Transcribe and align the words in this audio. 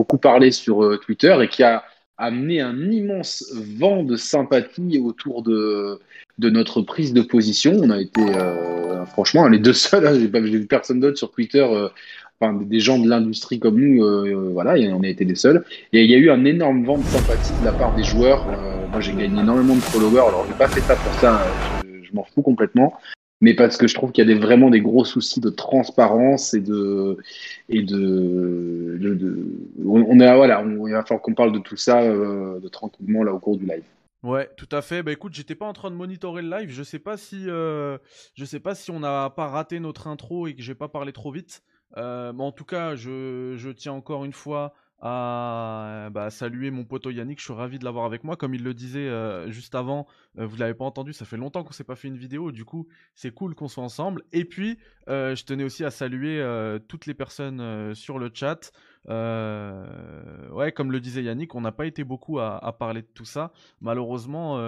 beaucoup 0.00 0.18
parlé 0.18 0.50
sur 0.50 0.98
Twitter 1.00 1.36
et 1.42 1.48
qui 1.48 1.62
a 1.62 1.84
amené 2.16 2.60
un 2.60 2.90
immense 2.90 3.52
vent 3.54 4.02
de 4.02 4.16
sympathie 4.16 4.98
autour 4.98 5.42
de, 5.42 6.00
notre 6.38 6.82
prise 6.82 7.12
de 7.12 7.22
position. 7.22 7.72
On 7.82 7.90
a 7.90 8.00
été, 8.00 8.22
franchement, 9.12 9.46
les 9.48 9.58
deux 9.58 9.72
seuls. 9.86 10.06
Hein, 10.06 10.14
j'ai 10.14 10.58
vu 10.58 10.66
personne 10.66 11.00
d'autre 11.00 11.18
sur 11.18 11.30
Twitter 11.30 11.66
enfin, 12.40 12.54
des 12.54 12.80
gens 12.80 12.98
de 12.98 13.08
l'industrie 13.08 13.60
comme 13.60 13.78
nous, 13.78 14.02
euh, 14.02 14.50
voilà, 14.52 14.74
on 14.94 15.02
a 15.02 15.08
été 15.08 15.24
les 15.24 15.34
seuls. 15.34 15.64
Et 15.92 16.04
il 16.04 16.10
y 16.10 16.14
a 16.14 16.18
eu 16.18 16.30
un 16.30 16.44
énorme 16.44 16.84
vent 16.84 16.98
de 16.98 17.04
sympathie 17.04 17.52
de 17.60 17.64
la 17.64 17.72
part 17.72 17.94
des 17.94 18.04
joueurs. 18.04 18.46
Euh, 18.48 18.86
moi, 18.90 19.00
j'ai 19.00 19.12
gagné 19.12 19.40
énormément 19.40 19.74
de 19.74 19.80
followers. 19.80 20.28
Alors, 20.28 20.46
j'ai 20.48 20.54
pas 20.54 20.68
fait 20.68 20.80
ça 20.80 20.96
pour 20.96 21.12
ça, 21.14 21.42
je, 21.84 22.14
m'en 22.14 22.24
fous 22.24 22.42
complètement. 22.42 22.94
Mais 23.40 23.54
parce 23.54 23.76
que 23.76 23.86
je 23.86 23.94
trouve 23.94 24.12
qu'il 24.12 24.26
y 24.26 24.30
a 24.30 24.34
des, 24.34 24.38
vraiment 24.38 24.68
des 24.68 24.80
gros 24.80 25.04
soucis 25.04 25.40
de 25.40 25.50
transparence 25.50 26.52
et 26.52 26.60
de 26.60 27.16
et 27.68 27.82
de, 27.82 28.98
on, 29.86 30.20
est 30.20 30.34
voilà, 30.34 30.62
on, 30.62 30.86
il 30.86 30.92
va 30.92 31.02
falloir 31.02 31.22
qu'on 31.22 31.34
parle 31.34 31.52
de 31.52 31.58
tout 31.58 31.76
ça 31.76 32.02
euh, 32.02 32.60
de 32.60 32.68
tranquillement 32.68 33.22
là 33.22 33.32
au 33.32 33.38
cours 33.38 33.56
du 33.56 33.64
live. 33.64 33.84
Ouais, 34.22 34.50
tout 34.58 34.68
à 34.72 34.82
fait. 34.82 35.02
Bah 35.02 35.12
écoute, 35.12 35.32
j'étais 35.32 35.54
pas 35.54 35.64
en 35.64 35.72
train 35.72 35.90
de 35.90 35.96
monitorer 35.96 36.42
le 36.42 36.50
live. 36.50 36.70
Je 36.70 36.82
sais 36.82 36.98
pas 36.98 37.16
si, 37.16 37.44
je 37.44 37.98
sais 38.44 38.60
pas 38.60 38.74
si 38.74 38.90
on 38.90 39.00
n'a 39.00 39.30
pas 39.30 39.46
raté 39.46 39.80
notre 39.80 40.08
intro 40.08 40.46
et 40.46 40.54
que 40.54 40.60
j'ai 40.60 40.74
pas 40.74 40.88
parlé 40.88 41.12
trop 41.12 41.32
vite. 41.32 41.62
Euh, 41.96 42.32
en 42.32 42.52
tout 42.52 42.64
cas, 42.64 42.94
je, 42.94 43.70
tiens 43.72 43.92
encore 43.92 44.24
une 44.24 44.32
fois 44.32 44.74
à 45.00 46.08
bah, 46.12 46.30
saluer 46.30 46.70
mon 46.70 46.84
pote 46.84 47.06
Yannick. 47.06 47.38
Je 47.38 47.44
suis 47.44 47.52
ravi 47.52 47.78
de 47.78 47.84
l'avoir 47.84 48.04
avec 48.04 48.24
moi. 48.24 48.36
Comme 48.36 48.54
il 48.54 48.62
le 48.62 48.74
disait 48.74 49.08
euh, 49.08 49.50
juste 49.50 49.74
avant, 49.74 50.06
euh, 50.38 50.46
vous 50.46 50.56
l'avez 50.56 50.74
pas 50.74 50.84
entendu, 50.84 51.12
ça 51.12 51.24
fait 51.24 51.36
longtemps 51.36 51.64
qu'on 51.64 51.72
s'est 51.72 51.84
pas 51.84 51.96
fait 51.96 52.08
une 52.08 52.18
vidéo. 52.18 52.52
Du 52.52 52.64
coup, 52.64 52.86
c'est 53.14 53.32
cool 53.32 53.54
qu'on 53.54 53.68
soit 53.68 53.84
ensemble. 53.84 54.22
Et 54.32 54.44
puis, 54.44 54.78
je 55.08 55.44
tenais 55.44 55.64
aussi 55.64 55.84
à 55.84 55.90
saluer 55.90 56.40
toutes 56.86 57.06
les 57.06 57.14
personnes 57.14 57.94
sur 57.94 58.18
le 58.18 58.30
chat. 58.32 58.72
ouais, 59.08 60.72
comme 60.72 60.92
le 60.92 61.00
disait 61.00 61.22
Yannick, 61.22 61.54
on 61.54 61.60
n'a 61.60 61.72
pas 61.72 61.86
été 61.86 62.04
beaucoup 62.04 62.38
à, 62.38 62.76
parler 62.78 63.02
de 63.02 63.08
tout 63.12 63.24
ça. 63.24 63.52
Malheureusement, 63.80 64.58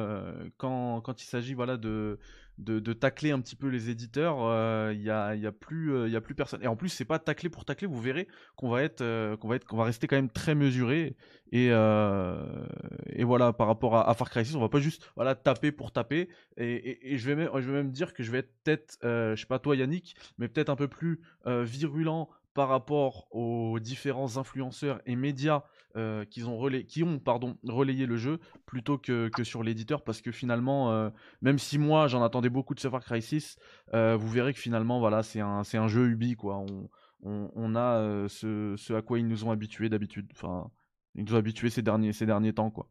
quand, 0.57 1.23
il 1.23 1.27
s'agit 1.27 1.55
de 1.55 2.19
de, 2.59 2.93
tacler 2.93 3.31
un 3.31 3.41
petit 3.41 3.57
peu 3.57 3.69
les 3.69 3.91
éditeurs, 3.91 4.37
il 4.39 4.43
euh, 4.43 4.95
n'y 4.95 5.11
a, 5.11 5.35
y 5.35 5.47
a, 5.47 5.53
plus, 5.53 5.95
euh, 5.95 6.09
y 6.09 6.17
a 6.17 6.21
plus 6.21 6.35
personne. 6.35 6.63
Et 6.63 6.67
en 6.67 6.77
plus, 6.77 6.89
c'est 6.89 7.05
pas 7.05 7.19
tacler 7.19 7.49
pour 7.49 7.65
tacler, 7.65 7.87
vous 7.87 8.01
verrez 8.01 8.29
qu'on 8.57 8.69
va 8.69 8.83
être, 8.83 9.01
euh, 9.01 9.37
qu'on 9.37 9.49
va 9.49 9.59
va 9.73 9.85
rester 9.85 10.07
quand 10.07 10.17
même 10.17 10.31
très 10.31 10.55
mesuré. 10.55 11.17
Et, 11.51 11.67
et 11.67 13.25
voilà, 13.25 13.53
par 13.53 13.67
rapport 13.67 13.97
à, 13.97 14.15
Far 14.15 14.31
Cry 14.31 14.45
6, 14.45 14.57
on 14.57 14.61
va 14.61 14.71
pas 14.71 14.81
juste 14.81 15.11
voilà, 15.17 15.35
taper 15.35 15.71
pour 15.71 15.93
taper. 15.93 16.29
Et, 16.57 17.19
je, 17.19 17.27
vais 17.27 17.35
même, 17.35 17.51
je 17.55 17.71
vais 17.71 17.75
même 17.75 17.91
dire 17.91 18.15
que 18.15 18.23
je 18.23 18.31
vais 18.31 18.39
être 18.39 18.53
peut-être, 18.65 18.99
je 19.03 19.35
sais 19.37 19.47
pas 19.47 19.59
toi 19.59 19.77
Yannick, 19.77 20.17
mais 20.39 20.49
peut-être 20.49 20.71
un 20.71 20.77
peu 20.77 20.89
plus 20.89 21.21
virulent 21.47 22.31
par 22.55 22.69
rapport 22.69 23.27
aux 23.31 23.79
différents 23.81 24.37
influenceurs 24.37 25.01
et 25.07 25.17
médias 25.17 25.63
euh, 25.97 26.25
qui 26.25 26.43
ont, 26.45 26.71
qui 26.89 27.03
ont 27.03 27.19
pardon, 27.19 27.57
relayé 27.65 28.07
le 28.07 28.17
jeu 28.17 28.39
plutôt 28.67 28.99
que, 28.99 29.29
que 29.29 29.45
sur 29.45 29.63
l'éditeur 29.63 30.03
parce 30.03 30.21
que 30.21 30.33
finalement, 30.33 30.93
euh, 30.93 31.11
même 31.41 31.59
si 31.59 31.79
moi 31.79 32.09
j'en 32.09 32.23
attendais 32.23 32.49
beaucoup 32.49 32.75
de 32.75 32.81
Far 32.81 33.05
Cry 33.05 33.23
6, 33.23 33.57
euh, 33.95 34.17
vous 34.17 34.29
verrez 34.29 34.53
que 34.53 34.59
finalement 34.59 35.01
voilà, 35.01 35.23
c'est 35.23 35.41
un, 35.41 35.63
un 35.73 35.89
jeu 35.89 36.09
Ubi 36.09 36.35
quoi. 36.35 36.59
On, 36.59 36.89
on, 37.25 37.51
on 37.55 37.77
a 37.77 38.27
ce, 38.29 38.75
ce, 38.77 38.93
à 38.95 39.03
quoi 39.03 39.19
ils 39.19 39.29
nous 39.29 39.45
ont 39.45 39.51
habitués 39.51 39.89
d'habitude. 39.89 40.27
Enfin, 40.33 40.71
ils 41.15 41.25
nous 41.25 41.35
ont 41.35 41.39
habitués 41.39 41.71
ces 41.71 41.83
derniers, 41.83 42.13
ces 42.13 42.27
derniers 42.27 42.53
temps 42.53 42.71
quoi. 42.71 42.89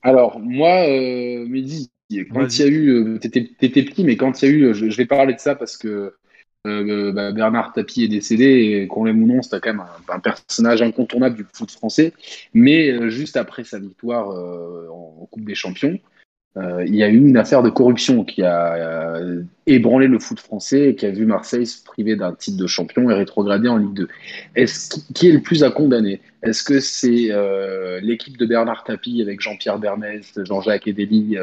Alors 0.00 0.40
moi, 0.40 0.86
Mehdi, 1.46 1.92
quand 2.32 2.58
il 2.58 2.60
y 2.60 2.64
a 2.64 2.68
eu, 2.68 3.18
t'étais 3.20 3.84
petit, 3.84 4.04
mais 4.04 4.16
quand 4.16 4.42
il 4.42 4.48
y 4.48 4.52
a 4.52 4.54
eu, 4.54 4.74
je, 4.74 4.90
je 4.90 4.96
vais 4.96 5.06
parler 5.06 5.34
de 5.34 5.38
ça 5.38 5.54
parce 5.54 5.76
que 5.76 6.14
euh, 6.64 7.10
bah, 7.10 7.32
Bernard 7.32 7.72
Tapie 7.72 8.04
est 8.04 8.08
décédé 8.08 8.44
et 8.44 8.86
qu'on 8.86 9.04
l'aime 9.04 9.22
ou 9.22 9.26
non, 9.26 9.42
c'était 9.42 9.58
quand 9.60 9.74
même 9.74 9.84
un, 10.08 10.20
personnage 10.20 10.80
incontournable 10.80 11.36
du 11.36 11.46
foot 11.52 11.70
français. 11.70 12.12
Mais 12.54 12.88
euh, 12.90 13.08
juste 13.08 13.36
après 13.36 13.64
sa 13.64 13.80
victoire 13.80 14.30
euh, 14.30 14.88
en, 14.90 15.26
Coupe 15.30 15.44
des 15.44 15.54
Champions, 15.54 15.98
il 16.56 16.94
y 16.94 17.02
a 17.02 17.08
eu 17.08 17.16
une 17.16 17.36
affaire 17.36 17.62
de 17.62 17.70
corruption 17.70 18.24
qui 18.24 18.42
a 18.42 19.18
ébranlé 19.66 20.06
le 20.06 20.18
foot 20.18 20.38
français 20.38 20.90
et 20.90 20.94
qui 20.94 21.06
a 21.06 21.10
vu 21.10 21.24
Marseille 21.24 21.66
se 21.66 21.82
priver 21.82 22.14
d'un 22.14 22.34
titre 22.34 22.58
de 22.58 22.66
champion 22.66 23.08
et 23.08 23.14
rétrograder 23.14 23.68
en 23.68 23.78
Ligue 23.78 23.94
2. 23.94 24.08
Est-ce 24.56 24.90
qui 25.14 25.28
est 25.28 25.32
le 25.32 25.40
plus 25.40 25.64
à 25.64 25.70
condamner? 25.70 26.20
Est-ce 26.42 26.62
que 26.62 26.78
c'est 26.80 27.30
l'équipe 28.02 28.36
de 28.36 28.44
Bernard 28.44 28.84
Tapie 28.84 29.22
avec 29.22 29.40
Jean-Pierre 29.40 29.78
Bernès, 29.78 30.38
Jean-Jacques 30.44 30.88
Edeli 30.88 31.38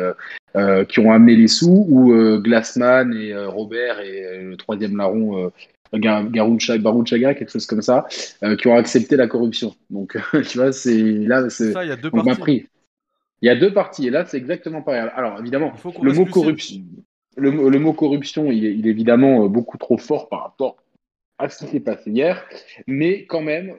euh, 0.56 0.84
qui 0.84 1.00
ont 1.00 1.12
amené 1.12 1.36
les 1.36 1.48
sous, 1.48 1.86
ou 1.88 2.12
euh, 2.12 2.40
Glassman 2.40 3.14
et 3.14 3.34
euh, 3.34 3.50
Robert 3.50 4.00
et 4.00 4.42
le 4.42 4.58
troisième 4.58 4.98
larron, 4.98 5.52
Chaga, 5.94 7.36
quelque 7.36 7.52
chose 7.52 7.68
comme 7.68 7.84
ça, 7.84 8.08
qui 8.59 8.68
ont 8.68 8.75
accepté 8.75 9.16
la 9.16 9.28
corruption? 9.28 9.75
Donc, 9.92 10.18
tu 10.50 10.58
vois, 10.58 10.72
c'est 10.72 10.98
là, 11.02 11.50
c'est 11.52 11.72
il 11.84 11.88
y 11.88 11.92
a 11.92 11.96
deux 11.96 12.09
parties. 12.09 12.40
Pris. 12.40 12.66
Il 13.41 13.47
y 13.47 13.50
a 13.50 13.55
deux 13.55 13.73
parties, 13.73 14.07
et 14.07 14.09
là, 14.09 14.25
c'est 14.25 14.38
exactement 14.38 14.81
pareil. 14.81 15.09
Alors, 15.16 15.39
évidemment, 15.39 15.72
le 16.01 16.13
mot 16.13 16.25
corruption, 16.25 16.81
le, 17.38 17.79
mot 17.79 17.94
corruption, 17.94 18.51
il 18.51 18.66
est, 18.66 18.75
il 18.75 18.88
est, 18.88 18.91
évidemment 18.91 19.47
beaucoup 19.47 19.77
trop 19.77 19.97
fort 19.97 20.27
par 20.27 20.44
rapport 20.44 20.77
à 21.38 21.47
ce 21.47 21.63
qui 21.63 21.72
s'est 21.72 21.79
passé 21.79 22.11
hier, 22.11 22.45
mais 22.85 23.25
quand 23.25 23.41
même, 23.41 23.73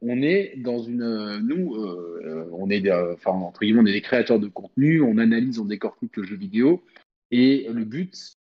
on 0.00 0.22
est 0.22 0.54
dans 0.58 0.78
une. 0.78 1.38
Nous, 1.38 1.74
euh, 1.76 2.48
on 2.52 2.70
est, 2.70 2.90
enfin, 2.90 3.32
entre 3.32 3.60
guillemets, 3.60 3.80
on 3.80 3.86
est 3.86 3.92
des 3.92 4.00
créateurs 4.00 4.38
de 4.38 4.48
contenu, 4.48 5.02
on 5.02 5.18
analyse, 5.18 5.58
on 5.58 5.64
décortique 5.64 6.16
le 6.16 6.22
jeu 6.22 6.36
vidéo. 6.36 6.84
Et 7.30 7.68
le 7.72 7.84
but, 7.84 8.36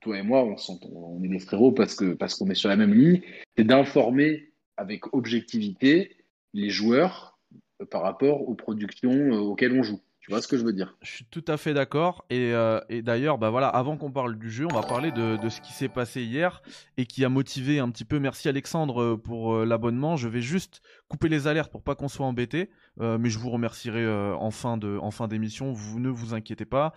toi 0.00 0.18
et 0.18 0.22
moi, 0.22 0.44
on, 0.44 0.56
on 0.94 1.22
est 1.24 1.28
des 1.28 1.38
frérots 1.38 1.72
parce 1.72 1.94
qu'on 1.94 2.16
parce 2.16 2.34
qu'on 2.34 2.50
est 2.50 2.54
sur 2.54 2.68
la 2.68 2.76
même 2.76 2.94
ligne, 2.94 3.22
c'est 3.56 3.64
d'informer 3.64 4.50
avec 4.76 5.12
objectivité 5.14 6.16
les 6.52 6.70
joueurs 6.70 7.37
par 7.86 8.02
rapport 8.02 8.48
aux 8.48 8.54
productions 8.54 9.10
euh, 9.10 9.38
auxquelles 9.38 9.72
on 9.72 9.82
joue. 9.82 10.00
Tu 10.20 10.30
vois 10.30 10.42
ce 10.42 10.48
que 10.48 10.58
je 10.58 10.64
veux 10.64 10.74
dire? 10.74 10.94
Je 11.00 11.10
suis 11.10 11.24
tout 11.24 11.44
à 11.48 11.56
fait 11.56 11.72
d'accord. 11.72 12.26
Et, 12.28 12.52
euh, 12.52 12.80
d'ailleurs, 12.90 13.38
bah 13.38 13.48
voilà, 13.48 13.68
avant 13.68 13.96
qu'on 13.96 14.12
parle 14.12 14.36
du 14.36 14.50
jeu, 14.50 14.66
on 14.70 14.74
va 14.74 14.82
parler 14.82 15.10
de, 15.10 15.38
ce 15.48 15.62
qui 15.62 15.72
s'est 15.72 15.88
passé 15.88 16.22
hier 16.22 16.60
et 16.98 17.06
qui 17.06 17.24
a 17.24 17.30
motivé 17.30 17.78
un 17.78 17.88
petit 17.88 18.04
peu. 18.04 18.18
Merci 18.18 18.48
Alexandre 18.48 19.02
euh, 19.02 19.16
pour 19.16 19.64
l'abonnement. 19.64 20.16
Je 20.16 20.28
vais 20.28 20.42
juste 20.42 20.82
couper 21.08 21.30
les 21.30 21.46
alertes 21.46 21.72
pour 21.72 21.82
pas 21.82 21.94
qu'on 21.94 22.08
soit 22.08 22.26
embêté, 22.26 22.68
mais 22.98 23.30
je 23.30 23.38
vous 23.38 23.48
remercierai 23.48 24.06
en 24.34 24.50
fin 24.50 24.76
de 24.76 24.98
en 25.00 25.10
fin 25.10 25.28
d'émission. 25.28 25.72
Vous 25.72 25.98
ne 25.98 26.10
vous 26.10 26.34
inquiétez 26.34 26.66
pas. 26.66 26.92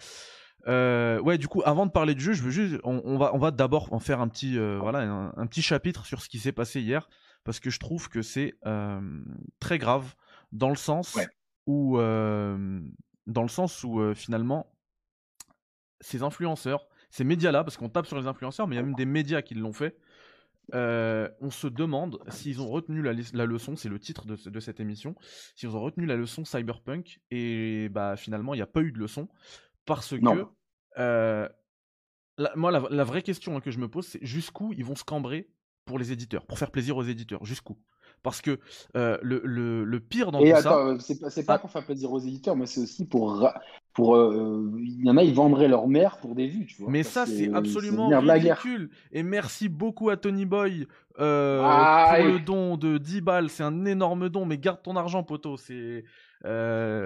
ouais, 0.67 1.37
du 1.37 1.47
coup, 1.47 1.61
avant 1.63 1.85
de 1.85 1.91
parler 1.91 2.15
du 2.15 2.23
jeu, 2.23 2.33
je 2.33 2.43
veux 2.43 2.51
juste, 2.51 2.81
on, 2.83 3.17
va 3.17 3.33
on 3.33 3.37
va 3.37 3.51
d'abord 3.51 3.93
en 3.93 3.99
faire 3.99 4.19
un 4.19 4.27
petit 4.27 4.57
voilà 4.57 5.31
un, 5.37 5.47
petit 5.47 5.61
chapitre 5.61 6.05
sur 6.05 6.21
ce 6.21 6.27
qui 6.27 6.39
s'est 6.39 6.51
passé 6.51 6.81
hier 6.81 7.07
parce 7.45 7.61
que 7.61 7.69
je 7.69 7.79
trouve 7.79 8.09
que 8.09 8.21
c'est 8.21 8.55
très 9.61 9.77
grave 9.77 10.15
dans 10.51 10.69
le 10.69 10.75
sens 10.75 11.17
où 11.65 11.97
dans 11.97 13.43
le 13.43 13.49
sens 13.49 13.83
où 13.83 14.13
finalement, 14.13 14.73
ces 15.99 16.23
influenceurs, 16.23 16.87
ces 17.09 17.23
médias-là, 17.23 17.63
parce 17.63 17.77
qu'on 17.77 17.89
tape 17.89 18.07
sur 18.07 18.19
les 18.19 18.27
influenceurs, 18.27 18.67
mais 18.67 18.75
il 18.75 18.79
y 18.79 18.81
a 18.81 18.85
même 18.85 18.95
des 18.95 19.05
médias 19.05 19.41
qui 19.41 19.53
l'ont 19.53 19.73
fait, 19.73 19.97
euh, 20.73 21.29
on 21.41 21.49
se 21.49 21.67
demande 21.67 22.19
s'ils 22.29 22.61
ont 22.61 22.69
retenu 22.69 23.01
la, 23.01 23.13
leçon, 23.45 23.75
c'est 23.75 23.89
le 23.89 23.99
titre 23.99 24.25
de, 24.25 24.59
cette 24.59 24.79
émission, 24.79 25.15
s'ils 25.55 25.75
ont 25.75 25.81
retenu 25.81 26.05
la 26.05 26.15
leçon 26.15 26.45
cyberpunk, 26.45 27.19
et 27.29 27.89
bah 27.89 28.15
finalement 28.15 28.53
il 28.53 28.57
n'y 28.57 28.63
a 28.63 28.67
pas 28.67 28.81
eu 28.81 28.91
de 28.91 28.99
leçon, 28.99 29.27
parce 29.85 30.17
que 30.17 30.45
euh, 30.97 31.49
moi 32.55 32.71
la, 32.71 33.03
vraie 33.03 33.21
question 33.21 33.57
hein, 33.57 33.61
que 33.61 33.71
je 33.71 33.79
me 33.79 33.89
pose, 33.89 34.07
c'est 34.07 34.23
jusqu'où 34.25 34.71
ils 34.73 34.85
vont 34.85 34.95
se 34.95 35.03
cambrer 35.03 35.49
pour 35.85 35.99
les 35.99 36.11
éditeurs, 36.11 36.45
pour 36.45 36.57
faire 36.57 36.71
plaisir 36.71 36.95
aux 36.95 37.03
éditeurs, 37.03 37.43
jusqu'où? 37.43 37.77
Parce 38.23 38.41
que 38.41 38.59
euh, 38.95 39.17
le, 39.21 39.41
le, 39.43 39.83
le, 39.83 39.99
pire 39.99 40.31
dans 40.31 40.39
et 40.39 40.51
tout 40.51 40.57
attends, 40.57 40.99
ça. 40.99 41.29
C'est 41.29 41.43
pas, 41.43 41.55
ah. 41.55 41.59
pour 41.59 41.71
faire 41.71 41.85
plaisir 41.85 42.11
aux 42.11 42.19
éditeurs, 42.19 42.55
mais 42.55 42.65
c'est 42.65 42.81
aussi 42.81 43.05
pour. 43.05 43.49
pour 43.93 44.15
euh, 44.15 44.71
il 44.79 45.05
y 45.05 45.09
en 45.09 45.17
a, 45.17 45.23
ils 45.23 45.33
vendraient 45.33 45.67
leur 45.67 45.87
mère 45.87 46.17
pour 46.17 46.35
des 46.35 46.47
vues, 46.47 46.65
tu 46.65 46.81
vois. 46.81 46.91
Mais 46.91 47.03
ça, 47.03 47.25
c'est 47.25 47.51
absolument 47.53 48.09
ridicule. 48.09 48.89
Et 49.11 49.23
merci 49.23 49.69
beaucoup 49.69 50.09
à 50.09 50.17
Tony 50.17 50.45
Boy 50.45 50.87
euh, 51.19 51.61
ah, 51.63 52.13
pour 52.15 52.25
le 52.25 52.39
don 52.39 52.77
de 52.77 52.97
10 52.97 53.21
balles. 53.21 53.49
C'est 53.49 53.63
un 53.63 53.85
énorme 53.85 54.29
don, 54.29 54.45
mais 54.45 54.57
garde 54.57 54.81
ton 54.81 54.95
argent, 54.95 55.23
poteau. 55.23 55.57
C'est. 55.57 56.03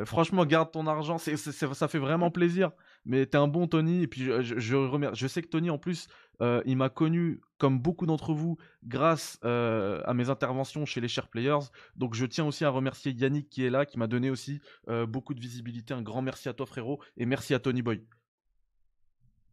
franchement, 0.05 0.45
garde 0.45 0.71
ton 0.71 0.87
argent, 0.87 1.17
c'est, 1.17 1.37
ça 1.37 1.87
fait 1.87 1.99
vraiment 1.99 2.31
plaisir. 2.31 2.71
Mais 3.05 3.25
t'es 3.25 3.37
un 3.37 3.47
bon 3.47 3.67
Tony, 3.67 4.01
et 4.01 4.07
puis 4.07 4.23
je, 4.23 4.41
je, 4.41 4.59
je, 4.59 5.09
je 5.13 5.27
sais 5.27 5.41
que 5.41 5.47
Tony, 5.47 5.69
en 5.69 5.77
plus, 5.77 6.07
euh, 6.41 6.61
il 6.65 6.77
m'a 6.77 6.89
connu, 6.89 7.39
comme 7.57 7.79
beaucoup 7.79 8.05
d'entre 8.05 8.33
vous, 8.33 8.57
grâce 8.83 9.39
euh, 9.45 10.01
à 10.05 10.13
mes 10.13 10.29
interventions 10.29 10.85
chez 10.85 11.01
les 11.01 11.07
Share 11.07 11.27
Players. 11.27 11.69
Donc 11.95 12.15
je 12.15 12.25
tiens 12.25 12.45
aussi 12.45 12.65
à 12.65 12.69
remercier 12.69 13.11
Yannick 13.11 13.49
qui 13.49 13.65
est 13.65 13.69
là, 13.69 13.85
qui 13.85 13.97
m'a 13.97 14.07
donné 14.07 14.29
aussi 14.29 14.59
euh, 14.89 15.05
beaucoup 15.05 15.33
de 15.33 15.39
visibilité. 15.39 15.93
Un 15.93 16.01
grand 16.01 16.21
merci 16.21 16.49
à 16.49 16.53
toi 16.53 16.65
frérot 16.65 16.99
et 17.17 17.25
merci 17.25 17.53
à 17.53 17.59
Tony 17.59 17.81
Boy. 17.81 18.01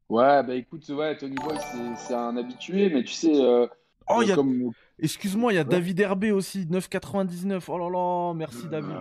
Ouais, 0.09 0.43
bah 0.43 0.55
écoute, 0.55 0.87
ouais, 0.89 1.17
Tony 1.17 1.37
Boy 1.37 1.57
c'est 1.97 2.15
un 2.15 2.37
habitué, 2.37 2.91
mais 2.91 3.03
tu 3.03 3.13
sais... 3.13 3.33
oh, 4.09 4.23
Excuse-moi, 4.99 5.53
il 5.53 5.57
y 5.57 5.59
a 5.59 5.65
David 5.65 6.01
Herbé 6.01 6.33
aussi, 6.33 6.67
9,99. 6.67 7.65
Oh 7.69 7.79
là 7.79 7.91
là, 7.91 8.35
merci 8.35 8.69
David. 8.69 8.97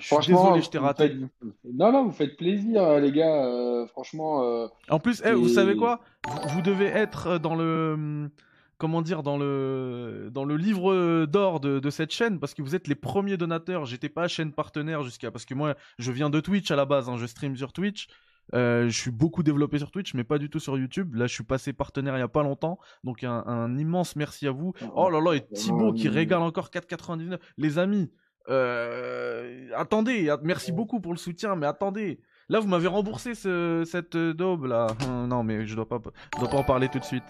Franchement, 0.00 0.44
désolé, 0.44 0.62
je 0.62 0.70
t'ai 0.70 0.78
raté. 0.78 1.16
Non, 1.64 1.92
non, 1.92 2.04
vous 2.04 2.12
faites 2.12 2.36
plaisir, 2.36 2.82
euh, 2.82 3.00
les 3.00 3.12
gars. 3.12 3.44
Euh, 3.44 3.86
franchement. 3.86 4.42
Euh, 4.42 4.68
en 4.88 4.98
plus, 4.98 5.22
eh, 5.24 5.32
vous 5.32 5.48
savez 5.48 5.76
quoi? 5.76 6.00
Vous, 6.48 6.62
devez 6.62 6.86
être 6.86 7.38
dans 7.38 7.54
le 7.54 8.30
comment 8.78 9.00
dire, 9.00 9.22
dans 9.22 9.38
le, 9.38 10.28
dans 10.32 10.44
le 10.44 10.56
livre 10.56 11.24
d'or 11.26 11.60
de, 11.60 11.90
cette 11.90 12.10
chaîne, 12.10 12.38
parce 12.38 12.54
que 12.54 12.62
vous 12.62 12.74
êtes 12.74 12.88
les 12.88 12.94
premiers 12.94 13.36
donateurs. 13.36 13.86
J'étais 13.86 14.08
pas 14.08 14.28
chaîne 14.28 14.52
partenaire 14.52 15.02
jusqu'à, 15.02 15.30
parce 15.30 15.44
que 15.44 15.54
moi, 15.54 15.74
je 15.98 16.12
viens 16.12 16.30
de 16.30 16.40
Twitch 16.40 16.70
à 16.70 16.76
la 16.76 16.84
base, 16.84 17.08
hein, 17.08 17.16
je 17.16 17.26
stream 17.26 17.56
sur 17.56 17.72
Twitch. 17.72 18.08
Euh, 18.54 18.88
je 18.88 18.98
suis 18.98 19.10
beaucoup 19.10 19.42
développé 19.42 19.78
sur 19.78 19.90
Twitch, 19.90 20.14
mais 20.14 20.24
pas 20.24 20.38
du 20.38 20.48
tout 20.48 20.60
sur 20.60 20.78
YouTube. 20.78 21.14
Là, 21.14 21.26
je 21.26 21.34
suis 21.34 21.44
passé 21.44 21.72
partenaire 21.72 22.16
il 22.16 22.20
y 22.20 22.22
a 22.22 22.28
pas 22.28 22.42
longtemps. 22.42 22.78
Donc, 23.04 23.24
un, 23.24 23.76
immense 23.76 24.16
merci 24.16 24.46
à 24.46 24.52
vous. 24.52 24.72
Oh 24.94 25.10
là 25.10 25.20
là, 25.20 25.34
et 25.34 25.46
Thibaut 25.46 25.92
qui 25.92 26.08
régale 26.08 26.42
encore 26.42 26.68
4,99. 26.70 27.38
Les 27.56 27.78
amis, 27.78 28.10
euh, 28.48 29.68
attendez, 29.74 30.34
merci 30.42 30.72
beaucoup 30.72 31.00
pour 31.00 31.12
le 31.12 31.18
soutien, 31.18 31.56
mais 31.56 31.66
attendez. 31.66 32.20
Là, 32.48 32.60
vous 32.60 32.68
m'avez 32.68 32.86
remboursé 32.86 33.34
cette 33.34 34.16
daube 34.16 34.66
là. 34.66 34.86
non, 35.08 35.42
mais 35.42 35.66
je 35.66 35.74
dois 35.74 35.88
pas, 35.88 36.00
je 36.34 36.40
dois 36.40 36.48
pas 36.48 36.58
en 36.58 36.64
parler 36.64 36.88
tout 36.88 36.98
de 36.98 37.04
suite. 37.04 37.24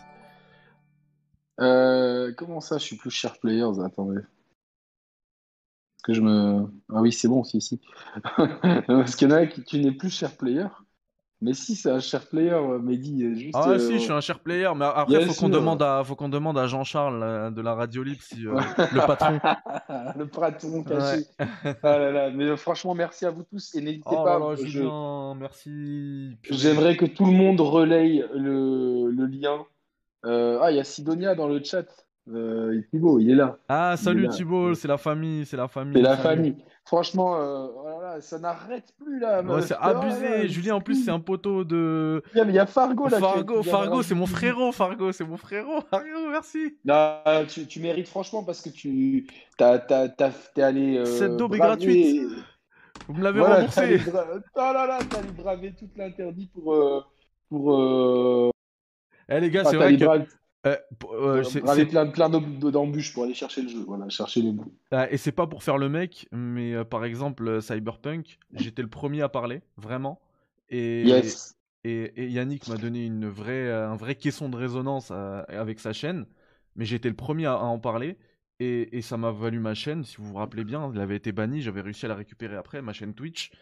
Euh, 1.60 2.32
comment 2.36 2.60
ça, 2.60 2.78
je 2.78 2.84
suis 2.84 2.96
plus 2.96 3.10
cher 3.10 3.38
players 3.38 3.80
Attendez. 3.84 4.20
que 6.04 6.12
je 6.12 6.20
me. 6.20 6.66
Ah 6.92 7.00
oui, 7.00 7.12
c'est 7.12 7.28
bon, 7.28 7.44
si, 7.44 7.60
si. 7.60 7.80
Parce 8.86 9.16
qu'il 9.16 9.30
y 9.30 9.32
en 9.32 9.36
a 9.36 9.46
qui 9.46 9.64
tu 9.64 9.78
n'es 9.80 9.92
plus 9.92 10.10
cher 10.10 10.36
player. 10.36 10.66
Mais 11.42 11.52
si, 11.52 11.76
c'est 11.76 11.90
un 11.90 12.00
cher 12.00 12.26
player, 12.26 12.52
euh, 12.52 12.78
Mehdi. 12.78 13.34
Juste, 13.34 13.54
ah, 13.54 13.78
si, 13.78 13.92
euh, 13.92 13.92
je 13.92 13.98
suis 13.98 14.12
un 14.12 14.20
cher 14.20 14.38
player, 14.38 14.70
mais 14.74 14.86
après, 14.86 15.22
il 15.22 15.26
faut 15.26 15.34
qu'on 15.34 15.48
demande 15.50 15.82
à, 15.82 16.02
faut 16.02 16.16
qu'on 16.16 16.30
demande 16.30 16.56
à 16.56 16.66
Jean-Charles 16.66 17.52
de 17.54 17.60
la 17.60 17.74
Radio 17.74 18.02
Libre, 18.02 18.22
si, 18.22 18.36
le 18.40 19.06
patron. 19.06 19.38
le 20.18 20.26
patron 20.26 20.82
caché. 20.82 21.24
ah 21.82 21.98
là 21.98 22.10
là. 22.10 22.30
Mais 22.30 22.56
franchement, 22.56 22.94
merci 22.94 23.26
à 23.26 23.30
vous 23.30 23.42
tous 23.42 23.74
et 23.74 23.82
n'hésitez 23.82 24.02
oh 24.06 24.24
pas. 24.24 24.38
Là, 24.38 24.54
Julien, 24.56 25.34
merci. 25.34 26.36
J'aimerais 26.50 26.96
que 26.96 27.06
tout 27.06 27.26
le 27.26 27.32
monde 27.32 27.60
relaye 27.60 28.24
le, 28.34 29.10
le 29.10 29.26
lien 29.26 29.66
euh, 30.26 30.58
ah, 30.60 30.70
il 30.70 30.76
y 30.76 30.80
a 30.80 30.84
Sidonia 30.84 31.34
dans 31.34 31.48
le 31.48 31.62
chat. 31.62 31.86
Euh, 32.28 32.82
Thibaut, 32.90 33.20
il 33.20 33.30
est 33.30 33.34
là. 33.34 33.58
Ah, 33.68 33.96
salut 33.96 34.28
Thibaut, 34.28 34.74
c'est 34.74 34.88
la 34.88 34.96
famille, 34.96 35.46
c'est 35.46 35.56
la 35.56 35.68
famille. 35.68 35.94
C'est 35.94 36.02
la 36.02 36.16
famille. 36.16 36.56
Franchement, 36.84 37.36
euh, 37.36 37.68
voilà, 38.16 38.20
ça 38.22 38.38
n'arrête 38.38 38.92
plus 38.98 39.18
là. 39.18 39.42
c'est 39.60 39.76
abusé. 39.78 40.48
Julien, 40.48 40.76
en 40.76 40.80
plus, 40.80 41.04
c'est 41.04 41.10
un 41.10 41.20
poteau 41.20 41.64
de. 41.64 42.22
Il 42.34 42.50
y 42.50 42.58
a 42.58 42.66
Fargo 42.66 43.08
là. 43.08 43.18
Fargo, 43.18 43.62
Fargo, 43.62 44.02
c'est 44.02 44.14
mon 44.14 44.26
frérot. 44.26 44.72
Fargo, 44.72 45.12
c'est 45.12 45.24
mon 45.24 45.36
frérot. 45.36 45.80
Fargo, 45.90 46.30
merci. 46.30 46.76
Non, 46.84 47.18
tu, 47.48 47.66
tu, 47.66 47.80
mérites 47.80 48.08
franchement 48.08 48.42
parce 48.44 48.62
que 48.62 48.70
tu 48.70 49.26
t'es 49.56 50.62
allé. 50.62 51.04
Cette 51.06 51.36
daube 51.36 51.54
est 51.54 51.58
gratuite. 51.58 52.28
Vous 53.08 53.14
me 53.14 53.22
l'avez 53.22 53.40
remboursé. 53.40 54.00
Oh 54.06 54.58
là 54.58 54.86
là, 54.86 54.98
t'as 55.08 55.18
allé 55.18 55.30
braver 55.30 55.74
toute 55.78 55.96
l'interdit 55.96 56.50
pour. 56.52 57.06
pour 57.48 58.52
eh 59.28 59.40
les 59.40 59.50
gars, 59.50 59.62
ah, 59.66 59.70
c'est 59.70 59.76
vrai 59.76 59.96
que. 59.96 60.04
Euh, 60.66 60.76
euh, 61.12 61.42
c'est 61.44 61.60
plein, 61.86 62.06
plein 62.06 62.28
d'embûches 62.28 63.14
pour 63.14 63.24
aller 63.24 63.34
chercher 63.34 63.62
le 63.62 63.68
jeu, 63.68 63.84
voilà, 63.86 64.08
chercher 64.08 64.42
les 64.42 64.52
mots. 64.52 64.72
Ah, 64.90 65.10
et 65.10 65.16
c'est 65.16 65.32
pas 65.32 65.46
pour 65.46 65.62
faire 65.62 65.78
le 65.78 65.88
mec, 65.88 66.28
mais 66.32 66.74
euh, 66.74 66.84
par 66.84 67.04
exemple, 67.04 67.62
Cyberpunk, 67.62 68.38
j'étais 68.52 68.82
le 68.82 68.88
premier 68.88 69.22
à 69.22 69.28
parler, 69.28 69.62
vraiment. 69.76 70.20
Et, 70.68 71.04
yes. 71.04 71.56
et, 71.84 72.28
Yannick 72.28 72.66
m'a 72.68 72.76
donné 72.76 73.04
une 73.04 73.28
vraie, 73.28 73.70
un 73.70 73.96
vrai 73.96 74.16
caisson 74.16 74.48
de 74.48 74.56
résonance 74.56 75.12
avec 75.12 75.78
sa 75.78 75.92
chaîne, 75.92 76.26
mais 76.74 76.84
j'étais 76.84 77.08
le 77.08 77.16
premier 77.16 77.46
à, 77.46 77.58
en 77.58 77.78
parler. 77.78 78.18
Et, 78.58 78.96
et 78.96 79.02
ça 79.02 79.18
m'a 79.18 79.30
valu 79.30 79.60
ma 79.60 79.74
chaîne, 79.74 80.02
si 80.02 80.16
vous 80.16 80.24
vous 80.24 80.36
rappelez 80.36 80.64
bien, 80.64 80.90
elle 80.92 81.00
avait 81.00 81.16
été 81.16 81.30
bannie, 81.30 81.60
j'avais 81.60 81.82
réussi 81.82 82.06
à 82.06 82.08
la 82.08 82.14
récupérer 82.14 82.56
après, 82.56 82.80
ma 82.82 82.92
chaîne 82.92 83.14
Twitch. 83.14 83.52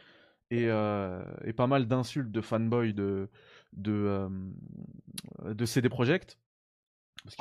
Et, 0.51 0.67
et 0.67 1.53
pas 1.53 1.67
mal 1.67 1.87
d'insultes 1.89 2.31
de 2.31 2.41
fanboys 2.41 2.93
de, 2.93 3.29
de, 3.77 3.93
euh, 3.93 4.29
de 5.55 5.65
CD 5.65 5.89
Projekt. 5.89 6.39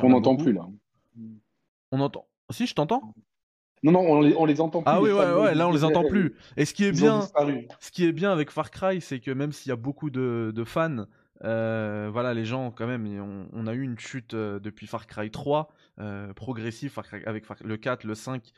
On 0.01 0.09
n'entend 0.09 0.35
plus 0.35 0.53
là. 0.53 0.68
On 1.91 2.00
entend. 2.00 2.27
Si, 2.50 2.68
je 2.68 2.74
t'entends. 2.74 3.13
Non, 3.83 3.91
non, 3.91 4.00
on 4.00 4.21
les, 4.21 4.35
on 4.35 4.45
les 4.45 4.62
entend 4.62 4.81
plus. 4.81 4.89
Ah 4.91 5.01
oui, 5.01 5.12
ouais, 5.12 5.33
ouais, 5.33 5.56
là 5.56 5.68
on 5.68 5.74
les 5.74 5.83
entend 5.83 6.06
plus. 6.06 6.35
Et 6.56 6.63
ce 6.63 6.74
qui 6.74 6.85
est 6.85 6.94
bien, 6.94 7.27
ce 7.80 7.91
qui 7.91 8.06
est 8.06 8.13
bien 8.13 8.31
avec 8.31 8.50
Far 8.50 8.71
Cry, 8.71 9.01
c'est 9.01 9.19
que 9.19 9.31
même 9.31 9.51
s'il 9.51 9.69
y 9.69 9.74
a 9.74 9.75
beaucoup 9.75 10.09
de, 10.09 10.53
de 10.56 10.63
fans, 10.63 11.06
euh, 11.44 12.09
voilà, 12.12 12.33
les 12.33 12.45
gens 12.45 12.71
quand 12.71 12.88
même, 12.88 13.06
on, 13.19 13.47
on 13.51 13.68
a 13.68 13.74
eu 13.74 13.81
une 13.81 14.00
chute 14.00 14.33
euh, 14.33 14.59
depuis 14.59 14.88
Far 14.88 15.07
Cry 15.07 15.30
3, 15.30 15.69
euh, 16.00 16.33
progressif 16.33 16.97
avec 16.97 17.45
le 17.62 17.77
4, 17.77 18.06
le 18.06 18.15
5, 18.15 18.51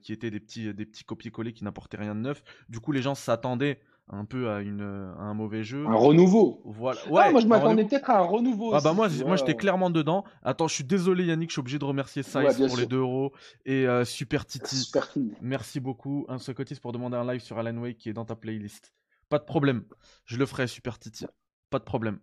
qui 0.00 0.12
étaient 0.12 0.30
des 0.30 0.40
petits, 0.40 0.72
des 0.72 0.86
petits 0.86 1.04
copier-coller 1.04 1.52
qui 1.52 1.64
n'apportaient 1.64 1.96
rien 1.96 2.14
de 2.14 2.20
neuf. 2.20 2.42
Du 2.68 2.80
coup, 2.80 2.92
les 2.92 3.02
gens 3.02 3.14
s'attendaient 3.14 3.80
un 4.12 4.26
peu 4.26 4.50
à, 4.50 4.60
une, 4.60 4.82
un 4.82 5.32
mauvais 5.34 5.64
jeu. 5.64 5.86
Un 5.86 5.94
renouveau. 5.94 6.60
Voilà. 6.66 7.00
Ah, 7.06 7.10
ouais, 7.10 7.32
moi 7.32 7.40
je 7.40 7.46
m'attendais 7.46 7.84
peut-être 7.84 8.10
à 8.10 8.18
un 8.18 8.22
renouveau. 8.22 8.74
Ah 8.74 8.80
bah 8.82 8.92
moi, 8.92 9.08
moi 9.24 9.36
j'étais 9.36 9.56
clairement 9.56 9.90
dedans. 9.90 10.24
Attends, 10.42 10.68
je 10.68 10.74
suis 10.74 10.84
désolé 10.84 11.24
Yannick, 11.24 11.48
je 11.48 11.54
suis 11.54 11.60
obligé 11.60 11.78
de 11.78 11.84
remercier 11.84 12.22
Size 12.22 12.62
pour 12.68 12.76
les 12.76 12.86
2 12.86 12.98
euros 12.98 13.32
et 13.64 13.88
euh, 13.88 14.04
Super 14.04 14.44
Titi. 14.44 14.76
Super 14.76 15.08
Merci 15.40 15.80
beaucoup. 15.80 16.26
Un 16.28 16.38
secotiste 16.38 16.82
pour 16.82 16.92
demander 16.92 17.16
un 17.16 17.24
live 17.32 17.40
sur 17.40 17.58
Alan 17.58 17.76
Wake 17.78 17.96
qui 17.96 18.10
est 18.10 18.12
dans 18.12 18.26
ta 18.26 18.36
playlist. 18.36 18.92
Pas 19.30 19.38
de 19.38 19.44
problème. 19.44 19.84
Je 20.26 20.36
le 20.36 20.44
ferai 20.44 20.66
Super 20.66 20.98
Titi. 20.98 21.24
Pas 21.70 21.78
de 21.78 21.84
problème. 21.84 22.18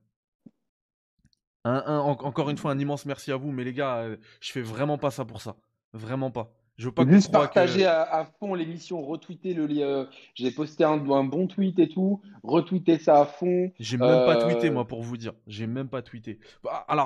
encore 1.65 2.51
une 2.51 2.57
fois, 2.57 2.71
un 2.71 2.79
immense 2.79 3.05
merci 3.05 3.31
à 3.31 3.35
vous, 3.35 3.51
mais 3.51 3.63
les 3.63 3.73
gars, 3.73 3.97
euh, 3.97 4.17
je 4.41 4.51
fais 4.51 4.61
vraiment 4.61 4.99
pas 4.99 5.09
ça 5.09 5.25
pour 5.25 5.41
ça. 5.41 5.55
Vraiment 5.93 6.29
pas. 6.29 6.58
Je 6.79 6.85
veux 6.85 6.93
pas 6.93 7.05
Juste 7.05 7.29
partager 7.29 7.85
à, 7.85 8.25
fond 8.39 8.55
l'émission, 8.55 9.01
retweeter 9.01 9.53
le 9.53 9.67
lien. 9.67 9.85
Euh, 9.85 10.05
j'ai 10.33 10.49
posté 10.49 10.85
un, 10.85 10.95
bon 10.95 11.45
tweet 11.45 11.77
et 11.77 11.89
tout. 11.89 12.21
Retweeter 12.41 12.97
ça 12.99 13.19
à 13.19 13.25
fond. 13.25 13.73
J'ai 13.79 13.97
même 13.97 14.25
pas 14.25 14.37
tweeté, 14.37 14.69
euh, 14.69 14.71
moi, 14.71 14.87
pour 14.87 15.03
vous 15.03 15.17
dire. 15.17 15.33
J'ai 15.45 15.67
même 15.67 15.89
pas 15.89 16.01
tweeté. 16.01 16.39
Bah, 16.63 16.85
alors, 16.87 17.05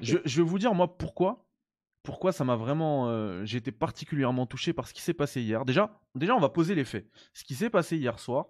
Je, 0.00 0.16
vais 0.18 0.42
vous 0.42 0.58
dire, 0.58 0.74
moi, 0.74 0.98
pourquoi. 0.98 1.46
Pourquoi 2.02 2.32
ça 2.32 2.42
m'a 2.42 2.56
vraiment. 2.56 3.10
Euh, 3.10 3.44
j'ai 3.44 3.58
été 3.58 3.70
particulièrement 3.70 4.44
touché 4.44 4.72
par 4.72 4.88
ce 4.88 4.92
qui 4.92 5.02
s'est 5.02 5.14
passé 5.14 5.40
hier. 5.40 5.64
Déjà, 5.64 6.00
déjà, 6.16 6.34
on 6.34 6.40
va 6.40 6.48
poser 6.48 6.74
les 6.74 6.84
faits. 6.84 7.06
Ce 7.32 7.44
qui 7.44 7.54
s'est 7.54 7.70
passé 7.70 7.96
hier 7.96 8.18
soir. 8.18 8.46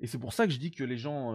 Et 0.00 0.06
c'est 0.06 0.18
pour 0.18 0.34
ça 0.34 0.46
que 0.46 0.52
je 0.52 0.58
dis 0.58 0.70
que 0.70 0.84
les 0.84 0.98
gens. 0.98 1.34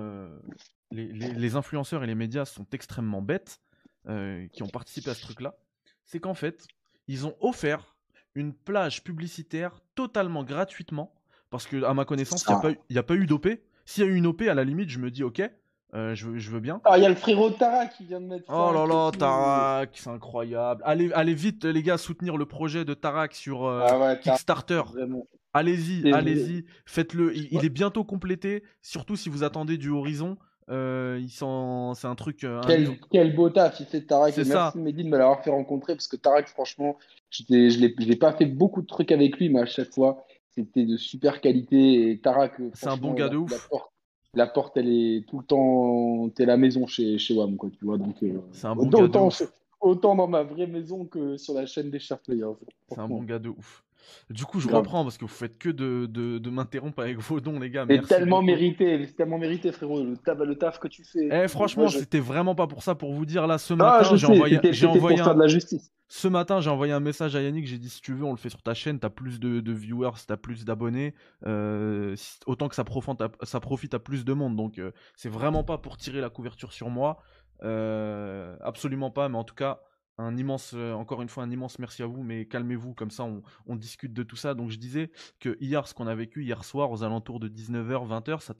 les, 0.92 1.56
influenceurs 1.56 2.04
et 2.04 2.08
les 2.08 2.14
médias 2.14 2.46
sont 2.46 2.68
extrêmement 2.72 3.24
bêtes. 3.24 3.64
qui 4.06 4.62
ont 4.62 4.70
participé 4.72 5.10
à 5.10 5.16
ce 5.16 5.24
truc-là. 5.24 5.58
C'est 6.06 6.20
qu'en 6.20 6.36
fait, 6.36 6.68
ils 7.08 7.26
ont 7.26 7.36
offert 7.40 7.96
une 8.36 8.54
plage 8.54 9.04
publicitaire 9.04 9.80
totalement 9.96 10.44
gratuitement, 10.44 11.14
parce 11.50 11.68
que 11.68 11.84
à 11.84 11.94
ma 11.94 12.06
connaissance, 12.06 12.46
il 12.48 12.78
n'y 12.90 12.98
a, 12.98 13.04
pas 13.04 13.16
eu 13.16 13.26
d'OP. 13.26 13.48
S'il 13.86 14.04
y 14.04 14.08
a 14.08 14.10
eu 14.10 14.16
une 14.16 14.28
OP, 14.28 14.42
à 14.44 14.54
la 14.54 14.64
limite, 14.64 14.90
je 14.90 15.00
me 15.00 15.10
dis 15.10 15.24
ok, 15.24 15.42
euh, 15.96 16.14
je, 16.14 16.52
veux 16.52 16.60
bien. 16.60 16.82
Ah, 16.86 16.98
il 16.98 17.04
y 17.04 17.06
a 17.06 17.10
le 17.10 17.16
frérot 17.16 17.50
Tarak 17.50 17.96
qui 17.98 18.06
vient 18.06 18.22
de 18.22 18.28
mettre. 18.28 18.46
Oh 18.50 18.72
là 18.72 18.86
là, 18.86 19.12
Tarak, 19.12 19.90
c'est 19.94 20.10
incroyable. 20.10 20.84
Allez, 20.86 21.12
allez 21.14 21.34
vite, 21.34 21.66
les 21.66 21.82
gars, 21.82 21.98
soutenir 21.98 22.38
le 22.38 22.46
projet 22.46 22.86
de 22.86 22.94
Tarak 22.94 23.34
sur 23.34 23.66
euh, 23.66 23.88
ah 23.88 24.16
Kickstarter. 24.16 24.84
Allez-y, 25.52 26.14
allez-y, 26.14 26.66
faites-le. 26.86 27.36
il, 27.36 27.66
est 27.66 27.70
bientôt 27.70 28.04
complété, 28.04 28.64
surtout 28.84 29.16
si 29.16 29.30
vous 29.30 29.44
attendez 29.44 29.78
du 29.78 29.90
Horizon. 29.90 30.38
Euh, 30.70 31.20
c'est 31.28 32.08
un 32.08 32.16
truc. 32.16 32.44
Euh, 32.44 32.62
quel, 33.12 33.36
beau 33.36 33.50
taf 33.50 33.80
il 33.80 33.86
fait 33.86 34.02
Tarak. 34.02 34.38
Et 34.38 34.44
merci 34.44 34.78
Mehdi 34.78 35.04
de 35.04 35.10
me 35.10 35.18
l'avoir 35.18 35.44
fait 35.44 35.50
rencontrer 35.50 35.96
parce 35.96 36.08
que 36.08 36.16
Tarak, 36.16 36.48
franchement, 36.48 36.98
je 37.32 37.44
n'ai 37.50 38.16
pas 38.16 38.34
fait 38.34 38.46
beaucoup 38.46 38.82
de 38.82 38.88
trucs 38.88 39.12
avec 39.12 39.38
lui, 39.38 39.50
mais 39.50 39.62
à 39.62 39.66
chaque 39.66 39.92
fois, 39.94 40.26
c'était 40.52 40.86
de 40.86 40.98
super 40.98 41.42
qualité. 41.42 42.12
Et 42.12 42.20
Tarak, 42.20 42.54
c'est 42.74 42.88
un 42.88 42.98
bon 42.98 43.14
gars 43.14 43.30
de 43.30 43.38
ouf. 43.38 43.70
La 44.36 44.46
porte, 44.46 44.78
elle 44.78 44.90
est 44.90 45.28
tout 45.28 45.40
le 45.40 45.46
temps. 45.46 46.30
T'es 46.30 46.46
la 46.46 46.56
maison 46.56 46.86
chez, 46.86 47.18
chez 47.18 47.34
WAM, 47.34 47.58
quoi, 47.58 47.72
tu 47.72 47.84
vois. 47.84 47.98
Donc, 47.98 48.22
euh, 48.22 48.40
c'est 48.52 48.68
un 48.68 48.76
bon 48.76 48.88
gars 48.88 49.08
de 49.08 49.18
ouf. 49.18 49.42
Autant 49.82 50.14
dans 50.14 50.28
ma 50.28 50.44
vraie 50.44 50.68
maison 50.68 51.06
que 51.06 51.38
sur 51.38 51.54
la 51.54 51.66
chaîne 51.66 51.90
des 51.90 52.00
Sharp 52.00 52.24
Players. 52.26 52.54
C'est 52.90 53.00
un 53.00 53.08
bon 53.08 53.24
gars 53.24 53.40
de 53.40 53.50
ouf. 53.50 53.84
Du 54.30 54.46
coup, 54.46 54.60
je 54.60 54.68
reprends 54.68 55.04
parce 55.04 55.18
que 55.18 55.26
vous 55.26 55.28
faites 55.28 55.58
que 55.58 55.70
de, 55.70 56.06
de, 56.06 56.50
m'interrompre 56.50 57.02
avec 57.02 57.18
vos 57.18 57.40
dons, 57.40 57.60
les 57.60 57.70
gars. 57.70 57.86
C'est 57.90 58.08
tellement 58.08 58.42
mérité, 58.42 59.06
c'est 59.06 59.16
tellement 59.16 59.38
mérité, 59.38 59.72
frérot, 59.72 60.04
le 60.04 60.18
taf, 60.18 60.40
le 60.40 60.56
taf 60.56 60.80
que 60.80 60.88
tu 60.88 61.04
fais. 61.04 61.30
Eh, 61.32 61.48
franchement, 61.48 61.88
c'était 61.88 62.20
vraiment 62.20 62.56
pas 62.56 62.68
pour 62.68 62.84
ça, 62.84 62.96
pour 62.96 63.14
vous 63.14 63.26
dire 63.26 63.48
là, 63.48 63.58
ce 63.58 63.74
ah, 63.74 63.78
matin, 63.78 64.16
j'ai 64.16 64.28
envoyé, 64.28 64.60
j'ai 64.72 64.88
envoyé 64.88 65.20
un... 65.20 65.34
de 65.34 65.40
la 65.40 65.48
justice. 65.48 65.92
Ce 66.12 66.28
matin, 66.28 66.60
j'ai 66.60 66.72
envoyé 66.72 66.92
un 66.92 67.00
message 67.00 67.36
à 67.36 67.42
Yannick, 67.42 67.68
j'ai 67.68 67.78
dit 67.78 67.90
si 67.90 68.02
tu 68.02 68.14
veux, 68.14 68.24
on 68.24 68.32
le 68.32 68.38
fait 68.38 68.50
sur 68.50 68.64
ta 68.64 68.74
chaîne, 68.74 69.00
t'as 69.00 69.12
plus 69.12 69.40
de, 69.40 69.60
de 69.60 69.72
viewers, 69.72 70.18
t'as 70.28 70.38
plus 70.38 70.66
d'abonnés, 70.66 71.14
euh, 71.46 72.16
autant 72.48 72.68
que 72.68 72.74
ça 72.74 72.84
profite, 72.84 73.22
à, 73.22 73.30
ça 73.44 73.60
profite 73.60 73.94
à 73.94 74.00
plus 74.00 74.26
de 74.26 74.34
monde. 74.34 74.56
Donc, 74.56 74.80
euh, 74.80 74.92
c'est 75.16 75.30
vraiment 75.30 75.64
pas 75.64 75.78
pour 75.78 75.98
tirer 75.98 76.20
la 76.20 76.32
couverture 76.32 76.74
sur 76.74 76.90
moi, 76.90 77.22
euh, 77.64 78.56
absolument 78.62 79.12
pas, 79.12 79.30
mais 79.30 79.38
en 79.38 79.44
tout 79.44 79.54
cas, 79.54 79.82
un 80.20 80.38
immense, 80.38 80.74
euh, 80.76 80.92
encore 80.92 81.22
une 81.22 81.30
fois, 81.30 81.44
un 81.44 81.50
immense 81.50 81.80
merci 81.80 82.04
à 82.04 82.06
vous, 82.06 82.24
mais 82.24 82.46
calmez-vous, 82.46 82.94
comme 82.94 83.10
ça 83.10 83.26
on, 83.66 83.76
discute 83.76 84.14
de 84.14 84.24
tout 84.24 84.36
ça. 84.36 84.54
Donc 84.54 84.70
je 84.70 84.78
disais 84.78 85.12
que 85.40 85.58
hier, 85.62 85.88
ce 85.88 85.94
qu'on 85.94 86.08
a 86.08 86.16
vécu 86.16 86.44
hier 86.44 86.64
soir 86.66 86.92
aux 86.92 87.04
alentours 87.04 87.40
de 87.40 87.48
19h, 87.48 88.08
20h, 88.08 88.42
ça, 88.42 88.54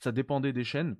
ça 0.00 0.12
dépendait 0.12 0.52
des 0.52 0.64
chaînes. 0.64 0.96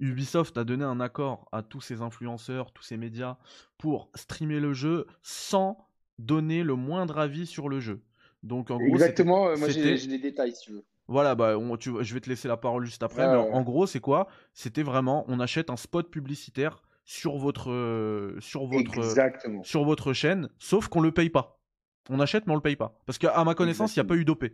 Ubisoft 0.00 0.58
a 0.58 0.64
donné 0.64 0.84
un 0.84 1.00
accord 1.00 1.48
à 1.52 1.62
tous 1.62 1.80
ces 1.80 2.02
influenceurs, 2.02 2.72
tous 2.72 2.82
ces 2.82 2.96
médias 2.96 3.38
pour 3.78 4.10
streamer 4.14 4.60
le 4.60 4.74
jeu 4.74 5.06
sans 5.22 5.88
donner 6.18 6.62
le 6.62 6.74
moindre 6.74 7.18
avis 7.18 7.46
sur 7.46 7.68
le 7.68 7.80
jeu. 7.80 8.02
Donc 8.42 8.70
en 8.70 8.76
gros, 8.76 8.94
exactement. 8.94 9.48
Euh, 9.48 9.56
moi 9.56 9.68
j'ai 9.68 10.06
des 10.06 10.18
détails 10.18 10.52
si 10.52 10.66
tu 10.66 10.72
veux. 10.72 10.84
Voilà, 11.08 11.36
bah, 11.36 11.56
je 11.56 12.14
vais 12.14 12.20
te 12.20 12.28
laisser 12.28 12.48
la 12.48 12.56
parole 12.56 12.84
juste 12.84 13.04
après. 13.04 13.28
mais 13.28 13.36
en 13.36 13.62
gros, 13.62 13.86
c'est 13.86 14.00
quoi? 14.00 14.26
C'était 14.54 14.82
vraiment, 14.82 15.24
on 15.28 15.38
achète 15.38 15.70
un 15.70 15.76
spot 15.76 16.10
publicitaire 16.10 16.82
sur 17.06 17.36
votre, 17.38 18.36
sur 18.40 18.66
votre, 18.66 19.64
sur 19.64 19.84
votre 19.84 20.12
chaîne, 20.12 20.50
sauf 20.58 20.88
qu'on 20.88 21.00
le 21.00 21.12
paye 21.12 21.30
pas. 21.30 21.58
On 22.10 22.20
achète 22.20 22.46
mais 22.46 22.52
on 22.52 22.56
le 22.56 22.60
paye 22.60 22.76
pas. 22.76 23.00
Parce 23.06 23.16
qu'à 23.18 23.42
ma 23.44 23.54
connaissance, 23.54 23.96
il 23.96 24.00
n'y 24.00 24.06
a 24.06 24.08
pas 24.08 24.16
eu 24.16 24.24
d'OP. 24.24 24.44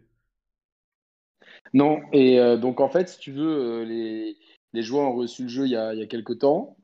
Non, 1.74 2.00
et 2.12 2.38
donc 2.58 2.80
en 2.80 2.88
fait, 2.88 3.08
si 3.08 3.18
tu 3.18 3.32
veux, 3.32 3.82
les, 3.84 4.36
les 4.72 4.82
joueurs 4.82 5.08
ont 5.08 5.14
reçu 5.14 5.42
le 5.42 5.48
jeu 5.48 5.64
il 5.64 5.70
y 5.72 5.76
a, 5.76 5.94
il 5.94 6.00
y 6.00 6.02
a 6.02 6.06
quelques 6.06 6.38
temps, 6.38 6.76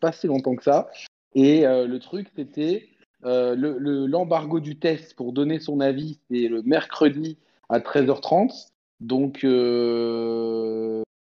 pas 0.00 0.12
si 0.12 0.26
longtemps 0.26 0.56
que 0.56 0.64
ça. 0.64 0.88
Et 1.34 1.62
le 1.62 1.98
truc, 1.98 2.28
c'était 2.36 2.88
l'embargo 3.22 4.60
du 4.60 4.78
test 4.78 5.14
pour 5.14 5.32
donner 5.32 5.58
son 5.58 5.80
avis, 5.80 6.20
c'est 6.30 6.46
le 6.48 6.62
mercredi 6.62 7.36
à 7.68 7.80
13h30. 7.80 8.68
Donc, 9.00 9.44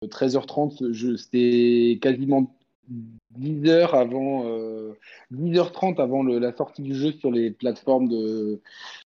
13h30, 0.03 1.17
c'était 1.17 1.97
quasiment 2.01 2.56
10 2.87 3.69
heures 3.69 3.95
avant, 3.95 4.45
10h30 5.33 6.01
avant 6.01 6.23
la 6.23 6.55
sortie 6.55 6.81
du 6.81 6.95
jeu 6.95 7.11
sur 7.11 7.31
les 7.31 7.51
plateformes 7.51 8.07
de 8.07 8.61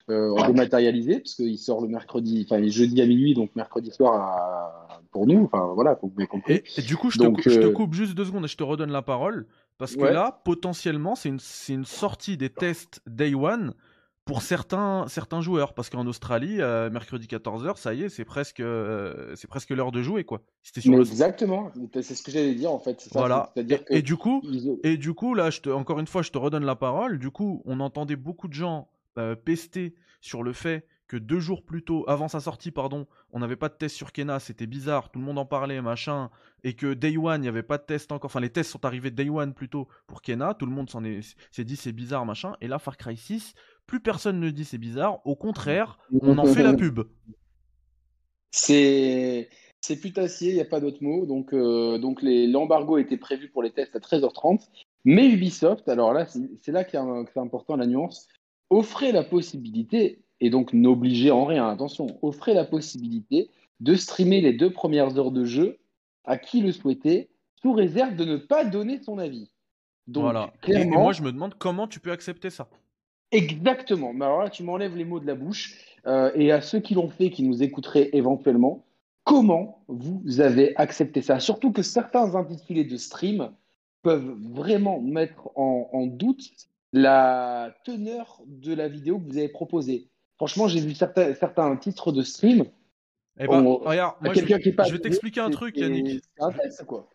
euh, 0.09 0.47
dématérialisées, 0.47 1.19
parce 1.19 1.35
qu'il 1.35 1.57
sort 1.57 1.81
le 1.81 1.87
mercredi, 1.87 2.45
enfin 2.49 2.61
jeudi 2.67 3.01
à 3.01 3.05
minuit, 3.05 3.33
donc 3.33 3.55
mercredi 3.55 3.91
soir 3.91 4.99
pour 5.11 5.27
nous. 5.27 5.45
Enfin 5.45 5.71
voilà, 5.73 5.95
faut 5.95 6.07
bien 6.07 6.25
compris. 6.25 6.61
Et, 6.77 6.81
du 6.81 6.95
coup, 6.95 7.09
je, 7.11 7.19
te, 7.19 7.49
je, 7.49 7.59
te, 7.59 7.67
coupe 7.67 7.93
juste 7.93 8.13
deux 8.13 8.25
secondes 8.25 8.45
et 8.45 8.47
je 8.47 8.57
te 8.57 8.63
redonne 8.63 8.91
la 8.91 9.01
parole, 9.01 9.47
parce 9.77 9.95
que 9.95 10.05
là, 10.05 10.41
potentiellement, 10.43 11.15
c'est 11.15 11.29
une, 11.29 11.39
une 11.69 11.85
sortie 11.85 12.37
des 12.37 12.49
tests 12.49 13.01
Day 13.07 13.33
One 13.33 13.73
pour 14.25 14.41
certains, 14.41 15.05
certains 15.07 15.41
joueurs, 15.41 15.73
parce 15.73 15.89
qu'en 15.89 16.05
Australie, 16.05 16.61
euh, 16.61 16.89
mercredi 16.89 17.27
14h, 17.27 17.77
ça 17.77 17.93
y 17.93 18.03
est, 18.03 18.09
c'est 18.09 18.25
presque, 18.25 18.59
euh, 18.59 19.35
c'est 19.35 19.47
presque 19.47 19.71
l'heure 19.71 19.91
de 19.91 20.01
jouer, 20.01 20.23
quoi. 20.23 20.41
Sur 20.61 20.93
Exactement, 20.99 21.71
c'est 21.93 22.15
ce 22.15 22.21
que 22.21 22.31
j'allais 22.31 22.53
dire 22.53 22.71
en 22.71 22.79
fait. 22.79 23.07
voilà. 23.11 23.51
et, 23.89 24.01
du 24.01 24.15
coup, 24.17 24.43
et 24.83 24.97
du 24.97 25.13
coup, 25.13 25.33
là, 25.33 25.49
je 25.49 25.61
te, 25.61 25.69
encore 25.69 25.99
une 25.99 26.07
fois, 26.07 26.21
je 26.21 26.31
te 26.31 26.37
redonne 26.37 26.65
la 26.65 26.75
parole. 26.75 27.17
Du 27.17 27.31
coup, 27.31 27.61
on 27.65 27.79
entendait 27.79 28.15
beaucoup 28.15 28.47
de 28.47 28.53
gens 28.53 28.89
euh, 29.17 29.35
pester 29.35 29.95
sur 30.21 30.43
le 30.43 30.53
fait 30.53 30.85
que 31.11 31.17
deux 31.17 31.41
jours 31.41 31.65
plus 31.65 31.83
tôt, 31.83 32.05
avant 32.07 32.29
sa 32.29 32.39
sortie, 32.39 32.71
pardon, 32.71 33.05
on 33.33 33.39
n'avait 33.39 33.57
pas 33.57 33.67
de 33.67 33.73
test 33.73 33.97
sur 33.97 34.13
Kena, 34.13 34.39
c'était 34.39 34.65
bizarre, 34.65 35.09
tout 35.11 35.19
le 35.19 35.25
monde 35.25 35.39
en 35.39 35.45
parlait, 35.45 35.81
machin, 35.81 36.29
et 36.63 36.73
que 36.73 36.93
Day 36.93 37.17
One, 37.17 37.41
il 37.41 37.41
n'y 37.41 37.47
avait 37.49 37.63
pas 37.63 37.77
de 37.77 37.83
test 37.83 38.13
encore, 38.13 38.29
enfin 38.29 38.39
les 38.39 38.49
tests 38.49 38.71
sont 38.71 38.85
arrivés 38.85 39.11
Day 39.11 39.29
One 39.29 39.53
plutôt 39.53 39.89
pour 40.07 40.21
Kena, 40.21 40.53
tout 40.53 40.65
le 40.65 40.71
monde 40.71 40.89
s'est 40.89 41.65
dit 41.65 41.75
c'est 41.75 41.91
bizarre, 41.91 42.25
machin, 42.25 42.55
et 42.61 42.69
là 42.69 42.79
Far 42.79 42.95
Cry 42.95 43.17
6, 43.17 43.55
plus 43.91 43.99
personne 43.99 44.39
ne 44.39 44.51
dit 44.51 44.63
c'est 44.63 44.77
bizarre, 44.77 45.19
au 45.25 45.35
contraire, 45.35 45.99
on 46.21 46.37
en 46.37 46.45
fait 46.45 46.63
la 46.63 46.73
pub. 46.73 47.01
C'est 48.49 49.49
c'est 49.81 49.97
putassier, 49.97 50.51
il 50.51 50.55
n'y 50.55 50.61
a 50.61 50.65
pas 50.65 50.79
d'autre 50.79 51.03
mot. 51.03 51.25
Donc, 51.25 51.53
euh, 51.53 51.97
donc 51.97 52.19
l'embargo 52.21 52.97
était 52.99 53.17
prévu 53.17 53.49
pour 53.49 53.61
les 53.61 53.71
tests 53.71 53.93
à 53.93 53.99
13h30. 53.99 54.61
Mais 55.03 55.27
Ubisoft, 55.27 55.89
alors 55.89 56.13
là, 56.13 56.25
c'est 56.25 56.71
là 56.71 56.85
qu'il 56.85 57.01
c'est 57.33 57.39
important 57.41 57.75
la 57.75 57.85
nuance, 57.85 58.29
offrait 58.69 59.11
la 59.11 59.25
possibilité, 59.25 60.21
et 60.39 60.49
donc 60.49 60.71
n'obligeait 60.71 61.31
en 61.31 61.43
rien, 61.43 61.67
attention, 61.67 62.07
offrait 62.21 62.53
la 62.53 62.63
possibilité 62.63 63.49
de 63.81 63.95
streamer 63.95 64.39
les 64.39 64.53
deux 64.53 64.71
premières 64.71 65.19
heures 65.19 65.31
de 65.31 65.43
jeu 65.43 65.79
à 66.23 66.37
qui 66.37 66.61
le 66.61 66.71
souhaitait, 66.71 67.29
sous 67.61 67.73
réserve 67.73 68.15
de 68.15 68.23
ne 68.23 68.37
pas 68.37 68.63
donner 68.63 69.01
son 69.03 69.17
avis. 69.17 69.51
Donc, 70.07 70.23
voilà. 70.23 70.53
et 70.65 70.85
moi, 70.85 71.11
je 71.11 71.23
me 71.23 71.33
demande 71.33 71.55
comment 71.55 71.89
tu 71.89 71.99
peux 71.99 72.13
accepter 72.13 72.49
ça. 72.49 72.69
Exactement. 73.31 74.13
Mais 74.13 74.25
alors 74.25 74.41
là, 74.41 74.49
tu 74.49 74.63
m'enlèves 74.63 74.95
les 74.95 75.05
mots 75.05 75.19
de 75.19 75.27
la 75.27 75.35
bouche. 75.35 75.77
Euh, 76.07 76.31
et 76.35 76.51
à 76.51 76.61
ceux 76.61 76.79
qui 76.79 76.95
l'ont 76.95 77.09
fait, 77.09 77.29
qui 77.29 77.43
nous 77.43 77.61
écouteraient 77.63 78.09
éventuellement, 78.13 78.85
comment 79.23 79.83
vous 79.87 80.41
avez 80.41 80.75
accepté 80.77 81.21
ça? 81.21 81.39
Surtout 81.39 81.71
que 81.71 81.83
certains 81.83 82.35
intitulés 82.35 82.83
de 82.83 82.97
stream 82.97 83.51
peuvent 84.01 84.35
vraiment 84.51 84.99
mettre 84.99 85.49
en, 85.55 86.07
doute 86.07 86.41
la 86.91 87.73
teneur 87.85 88.41
de 88.47 88.73
la 88.73 88.87
vidéo 88.87 89.19
que 89.19 89.25
vous 89.25 89.37
avez 89.37 89.49
proposée. 89.49 90.09
Franchement, 90.37 90.67
j'ai 90.67 90.81
vu 90.81 90.95
certains, 90.95 91.35
certains 91.35 91.75
titres 91.77 92.11
de 92.11 92.23
stream 92.23 92.65
eh 93.39 93.47
ben, 93.47 93.61
regarde, 93.61 94.15
je, 94.23 94.91
vais, 94.91 94.99
t'expliquer 94.99 95.39
un 95.39 95.49
truc, 95.49 95.77
Yannick. 95.77 96.21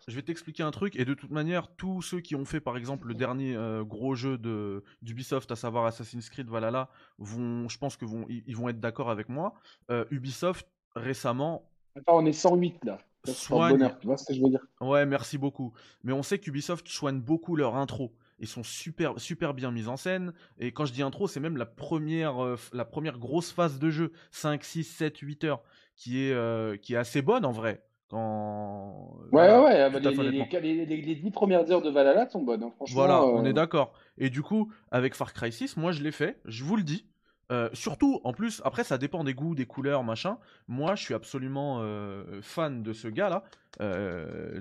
Je 0.08 0.16
vais 0.16 0.22
t'expliquer 0.22 0.62
un 0.62 0.70
truc, 0.70 0.96
et 0.96 1.04
de 1.04 1.14
toute 1.14 1.30
manière, 1.30 1.68
tous 1.76 2.00
ceux 2.02 2.20
qui 2.20 2.34
ont 2.34 2.44
fait, 2.44 2.60
par 2.60 2.76
exemple, 2.76 3.08
le 3.08 3.14
dernier 3.14 3.54
euh, 3.54 3.84
gros 3.84 4.14
jeu 4.14 4.38
de 4.38 4.82
d'Ubisoft, 5.02 5.50
à 5.52 5.56
savoir 5.56 5.84
Assassin's 5.84 6.28
Creed 6.30 6.48
Valhalla, 6.48 6.88
vont, 7.18 7.68
je 7.68 7.78
pense 7.78 7.96
que 7.96 8.06
vont, 8.06 8.26
ils 8.28 8.56
vont 8.56 8.68
être 8.68 8.80
d'accord 8.80 9.10
avec 9.10 9.28
moi. 9.28 9.54
Euh, 9.90 10.04
Ubisoft 10.10 10.66
récemment. 10.94 11.70
Attends, 11.96 12.18
on 12.18 12.26
est 12.26 12.32
108 12.32 12.84
là. 12.84 12.98
Soigne... 13.24 13.92
tu 14.00 14.06
vois 14.06 14.16
ce 14.16 14.26
que 14.26 14.34
je 14.34 14.40
veux 14.40 14.50
dire 14.50 14.64
Ouais, 14.80 15.04
merci 15.04 15.36
beaucoup. 15.36 15.72
Mais 16.02 16.12
on 16.12 16.22
sait 16.22 16.38
qu'Ubisoft 16.38 16.88
soigne 16.88 17.20
beaucoup 17.20 17.56
leur 17.56 17.76
intro 17.76 18.12
ils 18.38 18.48
sont 18.48 18.62
super 18.62 19.18
super 19.18 19.54
bien 19.54 19.70
mis 19.70 19.88
en 19.88 19.96
scène 19.96 20.32
et 20.58 20.72
quand 20.72 20.84
je 20.84 20.92
dis 20.92 21.02
intro 21.02 21.26
c'est 21.26 21.40
même 21.40 21.56
la 21.56 21.66
première 21.66 22.42
euh, 22.42 22.56
la 22.72 22.84
première 22.84 23.18
grosse 23.18 23.50
phase 23.50 23.78
de 23.78 23.90
jeu 23.90 24.12
5 24.30 24.62
6 24.62 24.84
7 24.84 25.18
8 25.18 25.44
heures 25.44 25.62
qui 25.96 26.24
est, 26.24 26.32
euh, 26.32 26.76
qui 26.76 26.94
est 26.94 26.98
assez 26.98 27.22
bonne 27.22 27.44
en 27.44 27.52
vrai. 27.52 27.82
Quand... 28.08 29.16
Ouais, 29.32 29.50
ouais, 29.50 29.64
ouais. 29.64 29.90
Bah, 29.90 29.98
les, 29.98 30.86
les, 30.86 31.14
10 31.16 31.30
premières 31.32 31.68
heures 31.72 31.82
de 31.82 31.90
Valhalla 31.90 32.28
sont 32.28 32.42
bonnes, 32.42 32.62
hein, 32.62 32.72
franchement. 32.76 32.94
Voilà, 32.94 33.24
on 33.24 33.44
est 33.44 33.48
euh. 33.48 33.52
d'accord. 33.52 33.92
Et 34.16 34.30
du 34.30 34.42
coup, 34.42 34.70
avec 34.92 35.14
Far 35.14 35.32
Cry 35.32 35.50
6, 35.50 35.76
moi 35.76 35.90
je 35.90 36.02
l'ai 36.02 36.12
fait, 36.12 36.38
je 36.44 36.62
vous 36.62 36.76
le 36.76 36.84
dis. 36.84 37.06
Euh, 37.50 37.68
surtout, 37.72 38.20
en 38.24 38.32
plus, 38.32 38.60
après 38.64 38.84
ça 38.84 38.98
dépend 38.98 39.24
des 39.24 39.34
goûts, 39.34 39.54
des 39.54 39.66
couleurs, 39.66 40.04
machin. 40.04 40.38
Moi, 40.68 40.94
je 40.94 41.02
suis 41.02 41.14
absolument 41.14 41.82
fan 42.42 42.82
de 42.84 42.92
ce 42.92 43.08
gars-là, 43.08 43.42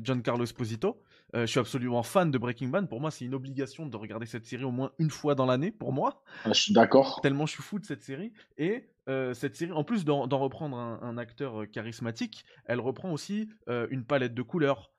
John 0.01 0.24
Carlos 0.24 0.44
Esposito. 0.44 1.00
je 1.36 1.46
suis 1.46 1.60
absolument 1.60 2.01
fan 2.01 2.32
de 2.32 2.38
Breaking 2.39 2.70
Bad. 2.70 2.89
Pour 2.89 3.00
moi, 3.00 3.12
c'est 3.12 3.25
une 3.25 3.36
obligation 3.36 3.86
de 3.86 3.96
regarder 3.96 4.25
cette 4.25 4.46
série 4.46 4.63
au 4.63 4.72
moins 4.72 4.92
une 4.98 5.12
fois 5.12 5.36
dans 5.36 5.46
l'année, 5.46 5.70
pour 5.70 5.94
moi. 5.94 6.24
Ah, 6.46 6.54
je 6.54 6.62
suis 6.62 6.74
d'accord. 6.74 7.22
Tellement 7.22 7.46
je 7.46 7.51
suis 7.54 7.63
fou 7.63 7.77
de 7.77 7.86
cette 7.86 8.01
série. 8.01 8.34
Et 8.58 8.88
euh, 9.07 9.33
cette 9.33 9.55
série, 9.55 9.71
en 9.71 9.83
plus 9.83 10.05
d'en 10.05 10.27
reprendre 10.27 10.77
un, 10.77 11.17
acteur 11.17 11.62
euh, 11.62 11.65
charismatique, 11.65 12.45
elle 12.65 12.79
reprend 12.79 13.12
aussi 13.12 13.50
euh, 13.69 13.88
une 13.89 14.05
palette 14.05 14.33
de 14.33 14.41
couleurs. 14.41 14.91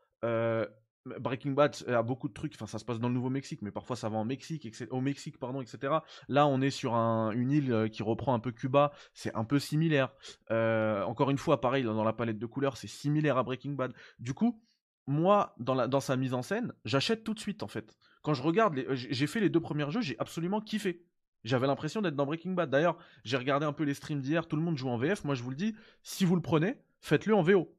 Breaking 1.20 1.52
Bad 1.52 1.76
a 1.86 2.02
beaucoup 2.02 2.26
de 2.26 2.32
trucs, 2.32 2.54
enfin 2.56 2.66
ça 2.66 2.80
se 2.80 2.84
passe 2.84 2.98
dans 2.98 3.06
le 3.06 3.14
Nouveau-Mexique, 3.14 3.62
mais 3.62 3.70
parfois 3.70 3.94
ça 3.94 4.08
va 4.08 4.16
en 4.16 4.24
Mexique, 4.24 4.68
au 4.90 5.00
Mexique, 5.00 5.38
pardon, 5.38 5.60
etc. 5.60 5.98
Là, 6.26 6.48
on 6.48 6.60
est 6.60 6.70
sur 6.70 6.94
une 6.94 7.52
île 7.52 7.88
qui 7.92 8.02
reprend 8.02 8.34
un 8.34 8.40
peu 8.40 8.50
Cuba, 8.50 8.90
c'est 9.14 9.32
un 9.36 9.44
peu 9.44 9.60
similaire. 9.60 10.12
encore 10.50 11.30
une 11.30 11.38
fois, 11.38 11.60
pareil, 11.60 11.84
dans 11.84 12.02
la 12.02 12.12
palette 12.12 12.40
de 12.40 12.46
couleurs, 12.46 12.76
c'est 12.76 12.88
similaire 12.88 13.38
à 13.38 13.44
Breaking 13.44 13.74
Bad. 13.74 13.92
Du 14.18 14.34
coup, 14.34 14.60
moi, 15.06 15.54
dans, 15.58 15.86
dans 15.86 16.00
sa 16.00 16.16
mise 16.16 16.34
en 16.34 16.42
scène, 16.42 16.72
j'achète 16.84 17.22
tout 17.22 17.34
de 17.34 17.38
suite 17.38 17.62
en 17.62 17.68
fait. 17.68 17.96
Quand 18.22 18.34
je 18.34 18.42
regarde, 18.42 18.74
j'ai 18.90 19.26
fait 19.28 19.38
les 19.38 19.48
deux 19.48 19.60
premiers 19.60 19.88
jeux, 19.92 20.00
j'ai 20.00 20.18
absolument 20.18 20.60
kiffé. 20.60 21.06
J'avais 21.46 21.68
l'impression 21.68 22.02
d'être 22.02 22.16
dans 22.16 22.26
Breaking 22.26 22.52
Bad. 22.52 22.70
D'ailleurs, 22.70 22.96
j'ai 23.24 23.36
regardé 23.36 23.64
un 23.64 23.72
peu 23.72 23.84
les 23.84 23.94
streams 23.94 24.20
d'hier, 24.20 24.48
tout 24.48 24.56
le 24.56 24.62
monde 24.62 24.76
joue 24.76 24.88
en 24.88 24.96
VF. 24.96 25.24
Moi, 25.24 25.36
je 25.36 25.42
vous 25.42 25.50
le 25.50 25.56
dis, 25.56 25.74
si 26.02 26.24
vous 26.24 26.34
le 26.34 26.42
prenez, 26.42 26.76
faites-le 27.00 27.34
en 27.34 27.42
VO. 27.42 27.72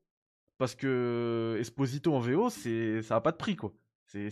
Parce 0.58 0.74
que 0.74 1.58
Esposito 1.60 2.16
en 2.16 2.20
VO, 2.20 2.50
c'est 2.50 3.02
ça 3.02 3.16
n'a 3.16 3.22
pas 3.22 3.32
de 3.32 3.38
prix, 3.38 3.56
quoi. 3.58 3.74
C'est 4.06 4.32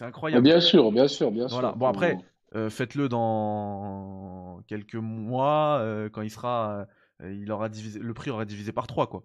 incroyable. 0.00 0.42
Bien 0.42 0.60
sûr, 0.60 0.90
bien 0.92 1.08
sûr, 1.08 1.30
bien 1.30 1.46
sûr. 1.46 1.76
Bon, 1.76 1.86
après, 1.86 2.16
euh, 2.54 2.70
faites-le 2.70 3.08
dans 3.10 4.62
quelques 4.66 4.94
mois, 4.94 5.78
euh, 5.80 6.08
quand 6.08 6.22
il 6.22 6.30
sera. 6.30 6.86
Euh, 7.22 7.34
il 7.34 7.52
aura 7.52 7.68
divisé, 7.68 7.98
le 7.98 8.14
prix 8.14 8.30
aura 8.30 8.46
divisé 8.46 8.72
par 8.72 8.86
3, 8.86 9.08
quoi. 9.08 9.24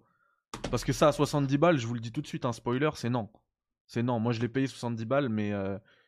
Parce 0.70 0.84
que 0.84 0.92
ça, 0.92 1.08
à 1.08 1.12
70 1.12 1.56
balles, 1.56 1.78
je 1.78 1.86
vous 1.86 1.94
le 1.94 2.00
dis 2.00 2.12
tout 2.12 2.20
de 2.20 2.26
suite, 2.26 2.44
un 2.44 2.52
spoiler, 2.52 2.90
c'est 2.94 3.08
non. 3.08 3.30
C'est 3.86 4.02
non. 4.02 4.20
Moi, 4.20 4.32
je 4.32 4.40
l'ai 4.40 4.48
payé 4.48 4.66
70 4.66 5.06
balles, 5.06 5.28
mais 5.30 5.52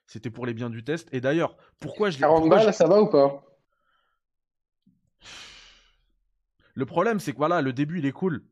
c'était 0.09 0.31
pour 0.31 0.47
les 0.47 0.55
biens 0.55 0.71
du 0.71 0.83
test. 0.83 1.09
Et 1.13 1.21
d'ailleurs, 1.21 1.57
pourquoi 1.79 2.11
je 2.11 2.17
l'ai 2.17 2.23
40 2.23 2.49
balles, 2.49 2.75
ça 2.75 2.89
va 2.89 3.01
ou 3.01 3.07
pas? 3.07 3.45
Le 6.75 6.87
problème, 6.87 7.21
c'est 7.21 7.33
que 7.33 7.37
voilà, 7.37 7.61
le 7.61 7.73
début, 7.73 7.99
il 7.99 8.07
est 8.07 8.13
cool. 8.13 8.43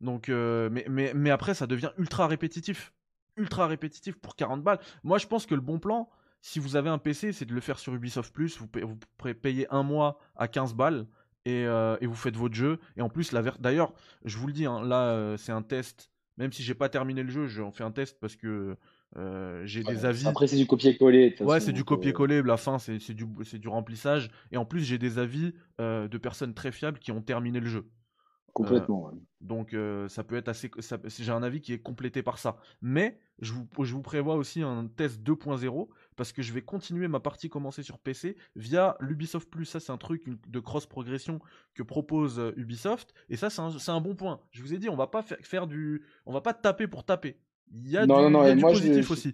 Donc, 0.00 0.28
euh, 0.28 0.68
mais, 0.70 0.84
mais, 0.88 1.12
mais 1.14 1.30
après, 1.30 1.54
ça 1.54 1.66
devient 1.66 1.90
ultra 1.96 2.26
répétitif. 2.26 2.92
Ultra 3.36 3.66
répétitif 3.66 4.16
pour 4.16 4.34
40 4.34 4.62
balles. 4.62 4.80
Moi, 5.04 5.18
je 5.18 5.26
pense 5.26 5.46
que 5.46 5.54
le 5.54 5.60
bon 5.60 5.78
plan, 5.78 6.10
si 6.40 6.58
vous 6.58 6.74
avez 6.74 6.90
un 6.90 6.98
PC, 6.98 7.32
c'est 7.32 7.44
de 7.44 7.54
le 7.54 7.60
faire 7.60 7.78
sur 7.78 7.94
Ubisoft 7.94 8.34
Plus. 8.34 8.58
Vous, 8.58 8.68
vous 8.82 8.98
pourrez 9.16 9.34
payer 9.34 9.66
un 9.70 9.82
mois 9.82 10.18
à 10.34 10.48
15 10.48 10.74
balles 10.74 11.06
et, 11.44 11.66
euh, 11.66 11.96
et 12.00 12.06
vous 12.06 12.14
faites 12.14 12.36
votre 12.36 12.54
jeu. 12.54 12.80
Et 12.96 13.02
en 13.02 13.08
plus, 13.08 13.32
d'ailleurs, 13.60 13.92
je 14.24 14.38
vous 14.38 14.48
le 14.48 14.52
dis, 14.52 14.66
hein, 14.66 14.82
là, 14.82 15.10
euh, 15.10 15.36
c'est 15.36 15.52
un 15.52 15.62
test. 15.62 16.10
Même 16.36 16.52
si 16.52 16.62
j'ai 16.62 16.74
pas 16.74 16.88
terminé 16.88 17.22
le 17.22 17.30
jeu, 17.30 17.46
j'en 17.46 17.70
fais 17.70 17.84
un 17.84 17.92
test 17.92 18.18
parce 18.20 18.36
que 18.36 18.76
euh, 19.16 19.62
j'ai 19.64 19.82
des 19.82 20.04
avis. 20.04 20.26
Après, 20.26 20.46
c'est 20.46 20.56
du 20.56 20.66
copier-coller. 20.66 21.36
Ouais, 21.40 21.60
c'est 21.60 21.72
du 21.72 21.84
copier-coller. 21.84 22.42
La 22.42 22.56
fin, 22.56 22.78
c'est 22.78 23.14
du, 23.14 23.26
du 23.26 23.68
remplissage. 23.68 24.30
Et 24.52 24.56
en 24.56 24.64
plus, 24.64 24.80
j'ai 24.80 24.98
des 24.98 25.18
avis 25.18 25.54
euh, 25.80 26.08
de 26.08 26.18
personnes 26.18 26.54
très 26.54 26.72
fiables 26.72 26.98
qui 26.98 27.12
ont 27.12 27.22
terminé 27.22 27.60
le 27.60 27.66
jeu. 27.66 27.88
Complètement. 28.52 29.08
Euh, 29.08 29.18
donc, 29.40 29.76
ça 30.08 30.24
peut 30.24 30.36
être 30.36 30.48
assez. 30.48 30.70
J'ai 31.06 31.32
un 31.32 31.42
avis 31.42 31.60
qui 31.60 31.72
est 31.72 31.78
complété 31.78 32.22
par 32.22 32.38
ça. 32.38 32.56
Mais 32.82 33.18
je 33.38 33.52
vous, 33.52 33.66
je 33.84 33.92
vous 33.92 34.02
prévois 34.02 34.34
aussi 34.34 34.62
un 34.62 34.86
test 34.86 35.20
2.0 35.22 35.88
parce 36.16 36.32
que 36.32 36.40
je 36.40 36.54
vais 36.54 36.62
continuer 36.62 37.06
ma 37.06 37.20
partie 37.20 37.50
commencée 37.50 37.82
sur 37.82 37.98
PC 37.98 38.36
via 38.54 38.96
l'Ubisoft 39.00 39.48
Plus. 39.50 39.66
Ça, 39.66 39.80
c'est 39.80 39.92
un 39.92 39.98
truc 39.98 40.24
de 40.48 40.60
cross-progression 40.60 41.40
que 41.74 41.82
propose 41.82 42.42
Ubisoft. 42.56 43.14
Et 43.28 43.36
ça, 43.36 43.50
c'est 43.50 43.60
un, 43.60 43.94
un, 43.94 44.00
bon 44.00 44.14
point. 44.14 44.40
Je 44.50 44.62
vous 44.62 44.74
ai 44.74 44.78
dit, 44.78 44.88
on 44.88 44.96
va 44.96 45.06
pas 45.06 45.22
faire 45.22 45.66
du. 45.66 46.02
On 46.24 46.32
va 46.32 46.40
pas 46.40 46.54
taper 46.54 46.86
pour 46.86 47.04
taper. 47.04 47.38
Il 47.72 47.90
y 47.90 47.96
a 47.96 48.06
du, 48.06 48.60
positif 48.60 49.10
aussi. 49.10 49.32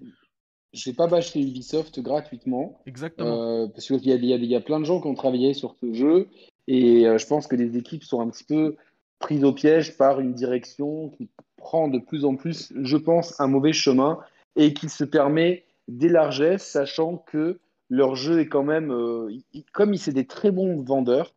je 0.73 0.91
vais 0.91 0.97
pas 0.97 1.07
bâcher 1.07 1.41
Ubisoft 1.41 2.01
gratuitement. 2.01 2.81
Exactement. 2.87 3.69
parce 3.69 3.87
qu'il 3.87 4.07
y, 4.07 4.11
y, 4.11 4.47
y, 4.47 4.57
a 4.57 4.61
plein 4.61 4.81
de 4.81 4.85
gens 4.85 5.01
qui 5.01 5.07
ont 5.07 5.15
travaillé 5.15 5.55
sur 5.55 5.77
ce 5.81 5.93
jeu 5.93 6.29
et 6.67 7.05
je 7.05 7.27
pense 7.27 7.47
que 7.47 7.57
les 7.57 7.77
équipes 7.77 8.05
sont 8.05 8.21
un 8.21 8.29
petit 8.29 8.45
peu 8.45 8.77
prises 9.19 9.45
au 9.45 9.53
piège 9.53 9.97
par 9.97 10.21
une 10.21 10.35
direction 10.35 11.09
qui 11.11 11.29
prend 11.57 11.89
de 11.89 11.99
plus 11.99 12.25
en 12.25 12.37
plus, 12.37 12.73
je 12.83 12.97
pense, 12.97 13.41
un 13.41 13.47
mauvais 13.47 13.73
chemin 13.73 14.19
et 14.57 14.75
qui 14.75 14.89
se 14.89 15.05
permet 15.05 15.65
d'élargir, 15.89 16.61
sachant 16.61 17.17
que 17.17 17.59
leur 17.89 18.17
jeu 18.17 18.41
est 18.41 18.49
quand 18.49 18.65
même, 18.65 18.93
euh, 18.93 19.31
comme 19.73 19.95
c'est 19.97 20.12
des 20.12 20.27
très 20.27 20.51
bons 20.51 20.83
vendeurs, 20.83 21.35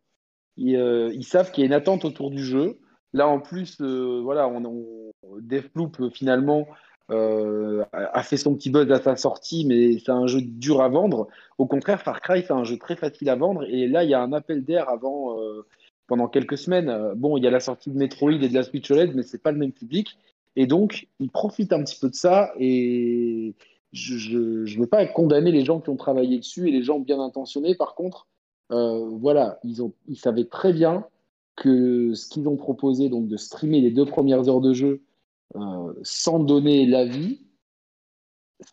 euh, 0.58 1.10
ils, 1.14 1.24
savent 1.24 1.50
qu'il 1.50 1.62
y 1.62 1.64
a 1.64 1.68
une 1.68 1.72
attente 1.72 2.04
autour 2.04 2.30
du 2.30 2.42
jeu. 2.44 2.78
Là, 3.12 3.28
en 3.28 3.40
plus, 3.40 3.78
euh, 3.80 4.20
voilà, 4.22 4.48
on, 4.48 4.64
on, 4.64 5.38
Deathloop 5.38 6.12
finalement 6.12 6.66
a 7.08 8.22
fait 8.22 8.36
son 8.36 8.54
petit 8.54 8.70
buzz 8.70 8.90
à 8.90 9.00
sa 9.00 9.16
sortie, 9.16 9.64
mais 9.64 9.98
c'est 9.98 10.10
un 10.10 10.26
jeu 10.26 10.40
dur 10.42 10.80
à 10.80 10.88
vendre. 10.88 11.28
Au 11.58 11.66
contraire, 11.66 12.00
Far 12.02 12.20
Cry, 12.20 12.42
c'est 12.46 12.52
un 12.52 12.64
jeu 12.64 12.78
très 12.78 12.96
facile 12.96 13.28
à 13.30 13.36
vendre. 13.36 13.64
Et 13.68 13.86
là, 13.86 14.04
il 14.04 14.10
y 14.10 14.14
a 14.14 14.20
un 14.20 14.32
appel 14.32 14.64
d'air 14.64 14.88
avant, 14.88 15.36
pendant 16.06 16.28
quelques 16.28 16.58
semaines. 16.58 17.12
Bon, 17.16 17.36
il 17.36 17.44
y 17.44 17.46
a 17.46 17.50
la 17.50 17.60
sortie 17.60 17.90
de 17.90 17.96
Metroid 17.96 18.32
et 18.32 18.48
de 18.48 18.54
la 18.54 18.62
Switch 18.62 18.90
OLED, 18.90 19.14
mais 19.14 19.22
c'est 19.22 19.42
pas 19.42 19.52
le 19.52 19.58
même 19.58 19.72
public. 19.72 20.18
Et 20.56 20.66
donc, 20.66 21.06
ils 21.20 21.30
profitent 21.30 21.72
un 21.72 21.82
petit 21.84 21.98
peu 22.00 22.08
de 22.08 22.14
ça. 22.14 22.52
Et 22.58 23.54
je 23.92 24.38
ne 24.38 24.78
veux 24.80 24.86
pas 24.86 25.06
condamner 25.06 25.52
les 25.52 25.64
gens 25.64 25.80
qui 25.80 25.90
ont 25.90 25.96
travaillé 25.96 26.38
dessus 26.38 26.68
et 26.68 26.72
les 26.72 26.82
gens 26.82 26.98
bien 26.98 27.20
intentionnés. 27.20 27.74
Par 27.74 27.94
contre, 27.94 28.26
euh, 28.72 29.08
voilà, 29.12 29.58
ils, 29.64 29.82
ont, 29.82 29.92
ils 30.08 30.18
savaient 30.18 30.44
très 30.44 30.72
bien 30.72 31.06
que 31.54 32.14
ce 32.14 32.28
qu'ils 32.28 32.48
ont 32.48 32.56
proposé, 32.56 33.08
donc 33.08 33.28
de 33.28 33.36
streamer 33.36 33.80
les 33.80 33.90
deux 33.90 34.04
premières 34.04 34.48
heures 34.48 34.60
de 34.60 34.74
jeu 34.74 35.00
euh, 35.54 35.94
sans 36.02 36.38
donner 36.38 36.86
l'avis, 36.86 37.42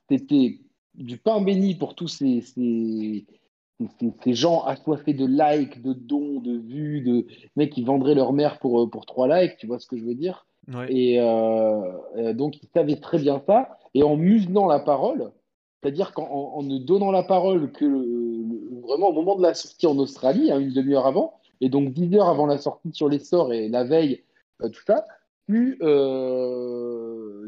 c'était 0.10 0.60
du 0.96 1.18
pain 1.18 1.42
béni 1.42 1.76
pour 1.76 1.96
tous 1.96 2.08
ces, 2.08 2.42
ces, 2.42 3.26
ces, 4.24 4.34
gens 4.34 4.64
assoiffés 4.64 5.14
de 5.14 5.26
likes, 5.26 5.82
de 5.82 5.94
dons, 5.94 6.40
de 6.40 6.58
vues, 6.58 7.02
de 7.02 7.28
mecs 7.56 7.72
qui 7.72 7.84
vendraient 7.84 8.16
leur 8.16 8.34
mère 8.34 8.60
pour, 8.60 8.90
pour 8.90 9.06
trois 9.06 9.28
likes, 9.28 9.58
tu 9.58 9.68
vois 9.68 9.80
ce 9.80 9.88
que 9.88 9.98
je 9.98 10.04
veux 10.04 10.16
dire? 10.16 10.46
Et 10.90 11.20
euh, 11.20 12.34
donc, 12.34 12.62
ils 12.62 12.70
savaient 12.74 13.00
très 13.00 13.20
bien 13.20 13.42
ça. 13.46 13.78
Et 13.94 14.04
en 14.04 14.16
muselant 14.16 14.68
la 14.68 14.80
parole, 14.80 15.32
c'est-à-dire 15.82 16.14
qu'en 16.14 16.24
en, 16.24 16.64
ne 16.64 16.78
donnant 16.78 17.12
la 17.12 17.24
parole 17.24 17.72
que 17.72 17.86
vraiment 18.82 19.10
au 19.10 19.14
moment 19.14 19.36
de 19.36 19.44
la 19.44 19.54
sortie 19.54 19.88
en 19.88 19.98
Australie, 19.98 20.52
hein, 20.52 20.60
une 20.60 20.72
demi-heure 20.72 21.06
avant, 21.06 21.40
et 21.62 21.70
donc 21.70 21.94
dix 21.94 22.16
heures 22.16 22.30
avant 22.30 22.46
la 22.46 22.58
sortie 22.58 22.92
sur 22.94 23.10
les 23.10 23.20
stores 23.20 23.54
et 23.54 23.68
la 23.68 23.84
veille, 23.84 24.24
euh, 24.62 24.70
tout 24.70 24.82
ça, 24.86 25.06
tu 25.48 25.78
euh, 25.82 27.48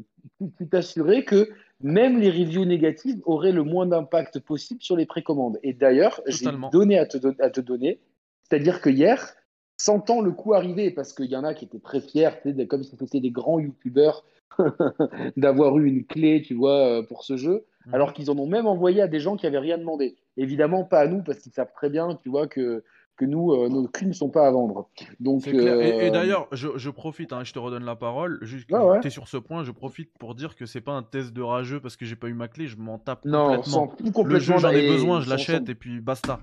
t'assurais 0.70 1.24
que 1.24 1.50
même 1.82 2.20
les 2.20 2.30
reviews 2.30 2.66
négatives 2.66 3.22
auraient 3.26 3.52
le 3.52 3.64
moins 3.64 3.86
d'impact 3.86 4.40
possible 4.40 4.82
sur 4.82 4.96
les 4.96 5.06
précommandes. 5.06 5.60
Et 5.64 5.74
d'ailleurs, 5.74 6.22
j'ai 6.28 6.48
donné 6.72 6.98
à 6.98 7.06
te, 7.06 7.18
à 7.42 7.50
te 7.50 7.62
donner, 7.62 8.00
c'est-à-dire 8.44 8.82
que 8.82 8.90
hier, 8.90 9.36
sentant 9.78 10.22
le 10.22 10.32
coup 10.32 10.54
arriver, 10.54 10.92
parce 10.92 11.14
qu'il 11.14 11.26
y 11.26 11.36
en 11.36 11.44
a 11.44 11.54
qui 11.54 11.66
étaient 11.66 11.80
très 11.80 12.02
fiers, 12.02 12.30
comme 12.70 12.84
si 12.84 12.96
c'était 12.98 13.20
des 13.20 13.32
grands 13.32 13.60
youtubeurs 13.60 14.24
d'avoir 15.38 15.78
eu 15.78 15.88
une 15.88 16.06
clé, 16.06 16.42
tu 16.42 16.54
vois, 16.54 16.88
euh, 16.88 17.04
pour 17.04 17.24
ce 17.24 17.38
jeu, 17.38 17.66
mhm. 17.86 17.94
alors 17.94 18.14
qu'ils 18.14 18.32
en 18.32 18.38
ont 18.38 18.48
même 18.48 18.68
envoyé 18.68 19.02
à 19.02 19.08
des 19.08 19.20
gens 19.20 19.36
qui 19.36 19.46
n'avaient 19.46 19.60
rien 19.60 19.78
demandé. 19.78 20.16
Évidemment, 20.38 20.84
pas 20.84 21.00
à 21.00 21.08
nous, 21.08 21.24
parce 21.24 21.40
qu'ils 21.40 21.52
savent 21.52 21.74
très 21.74 21.90
bien, 21.90 22.18
tu 22.22 22.30
vois, 22.30 22.48
que, 22.48 22.84
que 23.16 23.26
nous, 23.26 23.52
euh, 23.52 23.70
nos 23.70 23.88
crimes 23.88 24.10
ne 24.10 24.14
sont 24.14 24.30
pas 24.30 24.48
à 24.48 24.52
vendre. 24.52 24.90
Donc, 25.20 25.48
Et, 25.48 25.54
euh, 25.56 26.10
d'ailleurs, 26.10 26.48
je, 26.52 26.90
profite, 26.90 27.34
hein, 27.34 27.44
je 27.44 27.54
te 27.54 27.60
redonne 27.60 27.86
la 27.86 27.96
parole, 27.96 28.40
juste 28.42 28.68
que 28.70 29.02
tu 29.02 29.08
es 29.08 29.10
sur 29.10 29.28
ce 29.28 29.38
point, 29.38 29.64
je 29.64 29.72
profite 29.72 30.12
pour 30.18 30.36
dire 30.36 30.56
que 30.56 30.66
c'est 30.66 30.82
pas 30.82 30.94
un 30.94 31.04
test 31.04 31.34
de 31.34 31.42
rageux 31.42 31.80
parce 31.80 31.96
que 31.96 32.06
j'ai 32.06 32.16
pas 32.16 32.28
eu 32.28 32.34
ma 32.34 32.48
clé, 32.48 32.68
je 32.68 32.78
m'en 32.78 32.98
tape 32.98 33.24
non, 33.26 33.58
complètement. 33.58 34.24
Le 34.26 34.40
jeu, 34.40 34.58
j'en 34.58 34.70
ai 34.70 34.88
besoin, 34.88 35.22
je 35.22 35.30
l'achète 35.30 35.70
et 35.70 35.76
puis 35.76 36.02
basta. 36.02 36.40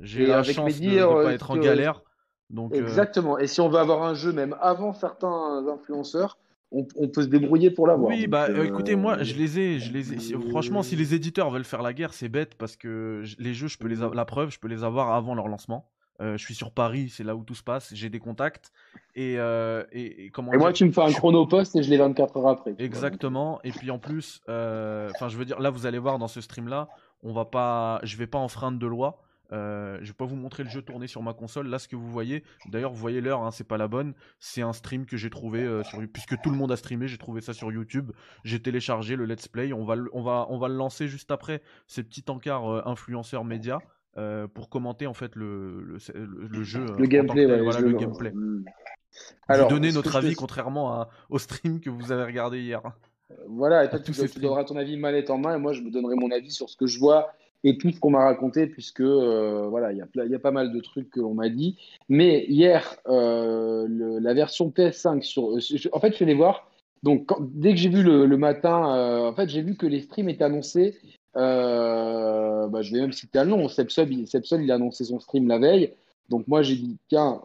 J'ai 0.00 0.26
la 0.26 0.42
chance 0.42 0.80
de 0.80 0.86
ne 0.86 1.24
pas 1.24 1.32
être 1.32 1.50
en 1.50 1.56
galère. 1.56 2.02
Donc, 2.50 2.74
Exactement. 2.74 3.38
Et 3.38 3.46
si 3.46 3.62
on 3.62 3.70
veut 3.70 3.78
avoir 3.78 4.02
un 4.02 4.14
jeu, 4.14 4.30
même 4.32 4.54
avant 4.60 4.92
certains 4.92 5.66
influenceurs, 5.68 6.36
on, 6.72 7.08
peut 7.08 7.22
se 7.22 7.28
débrouiller 7.28 7.70
pour 7.70 7.86
l'avoir. 7.86 8.10
Oui, 8.10 8.26
bah 8.26 8.46
euh, 8.48 8.64
écoutez, 8.64 8.96
moi 8.96 9.22
je 9.22 9.34
les 9.34 9.58
ai, 9.58 9.78
je 9.78 9.92
les 9.92 10.14
ai. 10.14 10.50
Franchement, 10.50 10.82
si 10.82 10.96
les 10.96 11.14
éditeurs 11.14 11.50
veulent 11.50 11.64
faire 11.64 11.82
la 11.82 11.92
guerre, 11.92 12.14
c'est 12.14 12.28
bête 12.28 12.54
parce 12.54 12.76
que 12.76 13.22
les 13.38 13.54
jeux, 13.54 13.68
je 13.68 13.78
peux 13.78 13.88
les 13.88 13.96
la 13.96 14.24
preuve, 14.24 14.50
je 14.50 14.58
peux 14.58 14.68
les 14.68 14.84
avoir 14.84 15.12
avant 15.12 15.34
leur 15.34 15.48
lancement. 15.48 15.91
Euh, 16.20 16.36
je 16.36 16.44
suis 16.44 16.54
sur 16.54 16.70
Paris, 16.72 17.08
c'est 17.08 17.24
là 17.24 17.34
où 17.34 17.42
tout 17.42 17.54
se 17.54 17.62
passe. 17.62 17.92
J'ai 17.94 18.10
des 18.10 18.20
contacts 18.20 18.72
et, 19.14 19.38
euh, 19.38 19.84
et, 19.92 20.30
comment. 20.30 20.52
Et 20.52 20.56
moi, 20.56 20.72
tu 20.72 20.84
me 20.84 20.92
fais 20.92 21.00
un 21.00 21.12
chronopost 21.12 21.74
et 21.74 21.82
je 21.82 21.90
l'ai 21.90 21.96
24 21.96 22.36
heures 22.36 22.48
après. 22.48 22.74
Exactement. 22.78 23.60
Et 23.64 23.70
puis 23.70 23.90
en 23.90 23.98
plus, 23.98 24.40
enfin, 24.46 25.28
je 25.28 25.36
veux 25.36 25.44
dire, 25.44 25.58
là, 25.60 25.70
vous 25.70 25.86
allez 25.86 25.98
voir 25.98 26.18
dans 26.18 26.28
ce 26.28 26.40
stream 26.40 26.68
là, 26.68 26.88
on 27.22 27.32
va 27.32 27.44
pas, 27.44 28.00
je 28.02 28.16
vais 28.16 28.26
pas 28.26 28.38
enfreindre 28.38 28.78
de 28.78 28.86
loi. 28.86 29.22
Euh, 29.52 29.98
je 30.00 30.08
vais 30.08 30.14
pas 30.14 30.24
vous 30.24 30.36
montrer 30.36 30.64
le 30.64 30.70
jeu 30.70 30.82
tourner 30.82 31.06
sur 31.06 31.22
ma 31.22 31.34
console. 31.34 31.68
Là, 31.68 31.78
ce 31.78 31.86
que 31.86 31.96
vous 31.96 32.10
voyez, 32.10 32.42
d'ailleurs, 32.66 32.92
vous 32.92 33.00
voyez 33.00 33.20
l'heure, 33.20 33.42
hein, 33.42 33.50
c'est 33.50 33.66
pas 33.66 33.76
la 33.76 33.88
bonne. 33.88 34.14
C'est 34.38 34.62
un 34.62 34.72
stream 34.72 35.04
que 35.04 35.16
j'ai 35.16 35.30
trouvé 35.30 35.62
euh, 35.62 35.82
sur 35.82 36.00
puisque 36.12 36.40
tout 36.40 36.50
le 36.50 36.56
monde 36.56 36.72
a 36.72 36.76
streamé. 36.76 37.06
J'ai 37.06 37.18
trouvé 37.18 37.40
ça 37.40 37.52
sur 37.52 37.70
YouTube. 37.70 38.12
J'ai 38.44 38.60
téléchargé 38.60 39.14
le 39.14 39.26
Let's 39.26 39.48
Play. 39.48 39.72
On 39.72 39.84
va, 39.84 39.96
on 40.12 40.22
va, 40.22 40.46
on 40.48 40.58
va 40.58 40.68
le 40.68 40.74
lancer 40.74 41.06
juste 41.06 41.30
après 41.30 41.62
ces 41.86 42.02
petits 42.02 42.24
encarts 42.28 42.68
euh, 42.68 42.82
influenceurs 42.86 43.44
médias 43.44 43.78
pour 44.54 44.68
commenter 44.68 45.06
en 45.06 45.14
fait 45.14 45.34
le, 45.36 45.82
le, 45.82 46.62
jeu. 46.62 46.86
Le 46.98 47.06
gameplay, 47.06 47.46
voilà, 47.46 47.80
le, 47.80 47.92
gameplay. 47.92 48.30
Hmm. 48.30 48.64
Alors, 49.48 49.68
donner 49.68 49.92
notre 49.92 50.16
avis 50.16 50.34
contrairement 50.34 51.06
au 51.30 51.38
stream 51.38 51.80
que 51.80 51.90
vous 51.90 52.12
avez 52.12 52.24
regardé 52.24 52.60
hier. 52.60 52.82
Voilà, 53.48 53.84
et 53.84 53.88
toi, 53.88 53.98
tu, 53.98 54.12
tu 54.12 54.40
donneras 54.40 54.64
ton 54.64 54.76
avis 54.76 54.96
manette 54.96 55.30
en 55.30 55.38
main, 55.38 55.56
et 55.56 55.58
moi, 55.58 55.72
je 55.72 55.80
me 55.80 55.90
donnerai 55.90 56.14
mon 56.16 56.30
avis 56.30 56.50
sur 56.50 56.68
ce 56.68 56.76
que 56.76 56.86
je 56.86 56.98
vois 56.98 57.32
et 57.64 57.78
tout 57.78 57.90
ce 57.90 58.00
qu'on 58.00 58.10
m'a 58.10 58.24
raconté, 58.24 58.66
puisque 58.66 59.00
euh, 59.00 59.66
voilà, 59.68 59.92
il 59.92 59.98
y, 59.98 60.34
a 60.34 60.38
pas 60.38 60.50
mal 60.50 60.72
de 60.72 60.80
trucs 60.80 61.10
qu'on 61.10 61.34
m'a 61.34 61.48
dit. 61.48 61.78
Mais 62.08 62.44
hier, 62.48 62.96
euh, 63.06 63.86
la 64.20 64.34
version 64.34 64.70
PS5 64.70 65.22
sur, 65.22 65.56
en 65.92 66.00
fait, 66.00 66.10
je 66.10 66.16
suis 66.16 66.24
allé 66.24 66.34
voir. 66.34 66.70
Donc, 67.02 67.30
dès 67.40 67.70
que 67.70 67.76
j'ai 67.76 67.88
vu 67.88 68.02
le, 68.02 68.36
matin, 68.36 68.96
euh, 68.96 69.30
en 69.30 69.34
fait, 69.34 69.48
j'ai 69.48 69.62
vu 69.62 69.76
que 69.76 69.86
les 69.86 70.00
streams 70.00 70.28
étaient 70.28 70.44
annoncés. 70.44 70.98
Bah, 71.34 72.82
je 72.82 72.92
vais 72.92 73.00
même 73.00 73.12
citer 73.12 73.38
un 73.38 73.44
nom. 73.44 73.68
Sepsol, 73.68 74.12
il 74.12 74.70
a 74.70 74.74
annoncé 74.74 75.04
son 75.04 75.20
stream 75.20 75.48
la 75.48 75.58
veille. 75.58 75.92
Donc, 76.28 76.46
moi, 76.48 76.62
j'ai 76.62 76.76
dit, 76.76 76.98
tiens, 77.08 77.42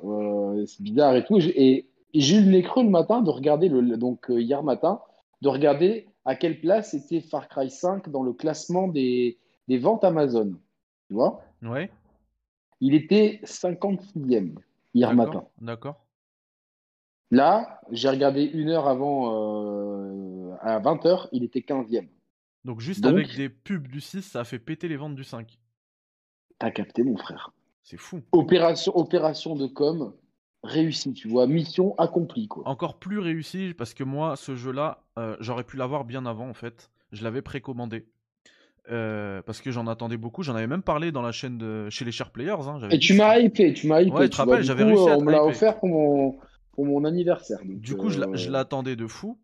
c'est 0.65 0.81
bizarre 0.81 1.15
et 1.15 1.25
tout. 1.25 1.39
Et, 1.39 1.87
j'ai 2.13 2.37
eu 2.37 2.43
le 2.43 2.51
nez 2.51 2.63
creux 2.63 2.83
le 2.83 2.89
matin 2.89 3.21
de 3.21 3.29
regarder, 3.29 3.69
le, 3.69 3.97
donc 3.97 4.25
hier 4.29 4.63
matin, 4.63 5.01
de 5.41 5.49
regarder 5.49 6.07
à 6.25 6.35
quelle 6.35 6.59
place 6.59 6.93
était 6.93 7.21
Far 7.21 7.47
Cry 7.47 7.69
5 7.69 8.09
dans 8.09 8.23
le 8.23 8.33
classement 8.33 8.87
des, 8.87 9.37
des 9.67 9.77
ventes 9.77 10.03
Amazon. 10.03 10.53
Tu 11.07 11.13
vois? 11.13 11.41
Ouais. 11.61 11.89
Il 12.81 12.93
était 12.93 13.39
56e 13.43 14.55
hier 14.93 15.13
matin. 15.13 15.45
D'accord. 15.61 15.95
Là, 17.31 17.81
j'ai 17.91 18.09
regardé 18.09 18.43
une 18.43 18.69
heure 18.69 18.87
avant, 18.87 19.31
euh, 19.33 20.55
à 20.61 20.79
20h, 20.79 21.27
il 21.31 21.43
était 21.43 21.59
15e. 21.59 22.07
Donc 22.67 22.81
juste 22.81 23.05
avec 23.05 23.33
des 23.37 23.47
pubs 23.47 23.87
du 23.87 24.01
6, 24.01 24.23
ça 24.23 24.41
a 24.41 24.43
fait 24.43 24.59
péter 24.59 24.89
les 24.89 24.97
ventes 24.97 25.15
du 25.15 25.23
5. 25.23 25.57
T'as 26.59 26.69
capté, 26.69 27.01
mon 27.01 27.15
frère. 27.15 27.53
C'est 27.81 27.95
fou. 27.95 28.21
Opération, 28.33 28.95
opération 28.97 29.55
de 29.55 29.67
com 29.67 30.13
réussie, 30.63 31.13
tu 31.13 31.29
vois. 31.29 31.47
Mission 31.47 31.95
accomplie, 31.97 32.49
quoi. 32.49 32.67
Encore 32.67 32.99
plus 32.99 33.19
réussie, 33.19 33.73
parce 33.73 33.93
que 33.93 34.03
moi, 34.03 34.35
ce 34.35 34.57
jeu-là, 34.57 35.05
euh, 35.17 35.37
j'aurais 35.39 35.63
pu 35.63 35.77
l'avoir 35.77 36.03
bien 36.03 36.25
avant, 36.25 36.49
en 36.49 36.53
fait. 36.53 36.91
Je 37.13 37.23
l'avais 37.23 37.41
précommandé. 37.41 38.05
Euh, 38.91 39.41
parce 39.43 39.61
que 39.61 39.71
j'en 39.71 39.87
attendais 39.87 40.17
beaucoup. 40.17 40.43
J'en 40.43 40.55
avais 40.55 40.67
même 40.67 40.83
parlé 40.83 41.13
dans 41.13 41.21
la 41.21 41.31
chaîne 41.31 41.57
de 41.57 41.89
chez 41.89 42.03
les 42.03 42.11
Share 42.11 42.31
Players. 42.31 42.67
Hein, 42.67 42.89
et 42.89 42.99
tu 42.99 43.13
m'as 43.13 43.37
hypé, 43.39 43.71
tu 43.71 43.87
m'as 43.87 44.01
hypé. 44.01 44.11
Ouais, 44.11 44.23
tu 44.25 44.31
te 44.31 44.35
rappelles, 44.37 44.63
j'avais 44.63 44.83
réussi 44.83 45.07
à 45.07 45.17
On 45.17 45.21
me 45.21 45.31
l'a 45.31 45.45
offert 45.45 45.79
pour 45.79 45.87
mon, 45.87 46.37
pour 46.73 46.85
mon 46.85 47.05
anniversaire. 47.05 47.59
du 47.63 47.95
coup, 47.95 48.09
je 48.09 48.19
euh, 48.19 48.49
l'attendais 48.49 48.97
de 48.97 49.07
fou. 49.07 49.39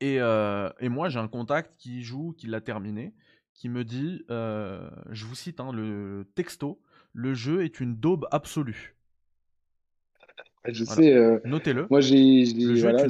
Et, 0.00 0.20
euh, 0.20 0.70
et 0.80 0.88
moi, 0.88 1.08
j'ai 1.08 1.18
un 1.18 1.28
contact 1.28 1.72
qui 1.78 2.02
joue, 2.02 2.34
qui 2.36 2.46
l'a 2.46 2.60
terminé, 2.60 3.12
qui 3.54 3.68
me 3.68 3.84
dit, 3.84 4.24
je 4.28 5.24
vous 5.24 5.34
cite 5.34 5.60
hein, 5.60 5.72
le 5.72 6.26
texto, 6.34 6.80
le 7.12 7.34
jeu 7.34 7.64
est 7.64 7.80
une 7.80 7.96
daube 7.96 8.26
absolue. 8.30 8.94
Je 10.66 10.84
sais. 10.84 11.14
Euh, 11.14 11.38
Notez-le. 11.44 11.86
Moi, 11.88 12.00
j'ai. 12.00 12.44
Voilà, 12.80 13.06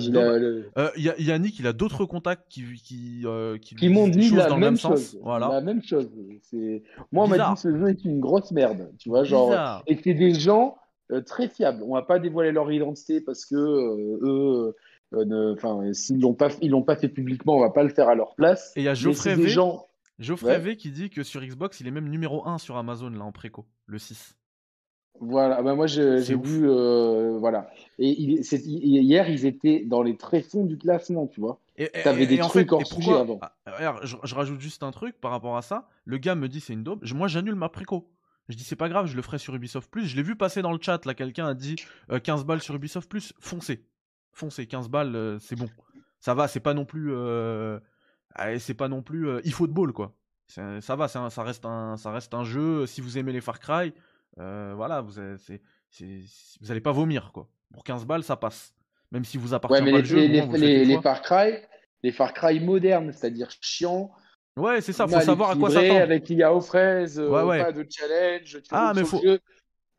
euh, 0.78 0.90
Yannick, 0.96 1.59
il 1.59 1.66
a 1.66 1.72
d'autres 1.72 2.04
contacts 2.04 2.44
qui, 2.48 2.62
qui, 2.74 3.22
euh, 3.24 3.59
qui, 3.59 3.88
m'ont 3.88 4.06
dit 4.06 4.30
la 4.30 4.56
même, 4.56 4.76
chose. 4.76 5.18
Voilà. 5.22 5.48
La 5.48 5.61
même 5.61 5.83
chose. 5.83 6.09
Moi, 7.11 7.24
on 7.24 7.28
m'a 7.28 7.38
dit 7.38 7.54
que 7.54 7.61
ce 7.61 7.76
jeu 7.76 7.88
est 7.88 8.04
une 8.04 8.20
grosse 8.20 8.52
merde. 8.52 8.92
Tu 8.98 9.09
vois, 9.09 9.24
genre. 9.24 9.83
Et 9.87 9.98
c'est 10.02 10.14
des 10.14 10.35
gens 10.35 10.76
très 11.26 11.48
fiables. 11.48 11.83
On 11.83 11.94
va 11.94 12.02
pas 12.02 12.20
dévoiler 12.20 12.52
leur 12.52 12.70
identité 12.70 13.20
parce 13.20 13.44
que 13.44 13.56
eux. 13.56 14.74
Enfin, 15.12 15.92
s'ils 15.92 16.20
l'ont 16.20 16.35
pas, 16.35 16.49
ils 16.61 16.70
l'ont 16.70 16.83
pas 16.83 16.96
fait 16.96 17.09
publiquement, 17.09 17.57
on 17.57 17.61
va 17.61 17.70
pas 17.70 17.83
le 17.83 17.88
faire 17.88 18.09
à 18.09 18.14
leur 18.14 18.35
place. 18.35 18.73
Et 18.77 18.81
il 18.81 18.85
y 18.85 18.88
a 18.88 18.94
Geoffrey 18.94 19.35
V. 19.35 19.49
Gens... 19.49 19.87
Geoffrey 20.18 20.59
v 20.59 20.77
qui 20.77 20.90
dit 20.90 21.11
que 21.11 21.23
sur 21.23 21.40
Xbox, 21.40 21.81
il 21.81 21.87
est 21.87 21.90
même 21.90 22.09
numéro 22.09 22.46
1 22.46 22.59
sur 22.59 22.77
Amazon 22.77 23.11
là 23.11 23.25
en 23.25 23.33
préco, 23.33 23.66
le 23.87 23.99
6. 23.99 24.37
Voilà, 25.23 25.61
ben 25.62 25.75
moi 25.75 25.87
j'ai 25.87 26.37
vu, 26.37 26.68
euh, 26.68 27.37
voilà. 27.38 27.70
Et 27.99 28.11
hier, 28.11 29.29
ils 29.29 29.44
étaient 29.44 29.85
dans 29.85 30.03
les 30.03 30.16
tréfonds 30.16 30.64
du 30.64 30.79
classement, 30.79 31.27
tu 31.27 31.40
vois. 31.40 31.61
T'avais 32.05 32.27
des 32.27 32.38
trucs 32.38 32.73
hors 32.73 32.87
sujet 32.87 33.12
avant. 33.12 33.38
Ah, 33.66 33.96
je, 34.03 34.35
rajoute 34.35 34.61
juste 34.61 34.83
un 34.83 34.90
truc 34.92 35.20
par 35.20 35.31
rapport 35.31 35.57
à 35.57 35.62
ça. 35.62 35.88
Le 36.05 36.18
gars 36.18 36.35
me 36.35 36.49
dit 36.49 36.61
c'est 36.61 36.73
une 36.73 36.85
daube. 36.85 37.05
Moi, 37.14 37.29
j'annule 37.29 37.55
ma 37.55 37.68
préco. 37.68 38.09
Je 38.49 38.57
dis 38.57 38.64
c'est 38.64 38.77
pas 38.77 38.88
grave, 38.88 39.07
je 39.07 39.16
le 39.16 39.23
ferai 39.23 39.38
sur 39.38 39.55
Ubisoft 39.55 39.90
Plus. 39.90 40.07
Je 40.07 40.16
l'ai 40.16 40.23
vu 40.23 40.37
passer 40.37 40.62
dans 40.62 40.73
le 40.73 40.79
chat 40.81 41.05
là, 41.05 41.14
quelqu'un 41.14 41.46
a 41.46 41.55
dit 41.55 41.77
15 42.23 42.44
balles 42.44 42.62
sur 42.62 42.75
Ubisoft 42.75 43.09
Plus, 43.09 43.33
foncez. 43.40 43.85
Foncez, 44.33 44.66
15 44.66 44.88
balles, 44.88 45.38
c'est 45.40 45.57
bon. 45.57 45.69
Ça 46.19 46.35
va, 46.35 46.49
c'est 46.49 46.61
pas 46.61 46.75
non 46.75 46.85
plus. 46.85 47.12
c'est 48.59 48.75
pas 48.75 48.88
non 48.88 49.03
plus 49.03 49.38
eFootball 49.45 49.93
quoi. 49.93 50.14
Ça 50.47 50.97
va, 50.97 51.09
ça 51.09 51.43
reste, 51.43 51.64
un, 51.64 51.97
ça 51.97 52.11
reste 52.11 52.35
un 52.35 52.45
jeu. 52.45 52.87
Si 52.87 53.01
vous 53.01 53.19
aimez 53.19 53.33
les 53.33 53.40
Far 53.40 53.61
Cry, 53.61 53.93
voilà, 54.37 55.01
vous, 55.01 55.12
vous 55.12 56.71
allez 56.71 56.81
pas 56.81 56.93
vomir 56.93 57.33
quoi. 57.33 57.49
Pour 57.73 57.85
15 57.85 58.05
balles, 58.05 58.25
ça 58.25 58.37
passe. 58.37 58.75
Même 59.12 59.25
si 59.25 59.38
vous 59.38 59.55
appartient 59.55 59.83
pas 59.83 59.90
le 59.90 60.05
jeu. 60.05 60.19
Les, 60.19 60.85
les, 60.85 61.01
Far 61.01 61.23
Cry, 61.23 61.55
les 62.03 62.12
Far 62.12 62.33
Cry 62.33 62.61
modernes, 62.61 63.12
c'est-à-dire 63.12 63.49
chiant. 63.61 64.11
Ouais, 64.57 64.81
c'est 64.81 64.93
ça, 64.93 65.07
faut 65.07 65.21
savoir 65.21 65.51
à 65.51 65.57
quoi 65.57 65.71
s'attendre. 65.71 66.01
Avec 66.01 66.29
l'IA 66.29 66.53
aux 66.53 66.61
fraises, 66.61 67.21
pas 67.21 67.73
de 67.73 67.87
challenge. 67.88 68.59
ah, 68.71 68.93
mais 68.95 69.05
faut. 69.05 69.21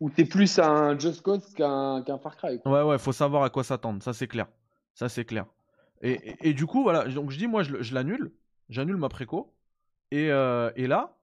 Ou 0.02 0.10
t'es 0.10 0.26
plus 0.26 0.60
un 0.60 0.98
Just 0.98 1.22
Cause 1.22 1.54
qu'un 1.54 2.04
Far 2.22 2.36
Cry. 2.36 2.60
Ouais, 2.66 2.82
ouais, 2.82 2.98
faut 2.98 3.12
savoir 3.12 3.44
à 3.44 3.52
quoi 3.52 3.64
s'attendre, 3.64 4.02
ça 4.02 4.14
c'est 4.14 4.28
clair. 4.28 4.48
Ça 4.96 5.08
c'est 5.08 5.26
clair. 5.26 5.46
Et, 6.02 6.36
et, 6.42 6.54
du 6.56 6.66
coup, 6.66 6.82
voilà, 6.82 7.08
donc 7.08 7.30
je 7.30 7.38
dis, 7.38 7.48
moi 7.48 7.62
je, 7.62 7.94
l'annule, 7.94 8.32
j'annule 8.70 8.98
ma 8.98 9.08
préco. 9.08 9.54
Et, 10.10 10.32
euh, 10.32 10.72
et 10.76 10.88
là, 10.88 11.16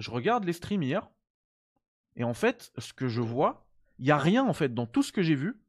je 0.00 0.10
regarde 0.10 0.44
les 0.44 0.52
streams 0.52 0.82
hier. 0.82 1.08
Et 2.16 2.24
en 2.24 2.34
fait, 2.34 2.72
ce 2.78 2.92
que 2.92 3.06
je 3.06 3.20
vois, 3.20 3.64
il 4.00 4.06
n'y 4.06 4.10
a 4.10 4.18
rien 4.18 4.44
en 4.44 4.52
fait 4.52 4.74
dans 4.74 4.86
tout 4.86 5.04
ce 5.04 5.12
que 5.12 5.22
j'ai 5.22 5.36
vu 5.36 5.60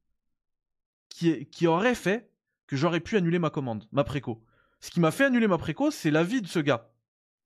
qui, 1.09 1.45
qui 1.45 1.67
aurait 1.67 1.95
fait 1.95 2.31
que 2.65 2.75
j'aurais 2.75 2.99
pu 2.99 3.17
annuler 3.17 3.37
ma 3.37 3.51
commande, 3.51 3.87
ma 3.91 4.03
préco. 4.03 4.43
Ce 4.79 4.89
qui 4.89 4.99
m'a 4.99 5.11
fait 5.11 5.25
annuler 5.25 5.47
ma 5.47 5.59
préco, 5.59 5.91
c'est 5.91 6.11
l'avis 6.11 6.41
de 6.41 6.47
ce 6.47 6.59
gars. 6.59 6.89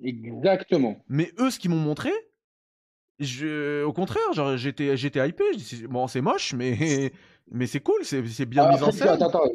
Exactement. 0.02 1.04
Mais 1.10 1.34
eux, 1.38 1.52
ce 1.52 1.60
qu'ils 1.60 1.70
m'ont 1.70 1.78
montré, 1.78 2.12
je, 3.22 3.84
au 3.84 3.94
contraire, 3.94 4.58
j'étais, 4.58 4.98
j'étais 4.98 5.28
hypé. 5.28 5.44
bon, 5.90 6.08
c'est 6.08 6.22
moche, 6.22 6.54
mais, 6.54 7.14
mais 7.52 7.68
c'est 7.68 7.80
cool, 7.80 8.04
c'est, 8.04 8.46
bien 8.46 8.66
ah, 8.66 8.76
mis 8.76 8.84
en 8.84 8.92
scène. 8.92 9.10
Attends, 9.10 9.30
attends, 9.30 9.50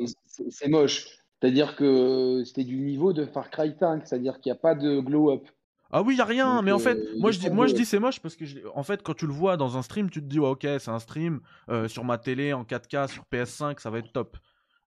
c'est 0.50 0.68
moche. 0.68 1.06
C'est-à-dire 1.40 1.76
que 1.76 2.42
c'était 2.44 2.64
du 2.64 2.78
niveau 2.78 3.12
de 3.12 3.26
Far 3.26 3.50
Cry 3.50 3.74
5, 3.78 4.06
c'est-à-dire 4.06 4.40
qu'il 4.40 4.50
n'y 4.50 4.56
a 4.56 4.60
pas 4.60 4.74
de 4.74 5.00
glow-up. 5.00 5.46
Ah 5.90 6.02
oui, 6.02 6.14
il 6.14 6.18
y 6.18 6.20
a 6.20 6.24
rien, 6.24 6.62
mais 6.62 6.72
en 6.72 6.78
fait, 6.78 6.96
euh, 6.96 7.14
moi 7.18 7.30
je 7.30 7.38
dis, 7.38 7.48
moi 7.48 7.68
je 7.68 7.74
dis 7.74 7.84
c'est 7.84 8.00
moche 8.00 8.18
parce 8.18 8.34
que 8.34 8.44
en 8.74 8.82
fait 8.82 9.04
quand 9.04 9.14
tu 9.14 9.26
le 9.26 9.32
vois 9.32 9.56
dans 9.56 9.76
un 9.76 9.82
stream, 9.82 10.10
tu 10.10 10.20
te 10.20 10.26
dis 10.26 10.40
ok 10.40 10.62
c'est 10.62 10.88
un 10.88 10.98
stream 10.98 11.40
euh, 11.70 11.86
sur 11.86 12.02
ma 12.02 12.18
télé 12.18 12.52
en 12.52 12.64
4K 12.64 13.08
sur 13.08 13.24
PS5, 13.32 13.80
ça 13.80 13.90
va 13.90 13.98
être 13.98 14.12
top. 14.12 14.36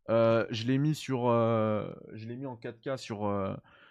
Euh, 0.10 0.46
je 0.50 0.66
l'ai 0.66 0.78
mis 0.78 0.96
sur, 0.96 1.30
je 1.30 2.26
l'ai 2.28 2.36
mis 2.36 2.46
en 2.46 2.56
4K 2.56 2.98
sur 2.98 3.32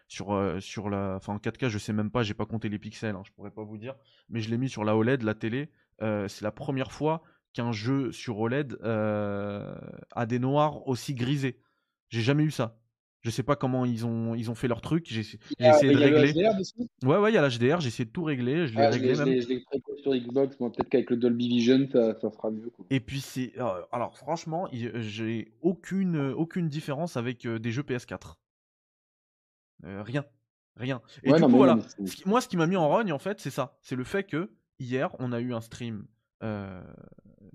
sur 0.09 0.57
sur 0.61 0.91
la, 0.91 1.17
enfin 1.17 1.35
en 1.35 1.39
4K 1.39 1.69
je 1.69 1.79
sais 1.79 1.93
même 1.93 2.11
pas, 2.11 2.23
j'ai 2.23 2.35
pas 2.35 2.47
compté 2.47 2.69
les 2.69 2.79
pixels, 2.79 3.15
hein, 3.15 3.23
je 3.25 3.33
pourrais 3.33 3.51
pas 3.51 3.63
vous 3.63 3.79
dire, 3.79 3.95
mais 4.29 4.41
je 4.41 4.51
l'ai 4.51 4.59
mis 4.59 4.69
sur 4.69 4.85
la 4.85 4.97
OLED, 4.97 5.23
la 5.23 5.35
télé. 5.35 5.71
c'est 6.01 6.43
la 6.43 6.53
première 6.53 6.91
fois 6.93 7.23
qu'un 7.53 7.73
jeu 7.73 8.11
sur 8.13 8.39
OLED 8.39 8.79
a 8.83 10.27
des 10.27 10.39
noirs 10.39 10.87
aussi 10.89 11.15
grisés. 11.15 11.61
J'ai 12.09 12.23
jamais 12.23 12.45
eu 12.45 12.51
ça. 12.51 12.79
Je 13.23 13.31
sais 13.31 13.43
pas 13.43 13.57
comment 13.57 13.85
ils 13.85 14.07
ont, 14.07 14.35
ils 14.37 14.51
ont 14.51 14.55
fait 14.55 14.69
leur 14.69 14.81
truc. 14.81 15.07
J'ai 15.09 15.21
essayé 15.21 15.93
de 15.93 15.99
régler. 15.99 16.33
ouais, 17.03 17.17
ouais, 17.17 17.33
il 17.33 17.35
y 17.35 17.39
a 17.39 17.47
l'HDR. 17.47 17.81
J'ai 17.81 17.89
essayé 17.89 18.05
de 18.05 18.11
tout 18.11 18.23
régler. 18.23 18.69
Je 18.69 18.75
l'ai 18.75 18.83
ah, 18.83 18.91
réglé 18.91 19.15
même. 19.17 19.41
Je 19.41 19.49
l'ai 19.49 19.65
sur 20.03 20.15
Xbox. 20.15 20.57
Peut-être 20.57 20.89
qu'avec 20.89 21.11
le 21.11 21.17
Dolby 21.17 21.49
Vision, 21.49 21.89
ça, 21.93 22.19
ça 22.21 22.31
sera 22.31 22.51
mieux. 22.51 22.71
Et 22.91 23.01
puis, 23.01 23.21
c'est. 23.21 23.53
Euh, 23.59 23.83
alors, 23.91 24.17
franchement, 24.17 24.69
j'ai 24.73 25.53
aucune, 25.63 26.33
aucune 26.37 26.69
différence 26.69 27.17
avec 27.17 27.45
euh, 27.45 27.59
des 27.59 27.73
jeux 27.73 27.83
PS4. 27.83 28.37
Euh, 29.85 30.03
rien. 30.03 30.25
Rien. 30.77 31.03
Et 31.23 31.33
du 31.33 31.41
coup, 31.41 31.49
voilà. 31.49 31.79
moi, 32.25 32.41
ce 32.41 32.49
qui 32.49 32.57
m'a 32.57 32.67
mis 32.67 32.77
en 32.77 32.89
rogne, 32.89 33.13
en 33.13 33.19
fait, 33.19 33.41
c'est 33.41 33.51
ça. 33.51 33.77
C'est 33.83 33.97
le 33.97 34.05
fait 34.05 34.25
que 34.25 34.51
hier, 34.79 35.15
on 35.19 35.33
a 35.33 35.41
eu 35.41 35.53
un 35.53 35.61
stream 35.61 36.07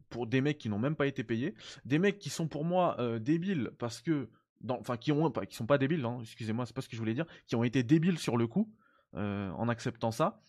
pour 0.10 0.28
des 0.28 0.42
mecs 0.42 0.58
qui 0.58 0.68
n'ont 0.68 0.80
même 0.80 0.96
pas 0.96 1.08
été 1.08 1.24
payés. 1.24 1.56
Des 1.86 2.00
mecs 2.00 2.20
qui 2.20 2.30
sont 2.30 2.48
pour 2.48 2.66
moi 2.66 2.98
débiles 3.20 3.72
parce 3.80 4.02
que 4.02 4.30
enfin 4.70 4.98
qui 4.98 5.12
ont 5.12 5.32
qui 5.32 5.56
sont 5.56 5.66
pas 5.66 5.78
débiles, 5.78 6.06
hein, 6.06 6.20
excusez-moi, 6.22 6.66
c'est 6.66 6.76
pas 6.76 6.82
ce 6.82 6.90
que 6.90 6.96
je 6.96 7.02
voulais 7.02 7.14
dire, 7.14 7.26
qui 7.48 7.56
ont 7.56 7.64
été 7.64 7.84
débiles 7.84 8.20
sur 8.20 8.38
le 8.38 8.48
coup 8.48 8.74
euh, 9.16 9.52
en 9.52 9.70
acceptant 9.70 10.12
ça, 10.12 10.42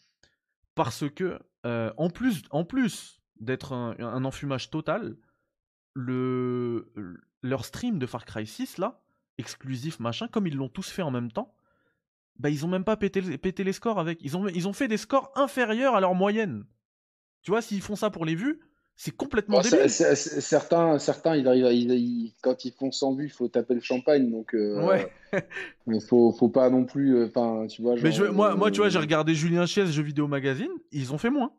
parce 0.75 1.09
que 1.11 1.39
euh, 1.67 1.93
en 1.97 2.11
plus, 2.11 2.43
en 2.51 2.65
plus 2.65 3.21
d'être 3.41 3.73
un, 3.73 4.25
enfumage 4.25 4.71
total, 4.71 5.17
le 5.95 6.93
leur 7.43 7.65
stream 7.65 7.99
de 7.99 8.07
Far 8.07 8.25
Cry 8.25 8.47
6 8.47 8.79
là, 8.79 9.03
exclusif 9.39 10.01
machin, 10.01 10.29
comme 10.29 10.47
ils 10.47 10.57
l'ont 10.57 10.69
tous 10.69 10.89
fait 10.89 11.03
en 11.03 11.11
même 11.11 11.31
temps, 11.31 11.55
bah 12.39 12.51
ils 12.51 12.65
ont 12.65 12.69
même 12.69 12.85
pas 12.85 12.97
pété, 12.97 13.21
pété 13.39 13.65
les 13.65 13.73
scores 13.73 13.99
avec, 13.99 14.19
ils 14.23 14.37
ont 14.37 14.49
ils 14.49 14.69
ont 14.69 14.73
fait 14.73 14.89
des 14.89 14.97
scores 14.97 15.33
inférieurs 15.37 15.95
à 15.95 16.01
leur 16.01 16.15
moyenne. 16.15 16.65
Tu 17.43 17.51
vois, 17.51 17.63
s'ils 17.63 17.83
font 17.83 17.97
ça 17.97 18.11
pour 18.11 18.25
les 18.25 18.35
vues, 18.35 18.61
c'est 18.97 19.15
complètement 19.15 19.61
débile. 19.61 19.89
certains, 19.89 20.99
certains, 20.99 21.37
ils 21.37 21.49
arrivent 21.49 22.33
quand 22.43 22.65
ils 22.65 22.73
font 22.73 22.93
100 22.93 23.17
vues, 23.17 23.25
il 23.25 23.31
faut 23.31 23.49
taper 23.49 23.75
le 23.75 23.81
champagne. 23.81 24.31
Donc, 24.31 24.55
euh, 24.55 24.87
ouais. 24.87 25.13
mais 25.87 26.01
faut, 26.01 26.33
faut 26.33 26.49
pas 26.49 26.71
non 26.71 26.85
plus. 26.85 27.17
Euh, 27.17 27.27
enfin, 27.27 27.67
tu 27.67 27.83
vois. 27.83 27.97
mais 28.01 28.13
moi, 28.33 28.55
moi, 28.55 28.71
tu 28.71 28.79
vois, 28.79 28.89
j'ai 28.89 28.99
regardé 28.99 29.35
Julien 29.35 29.67
Chies 29.67 29.87
Jeux 29.89 30.03
Vidéo 30.03 30.29
Magazine. 30.29 30.71
Ils 30.93 31.13
ont 31.13 31.19
fait 31.19 31.31
moins. 31.31 31.53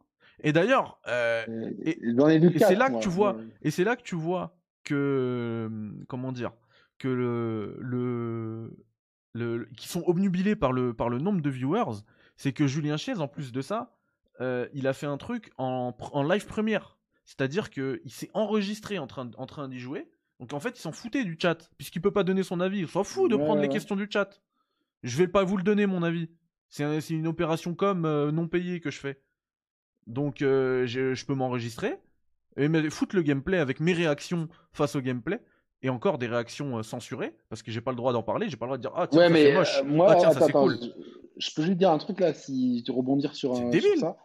Et 0.44 0.54
d'ailleurs, 0.54 1.00
euh, 1.08 1.44
et, 1.84 1.98
c'est 2.60 2.76
là 2.76 2.90
que 2.90 3.00
tu 3.00 3.10
vois, 3.10 3.38
et 3.62 3.72
c'est 3.72 3.84
là 3.84 3.96
que 3.96 4.04
tu 4.04 4.16
vois 4.16 4.58
que, 4.84 5.70
comment 6.08 6.32
dire, 6.32 6.52
que 7.00 7.08
le, 7.08 7.78
le, 7.80 8.72
le 9.36 9.68
qui 9.78 9.88
sont 9.88 10.04
obnubilés 10.06 10.56
par 10.56 10.72
le, 10.72 10.94
par 10.94 11.10
le 11.10 11.20
nombre 11.20 11.42
de 11.42 11.50
viewers, 11.50 12.02
c'est 12.38 12.54
que 12.54 12.66
Julien 12.66 12.98
Chies, 12.98 13.20
en 13.20 13.28
plus 13.28 13.52
de 13.52 13.62
ça, 13.62 13.96
il 14.40 14.88
a 14.88 14.94
fait 14.94 15.06
un 15.06 15.18
truc 15.18 15.52
en, 15.58 15.96
en 16.00 16.24
live 16.24 16.46
première. 16.46 16.98
C'est-à-dire 17.26 17.70
qu'il 17.70 18.00
s'est 18.08 18.30
enregistré 18.34 19.00
en 19.00 19.08
train, 19.08 19.32
en 19.38 19.46
train 19.46 19.68
d'y 19.68 19.80
jouer. 19.80 20.08
Donc 20.40 20.54
en 20.54 20.60
fait, 20.60 20.78
il 20.78 20.82
s'en 20.82 20.92
foutait 20.92 21.24
du 21.24 21.38
chat, 21.42 21.70
puisqu'il 21.78 22.02
peut 22.02 22.12
pas 22.12 22.24
donner 22.24 22.44
son 22.44 22.60
avis. 22.60 22.80
Il 22.80 22.88
s'en 22.88 23.04
fout 23.04 23.30
de 23.30 23.36
prendre 23.36 23.62
les 23.62 23.70
questions 23.70 23.96
du 23.96 24.08
chat. 24.10 24.42
Je 25.04 25.18
vais 25.18 25.28
pas 25.28 25.44
vous 25.44 25.58
le 25.58 25.64
donner, 25.64 25.86
mon 25.86 26.04
avis. 26.04 26.30
C'est 26.70 27.10
une 27.10 27.28
opération 27.28 27.74
comme 27.74 28.06
euh, 28.06 28.32
non 28.32 28.48
payée 28.48 28.80
que 28.80 28.92
je 28.92 29.00
fais. 29.00 29.22
Donc 30.08 30.42
euh, 30.42 30.86
je 30.86 31.26
peux 31.26 31.34
m'enregistrer 31.34 31.98
et 32.58 32.68
me 32.68 32.90
foutre 32.90 33.16
le 33.16 33.22
gameplay 33.22 33.58
avec 33.58 33.80
mes 33.80 33.94
réactions 33.94 34.48
face 34.72 34.96
au 34.96 35.02
gameplay 35.02 35.42
et 35.86 35.90
encore 35.90 36.18
des 36.18 36.26
réactions 36.26 36.80
euh, 36.80 36.84
censurées 36.84 37.36
parce 37.48 37.62
que 37.62 37.72
j'ai 37.72 37.80
pas 37.80 37.92
le 37.92 37.98
droit 37.98 38.12
d'en 38.12 38.24
parler, 38.24 38.50
j'ai 38.50 38.58
pas 38.58 38.66
le 38.66 38.70
droit 38.70 38.78
de 38.78 38.82
dire 38.82 38.92
ah 38.96 39.08
tiens 39.08 39.30
c'est 39.32 39.54
moche, 39.54 39.84
moi, 39.86 40.08
ah 40.10 40.16
tiens 40.20 40.32
ça 40.32 40.42
c'est 40.48 40.52
cool. 40.52 40.78
Je, 41.38 41.50
peux 41.56 41.62
juste 41.62 41.78
dire 41.78 41.92
un 41.92 42.00
truc 42.00 42.20
là 42.20 42.34
si 42.34 42.82
tu 42.84 42.92
rebondir 42.92 43.36
sur, 43.36 43.54
un, 43.54 43.72
sur 43.72 43.98
ça. 44.00 44.18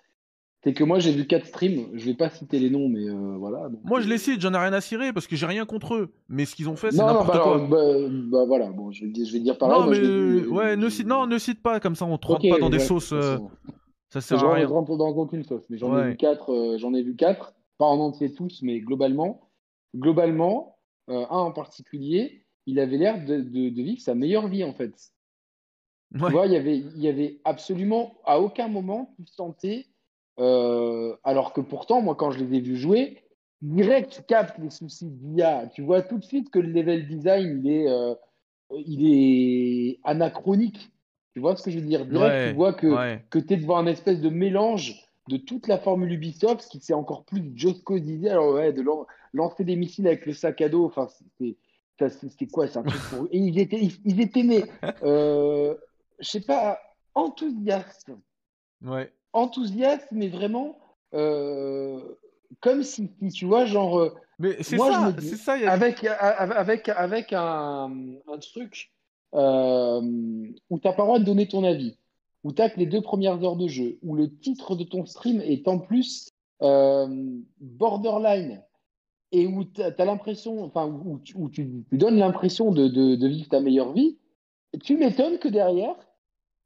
C'est 0.65 0.73
que 0.73 0.85
moi 0.85 1.01
j'ai 1.01 1.13
vu 1.13 1.27
quatre 1.27 1.47
streams, 1.47 1.89
je 1.93 2.07
vais 2.07 2.15
pas 2.15 2.31
citer 2.31 2.59
les 2.59 2.71
noms, 2.71 2.89
mais 2.89 3.05
euh, 3.09 3.37
voilà. 3.39 3.69
moi 3.85 4.01
je 4.01 4.09
les 4.09 4.17
cite, 4.17 4.41
j'en 4.41 4.55
ai 4.55 4.59
rien 4.59 4.73
à 4.73 4.81
cirer 4.81 5.13
parce 5.13 5.27
que 5.27 5.37
j'ai 5.37 5.45
rien 5.45 5.67
contre 5.67 5.95
eux. 5.97 6.15
Mais 6.31 6.47
ce 6.47 6.55
qu'ils 6.55 6.71
ont 6.71 6.77
fait, 6.77 6.93
c'est 6.93 6.99
n'importe 6.99 7.29
bah, 7.29 7.41
quoi. 7.43 7.59
Bah, 7.59 7.77
bah, 8.09 8.45
voilà, 8.47 8.71
bon, 8.71 8.91
je 8.91 9.05
vais, 9.05 9.25
je 9.25 9.33
vais 9.33 9.41
dire 9.41 9.59
pareil. 9.59 9.79
Non, 9.79 9.87
mais 9.87 10.47
ouais, 10.47 10.77
ne 10.77 10.89
cite, 10.89 11.07
non, 11.07 11.27
ne 11.27 11.39
cite 11.39 11.63
pas 11.63 11.79
comme 11.79 11.95
ça, 11.95 12.07
on 12.07 12.17
te 12.17 12.27
rentre 12.27 12.49
pas 12.49 12.59
dans 12.59 12.71
des 12.71 12.79
sauces. 12.79 13.13
Euh, 13.13 13.37
ça 14.09 14.23
sert 14.23 14.43
à 14.45 14.55
rien. 14.55 14.67
Je 14.67 14.73
rentre 14.73 14.97
dans 14.97 15.09
aucune 15.09 15.45
sauce, 15.45 15.65
mais 15.69 15.77
j'en 15.77 15.99
ai 15.99 16.11
vu 16.11 16.17
quatre, 16.17 16.53
euh, 16.53 16.79
j'en 16.79 16.95
ai 16.95 17.03
vu 17.03 17.17
quatre, 17.17 17.55
pas 17.77 17.87
en 17.87 17.99
entier 17.99 18.33
tous, 18.33 18.61
mais 18.63 18.81
globalement, 18.81 19.51
globalement, 19.95 20.79
un 21.15 21.39
en 21.39 21.53
particulier, 21.53 22.45
il 22.67 22.79
avait 22.79 22.97
l'air 22.97 23.25
de, 23.25 23.41
de, 23.41 23.83
vivre 23.83 24.01
sa 24.01 24.15
meilleure 24.15 24.49
vie 24.49 24.65
en 24.65 24.73
fait. 24.73 25.13
Tu 26.13 26.19
vois, 26.19 26.47
il 26.47 26.53
y 26.53 26.57
avait, 26.57 26.79
il 26.79 27.01
y 27.01 27.09
avait 27.09 27.41
absolument 27.45 28.15
à 28.25 28.41
aucun 28.41 28.69
moment 28.69 29.15
tu 29.17 29.27
sentais 29.27 29.87
euh, 30.41 31.15
alors 31.23 31.53
que 31.53 31.61
pourtant, 31.61 32.01
moi, 32.01 32.15
quand 32.15 32.31
je 32.31 32.43
les 32.43 32.57
ai 32.57 32.61
vus 32.61 32.77
jouer, 32.77 33.23
direct, 33.61 34.11
tu 34.11 34.23
captes 34.23 34.59
les 34.59 34.71
soucis 34.71 35.11
d'IA. 35.11 35.67
Tu 35.75 35.83
vois 35.83 36.03
tout 36.03 36.19
de 36.19 36.25
suite 36.25 36.51
que 36.51 36.59
le 36.59 36.71
level 36.71 37.07
design, 37.07 37.63
il 37.63 37.71
est, 37.71 37.89
euh, 37.89 38.15
il 38.71 39.07
est 39.07 40.01
anachronique. 40.05 40.91
Tu 41.35 41.41
vois 41.41 41.57
ce 41.57 41.63
que 41.63 41.71
je 41.71 41.79
veux 41.79 41.87
dire? 41.87 42.07
Direct, 42.07 42.51
tu 42.51 42.55
vois 42.55 42.73
que, 42.73 43.19
que 43.29 43.39
tu 43.39 43.55
es 43.55 43.57
devant 43.57 43.77
un 43.77 43.87
espèce 43.87 44.21
de 44.21 44.31
mélange 44.31 45.10
de 45.29 45.37
toute 45.37 45.69
la 45.69 45.79
formule 45.79 46.13
Ubisoft, 46.13 46.69
qui 46.69 46.81
s'est 46.81 46.95
encore 46.95 47.25
plus 47.25 47.53
just 47.55 47.85
codisé. 47.85 48.31
Alors, 48.31 48.55
ouais, 48.55 48.73
de 48.73 48.85
lancer 49.33 49.65
des 49.65 49.77
missiles 49.77 50.07
avec 50.07 50.27
le 50.27 50.33
sac 50.33 50.61
à 50.61 50.69
dos, 50.69 50.87
enfin, 50.87 51.09
c'était 51.99 52.47
quoi 52.47 52.67
C'est 52.67 52.79
un 52.79 52.83
truc 52.83 53.01
pour... 53.11 53.29
Et 53.31 53.39
ils 53.39 53.59
étaient, 53.59 53.81
ils, 54.05 54.21
étaient 54.21 54.43
mais, 54.43 54.65
euh, 55.03 55.75
je 56.19 56.29
sais 56.29 56.41
pas, 56.41 56.81
enthousiastes. 57.15 58.13
Ouais 58.83 59.13
enthousiaste, 59.33 60.09
mais 60.13 60.29
vraiment 60.29 60.79
euh, 61.15 62.01
comme 62.61 62.83
si, 62.83 63.11
tu 63.33 63.47
vois, 63.47 63.65
genre. 63.65 63.99
Euh, 63.99 64.15
mais 64.39 64.63
c'est 64.63 64.79
ça, 64.79 65.15
c'est 65.19 65.37
ça. 65.37 65.53
Avec, 65.71 66.05
avec, 66.05 66.89
avec 66.89 67.33
un, 67.33 67.93
un 68.27 68.39
truc 68.39 68.93
euh, 69.35 70.01
où 70.71 70.79
tu 70.79 70.89
n'as 70.89 70.95
pas 70.95 71.03
le 71.03 71.07
droit 71.07 71.19
de 71.19 71.25
donner 71.25 71.47
ton 71.47 71.65
avis, 71.65 71.97
où 72.45 72.53
tu 72.53 72.63
as 72.63 72.71
que 72.71 72.79
les 72.79 72.87
deux 72.87 73.03
premières 73.03 73.43
heures 73.45 73.57
de 73.57 73.69
jeu, 73.69 73.99
où 74.03 74.15
le 74.15 74.35
titre 74.39 74.77
de 74.77 74.85
ton 74.85 75.07
stream 75.07 75.41
est 75.41 75.69
en 75.69 75.79
plus 75.79 76.31
borderline 77.61 78.63
et 79.33 79.47
où 79.47 79.65
tu 79.65 79.83
l'impression, 79.99 80.65
enfin, 80.65 80.87
où, 80.87 81.21
donnes 81.93 82.19
l'impression 82.19 82.73
de, 82.73 83.27
vivre 83.27 83.49
ta 83.49 83.61
meilleure 83.61 83.93
vie, 83.93 84.19
tu 84.83 84.97
m'étonnes 84.97 85.39
que 85.39 85.49
derrière, 85.49 85.97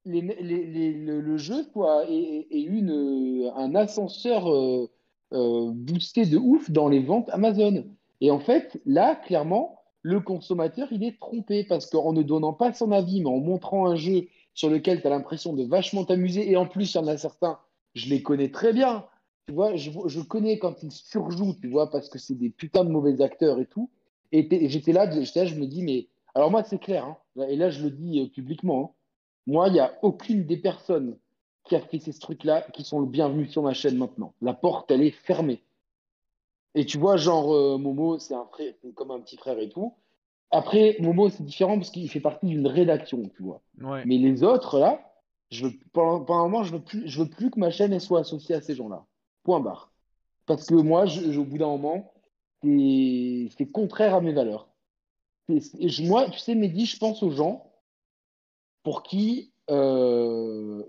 le, 0.06 1.36
jeu 1.36 1.64
soit 1.72 2.04
ait, 2.10 2.46
une, 2.50 3.50
un 3.56 3.74
ascenseur 3.74 4.50
euh, 4.50 4.90
euh, 5.32 5.70
boosté 5.72 6.26
de 6.26 6.36
ouf 6.36 6.70
dans 6.70 6.88
les 6.88 7.00
ventes 7.00 7.28
Amazon. 7.30 7.84
Et 8.20 8.30
en 8.30 8.38
fait, 8.38 8.80
là, 8.84 9.14
clairement, 9.14 9.80
le 10.02 10.20
consommateur, 10.20 10.88
il 10.90 11.02
est 11.04 11.18
trompé 11.18 11.64
parce 11.64 11.86
qu'en 11.86 12.12
ne 12.12 12.22
donnant 12.22 12.52
pas 12.52 12.72
son 12.72 12.92
avis, 12.92 13.22
mais 13.22 13.30
en 13.30 13.38
montrant 13.38 13.86
un 13.86 13.96
jeu 13.96 14.28
sur 14.54 14.70
lequel 14.70 15.00
tu 15.00 15.06
as 15.06 15.10
l'impression 15.10 15.52
de 15.52 15.64
vachement 15.64 16.04
t'amuser, 16.04 16.50
et 16.50 16.56
en 16.56 16.66
plus, 16.66 16.94
il 16.94 16.96
y 16.96 17.00
en 17.00 17.06
a 17.06 17.16
certains, 17.16 17.58
je 17.94 18.08
les 18.08 18.22
connais 18.22 18.50
très 18.50 18.72
bien. 18.72 19.04
Tu 19.46 19.52
vois, 19.52 19.76
je, 19.76 19.90
je 20.06 20.20
connais 20.20 20.58
quand 20.58 20.82
ils 20.82 20.92
surjouent, 20.92 21.56
tu 21.60 21.68
vois, 21.68 21.90
parce 21.90 22.08
que 22.08 22.18
c'est 22.18 22.34
des 22.34 22.50
putains 22.50 22.84
de 22.84 22.90
mauvais 22.90 23.20
acteurs 23.20 23.60
et 23.60 23.66
tout. 23.66 23.90
Et 24.32 24.68
j'étais 24.68 24.92
là, 24.92 25.10
je 25.10 25.54
me 25.54 25.66
dis, 25.66 25.82
mais 25.82 26.08
alors 26.34 26.50
moi, 26.50 26.64
c'est 26.64 26.78
clair, 26.78 27.04
hein, 27.04 27.46
et 27.48 27.56
là, 27.56 27.70
je 27.70 27.84
le 27.84 27.90
dis 27.90 28.20
euh, 28.20 28.26
publiquement, 28.26 28.84
hein. 28.84 28.90
moi, 29.46 29.68
il 29.68 29.74
n'y 29.74 29.80
a 29.80 29.96
aucune 30.02 30.44
des 30.46 30.56
personnes 30.56 31.16
qui 31.64 31.76
a 31.76 31.80
fait 31.80 31.98
ces 31.98 32.12
trucs-là 32.18 32.62
qui 32.72 32.84
sont 32.84 33.00
le 33.00 33.06
bienvenu 33.06 33.46
sur 33.46 33.62
ma 33.62 33.74
chaîne 33.74 33.96
maintenant. 33.96 34.34
La 34.40 34.52
porte, 34.52 34.90
elle 34.90 35.02
est 35.02 35.12
fermée. 35.12 35.62
Et 36.74 36.84
tu 36.84 36.98
vois, 36.98 37.16
genre, 37.16 37.54
euh, 37.54 37.78
Momo, 37.78 38.18
c'est 38.18 38.34
un 38.34 38.44
frère, 38.46 38.74
comme 38.94 39.12
un 39.12 39.20
petit 39.20 39.36
frère 39.36 39.58
et 39.58 39.68
tout. 39.68 39.94
Après, 40.50 40.96
Momo, 41.00 41.30
c'est 41.30 41.42
différent 41.42 41.76
parce 41.78 41.90
qu'il 41.90 42.08
fait 42.08 42.20
partie 42.20 42.46
d'une 42.46 42.66
rédaction, 42.66 43.22
tu 43.36 43.42
vois. 43.42 43.60
Mais 44.04 44.18
les 44.18 44.42
autres, 44.42 44.78
là, 44.78 45.00
je 45.50 45.66
veux, 45.66 45.72
pendant, 45.92 46.38
un 46.38 46.42
moment, 46.42 46.64
je 46.64 46.72
veux 46.72 46.82
plus, 46.82 47.08
je 47.08 47.22
veux 47.22 47.28
plus 47.28 47.50
que 47.50 47.58
ma 47.58 47.70
chaîne 47.70 47.98
soit 48.00 48.20
associée 48.20 48.54
à 48.54 48.60
ces 48.60 48.74
gens-là. 48.74 49.04
Point 49.42 49.60
barre. 49.60 49.92
Parce 50.46 50.66
que 50.66 50.74
moi, 50.74 51.06
au 51.06 51.44
bout 51.44 51.58
d'un 51.58 51.66
moment, 51.66 52.12
c'est 52.62 53.66
contraire 53.72 54.14
à 54.14 54.20
mes 54.20 54.32
valeurs. 54.32 54.68
moi, 55.48 56.30
tu 56.30 56.38
sais, 56.38 56.54
Mehdi, 56.54 56.86
je 56.86 56.98
pense 56.98 57.22
aux 57.22 57.30
gens 57.30 57.70
pour 58.82 59.02
qui. 59.02 59.52
Euh, 59.70 60.82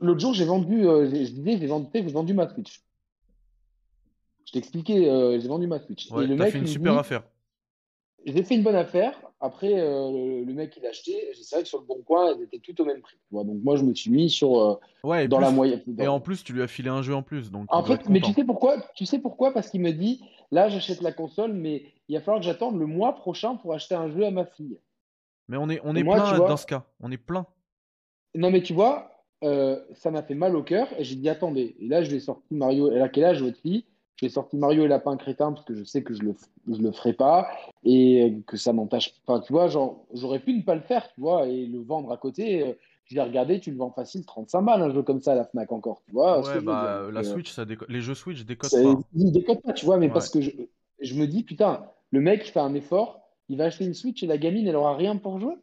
l'autre 0.00 0.20
jour, 0.20 0.34
j'ai 0.34 0.46
vendu, 0.46 0.88
euh, 0.88 1.08
je 1.08 1.30
disais, 1.30 1.58
j'ai 1.58 1.66
vendu, 1.66 1.88
vendu 2.10 2.34
ma 2.34 2.48
Switch. 2.48 2.82
Je 4.46 4.52
t'expliquais, 4.52 5.08
euh, 5.08 5.38
j'ai 5.40 5.48
vendu 5.48 5.66
ma 5.66 5.76
et 5.76 6.26
le 6.26 6.36
mec, 6.36 6.52
fait 6.52 6.58
une 6.58 6.66
super 6.66 6.96
affaire. 6.98 7.22
J'ai 8.24 8.42
fait 8.42 8.54
une 8.54 8.62
bonne 8.62 8.76
affaire. 8.76 9.14
Après, 9.40 9.74
le, 9.74 10.52
mec, 10.52 10.74
il 10.78 10.86
a 10.86 10.90
acheté. 10.90 11.30
C'est 11.34 11.56
vrai 11.56 11.62
que 11.62 11.68
sur 11.68 11.80
le 11.80 11.86
bon 11.86 12.02
coin, 12.02 12.32
elles 12.34 12.42
étaient 12.42 12.58
toutes 12.58 12.80
au 12.80 12.84
même 12.86 13.02
prix. 13.02 13.18
Donc, 13.30 13.62
moi, 13.62 13.76
je 13.76 13.82
me 13.82 13.94
suis 13.94 14.10
mis 14.10 14.30
sur. 14.30 14.80
ouais, 15.02 15.28
dans 15.28 15.40
la 15.40 15.50
moyenne. 15.50 15.82
Et 15.98 16.08
en 16.08 16.20
plus, 16.20 16.42
tu 16.42 16.52
lui 16.52 16.62
as 16.62 16.66
filé 16.66 16.88
un 16.88 17.02
jeu 17.02 17.14
en 17.14 17.22
plus. 17.22 17.50
Donc 17.50 17.66
en 17.68 17.84
fait, 17.84 18.08
mais 18.08 18.20
tu 18.20 18.32
sais 18.32 18.44
pourquoi 18.44 18.76
Tu 18.94 19.04
sais 19.04 19.18
pourquoi? 19.18 19.52
Parce 19.52 19.68
qu'il 19.68 19.80
me 19.80 19.92
dit 19.92 20.22
Là, 20.54 20.68
j'achète 20.68 21.00
la 21.00 21.10
console, 21.10 21.52
mais 21.52 21.84
il 22.08 22.16
va 22.16 22.20
falloir 22.20 22.40
que 22.40 22.46
j'attende 22.46 22.78
le 22.78 22.86
mois 22.86 23.14
prochain 23.16 23.56
pour 23.56 23.74
acheter 23.74 23.96
un 23.96 24.08
jeu 24.08 24.24
à 24.24 24.30
ma 24.30 24.44
fille. 24.44 24.78
Mais 25.48 25.56
on 25.56 25.68
est, 25.68 25.80
on 25.82 25.96
est 25.96 26.04
plein 26.04 26.38
dans 26.38 26.56
ce 26.56 26.66
cas. 26.66 26.84
On 27.00 27.10
est 27.10 27.16
plein. 27.18 27.46
Non, 28.36 28.52
mais 28.52 28.62
tu 28.62 28.72
vois, 28.72 29.10
euh, 29.42 29.80
ça 29.94 30.12
m'a 30.12 30.22
fait 30.22 30.34
mal 30.36 30.54
au 30.54 30.62
cœur 30.62 30.88
et 30.96 31.04
j'ai 31.04 31.16
dit 31.16 31.28
attendez. 31.28 31.76
Et 31.80 31.88
là, 31.88 32.04
je 32.04 32.10
vais 32.10 32.20
sortir 32.20 32.44
Mario. 32.50 32.90
Elle 32.90 33.02
a 33.02 33.08
quel 33.08 33.24
âge 33.24 33.42
votre 33.42 33.58
fille? 33.58 33.84
Je 34.16 34.26
vais 34.26 34.30
sortir 34.30 34.58
Mario 34.58 34.84
et 34.84 34.88
Lapin 34.88 35.16
Crétin 35.16 35.52
parce 35.52 35.64
que 35.64 35.74
je 35.74 35.82
sais 35.82 36.02
que 36.02 36.14
je 36.14 36.22
le, 36.22 36.34
je 36.68 36.80
le 36.80 36.92
ferai 36.92 37.12
pas 37.12 37.48
et 37.82 38.34
que 38.46 38.56
ça 38.56 38.72
m'entache. 38.72 39.12
Enfin, 39.26 39.40
tu 39.40 39.52
vois, 39.52 39.68
j'aurais 39.68 40.38
pu 40.38 40.54
ne 40.54 40.62
pas 40.62 40.76
le 40.76 40.82
faire, 40.82 41.08
tu 41.12 41.20
vois, 41.20 41.46
et 41.46 41.66
le 41.66 41.80
vendre 41.80 42.12
à 42.12 42.16
côté. 42.16 42.62
Euh, 42.62 42.72
je 43.06 43.16
l'ai 43.16 43.22
regardé, 43.22 43.60
tu 43.60 43.70
le 43.70 43.76
vends 43.76 43.90
facile 43.90 44.24
35 44.24 44.62
balles 44.62 44.82
un 44.82 44.92
jeu 44.92 45.02
comme 45.02 45.20
ça 45.20 45.32
à 45.32 45.34
la 45.34 45.44
Fnac 45.44 45.70
encore, 45.72 46.00
tu 46.06 46.12
vois. 46.12 46.40
Ouais, 46.40 46.60
bah, 46.62 47.08
la 47.12 47.22
Switch, 47.22 47.52
ça 47.52 47.66
les 47.88 48.00
jeux 48.00 48.14
Switch 48.14 48.44
décodent 48.44 48.70
pas. 48.70 49.00
Ils 49.14 49.32
décodent 49.32 49.60
pas, 49.60 49.72
tu 49.72 49.84
vois, 49.84 49.98
mais 49.98 50.08
parce 50.08 50.30
que 50.30 50.40
je, 50.40 50.50
je, 51.00 51.14
me 51.14 51.26
dis, 51.26 51.42
putain, 51.42 51.84
le 52.10 52.20
mec 52.20 52.44
fait 52.44 52.60
un 52.60 52.74
effort, 52.74 53.20
il 53.48 53.58
va 53.58 53.64
acheter 53.64 53.84
une 53.84 53.94
Switch 53.94 54.22
et 54.22 54.26
la 54.26 54.38
gamine, 54.38 54.66
elle 54.66 54.76
aura 54.76 54.96
rien 54.96 55.16
pour 55.16 55.38
jouer. 55.38 55.54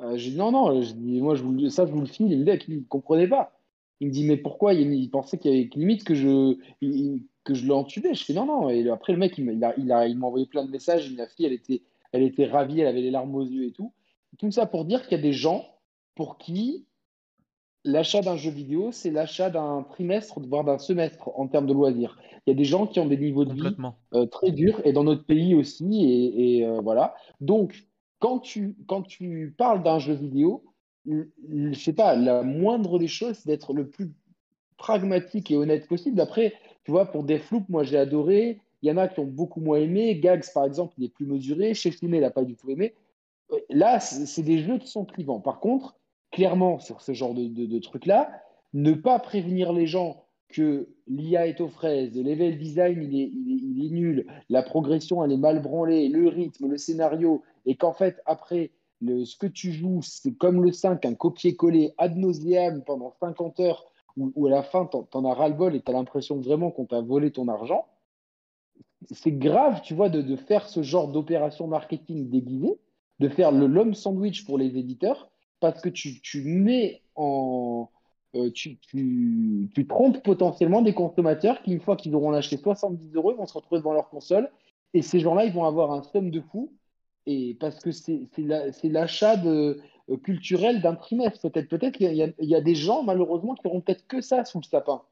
Euh, 0.00 0.16
j'ai 0.16 0.30
dit, 0.30 0.36
non, 0.36 0.50
non, 0.50 0.80
je 0.80 0.92
dis, 0.92 1.20
moi, 1.20 1.34
je 1.34 1.42
vous, 1.42 1.68
ça, 1.70 1.86
je 1.86 1.92
vous 1.92 2.00
le 2.00 2.06
file. 2.06 2.36
Le 2.36 2.44
mec, 2.44 2.64
il 2.68 2.78
ne 2.78 2.82
comprenait 2.82 3.28
pas. 3.28 3.52
Il 4.00 4.08
me 4.08 4.12
dit, 4.12 4.26
mais 4.26 4.36
pourquoi? 4.36 4.74
Il, 4.74 5.10
pensait 5.10 5.38
qu'il 5.38 5.52
y 5.52 5.54
avait 5.54 5.70
limite 5.74 6.04
que 6.04 6.14
je, 6.14 6.56
que 7.48 7.54
je 7.54 7.66
l'entubais. 7.66 8.14
Je 8.14 8.24
fais, 8.24 8.34
non, 8.34 8.44
non. 8.44 8.68
Et 8.68 8.88
après, 8.90 9.14
le 9.14 9.18
mec, 9.18 9.38
il 9.38 9.44
m'a 9.46 9.72
il 9.78 9.90
a, 9.90 10.06
il 10.06 10.22
envoyé 10.22 10.46
plein 10.46 10.64
de 10.64 10.70
messages. 10.70 11.10
La 11.16 11.26
fille, 11.26 11.46
elle 11.46 11.54
était, 11.54 11.82
elle 12.12 12.22
était 12.22 12.46
ravie, 12.46 12.80
elle 12.80 12.86
avait 12.86 13.00
les 13.00 13.10
larmes 13.10 13.34
aux 13.34 13.44
yeux 13.44 13.66
et 13.66 13.72
tout. 13.72 13.92
Tout 14.38 14.50
ça 14.50 14.66
pour 14.66 14.84
dire 14.84 15.02
qu'il 15.02 15.16
y 15.16 15.20
a 15.20 15.22
des 15.22 15.32
gens 15.32 15.64
pour 16.14 16.36
qui 16.36 16.84
l'achat 17.84 18.20
d'un 18.20 18.36
jeu 18.36 18.50
vidéo, 18.50 18.90
c'est 18.92 19.10
l'achat 19.10 19.48
d'un 19.48 19.82
trimestre, 19.82 20.40
voire 20.40 20.62
d'un 20.62 20.76
semestre 20.76 21.30
en 21.34 21.48
termes 21.48 21.66
de 21.66 21.72
loisirs. 21.72 22.18
Il 22.46 22.50
y 22.50 22.52
a 22.52 22.56
des 22.56 22.64
gens 22.64 22.86
qui 22.86 23.00
ont 23.00 23.06
des 23.06 23.16
niveaux 23.16 23.46
de 23.46 23.54
vie 23.54 23.76
euh, 24.12 24.26
très 24.26 24.50
durs, 24.50 24.82
et 24.84 24.92
dans 24.92 25.04
notre 25.04 25.24
pays 25.24 25.54
aussi, 25.54 26.34
et, 26.36 26.66
euh, 26.66 26.80
voilà. 26.82 27.14
Donc, 27.40 27.86
quand 28.18 28.40
tu, 28.40 28.76
quand 28.86 29.02
tu 29.02 29.54
parles 29.56 29.82
d'un 29.82 29.98
jeu 29.98 30.12
vidéo, 30.12 30.64
je 31.06 31.72
sais 31.72 31.94
pas, 31.94 32.14
la 32.14 32.42
moindre 32.42 32.98
des 32.98 33.08
choses, 33.08 33.36
c'est 33.36 33.46
d'être 33.46 33.72
le 33.72 33.88
plus 33.88 34.12
pragmatique 34.76 35.50
et 35.50 35.56
honnête 35.56 35.86
possible. 35.88 36.20
Après, 36.20 36.52
tu 36.88 36.92
vois, 36.92 37.04
pour 37.04 37.22
Deathloop, 37.22 37.68
moi 37.68 37.84
j'ai 37.84 37.98
adoré. 37.98 38.62
Il 38.80 38.88
y 38.88 38.90
en 38.90 38.96
a 38.96 39.08
qui 39.08 39.20
ont 39.20 39.26
beaucoup 39.26 39.60
moins 39.60 39.76
aimé. 39.76 40.18
Gags, 40.18 40.50
par 40.54 40.64
exemple, 40.64 40.94
il 40.96 41.04
est 41.04 41.12
plus 41.12 41.26
mesuré. 41.26 41.74
Chez 41.74 41.92
il 42.00 42.08
n'a 42.08 42.30
pas 42.30 42.44
du 42.44 42.56
tout 42.56 42.70
aimé. 42.70 42.94
Euh, 43.52 43.58
là, 43.68 44.00
c'est 44.00 44.42
des 44.42 44.60
jeux 44.60 44.78
qui 44.78 44.88
sont 44.88 45.04
clivants. 45.04 45.38
Par 45.38 45.60
contre, 45.60 45.96
clairement 46.30 46.78
sur 46.78 47.02
ce 47.02 47.12
genre 47.12 47.34
de, 47.34 47.78
trucs-là, 47.78 48.30
ne 48.72 48.94
pas 48.94 49.18
prévenir 49.18 49.74
les 49.74 49.86
gens 49.86 50.24
que 50.48 50.88
l'IA 51.08 51.46
est 51.46 51.60
aux 51.60 51.68
fraises, 51.68 52.16
le 52.16 52.22
level 52.22 52.56
design 52.56 53.02
il 53.02 53.20
est, 53.20 53.30
il, 53.34 53.84
est, 53.84 53.90
nul, 53.90 54.26
la 54.48 54.62
progression 54.62 55.22
elle 55.22 55.32
est 55.32 55.36
mal 55.36 55.60
branlée, 55.60 56.08
le 56.08 56.26
rythme, 56.26 56.68
le 56.68 56.78
scénario, 56.78 57.42
et 57.66 57.74
qu'en 57.74 57.92
fait 57.92 58.22
après 58.24 58.70
le, 59.02 59.26
ce 59.26 59.36
que 59.36 59.46
tu 59.46 59.72
joues 59.72 60.00
c'est 60.00 60.32
comme 60.32 60.64
le 60.64 60.72
5, 60.72 61.04
un 61.04 61.14
copier-coller 61.14 61.92
ad 61.98 62.16
nauseam 62.16 62.82
pendant 62.86 63.12
50 63.20 63.60
heures, 63.60 63.84
où, 64.18 64.46
à 64.46 64.50
la 64.50 64.62
fin 64.62 64.86
t'en, 64.86 65.06
en 65.12 65.24
as 65.24 65.34
ras-le-bol 65.34 65.74
et 65.74 65.80
t'as 65.80 65.92
l'impression 65.92 66.40
vraiment 66.40 66.70
qu'on 66.70 66.86
t'a 66.86 67.00
volé 67.00 67.30
ton 67.30 67.48
argent, 67.48 67.86
c'est 69.10 69.32
grave 69.32 69.80
tu 69.82 69.94
vois 69.94 70.08
de, 70.08 70.36
faire 70.36 70.68
ce 70.68 70.82
genre 70.82 71.08
d'opération 71.08 71.66
marketing 71.66 72.28
déguisée, 72.28 72.78
de 73.20 73.28
faire 73.28 73.52
le 73.52 73.66
l'homme 73.66 73.94
sandwich 73.94 74.44
pour 74.44 74.58
les 74.58 74.76
éditeurs, 74.76 75.30
parce 75.60 75.80
que 75.80 75.88
tu, 75.88 76.20
tu 76.20 76.42
mets 76.42 77.02
en. 77.14 77.88
Euh, 78.34 78.50
tu, 78.50 78.76
tu, 78.78 79.70
tu, 79.74 79.86
trompes 79.86 80.22
potentiellement 80.22 80.82
des 80.82 80.92
consommateurs 80.92 81.62
qui, 81.62 81.72
une 81.72 81.80
fois 81.80 81.96
qu'ils 81.96 82.14
auront 82.14 82.32
acheté 82.32 82.58
70 82.58 83.14
euros, 83.14 83.34
vont 83.34 83.46
se 83.46 83.54
retrouver 83.54 83.80
devant 83.80 83.94
leur 83.94 84.10
console. 84.10 84.50
Et 84.92 85.00
ces 85.00 85.18
gens-là, 85.18 85.46
ils 85.46 85.52
vont 85.52 85.64
avoir 85.64 85.92
un 85.92 86.02
somme 86.02 86.30
de 86.30 86.42
fou. 86.42 86.70
Et 87.24 87.56
parce 87.58 87.80
que 87.80 87.90
c'est 87.90 88.28
l'achat 88.84 89.36
de 89.36 89.80
culturel 90.16 90.80
d'un 90.80 90.94
trimestre. 90.94 91.50
Peut-être 91.50 91.68
peut-être 91.68 91.96
qu'il 91.96 92.34
y, 92.38 92.54
a 92.54 92.60
des 92.60 92.74
gens, 92.74 93.02
malheureusement, 93.02 93.54
qui 93.54 93.66
n'auront 93.66 93.80
peut-être 93.80 94.06
que 94.06 94.20
ça 94.20 94.44
sous 94.44 94.58
le 94.58 94.64
sapin. 94.64 95.02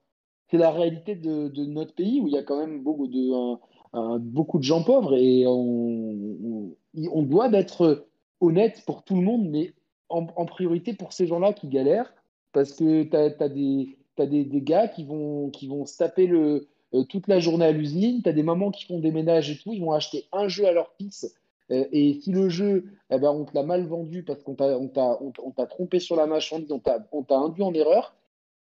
C'est 0.51 0.59
la 0.59 0.71
réalité 0.71 1.15
de, 1.15 1.51
notre 1.67 1.95
pays 1.95 2.21
où 2.21 2.29
il 2.29 2.35
y 2.35 2.39
a 2.39 2.43
quand 2.43 2.59
même 2.59 2.83
beaucoup 2.83 3.09
de, 3.09 4.19
beaucoup 4.19 4.59
de 4.59 4.65
gens 4.65 4.83
pauvres. 4.83 5.17
Et 5.17 5.45
on, 5.47 7.23
doit 7.23 7.53
être 7.53 8.07
honnête 8.41 8.83
pour 8.87 9.03
tout 9.03 9.17
le 9.17 9.23
monde, 9.23 9.49
mais 9.51 9.75
en, 10.09 10.47
priorité 10.47 10.95
pour 10.95 11.13
ces 11.13 11.27
gens-là 11.27 11.53
qui 11.53 11.69
galèrent, 11.69 12.13
parce 12.53 12.73
que 12.73 13.03
tu 13.03 13.17
as, 13.17 13.49
des, 13.49 13.99
des, 14.19 14.45
des, 14.45 14.63
gars 14.63 14.89
qui 14.89 15.05
vont, 15.05 15.51
qui 15.51 15.67
vont 15.67 15.85
se 15.85 15.99
taper 15.99 16.27
le, 16.27 16.69
euh, 16.95 17.05
toute 17.05 17.27
la 17.27 17.41
journée 17.41 17.67
à 17.67 17.73
l'usine, 17.73 18.23
tu 18.23 18.29
as 18.29 18.33
des 18.33 18.43
mamans 18.43 18.71
qui 18.71 18.85
font 18.85 18.99
des 18.99 19.11
ménages 19.11 19.51
et 19.51 19.59
tout, 19.59 19.73
ils 19.73 19.81
vont 19.81 19.93
acheter 19.93 20.27
un 20.33 20.49
jeu 20.49 20.67
à 20.67 20.73
leur 20.73 20.93
fils. 20.99 21.35
Euh, 21.71 21.85
et 21.93 22.21
si 22.21 22.33
le 22.33 22.49
jeu, 22.49 22.85
eh 23.11 23.19
ben, 23.19 23.31
on 23.31 23.45
te 23.45 23.55
l'a 23.55 23.63
mal 23.63 23.87
vendu 23.87 24.23
parce 24.23 24.43
qu'on 24.43 24.55
t'a 24.55 24.79
on 24.79 24.91
on, 24.97 25.67
trompé 25.67 25.99
sur 25.99 26.17
la 26.17 26.27
marchandise, 26.27 26.71
on 26.71 26.79
t'a 27.23 27.39
induit 27.39 27.63
en 27.63 27.75
erreur, 27.75 28.15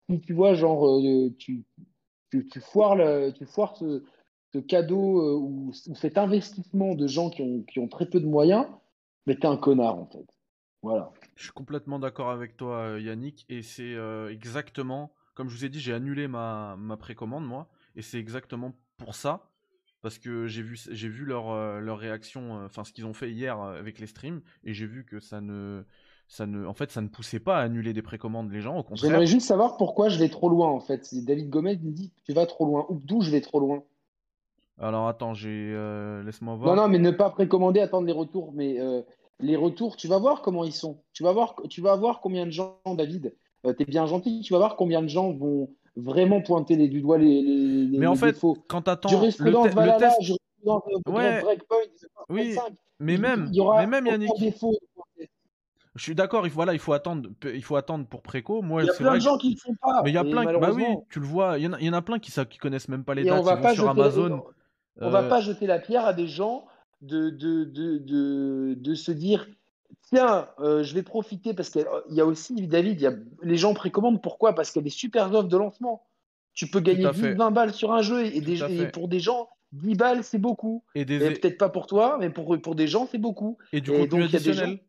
si 0.10 0.20
tu 0.22 0.34
vois, 0.34 0.54
genre, 0.54 0.88
euh, 0.88 1.34
tu, 1.38 1.64
tu, 2.32 2.48
foires, 2.62 2.98
tu 3.34 3.46
foires 3.46 3.76
ce, 3.78 4.04
cadeau 4.68 5.38
ou, 5.40 5.70
ou, 5.70 5.74
cet 5.74 6.18
investissement 6.18 6.96
de 6.96 7.08
gens 7.08 7.30
qui 7.30 7.42
ont, 7.42 7.64
qui 7.64 7.80
ont 7.80 7.88
très 7.88 8.06
peu 8.06 8.20
de 8.20 8.28
moyens, 8.28 8.68
mais 9.26 9.36
t'es 9.36 9.48
un 9.48 9.58
connard 9.58 9.98
en 9.98 10.06
fait. 10.06 10.26
Voilà. 10.84 11.12
Je 11.36 11.44
suis 11.44 11.54
complètement 11.54 11.98
d'accord 11.98 12.30
avec 12.30 12.58
toi, 12.58 12.78
euh, 12.80 13.02
Yannick, 13.02 13.46
et 13.48 13.62
c'est 13.62 13.96
euh, 13.96 14.30
exactement, 14.30 15.14
comme 15.34 15.48
je 15.50 15.56
vous 15.56 15.66
ai 15.66 15.70
dit, 15.70 15.80
j'ai 15.80 15.94
annulé 15.94 16.28
ma, 16.28 16.76
ma 16.78 16.98
précommande, 16.98 17.46
moi, 17.46 17.70
et 17.96 18.02
c'est 18.02 18.20
exactement 18.20 18.74
pour 18.98 19.16
ça, 19.16 19.50
parce 20.04 20.20
que 20.20 20.46
j'ai 20.46 20.62
vu, 20.62 20.80
j'ai 20.92 21.10
vu 21.10 21.26
leur, 21.26 21.50
euh, 21.50 21.80
leur 21.80 21.98
réaction, 21.98 22.64
enfin 22.66 22.84
ce 22.84 22.94
qu'ils 22.94 23.08
ont 23.08 23.14
fait 23.14 23.32
hier 23.32 23.60
avec 23.60 23.98
les 24.00 24.06
streams, 24.06 24.42
et 24.64 24.76
j'ai 24.76 24.86
vu 24.86 25.04
que 25.04 25.20
ça 25.20 25.42
ne, 25.42 25.84
ça 26.28 26.46
ne, 26.46 26.68
en 26.68 26.74
fait, 26.74 26.92
ça 26.92 27.02
ne 27.02 27.08
poussait 27.08 27.40
pas 27.40 27.58
à 27.58 27.62
annuler 27.62 27.94
des 27.94 28.04
précommandes 28.04 28.52
les 28.52 28.62
gens, 28.62 28.78
au 28.78 28.84
contraire. 28.84 29.10
J'aimerais 29.10 29.26
juste 29.26 29.48
savoir 29.48 29.78
pourquoi 29.78 30.10
je 30.10 30.20
vais 30.20 30.30
trop 30.30 30.50
loin, 30.50 30.70
en 30.70 30.80
fait. 30.80 31.10
David 31.14 31.50
Gomez 31.50 31.78
me 31.78 31.92
dit, 31.92 32.12
tu 32.26 32.34
vas 32.34 32.46
trop 32.46 32.66
loin, 32.66 32.86
ou 32.90 33.00
d'où 33.04 33.22
je 33.22 33.32
vais 33.32 33.42
trop 33.42 33.60
loin? 33.60 33.84
Alors 34.80 35.08
attends, 35.08 35.34
j'ai, 35.34 35.72
laisse-moi 36.26 36.56
voir. 36.56 36.76
Non, 36.76 36.84
non, 36.84 36.88
mais 36.90 37.00
ne 37.00 37.12
pas 37.12 37.30
précommander, 37.32 37.80
attendre 37.80 38.06
les 38.06 38.14
retours, 38.14 38.52
mais 38.54 38.78
les 39.40 39.56
retours, 39.56 39.96
tu 39.98 40.08
vas 40.08 40.18
voir 40.18 40.42
comment 40.42 40.64
ils 40.64 40.74
sont. 40.74 41.02
Tu 41.14 41.24
vas 41.24 41.32
voir, 41.32 41.56
tu 41.70 41.82
vas 41.82 41.96
voir 41.96 42.22
combien 42.22 42.46
de 42.46 42.52
gens, 42.52 42.80
David, 42.86 43.36
euh, 43.66 43.74
tu 43.74 43.84
es 43.84 43.86
bien 43.86 44.06
gentil, 44.06 44.42
tu 44.42 44.54
vas 44.54 44.60
voir 44.60 44.76
combien 44.76 45.02
de 45.02 45.08
gens 45.08 45.32
vont 45.32 45.70
vraiment 45.96 46.42
pointer 46.42 46.76
les, 46.76 46.88
du 46.88 47.02
doigt 47.02 47.18
les, 47.18 47.42
les, 47.42 47.98
mais 47.98 48.08
en 48.08 48.16
fait, 48.16 48.34
défauts. 48.34 48.58
quand 48.68 48.84
t'attends 48.84 49.10
le, 49.10 49.28
le 49.28 50.00
test... 50.00 50.18
ouais. 51.08 51.44
oui, 52.30 52.58
mais 53.00 53.18
même, 53.18 53.48
il 53.52 53.58
y 53.58 53.60
aura 53.60 53.82
mais 53.82 53.88
même 53.88 54.08
Yannick, 54.08 54.32
Je 55.96 56.04
suis 56.04 56.16
d'accord, 56.16 56.46
il 56.48 56.50
faut, 56.50 56.56
voilà, 56.56 56.74
il 56.74 56.80
faut 56.80 56.94
attendre, 56.94 57.30
il 57.44 57.64
faut 57.64 57.76
attendre 57.76 58.08
pour 58.08 58.22
préco. 58.22 58.62
Moi, 58.62 58.84
il 58.84 58.88
y 58.88 58.90
a 58.90 58.94
plein 58.94 59.16
de 59.16 59.20
gens 59.20 59.38
qui 59.38 59.52
ne 59.52 59.60
font 59.60 59.76
pas. 59.82 60.02
Mais 60.04 60.12
il 60.12 60.14
y 60.14 60.18
a 60.18 60.24
plein, 60.24 60.58
bah 60.60 60.72
oui, 60.74 60.86
tu 61.10 61.20
le 61.20 61.26
vois, 61.26 61.58
il 61.58 61.64
y 61.64 61.68
en 61.68 61.74
a, 61.74 61.80
il 61.80 61.86
y 61.86 61.90
en 61.90 61.94
a 61.94 62.02
plein 62.02 62.20
qui, 62.20 62.32
qui 62.50 62.58
connaissent 62.58 62.90
même 62.90 63.04
pas 63.04 63.14
les 63.14 63.24
dates. 63.24 63.40
On 63.40 63.44
va 63.44 63.58
pas 63.58 63.74
sur 63.74 63.90
Amazon. 63.90 64.44
On, 65.02 65.10
va 65.10 65.24
euh, 65.24 65.30
pas 65.30 65.42
jeter 65.42 65.66
la 65.66 65.80
pierre 65.80 66.06
à 66.06 66.14
des 66.14 66.28
gens 66.28 66.66
de, 67.02 67.30
de, 67.30 67.64
de, 67.64 67.98
de, 67.98 68.76
de 68.78 68.96
se 68.96 69.12
dire 69.12 69.48
tiens, 70.02 70.48
euh, 70.60 70.84
je 70.84 70.94
vais 70.94 71.04
profiter 71.04 71.54
parce 71.54 71.70
qu'il 71.70 71.86
y 72.10 72.22
a 72.22 72.26
aussi, 72.26 72.68
David, 72.68 73.00
il 73.00 73.04
y 73.04 73.08
a, 73.08 73.14
les 73.42 73.58
gens 73.58 73.74
précommandent. 73.74 74.22
Pourquoi? 74.22 74.54
Parce 74.54 74.72
qu'il 74.72 74.82
y 74.82 74.84
a 74.84 74.86
des 74.86 74.90
super 74.90 75.34
offres 75.34 75.50
de 75.50 75.58
lancement. 75.58 76.04
Tu 76.54 76.68
peux 76.68 76.80
gagner 76.80 77.10
10, 77.10 77.22
20 77.36 77.52
balles 77.52 77.74
sur 77.74 77.94
un 77.94 78.02
jeu 78.02 78.26
et, 78.26 78.42
des, 78.42 78.88
pour 78.92 79.08
des 79.08 79.20
gens, 79.20 79.50
10 79.72 79.96
balles, 79.96 80.24
c'est 80.24 80.38
beaucoup. 80.38 80.84
Et, 80.94 81.06
peut-être 81.06 81.58
pas 81.58 81.70
pour 81.70 81.88
toi, 81.88 82.18
mais 82.20 82.30
pour, 82.30 82.60
pour 82.62 82.76
des 82.76 82.88
gens, 82.88 83.08
c'est 83.12 83.18
beaucoup. 83.18 83.58
Et 83.72 83.82
du 83.82 83.92
contenu 83.92 84.24
additionnel. 84.24 84.80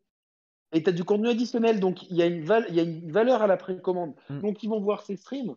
Et 0.72 0.82
tu 0.82 0.90
as 0.90 0.92
du 0.92 1.04
contenu 1.04 1.28
additionnel. 1.28 1.80
Donc, 1.80 2.02
il 2.10 2.16
y, 2.16 2.22
a 2.22 2.26
une 2.26 2.44
il 2.68 2.74
y 2.74 2.80
a 2.80 2.82
une 2.82 3.10
valeur 3.10 3.42
à 3.42 3.46
la 3.46 3.56
précommande. 3.56 4.12
Mm. 4.28 4.40
Donc, 4.40 4.62
ils 4.62 4.68
vont 4.68 4.80
voir 4.80 5.02
ces 5.02 5.16
streams. 5.16 5.54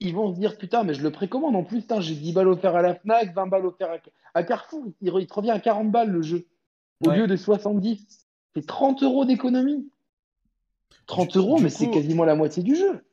Ils 0.00 0.14
vont 0.14 0.32
se 0.32 0.38
dire, 0.38 0.56
putain, 0.56 0.84
mais 0.84 0.94
je 0.94 1.02
le 1.02 1.10
précommande. 1.10 1.56
En 1.56 1.64
plus, 1.64 1.84
j'ai 2.00 2.14
10 2.14 2.32
balles 2.32 2.48
offertes 2.48 2.76
à 2.76 2.82
la 2.82 2.94
Fnac, 2.94 3.34
20 3.34 3.46
balles 3.48 3.66
offertes 3.66 4.08
à, 4.32 4.44
Carrefour. 4.44 4.84
Il, 5.00 5.12
il, 5.12 5.26
te 5.26 5.34
revient 5.34 5.50
à 5.50 5.58
40 5.58 5.90
balles 5.90 6.10
le 6.10 6.22
jeu. 6.22 6.46
Au 7.04 7.10
lieu 7.10 7.26
de 7.26 7.36
70. 7.36 8.27
C'est 8.60 8.66
30 8.66 9.02
euros 9.02 9.24
d'économie. 9.24 9.88
30 11.06 11.36
euros, 11.36 11.58
mais 11.58 11.70
c'est 11.70 11.90
quasiment 11.90 12.24
la 12.24 12.34
moitié 12.34 12.62
du 12.62 12.74
jeu. 12.74 13.04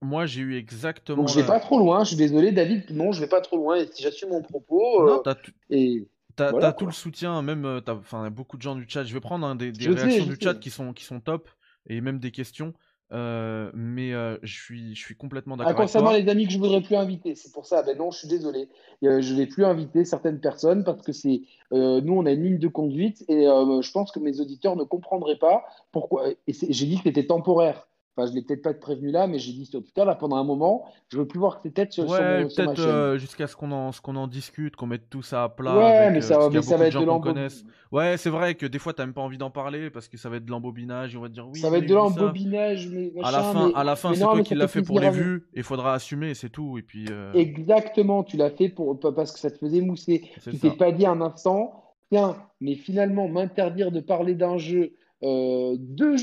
Moi, 0.00 0.26
j'ai 0.26 0.40
eu 0.40 0.56
exactement. 0.56 1.18
Donc, 1.18 1.28
je 1.28 1.38
vais 1.38 1.46
pas 1.46 1.60
trop 1.60 1.78
loin. 1.78 2.04
Je 2.04 2.08
suis 2.08 2.16
désolé, 2.16 2.52
David. 2.52 2.90
Non, 2.90 3.12
je 3.12 3.20
vais 3.20 3.26
pas 3.26 3.40
trop 3.40 3.56
loin. 3.56 3.84
Si 3.92 4.02
j'assume 4.02 4.30
mon 4.30 4.42
propos. 4.42 5.08
Euh, 5.08 5.18
t'as 5.24 5.34
et 5.70 6.06
t'as 6.36 6.72
tout 6.72 6.86
le 6.86 6.92
soutien. 6.92 7.42
Même, 7.42 7.64
euh, 7.64 7.80
enfin, 7.88 8.30
beaucoup 8.30 8.56
de 8.56 8.62
gens 8.62 8.76
du 8.76 8.86
chat. 8.88 9.04
Je 9.04 9.12
vais 9.12 9.20
prendre 9.20 9.46
hein, 9.46 9.56
des, 9.56 9.72
réactions 9.72 10.26
du 10.26 10.36
chat 10.40 10.54
qui 10.54 10.70
sont 10.70 10.92
qui 10.92 11.04
sont 11.04 11.20
top 11.20 11.48
et 11.86 12.00
même 12.00 12.18
des 12.18 12.30
questions. 12.30 12.72
Euh, 13.14 13.70
mais 13.74 14.12
euh, 14.12 14.36
je, 14.42 14.52
suis, 14.52 14.94
je 14.94 15.00
suis 15.00 15.14
complètement 15.14 15.56
d'accord. 15.56 15.72
Ah, 15.76 15.80
concernant 15.80 16.10
les 16.10 16.28
amis 16.28 16.46
que 16.46 16.52
je 16.52 16.58
voudrais 16.58 16.80
plus 16.80 16.96
inviter, 16.96 17.36
c'est 17.36 17.52
pour 17.52 17.64
ça. 17.64 17.82
Ben 17.82 17.96
non, 17.96 18.10
je 18.10 18.18
suis 18.18 18.28
désolé. 18.28 18.68
Euh, 19.04 19.20
je 19.20 19.32
ne 19.32 19.38
vais 19.38 19.46
plus 19.46 19.64
inviter 19.64 20.04
certaines 20.04 20.40
personnes 20.40 20.82
parce 20.82 21.02
que 21.02 21.12
c'est 21.12 21.42
nous, 21.70 22.14
on 22.14 22.26
a 22.26 22.32
une 22.32 22.44
ligne 22.44 22.58
de 22.58 22.68
conduite 22.68 23.24
et 23.28 23.44
je 23.44 23.92
pense 23.92 24.12
que 24.12 24.20
mes 24.20 24.40
auditeurs 24.40 24.76
ne 24.76 24.84
comprendraient 24.84 25.38
pas 25.38 25.64
pourquoi. 25.92 26.28
Et 26.46 26.52
j'ai 26.52 26.86
dit 26.86 26.96
que 26.96 27.02
c'était 27.04 27.26
temporaire. 27.26 27.88
Enfin, 28.16 28.30
je 28.30 28.34
l'ai 28.34 28.42
peut-être 28.42 28.62
pas 28.62 28.72
prévenu 28.74 29.10
là, 29.10 29.26
mais 29.26 29.40
j'ai 29.40 29.52
dit 29.52 29.68
tout 29.68 29.82
à 30.00 30.04
l'heure, 30.04 30.18
pendant 30.18 30.36
un 30.36 30.44
moment, 30.44 30.84
je 31.08 31.18
veux 31.18 31.26
plus 31.26 31.40
voir 31.40 31.60
tes 31.60 31.72
têtes 31.72 31.92
sur, 31.92 32.08
ouais, 32.08 32.46
sur, 32.48 32.64
peut-être 32.64 32.80
euh, 32.80 33.18
jusqu'à 33.18 33.48
ce 33.48 33.56
qu'on 33.56 33.72
en, 33.72 33.90
qu'on 33.90 34.14
en 34.14 34.28
discute, 34.28 34.76
qu'on 34.76 34.86
mette 34.86 35.10
tout 35.10 35.22
ça 35.22 35.42
à 35.42 35.48
plat. 35.48 35.76
Ouais, 35.76 36.10
mais 36.12 36.20
ça, 36.20 36.48
mais 36.48 36.62
ça 36.62 36.76
va 36.76 36.86
être 36.86 37.00
de 37.00 37.04
l'embobinage. 37.04 37.64
Ouais, 37.90 38.16
c'est 38.16 38.30
vrai 38.30 38.54
que 38.54 38.66
des 38.66 38.78
fois, 38.78 38.92
tu 38.92 39.00
n'as 39.00 39.06
même 39.06 39.14
pas 39.14 39.20
envie 39.20 39.38
d'en 39.38 39.50
parler 39.50 39.90
parce 39.90 40.06
que 40.06 40.16
ça 40.16 40.28
va 40.28 40.36
être 40.36 40.44
de 40.44 40.50
l'embobinage. 40.50 41.16
On 41.16 41.22
va 41.22 41.28
dire 41.28 41.48
oui. 41.48 41.58
Ça 41.58 41.70
va 41.70 41.78
être 41.78 41.88
de 41.88 41.94
l'embobinage, 41.94 42.88
mais 42.88 43.12
à 43.22 43.32
la 43.32 43.42
fin, 43.42 43.72
à 43.74 43.82
la 43.82 43.96
fin, 43.96 44.14
c'est 44.14 44.20
toi 44.20 44.42
qui 44.42 44.54
l'as 44.54 44.68
fait 44.68 44.82
pour 44.82 45.00
les 45.00 45.10
vues. 45.10 45.48
Il 45.54 45.64
faudra 45.64 45.94
assumer, 45.94 46.34
c'est 46.34 46.50
tout. 46.50 46.78
Et 46.78 46.82
puis. 46.82 47.06
Euh, 47.10 47.32
Exactement, 47.32 48.22
tu 48.22 48.36
l'as 48.36 48.50
fait 48.50 48.68
pour 48.68 48.98
parce 49.00 49.32
que 49.32 49.40
ça 49.40 49.50
te 49.50 49.58
faisait 49.58 49.80
mousser. 49.80 50.30
Tu 50.42 50.56
t'es 50.56 50.70
pas 50.70 50.92
dit 50.92 51.06
un 51.06 51.20
instant, 51.20 51.82
tiens, 52.10 52.36
mais 52.60 52.76
finalement, 52.76 53.26
m'interdire 53.26 53.90
de 53.90 53.98
parler 53.98 54.34
d'un 54.34 54.56
jeu. 54.56 54.92
Euh, 55.24 55.76
de... 55.78 56.14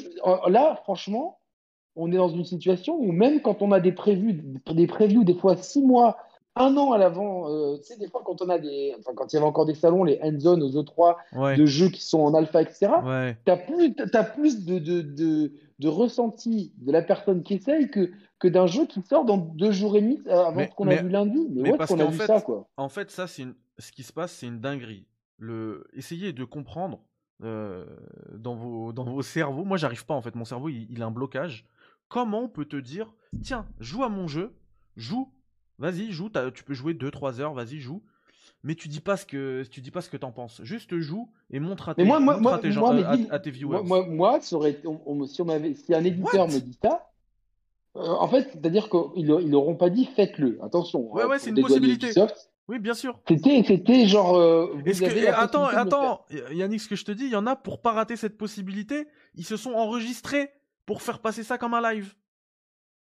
Là, 0.50 0.80
franchement, 0.84 1.40
on 1.96 2.12
est 2.12 2.18
dans 2.18 2.30
une 2.30 2.46
situation 2.46 2.98
où 2.98 3.12
même 3.12 3.42
quand 3.42 3.62
on 3.62 3.72
a 3.72 3.80
des 3.80 3.92
prévus, 3.92 4.42
des 4.72 4.88
previews 4.88 5.24
des 5.24 5.36
fois 5.36 5.58
six 5.58 5.82
mois, 5.82 6.18
un 6.56 6.76
an 6.76 6.92
à 6.92 6.98
l'avant, 6.98 7.50
euh, 7.50 7.78
tu 7.78 7.84
sais, 7.86 7.98
des 7.98 8.10
fois 8.10 8.22
quand 8.26 8.42
on 8.42 8.50
a 8.50 8.60
des, 8.60 8.94
enfin 9.00 9.12
quand 9.16 9.32
il 9.32 9.36
y 9.36 9.38
avait 9.38 9.46
encore 9.46 9.66
des 9.66 9.74
salons, 9.74 10.04
les 10.04 10.20
end 10.22 10.38
zone 10.40 10.64
aux 10.64 10.70
E3 10.70 11.56
de 11.56 11.66
jeux 11.66 11.90
qui 11.90 12.04
sont 12.04 12.20
en 12.20 12.34
alpha, 12.34 12.62
etc. 12.62 12.92
tu 13.46 13.52
as 13.52 13.58
plus, 13.58 13.96
as 14.14 14.24
plus 14.24 14.66
de, 14.66 14.80
de, 14.80 15.02
de, 15.02 15.54
de, 15.80 15.88
ressenti 15.88 16.74
de 16.78 16.92
la 16.92 17.02
personne 17.02 17.44
qui 17.44 17.56
essaye 17.56 17.90
que, 17.90 18.12
que 18.40 18.48
d'un 18.50 18.68
jeu 18.68 18.86
qui 18.86 19.02
sort 19.02 19.24
dans 19.24 19.38
deux 19.38 19.72
jours 19.72 19.96
et 19.96 20.02
demi 20.02 20.22
euh, 20.28 20.46
avant 20.46 20.68
qu'on 20.68 20.88
a 20.90 20.96
vu 20.96 21.10
lundi. 21.10 21.48
Mais, 21.52 21.78
parce 21.78 21.90
qu'on 21.90 22.00
a 22.00 22.06
vu 22.06 22.18
fait, 22.18 22.28
ça, 22.28 22.42
quoi. 22.42 22.68
En 22.76 22.90
fait, 22.90 23.12
ça, 23.12 23.28
c'est 23.28 23.46
ce 23.78 23.92
qui 23.92 24.04
se 24.04 24.12
passe, 24.12 24.34
c'est 24.34 24.48
une 24.48 24.60
dinguerie. 24.60 25.06
Le... 25.38 25.86
Essayez 25.94 26.34
de 26.34 26.44
comprendre 26.44 27.00
euh, 27.44 27.86
dans, 28.36 28.56
vos, 28.56 28.92
dans 28.92 29.06
vos 29.06 29.22
cerveaux. 29.22 29.64
Moi, 29.64 29.78
j'arrive 29.78 30.06
pas, 30.06 30.14
en 30.14 30.22
fait. 30.22 30.36
Mon 30.36 30.46
cerveau, 30.46 30.70
il 30.70 31.02
a 31.02 31.06
un 31.06 31.12
blocage 31.12 31.66
comment 32.12 32.44
on 32.44 32.50
peut 32.50 32.66
te 32.66 32.76
dire 32.76 33.12
tiens, 33.42 33.66
joue 33.80 34.04
à 34.04 34.10
mon 34.10 34.28
jeu, 34.28 34.54
joue, 34.98 35.32
vas-y, 35.80 36.12
joue, 36.12 36.30
tu 36.54 36.64
peux 36.64 36.74
jouer 36.74 36.94
2-3 36.94 37.40
heures, 37.40 37.54
vas-y, 37.54 37.80
joue. 37.80 38.04
Mais 38.64 38.76
tu 38.76 38.90
dis 38.90 39.00
pas 39.00 39.18
ce 39.18 39.26
que 39.26 39.64
tu 39.64 39.82
dis 39.82 39.90
pas 39.90 40.02
ce 40.02 40.10
que 40.10 40.18
t'en 40.18 40.32
penses. 40.32 40.62
Juste 40.64 40.96
joue 41.00 41.32
et 41.50 41.60
montre 41.60 41.90
à 41.90 41.96
tes, 41.96 42.04
moi, 42.04 42.20
moi, 42.20 42.60
tes, 42.60 42.72
gens, 42.72 42.96
à, 42.96 43.40
tes 43.40 43.50
viewers. 43.50 43.82
Moi, 43.84 44.06
on 45.40 45.46
m'avait, 45.46 45.74
si 45.74 45.96
un 45.96 46.04
éditeur 46.04 46.48
me 46.48 46.60
dit 46.60 46.78
ça, 46.80 47.10
euh, 47.96 48.02
en 48.02 48.28
fait, 48.28 48.50
c'est-à-dire 48.54 48.88
qu'ils 48.90 49.26
n'auront 49.26 49.76
pas 49.76 49.90
dit 49.90 50.06
faites-le. 50.16 50.60
Attention. 50.62 51.12
Ouais, 51.12 51.24
hein, 51.24 51.28
ouais, 51.28 51.40
c'est 51.40 51.50
une 51.50 51.62
possibilité. 51.62 52.12
oui, 52.68 52.78
bien 52.78 52.94
sûr. 52.94 53.20
C'était, 53.28 53.64
c'était 53.66 54.06
genre. 54.06 54.36
Euh, 54.36 54.78
attends, 55.34 55.66
attends, 55.66 56.26
Yannick, 56.52 56.82
ce 56.82 56.88
que 56.88 56.96
je 56.96 57.06
te 57.06 57.12
dis, 57.12 57.24
il 57.24 57.32
y 57.32 57.36
en 57.36 57.48
a 57.48 57.56
pour 57.56 57.82
pas 57.82 57.94
rater 57.94 58.16
cette 58.16 58.38
possibilité, 58.38 59.08
ils 59.34 59.46
se 59.46 59.58
sont 59.58 59.72
enregistrés 59.72 60.52
pour 60.92 61.02
faire 61.02 61.20
passer 61.20 61.44
ça 61.44 61.58
comme 61.58 61.74
un 61.74 61.94
live. 61.94 62.14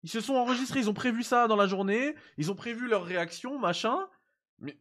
Ils 0.02 0.10
se 0.10 0.20
sont 0.20 0.34
enregistrés, 0.34 0.80
ils 0.80 0.90
ont 0.90 0.94
prévu 0.94 1.22
ça 1.22 1.46
dans 1.46 1.54
la 1.54 1.68
journée, 1.68 2.16
ils 2.36 2.50
ont 2.50 2.56
prévu 2.56 2.88
leur 2.88 3.04
réaction, 3.04 3.56
machin. 3.56 3.96
Mais 4.58 4.76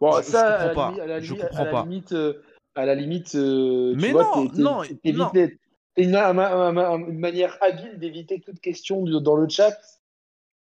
bon, 0.00 0.20
ça, 0.20 0.58
je 0.58 0.74
comprends 0.74 0.74
pas. 0.74 1.20
je 1.20 1.34
comprends 1.34 1.62
à 1.62 1.70
la 1.70 1.82
limite, 1.82 2.12
euh, 2.12 2.42
à 2.74 2.84
la 2.84 2.94
limite, 2.96 3.36
euh, 3.36 3.94
mais 3.96 4.12
non, 4.12 4.44
non, 4.54 4.82
non. 4.82 4.82
Une, 5.04 6.16
une, 6.16 7.18
manière 7.20 7.56
habile 7.60 7.96
d'éviter 8.00 8.40
toute 8.40 8.58
question 8.58 9.04
dans 9.04 9.36
le 9.36 9.48
chat. 9.48 9.78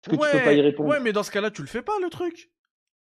que 0.03 0.11
ouais, 0.11 0.29
tu 0.29 0.37
peux 0.37 0.43
pas 0.43 0.53
y 0.53 0.61
répondre. 0.61 0.89
Ouais, 0.89 0.99
mais 0.99 1.13
dans 1.13 1.23
ce 1.23 1.31
cas-là, 1.31 1.49
tu 1.49 1.63
le 1.63 1.67
fais 1.67 1.81
pas 1.81 1.95
le 1.99 2.11
truc. 2.11 2.51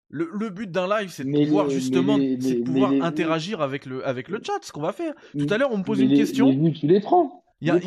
Le, 0.07 0.29
le 0.31 0.49
but 0.49 0.71
d'un 0.71 0.87
live, 0.87 1.09
c'est 1.09 1.25
de 1.25 1.45
pouvoir 1.45 1.69
justement, 1.69 2.15
c'est 2.15 2.61
de 2.61 2.63
pouvoir 2.63 2.93
interagir 3.01 3.59
avec 3.59 3.85
le 3.85 4.07
avec 4.07 4.29
le 4.29 4.39
chat, 4.41 4.59
ce 4.61 4.71
qu'on 4.71 4.79
va 4.79 4.93
faire. 4.93 5.13
Tout 5.37 5.47
à 5.49 5.57
l'heure, 5.57 5.73
on 5.73 5.79
me 5.79 5.83
pose 5.83 5.99
une 5.99 6.15
question. 6.15 6.49
tu 6.71 6.87
les 6.87 7.01
prends. 7.01 7.43
Il 7.61 7.81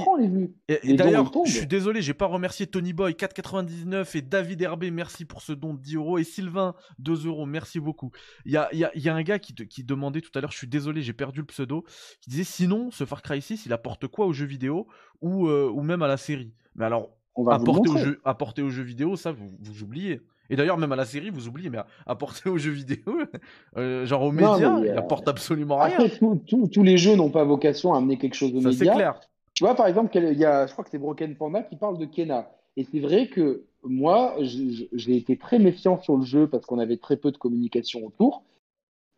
Et, 0.68 0.94
d'ailleurs, 0.94 1.30
je 1.46 1.50
suis 1.50 1.66
désolé, 1.66 2.02
j'ai 2.02 2.12
pas 2.12 2.26
remercié 2.26 2.66
Tony 2.66 2.92
Boy 2.92 3.12
4,99 3.12 4.18
et 4.18 4.22
David 4.22 4.60
Herbé, 4.60 4.90
merci 4.90 5.24
pour 5.24 5.40
ce 5.40 5.52
don 5.52 5.72
de 5.74 5.80
10 5.80 5.96
euros 5.96 6.18
et 6.18 6.24
Sylvain 6.24 6.74
2 6.98 7.26
euros, 7.26 7.46
merci 7.46 7.80
beaucoup. 7.80 8.10
Il 8.44 8.52
y 8.52 8.58
a, 8.58 8.68
y, 8.74 8.84
a, 8.84 8.90
y 8.94 9.08
a, 9.08 9.14
un 9.14 9.22
gars 9.22 9.38
qui, 9.38 9.54
qui 9.54 9.82
demandait 9.82 10.20
tout 10.20 10.30
à 10.34 10.40
l'heure, 10.42 10.52
je 10.52 10.58
suis 10.58 10.66
désolé, 10.66 11.00
j'ai 11.00 11.14
perdu 11.14 11.40
le 11.40 11.46
pseudo, 11.46 11.84
qui 12.20 12.28
disait 12.28 12.44
sinon 12.44 12.90
ce 12.90 13.06
Far 13.06 13.22
Cry 13.22 13.40
6 13.40 13.64
il 13.64 13.72
apporte 13.72 14.06
quoi 14.06 14.26
aux 14.26 14.32
jeux 14.32 14.46
vidéo 14.46 14.88
ou, 15.22 15.48
euh, 15.48 15.70
ou 15.72 15.82
même 15.82 16.02
à 16.02 16.08
la 16.08 16.18
série? 16.18 16.52
Mais 16.74 16.84
alors, 16.84 17.10
apporter, 17.50 17.90
aux 17.90 17.96
jeux, 17.96 18.20
apporter 18.24 18.62
aux 18.62 18.70
jeux 18.70 18.82
vidéo, 18.82 19.16
ça 19.16 19.32
vous, 19.32 19.52
vous 19.58 19.82
oubliez. 19.82 20.20
Et 20.50 20.56
d'ailleurs, 20.56 20.76
même 20.76 20.92
à 20.92 20.96
la 20.96 21.06
série, 21.06 21.30
vous 21.30 21.48
oubliez, 21.48 21.70
mais 21.70 21.78
apporter 22.06 22.50
aux 22.50 22.58
jeux 22.58 22.72
vidéo, 22.72 23.22
euh, 23.78 24.04
genre 24.04 24.22
aux 24.22 24.32
médias, 24.32 24.80
il 24.80 24.90
apporte 24.90 25.28
absolument 25.28 25.78
rien. 25.82 25.98
Après, 25.98 26.10
tous 26.18 26.82
les 26.82 26.98
jeux 26.98 27.16
n'ont 27.16 27.30
pas 27.30 27.44
vocation 27.44 27.94
à 27.94 27.98
amener 27.98 28.18
quelque 28.18 28.34
chose 28.34 28.50
aux 28.50 28.60
médias. 28.60 28.72
C'est 28.72 28.94
clair. 28.94 29.20
Tu 29.54 29.64
vois, 29.64 29.74
par 29.74 29.86
exemple, 29.86 30.16
il 30.16 30.38
y 30.38 30.44
a, 30.44 30.66
je 30.66 30.72
crois 30.72 30.84
que 30.84 30.90
c'est 30.90 30.98
Broken 30.98 31.36
Panda 31.36 31.62
qui 31.62 31.76
parle 31.76 31.98
de 31.98 32.06
Kena. 32.06 32.50
Et 32.76 32.84
c'est 32.84 33.00
vrai 33.00 33.28
que 33.28 33.64
moi, 33.82 34.36
j'ai 34.40 35.16
été 35.16 35.36
très 35.36 35.58
méfiant 35.58 36.00
sur 36.00 36.16
le 36.16 36.24
jeu 36.24 36.46
parce 36.46 36.64
qu'on 36.64 36.78
avait 36.78 36.96
très 36.96 37.16
peu 37.16 37.30
de 37.30 37.36
communication 37.36 38.06
autour. 38.06 38.44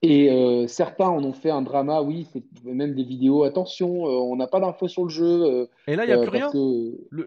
Et 0.02 0.30
euh, 0.30 0.66
certains 0.66 1.08
en 1.08 1.24
ont 1.24 1.32
fait 1.32 1.48
un 1.48 1.62
drama, 1.62 2.02
oui, 2.02 2.26
c'est 2.30 2.42
même 2.62 2.94
des 2.94 3.04
vidéos, 3.04 3.44
attention, 3.44 4.06
euh, 4.06 4.10
on 4.10 4.36
n'a 4.36 4.46
pas 4.46 4.60
d'infos 4.60 4.86
sur 4.86 5.04
le 5.04 5.08
jeu. 5.08 5.44
Euh, 5.44 5.66
et 5.86 5.96
là, 5.96 6.04
il 6.04 6.08
n'y 6.08 6.12
a 6.12 6.18
plus 6.18 6.28
rien? 6.28 6.50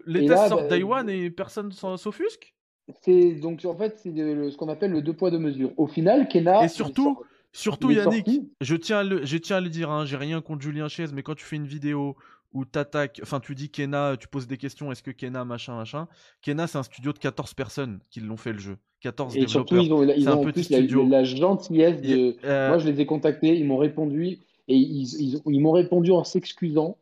Les 0.06 0.26
tests 0.26 0.48
sortent 0.48 0.68
bah, 0.68 1.12
et 1.12 1.30
personne 1.30 1.72
s'offusque? 1.72 2.54
C'est 3.02 3.32
donc 3.32 3.64
en 3.64 3.74
fait, 3.76 3.98
c'est 3.98 4.10
ce 4.10 4.56
qu'on 4.56 4.68
appelle 4.68 4.92
le 4.92 5.02
deux 5.02 5.12
poids 5.12 5.32
deux 5.32 5.40
mesures. 5.40 5.72
Au 5.76 5.88
final, 5.88 6.28
Kena. 6.28 6.64
Et 6.64 6.68
surtout, 6.68 7.18
surtout 7.52 7.90
Yannick, 7.90 8.28
je 8.60 8.76
tiens, 8.76 8.98
à 8.98 9.04
le, 9.04 9.26
je 9.26 9.38
tiens 9.38 9.56
à 9.56 9.60
le 9.60 9.70
dire, 9.70 9.90
hein, 9.90 10.04
j'ai 10.06 10.16
rien 10.16 10.40
contre 10.40 10.62
Julien 10.62 10.86
Chaise, 10.86 11.12
mais 11.12 11.24
quand 11.24 11.34
tu 11.34 11.44
fais 11.44 11.56
une 11.56 11.66
vidéo 11.66 12.14
où 12.52 12.64
t'attaques, 12.64 13.20
enfin 13.22 13.40
tu 13.40 13.54
dis 13.54 13.70
Kena, 13.70 14.16
tu 14.16 14.28
poses 14.28 14.46
des 14.46 14.56
questions, 14.56 14.90
est-ce 14.90 15.02
que 15.02 15.10
Kena, 15.10 15.44
machin, 15.44 15.76
machin. 15.76 16.08
Kena, 16.42 16.66
c'est 16.66 16.78
un 16.78 16.82
studio 16.82 17.12
de 17.12 17.18
14 17.18 17.54
personnes 17.54 18.00
qui 18.10 18.20
l'ont 18.20 18.36
fait 18.36 18.52
le 18.52 18.58
jeu. 18.58 18.78
14 19.00 19.36
et 19.36 19.40
développeurs. 19.40 19.50
surtout, 19.50 19.76
ils 19.76 19.92
ont, 19.92 20.02
ils 20.02 20.28
ont 20.28 20.42
un 20.42 20.52
petit 20.52 20.68
La, 21.08 21.24
gentillesse 21.24 22.00
de. 22.02 22.36
Euh, 22.44 22.68
Moi, 22.68 22.78
je 22.78 22.88
les 22.88 23.00
ai 23.00 23.06
contactés, 23.06 23.56
ils 23.56 23.64
m'ont 23.64 23.76
répondu, 23.76 24.40
et 24.66 24.76
ils, 24.76 25.40
ils, 25.46 25.60
m'ont 25.60 25.72
répondu 25.72 26.10
en 26.10 26.24
s'excusant. 26.24 26.96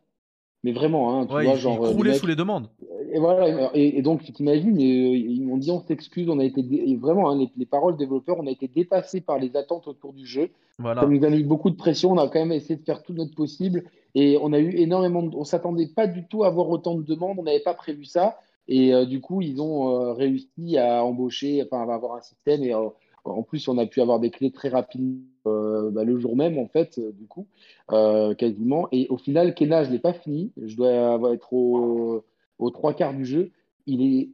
Mais 0.63 0.73
vraiment, 0.73 1.19
hein, 1.19 1.25
tu 1.25 1.31
vois, 1.31 1.43
ils, 1.43 1.55
genre. 1.55 1.87
Ils 1.87 1.93
croulaient 1.93 2.13
sous 2.13 2.27
les 2.27 2.35
demandes. 2.35 2.69
Et 3.13 3.19
voilà, 3.19 3.71
et, 3.73 4.01
donc 4.01 4.23
tu 4.23 4.33
t'imagines, 4.33 4.75
euh, 4.75 5.15
ils 5.15 5.41
m'ont 5.41 5.57
dit 5.57 5.71
on 5.71 5.79
s'excuse, 5.79 6.27
on 6.29 6.39
a 6.39 6.43
été 6.43 6.61
vraiment 6.97 7.31
hein, 7.31 7.47
les, 7.55 7.65
paroles 7.65 7.95
développeurs, 7.95 8.37
on 8.37 8.47
a 8.47 8.51
été 8.51 8.67
dépassés 8.67 9.21
par 9.21 9.39
les 9.39 9.55
attentes 9.55 9.87
autour 9.87 10.13
du 10.13 10.25
jeu. 10.25 10.49
Voilà. 10.77 11.01
Ça 11.01 11.07
nous 11.07 11.23
a 11.23 11.29
mis 11.29 11.43
beaucoup 11.43 11.69
de 11.69 11.77
pression, 11.77 12.11
on 12.11 12.17
a 12.17 12.27
quand 12.27 12.39
même 12.39 12.51
essayé 12.51 12.75
de 12.75 12.83
faire 12.83 13.01
tout 13.03 13.13
notre 13.13 13.33
possible 13.33 13.85
et 14.19 14.35
on 14.41 14.51
a 14.51 14.59
eu 14.59 14.71
énormément, 14.71 15.21
de... 15.21 15.35
on 15.35 15.43
s'attendait 15.43 15.85
pas 15.85 16.07
du 16.07 16.25
tout 16.25 16.43
à 16.43 16.47
avoir 16.47 16.69
autant 16.69 16.95
de 16.95 17.03
demandes, 17.03 17.37
on 17.37 17.43
n'avait 17.43 17.59
pas 17.59 17.75
prévu 17.75 18.03
ça 18.03 18.39
et 18.67 18.91
euh, 18.91 19.05
du 19.05 19.21
coup 19.21 19.43
ils 19.43 19.61
ont 19.61 19.89
euh, 19.89 20.13
réussi 20.13 20.75
à 20.79 21.05
embaucher, 21.05 21.63
enfin 21.63 21.87
à 21.87 21.93
avoir 21.93 22.15
un 22.15 22.21
système 22.21 22.63
et 22.63 22.73
En 22.73 23.43
plus, 23.43 23.67
on 23.67 23.77
a 23.77 23.85
pu 23.85 24.01
avoir 24.01 24.19
des 24.19 24.31
clés 24.31 24.51
très 24.51 24.69
rapidement 24.69 25.21
bah, 25.45 26.03
le 26.03 26.17
jour 26.17 26.35
même, 26.35 26.57
en 26.57 26.67
fait, 26.67 26.99
du 26.99 27.25
coup, 27.27 27.45
quasiment. 27.89 28.87
Et 28.91 29.07
au 29.09 29.17
final, 29.17 29.53
Kena, 29.53 29.83
je 29.83 29.89
ne 29.89 29.93
l'ai 29.93 29.99
pas 29.99 30.13
fini. 30.13 30.51
Je 30.61 30.75
dois 30.77 31.33
être 31.33 31.53
au, 31.53 32.23
aux 32.59 32.69
trois 32.69 32.93
quarts 32.93 33.13
du 33.13 33.25
jeu. 33.25 33.51
Il 33.85 34.01
est, 34.01 34.29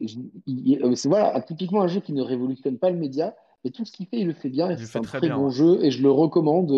c'est 0.96 1.10
voilà, 1.10 1.40
typiquement 1.42 1.82
un 1.82 1.88
jeu 1.88 2.02
qui 2.02 2.14
ne 2.14 2.22
révolutionne 2.22 2.78
pas 2.78 2.90
le 2.90 2.98
média, 2.98 3.36
mais 3.64 3.72
tout 3.72 3.86
ce 3.86 3.92
qu'il 3.92 4.08
fait, 4.08 4.20
il 4.20 4.28
le 4.28 4.34
fait 4.34 4.50
bien. 4.50 4.76
C'est 4.78 4.98
un 4.98 5.02
très, 5.02 5.30
bon 5.30 5.50
jeu 5.50 5.84
et 5.84 5.92
je 5.92 6.02
le 6.02 6.12
recommande 6.12 6.72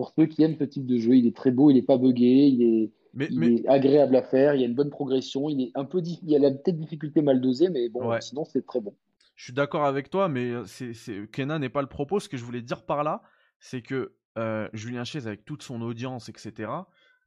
pour 0.00 0.14
ceux 0.16 0.24
qui 0.24 0.42
aiment 0.42 0.56
ce 0.58 0.64
type 0.64 0.86
de 0.86 0.96
jeu. 0.96 1.14
Il 1.14 1.26
est 1.26 1.36
très 1.36 1.50
beau, 1.50 1.68
il 1.68 1.74
n'est 1.74 1.82
pas 1.82 1.98
buggé, 1.98 2.46
il 2.46 2.62
est 2.62 2.90
il 3.28 3.44
est 3.44 3.68
agréable 3.68 4.16
à 4.16 4.22
faire, 4.22 4.54
il 4.54 4.62
y 4.62 4.64
a 4.64 4.66
une 4.66 4.74
bonne 4.74 4.88
progression, 4.88 5.50
il 5.50 5.60
est 5.60 5.72
un 5.74 5.84
peu 5.84 6.00
il 6.00 6.30
y 6.30 6.34
a 6.34 6.38
la 6.38 6.50
petite 6.50 6.78
difficulté 6.78 7.20
mal 7.20 7.38
dosée, 7.42 7.68
mais 7.68 7.90
bon, 7.90 8.18
sinon 8.18 8.46
c'est 8.46 8.64
très 8.64 8.80
bon. 8.80 8.94
Je 9.36 9.44
suis 9.44 9.52
d'accord 9.52 9.84
avec 9.84 10.08
toi, 10.08 10.30
mais 10.30 10.52
euh, 10.52 10.64
c'est, 10.64 11.30
Kena 11.30 11.58
n'est 11.58 11.68
pas 11.68 11.82
le 11.82 11.88
propos. 11.88 12.18
Ce 12.18 12.30
que 12.30 12.38
je 12.38 12.44
voulais 12.44 12.62
dire 12.62 12.86
par 12.86 13.04
là, 13.04 13.20
c'est 13.58 13.82
que 13.82 14.14
euh, 14.38 14.70
Julien 14.72 15.04
Chaise, 15.04 15.26
avec 15.26 15.44
toute 15.44 15.62
son 15.62 15.82
audience, 15.82 16.30
etc., 16.30 16.70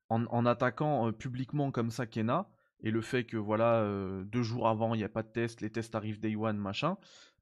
en, 0.09 0.45
attaquant 0.47 1.09
euh, 1.09 1.11
publiquement 1.11 1.69
comme 1.69 1.91
ça 1.91 2.07
Kena, 2.07 2.49
et 2.81 2.89
le 2.89 3.01
fait 3.01 3.23
que 3.23 3.37
voilà, 3.37 3.87
deux 4.25 4.41
jours 4.41 4.67
avant, 4.67 4.95
il 4.95 4.97
n'y 4.97 5.03
a 5.03 5.09
pas 5.09 5.21
de 5.21 5.29
test, 5.29 5.61
les 5.61 5.69
tests 5.69 5.93
arrivent 5.93 6.19
day 6.19 6.35
one, 6.35 6.57
machin, 6.57 6.97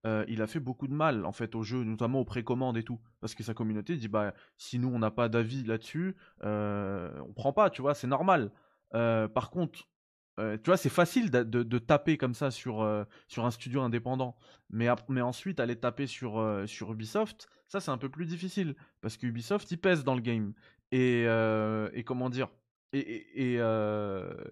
euh, 0.06 0.26
il 0.28 0.42
a 0.42 0.48
fait 0.48 0.60
beaucoup 0.60 0.88
de 0.88 0.94
mal 0.94 1.26
en 1.26 1.32
fait 1.32 1.54
au 1.56 1.64
jeu, 1.64 1.84
notamment 1.84 2.20
aux 2.22 2.26
précommandes 2.26 2.78
et 2.78 2.84
tout, 2.84 3.00
parce 3.20 3.36
que 3.36 3.44
sa 3.44 3.54
communauté 3.54 3.96
dit 3.96 4.08
bah 4.08 4.34
si 4.58 4.80
nous 4.80 4.90
on 4.90 5.00
n'a 5.00 5.12
pas 5.12 5.30
d'avis 5.30 5.64
là-dessus, 5.64 6.16
euh, 6.44 7.12
on 7.28 7.34
prend 7.34 7.54
pas, 7.54 7.70
tu 7.70 7.82
vois, 7.82 7.94
c'est 7.94 8.08
normal. 8.08 8.52
Euh, 8.96 9.28
par 9.28 9.52
contre, 9.52 9.88
tu 10.38 10.66
vois, 10.66 10.78
c'est 10.78 10.90
facile 10.90 11.30
de, 11.30 11.78
taper 11.78 12.18
comme 12.18 12.34
ça 12.34 12.50
sur, 12.50 13.06
sur 13.28 13.46
un 13.46 13.52
studio 13.52 13.82
indépendant, 13.82 14.36
mais, 14.72 14.88
mais 15.08 15.22
ensuite 15.22 15.60
aller 15.60 15.76
taper 15.76 16.08
sur, 16.08 16.64
sur 16.66 16.92
Ubisoft, 16.92 17.48
ça 17.68 17.80
c'est 17.80 17.92
un 17.92 17.98
peu 18.00 18.10
plus 18.10 18.26
difficile, 18.26 18.76
parce 19.02 19.18
que 19.18 19.28
Ubisoft 19.28 19.70
il 19.70 19.78
pèse 19.78 20.04
dans 20.04 20.16
le 20.16 20.22
game 20.22 20.54
et, 20.92 21.26
et 21.94 22.04
comment 22.04 22.32
dire. 22.32 22.48
Et, 22.92 23.00
et, 23.00 23.56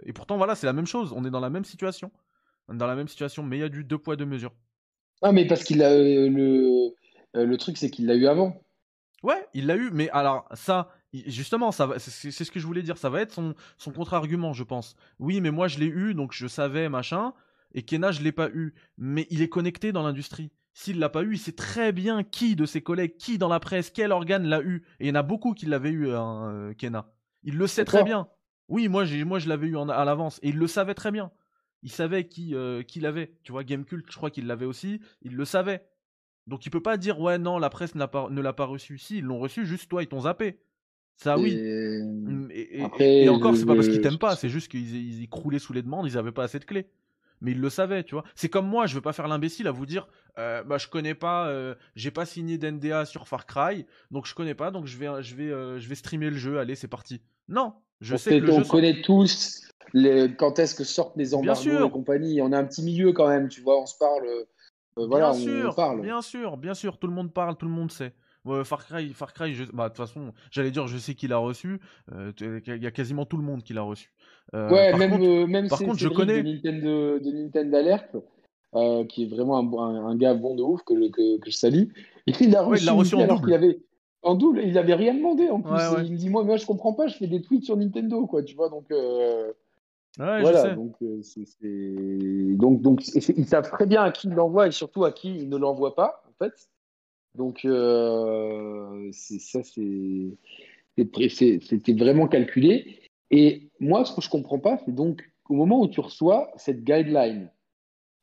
et 0.04 0.14
pourtant, 0.14 0.38
voilà, 0.38 0.54
c'est 0.54 0.68
la 0.68 0.74
même 0.74 0.86
chose. 0.86 1.12
On 1.12 1.26
est 1.26 1.32
dans 1.32 1.39
la 1.39 1.50
même 1.50 1.66
situation. 1.66 2.12
Dans 2.68 2.86
la 2.86 2.95
même 2.95 3.08
situation, 3.08 3.41
mais 3.41 3.58
il 3.58 3.62
y 3.62 3.64
a 3.64 3.70
du 3.70 3.84
deux 3.84 3.97
poids, 3.97 4.16
deux 4.16 4.28
mesures. 4.28 4.54
Ah, 5.22 5.32
mais 5.32 5.45
parce 5.45 5.63
qu'il 5.63 5.84
a 5.84 5.91
euh, 5.91 6.30
le, 6.30 6.95
euh, 7.36 7.45
le 7.45 7.57
truc, 7.57 7.78
c'est 7.78 7.89
qu'il 7.89 8.05
l'a 8.05 8.15
eu 8.15 8.28
avant. 8.28 8.61
Ouais, 9.22 9.47
il 9.53 9.67
l'a 9.67 9.76
eu, 9.76 9.89
mais 9.91 10.09
alors 10.11 10.47
ça, 10.53 10.89
justement, 11.13 11.72
ça 11.72 11.89
c'est 11.97 12.32
ce 12.32 12.51
que 12.51 12.59
je 12.59 12.65
voulais 12.65 12.84
dire, 12.84 12.97
ça 12.97 13.09
va 13.09 13.22
être 13.22 13.34
son, 13.34 13.53
son 13.78 13.91
contre-argument, 13.91 14.53
je 14.53 14.63
pense. 14.63 14.95
Oui, 15.20 15.41
mais 15.41 15.51
moi 15.51 15.67
je 15.67 15.80
l'ai 15.80 15.88
eu, 15.88 16.13
donc 16.13 16.32
je 16.34 16.47
savais, 16.47 16.88
machin, 16.88 17.34
et 17.74 17.84
Kena, 17.84 18.11
je 18.11 18.22
l'ai 18.22 18.32
pas 18.32 18.49
eu. 18.49 18.74
Mais 18.97 19.28
il 19.30 19.41
est 19.41 19.49
connecté 19.49 19.91
dans 19.91 20.03
l'industrie. 20.03 20.51
S'il 20.74 20.99
l'a 20.99 21.09
pas 21.09 21.24
eu, 21.24 21.34
il 21.34 21.39
sait 21.39 21.51
très 21.51 21.91
bien 21.91 22.24
qui 22.24 22.55
de 22.55 22.65
ses 22.65 22.82
collègues, 22.82 23.17
qui 23.17 23.38
dans 23.38 23.49
la 23.49 23.59
presse, 23.59 23.89
quel 23.89 24.13
organe 24.13 24.47
l'a 24.47 24.61
eu. 24.61 24.84
Et 25.01 25.05
il 25.05 25.07
y 25.09 25.11
en 25.11 25.15
a 25.15 25.24
beaucoup 25.24 25.53
qui 25.53 25.65
l'avaient 25.65 25.91
eu, 25.91 26.11
hein, 26.11 26.49
euh, 26.53 26.74
Kena. 26.74 27.11
Il 27.43 27.57
le 27.57 27.67
sait 27.67 27.84
très 27.84 28.03
bien. 28.03 28.30
Oui, 28.70 28.88
moi, 28.88 29.03
moi 29.26 29.39
je 29.39 29.49
l'avais 29.49 29.67
eu 29.67 29.78
à 29.78 30.05
l'avance, 30.05 30.39
et 30.43 30.49
il 30.49 30.57
le 30.57 30.67
savait 30.67 30.93
très 30.93 31.11
bien 31.11 31.32
il 31.84 31.91
savait 31.91 32.27
qui, 32.27 32.55
euh, 32.55 32.84
qui 32.84 32.99
l'avait. 32.99 33.32
Tu 33.43 33.51
vois, 33.51 33.63
Gamecult, 33.63 34.05
je 34.09 34.15
crois 34.15 34.30
qu'il 34.30 34.47
l'avait 34.47 34.65
aussi. 34.65 34.99
Il 35.21 35.36
le 35.36 35.45
savait. 35.45 35.86
Donc 36.47 36.65
il 36.65 36.69
peut 36.71 36.82
pas 36.82 36.97
dire 36.97 37.19
ouais 37.19 37.38
non 37.38 37.59
la 37.59 37.69
presse 37.69 37.93
pas, 37.93 38.27
ne 38.30 38.41
l'a 38.41 38.53
pas 38.53 38.65
reçu. 38.65 38.97
Si 38.97 39.19
ils 39.19 39.23
l'ont 39.23 39.39
reçu, 39.39 39.65
juste 39.65 39.89
toi 39.89 40.01
ils 40.01 40.07
t'ont 40.07 40.21
zappé. 40.21 40.59
Ça 41.15 41.38
oui. 41.38 41.51
Et, 41.51 42.82
et, 42.99 43.30
encore 43.30 43.55
c'est 43.55 43.65
pas 43.65 43.75
parce 43.75 43.88
qu'ils 43.88 44.01
t'aiment 44.01 44.17
pas, 44.17 44.36
c'est 44.36 44.49
juste 44.49 44.69
qu'ils 44.69 45.21
ils 45.21 45.30
croulaient 45.30 45.59
sous 45.59 45.73
les 45.73 45.84
demandes, 45.84 46.07
ils 46.07 46.17
avaient 46.17 46.32
pas 46.32 46.43
assez 46.43 46.59
de 46.59 46.65
clés. 46.65 46.88
Mais 47.41 47.51
ils 47.51 47.61
le 47.61 47.69
savaient, 47.69 48.03
tu 48.03 48.15
vois. 48.15 48.25
C'est 48.36 48.49
comme 48.49 48.67
moi, 48.67 48.86
je 48.86 48.95
veux 48.95 49.01
pas 49.01 49.13
faire 49.13 49.27
l'imbécile 49.27 49.67
à 49.67 49.71
vous 49.71 49.86
dire, 49.86 50.09
euh, 50.38 50.63
bah 50.63 50.77
je 50.77 50.88
connais 50.88 51.13
pas, 51.13 51.47
euh, 51.47 51.75
j'ai 51.95 52.11
pas 52.11 52.25
signé 52.25 52.57
d'NDA 52.57 53.05
sur 53.05 53.27
Far 53.27 53.45
Cry, 53.45 53.86
donc 54.11 54.25
je 54.25 54.36
connais 54.36 54.55
pas, 54.55 54.71
donc 54.71 54.88
je 54.88 54.97
vais, 54.97 55.23
je 55.23 55.36
vais, 55.36 55.47
je 55.80 55.88
vais 55.88 55.95
streamer 55.95 56.32
le 56.32 56.38
jeu. 56.38 56.59
Allez, 56.59 56.75
c'est 56.75 56.89
parti. 56.89 57.21
Non, 57.47 57.75
je 58.02 58.16
sais 58.16 58.39
que 58.39 58.45
le 58.45 58.54
on 58.54 58.64
connaît 58.64 59.02
tous 59.02 59.60
quand 60.38 60.60
est-ce 60.60 60.76
que 60.76 60.84
sortent 60.84 61.18
les 61.18 61.34
embargos 61.34 61.88
et 61.88 61.89
compagnie. 61.89 62.41
On 62.41 62.52
a 62.52 62.60
un 62.60 62.66
petit 62.66 62.84
milieu 62.84 63.12
quand 63.12 63.28
même, 63.28 63.50
tu 63.50 63.62
vois, 63.62 63.82
on 63.82 63.86
se 63.86 63.97
parle. 63.97 64.26
Euh, 64.26 64.45
voilà, 65.08 65.32
bien 65.32 65.39
sûr, 65.39 65.76
parle. 65.76 66.02
Bien 66.02 66.22
sûr, 66.22 66.58
bien 66.58 66.74
sûr, 66.74 66.97
tout 66.97 67.08
le 67.08 67.14
monde 67.14 67.34
parle, 67.34 67.56
tout 67.56 67.66
le 67.66 67.72
monde 67.72 67.91
sait. 67.91 68.14
Far 68.64 68.86
Cry, 68.86 69.14
Far 69.14 69.34
Cry, 69.34 69.54
bah, 69.74 69.89
de 69.89 69.93
toute 69.93 69.97
façon, 69.97 70.34
j'allais 70.50 70.72
dire, 70.72 70.88
je 70.88 70.97
sais 70.97 71.14
qui 71.14 71.28
l'a 71.28 71.38
reçu. 71.38 71.80
Euh, 72.12 72.32
il 72.41 72.84
y 72.84 72.88
a 72.88 72.91
quasiment 72.91 73.26
tout 73.26 73.38
le 73.38 73.43
monde 73.43 73.62
qui 73.64 73.74
l'a 73.74 73.84
reçu. 73.84 74.12
Euh, 74.56 74.70
ouais, 74.72 74.97
même, 74.97 75.12
contre, 75.12 75.47
même 75.47 75.68
par 75.68 75.80
contre, 75.80 76.00
je 76.00 76.08
connais 76.08 76.41
de 76.41 76.50
Nintendo, 76.50 77.20
de 77.20 77.32
Nintendo 77.32 77.78
Alert, 77.78 78.16
qui 79.08 79.24
est 79.24 79.28
vraiment 79.28 79.60
un, 79.80 80.16
gars 80.16 80.34
bon 80.34 80.56
de 80.56 80.64
ouf 80.64 80.82
que, 80.84 80.93
que, 81.12 81.39
que 81.39 81.52
je 81.52 81.56
salue. 81.56 81.84
il 82.26 82.52
l'a 82.52 82.64
reçu, 82.64 82.89
reçu 82.89 83.16
en 83.16 83.28
double. 83.28 83.50
Il 83.50 83.54
avait, 83.54 83.80
en 84.22 84.36
double, 84.36 84.61
il 84.65 84.78
avait 84.78 84.95
rien 84.95 85.13
demandé 85.13 85.49
en 85.49 85.61
plus. 85.61 85.80
Il 86.05 86.11
me 86.11 86.17
dit 86.17 86.30
moi, 86.30 86.43
moi, 86.43 86.57
je 86.57 86.65
comprends 86.65 86.93
pas, 86.93 87.07
je 87.07 87.17
fais 87.17 87.28
des 87.28 87.41
tweets 87.41 87.63
sur 87.63 87.78
Nintendo, 87.78 88.26
quoi, 88.28 88.43
tu 88.43 88.55
vois, 88.55 88.70
donc 88.70 88.91
voilà, 90.17 90.76
donc, 90.76 90.95
euh, 91.01 91.22
donc, 92.57 92.82
donc 92.82 93.07
ils 93.07 93.45
savent 93.45 93.70
très 93.70 93.86
bien 93.86 94.03
à 94.03 94.11
qui 94.11 94.28
ils 94.28 94.34
l'envoient 94.34 94.67
et 94.67 94.72
surtout 94.72 95.05
à 95.05 95.11
qui 95.11 95.34
ils 95.34 95.47
ne 95.49 95.57
l'envoient 95.57 95.95
pas, 95.95 96.24
en 96.28 96.34
fait. 96.43 96.70
Donc, 97.36 97.63
euh, 97.63 99.09
ça, 99.11 99.61
c'était 99.63 100.34
vraiment 101.93 102.28
calculé. 102.28 102.99
Et 103.32 103.70
moi, 103.80 104.03
ce 104.03 104.13
que 104.13 104.22
je 104.22 104.30
comprends 104.30 104.59
pas, 104.59 104.78
c'est 104.86 104.93
donc 104.93 105.24
au 105.47 105.53
moment 105.53 105.80
où 105.80 105.88
tu 105.88 106.01
reçois 106.01 106.51
cette 106.57 106.84
guideline, 106.84 107.49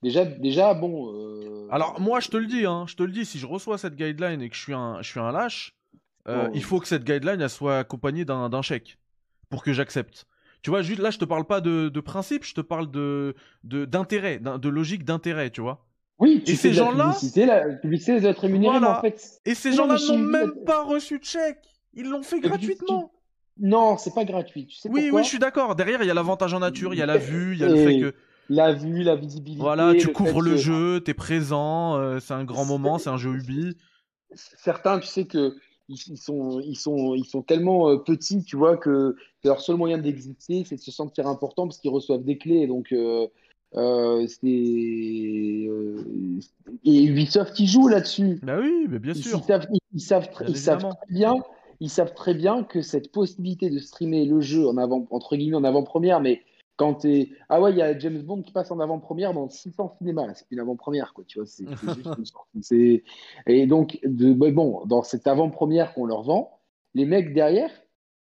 déjà, 0.03 0.25
déjà 0.25 0.75
bon. 0.75 1.13
Euh, 1.15 1.69
Alors, 1.71 2.01
moi, 2.01 2.21
je 2.21 2.29
te 2.29 2.37
le 2.37 2.47
dis, 2.47 2.67
hein, 2.67 2.85
je 2.89 2.97
te 2.97 3.05
le 3.05 3.13
dis, 3.13 3.25
si 3.25 3.39
je 3.39 3.47
reçois 3.47 3.79
cette 3.79 3.95
guideline 3.97 4.43
et 4.43 4.51
que 4.51 4.57
je 4.57 4.63
suis 4.63 4.75
un, 4.75 5.01
je 5.01 5.09
suis 5.09 5.21
un 5.21 5.33
lâche, 5.33 5.76
oh. 6.29 6.49
il 6.55 6.63
faut 6.63 6.81
que 6.81 6.89
cette 6.89 7.05
guideline 7.05 7.41
elle 7.41 7.51
soit 7.51 7.79
accompagnée 7.79 8.25
d'un 8.25 8.63
chèque 8.63 8.99
pour 9.49 9.63
que 9.63 9.73
j'accepte. 9.73 10.27
Tu 10.63 10.71
vois, 10.71 10.83
juste 10.83 10.99
là, 11.01 11.11
je 11.11 11.19
te 11.19 11.25
parle 11.25 11.45
pas 11.45 11.61
de, 11.61 11.89
de 11.89 12.01
principe, 12.01 12.45
je 12.45 12.55
te 12.55 12.61
parle 12.61 12.91
de 12.91 13.35
d'intérêt, 13.63 14.41
de, 14.41 14.69
logique 14.69 15.05
d'intérêt, 15.05 15.51
tu 15.51 15.61
vois. 15.61 15.87
Oui, 16.19 16.43
et 16.47 16.55
ces 16.57 16.73
gens-là, 16.73 17.15
la 17.37 17.75
publicité 17.75 18.21
doit 18.21 18.31
être 18.31 18.41
rémunérée, 18.41 18.79
en 18.79 19.01
fait. 19.01 19.41
Et 19.45 19.55
ces 19.55 19.73
gens-là 19.73 19.97
n'ont 20.09 20.19
même 20.19 20.65
pas 20.65 20.83
reçu 20.83 21.19
de 21.19 21.25
chèque. 21.25 21.63
Ils 21.95 22.09
l'ont 22.09 22.23
fait 22.23 22.41
gratuitement. 22.41 23.13
Non, 23.59 23.97
c'est 23.97 24.15
pas 24.15 24.25
gratuit. 24.25 24.67
Tu 24.67 24.77
sais 24.77 24.89
oui, 24.91 25.11
oui, 25.13 25.23
je 25.23 25.29
suis 25.29 25.39
d'accord. 25.39 25.77
Derrière, 25.77 26.03
il 26.03 26.09
y 26.09 26.11
a 26.11 26.15
l'avantage 26.15 26.53
en 26.53 26.59
nature, 26.59 26.95
il 26.95 26.99
y 26.99 27.03
a 27.03 27.07
la 27.07 27.17
vue, 27.17 27.55
il 27.55 27.61
y 27.61 27.65
a 27.65 27.69
le 27.69 27.77
fait 27.77 28.01
que. 28.01 28.15
La 28.49 28.73
vue, 28.73 29.03
la 29.03 29.17
visibilité. 29.17 29.61
Voilà, 29.61 29.95
tu 29.95 30.09
couvres 30.09 30.41
le 30.41 30.57
jeu, 30.57 31.01
tu 31.05 31.11
es 31.11 31.15
présent, 31.15 31.97
euh, 31.97 32.21
c'est 32.21 32.35
un 32.35 32.45
grand 32.45 32.65
moment, 32.65 32.99
c'est 32.99 33.11
un 33.11 33.17
jeu 33.17 33.35
Ubi. 33.35 33.77
Certains, 34.35 35.01
tu 35.01 35.07
sais 35.07 35.27
que 35.27 35.55
ils, 35.89 36.19
sont, 36.19 36.61
ils, 36.61 36.77
sont, 36.77 37.15
ils 37.15 37.25
sont 37.25 37.43
tellement 37.43 37.91
euh, 37.91 37.97
petits, 37.99 38.43
tu 38.43 38.57
vois, 38.57 38.77
que, 38.77 39.17
leur 39.45 39.61
seul 39.61 39.77
moyen 39.77 39.99
d'exister, 39.99 40.65
c'est 40.65 40.77
de 40.77 40.81
se 40.81 40.91
sentir 40.91 41.29
important 41.29 41.67
parce 41.67 41.79
qu'ils 41.79 41.91
reçoivent 41.91 42.25
des 42.25 42.37
clés. 42.37 42.67
Donc, 42.67 42.93
euh, 42.93 43.29
euh, 43.77 44.27
c'est. 44.27 44.49
et 46.85 47.05
Ubisoft, 47.05 47.59
ils 47.61 47.69
jouent 47.69 47.89
là-dessus. 47.89 48.41
Bah 48.43 48.59
oui, 48.61 48.87
mais 48.89 48.99
bien 48.99 49.15
sûr. 49.15 49.39
Ils 49.39 49.45
savent, 49.45 49.67
ils, 49.93 50.01
savent, 50.01 50.29
ils 50.49 50.57
savent 50.57 50.83
très 50.83 51.15
bien. 51.15 51.35
Ils 51.79 51.91
savent 51.91 52.15
très 52.15 52.35
bien 52.35 52.65
que 52.65 52.81
cette 52.81 53.13
possibilité 53.13 53.69
de 53.69 53.79
streamer 53.79 54.25
le 54.25 54.41
jeu 54.41 54.67
en 54.67 54.79
avant, 54.79 55.07
entre 55.11 55.37
guillemets 55.37 55.57
en 55.57 55.65
avant-première, 55.65 56.21
mais 56.21 56.41
quand 56.77 56.95
t'es 56.95 57.31
ah 57.49 57.61
ouais 57.61 57.73
il 57.73 57.79
y 57.79 57.83
a 57.83 57.99
James 57.99 58.23
Bond 58.23 58.43
qui 58.43 58.53
passe 58.53 58.71
en 58.71 58.81
avant-première 58.81 59.33
dans 59.35 59.49
600 59.49 59.97
cinémas 59.99 60.35
c'est 60.35 60.47
une 60.51 60.61
avant-première 60.61 61.13
quoi 61.15 61.25
tu 61.27 61.39
vois 61.39 61.47
c'est 61.47 61.67
juste 61.69 62.09
une 62.19 62.25
sorte 62.25 62.49
et 63.47 63.67
donc 63.67 63.99
de, 64.05 64.33
bon 64.33 64.85
dans 64.87 65.03
cette 65.03 65.27
avant-première 65.27 65.95
qu'on 65.95 66.07
leur 66.07 66.23
vend 66.23 66.61
les 66.95 67.07
mecs 67.07 67.33
derrière 67.33 67.71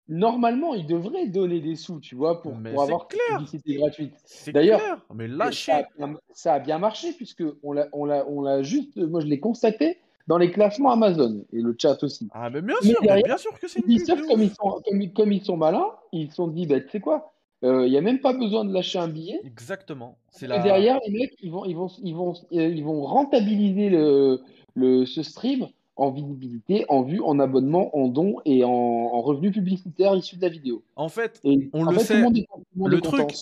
normalement 0.07 0.73
ils 0.73 0.85
devraient 0.85 1.27
donner 1.27 1.59
des 1.59 1.75
sous 1.75 1.99
tu 1.99 2.15
vois 2.15 2.41
pour, 2.41 2.53
pour 2.53 2.81
avoir 2.81 3.07
clair. 3.07 3.21
une 3.31 3.35
publicité 3.37 3.75
gratuite. 3.75 4.13
D'ailleurs 4.53 4.81
mais 5.13 5.27
lâchez. 5.27 5.83
ça, 6.31 6.53
a 6.53 6.59
bien 6.59 6.79
marché 6.79 7.13
puisque 7.13 7.43
on 7.63 7.73
l'a 7.73 7.87
on 7.91 8.05
l'a 8.05 8.27
on 8.27 8.41
l'a 8.41 8.61
juste 8.63 8.97
moi 8.97 9.19
je 9.21 9.27
l'ai 9.27 9.39
constaté 9.39 9.97
dans 10.27 10.37
les 10.37 10.51
classements 10.51 10.91
Amazon 10.91 11.45
et 11.53 11.61
le 11.61 11.75
chat 11.79 12.01
aussi. 12.03 12.27
Ah 12.31 12.49
mais 12.49 12.61
bien 12.61 12.75
sûr, 12.81 12.99
bien 13.01 13.37
sûr 13.37 13.59
que 13.59 13.67
c'est 13.67 13.79
une 13.79 14.27
comme 14.27 14.41
ils 14.41 14.49
sont 14.49 14.81
comme, 14.83 15.13
comme, 15.13 15.31
ils 15.31 15.43
sont 15.43 15.57
malins, 15.57 15.91
ils 16.11 16.29
se 16.29 16.35
sont 16.35 16.47
dit 16.47 16.65
bah 16.65 16.79
tu 16.79 16.89
sais 16.89 16.99
quoi, 16.99 17.34
il 17.65 17.71
euh, 17.71 17.89
n'y 17.89 17.97
a 17.97 18.01
même 18.01 18.19
pas 18.19 18.33
besoin 18.33 18.63
de 18.63 18.71
lâcher 18.71 18.99
un 18.99 19.07
billet. 19.07 19.41
Exactement. 19.43 20.19
C'est 20.29 20.45
Et 20.45 20.49
derrière, 20.49 20.99
les 21.07 21.19
mecs, 21.19 21.33
ils 21.41 21.51
vont, 21.51 21.65
ils 21.65 21.75
vont, 21.75 21.87
ils 22.03 22.13
vont, 22.13 22.33
euh, 22.33 22.67
ils 22.67 22.83
vont 22.83 23.01
rentabiliser 23.01 23.89
le, 23.89 24.41
le, 24.75 25.05
ce 25.07 25.23
stream 25.23 25.67
en 25.95 26.11
visibilité, 26.11 26.85
en 26.89 27.01
vue, 27.01 27.21
en 27.21 27.39
abonnement, 27.39 27.97
en 27.97 28.07
dons 28.07 28.35
et 28.45 28.63
en, 28.63 28.69
en 28.69 29.21
revenus 29.21 29.51
publicitaires 29.51 30.15
issus 30.15 30.35
de 30.35 30.43
la 30.43 30.49
vidéo. 30.49 30.83
En 30.95 31.09
fait, 31.09 31.41
on 31.73 31.85
le 31.85 31.97
sait. 31.97 32.21
le, 32.21 33.01
truc, 33.01 33.33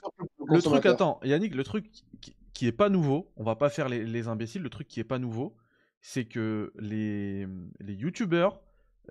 le, 0.47 0.61
truc, 0.61 0.85
attends, 0.85 1.19
Yannick, 1.25 1.53
le 1.53 1.63
truc 1.65 1.91
qui, 2.21 2.33
n'est 2.61 2.69
est 2.69 2.71
pas 2.71 2.87
nouveau, 2.87 3.27
on 3.35 3.43
va 3.43 3.55
pas 3.55 3.69
faire 3.69 3.89
les, 3.89 4.05
les 4.05 4.27
imbéciles, 4.29 4.61
le 4.61 4.69
truc 4.69 4.87
qui 4.87 5.01
est 5.01 5.03
pas 5.03 5.19
nouveau, 5.19 5.53
c'est 5.99 6.23
que 6.23 6.71
les, 6.79 7.45
les 7.81 7.93
youtubeurs, 7.93 8.61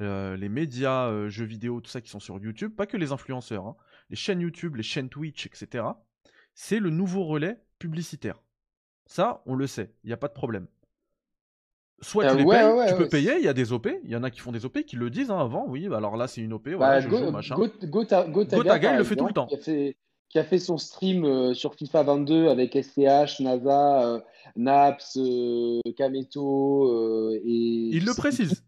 euh, 0.00 0.36
les 0.36 0.48
médias, 0.48 1.28
jeux 1.28 1.44
vidéo, 1.44 1.82
tout 1.82 1.90
ça 1.90 2.00
qui 2.00 2.08
sont 2.08 2.20
sur 2.20 2.38
YouTube, 2.38 2.72
pas 2.74 2.86
que 2.86 2.96
les 2.96 3.12
influenceurs, 3.12 3.66
hein, 3.66 3.76
les 4.12 4.16
chaînes 4.16 4.42
YouTube, 4.42 4.76
les 4.76 4.82
chaînes 4.82 5.08
Twitch, 5.08 5.46
etc., 5.46 5.84
c'est 6.54 6.78
le 6.78 6.90
nouveau 6.90 7.24
relais 7.24 7.56
publicitaire. 7.78 8.42
Ça, 9.06 9.42
on 9.46 9.54
le 9.54 9.66
sait, 9.66 9.94
il 10.04 10.08
n'y 10.08 10.12
a 10.12 10.18
pas 10.18 10.28
de 10.28 10.34
problème. 10.34 10.66
soit 12.02 12.30
tu 12.30 12.36
les 12.36 12.44
payes, 12.44 12.88
tu 12.88 12.94
peux 12.94 13.08
payer, 13.08 13.38
il 13.38 13.44
y 13.44 13.48
a 13.48 13.54
des 13.54 13.72
OP, 13.72 13.88
il 14.04 14.10
y 14.10 14.16
en 14.16 14.22
a 14.22 14.30
qui 14.30 14.40
font 14.40 14.52
des 14.52 14.66
OP 14.66 14.82
qui 14.82 14.96
le 14.96 15.08
disent 15.08 15.30
hein, 15.30 15.38
avant, 15.38 15.64
oui, 15.66 15.88
bah 15.88 15.96
alors 15.96 16.18
là 16.18 16.28
c'est 16.28 16.42
une 16.42 16.52
OP, 16.52 16.68
voilà, 16.68 17.00
bah, 17.00 17.00
je 17.00 17.08
joue, 17.08 17.30
machin. 17.30 17.56
Gotaga, 17.56 18.92
il 18.92 18.98
le 18.98 19.04
fait 19.04 19.16
tout 19.16 19.26
le 19.26 19.32
temps. 19.32 19.46
Qui 19.46 19.54
a 19.54 19.58
fait, 19.58 19.96
qui 20.28 20.38
a 20.38 20.44
fait 20.44 20.58
son 20.58 20.76
stream 20.76 21.54
sur 21.54 21.74
FIFA 21.74 22.02
22 22.02 22.48
avec 22.48 22.74
SCH, 22.74 23.40
NASA, 23.40 24.22
Naps, 24.56 25.18
Kameto 25.96 27.32
et. 27.32 27.88
Il 27.92 28.04
le 28.04 28.14
précise. 28.14 28.62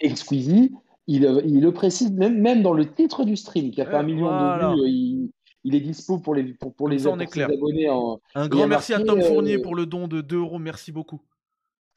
Et 0.00 0.16
Squeezie, 0.16 0.72
il, 1.08 1.42
il, 1.46 1.60
le 1.60 1.72
précise 1.72 2.12
même, 2.12 2.38
même 2.38 2.62
dans 2.62 2.74
le 2.74 2.92
titre 2.92 3.24
du 3.24 3.34
stream, 3.34 3.70
qui 3.70 3.80
a 3.80 3.86
fait 3.86 3.96
un 3.96 4.02
million 4.02 4.26
de 4.26 4.74
vues, 4.76 4.88
il, 4.88 5.30
il, 5.64 5.74
est 5.74 5.80
dispo 5.80 6.18
pour 6.18 6.34
les, 6.34 6.44
pour, 6.44 6.74
pour 6.74 6.88
les, 6.88 7.06
abonnés. 7.06 7.88
En, 7.88 8.20
un 8.34 8.46
grand 8.46 8.66
merci 8.66 8.92
à 8.92 9.00
Tom 9.00 9.20
Fournier 9.22 9.58
pour 9.58 9.74
le 9.74 9.86
don 9.86 10.06
de 10.06 10.20
2 10.20 10.36
euros, 10.36 10.58
merci 10.58 10.92
beaucoup. 10.92 11.22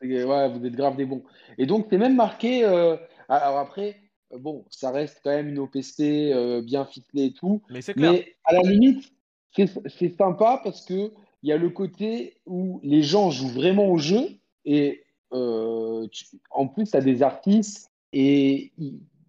Ouais, 0.01 0.49
vous 0.49 0.65
êtes 0.65 0.75
grave 0.75 0.95
des 0.95 1.05
bons. 1.05 1.23
Et 1.57 1.65
donc, 1.65 1.87
c'est 1.89 1.97
même 1.97 2.15
marqué. 2.15 2.63
Euh, 2.63 2.95
alors 3.27 3.59
après, 3.59 3.97
euh, 4.33 4.39
bon, 4.39 4.65
ça 4.69 4.91
reste 4.91 5.19
quand 5.23 5.29
même 5.29 5.49
une 5.49 5.59
OPC 5.59 5.99
euh, 5.99 6.61
bien 6.61 6.85
ficelée 6.85 7.25
et 7.25 7.33
tout. 7.33 7.61
Mais 7.69 7.81
c'est 7.81 7.93
clair. 7.93 8.13
Mais 8.13 8.33
à 8.45 8.53
la 8.53 8.61
limite, 8.61 9.11
c'est 9.55 10.17
sympa 10.17 10.61
parce 10.63 10.85
que 10.85 11.11
il 11.43 11.49
y 11.49 11.51
a 11.51 11.57
le 11.57 11.69
côté 11.69 12.37
où 12.45 12.79
les 12.81 13.03
gens 13.03 13.29
jouent 13.29 13.49
vraiment 13.49 13.87
au 13.89 13.97
jeu 13.97 14.21
et 14.63 15.03
en 15.33 16.67
plus, 16.67 16.91
tu 16.91 16.97
as 16.97 17.01
des 17.01 17.23
artistes 17.23 17.90
et 18.13 18.71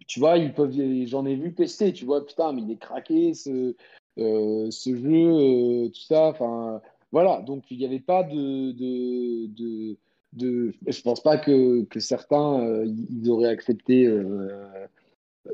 tu 0.07 0.19
vois, 0.19 0.37
ils 0.37 0.53
peuvent, 0.53 0.73
j'en 1.05 1.25
ai 1.25 1.35
vu 1.35 1.53
tester, 1.53 1.93
tu 1.93 2.05
vois, 2.05 2.25
putain, 2.25 2.53
mais 2.53 2.61
il 2.61 2.71
est 2.71 2.77
craqué 2.77 3.33
ce, 3.33 3.75
ce 4.17 4.95
jeu, 4.95 5.89
tout 5.89 6.01
ça. 6.01 6.27
Enfin, 6.27 6.81
voilà. 7.11 7.41
Donc, 7.41 7.69
il 7.71 7.77
n'y 7.77 7.85
avait 7.85 7.99
pas 7.99 8.23
de, 8.23 8.71
de, 8.71 9.97
de. 10.33 10.73
Je 10.87 11.01
pense 11.01 11.21
pas 11.21 11.37
que, 11.37 11.83
que 11.83 11.99
certains 11.99 12.59
euh, 12.61 12.85
ils 12.85 13.29
auraient 13.29 13.49
accepté. 13.49 14.05
Euh, 14.05 14.87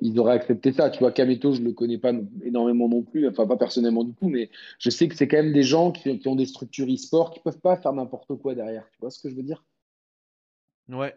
ils 0.02 0.20
auraient 0.20 0.34
accepté 0.34 0.72
ça. 0.72 0.90
Tu 0.90 1.00
vois, 1.00 1.12
Kameto, 1.12 1.54
je 1.54 1.62
le 1.62 1.74
connais 1.74 1.98
pas 1.98 2.14
énormément 2.44 2.88
non 2.88 3.02
plus, 3.02 3.28
enfin 3.28 3.48
pas 3.48 3.58
personnellement 3.58 4.04
du 4.04 4.14
coup, 4.14 4.30
mais 4.30 4.50
je 4.78 4.90
sais 4.90 5.08
que 5.08 5.16
c'est 5.16 5.28
quand 5.28 5.38
même 5.38 5.54
des 5.54 5.64
gens 5.64 5.92
qui, 5.92 6.22
ont 6.28 6.36
des 6.36 6.46
structures 6.46 6.88
e-sport 6.88 7.32
qui 7.32 7.40
peuvent 7.40 7.60
pas 7.60 7.76
faire 7.76 7.94
n'importe 7.94 8.36
quoi 8.36 8.54
derrière. 8.54 8.88
Tu 8.92 9.00
vois 9.02 9.10
ce 9.10 9.22
que 9.22 9.30
je 9.30 9.36
veux 9.36 9.44
dire? 9.44 9.64
Ouais. 10.90 11.16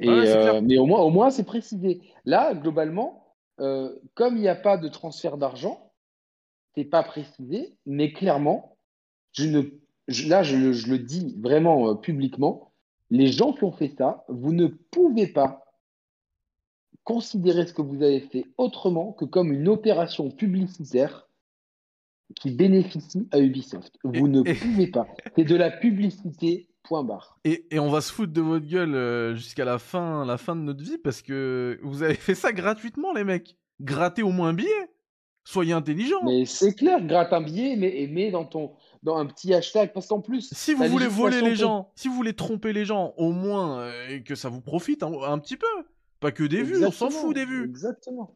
Et, 0.00 0.08
euh, 0.08 0.60
mais 0.60 0.78
au 0.78 0.86
moins, 0.86 1.00
au 1.00 1.10
moins 1.10 1.30
c'est 1.30 1.44
précisé. 1.44 2.00
Là, 2.24 2.54
globalement, 2.54 3.34
comme 4.14 4.36
il 4.36 4.42
n'y 4.42 4.48
a 4.48 4.56
pas 4.56 4.76
de 4.76 4.88
transfert 4.88 5.38
d'argent, 5.38 5.92
c'est 6.74 6.84
pas 6.84 7.02
précisé, 7.02 7.74
mais 7.86 8.12
clairement, 8.12 8.76
je 9.32 9.46
ne 9.46 9.62
là 10.28 10.42
je, 10.42 10.56
le 10.56 10.98
dis 10.98 11.34
vraiment 11.38 11.90
euh, 11.90 11.94
publiquement, 11.94 12.72
les 13.10 13.28
gens 13.28 13.52
qui 13.52 13.64
ont 13.64 13.72
fait 13.72 13.94
ça, 13.96 14.24
vous 14.28 14.52
ne 14.52 14.66
pouvez 14.66 15.26
pas 15.26 15.64
considérer 17.04 17.66
ce 17.66 17.72
que 17.72 17.82
vous 17.82 18.02
avez 18.02 18.20
fait 18.20 18.44
autrement 18.58 19.12
que 19.12 19.24
comme 19.24 19.52
une 19.52 19.68
opération 19.68 20.30
publicitaire 20.30 21.28
qui 22.34 22.50
bénéficie 22.50 23.28
à 23.30 23.38
Ubisoft. 23.38 23.96
Vous 24.02 24.26
ne 24.26 24.42
pouvez 24.42 24.88
pas. 24.88 25.06
C'est 25.36 25.44
de 25.44 25.54
la 25.54 25.70
publicité, 25.70 26.68
point 26.86 27.04
barre. 27.04 27.38
Et, 27.44 27.66
on 27.78 27.90
va 27.90 28.00
se 28.00 28.12
foutre 28.12 28.32
de 28.32 28.40
votre 28.40 28.66
gueule 28.66 28.94
euh, 28.94 29.34
jusqu'à 29.34 29.64
la 29.64 29.78
fin, 29.78 30.24
la 30.24 30.38
fin 30.38 30.56
de 30.56 30.60
notre 30.60 30.82
vie 30.82 30.98
parce 30.98 31.22
que 31.22 31.78
vous 31.82 32.02
avez 32.02 32.14
fait 32.14 32.34
ça 32.34 32.52
gratuitement, 32.52 33.12
les 33.12 33.24
mecs. 33.24 33.56
Grattez 33.80 34.22
au 34.22 34.30
moins 34.30 34.48
un 34.48 34.54
billet. 34.54 34.90
Soyez 35.44 35.72
intelligent. 35.72 36.24
Mais 36.24 36.44
c'est 36.44 36.74
clair, 36.74 37.00
gratte 37.06 37.32
un 37.32 37.40
billet, 37.40 37.76
mais 37.76 38.08
mets 38.10 38.32
dans 38.32 38.44
ton, 38.44 38.72
dans 39.06 39.16
un 39.16 39.26
petit 39.26 39.54
hashtag 39.54 39.92
parce 39.92 40.08
qu'en 40.08 40.20
plus 40.20 40.50
si 40.52 40.74
vous 40.74 40.84
voulez 40.84 41.06
voler 41.06 41.40
les 41.40 41.54
gens 41.54 41.92
si 41.94 42.08
vous 42.08 42.14
voulez 42.14 42.34
tromper 42.34 42.72
les 42.72 42.84
gens 42.84 43.14
au 43.16 43.30
moins 43.30 43.80
euh, 43.80 44.18
que 44.20 44.34
ça 44.34 44.48
vous 44.48 44.60
profite 44.60 45.04
un, 45.04 45.38
petit 45.38 45.56
peu 45.56 45.66
pas 46.18 46.32
que 46.32 46.42
des 46.42 46.62
vues 46.62 46.84
on 46.84 46.90
s'en 46.90 47.10
fout 47.10 47.34
des 47.34 47.44
vues 47.44 47.64
exactement 47.64 48.34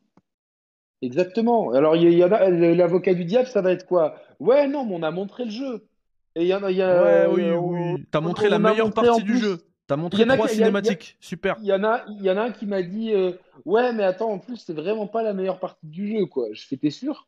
exactement 1.02 1.72
alors 1.72 1.96
il 1.96 2.12
y, 2.12 2.22
a 2.22 2.28
l'avocat 2.28 3.14
du 3.14 3.24
diable 3.24 3.48
ça 3.48 3.62
va 3.62 3.72
être 3.72 3.84
quoi? 3.84 4.14
Ouais 4.38 4.68
non 4.68 4.84
mais 4.84 4.94
on 4.94 5.02
a 5.02 5.10
montré 5.10 5.44
le 5.44 5.50
jeu 5.50 5.88
et 6.36 6.42
il 6.42 6.46
y 6.46 6.54
en 6.54 6.62
a, 6.62 6.70
y 6.70 6.82
a 6.82 7.02
ouais, 7.02 7.26
oui 7.26 7.50
oui 7.50 8.06
t'as 8.10 8.20
montré 8.20 8.48
la 8.48 8.58
meilleure 8.58 8.92
partie 8.92 9.22
du 9.22 9.38
jeu 9.38 9.58
T'as 9.90 9.96
montré 9.96 10.24
trois 10.24 10.46
cinématiques, 10.46 11.16
super. 11.18 11.56
Il 11.60 11.66
y 11.66 11.72
en 11.72 11.82
a, 11.82 12.04
il 12.06 12.22
y 12.22 12.30
en 12.30 12.36
a 12.36 12.42
un 12.42 12.52
qui 12.52 12.64
m'a 12.64 12.80
dit, 12.80 13.12
euh, 13.12 13.32
ouais, 13.64 13.92
mais 13.92 14.04
attends, 14.04 14.30
en 14.30 14.38
plus, 14.38 14.58
c'est 14.58 14.72
vraiment 14.72 15.08
pas 15.08 15.24
la 15.24 15.32
meilleure 15.32 15.58
partie 15.58 15.88
du 15.88 16.06
jeu, 16.12 16.26
quoi. 16.26 16.46
Je 16.52 16.64
fais, 16.64 16.76
t'es 16.76 16.90
sûr? 16.90 17.26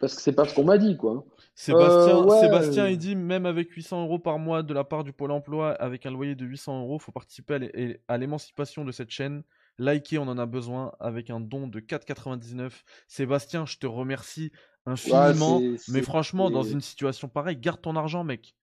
Parce 0.00 0.16
que 0.16 0.22
c'est 0.22 0.32
pas 0.32 0.46
ce 0.46 0.54
qu'on 0.54 0.64
m'a 0.64 0.78
dit, 0.78 0.96
quoi. 0.96 1.26
Sébastien, 1.54 2.26
euh, 2.26 2.40
Sébastien, 2.40 2.88
il 2.88 2.96
dit 2.96 3.14
même 3.14 3.44
avec 3.44 3.70
800 3.70 4.04
euros 4.04 4.18
par 4.18 4.38
mois 4.38 4.62
de 4.62 4.72
la 4.72 4.82
part 4.82 5.04
du 5.04 5.12
Pôle 5.12 5.30
emploi, 5.30 5.72
avec 5.72 6.06
un 6.06 6.10
loyer 6.10 6.34
de 6.34 6.46
800 6.46 6.84
euros, 6.84 6.98
faut 6.98 7.12
participer 7.12 7.98
à 8.08 8.16
l'émancipation 8.16 8.86
de 8.86 8.90
cette 8.90 9.10
chaîne. 9.10 9.42
Liker, 9.78 10.18
on 10.18 10.28
en 10.28 10.38
a 10.38 10.46
besoin 10.46 10.92
avec 11.00 11.28
un 11.28 11.40
don 11.40 11.66
de 11.66 11.80
4,99. 11.80 12.82
Sébastien, 13.08 13.66
je 13.66 13.76
te 13.76 13.86
remercie 13.86 14.52
infiniment. 14.86 15.60
mais 15.88 16.02
franchement, 16.02 16.50
dans 16.50 16.62
une 16.62 16.80
situation 16.80 17.28
pareille, 17.28 17.56
garde 17.56 17.80
ton 17.80 17.96
argent, 17.96 18.24
mec. 18.24 18.54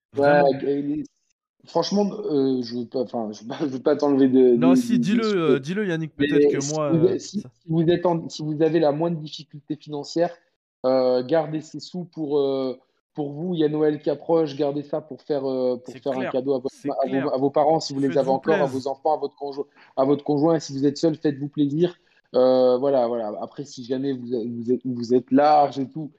franchement, 1.66 2.10
euh, 2.24 2.62
je 2.62 2.76
ne 2.76 3.64
veux 3.66 3.80
pas, 3.80 3.96
t'enlever 3.96 4.28
de. 4.28 4.56
Non, 4.56 4.74
si, 4.74 4.98
dis-le, 4.98 5.24
euh, 5.24 5.58
dis-le, 5.58 5.86
Yannick. 5.86 6.14
Peut-être 6.14 6.52
que 6.52 6.74
moi. 6.74 7.18
Si, 7.18 7.42
vous 7.66 7.82
êtes 7.82 8.04
si 8.28 8.42
vous 8.42 8.62
avez 8.62 8.80
la 8.80 8.92
moindre 8.92 9.18
difficulté 9.18 9.76
financière, 9.76 10.30
euh, 10.86 11.22
gardez 11.22 11.60
ces 11.60 11.80
sous 11.80 12.04
pour, 12.04 12.38
euh, 12.38 12.78
pour 13.14 13.32
vous. 13.32 13.54
Il 13.54 13.60
y 13.60 13.64
a 13.64 13.68
Noël 13.68 14.00
qui 14.00 14.10
approche, 14.10 14.56
gardez 14.56 14.82
ça 14.82 15.00
pour 15.00 15.22
faire, 15.22 15.48
euh, 15.48 15.76
pour 15.76 15.94
faire 15.94 16.18
un 16.18 16.30
cadeau 16.30 16.54
à, 16.54 16.58
vos, 17.38 17.50
parents 17.50 17.80
si 17.80 17.92
vous 17.92 18.00
les 18.00 18.16
avez 18.16 18.30
encore, 18.30 18.60
à 18.60 18.66
vos 18.66 18.86
enfants, 18.86 19.14
à 19.14 19.18
votre, 19.18 19.36
conjoint, 19.36 19.66
à 19.96 20.04
votre 20.04 20.24
conjoint. 20.24 20.58
Si 20.58 20.72
vous 20.72 20.86
êtes 20.86 20.96
seul, 20.96 21.16
faites-vous 21.16 21.48
plaisir. 21.48 21.96
Voilà, 22.32 23.06
voilà. 23.06 23.32
Après, 23.40 23.64
si 23.64 23.84
jamais 23.84 24.12
vous, 24.12 24.26
vous, 24.26 24.72
êtes, 24.72 24.80
vous 24.84 25.14
êtes 25.14 25.30
large 25.30 25.78
et 25.78 25.90
tout, 25.90 26.12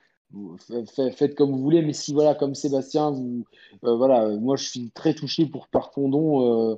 faites, 1.17 1.35
comme 1.35 1.51
vous 1.51 1.61
voulez. 1.61 1.81
Mais 1.81 1.93
si, 1.93 2.13
voilà, 2.13 2.35
comme 2.35 2.55
Sébastien, 2.55 3.11
vous, 3.11 3.45
voilà, 3.81 4.29
moi 4.37 4.55
je 4.55 4.65
suis 4.65 4.91
très 4.91 5.13
touché 5.13 5.45
pour 5.45 5.67
par 5.67 5.91
ton 5.91 6.09
don. 6.09 6.77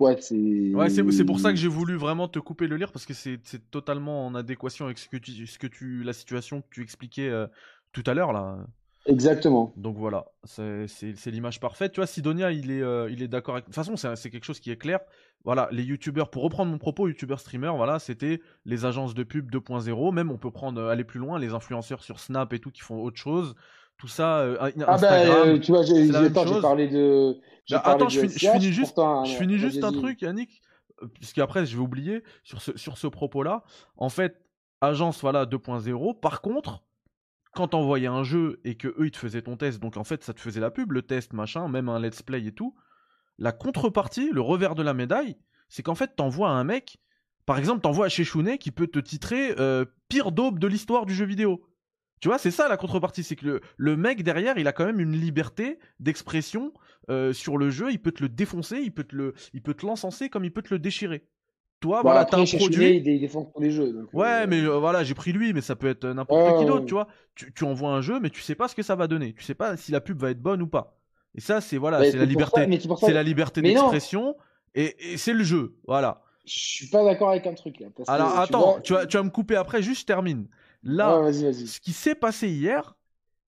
Ouais, 0.00 0.16
c'est 0.20 1.24
pour 1.24 1.40
ça 1.40 1.50
que 1.50 1.56
j'ai 1.56 1.68
voulu 1.68 1.96
vraiment 1.96 2.28
te 2.28 2.38
couper 2.38 2.68
le 2.68 2.76
lire 2.76 2.92
parce 2.92 3.04
que 3.04 3.14
c'est 3.14 3.40
totalement 3.70 4.26
en 4.26 4.34
adéquation 4.34 4.84
avec 4.84 4.98
ce 4.98 5.08
que 5.08 5.16
tu, 5.16 5.46
ce 5.46 5.58
que 5.58 5.66
tu 5.66 6.04
la 6.04 6.12
situation 6.12 6.60
que 6.60 6.68
tu 6.70 6.82
expliquais 6.82 7.28
euh, 7.28 7.48
tout 7.92 8.04
à 8.06 8.14
l'heure 8.14 8.32
là. 8.32 8.58
Exactement. 9.08 9.72
Donc 9.76 9.96
voilà, 9.96 10.26
c'est 10.44 10.86
l'image 11.26 11.60
parfaite. 11.60 11.92
Tu 11.92 12.00
vois, 12.00 12.06
Sidonia, 12.06 12.52
il 12.52 12.70
est, 12.70 12.82
euh, 12.82 13.10
il 13.10 13.22
est 13.22 13.28
d'accord 13.28 13.54
avec. 13.54 13.64
De 13.64 13.72
toute 13.72 13.74
façon, 13.74 13.96
c'est 13.96 14.30
quelque 14.30 14.44
chose 14.44 14.60
qui 14.60 14.70
est 14.70 14.76
clair. 14.76 15.00
Voilà, 15.44 15.68
les 15.72 15.82
youtubeurs, 15.82 16.30
pour 16.30 16.42
reprendre 16.42 16.70
mon 16.70 16.78
propos, 16.78 17.08
youtubeurs 17.08 17.40
streamers, 17.40 17.76
voilà, 17.76 17.98
c'était 17.98 18.40
les 18.66 18.84
agences 18.84 19.14
de 19.14 19.22
pub 19.22 19.50
2.0. 19.50 20.12
Même, 20.12 20.30
on 20.30 20.36
peut 20.36 20.50
prendre, 20.50 20.82
aller 20.84 21.04
plus 21.04 21.20
loin, 21.20 21.38
les 21.38 21.54
influenceurs 21.54 22.02
sur 22.02 22.20
Snap 22.20 22.52
et 22.52 22.58
tout 22.58 22.70
qui 22.70 22.82
font 22.82 23.00
autre 23.02 23.16
chose 23.16 23.54
tout 23.98 24.08
ça. 24.08 24.38
Euh, 24.38 24.70
ah 24.86 24.96
ben, 24.96 25.60
tu 25.60 25.72
vois, 25.72 25.82
j'ai 25.82 26.30
parlé 26.30 26.88
de. 26.88 27.36
Bah, 27.70 27.82
attends, 27.84 28.08
je, 28.08 28.20
finis 28.26 28.72
juste, 28.72 28.96
je 28.96 29.36
finis 29.36 29.58
juste 29.58 29.84
un 29.84 29.92
truc, 29.92 30.22
Yannick, 30.22 30.62
puisqu'après 31.14 31.66
je 31.66 31.76
vais 31.76 31.82
oublier 31.82 32.22
sur 32.44 32.62
ce, 32.62 32.76
sur 32.78 32.96
ce 32.96 33.06
propos-là. 33.06 33.64
En 33.96 34.08
fait, 34.08 34.40
agence 34.80 35.20
voilà 35.20 35.44
2.0. 35.44 36.18
Par 36.20 36.40
contre, 36.40 36.82
quand 37.54 37.68
t'envoyais 37.68 38.06
un 38.06 38.22
jeu 38.22 38.60
et 38.64 38.76
que 38.76 38.88
eux 38.88 39.06
ils 39.06 39.10
te 39.10 39.18
faisaient 39.18 39.42
ton 39.42 39.56
test, 39.56 39.80
donc 39.80 39.96
en 39.96 40.04
fait 40.04 40.22
ça 40.22 40.34
te 40.34 40.40
faisait 40.40 40.60
la 40.60 40.70
pub, 40.70 40.92
le 40.92 41.02
test, 41.02 41.32
machin, 41.32 41.68
même 41.68 41.88
un 41.88 42.00
let's 42.00 42.22
play 42.22 42.44
et 42.44 42.52
tout. 42.52 42.74
La 43.38 43.52
contrepartie, 43.52 44.30
le 44.32 44.40
revers 44.40 44.74
de 44.74 44.82
la 44.82 44.94
médaille, 44.94 45.36
c'est 45.68 45.82
qu'en 45.82 45.94
fait 45.94 46.16
t'envoies 46.16 46.50
un 46.50 46.64
mec, 46.64 46.98
par 47.46 47.58
exemple 47.58 47.80
t'envoies 47.80 48.06
à 48.06 48.08
Chechounet 48.08 48.58
qui 48.58 48.70
peut 48.70 48.86
te 48.86 48.98
titrer 48.98 49.54
euh, 49.58 49.84
pire 50.08 50.32
daube 50.32 50.58
de 50.58 50.66
l'histoire 50.66 51.06
du 51.06 51.14
jeu 51.14 51.24
vidéo. 51.24 51.64
Tu 52.20 52.28
vois, 52.28 52.38
c'est 52.38 52.50
ça 52.50 52.68
la 52.68 52.76
contrepartie, 52.76 53.22
c'est 53.22 53.36
que 53.36 53.60
le, 53.76 53.96
mec 53.96 54.22
derrière, 54.22 54.58
il 54.58 54.66
a 54.66 54.72
quand 54.72 54.84
même 54.84 55.00
une 55.00 55.12
liberté 55.12 55.78
d'expression 56.00 56.72
euh, 57.10 57.32
sur 57.32 57.58
le 57.58 57.70
jeu. 57.70 57.92
Il 57.92 58.02
peut 58.02 58.10
te 58.10 58.22
le 58.22 58.28
défoncer, 58.28 58.78
il 58.78 58.92
peut 58.92 59.04
te 59.04 59.14
le, 59.14 59.34
il 59.52 59.62
peut 59.62 59.74
te 59.74 59.86
l'encenser 59.86 60.28
comme 60.28 60.44
il 60.44 60.52
peut 60.52 60.62
te 60.62 60.74
le 60.74 60.80
déchirer. 60.80 61.28
Toi, 61.80 61.98
bah, 61.98 62.10
voilà, 62.10 62.24
t'as 62.24 62.40
un 62.40 62.44
produit. 62.44 62.96
Il 62.96 63.28
tous 63.30 63.60
les 63.60 63.70
jeux. 63.70 64.08
ouais, 64.12 64.26
euh, 64.26 64.46
mais 64.48 64.60
euh, 64.60 64.78
voilà, 64.78 65.04
j'ai 65.04 65.14
pris 65.14 65.32
lui, 65.32 65.52
mais 65.52 65.60
ça 65.60 65.76
peut 65.76 65.88
être 65.88 66.06
n'importe 66.06 66.58
qui 66.58 66.64
d'autre, 66.64 66.86
tu 66.86 66.94
vois. 66.94 67.06
Tu, 67.36 67.52
tu, 67.52 67.64
envoies 67.64 67.90
un 67.90 68.00
jeu, 68.00 68.18
mais 68.18 68.30
tu 68.30 68.40
sais 68.40 68.56
pas 68.56 68.66
ce 68.66 68.74
que 68.74 68.82
ça 68.82 68.96
va 68.96 69.06
donner. 69.06 69.32
Tu 69.34 69.44
sais 69.44 69.54
pas 69.54 69.76
si 69.76 69.92
la 69.92 70.00
pub 70.00 70.20
va 70.20 70.30
être 70.30 70.42
bonne 70.42 70.60
ou 70.60 70.66
pas. 70.66 70.98
Et 71.36 71.40
ça, 71.40 71.60
c'est 71.60 71.76
voilà, 71.76 72.00
bah, 72.00 72.10
c'est 72.10 72.16
la, 72.16 72.24
liberté. 72.24 72.66
C'est 73.00 73.12
la 73.12 73.22
liberté 73.22 73.62
d'expression 73.62 74.34
et, 74.74 75.12
et 75.12 75.16
c'est 75.16 75.32
le 75.32 75.44
jeu, 75.44 75.76
voilà. 75.86 76.22
Je 76.44 76.58
suis 76.58 76.86
pas 76.86 77.04
d'accord 77.04 77.30
avec 77.30 77.46
un 77.46 77.54
truc 77.54 77.78
là. 77.78 77.88
Alors 78.06 78.38
attends, 78.38 78.80
tu, 78.80 78.94
vas, 78.94 79.06
tu 79.06 79.16
vas 79.16 79.22
me 79.22 79.30
couper 79.30 79.54
après, 79.54 79.82
juste 79.82 80.00
je 80.00 80.06
termine. 80.06 80.48
Là, 80.82 81.30
ce 81.32 81.80
qui 81.80 81.92
s'est 81.92 82.14
passé 82.14 82.48
hier, 82.48 82.96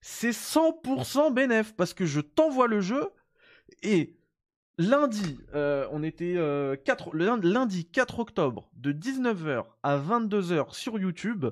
c'est 0.01 0.31
100% 0.31 1.33
bénéf 1.33 1.73
parce 1.75 1.93
que 1.93 2.05
je 2.05 2.21
t'envoie 2.21 2.67
le 2.67 2.81
jeu 2.81 3.09
et 3.83 4.15
lundi, 4.81 5.39
euh, 5.53 5.87
on 5.91 6.03
était 6.03 6.35
4, 6.83 7.15
euh, 7.15 7.39
lundi 7.41 7.85
4 7.85 8.19
octobre 8.19 8.69
de 8.75 8.91
19h 8.91 9.65
à 9.83 9.97
22h 9.97 10.73
sur 10.73 10.99
YouTube. 10.99 11.45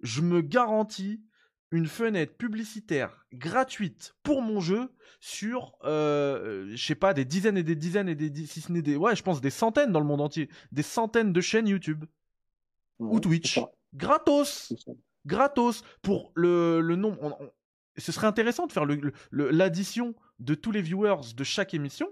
Je 0.00 0.20
me 0.20 0.40
garantis 0.40 1.22
une 1.70 1.86
fenêtre 1.86 2.34
publicitaire 2.34 3.26
gratuite 3.32 4.14
pour 4.22 4.40
mon 4.40 4.60
jeu 4.60 4.90
sur, 5.20 5.76
euh, 5.84 6.66
je 6.70 6.82
sais 6.82 6.94
pas, 6.94 7.12
des 7.12 7.24
dizaines 7.26 7.58
et 7.58 7.62
des 7.62 7.74
dizaines 7.74 8.08
et 8.08 8.14
des, 8.14 8.46
si 8.46 8.60
ce 8.60 8.72
n'est 8.72 8.80
des, 8.80 8.96
ouais, 8.96 9.14
je 9.16 9.22
pense 9.22 9.40
des 9.40 9.50
centaines 9.50 9.92
dans 9.92 10.00
le 10.00 10.06
monde 10.06 10.22
entier, 10.22 10.48
des 10.72 10.82
centaines 10.82 11.32
de 11.32 11.40
chaînes 11.40 11.68
YouTube 11.68 12.04
ou 12.98 13.20
Twitch, 13.20 13.60
gratos, 13.92 14.72
gratos 15.26 15.82
pour 16.00 16.32
le, 16.34 16.80
le 16.80 16.96
nombre. 16.96 17.52
ce 17.98 18.12
serait 18.12 18.26
intéressant 18.26 18.66
de 18.66 18.72
faire 18.72 18.86
l'addition 19.30 20.14
de 20.38 20.54
tous 20.54 20.70
les 20.70 20.80
viewers 20.80 21.34
de 21.36 21.44
chaque 21.44 21.74
émission 21.74 22.08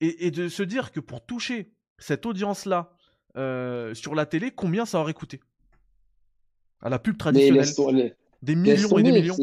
et, 0.00 0.30
de 0.30 0.48
se 0.48 0.62
dire 0.62 0.92
que 0.92 1.00
pour 1.00 1.24
toucher 1.24 1.72
cette 1.98 2.26
audience-là 2.26 2.92
euh, 3.36 3.94
sur 3.94 4.14
la 4.14 4.26
télé, 4.26 4.50
combien 4.50 4.84
ça 4.84 5.00
aurait 5.00 5.14
coûté? 5.14 5.40
À 6.80 6.90
la 6.90 6.98
pub 6.98 7.16
traditionnelle 7.16 8.16
Des 8.42 8.54
millions 8.54 8.98
et 8.98 9.02
des 9.02 9.12
millions. 9.12 9.36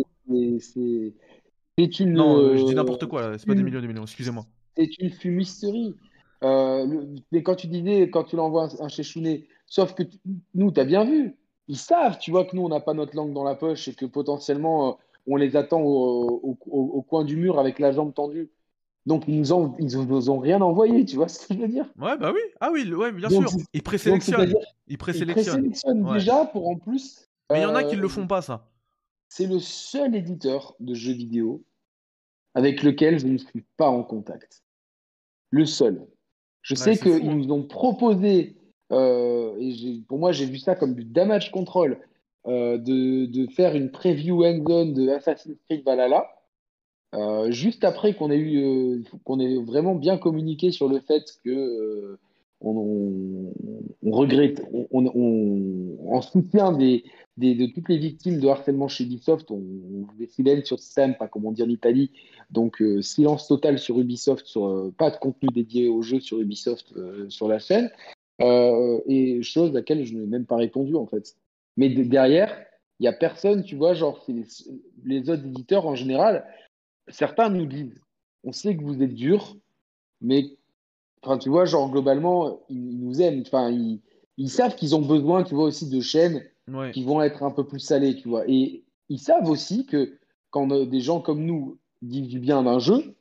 C'est 1.77 1.99
une. 1.99 2.13
Non, 2.13 2.55
je 2.55 2.65
dis 2.65 2.75
n'importe 2.75 3.07
quoi, 3.07 3.37
c'est 3.37 3.47
pas 3.47 3.55
des 3.55 3.63
millions 3.63 3.79
et 3.79 3.81
des 3.81 3.87
millions, 3.87 4.03
excusez-moi. 4.03 4.45
C'est 4.77 4.97
une 4.99 5.09
fumisterie. 5.11 5.95
Euh, 6.43 7.05
mais 7.31 7.41
quand 7.41 7.55
tu 7.55 7.67
disais, 7.67 8.09
quand 8.09 8.25
tu 8.25 8.35
l'envoies 8.35 8.69
un 8.79 8.87
chez 8.89 9.03
Chounet, 9.03 9.47
sauf 9.65 9.93
que 9.93 10.03
nous, 10.53 10.71
tu 10.71 10.79
as 10.79 10.85
bien 10.85 11.05
vu, 11.05 11.37
ils 11.67 11.77
savent, 11.77 12.17
tu 12.19 12.31
vois, 12.31 12.45
que 12.45 12.55
nous, 12.55 12.63
on 12.63 12.69
n'a 12.69 12.81
pas 12.81 12.93
notre 12.93 13.15
langue 13.15 13.33
dans 13.33 13.43
la 13.43 13.55
poche 13.55 13.87
et 13.87 13.93
que 13.93 14.05
potentiellement, 14.05 14.89
euh, 14.89 14.93
on 15.27 15.37
les 15.37 15.55
attend 15.55 15.81
au, 15.81 17.05
coin 17.07 17.23
du 17.23 17.37
mur 17.37 17.59
avec 17.59 17.79
la 17.79 17.91
jambe 17.91 18.13
tendue. 18.13 18.49
Donc, 19.05 19.25
ils 19.27 19.37
nous 19.37 19.51
ont, 19.51 19.75
ils 19.79 19.97
nous 19.97 20.29
ont 20.29 20.39
rien 20.39 20.61
envoyé, 20.61 21.05
tu 21.05 21.17
vois 21.17 21.27
ce 21.27 21.45
que 21.45 21.53
je 21.53 21.59
veux 21.59 21.67
dire? 21.67 21.85
Ouais, 21.97 22.17
bah 22.17 22.31
oui, 22.33 22.39
ah 22.61 22.69
oui, 22.71 22.91
ouais, 22.93 23.11
bien 23.11 23.29
sûr. 23.29 23.49
Ils 23.73 23.83
présélectionnent. 23.83 24.53
Ils 24.87 24.97
présélectionnent. 24.97 25.73
déjà 26.13 26.45
pour 26.45 26.69
en 26.69 26.75
plus. 26.75 27.29
Mais 27.51 27.59
il 27.59 27.63
y 27.63 27.65
en 27.65 27.75
a 27.75 27.83
qui 27.83 27.95
ne 27.95 28.01
le 28.01 28.07
euh, 28.07 28.09
font 28.09 28.27
pas, 28.27 28.41
ça. 28.41 28.69
C'est 29.27 29.47
le 29.47 29.59
seul 29.59 30.15
éditeur 30.15 30.75
de 30.79 30.93
jeux 30.93 31.13
vidéo 31.13 31.63
avec 32.55 32.83
lequel 32.83 33.19
je 33.19 33.27
ne 33.27 33.37
suis 33.37 33.65
pas 33.77 33.87
en 33.87 34.03
contact. 34.03 34.63
Le 35.49 35.65
seul. 35.65 36.07
Je 36.61 36.75
sais 36.75 36.97
qu'ils 36.97 37.35
nous 37.35 37.51
ont 37.51 37.63
proposé, 37.63 38.55
euh, 38.91 39.55
et 39.59 40.01
pour 40.07 40.17
moi 40.17 40.31
j'ai 40.31 40.45
vu 40.45 40.57
ça 40.57 40.75
comme 40.75 40.93
du 40.93 41.03
damage 41.03 41.51
control, 41.51 41.99
euh, 42.47 42.77
de, 42.77 43.25
de, 43.25 43.47
faire 43.51 43.75
une 43.75 43.91
preview 43.91 44.43
end-zone 44.43 44.93
de 44.93 45.09
Assassin's 45.09 45.57
Creed 45.65 45.83
Valhalla. 45.83 46.25
Euh, 47.13 47.51
juste 47.51 47.83
après 47.83 48.15
qu'on 48.15 48.31
ait 48.31 48.39
eu, 48.39 49.03
qu'on 49.23 49.39
ait 49.39 49.57
vraiment 49.57 49.95
bien 49.95 50.17
communiqué 50.17 50.71
sur 50.71 50.87
le 50.87 50.99
fait 50.99 51.23
que 51.43 52.17
on, 52.63 53.53
regrette, 54.03 54.61
on, 54.91 55.05
en 56.07 56.21
soutien 56.21 56.71
des, 56.71 57.03
de 57.37 57.65
toutes 57.67 57.89
les 57.89 57.97
victimes 57.97 58.39
de 58.39 58.47
harcèlement 58.47 58.87
chez 58.87 59.03
Ubisoft, 59.03 59.51
on, 59.51 59.61
on 59.93 60.07
faisait 60.13 60.27
silence 60.27 60.65
sur 60.65 60.79
scène, 60.79 61.15
pas 61.15 61.27
comme 61.27 61.45
on 61.45 61.51
dit 61.51 61.63
en 61.63 61.69
Italie, 61.69 62.11
donc 62.51 62.81
euh, 62.81 63.01
silence 63.01 63.47
total 63.47 63.79
sur 63.79 63.99
Ubisoft, 63.99 64.45
euh, 64.57 64.91
pas 64.97 65.11
de 65.11 65.17
contenu 65.17 65.49
dédié 65.53 65.87
au 65.87 66.01
jeu 66.01 66.19
sur 66.19 66.39
Ubisoft 66.39 66.93
euh, 66.95 67.29
sur 67.29 67.47
la 67.47 67.59
chaîne, 67.59 67.91
et 68.39 69.41
chose 69.41 69.69
à 69.69 69.73
laquelle 69.73 70.03
je 70.05 70.15
n'ai 70.15 70.25
même 70.25 70.45
pas 70.45 70.57
répondu 70.57 70.95
en 70.95 71.05
fait. 71.05 71.35
Mais 71.77 71.89
derrière, 71.89 72.65
il 72.99 73.03
n'y 73.03 73.07
a 73.07 73.13
personne, 73.13 73.63
tu 73.63 73.75
vois, 73.75 73.93
genre 73.93 74.23
les, 74.27 74.43
les, 75.05 75.29
autres 75.29 75.45
éditeurs 75.45 75.87
en 75.87 75.95
général, 75.95 76.45
certains 77.07 77.49
nous 77.49 77.65
disent, 77.65 78.01
on 78.43 78.51
sait 78.51 78.75
que 78.75 78.83
vous 78.83 79.01
êtes 79.01 79.13
dur, 79.13 79.55
mais 80.21 80.57
enfin, 81.21 81.37
tu 81.37 81.49
vois, 81.49 81.65
genre 81.65 81.89
globalement, 81.89 82.61
ils, 82.69 82.99
nous 82.99 83.21
aiment, 83.21 83.41
enfin, 83.45 83.69
ils, 83.69 84.01
ils 84.37 84.49
savent 84.49 84.75
qu'ils 84.75 84.95
ont 84.95 85.01
besoin, 85.01 85.43
tu 85.43 85.55
vois, 85.55 85.65
aussi 85.65 85.89
de 85.89 86.01
chaînes 86.01 86.43
qui 86.93 87.03
vont 87.03 87.21
être 87.21 87.43
un 87.43 87.51
peu 87.51 87.65
plus 87.65 87.79
salées, 87.79 88.15
tu 88.15 88.29
vois. 88.29 88.43
Et 88.47 88.83
ils 89.09 89.19
savent 89.19 89.49
aussi 89.49 89.85
que 89.85 90.17
quand 90.49 90.67
des 90.67 91.01
gens 91.01 91.19
comme 91.19 91.43
nous 91.43 91.77
disent 92.01 92.27
du 92.27 92.39
bien 92.39 92.63
d'un 92.63 92.79
jeu, 92.79 93.15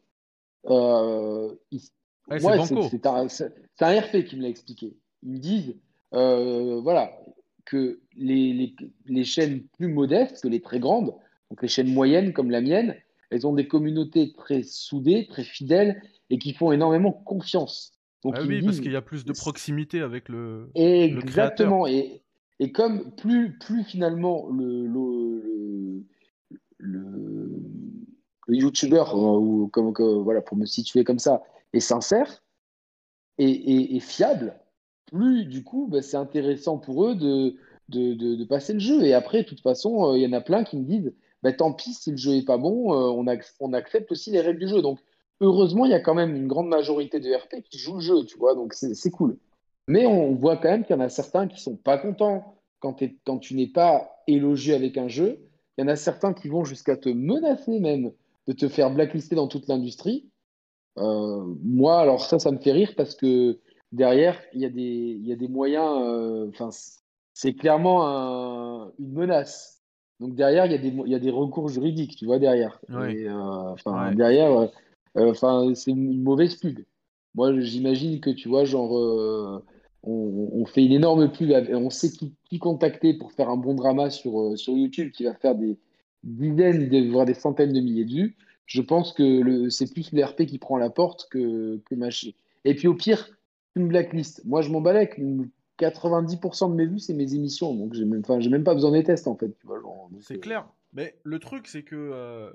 euh, 0.67 1.53
c'est 1.71 3.07
un, 3.07 4.01
RP 4.01 4.25
qui 4.25 4.37
me 4.37 4.43
l'a 4.43 4.49
expliqué. 4.49 4.97
Ils 5.23 5.33
me 5.33 5.39
disent, 5.39 5.75
euh, 6.15 6.81
voilà, 6.81 7.13
que 7.65 8.01
les, 8.17 8.75
les, 9.07 9.25
chaînes 9.25 9.63
plus 9.77 9.89
modestes 9.89 10.43
que 10.43 10.49
les 10.49 10.61
très 10.61 10.79
grandes, 10.79 11.15
donc 11.51 11.63
les 11.63 11.69
chaînes 11.69 11.93
moyennes 11.93 12.33
comme 12.33 12.51
la 12.51 12.61
mienne, 12.61 12.97
elles 13.33 13.47
ont 13.47 13.55
des 13.55 13.67
communautés 13.67 14.33
très 14.33 14.63
soudées, 14.63 15.27
très 15.29 15.45
fidèles 15.45 16.03
et 16.31 16.39
qui 16.39 16.53
font 16.53 16.71
énormément 16.71 17.13
confiance. 17.13 17.93
Donc, 18.23 18.35
ah 18.39 18.43
oui, 18.47 18.63
parce 18.63 18.79
qu'il 18.81 18.93
y 18.93 18.97
a 18.97 19.03
plus 19.03 19.25
de 19.25 19.33
proximité 19.33 20.01
avec 20.01 20.29
le. 20.29 20.71
Exactement. 20.75 21.87
et, 21.89 22.23
et 22.61 22.71
comme 22.71 23.11
plus, 23.17 23.59
plus 23.59 23.83
finalement 23.83 24.49
le, 24.51 24.87
le, 24.87 26.05
le, 26.79 27.51
le 28.47 28.57
YouTuber, 28.57 29.05
euh, 29.15 29.39
ou 29.39 29.69
comme, 29.73 29.93
voilà, 30.23 30.41
pour 30.41 30.57
me 30.57 30.67
situer 30.67 31.03
comme 31.03 31.19
ça, 31.19 31.43
est 31.73 31.81
sincère 31.81 32.45
et, 33.39 33.97
et, 33.97 34.01
fiable, 34.01 34.55
plus 35.07 35.47
du 35.47 35.65
coup, 35.65 35.89
bah, 35.91 36.03
c'est 36.03 36.17
intéressant 36.17 36.79
pour 36.79 37.07
eux 37.07 37.15
de, 37.17 37.57
de, 37.89 38.15
de, 38.15 38.45
passer 38.45 38.75
le 38.75 38.79
jeu. 38.79 39.03
Et 39.03 39.15
après, 39.15 39.43
de 39.43 39.49
toute 39.49 39.61
façon, 39.61 40.13
euh, 40.13 40.19
il 40.19 40.23
y 40.23 40.27
en 40.27 40.33
a 40.33 40.41
plein 40.41 40.65
qui 40.65 40.77
me 40.77 40.85
disent 40.85 41.13
bah, 41.43 41.53
tant 41.53 41.73
pis 41.73 41.95
si 41.95 42.11
le 42.11 42.17
jeu 42.17 42.37
est 42.37 42.45
pas 42.45 42.59
bon, 42.59 42.93
euh, 42.95 43.25
on, 43.61 43.73
accepte 43.73 44.13
aussi 44.13 44.31
les 44.31 44.41
règles 44.41 44.61
du 44.61 44.69
jeu. 44.69 44.83
Donc, 44.83 45.01
heureusement, 45.41 45.85
il 45.85 45.91
y 45.91 45.95
a 45.95 46.01
quand 46.01 46.15
même 46.15 46.37
une 46.37 46.47
grande 46.47 46.69
majorité 46.69 47.21
de 47.21 47.35
RP 47.35 47.63
qui 47.69 47.79
jouent 47.79 47.97
le 47.97 48.01
jeu, 48.01 48.25
tu 48.25 48.39
vois, 48.39 48.55
donc 48.55 48.75
c'est 48.75 49.11
cool. 49.11 49.37
Mais 49.89 50.07
on 50.07 50.35
voit 50.35 50.57
quand 50.57 50.71
même 50.71 50.85
qu'il 50.85 50.95
y 50.95 50.99
en 50.99 51.03
a 51.03 51.09
certains 51.09 51.49
qui 51.49 51.61
sont 51.61 51.77
pas 51.77 51.99
contents 51.99 52.57
quand, 52.79 52.95
tu 52.95 53.55
n'es 53.55 53.67
pas 53.67 54.23
élogié 54.27 54.75
avec 54.75 54.97
un 54.97 55.09
jeu. 55.09 55.41
Il 55.77 55.83
y 55.83 55.85
en 55.85 55.89
a 55.89 55.97
certains 55.97 56.35
qui 56.35 56.49
vont 56.49 56.65
jusqu'à 56.65 56.97
te 56.97 57.09
menacer 57.09 57.81
même 57.81 58.13
de 58.47 58.53
te 58.53 58.69
faire 58.69 58.93
blacklister 58.93 59.37
dans 59.37 59.49
toute 59.49 59.69
l'industrie. 59.69 60.29
Euh, 60.99 61.45
moi, 61.63 62.01
alors 62.01 62.25
ça, 62.25 62.39
ça 62.39 62.51
me 62.51 62.59
fait 62.59 62.73
rire 62.73 62.95
parce 62.97 63.15
que 63.15 63.59
derrière, 63.93 64.41
il 64.53 64.61
y 64.61 64.65
a 65.33 65.37
des 65.37 65.49
moyens. 65.49 65.99
Euh, 66.03 66.49
enfin, 66.49 66.71
c'est 67.35 67.55
clairement 67.55 68.93
une 68.99 69.13
menace. 69.13 69.72
Donc 70.23 70.35
derrière, 70.35 70.67
il 70.67 70.73
y, 70.73 70.75
a 70.75 70.79
des, 70.79 70.89
il 70.89 71.11
y 71.11 71.15
a 71.15 71.19
des 71.19 71.31
recours 71.31 71.69
juridiques, 71.69 72.17
tu 72.17 72.27
vois, 72.27 72.39
derrière. 72.39 72.81
Euh, 72.91 73.75
derrière, 74.15 74.69
enfin, 75.17 75.73
c'est 75.75 75.91
une 75.91 76.23
mauvaise 76.23 76.55
pub. 76.55 76.81
Moi, 77.35 77.59
j'imagine 77.61 78.21
que, 78.21 78.31
tu 78.31 78.49
vois, 78.49 78.65
genre, 78.65 79.63
on, 80.05 80.65
fait 80.67 80.85
une 80.85 80.93
énorme 80.93 81.31
pub, 81.31 81.51
on 81.73 81.91
sait 81.91 82.11
qui, 82.11 82.33
qui, 82.49 82.59
contacter 82.59 83.15
pour 83.15 83.33
faire 83.33 83.51
un 83.51 83.57
bon 83.57 83.75
drama 83.75 84.11
sur, 84.11 84.57
sur 84.57 84.75
YouTube 84.75 85.11
qui 85.11 85.25
va 85.25 85.35
faire 85.35 85.55
des, 85.55 85.77
dizaines, 86.25 87.11
voire 87.11 87.27
des 87.27 87.35
centaines 87.35 87.73
de 87.73 87.81
milliers 87.81 88.05
de 88.05 88.13
vues, 88.13 88.37
je 88.67 88.81
pense 88.81 89.13
que 89.13 89.69
c'est 89.69 89.93
plus 89.93 90.13
l'RP 90.13 90.47
qui 90.47 90.59
prend 90.59 90.77
la 90.77 90.91
porte 90.91 91.29
que, 91.31 91.81
que 91.85 91.95
Maché. 91.95 92.35
Et 92.65 92.75
puis 92.75 92.89
au 92.89 92.95
pire, 92.95 93.29
une 93.75 93.89
blacklist. 93.89 94.45
Moi, 94.45 94.63
je 94.63 94.71
m'en 94.71 94.81
balais 94.81 95.11
90% 95.79 96.71
de 96.71 96.75
mes 96.75 96.87
vues, 96.87 96.99
c'est 96.99 97.15
mes 97.15 97.35
émissions. 97.35 97.75
Donc, 97.75 97.95
j'ai 97.95 98.05
même, 98.05 98.23
même 98.51 98.65
pas 98.65 98.75
besoin 98.75 98.93
des 98.93 99.05
tests, 99.05 99.27
en 99.27 99.37
fait. 99.37 99.57
C'est 100.21 100.39
clair. 100.39 100.69
Mais 100.93 101.19
le 101.25 101.39
truc, 101.39 101.67
c'est 101.69 101.83
que. 101.83 101.97
Euh, 101.97 102.51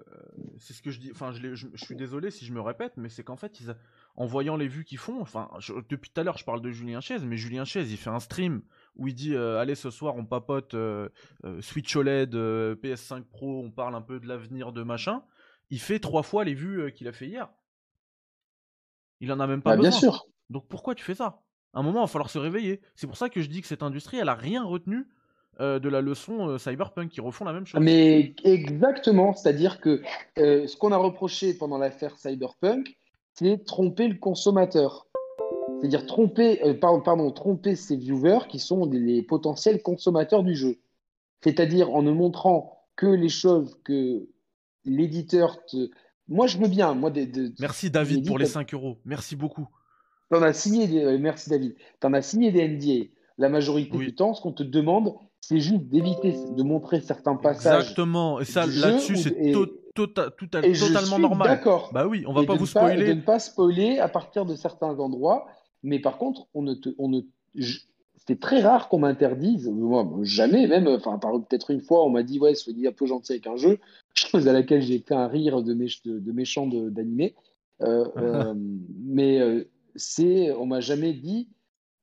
c'est 0.60 0.74
ce 0.74 0.82
que 0.84 0.92
je 0.92 1.00
dis. 1.00 1.10
Enfin, 1.12 1.32
je, 1.32 1.56
je, 1.56 1.68
suis 1.76 1.96
désolé 1.96 2.30
si 2.30 2.46
je 2.46 2.54
me 2.54 2.62
répète, 2.62 2.94
mais 2.96 3.10
c'est 3.10 3.24
qu'en 3.24 3.36
fait, 3.36 3.60
ils, 3.60 3.76
en 4.18 4.26
voyant 4.26 4.58
les 4.58 4.68
vues 4.68 4.84
qu'ils 4.84 4.98
font. 4.98 5.22
Enfin, 5.22 5.50
depuis 5.90 6.10
tout 6.10 6.20
à 6.20 6.24
l'heure, 6.24 6.38
je 6.38 6.44
parle 6.44 6.62
de 6.62 6.72
Julien 6.72 7.00
Chaise, 7.00 7.24
mais 7.24 7.38
Julien 7.38 7.66
Chaise, 7.66 7.92
il 7.92 7.98
fait 7.98 8.10
un 8.10 8.20
stream 8.20 8.64
où 8.96 9.08
il 9.08 9.14
dit 9.14 9.36
euh, 9.36 9.60
allez 9.60 9.76
ce 9.76 9.92
soir 9.92 10.16
on 10.18 10.26
papote 10.26 10.74
euh, 10.74 11.08
euh, 11.46 11.62
Switch 11.62 11.96
OLED, 11.96 12.34
PS5 12.34 13.24
Pro, 13.24 13.62
on 13.64 13.72
parle 13.72 13.96
un 13.96 14.02
peu 14.02 14.20
de 14.20 14.28
l'avenir 14.28 14.74
de 14.74 14.82
machin. 14.82 15.24
Il 15.70 15.80
fait 15.80 16.00
trois 16.00 16.24
fois 16.24 16.44
les 16.44 16.56
vues 16.56 16.92
qu'il 16.94 17.08
a 17.08 17.14
fait 17.14 17.28
hier. 17.28 17.50
Il 19.20 19.32
en 19.32 19.40
a 19.40 19.48
même 19.48 19.62
pas 19.62 19.72
bah, 19.72 19.78
besoin. 19.78 19.92
Bien 19.92 20.00
sûr. 20.00 20.28
Donc 20.50 20.68
pourquoi 20.68 20.96
tu 20.96 21.04
fais 21.04 21.16
ça? 21.16 21.44
À 21.74 21.80
un 21.80 21.84
moment, 21.84 22.00
il 22.00 22.04
va 22.04 22.08
falloir 22.08 22.30
se 22.30 22.40
réveiller. 22.40 22.82
C'est 22.96 23.08
pour 23.08 23.18
ça 23.18 23.30
que 23.30 23.42
je 23.42 23.48
dis 23.48 23.62
que 23.62 23.68
cette 23.68 23.84
industrie, 23.84 24.18
elle 24.18 24.30
a 24.30 24.36
rien 24.36 24.64
retenu 24.64 25.06
de 25.60 25.90
la 25.90 26.02
leçon 26.02 26.60
Cyberpunk, 26.60 27.10
qui 27.10 27.20
refont 27.20 27.44
la 27.44 27.52
même 27.52 27.66
chose. 27.66 27.82
Mais 27.82 28.36
exactement, 28.44 29.34
c'est-à-dire 29.34 29.80
que 29.82 30.04
ce 30.36 30.78
qu'on 30.78 30.92
a 30.92 30.98
reproché 30.98 31.56
pendant 31.56 31.80
l'affaire 31.80 32.16
Cyberpunk, 32.18 32.96
c'est 33.34 33.64
tromper 33.66 34.08
le 34.08 34.16
consommateur. 34.16 35.08
C'est-à-dire 35.80 36.06
tromper, 36.08 36.64
euh, 36.66 36.74
pardon, 36.74 37.32
tromper 37.32 37.76
ces 37.76 37.96
viewers 37.96 38.48
qui 38.50 38.60
sont 38.60 38.86
les 38.90 39.22
potentiels 39.22 39.82
consommateurs 39.84 40.44
du 40.44 40.56
jeu. 40.56 40.80
C'est-à-dire 41.42 41.92
en 41.94 42.02
ne 42.02 42.12
montrant 42.12 42.88
que 42.96 43.06
les 43.06 43.30
choses 43.30 43.80
que 43.84 44.28
l'éditeur 44.86 45.64
te. 45.66 45.90
Moi, 46.28 46.48
je 46.48 46.58
veux 46.58 46.68
bien. 46.68 46.96
Moi, 46.96 47.12
de, 47.12 47.54
Merci 47.60 47.92
David 47.92 48.26
pour 48.26 48.40
les 48.40 48.48
5 48.48 48.74
euros. 48.74 48.98
Merci 49.06 49.36
beaucoup. 49.36 49.68
En 50.32 50.42
as 50.42 50.54
signé 50.54 50.88
des... 50.88 51.04
Euh, 51.04 51.18
merci 51.20 51.50
David. 51.50 51.76
Tu 51.76 52.08
en 52.08 52.14
as 52.14 52.22
signé 52.22 52.52
des 52.52 52.68
NDA. 52.68 53.10
La 53.38 53.50
majorité 53.50 53.98
du 53.98 54.16
temps, 54.16 54.34
ce 54.34 54.42
qu'on 54.42 54.52
te 54.52 54.64
demande, 54.64 55.14
c'est 55.42 55.60
juste 55.60 55.84
d'éviter 55.84 56.36
de 56.56 56.64
montrer 56.64 57.02
certains 57.02 57.36
passages. 57.36 57.82
Exactement. 57.82 58.40
Et 58.40 58.46
ça, 58.46 58.66
là-dessus, 58.66 59.16
c'est 59.18 59.54
totalement 59.94 61.20
normal. 61.20 61.48
D'accord. 61.48 61.92
Bah 61.94 62.08
oui, 62.08 62.24
on 62.28 62.34
va 62.34 62.44
pas 62.44 62.56
vous 62.56 62.66
spoiler. 62.66 63.08
de 63.08 63.14
ne 63.14 63.22
pas 63.22 63.40
spoiler 63.40 64.00
à 64.00 64.08
partir 64.08 64.46
de 64.46 64.56
certains 64.56 65.00
endroits 65.00 65.48
mais 65.84 66.00
par 66.00 66.18
contre, 66.18 66.48
on 66.54 66.62
ne 66.62 66.74
te, 66.74 66.90
on 66.98 67.10
ne, 67.10 67.22
c'était 68.16 68.36
très 68.36 68.62
rare 68.62 68.90
qu'on 68.90 69.00
m'interdise. 69.00 69.70
Moi, 69.70 70.06
jamais, 70.24 70.68
même, 70.68 70.88
enfin, 70.88 71.20
peut-être 71.20 71.72
une 71.72 71.82
fois, 71.82 72.06
on 72.06 72.10
m'a 72.10 72.24
dit, 72.24 72.40
ouais, 72.40 72.56
soyez 72.56 72.88
un 72.88 72.92
peu 72.92 73.06
gentil 73.06 73.34
avec 73.34 73.48
un 73.48 73.56
jeu, 73.56 73.80
chose 74.14 74.48
à 74.48 74.54
laquelle 74.54 74.82
j'ai 74.82 75.00
fait 75.00 75.16
un 75.16 75.28
rire 75.28 75.62
de, 75.64 75.74
de, 75.74 76.32
méchants 76.32 76.68
d'animé. 76.68 77.36
Euh, 77.82 78.06
euh, 78.18 78.54
mais 78.56 79.40
euh, 79.40 79.70
c'est, 79.98 80.52
on 80.54 80.66
m'a 80.66 80.80
jamais 80.80 81.14
dit 81.14 81.50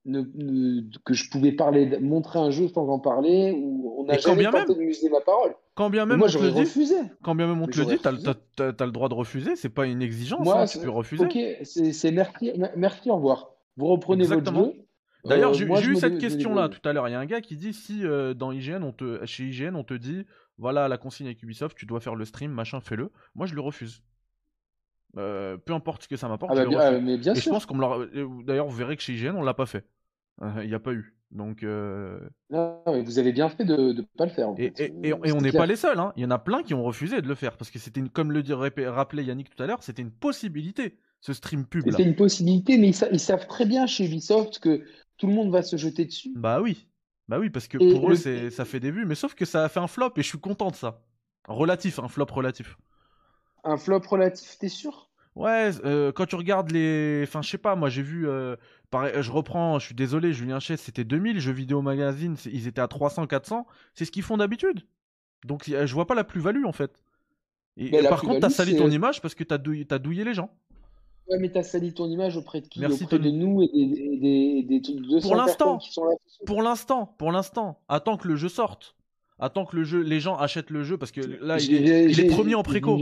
que 0.05 1.13
je 1.13 1.29
pouvais 1.31 1.51
parler, 1.51 1.97
montrer 1.99 2.37
un 2.37 2.51
jeu 2.51 2.67
sans 2.67 2.87
en 2.89 2.99
parler, 2.99 3.51
ou 3.57 3.95
on 3.97 4.03
n'a 4.03 4.19
jamais 4.19 4.43
tenté 4.43 4.75
de 4.75 5.11
ma 5.11 5.21
parole. 5.21 5.55
Quand 5.73 5.89
bien 5.89 6.05
même 6.05 6.19
moi, 6.19 6.27
j'aurais 6.27 6.51
refusé. 6.51 6.95
Quand 7.23 7.33
bien 7.33 7.47
même 7.47 7.61
on 7.61 7.67
te 7.67 7.79
le 7.79 7.85
dit, 7.85 7.97
tu 7.97 8.07
as, 8.07 8.85
le 8.85 8.91
droit 8.91 9.09
de 9.09 9.15
refuser, 9.15 9.55
c'est 9.55 9.69
pas 9.69 9.87
une 9.87 10.01
exigence, 10.01 10.45
moi, 10.45 10.61
hein, 10.61 10.65
tu 10.65 10.79
peux 10.79 10.89
refuser. 10.89 11.25
Ok, 11.25 11.37
c'est 11.63 12.11
merci, 12.11 12.51
merci, 12.75 13.09
au 13.09 13.15
revoir. 13.15 13.51
Vous 13.77 13.87
reprenez 13.87 14.25
votre 14.25 14.53
jeu. 14.53 14.73
D'ailleurs, 15.25 15.53
j'ai 15.55 15.65
eu 15.65 15.95
cette 15.95 16.19
question-là 16.19 16.69
tout 16.69 16.87
à 16.87 16.93
l'heure. 16.93 17.07
Il 17.07 17.11
y 17.11 17.15
a 17.15 17.19
un 17.19 17.25
gars 17.25 17.41
qui 17.41 17.57
dit 17.57 17.73
si 17.73 18.03
dans 18.35 18.51
IGN, 18.51 18.83
on 18.83 18.91
te, 18.91 19.25
chez 19.25 19.45
IGN, 19.45 19.75
on 19.75 19.83
te 19.83 19.95
dit 19.95 20.25
voilà 20.57 20.87
la 20.87 20.97
consigne 20.97 21.25
avec 21.25 21.43
Ubisoft, 21.43 21.75
tu 21.77 21.85
dois 21.85 21.99
faire 21.99 22.15
le 22.15 22.25
stream, 22.25 22.51
machin, 22.51 22.79
fais-le. 22.79 23.11
Moi, 23.33 23.45
je 23.45 23.55
le 23.55 23.61
refuse. 23.61 24.01
Euh, 25.17 25.57
peu 25.57 25.73
importe 25.73 26.03
ce 26.03 26.07
que 26.07 26.17
ça 26.17 26.27
m'apporte. 26.27 26.51
Ah 26.57 26.65
bah, 26.65 26.99
mais 26.99 27.17
bien 27.17 27.33
Et 27.33 27.39
je 27.39 27.49
pense 27.49 27.65
qu'on 27.65 27.75
me 27.75 28.43
D'ailleurs, 28.43 28.67
vous 28.67 28.75
verrez 28.75 28.97
que 28.97 29.01
chez 29.01 29.13
IGN, 29.13 29.35
on 29.35 29.43
l'a 29.43 29.53
pas 29.53 29.65
fait. 29.65 29.85
Euh, 30.41 30.51
il 30.63 30.67
n'y 30.67 30.75
a 30.75 30.79
pas 30.79 30.93
eu. 30.93 31.15
Donc. 31.31 31.63
Euh, 31.63 32.19
non, 32.49 32.81
vous 32.85 33.19
avez 33.19 33.31
bien 33.31 33.49
fait 33.49 33.65
de 33.65 33.93
ne 33.93 34.01
pas 34.17 34.25
le 34.25 34.31
faire. 34.31 34.49
et, 34.57 34.73
et, 35.03 35.13
on 35.13 35.41
n'est 35.41 35.51
pas 35.51 35.65
les 35.65 35.75
seuls. 35.75 35.99
Hein. 35.99 36.11
Il 36.17 36.23
y 36.23 36.25
en 36.25 36.31
a 36.31 36.39
plein 36.39 36.63
qui 36.63 36.73
ont 36.73 36.83
refusé 36.83 37.21
de 37.21 37.27
le 37.27 37.35
faire 37.35 37.57
parce 37.57 37.71
que 37.71 37.79
c'était, 37.79 38.01
comme 38.13 38.31
le 38.31 38.43
rappelait 38.89 39.23
Yannick 39.23 39.49
tout 39.55 39.63
à 39.63 39.67
l'heure, 39.67 39.83
c'était 39.83 40.01
une 40.01 40.11
possibilité 40.11 40.97
ce 41.21 41.33
stream 41.33 41.65
pub. 41.65 41.89
C'était 41.89 42.03
une 42.03 42.15
possibilité, 42.15 42.77
mais 42.77 42.89
ils, 42.89 43.19
savent 43.19 43.47
très 43.47 43.65
bien 43.65 43.87
chez 43.87 44.05
Ubisoft 44.05 44.59
que 44.59 44.83
tout 45.17 45.25
le 45.25 45.33
monde 45.33 45.51
va 45.51 45.63
se 45.63 45.75
jeter 45.75 46.05
dessus. 46.05 46.31
Bah 46.35 46.61
oui. 46.61 46.87
Bah 47.27 47.39
oui, 47.39 47.49
parce 47.49 47.67
que 47.67 47.77
pour 47.77 48.11
eux, 48.11 48.15
ça 48.15 48.65
fait 48.65 48.79
des 48.79 48.91
vues, 48.91 49.05
mais 49.05 49.15
sauf 49.15 49.33
que 49.33 49.45
ça 49.45 49.63
a 49.63 49.69
fait 49.69 49.79
un 49.79 49.87
flop 49.87 50.11
et 50.17 50.21
je 50.21 50.27
suis 50.27 50.37
content 50.37 50.69
de 50.69 50.75
ça. 50.75 51.01
Relatif, 51.47 51.99
un 51.99 52.07
flop 52.07 52.27
relatif. 52.29 52.77
Un 53.65 53.77
flop 53.77 54.01
relatif, 54.07 54.57
t'es 54.59 54.69
sûr? 54.69 55.09
Ouais, 55.35 55.71
euh, 55.83 56.13
quand 56.13 56.25
tu 56.25 56.35
regardes 56.35 56.71
les. 56.71 57.23
Enfin, 57.23 57.41
je 57.41 57.49
sais 57.49 57.57
pas, 57.57 57.75
moi 57.75 57.89
j'ai 57.89 58.01
vu. 58.01 58.29
Euh, 58.29 58.55
je 58.93 59.31
reprends, 59.31 59.79
je 59.79 59.87
suis 59.87 59.95
désolé, 59.95 60.31
Julien 60.31 60.59
Chess, 60.59 60.81
c'était 60.81 61.03
2000, 61.03 61.39
jeux 61.39 61.51
vidéo 61.51 61.81
magazine, 61.81 62.37
ils 62.45 62.67
étaient 62.67 62.79
à 62.79 62.87
300, 62.87 63.27
400. 63.27 63.67
C'est 63.93 64.05
ce 64.05 64.11
qu'ils 64.11 64.23
font 64.23 64.37
d'habitude. 64.37 64.83
Donc 65.43 65.65
je 65.67 65.93
vois 65.93 66.07
pas 66.07 66.15
la 66.15 66.23
plus-value 66.23 66.65
en 66.65 66.71
fait. 66.71 67.03
Et, 67.77 67.91
par 68.03 68.21
contre, 68.21 68.39
t'as 68.39 68.49
sali 68.49 68.77
ton 68.77 68.89
image 68.89 69.21
parce 69.21 69.35
que 69.35 69.43
t'as 69.43 69.57
douillé, 69.57 69.85
as 69.89 69.99
douillé 69.99 70.23
les 70.23 70.33
gens. 70.33 70.49
Ouais, 71.27 71.37
mais 71.39 71.49
t'as 71.49 71.63
sali 71.63 71.93
ton 71.93 72.07
image 72.07 72.37
auprès 72.37 72.61
de 72.61 72.67
qui? 72.67 72.79
Merci, 72.79 73.03
Auprès 73.03 73.19
de 73.19 73.31
nous 73.31 73.61
et 73.63 73.67
des, 73.67 74.63
des, 74.63 74.79
des, 74.79 75.21
pour 75.21 75.35
l'instant, 75.35 75.79
qui 75.79 75.91
sont 75.91 76.05
là. 76.05 76.15
Pour 76.45 76.61
l'instant, 76.61 77.15
pour 77.17 77.31
l'instant. 77.31 77.81
Attends 77.89 78.15
que 78.15 78.27
le 78.27 78.35
jeu 78.35 78.47
sorte. 78.47 78.95
Attends 79.37 79.65
que 79.65 79.75
le 79.75 79.83
jeu, 79.83 79.99
les 80.01 80.21
gens 80.21 80.37
achètent 80.37 80.69
le 80.69 80.83
jeu 80.83 80.97
parce 80.97 81.11
que 81.11 81.19
là, 81.19 81.57
il 81.59 81.89
est, 81.89 82.05
il 82.05 82.19
est 82.21 82.27
premier 82.27 82.55
en 82.55 82.63
préco. 82.63 82.97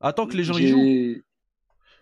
Attends 0.00 0.26
que 0.26 0.36
les 0.36 0.44
gens 0.44 0.58
y 0.58 0.68
jouent 0.68 1.22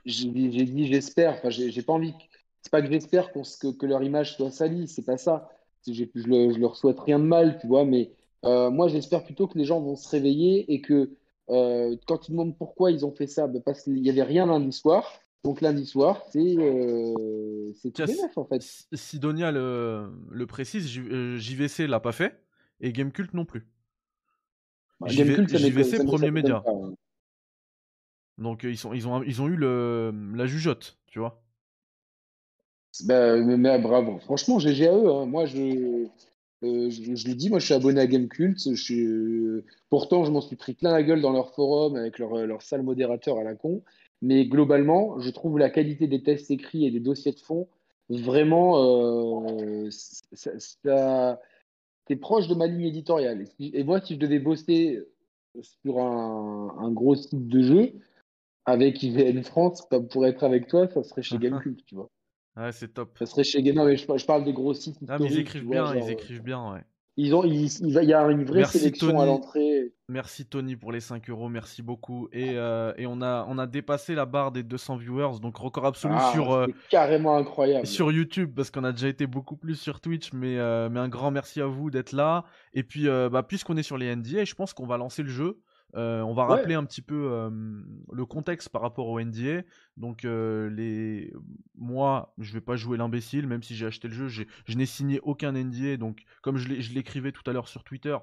j'ai 0.05 0.29
dit 0.29 0.87
j'espère. 0.87 1.35
Enfin, 1.35 1.51
j'ai 1.51 1.83
pas 1.83 1.93
envie. 1.93 2.15
C'est 2.63 2.71
pas 2.71 2.83
que 2.83 2.91
j'espère 2.91 3.33
que, 3.33 3.73
que, 3.73 3.87
leur 3.87 4.03
image 4.03 4.37
soit 4.37 4.51
salie, 4.51 4.89
c'est 4.89 5.05
pas 5.05 5.19
ça. 5.19 5.51
Je, 5.87 6.05
je, 6.15 6.59
leur 6.59 6.77
souhaite 6.77 6.99
rien 7.01 7.19
de 7.19 7.25
mal, 7.25 7.59
tu 7.61 7.67
vois, 7.67 7.85
mais 7.85 8.13
euh, 8.47 8.71
moi 8.71 8.89
j'espère 8.89 9.23
plutôt 9.23 9.47
que 9.47 9.59
les 9.59 9.67
gens 9.67 9.81
vont 9.83 9.97
se 9.97 10.09
réveiller 10.09 10.73
et 10.73 10.81
que 10.81 11.11
euh, 11.51 11.95
quand 12.07 12.27
ils 12.27 12.33
demandent 12.33 12.57
pourquoi 12.57 12.91
ils 12.91 13.05
ont 13.05 13.13
fait 13.13 13.27
ça, 13.27 13.47
ben, 13.49 13.61
parce 13.61 13.83
qu'il 13.83 14.01
n'y 14.01 14.09
avait 14.09 14.23
rien 14.23 14.47
lundi 14.47 14.73
soir. 14.73 15.21
Donc 15.45 15.61
lundi 15.61 15.85
soir, 15.85 16.23
c'est 16.33 16.57
euh, 16.59 17.73
en 18.37 18.45
fait. 18.47 18.63
Sidonia 18.95 19.53
le, 19.53 20.11
le 20.31 20.47
précise, 20.47 20.89
JVC 20.89 21.87
l'a 21.87 22.01
pas 22.01 22.13
fait 22.13 22.41
et 22.81 22.93
Gamecult 22.95 23.35
non 23.35 23.45
plus. 23.45 23.67
Bah, 25.01 25.09
JVC, 25.09 26.03
premier 26.07 26.31
média. 26.31 26.63
Hein. 26.67 26.95
Donc 28.39 28.65
ils, 28.65 28.77
sont, 28.77 28.93
ils, 28.93 29.07
ont, 29.07 29.23
ils 29.23 29.43
ont 29.43 29.49
eu 29.49 29.57
le, 29.57 30.13
la 30.35 30.47
jugeote, 30.47 30.99
tu 31.07 31.19
vois? 31.19 31.43
Bah, 33.05 33.37
mais, 33.37 33.79
bravo. 33.79 34.19
Franchement, 34.21 34.59
GG 34.59 34.87
à 34.87 34.95
eux. 34.95 35.25
Moi, 35.27 35.47
je, 35.47 36.07
je, 36.63 37.29
le 37.29 37.35
dis, 37.35 37.51
moi, 37.51 37.59
je 37.59 37.65
suis 37.65 37.75
abonné 37.75 38.01
à 38.01 38.07
Gamecult. 38.07 38.59
Je 38.75 39.63
pourtant, 39.91 40.25
je 40.25 40.31
m'en 40.31 40.41
suis 40.41 40.57
pris 40.57 40.75
plein 40.75 40.93
la 40.93 41.03
gueule 41.03 41.21
dans 41.21 41.33
leur 41.33 41.55
forum 41.55 41.97
avec 41.97 42.19
leur, 42.19 42.47
leur 42.47 42.63
sale 42.63 42.83
modérateur 42.83 43.39
à 43.39 43.45
la 43.45 43.55
con. 43.55 43.83
Mais 44.23 44.47
globalement, 44.47 45.19
je 45.21 45.31
trouve 45.31 45.59
la 45.59 45.71
qualité 45.71 46.07
des 46.07 46.23
tests 46.23 46.51
écrits 46.51 46.87
et 46.87 46.91
des 46.91 47.01
dossiers 47.01 47.33
de 47.33 47.41
fond 47.41 47.69
vraiment. 48.09 48.83
Euh, 48.85 49.89
ça, 49.91 51.41
c'est 52.07 52.17
proche 52.17 52.49
de 52.49 52.55
ma 52.55 52.67
ligne 52.67 52.87
éditoriale. 52.87 53.45
Et 53.59 53.83
moi, 53.83 54.01
si 54.01 54.15
je 54.15 54.19
devais 54.19 54.39
bosser 54.39 55.03
sur 55.63 56.01
un, 56.01 56.77
un 56.79 56.91
gros 56.91 57.15
site 57.15 57.49
de 57.49 57.63
jeu, 57.63 57.93
avec 58.67 59.03
IVN 59.03 59.43
France, 59.43 59.87
pour 60.11 60.27
être 60.27 60.45
avec 60.45 60.69
toi, 60.69 60.89
ça 60.89 61.03
serait 61.03 61.23
chez 61.23 61.39
Gamecube, 61.39 61.79
tu 61.87 61.95
vois. 61.95 62.11
Ouais, 62.57 62.73
c'est 62.73 62.95
top. 62.95 63.17
Ça 63.19 63.27
serait 63.27 63.45
chez 63.45 63.63
Non, 63.73 63.85
mais 63.85 63.97
je, 63.97 64.27
parle 64.27 64.45
des 64.45 64.53
gros 64.53 64.75
sites. 64.75 64.97
Ah, 65.09 65.19
mais 65.19 65.27
ils 65.27 65.41
écrivent 65.41 65.69
bien, 65.69 65.95
ils 65.95 66.11
écrivent 66.11 66.43
bien, 66.43 66.73
ouais. 66.73 66.83
Ils 67.17 67.33
ont, 67.33 67.45
il, 67.45 67.69
y 67.81 68.13
a 68.13 68.23
une 68.29 68.45
vraie 68.45 68.65
sélection 68.65 69.21
à 69.21 69.27
l'entrée. 69.27 69.93
Merci 70.09 70.47
Tony 70.47 70.75
pour 70.75 70.91
les 70.91 70.99
5 70.99 71.31
euros, 71.31 71.49
merci 71.49 71.81
beaucoup. 71.81 72.29
Et, 72.33 72.55
euh, 72.55 72.93
et, 72.97 73.07
on, 73.07 73.23
a, 73.23 73.47
on 73.49 73.57
a 73.57 73.69
dépassé 73.69 74.17
la 74.17 74.27
barre 74.27 74.51
des 74.51 74.65
200 74.65 74.97
viewers, 74.97 75.39
donc 75.41 75.57
record 75.57 75.87
absolu 75.87 76.15
ah, 76.19 76.33
sur, 76.33 76.53
euh, 76.53 76.67
carrément 76.91 77.37
incroyable. 77.37 77.87
sur 77.87 78.11
YouTube, 78.11 78.53
parce 78.57 78.73
qu'on 78.73 78.83
a 78.83 78.91
déjà 78.91 79.07
été 79.07 79.29
beaucoup 79.29 79.57
plus 79.57 79.77
sur 79.77 80.01
Twitch, 80.01 80.33
mais, 80.33 80.59
euh, 80.59 80.89
mais 80.91 80.99
un 80.99 81.09
grand 81.09 81.31
merci 81.31 81.61
à 81.61 81.67
vous 81.67 81.89
d'être 81.89 82.11
là. 82.11 82.45
Et 82.73 82.83
puis, 82.83 83.07
bah, 83.07 83.45
puisqu'on 83.47 83.77
est 83.77 83.85
sur 83.85 83.97
les 83.97 84.15
NDA, 84.15 84.45
je 84.45 84.55
pense 84.55 84.75
qu'on 84.75 84.87
va 84.87 84.97
lancer 84.97 85.23
le 85.23 85.29
jeu. 85.29 85.61
Euh, 85.97 86.23
on 86.23 86.35
va 86.35 86.45
rappeler 86.45 86.75
un 86.75 86.85
petit 86.85 87.03
peu 87.03 87.51
le 88.13 88.27
contexte 88.27 88.69
par 88.69 88.83
rapport 88.83 89.09
au 89.09 89.21
NDA. 89.21 89.63
Donc, 89.97 90.25
euh, 90.25 90.69
les... 90.71 91.33
moi, 91.77 92.35
je 92.39 92.53
vais 92.53 92.61
pas 92.61 92.77
jouer 92.77 92.99
l'imbécile, 92.99 93.47
même 93.47 93.63
si 93.63 93.75
j'ai 93.75 93.87
acheté 93.87 94.09
le 94.09 94.15
jeu, 94.15 94.29
je 94.29 94.77
n'ai 94.77 94.87
signé 94.87 95.21
aucun 95.23 95.53
NDA. 95.53 95.97
Donc, 95.97 96.23
comme 96.43 96.57
je 96.57 96.69
l'écrivais 96.93 97.33
tout 97.33 97.49
à 97.49 97.53
l'heure 97.53 97.69
sur 97.69 97.85
Twitter, 97.85 98.17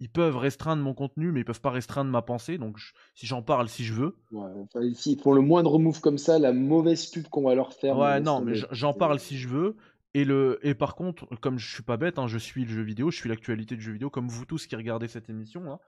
ils 0.00 0.10
peuvent 0.10 0.36
restreindre 0.36 0.82
mon 0.82 0.92
contenu, 0.92 1.30
mais 1.30 1.40
ils 1.40 1.44
peuvent 1.44 1.60
pas 1.60 1.70
restreindre 1.70 2.10
ma 2.10 2.22
pensée. 2.22 2.58
Donc, 2.58 2.78
si 3.14 3.26
j'en 3.26 3.42
parle, 3.42 3.68
si 3.68 3.84
je 3.84 3.94
veux. 3.94 4.16
Ouais, 4.32 4.50
font 5.22 5.32
le 5.32 5.40
moindre 5.40 5.78
move 5.78 6.00
comme 6.00 6.18
ça, 6.18 6.38
la 6.38 6.52
mauvaise 6.52 7.06
pub 7.06 7.28
qu'on 7.28 7.42
va 7.42 7.54
leur 7.54 7.72
faire. 7.72 7.96
Ouais, 7.96 8.20
non, 8.20 8.40
mais 8.40 8.54
j'en 8.70 8.92
parle 8.92 9.20
si 9.20 9.38
je 9.38 9.48
veux. 9.48 9.76
Et, 10.16 10.24
le, 10.24 10.60
et 10.62 10.74
par 10.74 10.94
contre, 10.94 11.26
comme 11.40 11.58
je 11.58 11.68
suis 11.68 11.82
pas 11.82 11.96
bête, 11.96 12.20
hein, 12.20 12.28
je 12.28 12.38
suis 12.38 12.64
le 12.64 12.70
jeu 12.70 12.82
vidéo, 12.82 13.10
je 13.10 13.16
suis 13.16 13.28
l'actualité 13.28 13.74
du 13.74 13.82
jeu 13.82 13.92
vidéo, 13.92 14.10
comme 14.10 14.28
vous 14.28 14.44
tous 14.44 14.68
qui 14.68 14.76
regardez 14.76 15.08
cette 15.08 15.28
émission. 15.28 15.72
Hein. 15.72 15.80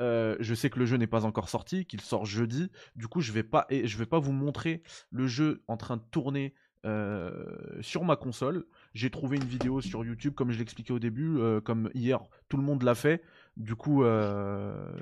Euh, 0.00 0.36
je 0.40 0.54
sais 0.54 0.70
que 0.70 0.78
le 0.78 0.86
jeu 0.86 0.96
n'est 0.96 1.06
pas 1.06 1.24
encore 1.24 1.48
sorti, 1.48 1.84
qu'il 1.84 2.00
sort 2.00 2.24
jeudi. 2.24 2.70
Du 2.96 3.08
coup, 3.08 3.20
je 3.20 3.32
vais 3.32 3.42
pas, 3.42 3.66
et 3.68 3.86
je 3.86 3.98
vais 3.98 4.06
pas 4.06 4.18
vous 4.18 4.32
montrer 4.32 4.82
le 5.10 5.26
jeu 5.26 5.62
en 5.68 5.76
train 5.76 5.96
de 5.96 6.02
tourner 6.10 6.54
euh, 6.86 7.32
sur 7.80 8.04
ma 8.04 8.16
console. 8.16 8.64
J'ai 8.94 9.10
trouvé 9.10 9.36
une 9.36 9.44
vidéo 9.44 9.80
sur 9.80 10.04
YouTube, 10.04 10.34
comme 10.34 10.52
je 10.52 10.58
l'expliquais 10.58 10.92
au 10.92 10.98
début, 10.98 11.38
euh, 11.38 11.60
comme 11.60 11.90
hier, 11.94 12.20
tout 12.48 12.56
le 12.56 12.62
monde 12.62 12.82
l'a 12.82 12.94
fait. 12.94 13.22
Du 13.56 13.74
coup, 13.74 14.04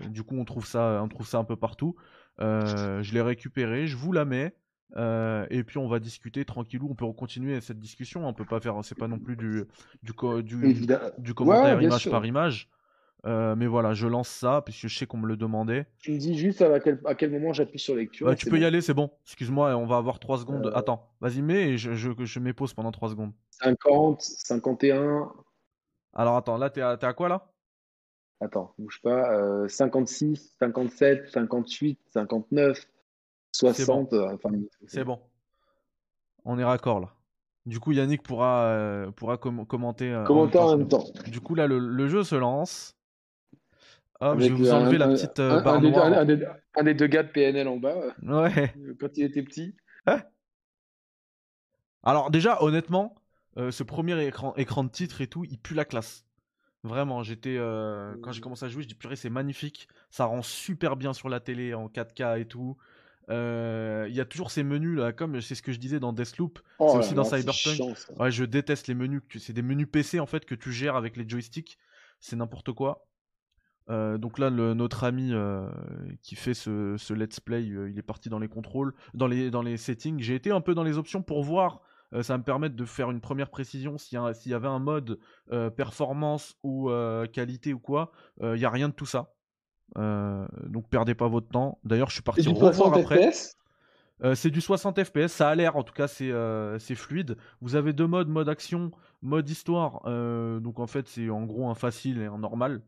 du 0.09 0.23
coup, 0.23 0.37
on 0.37 0.45
trouve 0.45 0.67
ça, 0.67 1.01
on 1.03 1.09
trouve 1.09 1.27
ça 1.27 1.39
un 1.39 1.45
peu 1.45 1.57
partout. 1.57 1.97
je 2.39 3.13
l'ai 3.13 3.23
récupéré, 3.23 3.87
je 3.87 3.97
vous 3.97 4.13
la 4.13 4.25
mets. 4.25 4.55
et 4.97 5.63
puis 5.65 5.77
on 5.77 5.89
va 5.89 5.99
discuter 5.99 6.47
tranquillou. 6.47 6.89
On 6.91 6.95
peut 6.95 7.13
continuer 7.13 7.61
cette 7.61 7.79
discussion. 7.79 8.27
On 8.27 8.33
peut 8.33 8.47
pas 8.47 8.61
faire, 8.61 8.83
c'est 8.83 8.95
pas 8.95 9.09
non 9.09 9.19
plus 9.19 9.37
du 9.37 9.65
du, 10.03 10.15
du, 11.19 11.35
commentaire 11.35 11.83
image 11.83 12.11
par 12.11 12.25
image. 12.25 12.71
Euh, 13.27 13.57
mais 13.57 13.67
voilà, 13.67 13.93
je 13.93 14.07
lance 14.07 14.29
ça 14.29 14.63
puisque 14.65 14.87
je 14.87 14.99
sais 14.99 15.07
qu'on 15.07 15.17
me 15.17 15.27
le 15.27 15.37
demandait. 15.37 15.87
Tu 15.99 16.13
me 16.13 16.19
dis 16.19 16.39
juste 16.39 16.63
à 16.63 16.79
quel, 16.79 17.01
à 17.05 17.17
quel 17.17 17.33
moment 17.33 17.53
j'appuie 17.53 17.81
sur 17.81 17.97
lecture. 17.97 18.29
Bah, 18.29 18.37
tu 18.37 18.49
peux 18.49 18.59
y 18.59 18.65
aller, 18.65 18.81
c'est 18.81 18.95
bon. 18.95 19.11
Excuse-moi, 19.25 19.75
on 19.77 19.87
va 19.87 19.97
avoir 19.97 20.21
3 20.21 20.39
secondes. 20.39 20.67
Euh. 20.67 20.77
Attends, 20.77 21.11
vas-y, 21.21 21.43
mets 21.43 21.71
et 21.71 21.79
je, 21.79 21.95
je, 21.95 22.13
je 22.17 22.39
mets 22.39 22.53
pause 22.53 22.73
pendant 22.73 22.93
3 22.93 23.11
secondes. 23.11 23.33
50, 23.51 24.23
51. 24.23 25.33
Alors 26.13 26.37
attends, 26.37 26.57
là, 26.57 26.71
t'es 26.71 26.81
à, 26.81 26.91
à 27.01 27.13
quoi 27.15 27.29
là? 27.29 27.51
Attends, 28.41 28.75
bouge 28.79 29.01
pas. 29.03 29.33
Euh, 29.33 29.67
56, 29.67 30.55
57, 30.61 31.29
58, 31.29 31.99
59, 32.13 32.87
60. 33.51 34.15
C'est 34.87 35.05
bon. 35.05 35.19
On 36.45 36.59
est 36.61 36.65
raccord 36.65 37.01
là. 37.01 37.13
Du 37.65 37.81
coup, 37.81 37.91
Yannick 37.91 38.23
pourra, 38.23 38.67
euh, 38.67 39.11
pourra 39.11 39.37
commenter. 39.37 40.23
commenter 40.25 40.59
en 40.59 40.77
même 40.77 40.87
temps. 40.87 41.03
Du 41.27 41.41
coup, 41.41 41.57
là, 41.57 41.67
le, 41.67 41.81
le 41.81 42.07
jeu 42.07 42.23
se 42.23 42.37
lance. 42.37 42.97
Ah, 44.21 44.35
je 44.39 44.45
vais 44.45 44.49
vous 44.49 44.71
enlever 44.71 44.99
la 44.99 45.09
petite 45.09 45.39
euh, 45.41 45.61
barre 45.61 45.75
un, 45.75 45.81
noire. 45.81 46.07
Un, 46.75 46.83
des, 46.85 46.95
deux 46.95 47.07
gars 47.07 47.23
de 47.23 47.29
PNL 47.29 47.69
en 47.69 47.77
bas. 47.77 47.97
Ouais. 48.23 48.75
Quand 48.99 49.17
il 49.17 49.25
était 49.25 49.43
petit. 49.43 49.77
Hein? 50.07 50.23
Alors 52.03 52.31
déjà, 52.31 52.63
honnêtement, 52.63 53.15
euh, 53.59 53.71
ce 53.71 53.83
premier 53.83 54.25
écran, 54.25 54.55
écran 54.57 54.85
de 54.85 54.91
titre 54.91 55.21
et 55.21 55.27
tout, 55.27 55.45
il 55.45 55.59
pue 55.59 55.75
la 55.75 55.85
classe. 55.85 56.25
Vraiment, 56.83 57.23
j'étais 57.23 57.57
euh, 57.59 58.15
quand 58.23 58.33
j'ai 58.33 58.41
commencé 58.41 58.65
à 58.65 58.69
jouer, 58.69 58.83
je 58.83 58.89
dis 58.89 58.95
purée, 58.95 59.17
c'est 59.17 59.31
magnifique. 59.31 59.89
Ça 60.11 60.25
rend 60.25 60.43
super 60.43 60.97
bien 60.97 61.13
sur 61.13 61.29
la 61.29 61.41
télé 61.41 61.75
en 61.75 61.89
4K 61.89 62.41
et 62.41 62.47
tout. 62.47 62.77
il 63.29 64.15
y 64.15 64.21
a 64.21 64.25
toujours 64.25 64.51
ces 64.51 64.63
menus 64.63 64.99
là, 64.99 65.13
comme 65.13 65.41
c'est 65.43 65.57
ce 65.57 65.63
que 65.63 65.73
je 65.73 65.79
disais 65.79 66.01
dans 66.01 66.13
Deathloop, 66.13 66.61
oh 66.79 66.91
c'est 66.93 66.99
aussi 66.99 67.15
dans 67.15 67.25
Cyberpunk. 67.25 67.97
ouais, 68.19 68.31
je 68.31 68.45
déteste 68.45 68.87
les 68.87 68.95
menus. 68.95 69.23
C'est 69.39 69.53
des 69.53 69.63
menus 69.63 69.89
PC 69.91 70.21
en 70.21 70.27
fait 70.27 70.47
que 70.47 70.55
tu 70.55 70.73
gères 70.73 70.97
avec 70.97 71.17
les 71.17 71.29
joysticks. 71.29 71.77
C'est 72.21 72.37
n'importe 72.37 72.73
quoi. 72.73 73.07
Donc 73.89 74.39
là, 74.39 74.51
le, 74.51 74.75
notre 74.75 75.05
ami 75.05 75.33
qui 76.23 76.35
fait 76.35 76.55
ce, 76.55 76.97
ce 76.97 77.15
let's 77.15 77.41
play, 77.41 77.65
il 77.65 77.99
est 77.99 78.03
parti 78.03 78.29
dans 78.29 78.39
les 78.39 78.49
contrôles, 78.49 78.95
dans 79.15 79.27
les, 79.27 79.51
dans 79.51 79.63
les 79.63 79.77
settings. 79.77 80.21
J'ai 80.21 80.35
été 80.35 80.51
un 80.51 80.61
peu 80.61 80.75
dans 80.75 80.85
les 80.85 80.99
options 80.99 81.23
pour 81.23 81.43
voir 81.43 81.81
euh, 82.15 82.23
ça 82.23 82.35
va 82.35 82.39
me 82.39 82.45
permettre 82.45 82.77
de 82.77 82.85
faire 82.85 83.11
une 83.11 83.21
première 83.21 83.51
précision 83.51 83.99
s'il 83.99 84.19
y, 84.47 84.55
avait 84.55 84.69
un 84.69 84.79
mode 84.79 85.19
euh, 85.53 85.71
performance 85.71 86.57
ou 86.63 86.91
euh, 86.91 87.27
qualité 87.27 87.73
ou 87.73 87.79
quoi. 87.79 88.13
Il 88.43 88.55
n'y 88.55 88.65
a 88.65 88.71
rien 88.71 88.89
de 88.89 88.95
tout 88.95 89.07
ça. 89.07 89.33
donc 89.97 90.89
perdez 90.89 91.15
pas 91.15 91.29
votre 91.29 91.49
temps. 91.49 91.79
D'ailleurs, 91.85 92.09
je 92.09 92.15
suis 92.15 92.23
parti 92.23 92.49
revoir 92.49 92.97
après. 92.97 93.31
c'est 94.35 94.51
du 94.51 94.61
60 94.61 95.03
FPS, 95.05 95.29
ça 95.29 95.49
a 95.49 95.55
l'air, 95.55 95.77
en 95.77 95.83
tout 95.83 95.95
cas 95.95 96.09
c'est 96.09 96.95
fluide. 96.95 97.37
Vous 97.61 97.77
avez 97.77 97.93
deux 97.93 98.07
modes, 98.07 98.29
mode 98.29 98.49
action, 98.49 98.93
mode 99.23 99.49
histoire. 99.49 100.03
donc 100.61 100.79
en 100.79 100.87
fait 100.87 101.09
c'est 101.09 101.29
en 101.29 101.45
gros 101.45 101.69
un 101.69 101.75
facile 101.75 102.21
et 102.21 102.27
un 102.27 102.39
normal. 102.39 102.83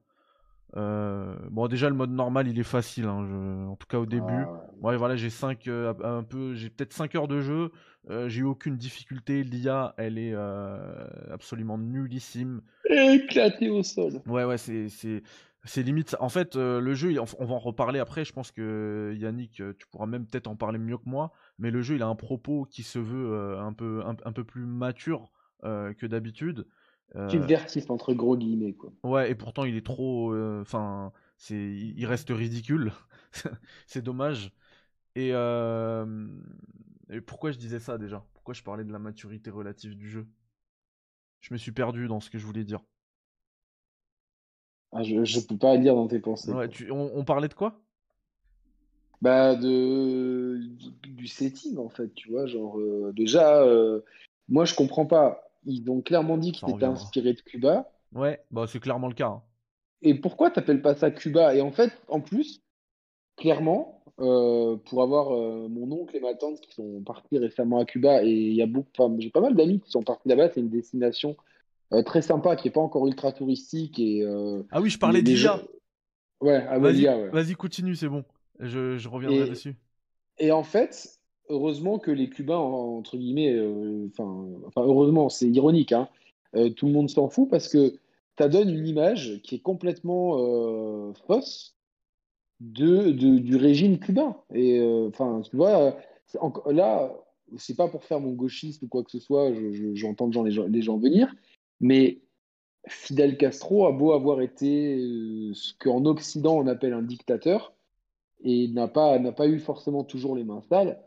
Euh, 0.77 1.35
bon, 1.51 1.67
déjà 1.67 1.89
le 1.89 1.95
mode 1.95 2.11
normal 2.11 2.47
il 2.47 2.59
est 2.59 2.65
facile, 2.65 3.07
hein, 3.07 3.67
en 3.69 3.77
tout 3.77 3.87
cas 3.87 3.99
au 3.99 4.07
début. 4.07 4.45
ouais. 4.83 4.97
voilà, 4.97 5.17
j'ai 5.17 5.31
5 5.31 5.67
euh, 5.69 5.95
un 6.05 6.23
peu, 6.23 6.55
j'ai 6.55 6.69
peut-être 6.69 6.93
5 6.93 7.15
heures 7.15 7.29
de 7.29 7.41
jeu. 7.41 7.73
Euh, 8.11 8.29
j'ai 8.29 8.41
eu 8.41 8.45
aucune 8.45 8.77
difficulté. 8.77 9.43
L'IA, 9.43 9.95
elle 9.97 10.19
est 10.19 10.35
absolument 11.31 11.79
nullissime. 11.79 12.63
Éclaté 12.89 13.71
au 13.71 13.83
sol. 13.83 14.21
Ouais, 14.27 14.45
ouais, 14.45 14.59
c'est 14.59 14.89
c'est 15.65 15.83
limite. 15.83 16.17
En 16.21 16.29
fait, 16.29 16.57
le 16.57 16.95
jeu, 16.95 17.15
on 17.39 17.45
va 17.45 17.55
en 17.55 17.59
reparler 17.59 17.99
après. 17.99 18.25
Je 18.25 18.33
pense 18.33 18.51
que 18.51 19.15
Yannick, 19.19 19.63
tu 19.79 19.87
pourras 19.91 20.07
même 20.07 20.27
peut-être 20.27 20.47
en 20.47 20.57
parler 20.57 20.79
mieux 20.79 20.97
que 20.97 21.07
moi. 21.09 21.33
Mais 21.59 21.71
le 21.71 21.83
jeu, 21.83 21.97
il 21.97 22.03
a 22.03 22.07
un 22.07 22.15
propos 22.15 22.65
qui 22.65 22.83
se 22.83 22.99
veut 22.99 23.59
un 23.59 23.73
peu 23.73 24.03
un 24.05 24.33
peu 24.33 24.45
plus 24.45 24.65
mature 24.65 25.31
que 25.63 26.07
d'habitude. 26.07 26.67
Subversif 27.15 27.89
euh, 27.89 27.95
entre 27.95 28.13
gros 28.13 28.37
guillemets 28.37 28.75
quoi. 28.75 28.93
Ouais, 29.03 29.31
et 29.31 29.35
pourtant 29.35 29.65
il 29.65 29.77
est 29.77 29.87
trop. 29.87 30.33
Euh, 30.35 30.61
enfin, 30.61 31.13
c'est, 31.39 31.57
il 31.57 32.05
reste 32.07 32.29
ridicule. 32.31 32.93
c'est 33.87 34.03
dommage. 34.03 34.53
Et, 35.15 35.31
euh, 35.33 36.29
et 37.09 37.21
pourquoi 37.21 37.51
je 37.51 37.59
disais 37.59 37.79
ça 37.79 37.97
déjà? 37.97 38.25
Pourquoi 38.35 38.55
je 38.55 38.63
parlais 38.63 38.85
de 38.85 38.93
la 38.93 38.99
maturité 38.99 39.51
relative 39.51 39.97
du 39.97 40.09
jeu? 40.09 40.27
Je 41.41 41.55
me 41.55 41.59
suis 41.59 41.73
perdu 41.73 42.09
dans 42.09 42.21
ce 42.21 42.29
que 42.29 42.39
je 42.39 42.45
voulais 42.45 42.65
dire. 42.65 42.81
Ah, 44.93 45.03
je, 45.03 45.25
je 45.25 45.41
peux 45.41 45.57
pas 45.57 45.77
lire 45.77 45.95
dans 45.95 46.09
tes 46.09 46.19
pensées. 46.19 46.53
Ouais, 46.53 46.69
tu, 46.69 46.91
on, 46.91 47.25
parlait 47.25 47.49
de 47.49 47.55
quoi? 47.55 47.81
Bah 49.21 49.57
de 49.57 50.61
du, 51.03 51.27
setting 51.27 51.79
en 51.79 51.89
fait, 51.89 52.15
tu 52.15 52.31
vois, 52.31 52.47
genre 52.47 52.79
déjà 53.13 53.65
moi 54.49 54.65
je 54.65 54.75
comprends 54.75 55.07
pas 55.07 55.48
ils 55.65 55.91
ont 55.91 56.01
clairement 56.01 56.39
dit 56.39 56.53
qu'ils 56.53 56.71
étaient 56.71 56.85
inspirés 56.85 57.35
de 57.35 57.41
Cuba. 57.41 57.91
Ouais, 58.13 58.43
bah 58.51 58.67
c'est 58.67 58.81
clairement 58.81 59.09
le 59.09 59.15
cas. 59.15 59.29
Hein. 59.29 59.43
Et 60.03 60.15
pourquoi 60.15 60.51
t'appelles 60.51 60.83
pas 60.83 60.95
ça 60.95 61.11
Cuba? 61.11 61.55
Et 61.55 61.61
en 61.61 61.73
fait, 61.73 61.93
en 62.09 62.21
plus, 62.21 62.63
clairement, 63.37 64.03
euh, 64.21 64.77
pour 64.77 65.03
avoir 65.03 65.35
euh, 65.35 65.69
mon 65.69 65.91
oncle 65.93 66.17
et 66.17 66.21
ma 66.21 66.35
tante 66.35 66.61
qui 66.61 66.73
sont 66.75 67.03
partis 67.03 67.39
récemment 67.39 67.81
à 67.81 67.85
Cuba, 67.85 68.23
et 68.25 68.31
il 68.31 68.55
y 68.55 68.63
a 68.63 68.67
beaucoup, 68.67 68.91
j'ai 69.19 69.31
pas 69.31 69.41
mal 69.41 69.55
d'amis 69.55 69.81
qui 69.81 69.91
sont 69.91 70.03
partis 70.03 70.29
là-bas. 70.29 70.51
C'est 70.51 70.61
une 70.61 70.71
destination 70.71 71.37
euh, 71.93 72.03
très 72.03 72.23
sympa, 72.23 72.57
qui 72.57 72.69
est 72.69 72.73
pas 72.73 72.81
encore 72.81 73.07
ultra 73.07 73.33
touristique. 73.33 73.99
Et, 73.99 74.25
ah 74.71 74.81
oui, 74.81 74.91
je 74.91 74.99
parlais 74.99 75.23
déjà. 75.23 75.63
Ouais, 76.41 76.79
vas-y, 76.79 77.09
ouais. 77.09 77.31
vas-y, 77.31 77.55
continue, 77.55 77.97
c'est 77.97 78.09
bon. 78.09 78.25
Je, 78.61 78.97
je 78.97 79.09
reviendrai 79.09 79.51
dessus. 79.51 79.77
Et 80.39 80.53
en 80.53 80.63
fait, 80.63 81.18
heureusement 81.49 81.99
que 81.99 82.11
les 82.11 82.29
Cubains, 82.29 82.57
entre 82.57 83.17
guillemets, 83.17 83.53
euh, 83.55 84.09
enfin, 84.09 84.47
heureusement, 84.77 85.29
c'est 85.29 85.49
ironique, 85.49 85.93
hein, 85.93 86.09
euh, 86.55 86.71
tout 86.71 86.87
le 86.87 86.93
monde 86.93 87.11
s'en 87.11 87.29
fout 87.29 87.49
parce 87.49 87.69
que 87.69 87.95
ça 88.39 88.49
donne 88.49 88.71
une 88.71 88.87
image 88.87 89.41
qui 89.43 89.57
est 89.57 89.61
complètement 89.61 90.37
euh, 90.39 91.13
fausse 91.27 91.77
de, 92.61 93.11
du 93.11 93.57
régime 93.57 93.99
cubain. 93.99 94.37
Et 94.55 94.81
enfin, 95.09 95.43
tu 95.49 95.57
vois, 95.57 95.97
là, 96.67 97.13
c'est 97.57 97.77
pas 97.77 97.89
pour 97.89 98.05
faire 98.05 98.21
mon 98.21 98.33
gauchiste 98.33 98.83
ou 98.83 98.89
quoi 98.89 99.03
que 99.03 99.11
ce 99.11 99.19
soit, 99.19 99.53
j'entends 99.95 100.31
je, 100.31 100.63
les, 100.63 100.83
gens, 100.83 100.99
venir, 100.99 101.35
mais 101.81 102.21
Fidel 102.87 103.37
Castro 103.37 103.87
a 103.87 103.93
beau 103.93 104.13
avoir 104.13 104.41
été 104.41 104.99
ce 105.53 105.73
qu'en 105.79 106.05
Occident 106.05 106.57
on 106.59 106.67
appelle 106.67 106.93
un 106.93 107.03
dictateur 107.03 107.73
et 108.43 108.69
n'a 108.69 108.89
pas, 108.89 109.19
n'a 109.19 109.33
pas 109.33 109.49
eu 109.49 109.59
forcément 109.59 110.05
toujours 110.05 110.37
les 110.37 110.45
mains 110.45 110.63
sales 110.69 110.99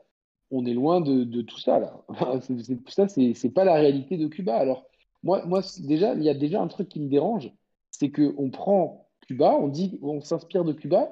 on 0.52 0.66
est 0.66 0.74
loin 0.74 1.02
de, 1.02 1.41
tout 1.41 1.60
ça 1.60 1.80
là. 1.80 2.02
c'est, 2.41 2.78
ça, 2.89 3.08
c'est, 3.08 3.49
pas 3.49 3.64
la 3.64 3.76
réalité 3.76 4.18
de 4.18 4.28
Cuba. 4.28 4.56
Alors 4.56 4.86
moi, 5.24 5.45
moi 5.45 5.62
déjà, 5.80 6.14
il 6.14 6.24
y 6.24 6.30
a 6.30 6.34
déjà 6.34 6.62
un 6.62 6.68
truc 6.68 6.89
qui 6.89 6.99
me 6.99 7.10
dérange, 7.10 7.52
c'est 7.89 8.10
que 8.10 8.34
on 8.38 8.49
prend 8.49 9.08
Cuba, 9.28 9.58
on 9.60 9.68
dit, 9.68 9.99
on 10.02 10.22
s'inspire 10.22 10.64
de 10.66 10.74
Cuba, 10.74 11.10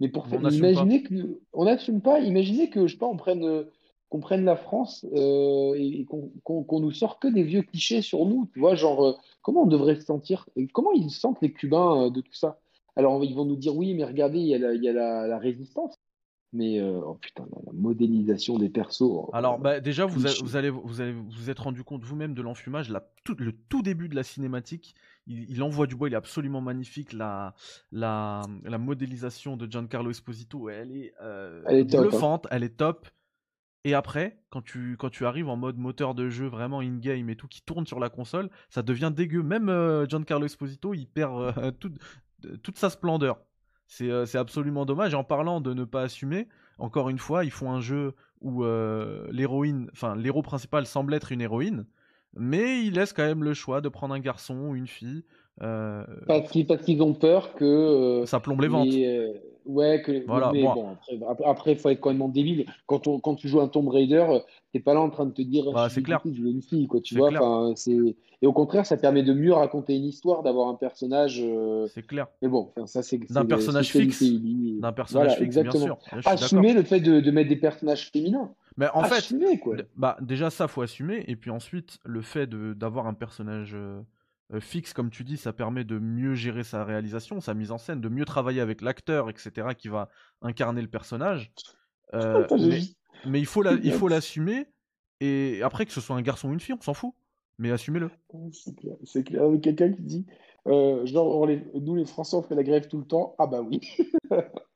mais 0.00 0.08
pour 0.08 0.26
faire, 0.26 0.40
imaginer 0.40 1.02
que 1.02 1.40
on 1.52 1.64
n'assume 1.64 2.00
pas, 2.00 2.20
imaginez 2.20 2.68
que 2.68 2.86
je 2.86 2.92
sais 2.92 2.98
pas, 2.98 3.06
on 3.06 3.16
prenne 3.16 3.66
qu'on 4.08 4.20
prenne 4.20 4.44
la 4.44 4.56
France 4.56 5.04
euh, 5.12 5.74
et 5.76 6.04
qu'on, 6.04 6.80
nous 6.80 6.92
sort 6.92 7.18
que 7.18 7.26
des 7.26 7.42
vieux 7.42 7.62
clichés 7.62 8.00
sur 8.00 8.26
nous, 8.26 8.48
tu 8.52 8.60
vois, 8.60 8.76
genre 8.76 9.04
euh, 9.04 9.12
comment 9.42 9.62
on 9.62 9.66
devrait 9.66 9.96
se 9.96 10.02
sentir, 10.02 10.48
comment 10.72 10.92
ils 10.92 11.10
sentent 11.10 11.40
les 11.42 11.52
Cubains 11.52 12.04
euh, 12.04 12.10
de 12.10 12.20
tout 12.20 12.32
ça? 12.34 12.60
Alors 12.96 13.24
ils 13.24 13.34
vont 13.34 13.44
nous 13.44 13.56
dire 13.56 13.76
oui, 13.76 13.92
mais 13.94 14.04
regardez, 14.04 14.38
il 14.38 14.46
y 14.46 14.88
a 14.88 14.92
la 15.26 15.38
résistance. 15.38 15.96
Mais 16.54 16.78
euh, 16.78 17.00
oh 17.04 17.18
putain, 17.20 17.44
la 17.66 17.72
modélisation 17.72 18.58
des 18.58 18.68
persos. 18.68 19.02
Oh, 19.02 19.28
Alors, 19.32 19.58
bah, 19.58 19.80
déjà, 19.80 20.06
vous, 20.06 20.20
vous, 20.20 20.56
allez, 20.56 20.70
vous 20.70 21.00
allez 21.00 21.12
vous 21.12 21.50
êtes 21.50 21.58
rendu 21.58 21.82
compte 21.82 22.04
vous-même 22.04 22.32
de 22.32 22.42
l'enfumage. 22.42 22.92
Tout, 23.24 23.34
le 23.40 23.50
tout 23.52 23.82
début 23.82 24.08
de 24.08 24.14
la 24.14 24.22
cinématique, 24.22 24.94
il, 25.26 25.60
envoie 25.64 25.88
du 25.88 25.96
bois, 25.96 26.08
il 26.08 26.14
est 26.14 26.16
absolument 26.16 26.60
magnifique. 26.60 27.12
La, 27.12 27.54
la, 27.90 28.42
la 28.62 28.78
modélisation 28.78 29.56
de 29.56 29.66
Giancarlo 29.68 30.12
Esposito, 30.12 30.68
elle 30.68 30.96
est, 30.96 31.12
euh, 31.20 31.64
elle 31.66 31.78
est 31.78 31.96
bluffante, 31.96 32.46
hein. 32.46 32.50
elle 32.52 32.62
est 32.62 32.76
top. 32.76 33.08
Et 33.82 33.92
après, 33.92 34.38
quand 34.48 34.62
tu, 34.62 34.96
quand 34.96 35.10
tu 35.10 35.26
arrives 35.26 35.48
en 35.48 35.56
mode 35.56 35.76
moteur 35.76 36.14
de 36.14 36.30
jeu 36.30 36.46
vraiment 36.46 36.80
in-game 36.80 37.28
et 37.30 37.36
tout, 37.36 37.48
qui 37.48 37.62
tourne 37.62 37.84
sur 37.84 37.98
la 37.98 38.10
console, 38.10 38.48
ça 38.70 38.82
devient 38.82 39.12
dégueu. 39.14 39.42
Même 39.42 39.68
euh, 39.68 40.06
Giancarlo 40.06 40.46
Esposito, 40.46 40.94
il 40.94 41.06
perd 41.06 41.76
toute 42.62 42.78
sa 42.78 42.90
splendeur. 42.90 43.40
Euh, 44.00 44.26
c'est 44.26 44.38
absolument 44.38 44.84
dommage. 44.84 45.14
En 45.14 45.24
parlant 45.24 45.60
de 45.60 45.74
ne 45.74 45.84
pas 45.84 46.02
assumer, 46.02 46.48
encore 46.78 47.08
une 47.08 47.18
fois, 47.18 47.44
ils 47.44 47.50
font 47.50 47.70
un 47.72 47.80
jeu 47.80 48.14
où 48.40 48.64
euh, 48.64 49.26
l'héroïne, 49.30 49.88
enfin 49.92 50.16
l'héros 50.16 50.42
principal 50.42 50.86
semble 50.86 51.14
être 51.14 51.32
une 51.32 51.40
héroïne, 51.40 51.86
mais 52.34 52.84
ils 52.84 52.94
laissent 52.94 53.12
quand 53.12 53.24
même 53.24 53.44
le 53.44 53.54
choix 53.54 53.80
de 53.80 53.88
prendre 53.88 54.14
un 54.14 54.20
garçon 54.20 54.56
ou 54.68 54.76
une 54.76 54.88
fille. 54.88 55.24
Euh, 55.62 56.04
parce 56.26 56.50
qu'ils 56.50 57.02
ont 57.02 57.14
peur 57.14 57.54
que 57.54 58.24
ça 58.26 58.40
plombe 58.40 58.60
les 58.60 58.68
ventes. 58.68 58.88
Ouais, 59.66 60.02
que 60.02 60.26
voilà, 60.26 60.50
mais 60.52 60.62
bon, 60.62 60.96
après, 61.46 61.72
il 61.72 61.78
faut 61.78 61.88
être 61.88 62.00
quand 62.00 62.12
même 62.12 62.30
débile. 62.30 62.66
Quand, 62.86 63.06
on, 63.06 63.18
quand 63.18 63.34
tu 63.34 63.48
joues 63.48 63.62
un 63.62 63.68
Tomb 63.68 63.88
Raider, 63.88 64.26
t'es 64.72 64.80
pas 64.80 64.92
là 64.92 65.00
en 65.00 65.08
train 65.08 65.24
de 65.24 65.32
te 65.32 65.40
dire 65.40 65.64
bah, 65.72 65.88
c'est 65.88 66.02
clair. 66.02 66.20
je 66.24 66.42
veux 66.42 66.50
une 66.50 66.60
fille, 66.60 66.86
quoi, 66.86 67.00
tu 67.00 67.16
vois. 67.16 67.30
Et 68.42 68.46
au 68.46 68.52
contraire, 68.52 68.84
ça 68.84 68.98
permet 68.98 69.22
de 69.22 69.32
mieux 69.32 69.54
raconter 69.54 69.96
une 69.96 70.04
histoire, 70.04 70.42
d'avoir 70.42 70.68
un 70.68 70.74
personnage. 70.74 71.40
Euh, 71.42 71.86
c'est 71.94 72.06
clair. 72.06 72.26
Mais 72.42 72.48
bon, 72.48 72.72
ça 72.84 73.02
c'est. 73.02 73.18
D'un 73.32 73.46
personnage 73.46 73.90
fixe. 73.90 74.22
D'un 74.80 74.92
personnage 74.92 75.36
fixe, 75.38 75.56
bien 75.56 75.70
sûr. 75.70 75.98
Assumer 76.26 76.74
le 76.74 76.82
fait 76.82 77.00
de, 77.00 77.20
de, 77.20 77.30
mettre 77.30 77.48
des 77.48 77.56
personnages 77.56 78.10
féminins. 78.10 78.52
Mais 78.76 78.88
en 78.92 79.00
assumer, 79.00 79.46
fait, 79.52 79.58
quoi. 79.58 79.76
bah 79.96 80.16
déjà 80.20 80.50
ça 80.50 80.66
faut 80.66 80.82
assumer, 80.82 81.24
et 81.28 81.36
puis 81.36 81.50
ensuite 81.50 82.00
le 82.04 82.20
fait 82.20 82.50
d'avoir 82.50 83.06
un 83.06 83.14
personnage. 83.14 83.74
Euh, 83.74 84.00
euh, 84.54 84.60
fixe, 84.60 84.92
comme 84.92 85.10
tu 85.10 85.24
dis, 85.24 85.36
ça 85.36 85.52
permet 85.52 85.84
de 85.84 85.98
mieux 85.98 86.34
gérer 86.34 86.64
sa 86.64 86.84
réalisation, 86.84 87.40
sa 87.40 87.54
mise 87.54 87.70
en 87.72 87.78
scène, 87.78 88.00
de 88.00 88.08
mieux 88.08 88.24
travailler 88.24 88.60
avec 88.60 88.82
l'acteur, 88.82 89.28
etc., 89.28 89.68
qui 89.76 89.88
va 89.88 90.08
incarner 90.42 90.82
le 90.82 90.88
personnage. 90.88 91.52
Euh, 92.14 92.46
mais, 93.26 93.40
il 93.40 93.46
faut 93.46 93.62
l'assumer, 93.62 94.66
et 95.20 95.60
après 95.62 95.86
que 95.86 95.92
ce 95.92 96.00
soit 96.00 96.16
un 96.16 96.22
garçon 96.22 96.48
ou 96.50 96.52
une 96.52 96.60
fille, 96.60 96.74
on 96.78 96.80
s'en 96.80 96.94
fout. 96.94 97.12
Mais 97.58 97.70
assumez-le. 97.70 98.10
C'est 98.52 98.74
clair. 98.74 98.96
clair. 99.24 99.60
Quelqu'un 99.62 99.92
qui 99.92 100.02
dit, 100.02 100.26
euh, 100.66 101.04
genre, 101.06 101.46
nous 101.74 101.94
les 101.94 102.04
Français, 102.04 102.36
on 102.36 102.42
fait 102.42 102.54
la 102.54 102.64
grève 102.64 102.88
tout 102.88 102.98
le 102.98 103.06
temps. 103.06 103.34
Ah 103.38 103.46
bah 103.46 103.62
oui. 103.62 103.80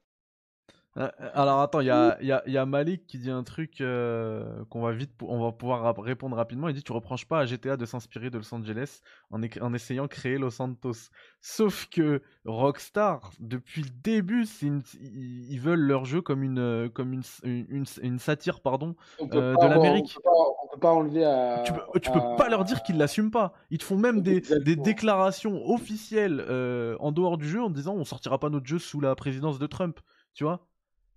Euh, 0.99 1.09
alors 1.35 1.61
attends, 1.61 1.81
il 1.81 1.87
y 1.87 1.91
a, 1.91 2.19
y, 2.21 2.51
y 2.51 2.59
a, 2.59 2.67
Malik 2.67 3.07
qui 3.07 3.19
dit 3.19 3.31
un 3.31 3.45
truc 3.45 3.81
euh, 3.81 4.65
qu'on 4.69 4.81
va 4.81 4.93
vite, 4.93 5.13
on 5.23 5.41
va 5.41 5.53
pouvoir 5.53 5.95
répondre 5.97 6.37
rapidement. 6.37 6.69
Il 6.69 6.75
dit 6.75 6.83
tu 6.83 6.93
reproches 6.93 7.27
pas 7.27 7.41
à 7.41 7.47
GTA 7.47 7.77
de 7.77 7.85
s'inspirer 7.85 8.31
de 8.31 8.39
Los 8.39 8.53
Angeles 8.53 9.01
en, 9.31 9.41
en, 9.61 9.75
essayant 9.75 10.05
de 10.05 10.09
créer 10.09 10.39
Los 10.39 10.51
Santos. 10.51 11.11
Sauf 11.41 11.87
que 11.87 12.23
Rockstar, 12.45 13.31
depuis 13.39 13.83
le 13.83 13.91
début, 14.03 14.45
ils 15.01 15.61
veulent 15.61 15.81
leur 15.81 16.05
jeu 16.05 16.21
comme 16.21 16.43
une, 16.43 16.91
comme 16.93 17.13
une, 17.13 17.23
une, 17.45 17.85
une 18.03 18.19
satire 18.19 18.61
pardon 18.61 18.97
euh, 19.21 19.55
de 19.55 19.67
l'Amérique. 19.67 20.19
On, 20.25 20.69
peut 20.75 20.81
pas 20.81 20.93
enlever 20.93 21.25
à. 21.25 21.63
Tu 21.65 21.73
peux, 21.73 22.01
tu 22.01 22.11
peux 22.11 22.37
pas 22.37 22.49
leur 22.49 22.65
dire 22.65 22.83
qu'ils 22.83 22.99
l'assument 22.99 23.31
pas. 23.31 23.53
Ils 23.71 23.79
te 23.79 23.85
font 23.85 23.97
même 23.97 24.21
des, 24.21 24.41
des, 24.41 24.77
déclarations 24.77 25.65
officielles 25.71 26.45
en 26.99 27.13
dehors 27.13 27.39
du 27.39 27.49
jeu 27.49 27.63
en 27.63 27.71
disant 27.71 27.95
on 27.95 28.05
sortira 28.05 28.41
pas 28.41 28.51
notre 28.51 28.67
jeu 28.67 28.81
sous 28.81 29.01
la 29.01 29.15
présidence 29.15 29.61
de 29.61 29.67
Trump. 29.69 30.01
Tu 30.35 30.43
vois? 30.45 30.69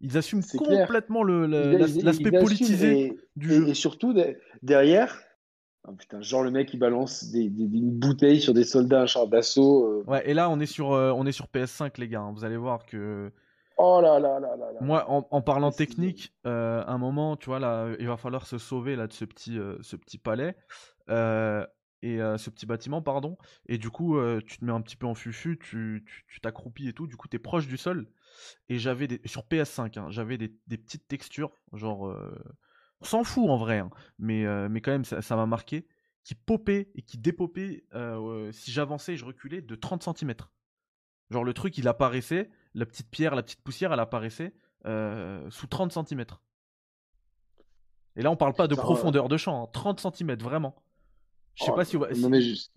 Ils 0.02 0.18
assument 0.18 0.44
complètement 0.58 1.24
l'aspect 1.24 2.32
politisé 2.32 3.18
du 3.36 3.50
jeu. 3.50 3.70
Et 3.70 3.74
surtout, 3.74 4.16
derrière, 4.64 5.18
oh 5.88 5.94
putain, 5.94 6.22
genre 6.22 6.44
le 6.44 6.52
mec 6.52 6.74
il 6.74 6.78
balance 6.78 7.26
des, 7.32 7.50
des, 7.50 7.64
une 7.64 7.92
bouteille 7.92 8.42
sur 8.42 8.54
des 8.54 8.64
soldats, 8.64 9.04
un 9.04 9.06
char 9.06 9.28
d'assaut. 9.28 9.86
Euh. 9.86 10.04
Ouais, 10.08 10.28
et 10.30 10.34
là 10.34 10.50
on 10.50 10.60
est 10.60 10.66
sur, 10.66 10.92
euh, 10.94 11.12
on 11.16 11.26
est 11.26 11.32
sur 11.32 11.46
PS5 11.48 12.00
les 12.00 12.08
gars. 12.08 12.22
Hein. 12.22 12.34
Vous 12.34 12.44
allez 12.44 12.58
voir 12.58 12.86
que. 12.86 13.32
Oh 13.78 14.00
là 14.02 14.20
là 14.20 14.40
là 14.40 14.56
là. 14.58 14.68
Moi, 14.82 15.06
en, 15.08 15.42
parlant 15.42 15.72
technique, 15.72 16.34
euh, 16.46 16.84
un 16.86 16.98
moment, 17.00 17.36
tu 17.36 17.48
vois 17.48 17.60
là, 17.60 17.88
il 18.00 18.08
va 18.08 18.18
falloir 18.18 18.46
se 18.46 18.60
sauver 18.60 18.96
là 18.96 19.08
de 19.08 19.14
ce 19.14 19.26
petit, 19.26 19.58
ce 19.82 19.96
petit 19.96 20.20
palais 20.20 20.56
et 22.04 22.18
ce 22.18 22.50
petit 22.52 22.68
bâtiment, 22.68 23.02
pardon. 23.02 23.38
Et 23.68 23.80
du 23.80 23.90
coup, 23.90 24.20
tu 24.46 24.60
te 24.60 24.66
mets 24.66 24.72
un 24.72 24.82
petit 24.82 24.98
peu 24.98 25.08
en 25.08 25.16
fufu, 25.16 25.58
tu 25.58 26.04
t'accroupis 26.44 26.90
et 26.90 26.94
tout. 26.94 27.08
Du 27.08 27.18
coup, 27.18 27.28
tu 27.28 27.38
es 27.38 27.40
proche 27.40 27.68
du 27.68 27.78
sol. 27.78 28.08
Et 28.70 28.78
j'avais 28.78 29.08
des 29.08 29.22
sur 29.26 29.44
PS5, 29.44 30.00
hein, 30.00 30.08
j'avais 30.10 30.38
des, 30.38 30.50
petites 30.78 31.08
textures, 31.08 31.52
genre 31.74 32.16
on 33.02 33.06
s'en 33.06 33.24
fout 33.24 33.50
en 33.50 33.58
vrai, 33.58 33.80
hein, 33.80 33.90
mais 34.20 34.46
mais 34.70 34.82
quand 34.82 34.92
même 34.92 35.06
ça 35.06 35.36
m'a 35.36 35.46
marqué, 35.46 35.88
qui 36.24 36.36
popaient 36.36 36.92
et 36.96 37.02
qui 37.02 37.18
dépopaient 37.18 37.84
si 38.52 38.72
j'avançais 38.72 39.14
et 39.14 39.18
je 39.18 39.26
reculais 39.26 39.62
de 39.62 39.76
30 39.76 40.18
cm. 40.18 40.34
Genre 41.30 41.44
le 41.44 41.54
truc 41.54 41.78
il 41.78 41.88
apparaissait, 41.88 42.50
la 42.74 42.86
petite 42.86 43.10
pierre, 43.10 43.36
la 43.36 43.44
petite 43.44 43.62
poussière, 43.62 43.94
elle 43.94 44.00
apparaissait 44.00 44.54
sous 44.84 45.68
30 45.68 45.92
cm. 45.92 46.26
Et 48.16 48.22
là 48.22 48.32
on 48.32 48.36
parle 48.36 48.54
pas 48.54 48.68
de 48.68 48.76
profondeur 48.76 49.30
de 49.30 49.38
champ, 49.38 49.68
30 49.68 50.06
hein, 50.06 50.12
cm 50.14 50.36
vraiment. 50.38 50.76
Je 51.56 51.66
sais 51.66 51.72
oh, 51.72 51.76
pas 51.76 51.86
si 51.86 51.98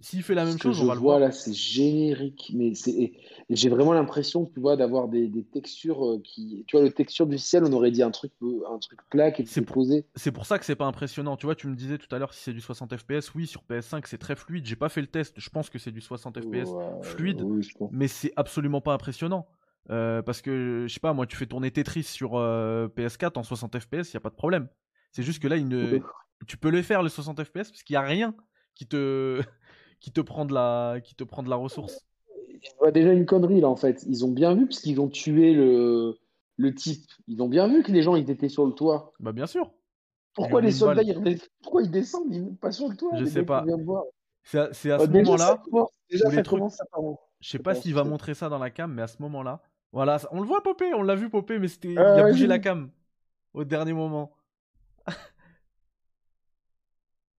s'il 0.00 0.22
fait 0.22 0.34
la 0.34 0.44
même 0.44 0.58
chose, 0.58 0.80
on 0.80 0.86
va 0.86 0.94
le 0.94 1.00
voir. 1.00 1.20
là, 1.20 1.30
c'est 1.30 1.52
générique, 1.52 2.52
mais 2.54 2.74
c'est 2.74 3.12
j'ai 3.50 3.68
vraiment 3.68 3.92
l'impression, 3.92 4.46
tu 4.46 4.58
vois, 4.58 4.76
d'avoir 4.76 5.08
des, 5.08 5.30
textures 5.52 6.04
euh, 6.04 6.20
qui, 6.22 6.64
tu 6.66 6.76
vois, 6.76 6.84
le 6.84 6.92
texture 6.92 7.26
du 7.26 7.38
ciel, 7.38 7.64
on 7.64 7.72
aurait 7.72 7.90
dit 7.90 8.02
un 8.02 8.10
truc, 8.10 8.32
un 8.42 8.78
truc 8.78 9.00
plat 9.10 9.30
qui 9.30 9.42
est 9.42 9.60
posé. 9.62 10.06
C'est 10.16 10.32
pour 10.32 10.46
ça 10.46 10.58
que 10.58 10.64
c'est 10.64 10.76
pas 10.76 10.86
impressionnant. 10.86 11.36
Tu 11.36 11.46
vois, 11.46 11.54
tu 11.54 11.68
me 11.68 11.76
disais 11.76 11.98
tout 11.98 12.12
à 12.14 12.18
l'heure 12.18 12.34
si 12.34 12.42
c'est 12.42 12.52
du 12.52 12.60
60 12.60 12.96
FPS, 12.96 13.34
oui, 13.34 13.46
sur 13.46 13.62
PS5 13.68 14.02
c'est 14.06 14.18
très 14.18 14.36
fluide. 14.36 14.66
J'ai 14.66 14.76
pas 14.76 14.88
fait 14.88 15.00
le 15.00 15.06
test, 15.06 15.34
je 15.36 15.50
pense 15.50 15.70
que 15.70 15.78
c'est 15.78 15.92
du 15.92 16.00
60 16.00 16.40
FPS 16.40 16.70
fluide, 17.02 17.44
mais 17.90 18.08
c'est 18.08 18.32
absolument 18.36 18.80
pas 18.80 18.92
impressionnant. 18.92 19.46
Euh, 19.90 20.22
parce 20.22 20.40
que 20.40 20.86
je 20.88 20.92
sais 20.92 21.00
pas, 21.00 21.12
moi, 21.12 21.26
tu 21.26 21.36
fais 21.36 21.46
tourner 21.46 21.70
Tetris 21.70 22.04
sur 22.04 22.36
euh, 22.36 22.88
PS4 22.96 23.38
en 23.38 23.42
60 23.42 23.78
FPS, 23.78 24.14
y 24.14 24.16
a 24.16 24.20
pas 24.20 24.30
de 24.30 24.34
problème. 24.34 24.68
C'est 25.12 25.22
juste 25.22 25.42
que 25.42 25.48
là, 25.48 25.56
il 25.56 26.02
tu 26.46 26.56
peux 26.56 26.70
le 26.70 26.82
faire 26.82 27.02
le 27.02 27.08
60 27.08 27.42
FPS 27.44 27.70
parce 27.70 27.82
qu'il 27.82 27.94
y 27.94 27.96
a 27.96 28.02
rien 28.02 28.34
qui 28.74 28.86
te, 28.86 29.40
qui 30.00 30.12
te 30.12 30.20
prend 30.20 30.44
de 30.44 30.54
la, 30.54 31.00
qui 31.02 31.14
te 31.14 31.24
prend 31.24 31.42
de 31.42 31.50
la 31.50 31.56
ressource. 31.56 32.04
Déjà 32.92 33.12
une 33.12 33.26
connerie 33.26 33.60
là 33.60 33.68
en 33.68 33.76
fait. 33.76 34.04
Ils 34.06 34.24
ont 34.24 34.30
bien 34.30 34.54
vu 34.54 34.66
parce 34.66 34.80
qu'ils 34.80 35.00
ont 35.00 35.08
tué 35.08 35.52
le, 35.52 36.18
le 36.56 36.74
type. 36.74 37.10
Ils 37.26 37.42
ont 37.42 37.48
bien 37.48 37.68
vu 37.68 37.82
que 37.82 37.92
les 37.92 38.02
gens 38.02 38.16
ils 38.16 38.30
étaient 38.30 38.48
sur 38.48 38.66
le 38.66 38.72
toit. 38.72 39.12
Bah 39.20 39.32
bien 39.32 39.46
sûr. 39.46 39.70
Pourquoi 40.34 40.60
les 40.60 40.72
soldats 40.72 41.02
ils, 41.02 41.38
Pourquoi 41.62 41.82
ils 41.82 41.90
descendent 41.90 42.32
Ils 42.32 42.56
pas 42.56 42.72
sur 42.72 42.88
le 42.88 42.96
toit. 42.96 43.10
Je 43.16 43.24
sais 43.24 43.44
pas. 43.44 43.64
C'est 44.42 44.58
à, 44.58 44.96
à, 44.96 44.98
ce 44.98 45.10
moment-là. 45.10 45.62
Déjà, 46.10 46.30
ça 46.30 46.42
commence 46.42 46.80
à 46.80 46.86
Je 47.40 47.48
sais 47.48 47.58
pas 47.58 47.74
s'il 47.74 47.94
va 47.94 48.04
montrer 48.04 48.34
ça 48.34 48.48
dans 48.48 48.58
la 48.58 48.70
cam, 48.70 48.92
mais 48.92 49.02
à 49.02 49.06
ce 49.06 49.16
moment-là, 49.22 49.62
voilà, 49.92 50.18
on 50.32 50.40
le 50.40 50.46
voit 50.46 50.62
popper, 50.62 50.92
on 50.92 51.02
l'a 51.02 51.14
vu 51.14 51.30
popper, 51.30 51.58
mais 51.58 51.68
c'était, 51.68 51.92
il 51.92 51.98
a 51.98 52.28
bougé 52.28 52.46
la 52.46 52.58
cam 52.58 52.90
au 53.54 53.64
dernier 53.64 53.92
moment. 53.92 54.32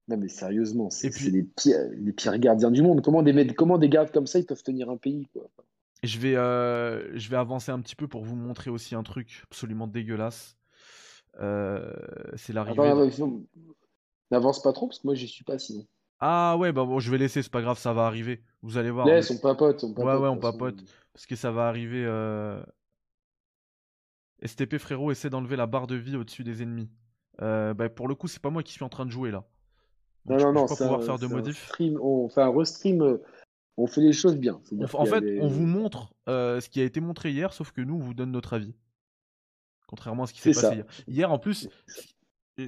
Non, 0.08 0.18
mais 0.18 0.28
sérieusement, 0.28 0.90
c'est 0.90 1.08
les, 1.30 1.42
pires, 1.42 1.88
les 1.96 2.12
pires 2.12 2.38
gardiens 2.38 2.70
du 2.70 2.82
monde. 2.82 3.02
Comment 3.02 3.22
des, 3.22 3.46
comment 3.54 3.78
des 3.78 3.88
gardes 3.88 4.10
comme 4.10 4.26
ça, 4.26 4.38
ils 4.38 4.44
peuvent 4.44 4.62
tenir 4.62 4.90
un 4.90 4.98
pays 4.98 5.28
quoi? 5.32 5.48
Je 6.02 6.18
vais, 6.18 6.36
euh, 6.36 7.16
je 7.16 7.30
vais 7.30 7.36
avancer 7.36 7.72
un 7.72 7.80
petit 7.80 7.96
peu 7.96 8.06
pour 8.06 8.22
vous 8.24 8.36
montrer 8.36 8.70
aussi 8.70 8.94
un 8.94 9.02
truc 9.02 9.42
absolument 9.44 9.86
dégueulasse. 9.86 10.56
Euh, 11.40 11.90
c'est 12.36 12.52
l'arrivée. 12.52 13.10
N'avance 14.30 14.62
pas 14.62 14.72
trop 14.72 14.88
parce 14.88 14.98
que 14.98 15.06
moi 15.06 15.14
j'y 15.14 15.28
suis 15.28 15.44
pas 15.44 15.58
sinon. 15.58 15.86
Ah 16.20 16.56
ouais, 16.58 16.72
bah 16.72 16.84
bon, 16.84 17.00
je 17.00 17.10
vais 17.10 17.18
laisser, 17.18 17.42
c'est 17.42 17.50
pas 17.50 17.62
grave, 17.62 17.78
ça 17.78 17.92
va 17.92 18.06
arriver. 18.06 18.42
Vous 18.62 18.76
allez 18.76 18.90
voir. 18.90 19.06
Laisse, 19.06 19.30
on 19.30 19.38
papote, 19.38 19.82
on 19.84 19.94
papote. 19.94 20.04
Ouais, 20.04 20.20
ouais, 20.20 20.28
on 20.28 20.38
papote. 20.38 20.76
Parce 21.12 21.26
que 21.26 21.36
ça 21.36 21.50
va 21.50 21.68
arriver. 21.68 22.04
Euh... 22.04 22.62
STP 24.44 24.76
frérot 24.76 25.10
essaie 25.10 25.30
d'enlever 25.30 25.56
la 25.56 25.66
barre 25.66 25.86
de 25.86 25.96
vie 25.96 26.16
au-dessus 26.16 26.44
des 26.44 26.62
ennemis. 26.62 26.90
Euh, 27.40 27.72
bah, 27.72 27.88
pour 27.88 28.08
le 28.08 28.14
coup, 28.14 28.28
c'est 28.28 28.42
pas 28.42 28.50
moi 28.50 28.62
qui 28.62 28.72
suis 28.72 28.84
en 28.84 28.88
train 28.88 29.06
de 29.06 29.10
jouer 29.10 29.30
là 29.30 29.44
non, 30.26 30.36
non, 30.38 30.52
non, 30.52 30.66
pas 30.66 31.00
faire 31.00 31.18
de 31.18 31.26
modif. 31.26 31.70
on 31.80 32.28
fait 32.28 32.40
un 32.40 32.56
restream, 32.56 33.18
on 33.76 33.86
fait 33.86 34.00
les 34.00 34.12
choses 34.12 34.36
bien. 34.36 34.60
en 34.92 35.04
fait, 35.06 35.38
on 35.40 35.48
vous 35.48 35.66
montre 35.66 36.14
euh, 36.28 36.60
ce 36.60 36.68
qui 36.68 36.80
a 36.80 36.84
été 36.84 37.00
montré 37.00 37.30
hier, 37.30 37.52
sauf 37.52 37.72
que 37.72 37.80
nous, 37.80 37.94
on 37.94 38.00
vous 38.00 38.14
donne 38.14 38.30
notre 38.30 38.54
avis. 38.54 38.74
Contrairement 39.86 40.24
à 40.24 40.26
ce 40.26 40.32
qui 40.32 40.40
s'est 40.40 40.52
passé 40.52 40.76
hier. 40.76 40.86
Hier, 41.06 41.32
en 41.32 41.38
plus, 41.38 41.68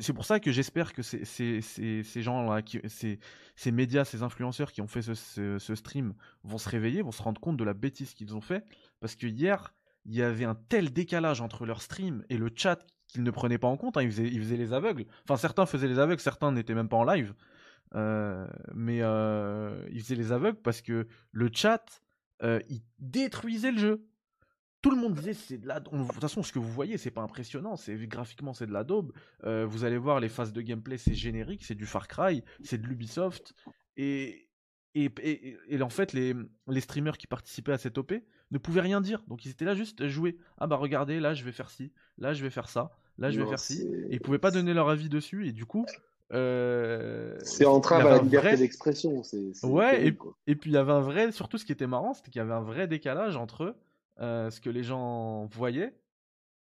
c'est 0.00 0.12
pour 0.12 0.24
ça 0.24 0.40
que 0.40 0.50
j'espère 0.50 0.92
que 0.92 1.02
ces, 1.02 1.24
ces, 1.24 2.22
gens-là, 2.22 2.62
ces, 2.88 3.20
ces 3.54 3.72
médias, 3.72 4.04
ces 4.04 4.22
influenceurs 4.22 4.72
qui 4.72 4.80
ont 4.80 4.88
fait 4.88 5.02
ce, 5.02 5.14
ce, 5.58 5.74
stream 5.74 6.14
vont 6.42 6.58
se 6.58 6.68
réveiller, 6.68 7.02
vont 7.02 7.12
se 7.12 7.22
rendre 7.22 7.40
compte 7.40 7.56
de 7.56 7.64
la 7.64 7.74
bêtise 7.74 8.12
qu'ils 8.14 8.34
ont 8.34 8.40
fait. 8.40 8.64
Parce 9.00 9.14
que 9.14 9.26
hier, 9.26 9.74
il 10.04 10.14
y 10.14 10.22
avait 10.22 10.44
un 10.44 10.56
tel 10.68 10.92
décalage 10.92 11.40
entre 11.40 11.66
leur 11.66 11.82
stream 11.82 12.24
et 12.28 12.36
le 12.36 12.50
chat 12.54 12.84
qu'ils 13.16 13.24
ne 13.24 13.30
prenaient 13.30 13.58
pas 13.58 13.68
en 13.68 13.76
compte. 13.76 13.96
Hein. 13.96 14.08
Faisaient, 14.08 14.56
les 14.56 14.72
aveugles. 14.72 15.06
Enfin, 15.24 15.36
certains 15.36 15.66
faisaient 15.66 15.88
les 15.88 15.98
aveugles, 15.98 16.20
certains 16.20 16.52
n'étaient 16.52 16.74
même 16.74 16.88
pas 16.88 16.98
en 16.98 17.04
live. 17.04 17.34
Euh, 17.94 18.46
mais 18.74 18.98
euh, 19.00 19.80
ils 19.90 20.02
faisaient 20.02 20.16
les 20.16 20.32
aveugles 20.32 20.58
parce 20.58 20.82
que 20.82 21.06
le 21.32 21.50
chat, 21.52 22.02
euh, 22.42 22.60
il 22.68 22.82
détruisait 22.98 23.72
le 23.72 23.78
jeu. 23.78 24.06
Tout 24.82 24.90
le 24.90 24.96
monde 24.96 25.14
disait 25.14 25.32
c'est 25.32 25.58
de 25.58 25.66
la. 25.66 25.80
De 25.80 25.88
toute 25.88 26.20
façon, 26.20 26.42
ce 26.42 26.52
que 26.52 26.58
vous 26.58 26.70
voyez, 26.70 26.98
c'est 26.98 27.10
pas 27.10 27.22
impressionnant. 27.22 27.76
C'est 27.76 27.96
graphiquement, 28.06 28.52
c'est 28.52 28.66
de 28.66 28.72
la 28.72 28.84
daube. 28.84 29.12
vous 29.42 29.84
allez 29.84 29.98
voir 29.98 30.20
les 30.20 30.28
phases 30.28 30.52
de 30.52 30.60
gameplay, 30.60 30.98
c'est 30.98 31.14
générique, 31.14 31.64
c'est 31.64 31.74
du 31.74 31.86
Far 31.86 32.06
Cry, 32.06 32.44
c'est 32.62 32.78
de 32.78 32.86
l'Ubisoft. 32.86 33.54
Et, 33.96 34.48
en 35.80 35.88
fait, 35.88 36.12
les, 36.12 36.34
les, 36.68 36.80
streamers 36.80 37.18
qui 37.18 37.26
participaient 37.26 37.72
à 37.72 37.78
cette 37.78 37.98
OP 37.98 38.12
ne 38.50 38.58
pouvaient 38.58 38.80
rien 38.80 39.00
dire. 39.00 39.22
Donc 39.28 39.44
ils 39.44 39.50
étaient 39.50 39.64
là 39.64 39.74
juste 39.74 40.00
à 40.00 40.08
jouer. 40.08 40.38
Ah 40.58 40.66
bah 40.66 40.76
regardez, 40.76 41.20
là 41.20 41.34
je 41.34 41.44
vais 41.44 41.52
faire 41.52 41.70
ci, 41.70 41.92
là 42.18 42.32
je 42.32 42.42
vais 42.42 42.50
faire 42.50 42.68
ça, 42.68 42.90
là 43.18 43.30
je 43.30 43.40
vais 43.40 43.46
faire 43.46 43.58
ci. 43.58 43.82
Et 44.10 44.14
ils 44.14 44.20
pouvaient 44.20 44.38
pas 44.38 44.50
donner 44.50 44.74
leur 44.74 44.88
avis 44.88 45.08
dessus. 45.08 45.46
Et 45.46 45.52
du 45.52 45.66
coup. 45.66 45.86
Euh, 46.32 47.38
c'est 47.42 47.66
entrave 47.66 48.04
à 48.04 48.10
la 48.10 48.18
liberté 48.18 48.56
d'expression. 48.56 49.22
Ouais, 49.62 50.06
et, 50.46 50.54
puis 50.56 50.70
il 50.70 50.74
y 50.74 50.76
avait 50.76 50.92
un 50.92 51.00
vrai. 51.00 51.30
Surtout 51.30 51.58
ce 51.58 51.64
qui 51.64 51.72
était 51.72 51.86
marrant, 51.86 52.14
c'était 52.14 52.30
qu'il 52.30 52.40
y 52.40 52.42
avait 52.42 52.52
un 52.52 52.62
vrai 52.62 52.88
décalage 52.88 53.36
entre 53.36 53.76
euh, 54.20 54.50
ce 54.50 54.60
que 54.60 54.70
les 54.70 54.82
gens 54.82 55.46
voyaient 55.46 55.94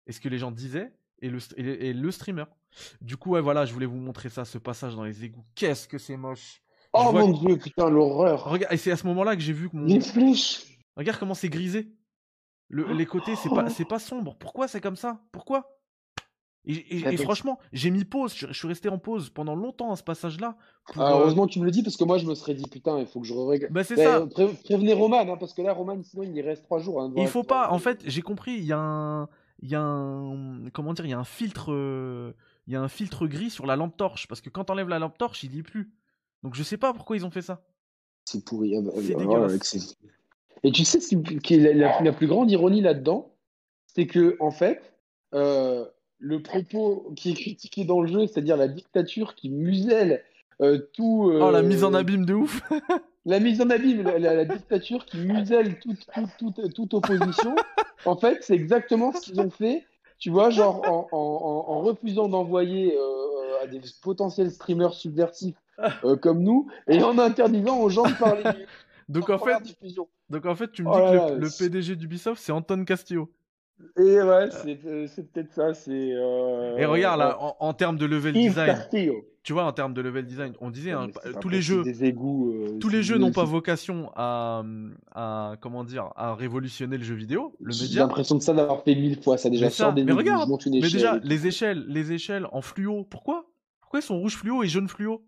et 0.06 0.12
ce 0.12 0.20
que 0.20 0.28
les 0.28 0.38
gens 0.38 0.52
disaient 0.52 0.92
et 1.20 1.28
le, 1.28 1.38
et 1.56 1.92
le 1.92 2.10
streamer. 2.10 2.44
Du 3.00 3.16
coup, 3.16 3.30
ouais, 3.30 3.40
voilà, 3.40 3.64
je 3.64 3.72
voulais 3.72 3.86
vous 3.86 3.96
montrer 3.96 4.28
ça, 4.28 4.44
ce 4.44 4.58
passage 4.58 4.94
dans 4.94 5.04
les 5.04 5.24
égouts. 5.24 5.44
Qu'est-ce 5.54 5.88
que 5.88 5.98
c'est 5.98 6.16
moche! 6.16 6.62
Oh 6.92 7.12
mon 7.12 7.28
dieu, 7.28 7.56
putain, 7.58 7.90
l'horreur. 7.90 8.44
Regarde, 8.44 8.72
et 8.72 8.76
c'est 8.76 8.90
à 8.90 8.96
ce 8.96 9.06
moment-là 9.08 9.36
que 9.36 9.42
j'ai 9.42 9.52
vu 9.52 9.68
que 9.68 9.76
mon. 9.76 9.86
Les 9.86 10.00
flèches. 10.00 10.78
Regarde 10.96 11.18
comment 11.18 11.34
c'est 11.34 11.48
grisé. 11.48 11.92
Le, 12.68 12.92
les 12.92 13.06
côtés, 13.06 13.34
c'est 13.36 13.48
pas, 13.48 13.68
c'est 13.70 13.84
pas 13.84 13.98
sombre. 13.98 14.36
Pourquoi 14.38 14.68
c'est 14.68 14.80
comme 14.80 14.96
ça? 14.96 15.20
Pourquoi? 15.32 15.77
Et, 16.68 17.16
franchement, 17.16 17.58
j'ai 17.72 17.90
mis 17.90 18.04
pause. 18.04 18.34
Je, 18.36 18.52
suis 18.52 18.68
resté 18.68 18.88
en 18.88 18.98
pause 18.98 19.30
pendant 19.30 19.54
longtemps 19.54 19.90
à 19.90 19.96
ce 19.96 20.02
passage-là. 20.02 20.56
Ah, 20.96 21.12
heureusement 21.14 21.46
que 21.46 21.52
tu 21.52 21.60
me 21.60 21.64
le 21.64 21.70
dis 21.70 21.82
parce 21.82 21.96
que 21.96 22.04
moi 22.04 22.18
je 22.18 22.26
me 22.26 22.34
serais 22.34 22.54
dit 22.54 22.68
putain, 22.70 22.98
il 22.98 23.06
faut 23.06 23.20
que 23.20 23.26
je 23.26 23.34
regarde. 23.34 23.72
Bah 23.72 23.84
c'est 23.84 23.96
ça. 23.96 24.26
prévenez 24.64 24.92
Roman 24.92 25.20
hein, 25.20 25.36
parce 25.38 25.54
que 25.54 25.62
là 25.62 25.72
Roman 25.72 26.02
sinon 26.02 26.24
il 26.24 26.36
y 26.36 26.42
reste 26.42 26.64
trois 26.64 26.78
jours. 26.78 27.00
Hein, 27.00 27.12
il 27.16 27.26
faut 27.26 27.42
pas. 27.42 27.70
En 27.70 27.78
fait, 27.78 28.00
j'ai 28.04 28.22
compris. 28.22 28.52
Il 28.52 28.64
y 28.64 28.72
a 28.72 28.78
un, 28.78 29.28
il 29.62 29.70
y 29.70 29.74
a 29.74 29.80
un, 29.80 30.68
comment 30.72 30.92
dire, 30.92 31.06
il 31.06 31.10
y 31.10 31.14
a 31.14 31.18
un 31.18 31.24
filtre, 31.24 31.72
il 32.66 32.72
y 32.72 32.76
a 32.76 32.80
un 32.80 32.88
filtre 32.88 33.26
gris 33.26 33.50
sur 33.50 33.66
la 33.66 33.76
lampe 33.76 33.96
torche 33.96 34.28
parce 34.28 34.40
que 34.40 34.50
quand 34.50 34.64
t'enlèves 34.64 34.88
la 34.88 34.98
lampe 34.98 35.16
torche, 35.16 35.42
il 35.44 35.54
y 35.54 35.58
est 35.58 35.62
plus. 35.62 35.90
Donc 36.42 36.54
je 36.54 36.62
sais 36.62 36.76
pas 36.76 36.92
pourquoi 36.92 37.16
ils 37.16 37.24
ont 37.24 37.30
fait 37.30 37.42
ça. 37.42 37.62
C'est 38.24 38.44
pourri. 38.44 38.76
Ah 38.76 38.82
bah, 38.82 38.92
c'est 38.96 39.14
dégueulasse. 39.14 39.96
Et 40.64 40.72
tu 40.72 40.84
sais 40.84 41.00
ce 41.00 41.14
qui 41.14 41.54
est 41.54 41.74
la, 41.74 42.12
plus 42.12 42.26
grande 42.26 42.50
ironie 42.50 42.80
là-dedans, 42.80 43.34
c'est 43.86 44.06
que 44.06 44.36
en 44.40 44.50
fait, 44.50 44.94
euh, 45.34 45.86
le 46.18 46.42
propos 46.42 47.12
qui 47.16 47.30
est 47.30 47.34
critiqué 47.34 47.84
dans 47.84 48.00
le 48.00 48.08
jeu, 48.08 48.26
c'est-à-dire 48.26 48.56
la 48.56 48.68
dictature 48.68 49.34
qui 49.34 49.50
muselle 49.50 50.22
euh, 50.60 50.78
tout. 50.92 51.30
oh 51.32 51.50
la 51.50 51.62
mise 51.62 51.84
en 51.84 51.94
euh, 51.94 51.98
abîme 51.98 52.24
de 52.24 52.34
ouf. 52.34 52.60
la 53.24 53.40
mise 53.40 53.60
en 53.60 53.70
abîme, 53.70 54.02
la, 54.02 54.44
dictature 54.44 55.04
qui 55.06 55.18
muselle 55.18 55.78
toute, 55.78 56.06
toute, 56.38 56.74
toute 56.74 56.94
opposition. 56.94 57.54
en 58.04 58.16
fait, 58.16 58.38
c'est 58.42 58.54
exactement 58.54 59.12
ce 59.12 59.20
qu'ils 59.20 59.40
ont 59.40 59.50
fait. 59.50 59.84
Tu 60.18 60.30
vois, 60.30 60.50
genre 60.50 60.82
en, 60.88 61.08
en, 61.12 61.72
en 61.72 61.80
refusant 61.82 62.28
d'envoyer 62.28 62.98
à 63.62 63.66
des 63.66 63.80
potentiels 64.02 64.50
streamers 64.50 64.94
subversifs 64.94 65.56
euh, 66.04 66.16
comme 66.16 66.42
nous, 66.42 66.68
et 66.88 67.02
en 67.02 67.18
interdisant 67.18 67.78
aux 67.78 67.88
gens 67.88 68.02
de 68.02 68.18
parler. 68.18 68.42
donc 69.08 69.30
en 69.30 69.38
fait, 69.38 69.58
donc 70.28 70.46
en 70.46 70.56
fait, 70.56 70.72
tu 70.72 70.82
me 70.82 70.90
dis 70.90 71.34
que 71.34 71.40
le, 71.40 71.48
PDG 71.56 71.96
d'Ubisoft, 71.96 72.42
c'est 72.42 72.52
Anton 72.52 72.84
Castillo. 72.84 73.30
Et 73.96 74.22
ouais, 74.22 74.50
c'est 74.50 74.78
euh, 74.86 75.06
peut-être 75.32 75.52
ça. 75.52 75.74
C'est. 75.74 76.12
Euh, 76.12 76.76
et 76.76 76.84
regarde 76.84 77.20
là, 77.20 77.38
en, 77.60 77.72
termes 77.72 77.96
de 77.96 78.06
level 78.06 78.32
design, 78.32 78.76
tu 79.44 79.52
vois, 79.52 79.64
en 79.64 79.72
termes 79.72 79.94
de 79.94 80.00
level 80.00 80.26
design, 80.26 80.52
on 80.60 80.70
disait 80.70 80.90
hein, 80.90 81.08
tous 81.40 81.48
les 81.48 81.62
jeux, 81.62 81.84
euh, 81.86 82.78
tous 82.80 82.88
les 82.88 83.02
jeux 83.02 83.18
n'ont 83.18 83.30
pas 83.32 83.44
vocation 83.44 84.10
à, 84.16 84.64
à, 85.14 85.54
comment 85.60 85.84
dire, 85.84 86.10
à 86.16 86.34
révolutionner 86.34 86.98
le 86.98 87.04
jeu 87.04 87.14
vidéo. 87.14 87.54
Le 87.60 87.72
média. 87.72 87.86
J'ai 87.88 87.98
l'impression 88.00 88.34
de 88.34 88.42
ça 88.42 88.52
d'avoir 88.52 88.82
fait 88.82 88.94
mille 88.96 89.22
fois. 89.22 89.38
Ça 89.38 89.48
déjà 89.48 89.68
mais 89.92 90.04
mais 90.04 90.12
regarde, 90.12 90.50
mais 90.66 90.80
déjà 90.80 91.18
les 91.22 91.46
échelles, 91.46 91.84
les 91.86 92.12
échelles 92.12 92.46
en 92.50 92.62
fluo. 92.62 93.04
Pourquoi? 93.04 93.46
Pourquoi 93.80 94.00
ils 94.00 94.04
sont 94.04 94.18
rouge 94.18 94.36
fluo 94.36 94.64
et 94.64 94.68
jaune 94.68 94.88
fluo? 94.88 95.24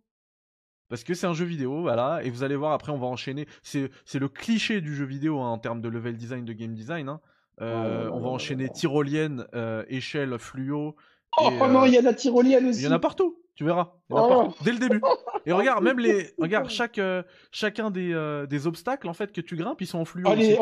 Parce 0.88 1.05
que 1.05 1.14
c'est 1.14 1.28
un 1.28 1.34
jeu 1.34 1.44
vidéo, 1.44 1.82
voilà, 1.82 2.20
et 2.24 2.30
vous 2.30 2.42
allez 2.42 2.57
voir 2.57 2.72
après 2.72 2.90
on 2.90 2.98
va 2.98 3.07
enchaîner. 3.07 3.46
C'est 3.62 3.88
le 4.14 4.28
cliché 4.28 4.80
du 4.80 4.96
jeu 4.96 5.05
vidéo 5.05 5.38
hein, 5.38 5.48
en 5.48 5.59
termes 5.59 5.80
de 5.80 5.88
level 5.88 6.16
design, 6.16 6.44
de 6.44 6.53
game 6.53 6.74
design. 6.74 7.09
Hein. 7.09 7.20
Euh, 7.61 8.08
on 8.12 8.20
va 8.20 8.28
enchaîner 8.28 8.68
tyrolienne, 8.68 9.46
euh, 9.54 9.84
échelle, 9.88 10.38
fluo. 10.38 10.96
Oh, 11.38 11.50
non, 11.68 11.84
il 11.84 11.94
y 11.94 11.98
a 11.98 12.02
la 12.02 12.14
tyrolienne 12.14 12.66
aussi. 12.68 12.80
Il 12.80 12.84
y 12.84 12.88
en 12.88 12.92
a 12.92 12.98
partout. 12.98 13.36
Tu 13.54 13.64
verras. 13.64 13.92
Oh. 14.08 14.48
Dès 14.64 14.72
le 14.72 14.78
début. 14.78 15.02
Et 15.44 15.52
regarde, 15.52 15.84
même 15.84 15.98
les. 15.98 16.30
Regarde, 16.38 16.70
chaque, 16.70 16.98
euh, 16.98 17.22
chacun 17.52 17.90
des, 17.90 18.12
euh, 18.14 18.46
des, 18.46 18.66
obstacles 18.66 19.06
en 19.06 19.12
fait 19.12 19.32
que 19.32 19.42
tu 19.42 19.54
grimpes, 19.54 19.80
ils 19.82 19.86
sont 19.86 19.98
en 19.98 20.06
fluo. 20.06 20.26
Allez, 20.26 20.58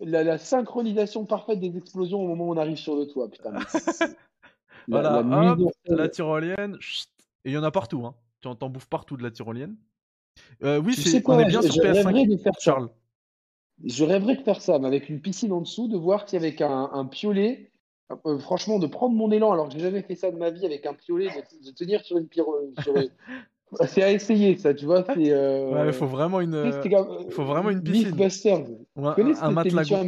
la, 0.00 0.36
synchronisation 0.36 1.24
parfaite 1.24 1.60
des 1.60 1.76
explosions 1.78 2.20
au 2.20 2.26
moment 2.26 2.48
où 2.48 2.52
on 2.52 2.58
arrive 2.58 2.76
sur 2.76 2.96
le 2.96 3.06
toit. 3.06 3.30
Putain, 3.30 3.52
voilà, 4.88 5.22
la, 5.22 5.52
hop, 5.52 5.72
la 5.86 6.08
tyrolienne. 6.10 6.76
Et 7.46 7.50
il 7.50 7.52
y 7.52 7.58
en 7.58 7.62
a 7.62 7.70
partout. 7.70 8.04
Hein. 8.04 8.14
Tu 8.42 8.48
en 8.48 8.68
bouffes 8.68 8.88
partout 8.88 9.16
de 9.16 9.22
la 9.22 9.30
tyrolienne. 9.30 9.76
Euh, 10.62 10.78
oui, 10.78 10.94
c'est, 10.94 11.26
on 11.26 11.38
est 11.38 11.46
bien 11.46 11.62
sur 11.62 11.74
PS5, 11.74 12.50
Charles. 12.60 12.90
Je 13.84 14.04
rêverais 14.04 14.36
de 14.36 14.42
faire 14.42 14.60
ça, 14.60 14.78
mais 14.78 14.86
avec 14.86 15.08
une 15.08 15.20
piscine 15.20 15.52
en 15.52 15.60
dessous, 15.60 15.88
de 15.88 15.96
voir 15.96 16.26
qu'avec 16.26 16.60
un, 16.60 16.90
un 16.92 17.06
piolet, 17.06 17.70
euh, 18.26 18.38
franchement, 18.38 18.78
de 18.78 18.86
prendre 18.86 19.14
mon 19.14 19.30
élan, 19.30 19.52
alors 19.52 19.68
que 19.68 19.74
j'ai 19.74 19.80
jamais 19.80 20.02
fait 20.02 20.14
ça 20.14 20.30
de 20.30 20.36
ma 20.36 20.50
vie 20.50 20.66
avec 20.66 20.84
un 20.86 20.94
piolet, 20.94 21.28
de, 21.64 21.70
tenir 21.70 22.04
sur 22.04 22.18
une 22.18 22.26
pyro. 22.26 22.54
c'est 23.86 24.02
à 24.02 24.10
essayer, 24.10 24.56
ça, 24.56 24.74
tu 24.74 24.84
vois. 24.84 25.04
C'est. 25.04 25.30
Euh... 25.30 25.70
Ouais, 25.70 25.86
il 25.86 25.92
faut 25.92 26.06
vraiment 26.06 26.40
une. 26.40 26.72
Il 26.84 27.30
faut 27.30 27.44
vraiment 27.44 27.70
une 27.70 27.82
piscine. 27.82 28.08
Mythbusters. 28.08 28.66
Ouais, 28.96 29.10
tu 29.14 29.22
connais 29.22 29.34
cette 29.34 29.66
émission 29.66 30.00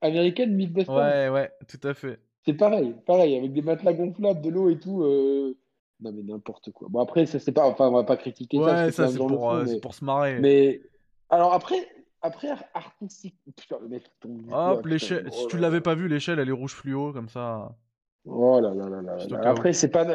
américaine, 0.00 0.54
Mythbusters? 0.54 0.94
Ouais, 0.94 1.28
ouais, 1.28 1.50
tout 1.68 1.86
à 1.86 1.94
fait. 1.94 2.18
C'est 2.44 2.54
pareil, 2.54 2.94
pareil, 3.06 3.36
avec 3.36 3.52
des 3.52 3.62
matelas 3.62 3.92
gonflables, 3.92 4.40
de 4.40 4.48
l'eau 4.48 4.70
et 4.70 4.78
tout. 4.78 5.02
Euh... 5.02 5.54
Non, 6.00 6.12
mais 6.12 6.22
n'importe 6.22 6.70
quoi. 6.70 6.88
Bon, 6.90 7.00
après, 7.00 7.26
ça, 7.26 7.38
c'est 7.38 7.52
pas. 7.52 7.66
Enfin, 7.66 7.88
on 7.88 7.92
va 7.92 8.04
pas 8.04 8.16
critiquer 8.16 8.58
ouais, 8.58 8.64
ça. 8.64 8.92
ça, 8.92 9.08
c'est 9.08 9.18
pour, 9.18 9.50
euh, 9.50 9.66
pour 9.82 9.94
se 9.94 10.04
marrer. 10.04 10.38
Mais. 10.40 10.80
Alors, 11.28 11.52
après, 11.52 11.86
après, 12.22 12.48
artistique. 12.74 13.36
Putain, 13.56 13.76
le 13.80 13.88
mec 13.88 14.04
Hop, 14.50 14.86
l'échelle. 14.86 15.32
si 15.32 15.46
tu 15.46 15.58
l'avais 15.58 15.80
pas 15.80 15.94
vu, 15.94 16.08
l'échelle, 16.08 16.38
elle 16.38 16.48
est 16.48 16.52
rouge 16.52 16.74
fluo, 16.74 17.12
comme 17.12 17.28
ça. 17.28 17.76
Oh 18.24 18.60
là 18.60 18.74
là 18.74 18.88
là 18.88 19.02
là. 19.02 19.16
Après, 19.44 19.72
c'est 19.72 19.90
pas. 19.90 20.06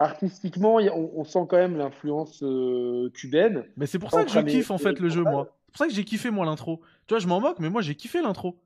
Artistiquement, 0.00 0.76
on, 0.76 1.24
sent 1.24 1.46
quand 1.48 1.56
même 1.56 1.76
l'influence 1.76 2.42
euh, 2.42 3.10
cubaine. 3.14 3.64
Mais 3.76 3.86
c'est 3.86 4.00
pour 4.00 4.10
ça 4.10 4.24
que 4.24 4.30
je 4.30 4.40
kiffe 4.40 4.72
en 4.72 4.78
fait 4.78 4.98
le 4.98 5.08
jeu, 5.08 5.22
moi. 5.22 5.56
C'est 5.66 5.72
pour 5.72 5.78
ça 5.78 5.86
que 5.86 5.94
j'ai 5.94 6.04
kiffé 6.04 6.30
moi 6.30 6.44
l'intro. 6.44 6.80
Tu 7.06 7.14
vois, 7.14 7.20
je 7.20 7.28
m'en 7.28 7.40
moque, 7.40 7.58
mais 7.60 7.70
moi 7.70 7.80
j'ai 7.80 7.94
kiffé 7.94 8.20
l'intro. 8.20 8.60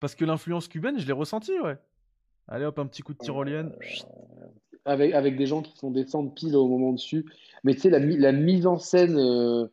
Parce 0.00 0.14
que 0.14 0.24
l'influence 0.24 0.68
cubaine, 0.68 0.98
je 0.98 1.06
l'ai 1.06 1.12
ressenti, 1.12 1.52
ouais. 1.60 1.76
Allez 2.48 2.64
hop, 2.64 2.78
un 2.78 2.86
petit 2.86 3.02
coup 3.02 3.12
de 3.12 3.18
tyrolienne. 3.18 3.72
Euh, 3.72 4.46
avec, 4.86 5.14
avec 5.14 5.36
des 5.36 5.46
gens 5.46 5.62
qui 5.62 5.76
font 5.78 5.90
descendre 5.90 6.32
pile 6.32 6.56
au 6.56 6.68
moment 6.68 6.92
dessus. 6.92 7.26
Mais 7.62 7.74
tu 7.74 7.80
sais, 7.80 7.90
la, 7.90 7.98
la, 7.98 8.32
mise 8.32 8.66
en 8.66 8.78
scène. 8.78 9.16
Euh, 9.18 9.68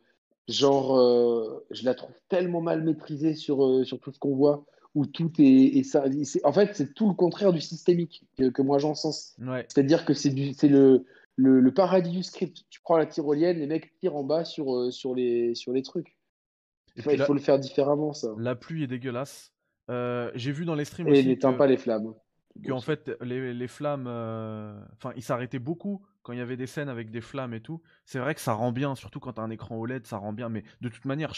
genre, 0.48 0.98
euh, 0.98 1.64
je 1.70 1.84
la 1.84 1.94
trouve 1.94 2.14
tellement 2.28 2.60
mal 2.60 2.82
maîtrisée 2.82 3.34
sur, 3.34 3.64
euh, 3.64 3.84
sur 3.84 4.00
tout 4.00 4.12
ce 4.12 4.18
qu'on 4.18 4.34
voit, 4.34 4.64
où 4.94 5.06
tout 5.06 5.30
est, 5.38 5.44
et 5.76 5.84
ça, 5.84 6.04
en 6.44 6.52
fait, 6.52 6.74
c'est 6.74 6.94
tout 6.94 7.08
le 7.08 7.14
contraire 7.14 7.52
du 7.52 7.60
systémique 7.60 8.24
que, 8.36 8.62
moi 8.62 8.78
j'en 8.78 8.94
sens. 8.94 9.36
C'est-à-dire 9.68 10.04
que 10.04 10.14
c'est 10.14 10.30
le, 10.30 11.04
le, 11.36 11.60
le, 11.60 11.74
paradis 11.74 12.10
du 12.10 12.22
script. 12.22 12.64
Tu 12.68 12.80
prends 12.80 12.98
la 12.98 13.06
tyrolienne, 13.06 13.58
les 13.58 13.66
mecs 13.66 13.94
tirent 14.00 14.16
en 14.16 14.24
bas 14.24 14.44
sur, 14.44 14.74
euh, 14.74 14.90
sur, 14.90 15.14
les, 15.14 15.54
sur 15.54 15.72
les 15.72 15.82
trucs. 15.82 16.16
il 16.96 17.02
faut 17.02 17.34
le 17.34 17.40
faire 17.40 17.58
différemment, 17.58 18.12
ça. 18.12 18.28
La 18.38 18.54
pluie 18.54 18.84
est 18.84 18.88
dégueulasse. 18.88 19.52
J'ai 19.88 20.52
vu 20.52 20.64
dans 20.64 20.74
les 20.74 20.84
streams 20.84 21.08
et 21.08 21.12
aussi. 21.12 21.26
n'éteint 21.26 21.52
pas 21.54 21.66
les 21.66 21.78
flammes. 21.78 22.14
Que, 22.62 22.72
en 22.72 22.80
fait, 22.80 23.10
les, 23.22 23.54
les 23.54 23.68
flammes. 23.68 24.06
Enfin, 24.06 25.12
ils 25.16 25.22
s'arrêtaient 25.22 25.58
beaucoup 25.58 26.02
quand 26.22 26.32
il 26.32 26.38
y 26.38 26.42
avait 26.42 26.56
des 26.56 26.66
scènes 26.66 26.88
avec 26.88 27.10
des 27.10 27.20
flammes 27.20 27.54
et 27.54 27.60
tout, 27.60 27.80
c'est 28.04 28.18
vrai 28.18 28.34
que 28.34 28.40
ça 28.40 28.52
rend 28.52 28.72
bien, 28.72 28.94
surtout 28.94 29.20
quand 29.20 29.34
t'as 29.34 29.42
un 29.42 29.50
écran 29.50 29.76
OLED, 29.76 30.06
ça 30.06 30.18
rend 30.18 30.32
bien. 30.32 30.48
Mais 30.48 30.62
de 30.80 30.88
toute 30.88 31.04
manière, 31.04 31.32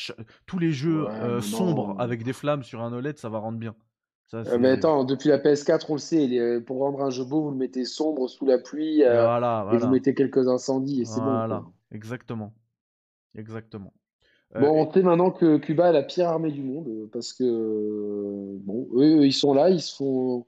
tous 0.46 0.58
les 0.58 0.72
jeux 0.72 1.08
euh, 1.08 1.40
sombres 1.40 1.96
avec 1.98 2.22
des 2.22 2.32
flammes 2.32 2.62
sur 2.62 2.82
un 2.82 2.92
OLED, 2.92 3.18
ça 3.18 3.28
va 3.28 3.38
rendre 3.38 3.58
bien. 3.58 3.74
Euh, 4.32 4.58
mais 4.58 4.70
attends, 4.70 5.04
depuis 5.04 5.28
la 5.28 5.38
PS4, 5.38 5.86
on 5.90 5.94
le 5.94 5.98
sait, 5.98 6.38
euh, 6.38 6.60
pour 6.60 6.78
rendre 6.80 7.02
un 7.02 7.10
jeu 7.10 7.24
beau, 7.24 7.42
vous 7.42 7.50
le 7.50 7.56
mettez 7.56 7.84
sombre 7.84 8.28
sous 8.28 8.46
la 8.46 8.58
pluie 8.58 9.00
et 9.02 9.76
vous 9.78 9.88
mettez 9.88 10.14
quelques 10.14 10.48
incendies 10.48 11.02
et 11.02 11.04
c'est 11.04 11.20
bon. 11.20 11.64
exactement. 11.90 12.52
Exactement. 13.36 13.92
Bon, 14.54 14.70
on 14.70 14.92
sait 14.92 15.02
maintenant 15.02 15.32
que 15.32 15.56
Cuba 15.56 15.88
est 15.88 15.92
la 15.92 16.04
pire 16.04 16.28
armée 16.28 16.52
du 16.52 16.62
monde 16.62 17.08
parce 17.12 17.32
que, 17.32 18.56
bon, 18.60 18.86
eux, 18.94 19.26
ils 19.26 19.32
sont 19.32 19.52
là, 19.52 19.68
ils 19.68 19.80
se 19.80 19.96
font 19.96 20.46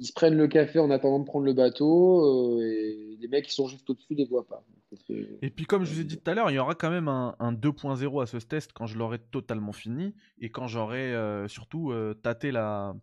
ils 0.00 0.06
se 0.06 0.12
prennent 0.12 0.36
le 0.36 0.46
café 0.46 0.78
en 0.78 0.90
attendant 0.90 1.18
de 1.18 1.24
prendre 1.24 1.44
le 1.44 1.52
bateau, 1.52 2.56
euh, 2.56 2.62
et 2.62 3.16
les 3.20 3.28
mecs 3.28 3.46
qui 3.46 3.54
sont 3.54 3.66
juste 3.66 3.88
au-dessus 3.90 4.12
ne 4.12 4.18
les 4.18 4.26
voient 4.26 4.46
pas. 4.46 4.64
Et 5.42 5.50
puis 5.50 5.66
comme 5.66 5.84
je 5.84 5.92
vous 5.92 6.00
ai 6.00 6.04
dit 6.04 6.16
tout 6.18 6.30
à 6.30 6.34
l'heure, 6.34 6.50
il 6.50 6.54
y 6.54 6.58
aura 6.58 6.74
quand 6.74 6.90
même 6.90 7.08
un, 7.08 7.52
2.0 7.52 8.22
à 8.22 8.26
ce 8.26 8.38
test 8.38 8.72
quand 8.72 8.86
je 8.86 8.96
l'aurai 8.96 9.18
totalement 9.18 9.72
fini, 9.72 10.14
et 10.38 10.50
quand 10.50 10.66
j'aurai 10.66 11.14
euh, 11.14 11.46
surtout 11.46 11.90
euh, 11.90 12.14
tâté 12.14 12.52
la, 12.52 12.94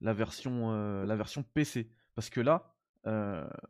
la, 0.00 0.12
version, 0.12 0.72
la 1.04 1.16
version 1.16 1.42
PC. 1.54 1.90
Parce 2.14 2.28
que 2.28 2.40
là, 2.40 2.74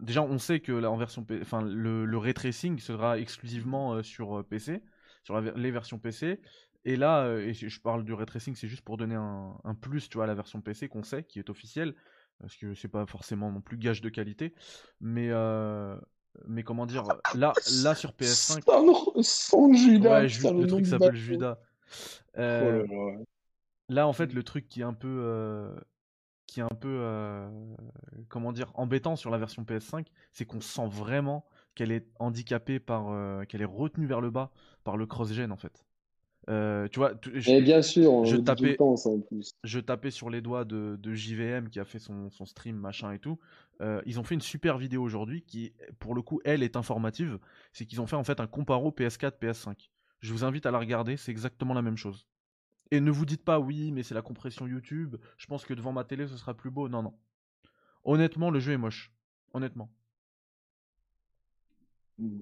déjà 0.00 0.22
on 0.22 0.38
sait 0.38 0.60
que 0.60 0.84
en 0.84 0.96
version 0.96 1.24
enfin, 1.40 1.62
le, 1.62 2.04
le 2.04 2.18
ray 2.18 2.34
tracing 2.34 2.78
sera 2.78 3.18
exclusivement 3.18 4.02
sur 4.02 4.44
PC, 4.48 4.82
sur 5.22 5.40
les 5.40 5.70
versions 5.70 5.98
PC. 5.98 6.40
Et 6.84 6.96
là, 6.96 7.32
et 7.38 7.52
je 7.52 7.80
parle 7.80 8.04
du 8.04 8.12
ray 8.12 8.26
tracing, 8.26 8.56
c'est 8.56 8.66
juste 8.66 8.82
pour 8.82 8.96
donner 8.96 9.14
un, 9.14 9.56
un, 9.62 9.74
plus 9.76 10.08
tu 10.08 10.16
vois, 10.16 10.24
à 10.24 10.26
la 10.26 10.34
version 10.34 10.60
PC 10.60 10.88
qu'on 10.88 11.04
sait, 11.04 11.22
qui 11.22 11.38
est 11.38 11.48
officielle 11.48 11.94
parce 12.40 12.56
que 12.56 12.74
c'est 12.74 12.88
pas 12.88 13.06
forcément 13.06 13.50
non 13.50 13.60
plus 13.60 13.78
gage 13.78 14.00
de 14.00 14.08
qualité. 14.08 14.54
Mais, 15.00 15.28
euh, 15.30 15.96
mais 16.46 16.62
comment 16.62 16.86
dire, 16.86 17.04
là, 17.34 17.52
là 17.82 17.94
sur 17.94 18.12
PS5. 18.12 18.62
Sans 19.22 19.72
Judas, 19.72 20.22
ouais, 20.22 20.28
le 20.28 20.66
truc 20.66 20.86
s'appelle 20.86 21.14
Judas. 21.14 21.58
Euh, 22.38 22.84
oh 22.90 23.24
là, 23.88 24.06
en 24.06 24.12
fait, 24.12 24.32
le 24.32 24.42
truc 24.42 24.68
qui 24.68 24.80
est 24.80 24.84
un 24.84 24.94
peu. 24.94 25.20
Euh, 25.22 25.74
qui 26.46 26.60
est 26.60 26.64
un 26.64 26.68
peu. 26.68 27.48
comment 28.28 28.52
dire, 28.52 28.70
embêtant 28.74 29.16
sur 29.16 29.30
la 29.30 29.38
version 29.38 29.62
PS5, 29.62 30.06
c'est 30.32 30.44
qu'on 30.44 30.60
sent 30.60 30.86
vraiment 30.88 31.46
qu'elle 31.74 31.92
est 31.92 32.06
handicapée 32.18 32.80
par. 32.80 33.46
qu'elle 33.46 33.62
est 33.62 33.66
retenue 33.66 34.06
vers 34.06 34.20
le 34.20 34.30
bas 34.30 34.52
par 34.84 34.96
le 34.96 35.06
cross-gen 35.06 35.52
en 35.52 35.56
fait. 35.56 35.84
Euh, 36.50 36.88
tu 36.88 36.98
vois, 36.98 37.12
je, 37.32 37.60
bien 37.60 37.82
sûr, 37.82 38.24
je 38.24 38.36
tapais, 38.36 38.76
je 39.62 39.78
tapais 39.78 40.10
sur 40.10 40.28
les 40.28 40.40
doigts 40.40 40.64
de, 40.64 40.98
JVM 41.04 41.68
qui 41.68 41.78
a 41.78 41.84
fait 41.84 42.00
son, 42.00 42.30
stream 42.44 42.76
machin 42.76 43.12
et 43.12 43.18
tout. 43.18 43.38
Euh, 43.80 44.02
ils 44.06 44.18
ont 44.18 44.24
fait 44.24 44.34
une 44.34 44.40
super 44.40 44.78
vidéo 44.78 45.02
aujourd'hui 45.02 45.42
qui, 45.42 45.72
pour 45.98 46.14
le 46.14 46.22
coup, 46.22 46.40
elle 46.44 46.62
est 46.62 46.76
informative. 46.76 47.38
C'est 47.72 47.86
qu'ils 47.86 48.00
ont 48.00 48.06
fait 48.06 48.16
en 48.16 48.24
fait 48.24 48.40
un 48.40 48.46
comparo 48.46 48.90
PS4 48.90 49.38
PS5. 49.40 49.88
Je 50.20 50.32
vous 50.32 50.44
invite 50.44 50.66
à 50.66 50.70
la 50.70 50.78
regarder, 50.78 51.16
c'est 51.16 51.30
exactement 51.30 51.74
la 51.74 51.82
même 51.82 51.96
chose. 51.96 52.26
Et 52.90 53.00
ne 53.00 53.10
vous 53.10 53.24
dites 53.24 53.44
pas 53.44 53.58
oui, 53.58 53.90
mais 53.92 54.02
c'est 54.02 54.14
la 54.14 54.22
compression 54.22 54.66
YouTube. 54.66 55.16
Je 55.36 55.46
pense 55.46 55.64
que 55.64 55.74
devant 55.74 55.92
ma 55.92 56.04
télé 56.04 56.26
ce 56.26 56.36
sera 56.36 56.54
plus 56.54 56.70
beau. 56.70 56.88
Non, 56.88 57.02
non. 57.02 57.14
Honnêtement, 58.04 58.50
le 58.50 58.60
jeu 58.60 58.72
est 58.72 58.78
moche. 58.78 59.12
Honnêtement. 59.54 59.90
Mmh. 62.18 62.40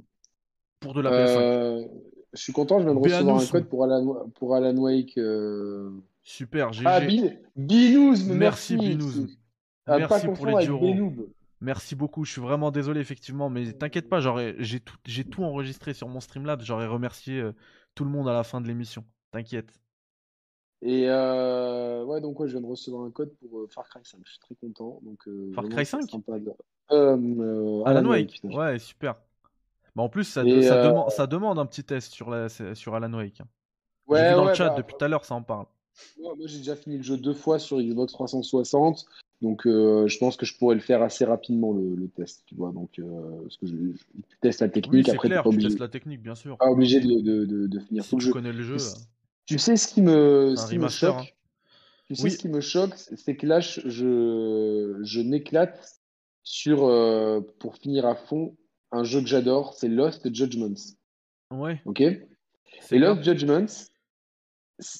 Pour 0.80 0.94
de 0.94 1.02
la 1.02 1.10
PS5. 1.10 1.38
Euh, 1.38 1.88
je 2.32 2.40
suis 2.40 2.52
content, 2.52 2.78
je 2.78 2.84
viens 2.84 2.94
de 2.94 2.98
recevoir 2.98 3.40
un 3.40 3.46
code 3.46 3.68
pour 3.68 3.84
Alan, 3.84 4.28
pour 4.34 4.54
Alan 4.54 4.76
Wake. 4.76 5.18
Euh. 5.18 5.90
Super, 6.22 6.72
GG. 6.72 6.84
Ah, 6.86 7.00
Binouz, 7.56 8.28
merci. 8.28 8.76
Binouz. 8.76 9.26
Merci 9.86 10.28
pour 10.28 10.46
les 10.46 10.66
10 10.66 10.72
Merci 11.62 11.94
beaucoup, 11.94 12.24
je 12.24 12.32
suis 12.32 12.40
vraiment 12.40 12.70
désolé 12.70 13.00
effectivement, 13.00 13.50
mais 13.50 13.72
t'inquiète 13.72 14.08
pas, 14.08 14.20
j'ai 14.58 14.80
tout, 14.80 14.96
tout, 15.30 15.42
enregistré 15.42 15.92
sur 15.92 16.08
mon 16.08 16.20
Streamlabs, 16.20 16.62
j'aurais 16.62 16.86
remercié 16.86 17.38
euh, 17.38 17.52
tout 17.94 18.04
le 18.04 18.10
monde 18.10 18.26
à 18.30 18.32
la 18.32 18.44
fin 18.44 18.62
de 18.62 18.66
l'émission, 18.66 19.04
t'inquiète. 19.30 19.78
Et 20.80 21.04
euh, 21.10 22.02
ouais, 22.04 22.22
donc 22.22 22.40
ouais, 22.40 22.48
je 22.48 22.52
viens 22.52 22.62
de 22.62 22.66
recevoir 22.66 23.04
un 23.04 23.10
code 23.10 23.34
pour 23.34 23.66
Far 23.70 23.86
Cry 23.90 24.00
5, 24.02 24.20
je 24.24 24.30
suis 24.30 24.38
très 24.38 24.54
content. 24.54 25.00
Donc, 25.02 25.28
Far 25.54 25.68
Cry 25.68 25.84
5 25.84 26.04
Alan, 26.88 27.82
Alan 27.84 28.06
Wake, 28.06 28.40
ouais, 28.44 28.78
super. 28.78 29.16
Bah 29.94 30.02
en 30.02 30.08
plus, 30.08 30.24
ça, 30.24 30.42
ça, 30.42 30.82
demande, 30.82 31.10
ça, 31.10 31.26
demande, 31.26 31.58
un 31.58 31.66
petit 31.66 31.84
test 31.84 32.12
sur, 32.12 32.30
la, 32.30 32.48
sur 32.48 32.94
Alan 32.94 33.12
Wake. 33.12 33.40
Hein. 33.40 33.48
Ouais, 34.06 34.30
vu 34.30 34.34
dans 34.34 34.44
le 34.44 34.54
chat 34.54 34.68
bah, 34.68 34.74
depuis 34.76 34.94
tout 34.98 35.04
à 35.04 35.08
l'heure, 35.08 35.24
ça 35.24 35.34
en 35.34 35.42
parle. 35.42 35.66
moi, 36.20 36.34
j'ai 36.44 36.58
déjà 36.58 36.76
fini 36.76 36.96
le 36.96 37.02
jeu 37.02 37.16
deux 37.16 37.34
fois 37.34 37.58
sur 37.58 37.80
Xbox 37.80 38.12
360, 38.12 39.04
donc 39.40 39.66
euh, 39.66 40.06
je 40.06 40.18
pense 40.18 40.36
que 40.36 40.44
je 40.44 40.56
pourrais 40.56 40.74
le 40.74 40.80
faire 40.80 41.02
assez 41.02 41.24
rapidement 41.24 41.72
le, 41.72 42.08
test, 42.08 42.42
tu 42.46 42.54
vois. 42.54 42.72
Donc, 42.72 42.98
euh, 42.98 43.42
parce 43.42 43.56
que 43.56 43.66
je, 43.66 43.74
teste 44.40 44.60
la 44.60 44.68
technique. 44.68 45.06
Oui, 45.06 45.12
après, 45.12 45.28
clair, 45.28 45.44
tu 45.48 45.58
testes 45.58 45.78
la 45.78 45.88
technique, 45.88 46.22
bien 46.22 46.34
sûr. 46.34 46.58
Pas 46.58 46.70
obligé 46.70 47.00
de, 47.00 47.20
de, 47.20 47.66
de, 47.66 47.80
finir 47.80 48.04
si 48.04 48.16
tu 48.16 48.30
connais 48.30 48.52
le 48.52 48.62
jeu. 48.62 48.76
Tu, 49.46 49.58
sais 49.58 49.76
ce 49.76 49.88
qui 49.88 50.02
me, 50.02 50.54
ce 50.56 50.68
qui 50.68 50.78
me 50.78 50.88
choque? 50.88 51.16
hein. 51.16 51.24
Tu 52.06 52.16
sais 52.16 52.30
ce 52.30 52.38
qui 52.38 52.48
me 52.48 52.60
choque, 52.60 52.94
c'est 52.96 53.36
que 53.36 53.46
là, 53.46 53.60
je, 53.60 53.88
je, 55.00 55.20
n'éclate 55.20 56.00
sur, 56.42 56.84
euh, 56.84 57.40
pour 57.60 57.76
finir 57.76 58.04
à 58.04 58.16
fond, 58.16 58.56
un 58.92 59.04
jeu 59.04 59.20
que 59.20 59.26
j'adore, 59.26 59.74
c'est 59.74 59.88
Lost 59.88 60.32
Judgments. 60.34 60.96
Ouais. 61.50 61.80
Ok 61.84 62.00
Et 62.00 62.18
Lost 62.92 63.22
Judgments, 63.22 63.88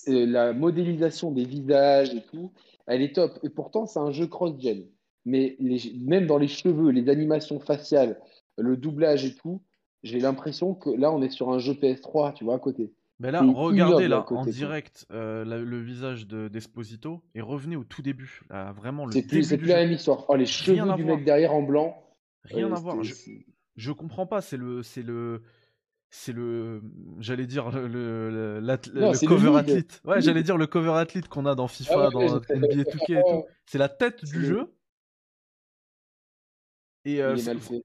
la 0.07 0.53
modélisation 0.53 1.31
des 1.33 1.45
visages 1.45 2.15
et 2.15 2.23
tout, 2.23 2.53
elle 2.87 3.03
est 3.03 3.15
top. 3.15 3.39
Et 3.43 3.49
pourtant, 3.49 3.87
c'est 3.87 3.99
un 3.99 4.11
jeu 4.11 4.27
cross-gen. 4.27 4.87
Mais 5.25 5.57
même 5.61 6.27
dans 6.27 6.39
les 6.39 6.49
cheveux, 6.49 6.91
les 6.91 7.09
animations 7.09 7.61
faciales, 7.61 8.21
le 8.57 8.77
doublage 8.77 9.25
et 9.25 9.35
tout, 9.35 9.63
j'ai 10.03 10.19
l'impression 10.19 10.75
que 10.75 10.91
là, 10.91 11.13
on 11.13 11.21
est 11.23 11.31
sur 11.31 11.51
un 11.51 11.59
jeu 11.59 11.75
PS3, 11.75 12.35
tu 12.35 12.45
vois, 12.45 12.55
à 12.55 12.59
côté. 12.59 12.93
Mais 13.19 13.31
là, 13.31 13.43
regardez 13.43 14.09
là, 14.09 14.25
en 14.31 14.47
direct, 14.47 15.07
euh, 15.13 15.45
le 15.45 15.79
visage 15.79 16.27
d'Esposito 16.27 17.23
et 17.35 17.43
revenez 17.43 17.77
au 17.77 17.85
tout 17.85 18.01
début. 18.01 18.41
vraiment, 18.49 19.05
le 19.05 19.13
C'est 19.13 19.23
plus, 19.23 19.47
plus 19.47 19.67
la 19.67 19.77
même 19.77 19.93
histoire. 19.93 20.25
Oh, 20.29 20.37
les 20.37 20.47
cheveux 20.47 20.95
du 20.97 21.05
mec 21.05 21.25
derrière 21.25 21.55
en 21.55 21.63
blanc. 21.63 22.03
Rien 22.45 22.73
à 22.73 22.81
voir. 22.81 23.03
Je, 23.03 23.13
je 23.81 23.93
comprends 23.93 24.27
pas. 24.27 24.41
C'est 24.41 24.57
le, 24.57 24.83
c'est 24.83 25.03
le, 25.03 25.43
c'est 26.11 26.33
le, 26.33 26.83
j'allais 27.19 27.47
dire 27.47 27.71
le, 27.71 27.89
le, 27.89 28.61
le, 28.61 29.27
cover 29.27 29.57
athlete. 29.57 30.01
Ouais, 30.05 30.21
j'allais 30.21 30.43
dire 30.43 30.57
le 30.57 30.67
cover 30.67 30.93
athlete 30.93 31.29
qu'on 31.29 31.47
a 31.47 31.55
dans 31.55 31.69
FIFA, 31.69 32.07
ah 32.07 32.11
dans 32.11 32.21
NBA 32.21 32.83
2K 32.83 33.19
et 33.19 33.23
tout. 33.23 33.45
C'est 33.67 33.79
la 33.79 33.89
tête 33.89 34.25
du 34.25 34.45
jeu. 34.45 34.73
Et 37.07 37.23
euh, 37.23 37.35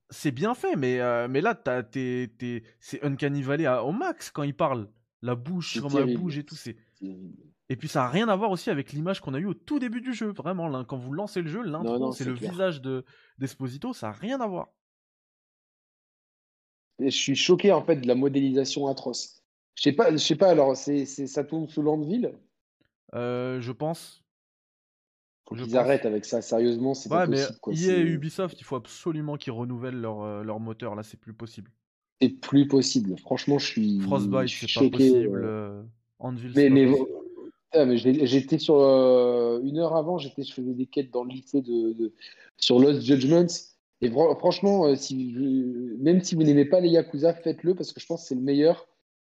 c'est 0.10 0.32
bien 0.32 0.54
fait, 0.56 0.76
mais, 0.76 1.00
euh, 1.00 1.28
mais 1.30 1.40
là, 1.40 1.58
c'est 1.94 3.04
Uncanny 3.04 3.42
Valley 3.42 3.68
au 3.68 3.92
max 3.92 4.30
quand 4.30 4.44
il 4.44 4.56
parle. 4.56 4.90
La 5.22 5.36
bouche 5.36 5.72
sur 5.72 5.90
ma 5.92 6.06
bouche 6.06 6.38
et 6.38 6.44
tout. 6.44 6.56
c'est 6.56 6.76
Et 7.70 7.76
puis 7.78 7.88
ça 7.88 8.04
a 8.04 8.10
rien 8.10 8.28
à 8.28 8.36
voir 8.36 8.52
aussi 8.52 8.70
avec 8.70 8.92
l'image 8.92 9.22
qu'on 9.22 9.34
a 9.34 9.40
eue 9.40 9.46
au 9.46 9.54
tout 9.54 9.80
début 9.80 10.02
du 10.02 10.14
jeu. 10.14 10.32
Vraiment, 10.34 10.68
là, 10.68 10.84
quand 10.86 10.98
vous 10.98 11.14
lancez 11.14 11.42
le 11.42 11.48
jeu, 11.48 11.64
l'intro, 11.64 12.12
c'est 12.12 12.26
le 12.26 12.34
visage 12.34 12.82
de 12.82 13.06
d'Esposito, 13.38 13.94
ça 13.94 14.10
a 14.10 14.12
rien 14.12 14.42
à 14.42 14.48
voir 14.48 14.68
je 17.00 17.10
suis 17.10 17.36
choqué 17.36 17.72
en 17.72 17.84
fait 17.84 17.98
de 17.98 18.08
la 18.08 18.16
modélisation 18.16 18.88
atroce. 18.88 19.42
Je 19.76 19.84
sais 19.84 19.92
pas, 19.92 20.12
je 20.12 20.18
sais 20.18 20.36
pas. 20.36 20.50
Alors, 20.50 20.76
c'est, 20.76 21.06
ça 21.06 21.44
tourne 21.44 21.68
sous 21.68 21.82
Landville. 21.82 22.34
Euh, 23.14 23.60
je 23.62 23.72
pense. 23.72 24.24
Faut 25.48 25.56
qu'ils 25.56 25.78
arrêtent 25.78 26.06
avec 26.06 26.26
ça. 26.26 26.42
Sérieusement, 26.42 26.94
c'est 26.94 27.10
pas 27.10 27.28
possible. 27.28 27.60
Quoi. 27.62 27.74
EA 27.74 27.98
et 27.98 28.02
Ubisoft, 28.02 28.60
il 28.60 28.64
faut 28.64 28.78
absolument 28.78 29.38
qu'ils 29.38 29.54
renouvellent 29.54 30.00
leur, 30.00 30.22
euh, 30.24 30.44
leur 30.44 30.60
moteur. 30.60 30.96
Là, 30.96 31.04
c'est 31.04 31.20
plus 31.20 31.34
possible. 31.34 31.70
C'est 32.22 32.30
plus 32.30 32.68
possible. 32.68 33.18
Franchement, 33.20 33.60
je 33.60 33.66
suis. 33.66 34.00
Frostbite, 34.00 34.50
c'est 34.50 34.74
pas 34.74 34.90
possible. 34.90 35.42
Euh, 35.44 35.84
Anvil, 36.18 36.54
mais, 36.56 36.70
mais, 36.70 36.88
mais 37.76 37.98
j'étais 37.98 38.58
sur 38.58 38.76
une 38.78 39.78
heure 39.78 39.98
avant, 39.98 40.18
j'étais, 40.18 40.44
je 40.44 40.54
faisais 40.54 40.74
des 40.74 40.86
quêtes 40.86 41.12
dans 41.12 41.26
le 41.26 41.32
lycée 41.32 41.62
de, 41.62 41.92
de 41.92 42.14
sur 42.58 42.80
Lost 42.80 43.02
Judgments. 43.02 43.75
Et 44.02 44.10
franchement, 44.10 44.88
euh, 44.88 44.96
même 46.00 46.22
si 46.22 46.36
vous 46.36 46.44
n'aimez 46.44 46.66
pas 46.66 46.80
les 46.80 46.90
Yakuza, 46.90 47.34
faites-le 47.34 47.76
parce 47.76 47.94
que 47.94 48.00
je 48.00 48.06
pense 48.06 48.24
que 48.24 48.28
c'est 48.28 48.36
le 48.36 48.42
meilleur, 48.42 48.88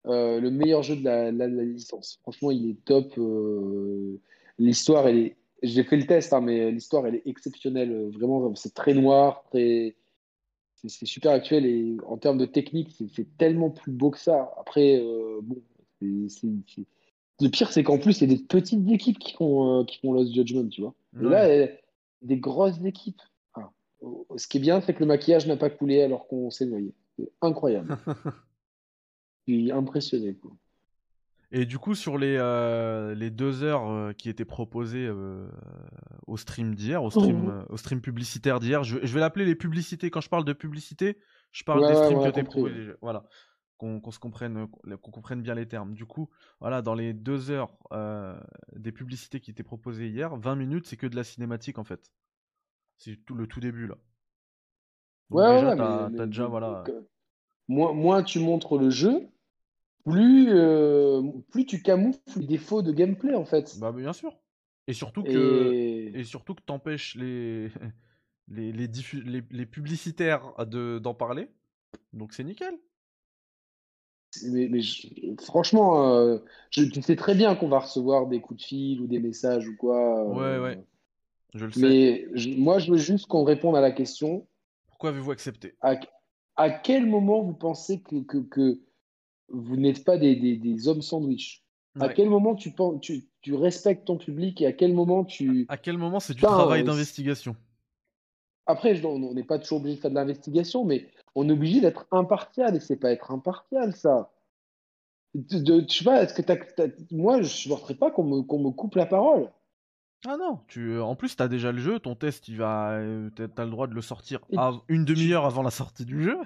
euh, 0.06 0.40
le 0.40 0.52
meilleur 0.52 0.84
jeu 0.84 0.96
de 0.96 1.04
la, 1.04 1.32
licence. 1.32 2.20
Franchement, 2.22 2.52
il 2.52 2.70
est 2.70 2.86
top. 2.86 3.14
Euh, 3.18 4.20
l'histoire, 4.60 5.08
elle 5.08 5.18
est. 5.18 5.36
J'ai 5.64 5.84
fait 5.84 5.98
le 5.98 6.08
test, 6.08 6.34
hein, 6.34 6.42
mais 6.42 6.72
l'histoire, 6.72 7.06
elle 7.06 7.16
est 7.16 7.24
exceptionnelle. 7.26 8.10
Vraiment, 8.12 8.54
c'est 8.56 8.74
très 8.74 8.94
noir, 8.94 9.44
très. 9.50 9.96
C'est 10.84 11.06
super 11.06 11.32
actuel 11.32 11.68
et 11.68 11.96
en 12.08 12.18
termes 12.18 12.40
de 12.40 12.46
technique, 12.46 12.90
c'est 13.14 13.38
tellement 13.38 13.70
plus 13.70 13.92
beau 13.92 14.10
que 14.10 14.18
ça. 14.18 14.52
Après, 14.60 15.00
bon, 15.44 15.58
le 16.02 17.50
pire, 17.50 17.72
c'est 17.72 17.84
qu'en 17.84 18.00
plus, 18.00 18.20
il 18.20 18.32
y 18.32 18.34
a 18.34 18.36
des 18.36 18.44
petites 18.44 18.90
équipes 18.90 19.20
qui 19.20 19.34
font, 19.34 19.86
qui 19.86 20.00
font 20.00 20.12
Lost 20.12 20.34
Judgment, 20.34 20.70
tu 20.70 20.82
vois. 20.82 20.96
Et 21.22 21.24
là, 21.24 21.68
des 22.24 22.38
grosses 22.38 22.84
équipes. 22.84 23.22
Ce 24.38 24.48
qui 24.48 24.58
est 24.58 24.62
bien, 24.62 24.82
c'est 24.82 24.94
que 24.94 25.00
le 25.00 25.06
maquillage 25.06 25.48
n'a 25.48 25.58
pas 25.58 25.70
coulé 25.70 26.02
alors 26.02 26.28
qu'on 26.28 26.50
s'est 26.50 26.66
noyé. 26.66 26.94
C'est 27.18 27.32
incroyable. 27.42 27.98
Je 29.48 29.54
suis 29.54 29.72
impressionné. 29.72 30.38
Et 31.52 31.66
du 31.66 31.78
coup, 31.78 31.96
sur 31.96 32.18
les, 32.18 32.38
euh, 32.38 33.14
les 33.14 33.30
deux 33.30 33.64
heures 33.64 33.90
euh, 33.90 34.14
qui 34.14 34.30
étaient 34.30 34.46
proposées 34.46 35.06
euh, 35.06 35.50
au 36.26 36.38
stream 36.38 36.76
d'hier, 36.76 37.04
au 37.04 37.12
stream, 37.12 37.66
au 37.70 37.78
stream 37.78 38.00
publicitaire 38.02 38.60
d'hier, 38.60 38.84
je, 38.84 38.98
vais 39.00 39.20
l'appeler 39.20 39.46
les 39.46 39.56
publicités. 39.56 40.10
Quand 40.10 40.22
je 40.22 40.30
parle 40.30 40.46
de 40.46 40.54
publicité, 40.54 41.18
je 41.52 41.64
parle 41.64 41.86
des 41.88 41.96
streams 41.96 42.22
qui 42.22 42.28
étaient 42.28 42.44
proposés. 42.44 42.92
Voilà, 43.02 43.26
qu'on 43.78 44.12
se 44.12 44.20
comprenne, 44.20 44.68
qu'on 45.02 45.12
comprenne 45.12 45.42
bien 45.42 45.56
les 45.56 45.68
termes. 45.68 45.94
Du 45.94 46.06
coup, 46.06 46.30
voilà, 46.62 46.82
dans 46.82 46.94
les 46.94 47.14
deux 47.14 47.52
heures 47.52 47.78
des 48.74 48.94
publicités 48.94 49.42
qui 49.42 49.52
étaient 49.52 49.64
proposées 49.64 50.08
hier, 50.08 50.36
20 50.38 50.56
minutes, 50.56 50.88
c'est 50.88 50.98
que 50.98 51.08
de 51.08 51.18
la 51.18 51.26
cinématique 51.26 51.80
en 51.80 51.84
fait. 51.84 52.12
C'est 53.04 53.18
tout 53.26 53.34
le 53.34 53.48
tout 53.48 53.60
début 53.60 53.88
là. 53.88 53.96
ouais, 55.32 55.56
déjà, 55.56 56.08
ouais, 56.08 56.28
déjà 56.28 56.46
voilà. 56.46 56.84
Moins, 57.68 57.94
moins, 57.94 58.22
tu 58.22 58.38
montres 58.38 58.78
le 58.78 58.92
jeu, 58.92 59.28
plus, 60.06 60.50
euh, 60.50 61.24
plus 61.50 61.66
tu 61.66 61.82
camoufles 61.82 62.20
les 62.38 62.46
défauts 62.46 62.84
de 62.84 62.92
gameplay 62.92 63.34
en 63.34 63.46
fait. 63.46 63.76
Bah 63.80 63.92
bien 63.92 64.14
sûr. 64.14 64.38
Et 64.86 64.94
surtout 64.94 65.24
que 65.24 65.72
et, 66.14 66.24
surtout 66.24 66.54
que 66.54 66.62
t'empêches 66.62 67.16
les 67.16 67.70
les, 68.50 68.72
les, 68.72 69.44
les, 69.50 69.66
publicitaires 69.66 70.54
d'en 70.68 71.16
parler. 71.16 71.50
Donc 72.14 72.34
c'est 72.34 72.44
nickel. 72.44 72.78
Mais, 74.44 74.80
franchement, 75.42 76.20
euh, 76.20 76.38
je, 76.70 76.84
tu 76.84 77.02
sais 77.02 77.16
très 77.16 77.34
bien 77.34 77.56
qu'on 77.56 77.68
va 77.68 77.80
recevoir 77.80 78.28
des 78.28 78.42
coups 78.42 78.62
de 78.62 78.66
fil 78.66 79.02
ou 79.02 79.08
des 79.08 79.20
messages 79.20 79.68
ou 79.68 79.76
quoi. 79.76 80.24
ouais, 80.28 80.60
ouais. 80.60 80.84
Euh, 81.56 81.60
je 81.60 81.66
le 81.66 81.72
sais. 81.72 81.80
Mais 81.82 82.56
moi, 82.58 82.80
je 82.80 82.92
veux 82.92 82.98
juste 82.98 83.28
qu'on 83.28 83.44
réponde 83.44 83.76
à 83.76 83.82
la 83.82 83.92
question. 83.92 84.48
Pourquoi 84.88 85.10
avez-vous 85.10 85.32
accepté? 85.32 85.76
À, 85.82 86.70
quel 86.70 87.08
moment 87.08 87.42
vous 87.42 87.54
pensez 87.54 88.02
que, 88.02 88.18
que, 88.42 88.80
vous 89.50 89.76
n'êtes 89.76 90.04
pas 90.04 90.18
des, 90.18 90.36
des, 90.36 90.88
hommes 90.88 91.02
sandwich? 91.02 91.64
À 92.00 92.10
quel 92.10 92.30
moment 92.30 92.56
tu, 92.56 92.74
tu, 93.02 93.28
tu, 93.42 93.54
respectes 93.54 94.06
ton 94.06 94.18
public 94.18 94.62
et 94.62 94.66
à 94.66 94.72
quel 94.72 94.94
moment 94.94 95.26
tu. 95.26 95.66
À 95.68 95.78
quel 95.78 95.98
moment 95.98 96.20
c'est 96.20 96.34
du 96.34 96.42
travail 96.42 96.84
d'investigation? 96.84 97.56
Après, 98.66 99.04
on 99.06 99.34
n'est 99.34 99.44
pas 99.44 99.60
toujours 99.60 99.80
obligé 99.80 99.98
de 99.98 100.02
faire 100.02 100.12
de 100.12 100.16
l'investigation, 100.16 100.86
mais 100.86 101.10
on 101.36 101.50
est 101.50 101.52
obligé 101.52 101.82
d'être 101.82 102.08
impartial 102.12 102.76
et 102.76 102.80
c'est 102.80 102.96
pas 102.96 103.12
être 103.12 103.32
impartial, 103.32 103.96
ça. 103.96 104.32
De, 105.34 105.86
sais 105.88 106.04
pas, 106.04 106.24
est-ce 106.24 106.34
que 106.34 107.16
moi, 107.16 107.38
je 107.38 107.44
ne 107.44 107.48
supporterais 107.48 107.96
pas 107.96 108.12
qu'on 108.12 108.24
me, 108.24 108.38
me 108.42 108.72
coupe 108.72 108.96
la 108.96 109.06
parole. 109.06 109.50
Ah 110.28 110.38
non, 110.38 110.60
tu 110.68 111.00
en 111.00 111.16
plus 111.16 111.36
tu 111.36 111.42
as 111.42 111.48
déjà 111.48 111.72
le 111.72 111.80
jeu, 111.80 112.00
ton 112.00 112.16
test 112.16 112.48
il 112.48 112.58
va 112.58 112.92
euh, 112.92 113.30
tu 113.36 113.42
as 113.44 113.66
le 113.66 113.72
droit 113.72 113.88
de 113.88 113.96
le 113.96 114.02
sortir 114.02 114.40
une 114.88 115.04
demi-heure 115.04 115.46
avant 115.46 115.64
la 115.64 115.72
sortie 115.72 116.06
du 116.06 116.22
jeu. 116.24 116.38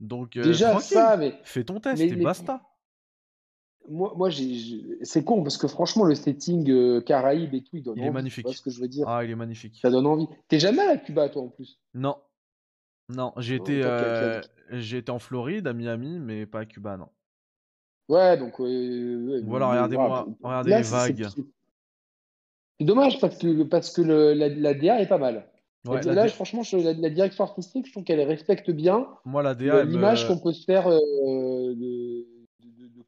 Donc 0.00 0.36
euh, 0.36 0.42
déjà 0.42 0.78
ça 0.80 1.16
mais 1.18 1.38
fais 1.44 1.64
ton 1.64 1.78
test 1.78 2.00
et 2.00 2.16
basta. 2.16 2.62
Moi, 3.88 4.14
moi 4.16 4.30
c'est 5.02 5.24
con 5.24 5.42
parce 5.42 5.58
que 5.58 5.68
franchement 5.68 6.04
le 6.04 6.14
setting 6.14 6.70
euh, 6.70 7.00
Caraïbes 7.02 7.52
et 7.52 7.62
tout 7.62 7.76
il 7.76 7.82
donne 7.82 7.98
il 7.98 8.04
est 8.04 8.10
magnifique. 8.10 8.48
ce 8.48 8.62
que 8.62 8.70
je 8.70 8.80
veux 8.80 8.88
dire? 8.88 9.06
Ah, 9.08 9.24
il 9.24 9.30
est 9.30 9.36
magnifique. 9.36 9.78
Ça 9.82 9.90
donne 9.90 10.06
envie. 10.06 10.28
T'es 10.48 10.58
jamais 10.58 10.82
à 10.82 10.96
Cuba 10.96 11.28
toi 11.28 11.42
en 11.42 11.48
plus? 11.48 11.78
Non. 11.92 12.16
Non, 13.10 13.34
j'ai 13.36 13.56
été 13.56 13.82
j'ai 14.70 14.98
été 14.98 15.12
en 15.12 15.18
Floride 15.18 15.66
à 15.66 15.74
Miami 15.74 16.18
mais 16.18 16.46
pas 16.46 16.60
à 16.60 16.64
Cuba 16.64 16.96
non. 16.96 17.08
Ouais, 18.08 18.38
donc 18.38 18.58
voilà, 18.58 19.68
regardez-moi, 19.68 20.28
regardez 20.42 20.76
les 20.76 20.82
vagues. 20.82 21.28
C'est 22.82 22.86
dommage 22.86 23.20
parce 23.20 23.38
que, 23.38 23.62
parce 23.62 23.92
que 23.92 24.02
le, 24.02 24.32
la, 24.34 24.74
DA 24.74 25.00
est 25.00 25.06
pas 25.06 25.18
mal. 25.18 25.46
là, 25.84 26.28
franchement, 26.28 26.62
la, 26.72 27.10
direction 27.10 27.44
artistique, 27.44 27.86
je 27.86 27.92
trouve 27.92 28.02
qu'elle 28.02 28.20
respecte 28.22 28.72
bien 28.72 29.06
l'image 29.24 30.26
qu'on 30.26 30.38
peut 30.38 30.52
se 30.52 30.64
faire 30.64 30.88
euh, 30.88 31.74
de, 31.76 32.26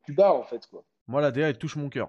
Cuba, 0.04 0.32
en 0.32 0.44
fait. 0.44 0.64
Quoi. 0.68 0.84
Moi, 1.08 1.20
la 1.20 1.32
DA, 1.32 1.48
elle 1.48 1.58
touche 1.58 1.74
mon 1.74 1.88
cœur. 1.88 2.08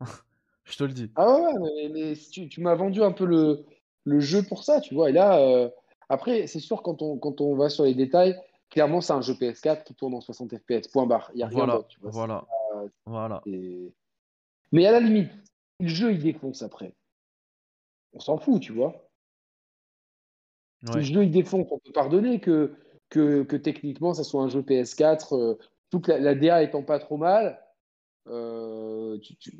je 0.64 0.78
te 0.78 0.84
le 0.84 0.94
dis. 0.94 1.10
Ah 1.16 1.30
ouais, 1.30 1.90
mais, 1.92 2.14
tu, 2.32 2.60
m'as 2.62 2.74
vendu 2.74 3.02
un 3.02 3.12
peu 3.12 3.26
le, 3.26 3.66
le, 4.04 4.20
jeu 4.20 4.42
pour 4.42 4.64
ça, 4.64 4.80
tu 4.80 4.94
vois. 4.94 5.10
Et 5.10 5.12
là, 5.12 5.40
euh, 5.40 5.68
après, 6.08 6.46
c'est 6.46 6.60
sûr, 6.60 6.82
quand 6.82 7.02
on, 7.02 7.18
quand 7.18 7.42
on 7.42 7.54
va 7.54 7.68
sur 7.68 7.84
les 7.84 7.94
détails, 7.94 8.34
clairement, 8.70 9.02
c'est 9.02 9.12
un 9.12 9.20
jeu 9.20 9.34
PS4 9.34 9.84
qui 9.84 9.94
tourne 9.94 10.14
en 10.14 10.22
60 10.22 10.54
FPS, 10.56 10.88
point 10.88 11.04
barre. 11.04 11.30
Il 11.34 11.36
n'y 11.36 11.42
a 11.42 11.48
rien 11.48 11.66
d'autre. 11.66 11.90
Voilà. 12.00 12.46
voilà. 13.04 13.42
Mais 14.72 14.86
à 14.86 14.92
la 14.92 15.00
limite, 15.00 15.32
le 15.80 15.88
jeu 15.88 16.12
il 16.12 16.22
défonce 16.22 16.62
après, 16.62 16.94
on 18.12 18.20
s'en 18.20 18.38
fout, 18.38 18.60
tu 18.60 18.72
vois. 18.72 19.08
Si 20.86 20.92
le 20.94 21.00
jeu 21.00 21.24
il 21.24 21.30
défonce, 21.30 21.66
on 21.70 21.78
peut 21.78 21.92
pardonner 21.92 22.40
que, 22.40 22.74
que, 23.08 23.42
que 23.42 23.56
techniquement 23.56 24.14
ça 24.14 24.24
soit 24.24 24.42
un 24.42 24.48
jeu 24.48 24.62
PS4, 24.62 25.36
euh, 25.36 25.58
toute 25.90 26.08
la, 26.08 26.34
DA 26.34 26.62
étant 26.62 26.82
pas 26.82 26.98
trop 26.98 27.16
mal. 27.16 27.60
Euh, 28.28 29.18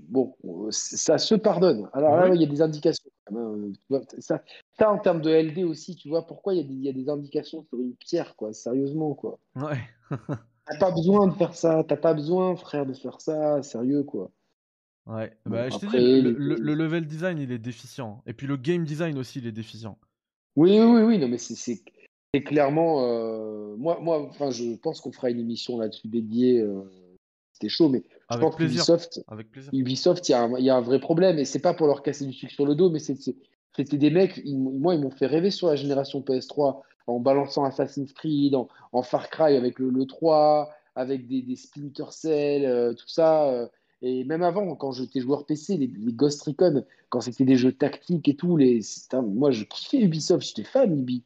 bon, 0.09 0.37
ça 0.71 1.19
se 1.19 1.35
pardonne. 1.35 1.89
Alors 1.95 2.17
là, 2.17 2.29
il 2.35 2.41
y 2.41 2.45
a 2.45 2.49
des 2.49 2.61
indications. 2.61 3.11
Hein. 3.35 3.73
Ça, 4.19 4.43
ça, 4.79 4.93
en 4.93 4.99
termes 4.99 5.23
de 5.23 5.31
LD 5.31 5.65
aussi, 5.65 5.97
tu 5.97 6.09
vois, 6.09 6.27
pourquoi 6.27 6.55
il 6.55 6.85
y, 6.85 6.89
a 6.89 6.93
des, 6.93 7.09
indications 7.09 7.65
sur 7.65 7.81
une 7.81 7.95
pierre, 7.95 8.37
quoi, 8.37 8.53
sérieusement, 8.53 9.15
quoi. 9.15 9.39
Ouais. 9.57 9.81
T'as 10.67 10.79
pas 10.79 10.91
besoin 10.91 11.29
de 11.29 11.33
faire 11.33 11.55
ça, 11.55 11.83
t'as 11.83 11.97
pas 11.97 12.13
besoin, 12.13 12.55
frère, 12.55 12.85
de 12.85 12.93
faire 12.93 13.23
ça, 13.23 13.63
sérieux, 13.63 14.03
quoi. 14.03 14.31
Ouais, 15.09 15.33
bah, 15.47 15.71
je 15.71 15.79
dis, 15.79 16.21
le, 16.21 16.75
level 16.75 17.07
design 17.07 17.39
il 17.39 17.51
est 17.51 17.59
déficient. 17.59 18.23
Et 18.27 18.35
puis 18.35 18.47
le 18.47 18.57
game 18.57 18.85
design 18.85 19.17
aussi 19.19 19.39
il 19.39 19.47
est 19.47 19.53
déficient. 19.53 19.99
Oui, 20.57 20.79
oui, 20.79 21.03
oui, 21.03 21.19
non, 21.19 21.29
mais 21.29 21.39
c'est 21.39 21.55
c'est 21.55 22.43
clairement. 22.43 23.01
moi, 23.77 23.99
moi 24.01 24.23
enfin, 24.29 24.51
je 24.51 24.77
pense 24.77 25.01
qu'on 25.01 25.13
fera 25.13 25.31
une 25.31 25.41
émission 25.41 25.79
là-dessus 25.79 26.09
dédiée. 26.09 26.65
C'était 27.55 27.71
chaud, 27.71 27.89
mais 27.89 28.05
je 28.07 28.35
Avec 28.37 28.43
pense 28.43 28.57
qu'Ubisoft, 28.57 29.21
Avec 29.27 29.51
plaisir. 29.51 29.71
Ubisoft, 29.73 30.29
il 30.29 30.33
y, 30.33 30.35
a 30.35 30.43
un- 30.43 30.59
il 30.59 30.65
y 30.65 30.71
a 30.71 30.77
un 30.77 30.81
vrai 30.81 31.01
problème. 31.01 31.39
Et 31.39 31.45
c'est 31.45 31.59
pas 31.59 31.75
pour 31.75 31.87
leur 31.89 32.03
casser 32.03 32.25
du 32.25 32.33
sucre 32.33 32.53
sur 32.53 32.67
le 32.67 32.77
dos, 32.77 32.91
mais 32.91 33.01
c'était 33.01 33.97
des 33.97 34.11
mecs, 34.11 34.41
ils 34.45 34.57
moi, 34.59 34.95
ils 34.95 35.01
m'ont 35.01 35.11
fait 35.11 35.27
rêver 35.27 35.51
sur 35.51 35.67
la 35.69 35.75
génération 35.77 36.21
PS3 36.21 36.83
en 37.09 37.19
balançant 37.19 37.65
Assassin's 37.65 38.13
Creed, 38.13 38.55
en, 38.55 38.69
en 38.93 39.03
Far 39.03 39.31
Cry 39.31 39.57
avec 39.57 39.79
le, 39.79 39.89
le 39.91 40.07
3, 40.07 40.71
avec 40.95 41.27
des, 41.27 41.43
des 41.43 41.57
Splinter 41.57 42.11
Cell, 42.11 42.65
euh, 42.67 42.93
tout 42.93 43.09
ça. 43.09 43.69
Et 44.01 44.25
même 44.25 44.43
avant, 44.43 44.77
quand 44.77 44.93
j'étais 44.93 45.21
joueur 45.21 45.45
PC, 45.45 45.77
les, 45.77 45.89
les 45.89 46.13
Ghost 46.13 46.43
Recon, 46.43 46.85
quand 47.09 47.21
c'était 47.21 47.45
des 47.45 47.57
jeux 47.57 47.73
tactiques 47.73 48.29
et 48.29 48.37
tout, 48.37 48.57
les, 48.57 48.81
moi, 49.13 49.51
je 49.51 49.65
kiffais 49.65 50.01
Ubisoft, 50.01 50.47
j'étais 50.47 50.65
fan 50.65 50.97
Ubi. 50.97 51.25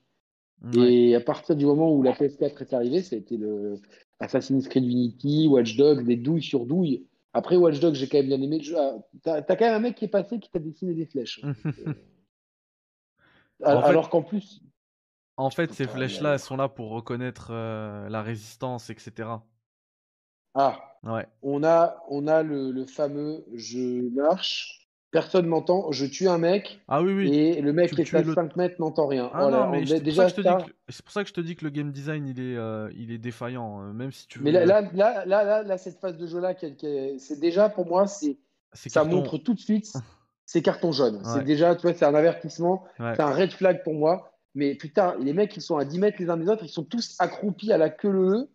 Ouais. 0.63 0.95
Et 0.95 1.15
à 1.15 1.21
partir 1.21 1.57
du 1.57 1.67
moment 1.67 1.93
où 1.93 2.03
la 2.03 2.13
PS4 2.13 2.61
est 2.61 2.73
arrivée, 2.73 3.03
ça 3.03 3.17
a 3.17 3.19
été 3.19 3.37
le 3.37 3.75
Assassin's 4.21 4.69
Creed 4.69 4.85
Unity, 4.85 5.49
Watch 5.49 5.77
Dogs, 5.77 6.05
des 6.05 6.17
douilles 6.17 6.43
sur 6.43 6.65
douilles. 6.65 7.05
Après 7.35 7.57
Watch 7.57 7.81
Dogs, 7.81 7.95
j'ai 7.95 8.09
quand 8.09 8.19
même 8.19 8.29
bien 8.29 8.41
aimé 8.41 8.59
le 8.59 8.65
jeu. 8.65 8.77
Ah, 8.79 9.43
T'as 9.43 9.57
quand 9.57 9.65
même 9.65 9.75
un 9.75 9.81
mec 9.81 9.97
qui 9.97 10.05
est 10.05 10.09
passé 10.09 10.39
qui 10.39 10.51
t'a 10.51 10.59
dessiné 10.59 10.95
des 10.95 11.07
flèches. 11.07 11.43
Euh, 13.65 13.67
Alors 13.67 14.11
qu'en 14.11 14.23
plus, 14.23 14.61
En 15.37 15.49
fait, 15.49 15.73
ces 15.73 15.87
flèches-là, 15.87 16.33
elles 16.33 16.41
sont 16.41 16.57
là 16.57 16.69
pour 16.69 16.91
reconnaître 16.91 17.51
euh, 17.53 18.09
la 18.09 18.21
résistance, 18.21 18.91
etc. 18.91 19.29
ah, 20.55 20.92
Ouais. 21.05 21.27
on 21.43 21.65
a, 21.65 21.97
on 22.09 22.27
a 22.29 22.43
le, 22.43 22.71
le 22.71 22.87
fameux 22.87 23.45
je 23.55 24.09
marche, 24.15 24.89
personne 25.11 25.47
m'entend, 25.47 25.91
je 25.91 26.07
tue 26.07 26.29
un 26.29 26.39
mec 26.39 26.81
Ah 26.89 27.03
oui, 27.03 27.13
oui. 27.13 27.35
et 27.35 27.61
le 27.61 27.73
mec 27.73 27.89
Tu 27.91 27.97
qui 27.97 28.03
est 28.03 28.15
à 28.15 28.23
le- 28.23 28.35
5 28.35 28.55
mètres 28.57 28.77
n'entend 28.79 29.07
rien. 29.09 29.29
Ah 29.35 29.43
Voilà, 29.43 29.65
non, 29.65 29.71
mais 29.71 29.85
c'est 29.85 29.95
pour, 29.97 30.03
déjà 30.05 30.29
ça 30.29 30.31
que 30.31 30.31
je 30.31 30.43
te 30.43 30.49
ça- 30.49 30.57
dis 30.59 30.65
que- 30.65 30.73
c'est 30.89 31.03
pour 31.05 31.13
ça 31.13 31.23
que 31.25 31.29
je 31.29 31.35
te 31.35 31.41
dis 31.41 31.57
que 31.57 31.65
le 31.65 31.71
game 31.71 31.91
design, 31.91 32.27
il 32.29 32.39
est, 32.41 32.57
euh, 32.57 32.89
il 32.97 33.11
est 33.11 33.19
défaillant. 33.19 33.83
euh, 33.83 33.93
Même 33.93 34.13
si 34.13 34.29
tu 34.29 34.39
veux. 34.39 34.45
Mais 34.45 34.53
là, 34.53 34.65
là, 34.65 34.83
là, 34.95 35.25
là, 35.27 35.43
là, 35.45 35.63
là, 35.65 35.79
cette 35.79 35.99
phase 35.99 36.17
de 36.17 36.27
qui 36.75 36.87
est- 36.87 37.19
c'est 37.19 37.41
déjà 37.41 37.69
pour 37.69 37.87
moi, 37.87 38.07
c'est 38.07 38.39
c'est 38.73 38.89
ça 38.89 39.01
carton. 39.01 39.17
montre 39.17 39.39
tout 39.39 39.55
de 39.55 39.61
suite 39.61 39.93
c'est 40.47 40.63
carton 40.63 40.93
jaune. 40.93 41.17
Ouais. 41.17 41.23
C'est 41.35 41.45
déjà, 41.45 41.75
tu 41.75 41.83
vois, 41.83 41.95
c'est 41.95 42.05
un 42.05 42.15
avertissement, 42.15 42.85
Ouais. 43.01 43.13
c'est 43.17 43.23
un 43.23 43.33
red 43.35 43.51
flag 43.51 43.83
pour 43.83 43.95
moi. 43.95 44.29
Mais 44.55 44.75
putain, 44.75 45.15
les 45.19 45.33
mecs, 45.33 45.57
ils 45.57 45.63
sont 45.63 45.79
à 45.79 45.85
10 45.85 45.99
mètres 45.99 46.19
les 46.21 46.29
uns 46.31 46.37
des 46.37 46.49
autres, 46.49 46.63
ils 46.65 46.69
sont 46.69 46.85
tous 46.85 47.17
accroupis 47.19 47.73
à 47.73 47.79
la 47.79 47.89
queue 47.91 48.11
leu. 48.11 48.49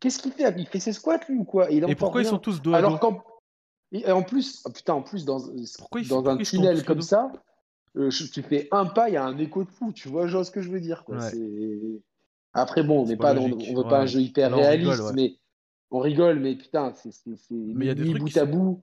Qu'est-ce 0.00 0.18
qu'il 0.20 0.32
fait 0.32 0.52
Il 0.56 0.66
fait 0.66 0.80
ses 0.80 0.92
squats, 0.92 1.18
lui, 1.28 1.38
ou 1.38 1.44
quoi? 1.44 1.70
Il 1.70 1.84
Et 1.88 1.94
pourquoi 1.94 2.22
ils 2.22 2.26
sont 2.26 2.38
tous 2.38 2.60
dos 2.62 2.72
à 2.74 2.78
Alors 2.78 2.92
dos? 2.92 2.98
qu'en 2.98 3.22
et 3.90 4.10
en 4.12 4.22
plus, 4.22 4.62
oh, 4.66 4.70
putain, 4.70 4.92
en 4.94 5.02
plus, 5.02 5.24
dans, 5.24 5.40
Pourquoi 5.78 6.00
ils- 6.02 6.08
dans 6.08 6.16
pourquoi 6.16 6.32
un 6.34 6.36
tunnel 6.38 6.84
comme 6.84 7.00
ça, 7.00 7.32
euh, 7.96 8.10
tu 8.10 8.42
fais 8.42 8.68
un 8.70 8.84
pas, 8.84 9.08
il 9.08 9.14
y 9.14 9.16
a 9.16 9.24
un 9.24 9.38
écho 9.38 9.64
de 9.64 9.70
fou. 9.70 9.92
Tu 9.92 10.08
vois, 10.08 10.26
genre 10.26 10.44
ce 10.44 10.50
que 10.50 10.60
je 10.60 10.70
veux 10.70 10.80
dire. 10.80 11.04
Quoi. 11.04 11.16
Ouais. 11.16 11.32
Après, 12.52 12.82
bon, 12.82 13.02
on 13.02 13.06
n'est 13.06 13.16
pas 13.16 13.32
dans- 13.34 13.44
on 13.44 13.48
veut 13.56 13.82
ouais. 13.82 13.88
pas 13.88 14.00
un 14.00 14.06
jeu 14.06 14.20
hyper 14.20 14.52
on 14.52 14.56
réaliste, 14.56 14.90
rigole, 14.90 15.06
ouais. 15.06 15.12
mais 15.14 15.36
on 15.90 16.00
rigole, 16.00 16.38
mais 16.40 16.54
putain, 16.56 16.92
c'est 16.94 17.12
c'est- 17.12 17.36
c'est 17.36 17.54
Mais 17.54 17.86
il 17.86 17.88
y 17.88 17.90
a 17.90 17.94
des 17.94 18.02
mis 18.02 18.10
trucs 18.10 18.20
bout 18.22 18.28
qui 18.28 18.38
à 18.38 18.44
sont- 18.44 18.50
bout. 18.50 18.82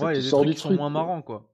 Ouais, 0.00 0.12
il 0.12 0.16
y 0.16 0.18
a 0.18 0.22
des 0.22 0.28
trucs 0.30 0.50
qui 0.54 0.60
sont 0.60 0.74
moins 0.74 0.90
marrants, 0.90 1.22
quoi. 1.22 1.48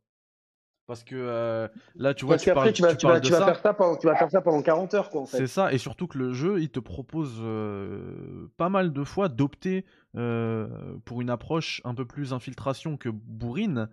Parce 0.87 1.03
que 1.03 1.15
euh, 1.17 1.67
là, 1.95 2.13
tu 2.13 2.27
vois, 2.27 2.35
Parce 2.35 2.43
tu 2.43 2.51
qu'après, 2.51 2.65
parles, 2.65 2.73
tu 2.75 2.83
vas, 2.83 2.91
tu 2.91 2.97
tu 2.99 3.07
vas, 3.07 3.13
parles 3.13 3.23
tu 3.23 3.31
de 3.31 3.33
vas 3.33 3.39
ça. 3.41 3.47
faire 3.47 3.59
ça 3.63 3.73
pendant, 3.75 3.97
tu 3.97 4.07
vas 4.07 4.17
faire 4.17 4.31
ça 4.31 4.41
pendant 4.43 4.61
40 4.61 4.93
heures, 4.95 5.09
quoi, 5.11 5.23
en 5.23 5.27
fait. 5.27 5.39
C'est 5.39 5.47
ça, 5.47 5.73
et 5.73 5.79
surtout 5.79 6.07
que 6.07 6.19
le 6.19 6.33
jeu, 6.35 6.61
il 6.61 6.69
te 6.71 6.79
propose 6.79 7.39
euh, 7.41 8.49
pas 8.59 8.69
mal 8.69 8.93
de 8.93 9.03
fois 9.03 9.29
d'opter 9.31 9.87
euh, 10.15 10.69
pour 11.07 11.23
une 11.23 11.31
approche 11.31 11.81
un 11.85 11.95
peu 11.95 12.05
plus 12.05 12.35
infiltration 12.35 12.99
que 12.99 13.09
bourrine. 13.09 13.89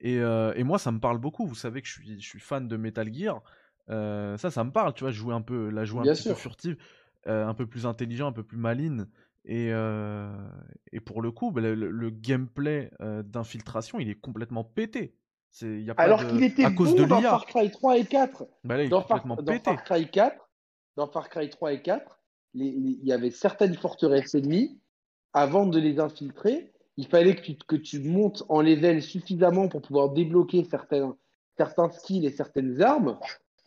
Et, 0.00 0.16
et 0.16 0.64
moi, 0.64 0.78
ça 0.78 0.92
me 0.92 1.00
parle 1.00 1.16
beaucoup. 1.16 1.46
Vous 1.46 1.54
savez 1.54 1.80
que 1.80 1.88
je 1.88 1.92
suis, 1.94 2.20
je 2.20 2.28
suis 2.28 2.40
fan 2.40 2.68
de 2.68 2.76
Metal 2.76 3.10
Gear. 3.12 3.40
Ça, 3.88 4.50
ça 4.50 4.64
me 4.64 4.70
parle, 4.70 4.92
tu 4.92 5.04
vois, 5.04 5.12
jouer 5.12 5.34
un 5.34 5.40
peu, 5.40 5.70
la 5.70 5.86
jouer 5.86 6.00
un 6.00 6.02
Bien 6.02 6.12
petit 6.12 6.28
peu 6.28 6.34
furtive, 6.34 6.76
un 7.24 7.54
peu 7.54 7.66
plus 7.66 7.86
intelligent, 7.86 8.26
un 8.28 8.32
peu 8.32 8.42
plus 8.42 8.58
maline. 8.58 9.08
Et, 9.46 9.68
et 10.92 11.00
pour 11.00 11.22
le 11.22 11.30
coup, 11.30 11.52
bah, 11.52 11.62
le, 11.62 11.74
le 11.74 12.10
gameplay 12.10 12.90
d'infiltration, 13.00 13.98
il 13.98 14.10
est 14.10 14.14
complètement 14.20 14.62
pété. 14.62 15.16
C'est, 15.56 15.82
y 15.82 15.88
a 15.88 15.94
pas 15.94 16.02
Alors 16.02 16.24
de- 16.24 16.30
qu'il 16.30 16.42
était 16.42 16.64
à 16.64 16.72
cause 16.72 16.90
bon 16.96 17.02
de 17.02 17.04
dans. 17.04 17.20
Far 17.20 17.46
Cry 17.46 17.70
3 17.70 17.98
et 17.98 18.04
4. 18.04 18.44
Bah 18.64 18.76
là, 18.76 18.82
il 18.82 18.86
est 18.86 18.88
Dans 18.88 19.02
Far, 19.02 19.24
dans 19.24 19.76
Cry 19.84 20.10
4, 20.10 20.50
dans 20.96 21.06
Far 21.06 21.28
Cry 21.28 21.48
3 21.48 21.72
et 21.74 21.80
4, 21.80 22.18
les- 22.54 22.72
les- 22.72 22.98
il 23.00 23.06
y 23.06 23.12
avait 23.12 23.30
certaines 23.30 23.74
forteresses 23.76 24.34
ennemies. 24.34 24.80
Avant 25.32 25.66
de 25.66 25.78
les 25.78 26.00
infiltrer, 26.00 26.72
il 26.96 27.06
fallait 27.06 27.36
que 27.36 27.42
tu, 27.42 27.54
que 27.68 27.76
tu 27.76 28.00
montes 28.00 28.42
en 28.48 28.60
level 28.62 29.00
suffisamment 29.00 29.68
pour 29.68 29.80
pouvoir 29.82 30.10
débloquer 30.10 30.64
certains, 30.64 31.16
certains 31.56 31.88
skills 31.90 32.26
et 32.26 32.30
certaines 32.32 32.82
armes. 32.82 33.16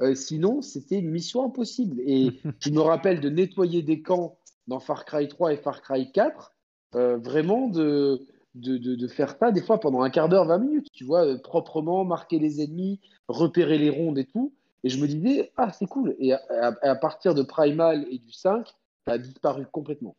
Euh, 0.02 0.14
sinon, 0.14 0.62
c'était 0.62 1.00
une 1.00 1.10
mission 1.10 1.46
impossible. 1.46 2.02
Et 2.06 2.34
je 2.60 2.70
me 2.70 2.82
rappelle 2.82 3.22
de 3.22 3.30
nettoyer 3.30 3.82
des 3.82 4.02
camps 4.02 4.38
dans 4.68 4.82
Far 4.82 5.06
Cry 5.06 5.30
3 5.30 5.54
et 5.54 5.58
Far 5.58 5.82
Cry 5.82 6.12
4. 6.12 6.54
euh, 6.96 7.18
vraiment 7.18 7.70
de, 7.70 8.26
de, 8.60 8.78
de, 8.78 8.96
de 8.96 9.08
faire 9.08 9.36
ça 9.38 9.52
des 9.52 9.62
fois 9.62 9.80
pendant 9.80 10.02
un 10.02 10.10
quart 10.10 10.30
d'heure, 10.30 10.46
20 10.46 10.58
minutes, 10.60 10.88
tu 10.92 11.04
vois, 11.04 11.26
euh, 11.26 11.38
proprement, 11.38 12.04
marquer 12.06 12.40
les 12.40 12.62
ennemis, 12.62 13.00
repérer 13.28 13.78
les 13.78 13.90
rondes 13.90 14.18
et 14.18 14.26
tout. 14.26 14.54
Et 14.84 14.90
je 14.90 15.02
me 15.02 15.08
disais, 15.08 15.52
ah, 15.58 15.72
c'est 15.72 15.88
cool. 15.88 16.16
Et 16.20 16.34
à, 16.34 16.42
à- 16.62 16.90
à 16.92 16.96
partir 16.96 17.34
de 17.36 17.42
Primal 17.44 18.06
et 18.10 18.20
du 18.20 18.32
5, 18.32 18.68
ça 19.06 19.14
a 19.14 19.18
disparu 19.18 19.66
complètement. 19.72 20.16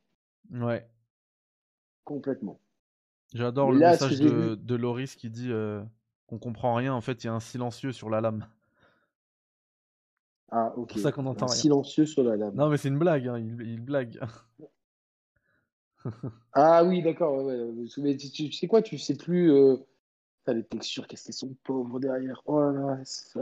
Ouais. 0.50 0.88
Complètement. 2.04 2.58
J'adore 3.34 3.72
le 3.72 3.78
là, 3.80 3.90
message 3.92 4.18
de, 4.18 4.54
de 4.54 4.74
Loris 4.74 5.14
qui 5.14 5.28
dit 5.30 5.52
euh, 5.52 5.82
qu'on 6.26 6.38
comprend 6.38 6.74
rien. 6.74 6.94
En 6.94 7.00
fait, 7.02 7.22
il 7.22 7.26
y 7.26 7.30
a 7.30 7.34
un 7.34 7.40
silencieux 7.40 7.92
sur 7.92 8.08
la 8.10 8.20
lame. 8.20 8.46
Ah, 10.50 10.72
ok. 10.76 10.88
pour 10.88 10.98
ça 10.98 11.12
qu'on 11.12 11.24
n'entend 11.24 11.44
Un 11.46 11.50
rien. 11.50 11.56
Silencieux 11.60 12.06
sur 12.06 12.24
la 12.24 12.36
lame. 12.36 12.54
Non, 12.54 12.68
mais 12.70 12.78
c'est 12.78 12.88
une 12.88 12.98
blague. 12.98 13.28
hein, 13.28 13.38
Il, 13.38 13.60
il 13.66 13.80
blague. 13.80 14.18
Ah 16.52 16.84
oui, 16.84 17.02
d'accord. 17.02 17.44
Ouais, 17.44 17.54
ouais. 17.54 17.88
Mais 17.98 18.16
tu, 18.16 18.52
sais 18.52 18.66
quoi, 18.66 18.82
tu 18.82 18.98
sais 18.98 19.16
plus. 19.16 19.52
Euh... 19.52 19.76
putain, 20.40 20.54
les 20.58 20.64
textures, 20.64 21.06
qu'est-ce 21.06 21.24
qu'elles 21.26 21.34
sont 21.34 21.54
pauvres 21.64 22.00
derrière. 22.00 22.42
Oh 22.46 22.60
là 22.60 22.72
là, 22.72 22.98
ça. 23.04 23.40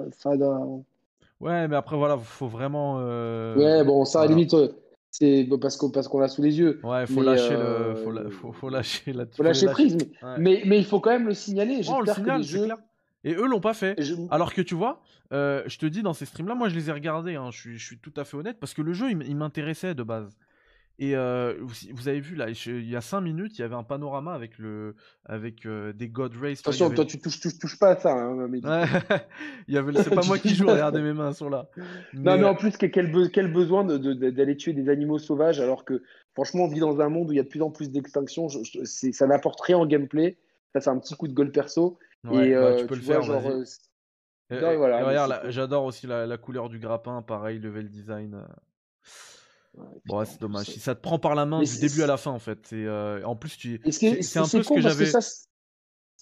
Ouais, 1.41 1.69
mais 1.69 1.77
après, 1.77 1.97
voilà, 1.97 2.19
faut 2.19 2.49
vraiment. 2.49 2.97
euh, 3.01 3.57
Ouais, 3.57 3.85
bon, 3.85 4.05
ça, 4.05 4.21
à 4.21 4.23
la 4.23 4.27
voilà. 4.29 4.37
limite, 4.39 4.55
euh, 4.55 4.69
c'est 5.11 5.49
parce 5.61 5.77
qu'on 5.77 5.91
parce 5.91 6.09
qu'on 6.09 6.19
l'a 6.21 6.29
sous 6.29 6.43
les 6.43 6.59
yeux. 6.59 6.81
Ouais, 6.83 7.07
faut 7.07 7.21
mais, 7.21 7.27
lâcher 7.27 7.55
euh, 7.55 7.91
le. 7.91 7.95
Faut, 7.97 8.11
la- 8.11 8.31
faut, 8.31 8.53
faut 8.53 8.69
lâcher 8.71 9.13
la. 9.13 9.27
Faut 9.27 9.43
lâcher 9.43 9.67
les 9.67 9.73
prise. 9.73 9.97
Mais, 9.97 10.29
Ouais. 10.29 10.39
mais, 10.39 10.63
mais 10.67 10.79
il 10.79 10.85
faut 10.85 11.01
quand 11.01 11.11
même 11.11 11.27
le 11.27 11.35
signaler. 11.35 11.81
Oh, 11.89 11.93
on 11.97 12.01
le 12.01 12.07
que 12.07 12.15
signale, 12.15 12.39
les 12.39 12.47
jeux. 12.47 12.65
clair. 12.65 12.79
Et 13.25 13.35
eux 13.35 13.47
l'ont 13.47 13.61
pas 13.61 13.75
fait. 13.75 14.01
je- 14.01 14.15
Alors 14.31 14.55
que 14.55 14.63
tu 14.63 14.75
vois, 14.75 15.03
euh, 15.33 15.63
je 15.67 15.79
te 15.79 15.87
dis 15.87 16.03
dans 16.03 16.13
ces 16.13 16.27
streams-là, 16.27 16.55
moi 16.55 16.69
je 16.69 16.77
les 16.77 16.91
ai 16.91 16.93
regardés, 16.93 17.35
hein, 17.35 17.51
je, 17.51 17.59
suis, 17.59 17.79
je 17.79 17.85
suis 17.85 17.99
tout 17.99 18.13
à 18.17 18.25
fait 18.25 18.37
honnête, 18.37 18.59
parce 18.61 18.73
que 18.73 18.83
le 18.83 18.93
jeu 18.93 19.11
il 19.11 19.37
m'intéressait 19.37 19.95
de 19.95 20.03
base. 20.05 20.37
Et 20.99 21.15
euh, 21.15 21.55
vous, 21.61 21.75
vous 21.93 22.09
avez 22.09 22.21
vu 22.21 22.37
là, 22.37 22.51
je- 22.53 22.71
il 22.71 22.89
y 22.89 22.97
a 22.97 23.03
5 23.03 23.21
minutes, 23.21 23.59
il 23.59 23.61
y 23.61 23.65
avait 23.65 23.75
un 23.75 23.83
panorama 23.83 24.33
avec, 24.33 24.57
le, 24.59 24.95
avec 25.27 25.67
euh, 25.67 25.93
des 25.93 26.09
God 26.09 26.33
y 26.35 26.53
Attention, 26.53 26.87
avait- 26.87 26.95
toi, 26.95 27.05
tu 27.05 27.19
touches, 27.21 27.39
touches, 27.41 27.59
touches 27.59 27.79
pas 27.79 27.91
à 27.91 27.97
ça. 27.97 28.13
Hein, 28.15 28.49
mais... 28.49 28.65
Ouais, 28.67 28.85
il 29.69 29.75
y 29.75 29.77
avait, 29.79 29.93
c'est 30.03 30.15
pas 30.15 30.25
moi 30.27 30.39
qui 30.39 30.55
joue, 30.55 30.67
regardez 30.67 31.03
mes 31.03 31.13
mains 31.13 31.33
sont 31.35 31.51
là. 31.51 31.69
Non, 32.15 32.39
mais 32.39 32.45
en 32.45 32.55
plus, 32.55 32.77
que- 32.79 32.87
quel, 32.87 33.13
be- 33.13 33.31
quel 33.31 33.53
besoin 33.53 33.85
d'aller 33.85 34.57
tuer 34.57 34.73
des 34.73 34.89
animaux 34.89 35.19
sauvages 35.19 35.61
alors 35.61 35.85
que, 35.85 36.03
franchement, 36.33 36.65
on 36.65 36.69
vit 36.69 36.81
dans 36.81 36.99
un 37.01 37.11
monde 37.11 37.29
où 37.29 37.33
il 37.33 37.37
y 37.37 37.41
a 37.41 37.45
de 37.45 37.49
plus 37.49 37.61
en 37.63 37.71
plus 37.71 37.91
d'extinctions. 37.91 38.49
Ça 38.49 39.27
n'apporte 39.27 39.61
rien 39.61 39.77
en 39.77 39.85
gameplay. 39.87 40.39
Ça, 40.73 40.81
c'est 40.81 40.91
un 40.91 40.99
petit 40.99 41.15
coup 41.15 41.29
de 41.29 41.35
gueule 41.35 41.53
perso. 41.53 41.99
Ouais, 42.25 42.49
et 42.49 42.55
bah, 42.55 42.59
euh, 42.61 42.77
tu 42.81 42.87
peux 42.87 42.95
le 42.97 43.03
vois, 43.03 43.15
faire, 43.17 43.23
genre, 43.23 43.41
vas-y. 43.43 43.63
Et- 44.51 44.61
non, 44.63 44.71
et- 44.71 44.77
voilà, 44.77 44.99
et 44.99 45.03
mais 45.03 45.09
regarde, 45.09 45.51
j'adore 45.51 45.85
aussi 45.85 46.07
la, 46.07 46.25
la 46.27 46.39
couleur 46.39 46.69
du 46.71 46.79
grappin, 46.79 47.21
pareil, 47.21 47.59
level 47.59 47.91
design. 47.91 48.43
Ouais, 50.09 50.27
c'est 50.27 50.41
dommage. 50.41 50.67
ça 50.67 50.95
te 50.95 51.01
prend 51.01 51.19
par 51.19 51.35
la 51.35 51.47
main 51.47 51.61
Mais 51.61 51.67
du 51.67 51.79
début 51.79 52.03
à 52.03 52.07
la 52.07 52.17
fin, 52.17 52.31
en 52.31 52.39
fait. 52.39 52.67
C'est, 52.67 52.85
euh, 52.85 53.23
en 53.25 53.37
plus, 53.37 53.57
tu... 53.57 53.81
Et 53.85 53.93
ce 53.93 53.99
c'est 53.99 54.23
c'est 54.23 54.39
un 54.39 54.49
peu 54.49 54.63
ce 54.63 54.69
que 54.69 54.81
j'avais. 54.81 55.07
ça. 55.07 55.21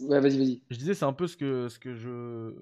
Ouais, 0.01 0.21
vas-y, 0.21 0.39
vas-y. 0.39 0.63
Je 0.71 0.77
disais, 0.77 0.95
c'est 0.95 1.05
un 1.05 1.13
peu 1.13 1.27
ce 1.27 1.37
que, 1.37 1.69
ce 1.69 1.79
que 1.79 1.95
je. 1.95 2.55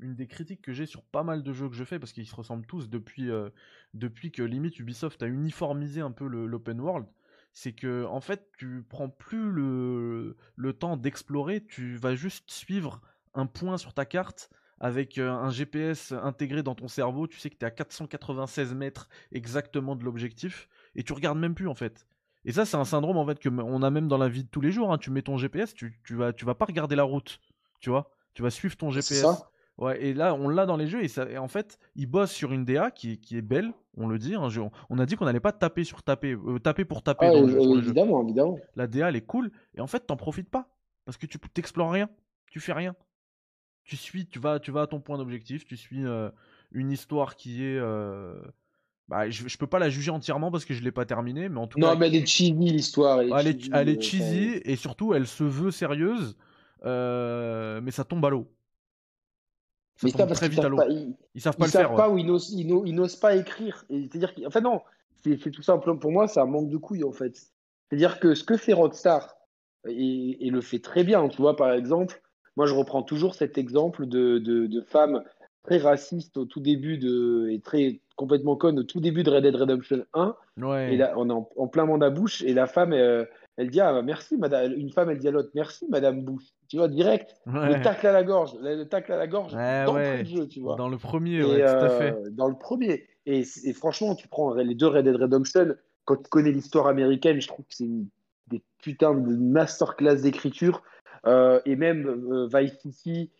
Une 0.00 0.14
des 0.14 0.26
critiques 0.26 0.62
que 0.62 0.72
j'ai 0.72 0.86
sur 0.86 1.02
pas 1.02 1.22
mal 1.22 1.42
de 1.42 1.52
jeux 1.52 1.68
que 1.68 1.74
je 1.74 1.84
fais, 1.84 1.98
parce 1.98 2.12
qu'ils 2.12 2.26
se 2.26 2.34
ressemblent 2.34 2.66
tous 2.66 2.88
depuis, 2.88 3.30
euh, 3.30 3.50
depuis 3.94 4.30
que 4.30 4.42
limite 4.42 4.78
Ubisoft 4.78 5.22
a 5.22 5.26
uniformisé 5.26 6.00
un 6.00 6.12
peu 6.12 6.26
l'open 6.26 6.80
world. 6.80 7.06
C'est 7.52 7.72
que, 7.72 8.04
en 8.04 8.20
fait, 8.20 8.50
tu 8.58 8.84
prends 8.88 9.08
plus 9.08 9.50
le, 9.50 10.36
le 10.56 10.72
temps 10.74 10.96
d'explorer, 10.98 11.64
tu 11.64 11.96
vas 11.96 12.14
juste 12.14 12.50
suivre 12.50 13.00
un 13.32 13.46
point 13.46 13.78
sur 13.78 13.94
ta 13.94 14.04
carte 14.04 14.50
avec 14.80 15.18
euh, 15.18 15.30
un 15.30 15.50
GPS 15.50 16.12
intégré 16.12 16.62
dans 16.62 16.74
ton 16.74 16.88
cerveau. 16.88 17.26
Tu 17.26 17.38
sais 17.38 17.50
que 17.50 17.56
tu 17.56 17.64
es 17.64 17.68
à 17.68 17.70
496 17.70 18.74
mètres 18.74 19.08
exactement 19.32 19.96
de 19.96 20.04
l'objectif, 20.04 20.68
et 20.94 21.02
tu 21.02 21.12
regardes 21.12 21.38
même 21.38 21.54
plus, 21.54 21.68
en 21.68 21.74
fait. 21.74 22.06
Et 22.44 22.52
ça, 22.52 22.64
c'est 22.64 22.76
un 22.76 22.84
syndrome 22.84 23.16
en 23.16 23.26
fait 23.26 23.38
que 23.40 23.48
on 23.48 23.82
a 23.82 23.90
même 23.90 24.06
dans 24.06 24.18
la 24.18 24.28
vie 24.28 24.44
de 24.44 24.48
tous 24.48 24.60
les 24.60 24.70
jours. 24.70 24.92
hein. 24.92 24.98
Tu 24.98 25.10
mets 25.10 25.22
ton 25.22 25.36
GPS, 25.36 25.74
tu, 25.74 25.98
tu 26.04 26.14
vas, 26.14 26.32
tu 26.32 26.44
vas 26.44 26.54
pas 26.54 26.64
regarder 26.66 26.94
la 26.94 27.02
route, 27.02 27.40
tu 27.80 27.90
vois. 27.90 28.10
Tu 28.34 28.42
vas 28.42 28.50
suivre 28.50 28.76
ton 28.76 28.90
GPS. 28.90 29.22
ça. 29.22 29.50
Ouais, 29.78 30.02
et 30.02 30.14
là, 30.14 30.32
on 30.34 30.48
l'a 30.48 30.64
dans 30.64 30.76
les 30.78 30.86
jeux, 30.86 31.02
et, 31.04 31.08
ça, 31.08 31.28
et 31.28 31.36
en 31.36 31.48
fait, 31.48 31.78
ils 31.96 32.06
bossent 32.06 32.32
sur 32.32 32.52
une 32.52 32.64
DA 32.64 32.90
qui, 32.90 33.12
est- 33.12 33.16
qui 33.18 33.36
est 33.36 33.42
belle, 33.42 33.72
on 33.98 34.06
le 34.08 34.18
dit. 34.18 34.34
hein, 34.34 34.48
je- 34.48 34.62
on 34.88 34.98
a 34.98 35.04
dit 35.04 35.16
qu'on 35.16 35.26
n'allait 35.26 35.38
pas 35.40 35.52
taper 35.52 35.84
sur 35.84 36.02
taper, 36.02 36.32
euh, 36.32 36.58
taper 36.58 36.86
pour 36.86 37.02
taper 37.02 37.26
Ah, 37.26 37.32
dans 37.32 37.42
le 37.42 37.48
jeu, 37.48 37.60
sur 37.60 37.74
le 37.74 37.80
jeu. 37.82 37.88
évidemment, 37.88 38.22
évidemment. 38.22 38.58
La 38.74 38.86
DA, 38.86 39.08
elle 39.10 39.16
est 39.16 39.26
cool, 39.26 39.50
et 39.74 39.80
en 39.82 39.86
fait, 39.86 40.00
t'en 40.06 40.16
profites 40.16 40.48
pas. 40.48 40.68
Parce 41.04 41.18
que 41.18 41.26
tu 41.26 41.38
t'explores 41.38 41.90
rien, 41.92 42.08
tu 42.50 42.58
fais 42.60 42.72
rien. 42.72 42.94
Tu 43.86 43.96
suis, 43.96 44.26
tu 44.26 44.38
vas, 44.38 44.58
tu 44.58 44.70
vas 44.70 44.82
à 44.82 44.86
ton 44.86 45.00
point 45.00 45.16
d'objectif, 45.16 45.64
tu 45.64 45.76
suis 45.76 46.04
euh, 46.04 46.28
une 46.72 46.90
histoire 46.90 47.36
qui 47.36 47.64
est, 47.64 47.78
euh, 47.78 48.34
bah, 49.08 49.30
je, 49.30 49.46
je, 49.46 49.58
peux 49.58 49.68
pas 49.68 49.78
la 49.78 49.88
juger 49.88 50.10
entièrement 50.10 50.50
parce 50.50 50.64
que 50.64 50.74
je 50.74 50.82
l'ai 50.82 50.90
pas 50.90 51.06
terminée, 51.06 51.48
mais 51.48 51.58
en 51.58 51.68
tout 51.68 51.78
non, 51.78 51.88
cas. 51.88 51.92
Non, 51.94 52.00
mais 52.00 52.08
elle 52.08 52.16
est 52.16 52.26
cheesy 52.26 52.52
l'histoire. 52.52 53.20
Elle, 53.20 53.32
elle, 53.72 53.88
est, 53.88 54.02
cheesy 54.02 54.60
et 54.64 54.76
surtout 54.76 55.14
elle 55.14 55.26
se 55.26 55.44
veut 55.44 55.70
sérieuse, 55.70 56.36
mais 56.82 57.90
ça 57.90 58.04
tombe 58.04 58.24
à 58.24 58.30
l'eau. 58.30 58.50
Ça 59.96 60.08
mais 60.08 60.12
tombe 60.12 60.32
très 60.32 60.48
vite 60.48 60.58
à 60.58 60.68
l'eau. 60.68 60.80
Ils, 61.34 61.40
savent 61.40 61.56
pas 61.56 61.66
ils 61.66 61.68
le 61.68 61.72
faire. 61.72 61.94
Pas, 61.94 62.10
ou 62.10 62.18
ils 62.18 62.94
n'osent 62.94 63.16
pas 63.16 63.36
écrire. 63.36 63.84
C'est-à-dire 63.88 64.34
enfin 64.46 64.60
non, 64.60 64.82
c'est 65.22 65.50
tout 65.50 65.62
simple. 65.62 65.96
Pour 65.98 66.10
moi, 66.10 66.28
c'est 66.28 66.40
un 66.40 66.46
manque 66.46 66.68
de 66.68 66.76
couilles 66.76 67.04
en 67.04 67.12
fait. 67.12 67.36
C'est-à-dire 67.88 68.18
que 68.18 68.34
ce 68.34 68.44
que 68.44 68.56
fait 68.56 68.72
Rockstar 68.72 69.36
et, 69.88 70.50
le 70.50 70.60
fait 70.60 70.78
très 70.78 71.04
bien. 71.04 71.28
Tu 71.28 71.40
vois, 71.40 71.56
par 71.56 71.72
exemple, 71.72 72.20
moi 72.56 72.66
je 72.66 72.74
reprends 72.74 73.02
toujours 73.02 73.34
cet 73.34 73.58
exemple 73.58 74.06
de, 74.06 74.38
de, 74.38 74.66
de 74.66 74.80
femmes 74.80 75.22
très 75.66 75.78
racistes 75.78 76.36
au 76.36 76.44
tout 76.44 76.60
début 76.60 76.96
de 76.96 77.48
et 77.50 77.60
très 77.60 78.00
complètement 78.14 78.56
conne 78.56 78.78
au 78.78 78.82
tout 78.82 79.00
début 79.00 79.22
de 79.22 79.30
Red 79.30 79.42
Dead 79.42 79.54
Redemption 79.54 80.04
1. 80.14 80.34
Et 80.90 80.96
là, 80.96 81.12
on 81.16 81.28
est 81.28 81.32
en, 81.32 81.68
plein 81.68 81.84
mandat 81.84 82.10
bouche 82.10 82.42
et 82.42 82.54
la 82.54 82.66
femme, 82.66 82.92
euh, 82.92 83.24
elle 83.56 83.70
dit 83.70 83.80
ah 83.80 84.00
merci 84.02 84.36
madame. 84.36 84.72
Une 84.72 84.90
femme, 84.90 85.10
elle 85.10 85.18
dit 85.18 85.28
à 85.28 85.30
l'autre 85.30 85.50
merci 85.54 85.86
madame 85.90 86.22
Bush. 86.22 86.44
Tu 86.68 86.78
vois 86.78 86.88
direct, 86.88 87.36
le 87.46 87.80
tacle 87.82 88.06
à 88.06 88.12
la 88.12 88.24
gorge, 88.24 88.52
le 88.60 88.84
tacle 88.84 89.12
à 89.12 89.16
la 89.16 89.26
gorge 89.26 89.52
dans 89.52 89.96
le 89.96 90.24
jeu, 90.24 90.48
tu 90.48 90.60
vois. 90.60 90.76
Dans 90.76 90.88
le 90.88 90.96
premier, 90.96 91.42
tout 91.42 91.50
à 91.50 91.90
fait. 91.90 92.12
Euh, 92.12 92.30
dans 92.30 92.48
le 92.48 92.56
premier. 92.56 93.06
Et, 93.26 93.44
et, 93.64 93.72
franchement, 93.72 94.14
tu 94.14 94.28
prends 94.28 94.54
les 94.54 94.74
deux 94.74 94.86
Red 94.86 95.04
Dead 95.04 95.16
Redemption. 95.16 95.74
Quand 96.04 96.16
tu 96.16 96.28
connais 96.30 96.52
l'histoire 96.52 96.86
américaine, 96.86 97.40
je 97.40 97.48
trouve 97.48 97.66
que 97.66 97.74
c'est 97.74 97.88
des 98.48 98.62
putains 98.78 99.14
de 99.14 99.36
masterclass 99.36 100.22
d'écriture. 100.22 100.82
Euh, 101.26 101.60
et 101.64 101.76
même 101.76 102.46
Vice 102.46 102.78
City, 102.80 103.30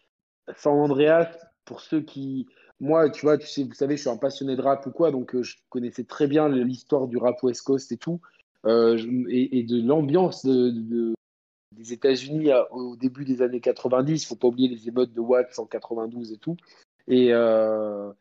San 0.56 0.74
Andreas, 0.74 1.30
pour 1.64 1.80
ceux 1.80 2.00
qui 2.00 2.46
moi, 2.80 3.08
tu 3.10 3.22
vois, 3.22 3.38
tu 3.38 3.46
sais, 3.46 3.64
vous 3.64 3.72
savez, 3.72 3.96
je 3.96 4.02
suis 4.02 4.10
un 4.10 4.16
passionné 4.16 4.54
de 4.54 4.60
rap 4.60 4.84
ou 4.86 4.90
quoi, 4.90 5.10
donc 5.10 5.34
euh, 5.34 5.42
je 5.42 5.56
connaissais 5.70 6.04
très 6.04 6.26
bien 6.26 6.48
l'histoire 6.48 7.08
du 7.08 7.16
rap 7.16 7.42
West 7.42 7.62
Coast 7.62 7.90
et 7.92 7.96
tout, 7.96 8.20
euh, 8.66 8.98
et, 9.28 9.62
de 9.62 9.80
l'ambiance 9.80 10.44
de, 10.44 11.14
des 11.72 11.92
États-Unis 11.92 12.50
au 12.70 12.96
début 12.96 13.24
des 13.24 13.40
années 13.40 13.60
90. 13.60 14.22
Il 14.22 14.26
faut 14.26 14.36
pas 14.36 14.48
oublier 14.48 14.68
les 14.68 14.88
émeutes 14.88 15.14
de 15.14 15.20
Watts 15.20 15.58
en 15.58 15.64
92 15.64 16.32
et 16.32 16.36
tout. 16.36 16.56
Et, 17.08 17.32
euh, 17.32 18.12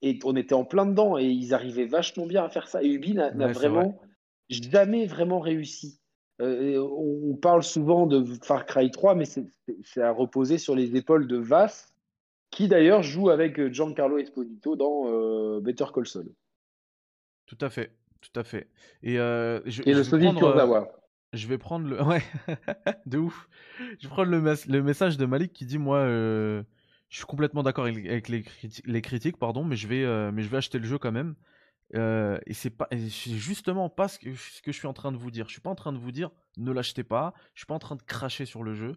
et 0.00 0.18
on 0.24 0.36
était 0.36 0.54
en 0.54 0.64
plein 0.64 0.86
dedans, 0.86 1.18
et 1.18 1.26
ils 1.26 1.52
arrivaient 1.52 1.86
vachement 1.86 2.26
bien 2.26 2.44
à 2.44 2.48
faire 2.48 2.68
ça. 2.68 2.82
Et 2.82 2.88
Ubi 2.88 3.14
n'a 3.14 3.30
vraiment 3.48 4.00
jamais 4.48 5.06
vraiment 5.06 5.40
réussi. 5.40 5.98
On 6.40 7.36
parle 7.40 7.62
souvent 7.62 8.06
de 8.06 8.24
Far 8.42 8.66
Cry 8.66 8.90
3, 8.90 9.14
mais 9.14 9.24
c'est 9.24 10.02
à 10.02 10.10
reposer 10.10 10.58
sur 10.58 10.74
les 10.74 10.96
épaules 10.96 11.26
de 11.26 11.36
Vass 11.36 11.94
qui 12.54 12.68
d'ailleurs 12.68 13.02
joue 13.02 13.30
avec 13.30 13.58
euh, 13.58 13.72
Giancarlo 13.72 14.18
Esposito 14.18 14.76
dans 14.76 15.04
euh, 15.06 15.60
Better 15.60 15.86
Call 15.92 16.06
Saul. 16.06 16.32
Tout 17.46 17.58
à 17.60 17.68
fait, 17.68 17.90
tout 18.20 18.38
à 18.38 18.44
fait. 18.44 18.68
Et, 19.02 19.18
euh, 19.18 19.60
je, 19.66 19.82
Et 19.84 19.92
le 19.92 20.04
Sonic 20.04 20.36
prendre, 20.36 20.88
Je 21.32 21.48
vais 21.48 21.58
prendre 21.58 21.88
le. 21.88 22.00
Ouais, 22.02 22.22
de 23.06 23.18
ouf. 23.18 23.48
Je 23.98 24.06
vais 24.06 24.08
prendre 24.08 24.30
le, 24.30 24.38
le, 24.68 24.82
message 24.82 25.18
de 25.18 25.26
Malik 25.26 25.52
qui 25.52 25.66
dit 25.66 25.78
Moi, 25.78 26.06
je 26.06 26.64
suis 27.16 27.26
complètement 27.26 27.64
d'accord 27.64 27.86
avec, 27.86 28.28
les, 28.28 28.44
les, 28.84 29.02
critiques, 29.02 29.36
pardon, 29.36 29.64
mais 29.64 29.76
je, 29.76 29.88
vais, 29.88 30.32
mais 30.32 30.42
je 30.42 30.48
vais 30.48 30.56
acheter 30.58 30.78
le 30.78 30.86
jeu 30.86 30.98
quand 30.98 31.12
même. 31.12 31.34
Et 31.92 32.54
c'est 32.54 32.70
pas, 32.70 32.88
justement 32.92 33.88
pas 33.88 34.08
ce 34.08 34.18
que, 34.18 34.34
ce 34.34 34.62
que 34.62 34.72
je 34.72 34.78
suis 34.78 34.88
en 34.88 34.94
train 34.94 35.12
de 35.12 35.16
vous 35.16 35.30
dire. 35.30 35.46
Je 35.46 35.52
suis 35.52 35.60
pas 35.60 35.70
en 35.70 35.74
train 35.74 35.92
de 35.92 35.98
vous 35.98 36.12
dire 36.12 36.30
ne 36.56 36.72
l'achetez 36.72 37.04
pas. 37.04 37.34
Je 37.54 37.60
suis 37.60 37.66
pas 37.66 37.74
en 37.74 37.78
train 37.78 37.96
de 37.96 38.02
cracher 38.02 38.46
sur 38.46 38.62
le 38.62 38.74
jeu 38.74 38.96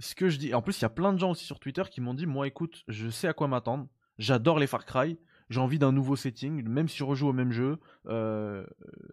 ce 0.00 0.14
que 0.14 0.28
je 0.28 0.38
dis. 0.38 0.54
En 0.54 0.62
plus, 0.62 0.78
il 0.78 0.82
y 0.82 0.86
a 0.86 0.90
plein 0.90 1.12
de 1.12 1.18
gens 1.18 1.30
aussi 1.30 1.44
sur 1.44 1.60
Twitter 1.60 1.82
qui 1.90 2.00
m'ont 2.00 2.14
dit 2.14 2.26
Moi, 2.26 2.46
écoute, 2.46 2.82
je 2.88 3.08
sais 3.08 3.28
à 3.28 3.32
quoi 3.32 3.48
m'attendre. 3.48 3.86
J'adore 4.18 4.58
les 4.58 4.66
Far 4.66 4.84
Cry. 4.84 5.18
J'ai 5.48 5.60
envie 5.60 5.80
d'un 5.80 5.90
nouveau 5.90 6.14
setting, 6.14 6.62
même 6.68 6.88
si 6.88 6.98
je 6.98 7.04
rejoue 7.04 7.28
au 7.28 7.32
même 7.32 7.50
jeu. 7.50 7.78
Euh, 8.06 8.64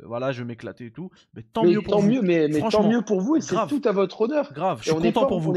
voilà, 0.04 0.32
je 0.32 0.44
vais 0.44 0.48
m'éclater 0.48 0.86
et 0.86 0.92
tout. 0.92 1.10
Mais 1.34 1.42
tant 1.42 1.64
mieux 1.64 1.82
pour 1.82 2.00
vous. 2.00 2.22
mais, 2.22 2.50
tant 2.70 2.88
mieux 2.88 3.02
pour 3.02 3.22
vous 3.22 3.38
et 3.38 3.42
c'est 3.42 3.56
tout 3.68 3.82
à 3.86 3.92
votre 3.92 4.22
honneur. 4.22 4.54
Grave, 4.54 4.80
je 4.84 4.92
suis 4.92 5.00
content 5.00 5.26
pour 5.26 5.40
vous. 5.40 5.50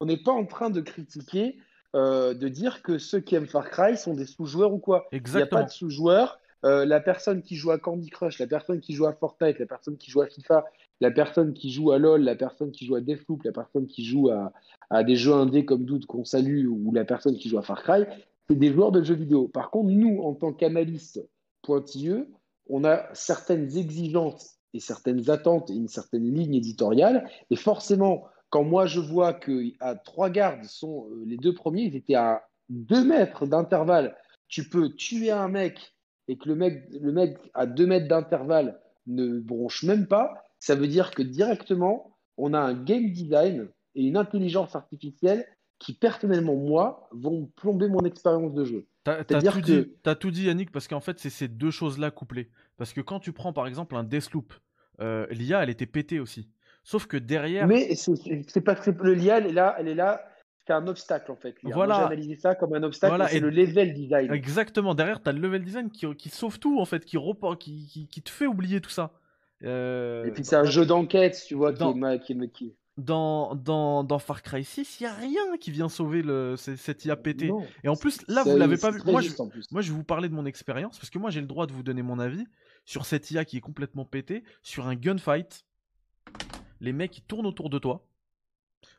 On 0.00 0.06
n'est 0.06 0.16
pas, 0.16 0.32
en 0.32 0.46
train 0.46 0.70
de 0.70 0.80
critiquer, 0.80 1.58
euh, 1.96 2.32
de 2.32 2.48
dire 2.48 2.82
que 2.82 2.98
ceux 2.98 3.20
qui 3.20 3.34
aiment 3.34 3.48
Far 3.48 3.68
Cry 3.68 3.98
sont 3.98 4.14
des 4.14 4.26
sous-joueurs 4.26 4.72
ou 4.72 4.78
quoi. 4.78 5.08
Il 5.12 5.22
n'y 5.22 5.42
a 5.42 5.46
pas 5.46 5.64
de 5.64 5.70
sous-joueurs. 5.70 6.38
Euh, 6.64 6.84
la 6.84 7.00
personne 7.00 7.42
qui 7.42 7.54
joue 7.54 7.70
à 7.70 7.78
Candy 7.78 8.10
Crush, 8.10 8.38
la 8.38 8.46
personne 8.46 8.80
qui 8.80 8.92
joue 8.92 9.06
à 9.06 9.12
Fortnite, 9.12 9.58
la 9.58 9.66
personne 9.66 9.96
qui 9.96 10.10
joue 10.10 10.22
à 10.22 10.26
FIFA, 10.26 10.64
la 11.00 11.10
personne 11.10 11.54
qui 11.54 11.70
joue 11.70 11.92
à 11.92 11.98
LoL, 11.98 12.22
la 12.22 12.34
personne 12.34 12.72
qui 12.72 12.84
joue 12.84 12.96
à 12.96 13.00
Deathloop, 13.00 13.44
la 13.44 13.52
personne 13.52 13.86
qui 13.86 14.04
joue 14.04 14.30
à, 14.30 15.04
des 15.04 15.14
jeux 15.14 15.34
indés 15.34 15.64
comme 15.64 15.84
Doute 15.84 16.06
qu'on 16.06 16.24
salue, 16.24 16.66
ou 16.66 16.92
la 16.92 17.04
personne 17.04 17.36
qui 17.36 17.48
joue 17.48 17.58
à 17.58 17.62
Far 17.62 17.82
Cry, 17.82 18.04
c'est 18.48 18.58
des 18.58 18.72
joueurs 18.72 18.90
de 18.90 19.02
jeux 19.02 19.14
vidéo. 19.14 19.46
Par 19.46 19.70
contre, 19.70 19.90
nous, 19.90 20.20
en 20.22 20.34
tant 20.34 20.52
qu'analystes 20.52 21.24
pointilleux, 21.62 22.28
on 22.68 22.84
a 22.84 23.04
certaines 23.14 23.76
exigences 23.76 24.58
et 24.74 24.80
certaines 24.80 25.30
attentes 25.30 25.70
et 25.70 25.74
une 25.74 25.88
certaine 25.88 26.34
ligne 26.34 26.54
éditoriale. 26.54 27.28
Et 27.50 27.56
forcément, 27.56 28.24
quand 28.50 28.64
moi 28.64 28.86
je 28.86 29.00
vois 29.00 29.32
que 29.32 29.62
à 29.80 29.94
trois 29.94 30.30
gardes 30.30 30.64
sont 30.64 31.08
euh, 31.10 31.24
les 31.26 31.36
deux 31.36 31.54
premiers, 31.54 31.82
ils 31.82 31.96
étaient 31.96 32.14
à 32.14 32.42
deux 32.68 33.04
mètres 33.04 33.46
d'intervalle. 33.46 34.16
Tu 34.48 34.68
peux 34.68 34.90
tuer 34.90 35.30
un 35.30 35.48
mec 35.48 35.94
et 36.28 36.36
que 36.36 36.48
le 36.48 36.54
mec, 36.54 36.84
le 37.00 37.10
mec 37.10 37.38
à 37.54 37.66
deux 37.66 37.86
mètres 37.86 38.06
d'intervalle 38.06 38.78
ne 39.06 39.40
bronche 39.40 39.82
même 39.82 40.06
pas, 40.06 40.44
ça 40.60 40.74
veut 40.74 40.86
dire 40.86 41.10
que 41.10 41.22
directement, 41.22 42.16
on 42.36 42.54
a 42.54 42.60
un 42.60 42.74
game 42.74 43.10
design 43.10 43.68
et 43.94 44.04
une 44.04 44.16
intelligence 44.16 44.76
artificielle 44.76 45.46
qui, 45.78 45.94
personnellement, 45.94 46.56
moi, 46.56 47.08
vont 47.12 47.50
plomber 47.56 47.88
mon 47.88 48.00
expérience 48.00 48.52
de 48.52 48.64
jeu. 48.64 48.86
T'as 49.04 49.24
tout, 49.24 49.62
que... 49.62 49.88
as 50.04 50.14
tout 50.16 50.30
dit, 50.30 50.44
Yannick, 50.44 50.70
parce 50.70 50.86
qu'en 50.86 51.00
fait, 51.00 51.18
c'est 51.18 51.30
ces 51.30 51.48
deux 51.48 51.70
choses-là 51.70 52.10
couplées. 52.10 52.50
Parce 52.76 52.92
que 52.92 53.00
quand 53.00 53.20
tu 53.20 53.32
prends, 53.32 53.52
par 53.52 53.66
exemple, 53.66 53.96
un 53.96 54.04
Deathloop, 54.04 54.52
euh, 55.00 55.26
l'IA, 55.30 55.62
elle 55.62 55.70
était 55.70 55.86
pétée 55.86 56.20
aussi. 56.20 56.50
Sauf 56.82 57.06
que 57.06 57.16
derrière. 57.16 57.66
Mais 57.66 57.94
c'est 57.94 58.60
pas 58.60 58.74
que 58.74 58.90
le 58.90 59.14
l'IA, 59.14 59.38
elle 59.38 59.46
est 59.46 59.52
là, 59.52 59.76
elle 59.78 59.88
est 59.88 59.94
là 59.94 60.24
c'est 60.68 60.74
un 60.74 60.86
obstacle 60.86 61.32
en 61.32 61.36
fait. 61.36 61.56
Voilà. 61.62 61.94
J'ai 61.94 62.02
analysé 62.02 62.36
ça 62.36 62.54
comme 62.54 62.74
un 62.74 62.82
obstacle. 62.82 63.10
Voilà. 63.10 63.28
C'est 63.28 63.40
le 63.40 63.48
level 63.48 63.94
design. 63.94 64.30
Exactement. 64.32 64.94
Derrière, 64.94 65.22
tu 65.22 65.30
as 65.30 65.32
le 65.32 65.40
level 65.40 65.64
design 65.64 65.90
qui, 65.90 66.06
qui, 66.14 66.28
sauve 66.28 66.58
tout 66.58 66.78
en 66.78 66.84
fait, 66.84 67.06
qui, 67.06 67.16
qui, 67.58 67.86
qui, 67.86 68.06
qui 68.06 68.22
te 68.22 68.30
fait 68.30 68.46
oublier 68.46 68.82
tout 68.82 68.90
ça. 68.90 69.12
Euh, 69.64 70.26
Et 70.26 70.30
puis 70.30 70.44
c'est 70.44 70.56
un 70.56 70.64
jeu 70.64 70.84
d'enquête, 70.84 71.42
tu 71.46 71.54
vois, 71.54 71.72
dans... 71.72 71.94
qui 72.18 72.32
est, 72.32 72.52
qui, 72.52 72.76
Dans, 72.98 73.54
dans, 73.54 74.04
dans, 74.04 74.18
Far 74.18 74.42
Cry 74.42 74.62
6, 74.62 75.00
il 75.00 75.04
n'y 75.04 75.08
a 75.08 75.14
rien 75.14 75.56
qui 75.58 75.70
vient 75.70 75.88
sauver 75.88 76.22
le, 76.22 76.56
cette 76.56 77.04
IA 77.06 77.16
pété. 77.16 77.50
Et 77.82 77.88
en 77.88 77.96
plus, 77.96 78.20
là, 78.28 78.44
vous 78.44 78.56
l'avez 78.56 78.76
pas 78.76 78.90
vu. 78.90 79.00
Moi 79.06 79.22
je, 79.22 79.30
moi, 79.70 79.80
je 79.80 79.90
vais 79.90 79.96
vous 79.96 80.04
parler 80.04 80.28
de 80.28 80.34
mon 80.34 80.44
expérience, 80.44 80.98
parce 80.98 81.10
que 81.10 81.18
moi, 81.18 81.30
j'ai 81.30 81.40
le 81.40 81.46
droit 81.46 81.66
de 81.66 81.72
vous 81.72 81.82
donner 81.82 82.02
mon 82.02 82.18
avis 82.18 82.46
sur 82.84 83.06
cette 83.06 83.30
IA 83.30 83.44
qui 83.44 83.56
est 83.56 83.62
complètement 83.62 84.04
pété, 84.04 84.44
sur 84.62 84.86
un 84.86 84.94
gunfight. 84.94 85.64
Les 86.80 86.92
mecs, 86.92 87.16
ils 87.18 87.22
tournent 87.22 87.46
autour 87.46 87.70
de 87.70 87.78
toi. 87.78 88.07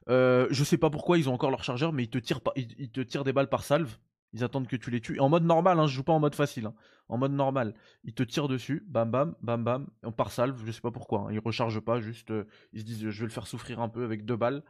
Euh, 0.10 0.48
je 0.50 0.64
sais 0.64 0.78
pas 0.78 0.90
pourquoi 0.90 1.18
ils 1.18 1.30
ont 1.30 1.34
encore 1.34 1.52
leur 1.52 1.64
chargeur, 1.64 1.94
mais 1.94 2.04
ils 2.04 2.10
te 2.10 2.18
tirent, 2.18 2.42
ils, 2.56 2.90
te 2.90 3.02
tirent 3.02 3.24
des 3.24 3.34
balles 3.34 3.50
par 3.50 3.64
salve. 3.64 3.98
Ils 4.34 4.44
attendent 4.44 4.68
que 4.68 4.76
tu 4.76 4.92
les 4.92 5.02
tues. 5.02 5.20
En 5.20 5.30
mode 5.30 5.44
normal, 5.44 5.80
hein, 5.80 5.88
je 5.88 5.96
joue 5.96 6.04
pas 6.04 6.14
en 6.14 6.20
mode 6.20 6.36
facile. 6.36 6.68
Hein. 6.68 6.76
En 7.08 7.18
mode 7.18 7.32
normal, 7.32 7.74
ils 8.04 8.14
te 8.14 8.22
tirent 8.22 8.48
dessus, 8.48 8.86
bam 8.88 9.10
bam, 9.10 9.36
bam 9.42 9.64
bam, 9.64 9.88
par 10.16 10.32
salve, 10.32 10.64
je 10.66 10.72
sais 10.72 10.82
pas 10.82 10.92
pourquoi. 10.92 11.22
Hein. 11.22 11.32
Ils 11.32 11.40
rechargent 11.40 11.80
pas, 11.80 12.00
juste 12.00 12.30
euh, 12.30 12.46
ils 12.72 12.82
se 12.82 12.86
disent 12.86 13.10
je 13.10 13.20
vais 13.20 13.26
le 13.26 13.32
faire 13.32 13.48
souffrir 13.48 13.80
un 13.80 13.90
peu 13.90 14.04
avec 14.04 14.26
deux 14.26 14.36
balles. 14.36 14.64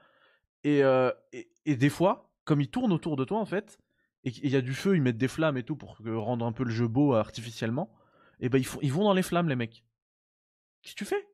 Euh, 0.66 1.11
et, 1.34 1.49
et, 1.66 1.76
des 1.76 1.90
fois, 1.90 2.32
comme 2.45 2.61
ils 2.61 2.70
tournent 2.70 2.94
autour 2.94 3.16
de 3.18 3.26
toi 3.26 3.40
en 3.40 3.45
fait, 3.45 3.80
et 4.24 4.32
qu'il 4.32 4.49
y 4.49 4.56
a 4.56 4.61
du 4.61 4.74
feu, 4.74 4.95
ils 4.95 5.02
mettent 5.02 5.18
des 5.18 5.28
flammes 5.28 5.57
et 5.57 5.64
tout 5.64 5.76
pour 5.76 5.98
rendre 6.06 6.45
un 6.45 6.52
peu 6.52 6.64
le 6.64 6.72
jeu 6.72 6.88
beau 6.88 7.14
artificiellement, 7.14 7.94
et 8.40 8.49
ben 8.49 8.57
ils, 8.57 8.66
font, 8.66 8.80
ils 8.82 8.91
vont 8.91 9.03
dans 9.03 9.14
les 9.14 9.24
flammes 9.24 9.49
les 9.49 9.56
mecs. 9.56 9.84
Qu'est-ce 10.82 10.95
que 10.95 10.99
tu 10.99 11.06
fais? 11.06 11.28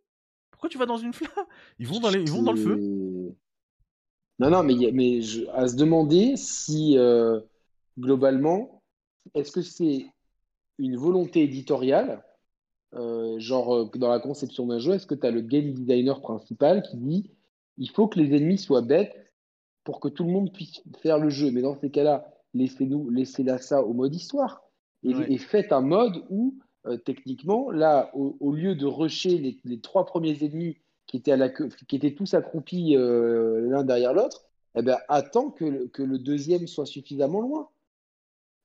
Pourquoi 0.49 0.69
tu 0.69 0.77
vas 0.77 0.85
dans 0.85 0.97
une 0.97 1.13
flamme? 1.13 1.45
Ils 1.79 1.87
vont 1.87 1.99
dans 1.99 2.09
les, 2.09 2.21
ils 2.21 2.31
vont 2.31 2.43
dans 2.43 2.53
le 2.53 2.59
feu. 2.59 3.35
Non, 4.39 4.49
non, 4.49 4.63
mais, 4.63 4.75
mais 4.91 5.19
à 5.53 5.67
se 5.67 5.75
demander 5.75 6.35
si, 6.35 6.97
euh, 6.97 7.39
globalement, 7.97 8.81
est-ce 9.33 9.51
que 9.51 9.61
c'est 9.61 10.07
une 10.77 10.97
volonté 10.97 11.43
éditoriale, 11.43 12.23
euh, 12.95 13.39
genre 13.39 13.75
euh, 13.75 13.89
dans 13.95 14.09
la 14.09 14.19
conception 14.19 14.67
d'un 14.67 14.79
jeu, 14.79 14.93
est-ce 14.93 15.07
que 15.07 15.15
tu 15.15 15.25
as 15.25 15.31
le 15.31 15.41
game 15.41 15.71
designer 15.71 16.19
principal 16.21 16.83
qui 16.83 16.97
dit 16.97 17.31
il 17.77 17.89
faut 17.89 18.07
que 18.07 18.19
les 18.19 18.35
ennemis 18.35 18.57
soient 18.57 18.81
bêtes 18.81 19.15
pour 19.83 19.99
que 19.99 20.07
tout 20.07 20.23
le 20.23 20.31
monde 20.31 20.51
puisse 20.51 20.81
faire 21.01 21.17
le 21.17 21.29
jeu. 21.29 21.51
Mais 21.51 21.61
dans 21.61 21.75
ces 21.75 21.91
cas-là, 21.91 22.33
laissez-nous, 22.53 23.09
laissez-la 23.09 23.57
ça 23.57 23.83
au 23.83 23.93
mode 23.93 24.15
histoire. 24.15 24.63
Et, 25.03 25.37
faites 25.37 25.71
un 25.73 25.81
mode 25.81 26.23
où, 26.29 26.57
techniquement, 27.03 27.69
là, 27.69 28.09
au, 28.15 28.53
lieu 28.53 28.75
de 28.75 28.85
rusher 28.85 29.37
les, 29.37 29.59
les, 29.65 29.81
trois 29.81 30.05
premiers 30.05 30.41
ennemis 30.43 30.77
qui 31.15 31.19
étaient, 31.19 31.31
à 31.31 31.37
la 31.37 31.49
qui 31.49 31.95
étaient 31.95 32.13
tous 32.13 32.33
accroupis 32.33 32.95
euh, 32.95 33.61
l'un 33.69 33.83
derrière 33.83 34.13
l'autre, 34.13 34.43
eh 34.75 34.81
ben, 34.81 34.97
attends 35.07 35.49
que 35.49 35.63
le, 35.63 35.87
que 35.87 36.03
le 36.03 36.19
deuxième 36.19 36.67
soit 36.67 36.85
suffisamment 36.85 37.39
loin 37.39 37.69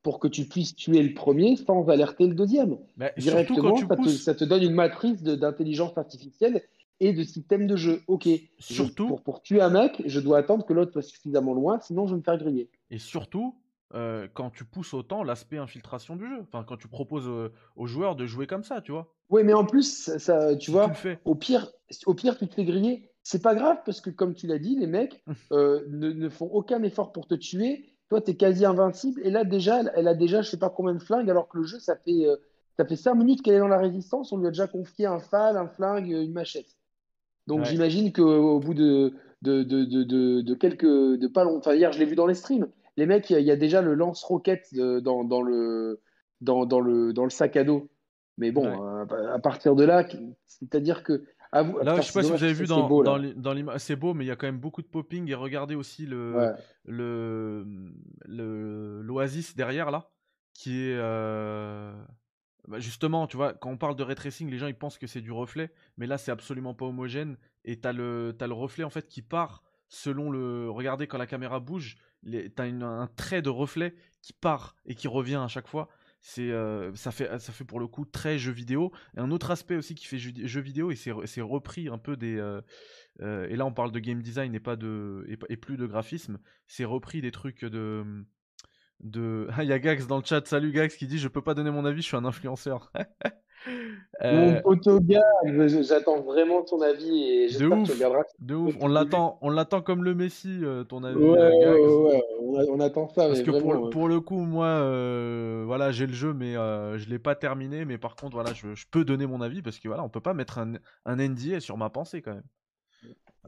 pour 0.03 0.19
que 0.19 0.27
tu 0.27 0.47
puisses 0.47 0.75
tuer 0.75 1.03
le 1.03 1.15
premier 1.15 1.57
sans 1.57 1.89
alerter 1.89 2.27
le 2.27 2.35
deuxième. 2.35 2.79
Directement, 3.19 3.77
ça, 3.77 3.97
te, 3.97 4.09
ça, 4.09 4.35
te, 4.35 4.45
donne 4.45 4.63
une 4.63 4.75
matrice 4.75 5.23
d'intelligence 5.23 5.97
artificielle 5.97 6.63
et 6.99 7.13
de 7.13 7.23
système 7.23 7.67
de 7.67 7.77
jeu. 7.77 8.03
Ok, 8.09 8.29
surtout, 8.59 9.07
pour, 9.07 9.23
pour, 9.23 9.43
tuer 9.43 9.61
un 9.61 9.71
mec, 9.71 10.03
je 10.07 10.19
dois 10.19 10.39
attendre 10.39 10.65
que 10.67 10.73
l'autre 10.73 10.93
soit 10.93 11.03
suffisamment 11.03 11.55
loin, 11.55 11.79
sinon 11.81 12.07
je 12.07 12.15
vais 12.15 12.19
me 12.19 12.25
faire 12.25 12.39
griller. 12.39 12.69
Et 12.91 12.99
surtout, 12.99 13.55
quand 13.93 14.51
tu 14.51 14.65
pousses 14.65 14.95
autant 14.95 15.23
l'aspect 15.23 15.59
infiltration 15.59 16.17
du 16.17 16.27
jeu. 16.27 16.41
Enfin, 16.43 16.65
quand 16.67 16.77
tu 16.77 16.89
proposes 16.89 17.29
aux 17.77 17.87
joueurs 17.87 18.17
de 18.17 18.27
jouer 18.27 18.47
comme 18.47 18.63
ça, 18.63 18.81
tu 18.81 18.93
vois. 18.93 19.13
Oui, 19.31 19.45
mais 19.45 19.53
en 19.53 19.65
plus, 19.65 20.17
ça, 20.19 20.57
tu 20.57 20.71
vois, 20.71 20.93
au 21.25 21.35
pire, 21.35 21.71
au 22.07 22.15
pire, 22.15 22.37
tu 22.39 22.49
te 22.49 22.55
fais 22.55 22.65
griller. 22.65 23.11
C'est 23.23 23.43
pas 23.43 23.55
grave 23.55 23.79
parce 23.85 24.01
que, 24.01 24.11
comme 24.11 24.35
tu 24.35 24.47
l'as 24.47 24.59
dit, 24.59 24.77
les 24.77 24.87
mecs 24.87 25.23
ne, 25.51 26.13
ne, 26.13 26.29
font 26.29 26.47
aucun 26.47 26.83
effort 26.83 27.13
pour 27.13 27.27
te 27.27 27.35
tuer. 27.35 27.85
Toi, 28.09 28.21
tu 28.21 28.33
es 28.33 28.35
quasi 28.35 28.65
invincible. 28.65 29.21
Et 29.25 29.31
là, 29.31 29.45
déjà, 29.45 29.83
elle, 29.95 30.09
a 30.09 30.15
déjà, 30.15 30.43
je 30.43 30.51
sais 30.51 30.59
pas 30.59 30.71
combien 30.71 30.95
de 30.95 31.03
flingues, 31.03 31.31
alors 31.31 31.49
que 31.49 31.59
le 31.59 31.65
jeu, 31.65 31.79
ça 31.79 31.97
fait, 31.97 32.27
ça 32.77 32.85
fait 32.85 32.97
5 32.97 33.15
minutes 33.15 33.43
qu'elle 33.43 33.55
est 33.55 33.61
dans 33.61 33.69
la 33.69 33.79
résistance. 33.79 34.33
On 34.33 34.39
lui 34.39 34.47
a 34.47 34.51
déjà 34.51 34.67
confié 34.67 35.07
un 35.07 35.21
fal, 35.21 35.57
un 35.57 35.69
flingue, 35.69 36.09
une 36.09 36.33
machette. 36.33 36.77
Donc, 37.47 37.65
j'imagine 37.65 38.13
qu'au 38.13 38.59
bout 38.59 38.75
de, 38.75 39.13
de, 39.43 39.63
de, 39.63 39.85
de, 39.85 40.41
de, 40.41 40.55
quelques. 40.55 40.85
De 40.85 41.27
pas 41.27 41.45
longtemps. 41.45 41.73
hier, 41.73 41.93
je 41.93 41.99
l'ai 41.99 42.05
vu 42.05 42.17
dans 42.17 42.27
les 42.27 42.35
streams 42.35 42.69
les 42.97 43.07
mecs, 43.07 43.31
il 43.31 43.41
y, 43.41 43.51
a 43.51 43.57
déjà 43.57 43.83
le 43.83 43.95
lance-roquette 43.95 44.75
dans, 44.75 45.25
dans, 45.25 45.43
le, 45.43 46.01
dans, 46.41 46.67
dans, 46.67 46.81
le, 46.81 47.13
dans 47.13 47.25
le 47.25 47.31
sac 47.31 47.57
à 47.57 47.65
dos. 47.65 47.89
Mais 48.39 48.53
bon, 48.53 48.67
euh, 48.67 49.05
à, 49.35 49.39
partir 49.39 49.77
de 49.77 49.85
là, 49.85 50.07
c'est-à-dire 50.47 51.03
que. 51.03 51.25
là, 51.53 51.97
je 51.97 52.03
sais 52.03 52.13
pas 52.13 52.23
si 52.23 52.31
vous 52.31 52.43
avez 52.43 52.53
vu 52.55 52.67
dans, 52.67 52.89
dans 53.03 53.53
l'image, 53.53 53.81
c'est 53.81 53.97
beau, 53.97 54.15
mais 54.15 54.25
il 54.25 54.29
y 54.29 54.31
a 54.31 54.37
quand 54.37 54.47
même 54.47 54.59
beaucoup 54.59 54.83
de 54.83 54.87
popping. 54.87 55.29
Et 55.29 55.35
regardez 55.35 55.75
aussi 55.75 56.07
le 56.07 56.55
le 56.87 57.65
l'oasis 59.03 59.55
derrière 59.57 59.91
là, 59.91 60.11
qui 60.55 60.89
est 60.89 60.97
euh, 60.97 61.93
bah, 62.67 62.79
justement, 62.79 63.27
tu 63.27 63.37
vois, 63.37 63.53
quand 63.53 63.71
on 63.71 63.77
parle 63.77 63.97
de 63.97 64.03
ray 64.03 64.15
tracing, 64.15 64.51
les 64.51 64.59
gens 64.59 64.69
ils 64.69 64.75
pensent 64.75 64.99
que 64.99 65.07
c'est 65.07 65.21
du 65.21 65.33
reflet, 65.33 65.73
mais 65.99 66.07
là 66.07 66.19
c'est 66.19 66.31
absolument 66.31 66.73
pas 66.73 66.87
homogène. 66.87 67.37
Et 67.65 67.79
t'as 67.79 67.93
le 67.93 68.35
as 68.41 68.47
le 68.47 68.55
reflet 68.55 68.85
en 68.85 68.91
fait 68.91 69.07
qui 69.07 69.21
part 69.21 69.63
selon 69.91 70.31
le. 70.31 70.71
Regardez 70.71 71.07
quand 71.07 71.19
la 71.19 71.27
caméra 71.27 71.61
bouge, 71.61 71.99
t'as 72.57 72.65
un 72.65 73.07
trait 73.09 73.43
de 73.43 73.51
reflet 73.51 73.95
qui 74.23 74.33
part 74.33 74.77
et 74.87 74.95
qui 74.95 75.09
revient 75.09 75.41
à 75.43 75.49
chaque 75.49 75.69
fois. 75.69 75.91
C'est 76.23 76.51
euh, 76.51 76.95
ça 76.95 77.13
fait 77.13 77.39
ça 77.39 77.53
fait 77.53 77.65
pour 77.65 77.81
le 77.81 77.87
coup 77.87 78.05
très 78.05 78.39
jeu 78.39 78.53
vidéo. 78.53 78.93
Et 79.17 79.21
un 79.21 79.31
autre 79.31 79.51
aspect 79.51 79.77
aussi 79.77 79.95
qui 79.95 80.07
fait 80.07 80.19
jeu, 80.19 80.61
vidéo 80.61 80.91
et 80.91 80.97
c'est 80.97 81.41
repris 81.41 81.89
un 81.89 81.99
peu 81.99 82.17
des 82.17 82.37
euh, 82.39 82.61
euh, 83.21 83.49
et 83.49 83.57
là 83.57 83.67
on 83.67 83.73
parle 83.73 83.91
de 83.91 83.99
game 83.99 84.23
design 84.23 84.55
et 84.55 84.61
pas 84.61 84.77
de 84.77 85.27
et, 85.49 85.57
plus 85.57 85.77
de 85.77 85.87
graphisme. 85.87 86.39
C'est 86.67 86.85
repris 86.85 87.23
des 87.23 87.31
trucs 87.31 87.65
de 87.65 88.05
de 89.01 89.49
ah 89.57 89.65
y 89.65 89.73
a 89.73 89.79
Gax 89.79 90.07
dans 90.07 90.19
le 90.19 90.25
chat. 90.25 90.47
Salut 90.47 90.73
Gax 90.73 90.97
qui 90.97 91.07
dit 91.07 91.19
je 91.19 91.29
peux 91.29 91.43
pas 91.43 91.55
donner 91.55 91.71
mon 91.71 91.87
avis, 91.87 92.03
je 92.03 92.09
suis 92.09 92.17
un 92.17 92.25
influenceur. 92.27 92.93
Euh... 94.23 94.61
Mon 94.65 95.83
j'attends 95.83 96.21
vraiment 96.23 96.63
ton 96.63 96.81
avis 96.81 97.23
et 97.25 97.49
j'espère 97.49 97.83
que 97.83 97.87
tu 97.87 97.93
regarderas. 97.93 98.25
De 98.39 98.55
ouf, 98.55 98.75
on 98.81 98.89
l'attend, 98.89 99.39
on 99.43 99.51
l'attend 99.51 99.83
comme 99.83 100.05
le 100.05 100.15
Messi, 100.15 100.61
euh, 100.63 100.85
ton 100.85 101.05
avis. 101.05 101.17
Ouais, 101.17 101.39
euh, 101.39 101.79
ouais, 101.79 102.23
ouais, 102.41 102.67
on, 102.71 102.81
attend 102.81 103.09
ça. 103.09 103.27
Parce 103.29 103.43
que 103.43 103.51
pour, 103.51 104.09
le 104.09 104.21
coup, 104.21 104.41
moi, 104.41 104.67
euh, 104.67 105.65
voilà, 105.67 105.91
j'ai 105.93 106.07
le 106.07 106.13
jeu, 106.13 106.33
mais 106.33 106.55
je 106.55 107.09
l'ai 107.09 107.19
pas 107.19 107.35
terminé. 107.35 107.85
Mais 107.85 107.99
par 107.99 108.17
contre, 108.17 108.35
voilà, 108.35 108.53
je, 108.55 108.85
peux 108.91 109.05
donner 109.05 109.27
mon 109.27 109.41
avis 109.41 109.63
parce 109.63 109.79
que 109.79 109.89
voilà, 109.89 110.05
on 110.05 110.09
peut 110.09 110.21
pas 110.21 110.35
mettre 110.35 110.59
un, 110.59 110.75
un 111.05 111.17
NDA 111.17 111.61
sur 111.61 111.77
ma 111.77 111.91
pensée 111.91 112.23
quand 112.23 112.35
même. 112.35 112.45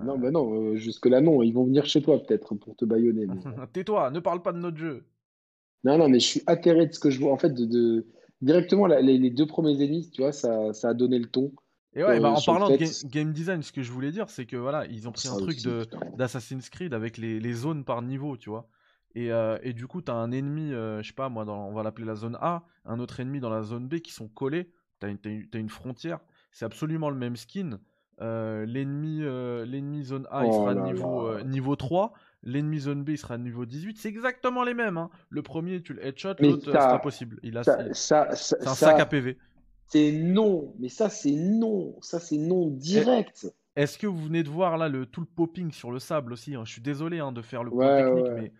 Non, 0.02 0.18
bah 0.18 0.30
non, 0.30 0.74
jusque 0.76 1.06
là 1.06 1.20
non, 1.20 1.42
ils 1.42 1.52
vont 1.52 1.64
venir 1.64 1.84
chez 1.84 2.00
toi 2.00 2.18
peut-être 2.18 2.54
pour 2.54 2.74
te 2.76 2.84
baïonner. 2.84 3.26
Tais-toi, 3.72 4.10
ne 4.10 4.20
parle 4.20 4.42
pas 4.42 4.52
de 4.52 4.58
notre 4.58 4.78
jeu. 4.78 5.04
Non, 5.84 5.98
non, 5.98 6.08
mais 6.08 6.20
je 6.20 6.26
suis 6.26 6.42
atterré 6.46 6.86
de 6.86 6.92
ce 6.92 7.00
que 7.00 7.10
je 7.10 7.20
vois 7.20 7.32
en 7.32 7.36
fait 7.36 7.52
de 7.52 8.06
directement 8.42 8.86
les, 8.86 9.30
deux 9.30 9.46
premiers 9.46 9.82
ennemis, 9.82 10.10
tu 10.10 10.20
vois, 10.20 10.32
ça, 10.32 10.72
ça, 10.74 10.90
a 10.90 10.94
donné 10.94 11.18
le 11.18 11.26
ton. 11.26 11.52
Et 11.94 12.02
ouais, 12.02 12.20
bah, 12.20 12.30
en 12.30 12.40
parlant 12.40 12.68
de 12.68 13.08
game, 13.08 13.32
design, 13.32 13.62
ce 13.62 13.72
que 13.72 13.82
je 13.82 13.92
voulais 13.92 14.10
dire, 14.10 14.28
c'est 14.28 14.46
que 14.46 14.56
voilà, 14.56 14.86
ils 14.86 15.08
ont 15.08 15.12
pris 15.12 15.28
un 15.28 15.36
truc 15.36 15.58
d'Assassin's 16.16 16.68
Creed 16.68 16.92
avec 16.92 17.16
les, 17.16 17.38
les, 17.38 17.52
zones 17.52 17.84
par 17.84 18.02
niveau, 18.02 18.36
tu 18.36 18.50
vois. 18.50 18.68
Et, 19.14 19.30
euh, 19.30 19.58
et 19.62 19.74
du 19.74 19.86
coup, 19.86 20.00
tu 20.00 20.10
as 20.10 20.14
un 20.14 20.32
ennemi, 20.32 20.72
euh, 20.72 21.02
je 21.02 21.08
sais 21.08 21.14
pas, 21.14 21.28
moi, 21.28 21.44
dans, 21.44 21.68
on 21.68 21.72
va 21.72 21.82
l'appeler 21.82 22.06
la 22.06 22.14
zone 22.14 22.36
A, 22.40 22.64
un 22.86 22.98
autre 22.98 23.20
ennemi 23.20 23.40
dans 23.40 23.50
la 23.50 23.62
zone 23.62 23.88
B 23.88 23.98
qui 23.98 24.12
sont 24.12 24.28
collés. 24.28 24.70
Tu 25.00 25.06
as, 25.06 25.10
as, 25.10 25.58
une 25.58 25.68
frontière. 25.68 26.20
C'est 26.50 26.64
absolument 26.64 27.10
le 27.10 27.16
même 27.16 27.36
skin. 27.36 27.78
Euh, 28.20 28.64
l'ennemi 28.66 29.20
l'ennemi 29.20 30.04
zone 30.04 30.26
A, 30.30 30.44
il 30.44 30.50
oh 30.50 30.52
sera 30.52 30.74
niveau, 30.74 31.40
niveau 31.42 31.76
3 31.76 32.12
l'ennemi 32.42 32.80
zone 32.80 33.04
B 33.04 33.10
il 33.10 33.18
sera 33.18 33.38
niveau 33.38 33.66
18, 33.66 33.98
c'est 33.98 34.08
exactement 34.08 34.64
les 34.64 34.74
mêmes. 34.74 34.98
Hein. 34.98 35.10
Le 35.30 35.42
premier, 35.42 35.82
tu 35.82 35.94
le 35.94 36.04
headshot, 36.04 36.34
l'autre, 36.40 36.64
c'est 36.64 36.72
pas 36.72 36.98
possible. 36.98 37.38
Il 37.42 37.56
a, 37.56 37.62
ça, 37.64 38.34
c'est 38.34 38.66
un 38.66 38.74
sac 38.74 39.00
à 39.00 39.06
PV. 39.06 39.36
C'est 39.86 40.12
non, 40.12 40.74
mais 40.78 40.88
ça, 40.88 41.10
c'est 41.10 41.32
non. 41.32 41.96
Ça, 42.00 42.18
c'est 42.18 42.38
non 42.38 42.68
direct. 42.68 43.52
Est-ce 43.76 43.98
que 43.98 44.06
vous 44.06 44.24
venez 44.24 44.42
de 44.42 44.48
voir 44.48 44.76
là 44.78 44.88
le, 44.88 45.06
tout 45.06 45.20
le 45.20 45.26
popping 45.26 45.70
sur 45.70 45.90
le 45.90 45.98
sable 45.98 46.32
aussi 46.32 46.54
hein? 46.54 46.62
Je 46.64 46.72
suis 46.72 46.82
désolé 46.82 47.18
hein, 47.20 47.32
de 47.32 47.42
faire 47.42 47.62
le 47.62 47.70
point 47.70 48.02
technique, 48.02 48.32
mais. 48.34 48.52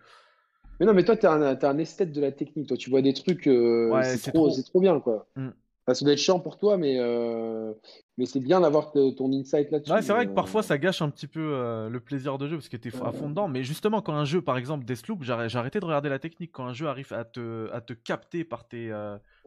Mais 0.79 0.87
non, 0.87 0.93
mais 0.93 1.03
toi, 1.03 1.15
t'es 1.15 1.27
un, 1.27 1.41
un 1.41 1.77
esthète 1.77 2.11
de 2.11 2.19
la 2.19 2.31
technique. 2.31 2.67
Toi, 2.67 2.77
tu 2.77 2.89
vois 2.89 3.01
des 3.01 3.13
trucs. 3.13 3.47
Euh, 3.47 4.01
c'est 4.03 4.31
trop, 4.31 4.49
trop... 4.49 4.79
bien, 4.79 4.99
quoi. 4.99 5.27
Mm. 5.35 5.49
Ça 5.87 6.05
doit 6.05 6.13
être 6.13 6.19
chiant 6.19 6.39
pour 6.39 6.57
toi, 6.57 6.77
mais 6.77 6.95
euh, 6.97 7.73
mais 8.17 8.25
c'est 8.25 8.39
bien 8.39 8.61
d'avoir 8.61 8.91
ton 8.91 9.31
insight 9.33 9.69
là-dessus. 9.69 9.91
Ouais, 9.91 10.01
c'est 10.01 10.13
vrai 10.13 10.25
que 10.25 10.31
euh, 10.31 10.35
parfois 10.35 10.63
ça 10.63 10.77
gâche 10.77 11.01
un 11.01 11.09
petit 11.09 11.27
peu 11.27 11.41
euh, 11.41 11.89
le 11.89 11.99
plaisir 11.99 12.37
de 12.37 12.47
jeu 12.47 12.55
parce 12.55 12.69
que 12.69 12.77
t'es 12.77 12.89
à 13.03 13.11
fond 13.11 13.29
dedans. 13.29 13.49
Mais 13.49 13.63
justement, 13.63 14.01
quand 14.01 14.13
un 14.13 14.23
jeu, 14.23 14.41
par 14.41 14.57
exemple 14.57 14.85
Deathloop, 14.85 15.23
j'ai 15.23 15.57
arrêté 15.57 15.79
de 15.79 15.85
regarder 15.85 16.09
la 16.09 16.19
technique. 16.19 16.51
Quand 16.53 16.65
un 16.65 16.73
jeu 16.73 16.87
arrive 16.87 17.11
à 17.11 17.25
te, 17.25 17.69
à 17.73 17.81
te 17.81 17.91
capter 17.91 18.45
par 18.45 18.67
tes, 18.67 18.91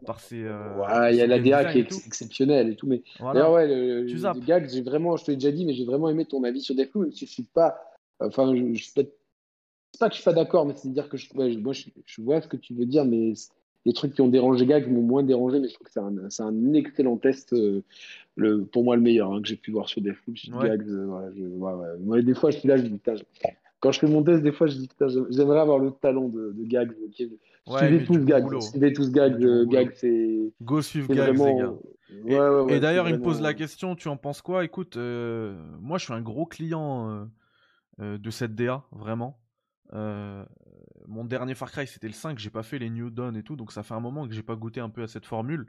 par 0.05 0.21
ses. 0.21 0.43
ouais, 0.45 1.15
il 1.15 1.17
y 1.17 1.23
a 1.23 1.27
la 1.27 1.39
DA 1.39 1.73
qui 1.73 1.79
est 1.79 2.07
exceptionnelle 2.07 2.69
et 2.69 2.77
tout. 2.77 2.87
Mais 2.87 3.03
d'ailleurs, 3.21 3.53
ouais, 3.53 3.67
le, 3.67 4.03
le 4.03 4.47
gag, 4.47 4.69
j'ai 4.69 4.83
vraiment, 4.83 5.17
je 5.17 5.25
te 5.25 5.31
l'ai 5.31 5.37
déjà 5.39 5.53
dit, 5.53 5.65
mais 5.65 5.75
j'ai 5.75 5.87
vraiment 5.87 6.11
aimé 6.11 6.27
ton 6.27 6.45
avis 6.45 6.61
sur 6.61 6.75
Deathloop. 6.75 7.05
Même 7.05 7.13
si 7.13 7.27
je 7.27 7.31
suis 7.31 7.45
pas, 7.45 7.79
enfin, 8.21 8.55
je, 8.55 8.75
je, 8.75 8.85
c'est 9.97 10.01
pas 10.01 10.09
que 10.09 10.15
je 10.15 10.21
suis 10.21 10.25
pas 10.25 10.35
d'accord, 10.35 10.67
mais 10.67 10.75
c'est 10.75 10.93
dire 10.93 11.09
que 11.09 11.17
je, 11.17 11.29
moi, 11.35 11.49
je, 11.73 11.89
je, 12.05 12.21
vois 12.21 12.43
ce 12.43 12.49
que 12.49 12.59
tu 12.59 12.75
veux 12.75 12.85
dire, 12.85 13.07
mais 13.07 13.33
les 13.87 13.93
trucs 13.93 14.15
qui 14.15 14.21
ont 14.21 14.29
dérangé 14.29 14.67
Gag 14.67 14.91
m'ont 14.91 15.01
moins 15.01 15.23
dérangé, 15.23 15.61
mais 15.61 15.69
je 15.69 15.75
trouve 15.75 15.87
que 15.87 15.93
c'est 15.93 16.01
un, 16.01 16.47
un, 16.49 16.75
excellent 16.75 17.17
test, 17.17 17.53
euh, 17.53 17.83
le, 18.35 18.65
pour 18.65 18.83
moi 18.83 18.97
le 18.97 19.03
meilleur 19.03 19.33
hein, 19.33 19.41
que 19.41 19.47
j'ai 19.47 19.57
pu 19.57 19.71
voir 19.71 19.89
sur 19.89 20.03
des 20.03 20.11
Ouais. 20.11 20.69
Gags, 20.69 20.89
euh, 20.89 21.97
ouais, 22.05 22.23
des 22.23 22.35
fois, 22.35 22.51
je 22.51 22.59
suis 22.59 22.69
là, 22.69 22.77
je 22.77 22.83
dis, 22.83 22.91
putain, 22.91 23.15
quand 23.79 23.93
je 23.93 24.01
fais 24.01 24.09
mon 24.09 24.25
test, 24.25 24.43
des 24.43 24.51
fois, 24.51 24.67
je 24.67 24.77
dis, 24.77 24.89
putain, 24.89 25.07
j'aimerais 25.31 25.61
avoir 25.61 25.79
le 25.79 25.93
talent 25.93 26.29
de, 26.29 26.53
de 26.53 26.65
Gags. 26.65 26.93
suivez 27.15 28.05
tous 28.05 28.19
Gags, 28.25 28.61
suivez 28.61 28.93
tous 28.93 29.13
Gags, 29.13 29.69
Gags, 29.69 29.93
c'est. 29.95 30.53
Go 30.61 30.83
suivre 30.83 31.15
Gags, 31.15 31.37
vraiment... 31.37 31.79
les 32.11 32.35
gars. 32.35 32.67
Et, 32.69 32.81
d'ailleurs, 32.81 33.09
il 33.09 33.15
me 33.15 33.23
pose 33.23 33.41
la 33.41 33.55
question, 33.55 33.95
tu 33.95 34.09
en 34.09 34.17
penses 34.17 34.43
quoi? 34.43 34.65
Écoute, 34.65 34.97
euh, 34.97 35.57
moi, 35.81 35.99
je 35.99 36.07
suis 36.07 36.13
un 36.13 36.23
gros 36.23 36.47
client 36.47 37.29
de 38.01 38.31
cette 38.31 38.57
DA, 38.57 38.83
vraiment. 38.91 39.39
Euh, 39.93 40.45
mon 41.07 41.25
dernier 41.25 41.55
Far 41.55 41.71
Cry 41.71 41.87
c'était 41.87 42.07
le 42.07 42.13
5, 42.13 42.39
j'ai 42.39 42.51
pas 42.51 42.63
fait 42.63 42.79
les 42.79 42.91
New 42.91 43.11
Dawn 43.11 43.37
et 43.37 43.43
tout, 43.43 43.57
donc 43.57 43.73
ça 43.73 43.83
fait 43.83 43.95
un 43.95 44.01
moment 44.01 44.27
que 44.27 44.35
j'ai 44.35 44.43
pas 44.43 44.57
goûté 44.57 44.81
un 44.81 44.91
peu 44.91 45.03
à 45.03 45.09
cette 45.09 45.27
formule. 45.27 45.67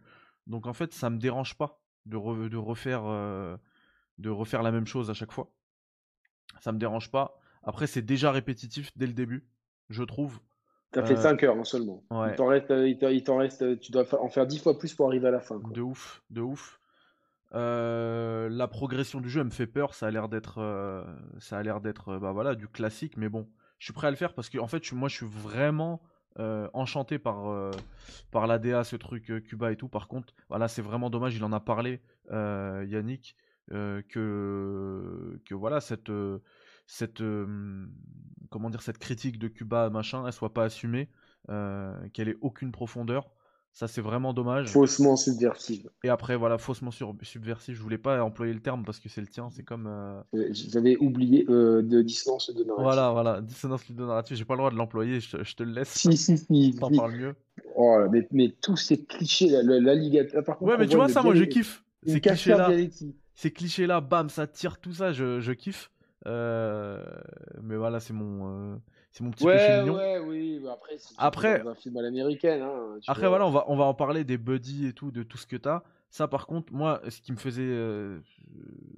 Donc 0.48 0.66
en 0.68 0.74
fait, 0.74 0.94
ça 0.94 1.10
me 1.10 1.18
dérange 1.18 1.56
pas 1.56 1.80
de, 2.06 2.48
de 2.48 2.58
refaire 2.58 3.04
euh, 3.06 3.58
de 4.18 4.30
refaire 4.30 4.64
la 4.64 4.72
même 4.72 4.88
chose 4.88 5.10
à 5.10 5.14
chaque 5.14 5.32
fois. 5.32 5.52
Ça 6.62 6.72
me 6.72 6.80
dérange 6.80 7.12
pas. 7.12 7.40
Après, 7.64 7.88
c'est 7.88 8.02
déjà 8.02 8.32
répétitif 8.32 8.92
dès 8.96 9.08
le 9.08 9.14
début, 9.14 9.48
je 9.90 10.04
trouve. 10.04 10.40
T'as 10.92 11.06
fait 11.06 11.18
5 11.18 11.44
euh, 11.44 11.48
heures 11.48 11.68
seulement. 11.68 12.04
Il 12.12 12.36
t'en 12.36 12.48
reste, 12.48 12.72
il 12.72 13.24
t'en 13.24 13.38
reste, 13.38 13.80
tu 13.80 13.92
dois 13.92 14.06
en 14.22 14.30
faire 14.30 14.48
10 14.48 14.60
fois 14.60 14.78
plus 14.78 14.94
pour 14.94 15.08
arriver 15.08 15.28
à 15.28 15.32
la 15.32 15.42
fin. 15.42 15.60
De 15.60 15.82
ouf, 15.82 16.24
de 16.30 16.42
ouf. 16.42 16.80
la 17.52 18.68
progression 18.68 19.20
du 19.20 19.30
jeu 19.30 19.42
elle 19.42 19.48
me 19.48 19.52
fait 19.52 19.68
peur. 19.68 19.94
Ça 19.94 20.08
a 20.08 20.12
l'air 20.12 20.30
d'être, 20.30 21.06
ça 21.40 21.58
a 21.58 21.64
l'air 21.64 21.82
d'être, 21.82 22.18
bah 22.18 22.32
voilà, 22.32 22.56
du 22.56 22.70
classique, 22.70 23.18
mais 23.18 23.28
bon 23.28 23.48
je 23.80 23.86
suis 23.86 23.94
prêt 23.94 24.08
à 24.08 24.10
le 24.10 24.16
faire 24.16 24.34
parce 24.34 24.50
que 24.50 24.58
en 24.58 24.68
fait, 24.68 24.92
moi, 24.92 25.10
je 25.10 25.16
suis 25.16 25.26
vraiment 25.26 26.02
euh, 26.40 26.70
enchanté 26.74 27.18
par, 27.18 27.50
euh, 27.50 27.72
l'ADA, 28.34 28.84
ce 28.84 28.96
truc 28.96 29.32
euh, 29.32 29.40
Cuba 29.40 29.72
et 29.72 29.76
tout. 29.76 29.88
Par 29.88 30.08
contre, 30.08 30.36
voilà, 30.50 30.68
c'est 30.68 30.84
vraiment 30.84 31.10
dommage, 31.10 31.36
il 31.36 31.44
en 31.44 31.52
a 31.52 31.60
parlé, 31.60 32.02
Yannick, 32.30 33.36
que, 33.70 35.42
que 35.46 35.56
voilà, 35.56 35.82
cette, 35.82 36.12
cette, 36.86 37.24
comment 38.50 38.70
dire, 38.70 38.82
cette 38.82 39.00
critique 39.00 39.40
de 39.40 39.48
Cuba, 39.48 39.90
machin, 39.90 40.26
elle 40.26 40.34
soit 40.34 40.54
pas 40.54 40.66
assumée, 40.66 41.10
qu'elle 41.48 42.30
ait 42.30 42.38
aucune 42.42 42.72
profondeur. 42.72 43.32
Ça, 43.74 43.88
c'est 43.88 44.02
vraiment 44.02 44.34
dommage. 44.34 44.70
Faussement 44.70 45.16
subversive. 45.16 45.90
Et 46.04 46.10
après, 46.10 46.36
voilà, 46.36 46.58
faussement 46.58 46.90
subversive. 46.90 47.76
Je 47.76 47.82
voulais 47.82 48.00
pas 48.00 48.24
employer 48.24 48.52
le 48.52 48.60
terme 48.60 48.84
parce 48.84 49.00
que 49.00 49.08
c'est 49.08 49.22
le 49.22 49.28
tien. 49.28 49.50
C'est 49.52 49.62
comme. 49.62 49.86
Euh... 49.88 50.22
J'avais 50.52 50.98
oublié 50.98 51.46
euh, 51.48 51.84
de 51.84 52.02
dissonance 52.02 52.50
de 52.50 52.64
narrative. 52.64 52.84
Voilà, 52.84 53.12
voilà, 53.12 53.40
dissonance 53.40 53.82
de 53.90 54.04
narrative. 54.04 54.36
J'ai 54.36 54.46
pas 54.46 54.56
le 54.56 54.60
droit 54.60 54.72
de 54.72 54.78
l'employer. 54.78 55.20
Je, 55.20 55.56
te 55.56 55.62
le 55.62 55.74
laisse. 55.74 55.90
Si, 55.90 56.18
si, 56.18 56.40
si. 56.40 56.76
T'en 56.80 56.90
parles 56.90 57.16
mieux. 57.18 57.36
Oh, 57.76 58.00
mais, 58.12 58.28
mais 58.32 58.50
tous 58.50 58.78
ces 58.78 59.04
clichés, 59.04 59.50
la, 59.50 59.62
la, 59.62 59.94
ouais, 59.94 60.78
mais 60.80 60.88
tu 60.88 60.96
vois, 60.96 61.08
ça, 61.08 61.22
moi, 61.22 61.36
je 61.36 61.44
kiffe. 61.44 61.84
Ces 62.06 62.20
clichés-là. 62.20 62.72
Ces 63.36 63.52
clichés-là, 63.52 64.02
bam, 64.02 64.30
ça 64.30 64.48
tire 64.48 64.80
tout 64.80 64.94
ça. 64.94 65.12
Je, 65.12 65.40
je 65.40 65.52
kiffe. 65.52 65.92
Euh... 66.26 67.04
Mais 67.62 67.76
voilà, 67.76 68.00
c'est 68.00 68.14
mon. 68.14 68.82
C'est 69.18 69.24
mon 69.24 69.32
petit 69.32 69.46
ouais, 69.46 69.80
mignon. 69.80 69.96
Ouais, 69.96 70.20
oui, 70.20 70.62
après, 70.70 70.98
après 71.18 71.68
un 71.68 71.74
film 71.74 71.98
à 71.98 72.04
l'américaine. 72.04 72.62
Hein, 72.62 73.00
après, 73.08 73.28
voilà, 73.28 73.48
on 73.48 73.50
va, 73.50 73.66
on 73.68 73.76
va 73.76 73.86
en 73.86 73.96
parler 73.96 74.24
des 74.24 74.38
buddies 74.38 74.86
et 74.86 74.94
tout, 74.94 75.10
de 75.10 75.24
tout 75.24 75.40
ce 75.40 75.48
que 75.48 75.56
t'as. 75.56 75.82
Ça, 76.12 76.28
par 76.28 76.46
contre, 76.46 76.72
moi, 76.72 77.02
ce 77.10 77.20
qui 77.22 77.32
me 77.32 77.38
faisait. 77.38 77.64
Euh, 77.64 78.20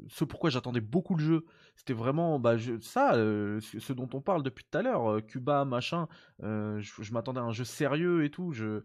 ce 0.09 0.25
pourquoi 0.25 0.49
j'attendais 0.49 0.81
beaucoup 0.81 1.15
le 1.15 1.23
jeu, 1.23 1.45
c'était 1.77 1.93
vraiment 1.93 2.37
bah, 2.37 2.55
ça, 2.81 3.13
euh, 3.13 3.61
ce 3.61 3.93
dont 3.93 4.09
on 4.11 4.19
parle 4.19 4.43
depuis 4.43 4.65
tout 4.69 4.77
à 4.77 4.81
l'heure. 4.81 5.09
Euh, 5.09 5.21
Cuba, 5.21 5.63
machin. 5.63 6.09
je, 6.41 7.13
m'attendais 7.13 7.39
à 7.39 7.43
un 7.43 7.53
jeu 7.53 7.63
sérieux 7.63 8.25
et 8.25 8.29
tout. 8.29 8.51
Je, 8.51 8.81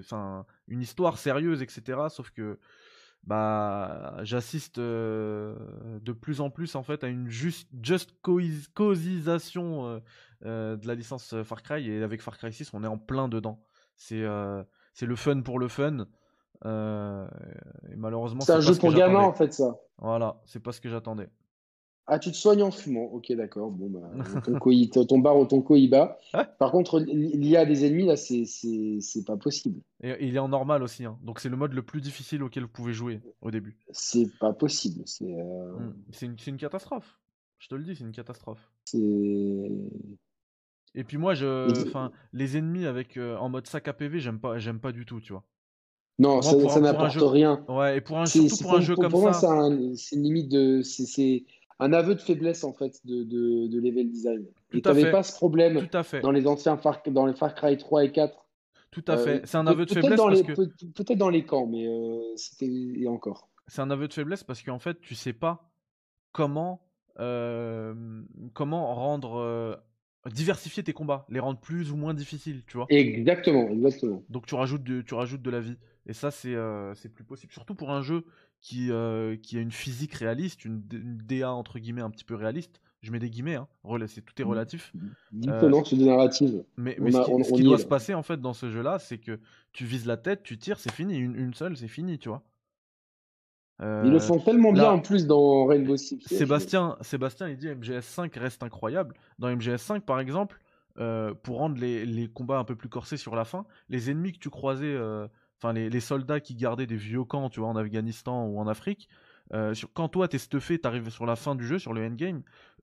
enfin, 0.00 0.46
une 0.66 0.80
histoire 0.80 1.16
sérieuse, 1.16 1.62
etc. 1.62 2.08
Sauf 2.08 2.30
que. 2.30 2.58
Bah, 3.26 4.18
j'assiste 4.22 4.78
de 4.78 6.12
plus 6.20 6.40
en 6.40 6.50
plus 6.50 6.76
en 6.76 6.82
fait 6.82 7.02
à 7.02 7.08
une 7.08 7.28
juste 7.28 7.68
just 7.82 8.14
causisation 8.22 10.00
de 10.42 10.86
la 10.86 10.94
licence 10.94 11.34
Far 11.42 11.62
Cry 11.62 11.90
et 11.90 12.02
avec 12.02 12.22
Far 12.22 12.38
Cry 12.38 12.52
6 12.52 12.72
on 12.72 12.84
est 12.84 12.88
en 12.88 12.98
plein 12.98 13.28
dedans. 13.28 13.64
C'est 13.96 14.24
c'est 14.94 15.06
le 15.06 15.16
fun 15.16 15.42
pour 15.42 15.58
le 15.58 15.68
fun. 15.68 16.06
Euh, 16.64 17.26
et 17.92 17.96
malheureusement, 17.96 18.40
c'est 18.40 18.52
un 18.52 18.60
jeu 18.60 18.74
pour 18.74 18.92
gamins 18.92 19.20
en 19.20 19.32
fait, 19.32 19.52
ça. 19.52 19.76
Voilà, 19.98 20.40
c'est 20.46 20.60
pas 20.60 20.72
ce 20.72 20.80
que 20.80 20.88
j'attendais. 20.88 21.28
Ah, 22.08 22.20
tu 22.20 22.30
te 22.30 22.36
soignes 22.36 22.62
en 22.62 22.70
fumant. 22.70 23.04
Ok, 23.12 23.32
d'accord. 23.32 23.70
Bon, 23.70 23.90
bah, 23.90 24.08
ton, 24.92 25.04
ton 25.04 25.18
bar 25.18 25.36
ou 25.38 25.46
ton 25.46 25.64
bat. 25.88 26.18
Par 26.58 26.70
contre, 26.70 27.00
l'IA 27.00 27.64
des 27.64 27.84
ennemis, 27.84 28.06
là, 28.06 28.16
c'est 28.16 29.24
pas 29.26 29.36
possible. 29.36 29.80
Et 30.02 30.14
il 30.26 30.36
est 30.36 30.40
en 30.40 30.48
normal 30.48 30.82
aussi. 30.82 31.04
Hein. 31.04 31.18
Donc, 31.22 31.40
c'est 31.40 31.48
le 31.48 31.56
mode 31.56 31.72
le 31.72 31.82
plus 31.82 32.00
difficile 32.00 32.42
auquel 32.42 32.64
vous 32.64 32.68
pouvez 32.68 32.92
jouer 32.92 33.20
au 33.40 33.50
début. 33.50 33.76
C'est 33.90 34.30
pas 34.38 34.52
possible. 34.52 35.02
C'est 35.06 35.34
euh... 35.34 35.78
Hmm. 35.78 35.94
une, 36.22 36.36
une, 36.46 36.56
catastrophe. 36.56 37.18
Je 37.58 37.68
te 37.68 37.74
le 37.74 37.82
dis, 37.82 37.96
c'est 37.96 38.04
une 38.04 38.12
catastrophe. 38.12 38.70
C'est. 38.84 39.70
Et 40.94 41.04
puis 41.04 41.18
moi, 41.18 41.34
je, 41.34 41.86
enfin, 41.88 42.10
les 42.32 42.56
ennemis 42.56 42.86
avec 42.86 43.16
euh, 43.16 43.36
en 43.36 43.50
mode 43.50 43.66
sac 43.66 43.86
à 43.88 43.92
PV, 43.92 44.20
j'aime 44.20 44.38
pas, 44.38 44.58
j'aime 44.58 44.80
pas 44.80 44.92
du 44.92 45.04
tout, 45.04 45.20
tu 45.20 45.32
vois. 45.32 45.44
Non, 46.18 46.40
ça, 46.40 46.80
n'apporte 46.80 47.18
rien. 47.20 47.62
Ouais, 47.68 47.98
et 47.98 48.00
pour 48.00 48.18
un, 48.18 48.24
surtout 48.24 48.62
pour 48.62 48.76
un 48.76 48.80
jeu 48.80 48.94
comme 48.94 49.04
ça. 49.04 49.10
Pour 49.10 49.20
moi, 49.20 49.32
c'est 49.96 50.16
une 50.16 50.22
limite 50.22 50.50
de, 50.50 50.80
c'est 50.82 51.44
un 51.78 51.92
aveu 51.92 52.14
de 52.14 52.20
faiblesse 52.20 52.64
en 52.64 52.72
fait 52.72 53.00
de, 53.04 53.22
de, 53.22 53.66
de 53.68 53.80
level 53.80 54.10
design. 54.10 54.46
Tu 54.70 54.80
n'avais 54.80 55.10
pas 55.10 55.22
ce 55.22 55.32
problème 55.32 55.86
tout 55.86 55.96
à 55.96 56.02
fait. 56.02 56.20
dans 56.20 56.30
les 56.30 56.46
anciens 56.46 56.76
Far, 56.76 57.02
dans 57.06 57.26
les 57.26 57.34
Far 57.34 57.54
Cry 57.54 57.76
3 57.76 58.04
et 58.04 58.12
4. 58.12 58.46
Tout 58.90 59.04
à 59.08 59.16
fait. 59.18 59.36
Euh, 59.36 59.40
c'est 59.44 59.58
un 59.58 59.66
aveu 59.66 59.84
de 59.84 59.92
faiblesse 59.92 60.16
parce 60.16 60.42
que 60.42 60.52
peut-être 60.52 61.18
dans 61.18 61.28
les 61.28 61.44
camps, 61.44 61.66
mais 61.66 61.86
euh, 61.86 62.20
c'était 62.36 63.06
encore. 63.06 63.48
C'est 63.66 63.82
un 63.82 63.90
aveu 63.90 64.08
de 64.08 64.12
faiblesse 64.12 64.44
parce 64.44 64.62
qu'en 64.62 64.78
fait, 64.78 65.00
tu 65.00 65.14
sais 65.14 65.32
pas 65.32 65.70
comment 66.32 66.82
comment 68.52 68.94
rendre 68.94 69.80
diversifier 70.30 70.82
tes 70.82 70.92
combats, 70.92 71.26
les 71.28 71.40
rendre 71.40 71.60
plus 71.60 71.92
ou 71.92 71.96
moins 71.96 72.14
difficiles, 72.14 72.62
tu 72.66 72.76
vois. 72.76 72.86
Exactement, 72.88 73.68
exactement. 73.68 74.22
Donc 74.28 74.46
tu 74.46 74.54
rajoutes 74.54 74.82
de, 74.82 75.02
tu 75.02 75.14
rajoutes 75.14 75.42
de 75.42 75.50
la 75.50 75.60
vie. 75.60 75.76
Et 76.06 76.12
ça, 76.12 76.30
c'est 76.30 76.54
euh, 76.54 76.94
plus 77.14 77.24
possible. 77.24 77.52
Surtout 77.52 77.74
pour 77.74 77.90
un 77.90 78.02
jeu 78.02 78.24
qui, 78.60 78.90
euh, 78.90 79.36
qui 79.36 79.58
a 79.58 79.60
une 79.60 79.72
physique 79.72 80.14
réaliste, 80.14 80.64
une, 80.64 80.80
DA 80.80 81.52
entre 81.52 81.78
guillemets 81.78 82.02
un 82.02 82.10
petit 82.10 82.24
peu 82.24 82.34
réaliste. 82.34 82.80
Je 83.02 83.12
mets 83.12 83.18
des 83.18 83.30
guillemets, 83.30 83.54
hein. 83.54 83.68
c'est 84.08 84.24
tout 84.24 84.40
est 84.40 84.44
mmh. 84.44 84.48
relatif. 84.48 84.92
Dissonance 85.30 85.92
euh, 85.92 85.96
narrative. 85.96 86.64
Mais, 86.76 86.96
mais 87.00 87.12
ce 87.12 87.52
qui, 87.54 87.62
doit 87.62 87.78
se 87.78 87.86
passer 87.86 88.14
en 88.14 88.22
fait 88.22 88.40
dans 88.40 88.54
ce 88.54 88.70
jeu-là, 88.70 88.98
c'est 88.98 89.18
que 89.18 89.38
tu 89.72 89.84
vises 89.84 90.06
la 90.06 90.16
tête, 90.16 90.42
tu 90.42 90.58
tires, 90.58 90.80
c'est 90.80 90.92
fini. 90.92 91.16
Une, 91.16 91.36
une 91.36 91.54
seule, 91.54 91.76
c'est 91.76 91.88
fini, 91.88 92.18
tu 92.18 92.28
vois. 92.28 92.42
Ils 93.78 94.10
le 94.10 94.18
font 94.18 94.38
tellement 94.38 94.72
bien 94.72 94.90
en 94.90 95.00
plus 95.00 95.26
dans 95.26 95.66
Rainbow 95.66 95.98
Six. 95.98 96.20
Sébastien, 96.26 96.96
Sébastien, 97.02 97.48
il 97.48 97.58
dit 97.58 97.68
MGS5 97.68 98.36
reste 98.38 98.62
incroyable. 98.62 99.14
Dans 99.38 99.54
MGS5, 99.54 100.00
par 100.00 100.18
exemple, 100.18 100.58
euh, 100.98 101.34
pour 101.34 101.58
rendre 101.58 101.78
les, 101.78 102.06
les, 102.06 102.26
combats 102.26 102.56
un 102.56 102.64
peu 102.64 102.74
plus 102.74 102.88
corsés 102.88 103.18
sur 103.18 103.36
la 103.36 103.44
fin, 103.44 103.66
les 103.90 104.10
ennemis 104.10 104.32
que 104.32 104.38
tu 104.38 104.48
croisais, 104.48 104.94
euh, 104.94 105.28
enfin 105.58 105.72
les, 105.72 105.90
les, 105.90 106.00
soldats 106.00 106.40
qui 106.40 106.54
gardaient 106.54 106.86
des 106.86 106.96
vieux 106.96 107.24
camps, 107.24 107.48
tu 107.48 107.60
vois, 107.60 107.68
en 107.68 107.76
Afghanistan 107.76 108.46
ou 108.46 108.58
en 108.58 108.66
Afrique, 108.66 109.08
euh, 109.52 109.74
quand 109.94 110.08
toi 110.08 110.28
t'es 110.28 110.38
stuffé, 110.38 110.78
t'arrives 110.78 111.10
sur 111.10 111.26
la 111.26 111.36
fin 111.36 111.54
du 111.54 111.66
jeu, 111.66 111.78
sur 111.78 111.92
le 111.92 112.04
endgame, 112.04 112.42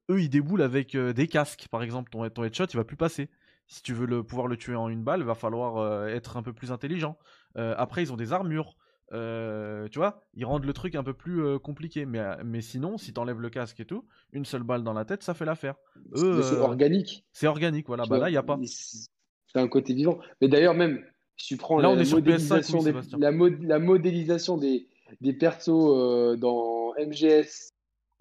eux 0.09 0.21
ils 0.21 0.29
déboulent 0.29 0.61
avec 0.61 0.95
des 0.95 1.27
casques, 1.27 1.67
par 1.69 1.83
exemple, 1.83 2.09
ton, 2.11 2.27
ton 2.29 2.43
headshot 2.43 2.65
il 2.65 2.77
va 2.77 2.83
plus 2.83 2.97
passer. 2.97 3.29
Si 3.67 3.81
tu 3.81 3.93
veux 3.93 4.05
le, 4.05 4.23
pouvoir 4.23 4.47
le 4.47 4.57
tuer 4.57 4.75
en 4.75 4.89
une 4.89 5.03
balle, 5.03 5.21
il 5.21 5.25
va 5.25 5.35
falloir 5.35 6.07
être 6.09 6.37
un 6.37 6.43
peu 6.43 6.53
plus 6.53 6.71
intelligent. 6.71 7.17
après, 7.55 8.03
ils 8.03 8.11
ont 8.11 8.17
des 8.17 8.33
armures. 8.33 8.75
Euh, 9.13 9.87
tu 9.89 9.99
vois, 9.99 10.23
ils 10.33 10.45
rendent 10.45 10.65
le 10.65 10.73
truc 10.73 10.95
un 10.95 11.03
peu 11.03 11.13
plus 11.13 11.43
euh, 11.43 11.59
compliqué. 11.59 12.05
Mais, 12.05 12.19
euh, 12.19 12.35
mais 12.43 12.61
sinon, 12.61 12.97
si 12.97 13.13
t'enlèves 13.13 13.39
le 13.39 13.49
casque 13.49 13.79
et 13.79 13.85
tout, 13.85 14.05
une 14.31 14.45
seule 14.45 14.63
balle 14.63 14.83
dans 14.83 14.93
la 14.93 15.05
tête, 15.05 15.23
ça 15.23 15.33
fait 15.33 15.45
l'affaire. 15.45 15.75
c'est 16.15 16.57
organique. 16.57 17.25
C'est 17.31 17.47
organique, 17.47 17.87
voilà. 17.87 18.05
Bah 18.05 18.17
là, 18.17 18.29
il 18.29 18.33
n'y 18.33 18.37
a 18.37 18.43
pas. 18.43 18.59
C'est 18.65 19.59
un 19.59 19.67
côté 19.67 19.93
vivant. 19.93 20.19
Mais 20.41 20.47
d'ailleurs, 20.47 20.73
même, 20.73 21.03
si 21.37 21.47
tu 21.47 21.57
prends 21.57 21.79
la, 21.79 21.95
modélisation 21.95 22.83
des, 22.83 22.93
la, 23.17 23.31
la, 23.31 23.79
modélisation 23.79 24.57
des, 24.57 24.87
des 25.21 25.33
persos 25.33 26.37
dans 26.37 26.93
MGS 26.97 27.71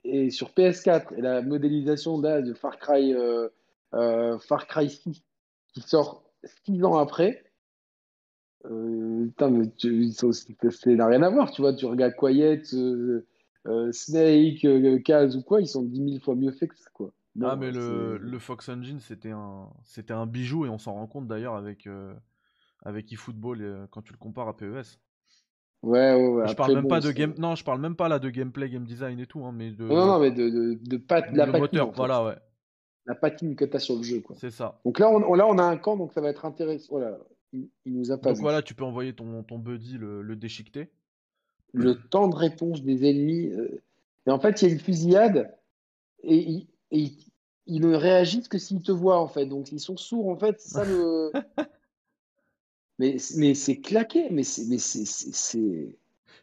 et 0.04 0.30
sur 0.30 0.50
PS4 0.50 1.14
et 1.16 1.20
la 1.20 1.42
modélisation 1.42 2.18
de 2.18 2.54
Far 2.54 2.78
Cry, 2.78 3.14
Far 3.92 4.66
Cry 4.66 4.90
6 4.90 5.22
qui 5.74 5.80
sort 5.80 6.24
6 6.64 6.84
ans 6.84 6.96
après, 6.96 7.44
euh, 8.66 9.26
putain, 9.26 9.50
mais 9.50 10.10
ça 10.12 10.90
n'a 10.90 11.06
rien 11.06 11.22
à 11.22 11.30
voir, 11.30 11.50
tu 11.50 11.62
vois. 11.62 11.74
Tu 11.74 11.86
regardes 11.86 12.14
Quiet, 12.14 12.62
euh, 12.74 13.26
euh, 13.66 13.90
Snake, 13.92 14.66
Kaz 15.04 15.36
ou 15.36 15.42
quoi, 15.42 15.60
ils 15.60 15.66
sont 15.66 15.82
10 15.82 15.96
000 15.96 16.20
fois 16.20 16.34
mieux 16.34 16.52
faits 16.52 16.70
que 16.70 16.78
ça, 16.78 16.90
quoi. 16.92 17.12
ah, 17.42 17.56
mais 17.56 17.72
le, 17.72 18.18
le, 18.18 18.38
Fox 18.38 18.68
Engine, 18.68 19.00
c'était 19.00 19.30
un, 19.30 19.68
c'était 19.84 20.12
un 20.12 20.26
bijou 20.26 20.66
et 20.66 20.68
on 20.68 20.78
s'en 20.78 20.94
rend 20.94 21.06
compte 21.06 21.26
d'ailleurs 21.26 21.56
avec, 21.56 21.88
avec 22.82 23.12
eFootball 23.12 23.88
quand 23.90 24.02
tu 24.02 24.12
le 24.12 24.18
compares 24.18 24.48
à 24.48 24.56
PES. 24.56 24.98
Ouais, 25.82 26.14
ouais, 26.14 26.28
ouais. 26.28 26.48
Je 26.48 26.54
parle 26.54 26.74
même 26.74 26.86
pas 26.86 27.00
de 27.00 27.10
game, 27.10 27.34
non, 27.38 27.56
je 27.56 27.64
parle 27.64 27.80
même 27.80 27.96
pas 27.96 28.08
là 28.08 28.20
de 28.20 28.30
gameplay, 28.30 28.68
game 28.68 28.84
design 28.84 29.18
et 29.18 29.26
tout, 29.26 29.44
hein, 29.44 29.52
mais 29.52 29.72
de. 29.72 29.84
Non, 29.84 30.06
non, 30.06 30.18
mais 30.20 30.30
de, 30.30 30.48
de, 30.48 30.78
de, 30.80 30.96
pat... 30.96 31.26
la 31.32 31.46
patine, 31.46 31.60
moteur, 31.60 31.90
voilà, 31.90 32.24
ouais. 32.24 32.36
La 33.06 33.16
patine 33.16 33.56
que 33.56 33.64
tu 33.64 33.76
as 33.76 33.80
sur 33.80 33.96
le 33.96 34.02
jeu, 34.04 34.20
quoi. 34.20 34.36
C'est 34.38 34.52
ça. 34.52 34.80
Donc 34.84 35.00
là 35.00 35.10
on, 35.10 35.34
là, 35.34 35.44
on 35.48 35.58
a 35.58 35.64
un 35.64 35.76
camp, 35.76 35.96
donc 35.96 36.12
ça 36.12 36.20
va 36.20 36.28
être 36.28 36.44
intéressant. 36.44 36.92
Voilà 36.92 37.18
il, 37.52 37.68
nous 37.86 38.10
a 38.10 38.18
pas 38.18 38.30
Donc 38.30 38.40
voilà, 38.40 38.62
tu 38.62 38.74
peux 38.74 38.84
envoyer 38.84 39.14
ton, 39.14 39.42
ton 39.42 39.58
buddy 39.58 39.98
le, 39.98 40.22
le 40.22 40.36
déchiqueter. 40.36 40.90
Le 41.72 41.94
temps 41.94 42.28
de 42.28 42.36
réponse 42.36 42.82
des 42.82 43.08
ennemis. 43.08 43.46
Euh, 43.46 43.82
et 44.26 44.30
en 44.30 44.38
fait, 44.38 44.60
il 44.60 44.68
y 44.68 44.70
a 44.70 44.74
une 44.74 44.80
fusillade 44.80 45.54
et, 46.22 46.66
ils 47.66 47.80
ne 47.80 47.94
réagissent 47.94 48.48
que 48.48 48.58
s'ils 48.58 48.82
te 48.82 48.92
voient, 48.92 49.20
en 49.20 49.28
fait. 49.28 49.46
Donc, 49.46 49.72
ils 49.72 49.80
sont 49.80 49.96
sourds, 49.96 50.28
en 50.28 50.36
fait. 50.36 50.60
Ça 50.60 50.84
le. 50.84 51.32
mais 53.02 53.16
mais 53.36 53.54
c'est 53.54 53.80
claqué. 53.80 54.28
Mais 54.30 54.42
c'est. 54.42 54.66
Mais 54.68 54.78
c'est, 54.78 55.96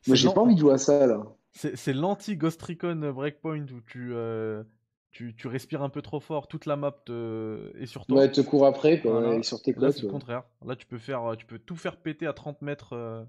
Moi, 0.07 0.15
j'ai 0.15 0.29
pas 0.29 0.41
envie 0.41 0.55
de 0.55 0.59
jouer 0.59 0.73
à 0.73 0.77
ça, 0.77 1.07
là. 1.07 1.23
C'est 1.53 1.93
l'anti-Ghost 1.93 2.61
Recon 2.61 3.11
Breakpoint 3.13 3.65
où 3.73 3.81
tu, 3.85 4.11
euh, 4.13 4.63
tu, 5.11 5.35
tu, 5.35 5.47
respires 5.47 5.81
un 5.81 5.89
peu 5.89 6.01
trop 6.01 6.19
fort, 6.19 6.47
toute 6.47 6.65
la 6.65 6.75
map 6.75 6.91
te... 7.05 7.75
est 7.77 7.87
sur 7.87 8.05
toi. 8.05 8.19
Ouais, 8.19 8.31
te 8.31 8.39
court 8.39 8.65
après, 8.65 9.01
quoi, 9.01 9.35
et 9.35 9.43
sur 9.43 9.61
tes 9.61 9.73
Là, 9.73 9.91
c'est 9.91 10.03
le 10.03 10.09
contraire. 10.09 10.43
Là, 10.65 10.75
tu 10.75 10.85
peux, 10.85 10.99
faire, 10.99 11.35
tu 11.37 11.45
peux 11.45 11.59
tout 11.59 11.75
faire 11.75 11.97
péter 11.97 12.27
à 12.27 12.33
30 12.33 12.61
mètres 12.61 12.93
euh, 12.93 13.23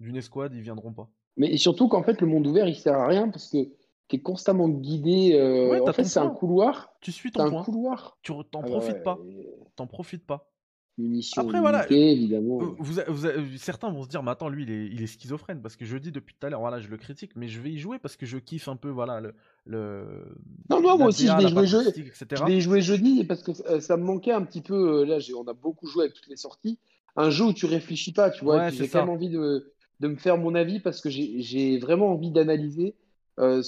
d'une 0.00 0.16
escouade, 0.16 0.54
ils 0.54 0.62
viendront 0.62 0.92
pas. 0.92 1.08
Mais 1.36 1.56
surtout 1.56 1.88
qu'en 1.88 2.02
fait, 2.02 2.20
le 2.20 2.26
monde 2.26 2.46
ouvert, 2.46 2.66
il 2.66 2.74
sert 2.74 2.98
à 2.98 3.06
rien 3.06 3.28
parce 3.28 3.48
que 3.48 3.58
tu 4.08 4.16
es 4.16 4.18
constamment 4.18 4.68
guidé. 4.68 5.34
Euh, 5.34 5.86
en 5.86 5.92
fait, 5.92 6.04
c'est 6.04 6.20
un 6.20 6.30
couloir. 6.30 6.94
Tu 7.00 7.12
suis 7.12 7.30
ton 7.30 7.58
un 7.58 7.62
couloir. 7.62 8.18
Tu 8.22 8.32
t'en 8.50 8.62
ah 8.62 8.66
profites 8.66 9.02
pas. 9.02 9.18
T'en 9.76 9.86
profites 9.86 10.26
pas. 10.26 10.52
Après, 11.36 11.60
voilà, 11.60 11.90
évidemment. 11.90 12.58
Vous, 12.78 13.26
certains 13.56 13.90
vont 13.90 14.02
se 14.02 14.08
dire, 14.08 14.22
mais 14.22 14.30
attends, 14.30 14.50
lui, 14.50 14.64
il 14.64 14.70
est, 14.70 14.86
il 14.86 15.02
est, 15.02 15.06
schizophrène 15.06 15.62
parce 15.62 15.74
que 15.74 15.86
je 15.86 15.96
dis 15.96 16.12
depuis 16.12 16.34
tout 16.38 16.46
à 16.46 16.50
l'heure, 16.50 16.60
voilà, 16.60 16.80
je 16.80 16.88
le 16.88 16.98
critique, 16.98 17.30
mais 17.34 17.48
je 17.48 17.60
vais 17.60 17.70
y 17.70 17.78
jouer 17.78 17.98
parce 17.98 18.16
que 18.16 18.26
je 18.26 18.36
kiffe 18.36 18.68
un 18.68 18.76
peu, 18.76 18.90
voilà, 18.90 19.20
le. 19.20 19.34
le 19.64 20.04
non, 20.68 20.82
non, 20.82 20.98
moi 20.98 21.08
aussi, 21.08 21.26
je 21.26 21.32
vais, 21.32 21.48
jouer 21.48 21.66
je 21.66 22.44
vais 22.44 22.60
jouer 22.60 22.82
jeudi 22.82 23.24
parce 23.24 23.42
que 23.42 23.52
euh, 23.70 23.80
ça 23.80 23.96
me 23.96 24.04
manquait 24.04 24.32
un 24.32 24.42
petit 24.42 24.60
peu. 24.60 25.00
Euh, 25.00 25.04
là, 25.06 25.18
on 25.34 25.48
a 25.48 25.54
beaucoup 25.54 25.86
joué 25.86 26.04
avec 26.04 26.14
toutes 26.14 26.28
les 26.28 26.36
sorties. 26.36 26.78
Un 27.16 27.30
jeu 27.30 27.46
où 27.46 27.52
tu 27.52 27.66
réfléchis 27.66 28.12
pas, 28.12 28.30
tu 28.30 28.44
vois. 28.44 28.68
j'ai 28.68 28.88
quand 28.88 29.00
même 29.00 29.10
envie 29.10 29.30
de, 29.30 29.72
de, 30.00 30.08
me 30.08 30.16
faire 30.16 30.36
mon 30.36 30.54
avis 30.54 30.80
parce 30.80 31.00
que 31.00 31.08
j'ai 31.08 31.78
vraiment 31.78 32.12
envie 32.12 32.30
d'analyser. 32.30 32.94
Euh, 33.38 33.62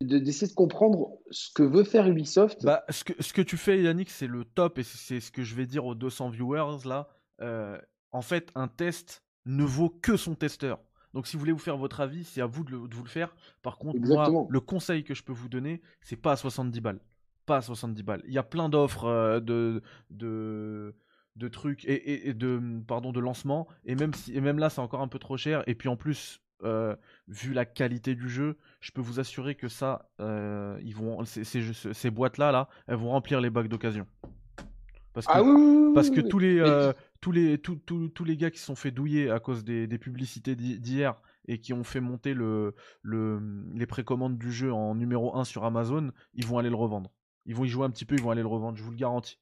d'essayer 0.00 0.48
de, 0.48 0.54
comprendre 0.54 1.10
ce 1.30 1.50
que 1.52 1.62
veut 1.62 1.84
faire 1.84 2.06
Ubisoft. 2.06 2.64
Bah, 2.64 2.84
ce, 2.90 3.04
que, 3.04 3.20
ce 3.22 3.32
que 3.32 3.42
tu 3.42 3.56
fais, 3.56 3.82
Yannick, 3.82 4.10
c'est 4.10 4.26
le 4.26 4.44
top 4.44 4.78
et 4.78 4.82
c'est 4.82 5.20
ce 5.20 5.30
que 5.30 5.42
je 5.42 5.54
vais 5.54 5.66
dire 5.66 5.84
aux 5.86 5.94
200 5.94 6.30
viewers 6.30 6.86
là. 6.86 7.08
Euh, 7.40 7.78
en 8.12 8.22
fait, 8.22 8.50
un 8.54 8.68
test 8.68 9.22
ne 9.46 9.64
vaut 9.64 9.90
que 9.90 10.16
son 10.16 10.34
testeur. 10.34 10.80
Donc, 11.14 11.26
si 11.26 11.36
vous 11.36 11.40
voulez 11.40 11.52
vous 11.52 11.58
faire 11.58 11.78
votre 11.78 12.00
avis, 12.00 12.24
c'est 12.24 12.42
à 12.42 12.46
vous 12.46 12.62
de, 12.64 12.76
vous 12.76 13.02
le 13.02 13.08
faire. 13.08 13.34
Par 13.62 13.78
contre, 13.78 13.98
moi, 14.00 14.46
le 14.48 14.60
conseil 14.60 15.02
que 15.02 15.14
je 15.14 15.22
peux 15.22 15.32
vous 15.32 15.48
donner, 15.48 15.80
c'est 16.02 16.16
pas 16.16 16.32
à 16.32 16.36
70 16.36 16.80
balles. 16.80 17.00
Pas 17.46 17.58
à 17.58 17.62
70 17.62 18.02
balles. 18.02 18.22
Il 18.26 18.34
y 18.34 18.38
a 18.38 18.42
plein 18.42 18.68
d'offres 18.68 19.04
euh, 19.04 19.40
de, 19.40 19.82
de, 20.10 20.94
de 21.36 21.48
trucs 21.48 21.84
et, 21.84 22.28
et, 22.28 22.34
de 22.34 22.60
pardon 22.86 23.12
de 23.12 23.20
lancement 23.20 23.68
et 23.84 23.94
même 23.94 24.14
si 24.14 24.34
et 24.34 24.40
même 24.40 24.58
là 24.58 24.70
c'est 24.70 24.80
encore 24.80 25.00
un 25.00 25.08
peu 25.08 25.18
trop 25.18 25.36
cher 25.36 25.62
et 25.66 25.74
puis 25.74 25.88
en 25.88 25.96
plus 25.96 26.40
euh, 26.62 26.96
vu 27.28 27.52
la 27.52 27.64
qualité 27.64 28.14
du 28.14 28.28
jeu, 28.28 28.56
je 28.80 28.92
peux 28.92 29.00
vous 29.00 29.20
assurer 29.20 29.54
que 29.54 29.68
ça, 29.68 30.08
euh, 30.20 30.78
ils 30.82 30.94
vont, 30.94 31.24
ces, 31.24 31.44
ces, 31.44 32.10
boîtes-là, 32.10 32.52
là, 32.52 32.68
elles 32.86 32.96
vont 32.96 33.10
remplir 33.10 33.40
les 33.40 33.50
bacs 33.50 33.68
d'occasion. 33.68 34.06
Parce 35.12 35.26
que, 35.26 35.32
ah 35.32 35.92
parce 35.94 36.10
que 36.10 36.20
tous 36.20 36.38
les, 36.38 36.58
euh, 36.58 36.92
tous 37.20 37.32
les, 37.32 37.58
tous, 37.58 37.76
tous, 37.76 38.24
les 38.24 38.36
gars 38.36 38.50
qui 38.50 38.58
se 38.58 38.66
sont 38.66 38.74
fait 38.74 38.90
douiller 38.90 39.30
à 39.30 39.40
cause 39.40 39.64
des, 39.64 39.86
des 39.86 39.98
publicités 39.98 40.54
d'hier 40.54 41.20
et 41.48 41.58
qui 41.58 41.72
ont 41.72 41.84
fait 41.84 42.00
monter 42.00 42.34
le, 42.34 42.74
le, 43.02 43.40
les 43.74 43.86
précommandes 43.86 44.36
du 44.36 44.52
jeu 44.52 44.72
en 44.72 44.94
numéro 44.94 45.36
1 45.36 45.44
sur 45.44 45.64
Amazon, 45.64 46.10
ils 46.34 46.46
vont 46.46 46.58
aller 46.58 46.68
le 46.68 46.76
revendre. 46.76 47.10
Ils 47.46 47.54
vont 47.54 47.64
y 47.64 47.68
jouer 47.68 47.86
un 47.86 47.90
petit 47.90 48.04
peu, 48.04 48.14
ils 48.14 48.22
vont 48.22 48.30
aller 48.30 48.42
le 48.42 48.48
revendre, 48.48 48.76
je 48.76 48.82
vous 48.82 48.90
le 48.90 48.96
garantis. 48.96 49.38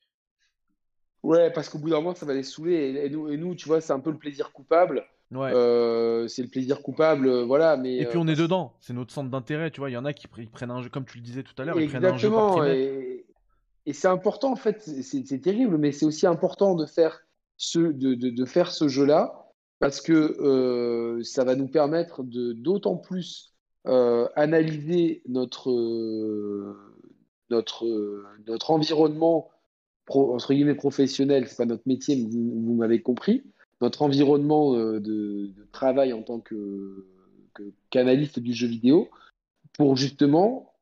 Ouais, 1.22 1.50
parce 1.50 1.70
qu'au 1.70 1.78
bout 1.78 1.88
d'un 1.88 1.96
moment, 1.96 2.14
ça 2.14 2.26
va 2.26 2.34
les 2.34 2.42
saouler. 2.42 3.00
Et, 3.02 3.08
nous, 3.08 3.30
et 3.30 3.38
nous, 3.38 3.54
tu 3.54 3.66
vois, 3.66 3.80
c'est 3.80 3.94
un 3.94 4.00
peu 4.00 4.10
le 4.10 4.18
plaisir 4.18 4.52
coupable. 4.52 5.06
Ouais. 5.30 5.52
Euh, 5.52 6.28
c'est 6.28 6.42
le 6.42 6.48
plaisir 6.48 6.82
coupable, 6.82 7.26
euh, 7.26 7.44
voilà. 7.44 7.76
Mais 7.76 7.96
et 7.96 8.06
puis 8.06 8.18
on 8.18 8.26
est 8.28 8.36
dedans, 8.36 8.74
c'est 8.80 8.92
notre 8.92 9.12
centre 9.12 9.30
d'intérêt, 9.30 9.70
tu 9.70 9.80
vois. 9.80 9.90
Il 9.90 9.94
y 9.94 9.96
en 9.96 10.04
a 10.04 10.12
qui, 10.12 10.28
prennent 10.28 10.70
un 10.70 10.82
jeu, 10.82 10.90
comme 10.90 11.04
tu 11.04 11.18
le 11.18 11.24
disais 11.24 11.42
tout 11.42 11.54
à 11.58 11.64
l'heure, 11.64 11.80
ils 11.80 11.88
prennent 11.88 12.04
un 12.04 12.16
jeu 12.16 12.30
par 12.30 12.66
et, 12.66 13.26
et 13.86 13.92
c'est 13.92 14.08
important 14.08 14.52
en 14.52 14.56
fait, 14.56 14.80
c'est 14.80 15.40
terrible, 15.40 15.76
mais 15.76 15.92
c'est 15.92 16.06
aussi 16.06 16.26
important 16.26 16.74
de 16.74 16.86
faire 16.86 17.20
ce, 17.56 17.78
de, 17.78 18.14
de, 18.14 18.30
de 18.30 18.44
faire 18.44 18.70
ce 18.70 18.88
jeu-là 18.88 19.44
parce 19.78 20.00
que 20.00 20.12
euh, 20.12 21.22
ça 21.22 21.44
va 21.44 21.56
nous 21.56 21.68
permettre 21.68 22.22
de 22.22 22.52
d'autant 22.52 22.96
plus 22.96 23.52
euh, 23.86 24.28
analyser 24.34 25.22
notre, 25.28 25.70
euh, 25.70 26.74
notre, 27.50 27.84
notre 28.46 28.70
environnement 28.70 29.50
entre 30.08 30.52
guillemets 30.52 30.74
professionnel, 30.74 31.48
c'est 31.48 31.56
pas 31.56 31.64
notre 31.64 31.86
métier, 31.86 32.16
mais 32.16 32.28
vous, 32.30 32.74
m'avez 32.74 33.00
compris, 33.00 33.42
notre 33.84 34.02
environnement 34.02 34.72
de, 34.72 34.98
de, 34.98 35.68
travail 35.72 36.12
en 36.12 36.22
tant 36.22 36.40
que, 36.40 37.06
qu'analyste 37.90 38.38
du 38.38 38.54
jeu 38.54 38.66
vidéo, 38.66 39.08
pour 39.74 39.96
justement 39.96 40.74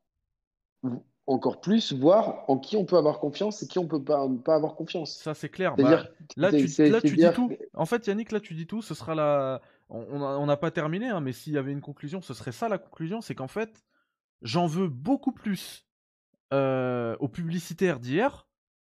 encore 1.27 1.61
plus 1.61 1.93
voir 1.93 2.43
en 2.49 2.57
qui 2.57 2.75
on 2.75 2.85
peut 2.85 2.97
avoir 2.97 3.19
confiance 3.19 3.63
et 3.63 3.67
qui 3.67 3.79
on 3.79 3.87
peut 3.87 4.03
pas, 4.03 4.27
pas 4.43 4.55
avoir 4.55 4.75
confiance. 4.75 5.17
Ça 5.17 5.33
c'est 5.33 5.49
clair. 5.49 5.75
Bah, 5.75 5.89
là 6.37 6.51
tu, 6.51 6.89
là, 6.89 7.01
tu 7.01 7.15
dis 7.15 7.31
tout. 7.33 7.51
En 7.73 7.85
fait 7.85 8.07
Yannick, 8.07 8.31
là 8.31 8.39
tu 8.39 8.53
dis 8.53 8.67
tout. 8.67 8.81
Ce 8.81 8.93
sera 8.93 9.15
la. 9.15 9.61
On 9.89 10.45
n'a 10.45 10.57
pas 10.57 10.71
terminé, 10.71 11.09
hein, 11.09 11.21
mais 11.21 11.33
s'il 11.33 11.53
y 11.53 11.57
avait 11.57 11.71
une 11.71 11.81
conclusion, 11.81 12.21
ce 12.21 12.33
serait 12.33 12.51
ça 12.51 12.67
la 12.67 12.79
conclusion, 12.79 13.21
c'est 13.21 13.35
qu'en 13.35 13.47
fait, 13.47 13.83
j'en 14.41 14.65
veux 14.65 14.87
beaucoup 14.87 15.31
plus 15.31 15.85
euh, 16.51 17.15
aux 17.19 17.27
publicitaires 17.27 17.99
d'hier 17.99 18.47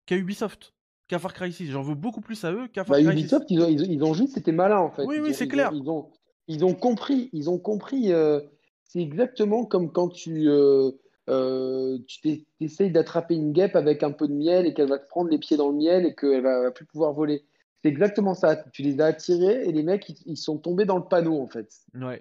qu'à 0.07 0.17
Ubisoft, 0.17 0.75
qu'à 1.13 1.19
Far 1.19 1.35
Cry 1.35 1.53
6. 1.53 1.71
J'en 1.71 1.83
veux 1.83 1.95
beaucoup 1.95 2.23
plus 2.23 2.43
à 2.45 2.53
eux 2.53 2.69
qu'à 2.69 2.85
Far 2.85 2.97
bah, 2.97 3.03
Cry 3.03 3.13
Ubisoft, 3.21 3.49
6. 3.49 3.55
Ils 3.55 3.63
ont, 3.63 3.69
ils, 3.69 4.03
ont, 4.03 4.15
juste 4.15 4.39
été 4.39 4.51
malins 4.51 4.79
en 4.79 4.91
fait. 4.91 5.05
Oui, 5.05 5.19
oui, 5.21 5.35
c'est 5.35 5.47
clair. 5.47 5.71
Ils 5.75 5.91
ont, 5.91 6.09
ils 6.49 6.65
ont, 6.65 6.75
compris. 6.75 7.29
Ils 7.35 7.51
ont 7.51 7.59
compris. 7.59 8.13
Euh, 8.13 8.41
c'est 8.85 9.01
exactement 9.01 9.67
comme 9.67 9.93
quand 9.93 10.09
tu. 10.09 10.49
Euh, 10.49 10.93
euh, 11.29 11.99
tu 12.09 12.45
essayes 12.61 12.91
d'attraper 12.91 13.35
une 13.35 13.53
guêpe 13.53 13.77
avec 13.77 14.03
un 14.03 14.11
peu 14.11 14.27
de 14.27 14.33
miel 14.33 14.67
et 14.67 14.75
qu'elle 14.75 14.89
va 14.89 14.99
te 14.99 15.07
prendre 15.07 15.31
les 15.31 15.39
pieds 15.39 15.57
dans 15.57 15.69
le 15.69 15.77
miel 15.77 16.07
et 16.07 16.15
qu'elle 16.15 16.43
va, 16.43 16.63
va 16.63 16.71
plus 16.71 16.87
pouvoir 16.87 17.13
voler. 17.13 17.45
C'est 17.83 17.91
exactement 17.91 18.35
ça. 18.35 18.57
Tu 18.73 18.83
les 18.83 19.01
as 19.01 19.07
attirés 19.07 19.65
et 19.65 19.73
les 19.73 19.83
mecs, 19.83 20.11
ils, 20.25 20.37
sont 20.37 20.57
tombés 20.57 20.85
dans 20.85 20.97
le 20.97 21.05
panneau 21.05 21.41
en 21.41 21.47
fait. 21.47 21.69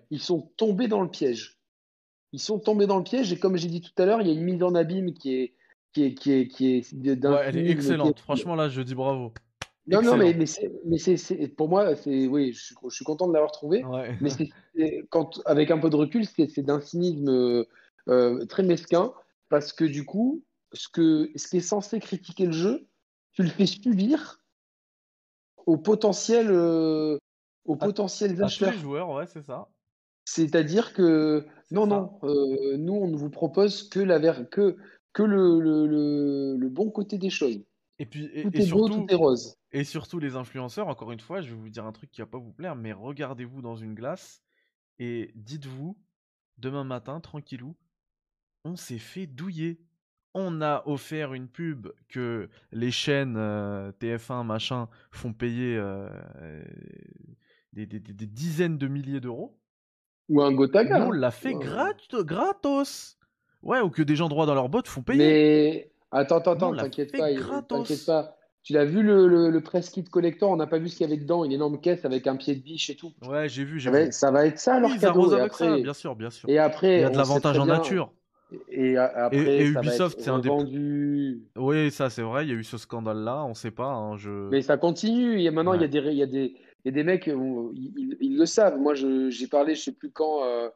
Ils 0.09 0.21
sont 0.21 0.51
tombés 0.57 0.87
dans 0.87 1.01
le 1.01 1.09
piège. 1.09 1.59
Ils 2.33 2.39
sont 2.39 2.59
tombés 2.59 2.87
dans 2.87 2.97
le 2.97 3.03
piège 3.03 3.31
et 3.31 3.39
comme 3.39 3.57
j'ai 3.57 3.69
dit 3.69 3.81
tout 3.81 3.91
à 3.97 4.05
l'heure, 4.05 4.21
il 4.21 4.27
y 4.27 4.31
a 4.31 4.33
une 4.33 4.43
mise 4.43 4.61
en 4.63 4.75
abîme 4.75 5.13
qui 5.13 5.35
est 5.35 5.53
qui 5.93 6.03
est 6.03 6.13
qui 6.13 6.33
est 6.33 6.47
qui 6.47 6.77
est, 6.77 6.93
ouais, 6.93 7.43
elle 7.45 7.57
est 7.57 7.69
excellente. 7.69 8.19
Franchement 8.19 8.55
là, 8.55 8.69
je 8.69 8.81
dis 8.81 8.95
bravo. 8.95 9.33
Non, 9.87 10.01
non, 10.03 10.15
mais, 10.15 10.33
mais, 10.35 10.45
mais 10.85 10.97
c'est, 10.97 11.47
pour 11.49 11.67
moi, 11.67 11.95
c'est, 11.95 12.27
oui, 12.27 12.53
je 12.53 12.65
suis, 12.65 12.75
je 12.87 12.95
suis 12.95 13.03
content 13.03 13.27
de 13.27 13.33
l'avoir 13.33 13.51
trouvé. 13.51 13.83
Mais 14.21 14.31
quand, 15.09 15.41
avec 15.45 15.71
un 15.71 15.79
peu 15.79 15.89
de 15.89 15.95
recul, 15.95 16.25
c'est, 16.25 16.61
d'un 16.61 16.79
cynisme 16.79 17.65
euh, 18.07 18.45
très 18.45 18.63
mesquin, 18.63 19.11
parce 19.49 19.73
que 19.73 19.83
du 19.83 20.05
coup, 20.05 20.43
ce, 20.71 20.87
que, 20.87 21.31
ce 21.35 21.47
qui 21.47 21.57
est 21.57 21.61
censé 21.61 21.99
critiquer 21.99 22.45
le 22.45 22.51
jeu, 22.51 22.87
tu 23.33 23.41
le 23.41 23.49
fais 23.49 23.65
subir 23.65 24.39
au 25.65 25.77
potentiel, 25.77 26.51
euh, 26.51 27.17
au 27.65 27.75
potentiel 27.75 28.41
acheteurs. 28.41 28.73
joueurs, 28.73 29.09
ouais, 29.09 29.25
c'est 29.25 29.43
ça. 29.43 29.67
C'est-à-dire 30.25 30.93
que 30.93 31.45
non, 31.71 31.87
non, 31.87 32.19
euh, 32.23 32.77
nous 32.77 32.93
on 32.93 33.07
ne 33.07 33.17
vous 33.17 33.31
propose 33.31 33.89
que 33.89 33.99
la 33.99 34.19
que 34.45 34.77
que 35.13 35.23
le, 35.23 35.59
le, 35.59 36.55
le, 36.57 36.69
bon 36.69 36.89
côté 36.89 37.17
des 37.17 37.29
choses. 37.29 37.59
Et 37.99 38.05
puis 38.05 38.29
et, 38.33 38.43
tout 38.43 38.57
est 38.57 38.61
surtout, 38.61 38.87
beau, 38.87 39.01
tout 39.01 39.13
est 39.13 39.15
rose. 39.15 39.55
Et 39.71 39.83
surtout 39.83 40.19
les 40.19 40.35
influenceurs, 40.35 40.87
encore 40.87 41.11
une 41.11 41.19
fois, 41.19 41.41
je 41.41 41.49
vais 41.49 41.55
vous 41.55 41.69
dire 41.69 41.85
un 41.85 41.91
truc 41.91 42.11
qui 42.11 42.21
va 42.21 42.27
pas 42.27 42.37
vous 42.37 42.51
plaire, 42.51 42.75
mais 42.75 42.93
regardez-vous 42.93 43.61
dans 43.61 43.75
une 43.75 43.93
glace 43.93 44.41
et 44.99 45.31
dites-vous 45.35 45.97
demain 46.57 46.83
matin, 46.83 47.19
tranquillou, 47.19 47.75
on 48.63 48.75
s'est 48.75 48.99
fait 48.99 49.27
douiller. 49.27 49.81
On 50.33 50.61
a 50.61 50.83
offert 50.85 51.33
une 51.33 51.49
pub 51.49 51.87
que 52.07 52.49
les 52.71 52.91
chaînes 52.91 53.35
euh, 53.35 53.91
TF1 53.99 54.45
machin 54.45 54.87
font 55.11 55.33
payer 55.33 55.75
euh, 55.75 56.09
des, 57.73 57.85
dizaines 57.85 58.77
de 58.77 58.87
milliers 58.87 59.19
d'euros. 59.19 59.59
Ou 60.29 60.41
un 60.41 60.53
Gotaga. 60.53 61.05
on 61.05 61.11
l'a 61.11 61.31
fait 61.31 61.53
gratos. 61.53 63.17
Ouais, 63.63 63.79
ou 63.79 63.89
que 63.89 64.01
des 64.01 64.15
gens 64.15 64.29
droits 64.29 64.45
dans 64.45 64.55
leur 64.55 64.69
bottes 64.69 64.87
font 64.87 65.01
payer. 65.01 65.19
Mais 65.19 65.91
attends, 66.11 66.37
attends, 66.37 66.53
attends, 66.53 66.75
t'inquiète 66.75 67.11
pas, 67.11 67.29
t'inquiète 67.67 68.05
pas. 68.05 68.35
Tu 68.63 68.73
l'as 68.73 68.85
vu 68.85 69.01
le, 69.01 69.49
le, 69.49 69.61
press 69.61 69.89
kit 69.89 70.03
collector, 70.03 70.51
on 70.51 70.55
n'a 70.55 70.67
pas 70.67 70.77
vu 70.77 70.87
ce 70.87 70.97
qu'il 70.97 71.07
y 71.07 71.11
avait 71.11 71.19
dedans, 71.19 71.43
une 71.43 71.51
énorme 71.51 71.81
caisse 71.81 72.05
avec 72.05 72.27
un 72.27 72.35
pied 72.35 72.53
de 72.53 72.61
biche 72.61 72.91
et 72.91 72.95
tout. 72.95 73.11
Ouais, 73.27 73.49
j'ai 73.49 73.63
vu, 73.63 73.79
j'ai 73.79 73.89
vu. 73.89 74.11
Ça 74.11 74.29
va 74.29 74.45
être 74.45 74.59
ça 74.59 74.79
leur 74.79 74.95
cadeau. 74.99 75.33
avec 75.33 75.53
ça, 75.53 75.77
bien 75.77 75.93
sûr, 75.93 76.15
bien 76.15 76.29
sûr. 76.29 76.47
Et 76.47 76.59
après, 76.59 76.97
il 76.97 77.01
y 77.01 77.03
a 77.03 77.09
de 77.09 77.17
l'avantage 77.17 77.57
en 77.57 77.65
nature. 77.65 78.11
Et, 78.69 78.97
après, 78.97 79.65
Ubisoft, 79.65 80.19
c'est 80.19 80.29
un 80.29 80.39
des. 80.39 80.49
Oui, 81.55 81.91
ça 81.91 82.09
c'est 82.09 82.21
vrai, 82.21 82.45
il 82.45 82.49
y 82.49 82.51
a 82.51 82.55
eu 82.55 82.63
ce 82.63 82.77
scandale-là, 82.77 83.43
on 83.45 83.53
sait 83.53 83.71
pas. 83.71 83.87
Hein, 83.87 84.17
je... 84.17 84.29
Mais 84.49 84.61
ça 84.61 84.77
continue, 84.77 85.41
et 85.41 85.51
maintenant 85.51 85.73
il 85.73 85.81
y, 85.81 85.85
a 85.85 85.87
des, 85.87 85.99
il, 85.99 86.17
y 86.17 86.23
a 86.23 86.27
des, 86.27 86.55
il 86.83 86.85
y 86.85 86.89
a 86.89 86.91
des 86.91 87.03
mecs, 87.03 87.27
ils, 87.27 88.37
le 88.37 88.45
savent. 88.45 88.77
Moi 88.77 88.93
j'ai 88.93 89.47
parlé, 89.47 89.75
je 89.75 89.83
sais 89.83 89.93
plus 89.93 90.11
quand, 90.11 90.43
euh, 90.43 90.69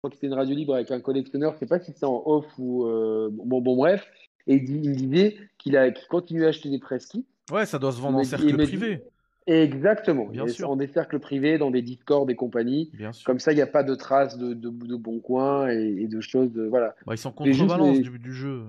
crois 0.00 0.10
que 0.10 0.16
c'était 0.16 0.28
une 0.28 0.34
radio 0.34 0.56
libre 0.56 0.74
avec 0.74 0.90
un 0.90 1.00
collectionneur, 1.00 1.54
je 1.54 1.58
sais 1.58 1.66
pas 1.66 1.78
si 1.78 1.92
c'est 1.94 2.06
en 2.06 2.22
off 2.24 2.46
ou. 2.58 2.86
Euh, 2.86 3.28
bon, 3.30 3.60
bon, 3.60 3.76
bref, 3.76 4.06
et 4.46 4.56
il, 4.56 4.84
il 4.84 4.96
disait 4.96 5.36
qu'il 5.58 5.76
continue 6.08 6.46
à 6.46 6.48
acheter 6.48 6.70
des 6.70 6.78
press 6.78 7.06
kits. 7.06 7.26
Ouais, 7.52 7.66
ça 7.66 7.78
doit 7.78 7.92
se 7.92 8.00
vendre 8.00 8.18
en 8.18 8.24
cercle 8.24 8.56
privé. 8.56 9.02
Exactement. 9.46 10.26
Bien 10.26 10.46
sûr. 10.46 10.70
En 10.70 10.76
des 10.76 10.86
cercles 10.86 11.18
privés, 11.18 11.58
dans 11.58 11.70
des 11.70 11.82
Discord 11.82 12.30
et 12.30 12.36
compagnie. 12.36 12.90
Bien 12.94 13.12
sûr. 13.12 13.24
Comme 13.24 13.40
ça, 13.40 13.52
il 13.52 13.56
n'y 13.56 13.62
a 13.62 13.66
pas 13.66 13.82
de 13.82 13.94
traces 13.94 14.38
de, 14.38 14.54
de, 14.54 14.70
de 14.70 14.96
bons 14.96 15.18
coins 15.18 15.68
et, 15.68 16.06
de 16.06 16.20
choses. 16.20 16.52
De, 16.52 16.62
voilà. 16.62 16.94
Bah, 17.04 17.14
ils 17.14 17.18
sont 17.18 17.32
contrebalance 17.32 17.98
du, 17.98 18.18
du, 18.18 18.32
jeu. 18.32 18.62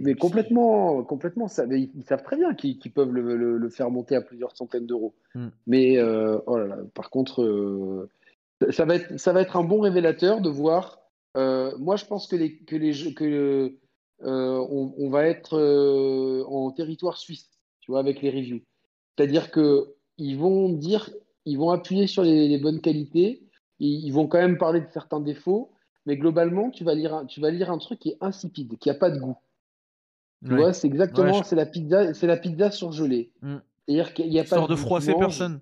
mais 0.00 0.14
complètement, 0.14 1.02
complètement. 1.02 1.48
Ça, 1.48 1.66
ils, 1.70 1.90
savent 2.04 2.22
très 2.22 2.36
bien 2.36 2.54
qu'ils 2.54 2.92
peuvent 2.92 3.12
le, 3.12 3.58
le, 3.58 3.68
faire 3.68 3.90
monter 3.90 4.16
à 4.16 4.22
plusieurs 4.22 4.56
centaines 4.56 4.86
d'euros. 4.86 5.14
Hmm. 5.34 5.48
Mais 5.66 5.98
euh, 5.98 6.38
oh 6.46 6.56
là 6.56 6.66
là, 6.66 6.78
par 6.94 7.10
contre, 7.10 7.42
euh, 7.42 8.08
ça, 8.70 8.84
va 8.84 8.96
être, 8.96 9.18
ça 9.18 9.32
va 9.32 9.40
être 9.40 9.56
un 9.56 9.64
bon 9.64 9.80
révélateur 9.80 10.40
de 10.40 10.48
voir. 10.48 11.00
Euh, 11.36 11.76
moi, 11.78 11.96
je 11.96 12.04
pense 12.04 12.26
que 12.26 12.36
les, 12.36 12.58
que 12.58 12.76
les 12.76 12.92
jeux, 12.92 13.12
que 13.12 13.78
on, 14.20 14.94
on, 14.96 15.10
va 15.10 15.26
être 15.26 15.58
en 16.48 16.70
territoire 16.70 17.18
suisse, 17.18 17.50
tu 17.80 17.90
vois, 17.90 18.00
avec 18.00 18.22
les 18.22 18.30
reviews. 18.30 18.60
C'est-à-dire 19.16 19.50
qu'ils 19.50 20.38
vont 20.38 20.68
dire, 20.70 21.10
ils 21.44 21.58
vont 21.58 21.70
appuyer 21.70 22.06
sur 22.06 22.22
les, 22.22 22.58
bonnes 22.58 22.80
qualités, 22.80 23.42
ils 23.78 24.10
vont 24.10 24.26
quand 24.26 24.38
même 24.38 24.58
parler 24.58 24.80
de 24.80 24.88
certains 24.92 25.20
défauts, 25.20 25.72
mais 26.06 26.16
globalement, 26.16 26.70
tu 26.70 26.84
vas 26.84 26.94
lire 26.94 27.14
un, 27.14 27.26
tu 27.26 27.40
vas 27.40 27.50
lire 27.50 27.70
un 27.70 27.78
truc 27.78 27.98
qui 27.98 28.10
est 28.10 28.18
insipide, 28.20 28.76
qui 28.78 28.88
n'a 28.88 28.94
pas 28.94 29.10
de 29.10 29.18
goût. 29.18 29.36
Tu 30.44 30.54
vois, 30.54 30.74
c'est 30.74 30.86
exactement, 30.86 31.42
c'est 31.42 31.56
la 31.56 31.64
pizza, 31.64 32.12
c'est 32.12 32.26
la 32.26 32.36
pizza 32.36 32.70
surgelée. 32.70 33.32
Mm. 33.40 33.56
C'est-à-dire 33.86 34.14
qu'il 34.14 34.28
n'y 34.28 34.38
a 34.38 34.44
pas 34.44 34.66
de, 34.66 34.76
froisser 34.76 35.14
personne. 35.18 35.60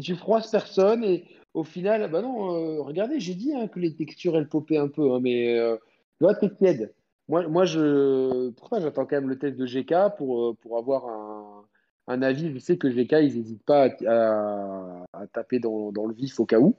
Tu 0.00 0.14
froisses 0.14 0.50
personne 0.50 1.04
et 1.04 1.24
au 1.54 1.64
final, 1.64 2.10
bah 2.10 2.22
non, 2.22 2.54
euh, 2.54 2.82
regardez, 2.82 3.20
j'ai 3.20 3.34
dit 3.34 3.52
hein, 3.54 3.68
que 3.68 3.78
les 3.78 3.94
textures 3.94 4.36
elles 4.36 4.48
popaient 4.48 4.78
un 4.78 4.88
peu, 4.88 5.12
hein, 5.12 5.20
mais 5.20 5.58
euh, 5.58 5.76
tu 6.18 6.24
vois, 6.24 6.34
tiède. 6.34 6.94
Moi, 7.28 7.46
moi, 7.48 7.64
je, 7.64 8.50
pourquoi 8.50 8.80
j'attends 8.80 9.06
quand 9.06 9.16
même 9.16 9.28
le 9.28 9.38
test 9.38 9.56
de 9.56 9.66
GK 9.66 10.16
pour, 10.16 10.48
euh, 10.48 10.54
pour 10.60 10.78
avoir 10.78 11.06
un, 11.06 11.64
un 12.08 12.22
avis. 12.22 12.52
Je 12.52 12.58
sais 12.58 12.78
que 12.78 12.88
GK, 12.88 13.12
ils 13.22 13.36
n'hésitent 13.36 13.64
pas 13.64 13.90
à, 14.06 15.26
taper 15.32 15.58
dans, 15.60 15.90
le 15.90 16.14
vif 16.14 16.40
au 16.40 16.46
cas 16.46 16.58
où. 16.58 16.74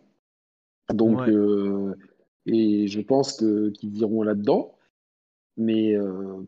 Donc, 0.94 1.28
euh, 1.30 1.96
et 2.46 2.88
je 2.88 3.02
pense 3.02 3.38
qu'ils 3.38 3.98
iront 3.98 4.24
là-dedans. 4.24 4.76
Mais 5.56 5.96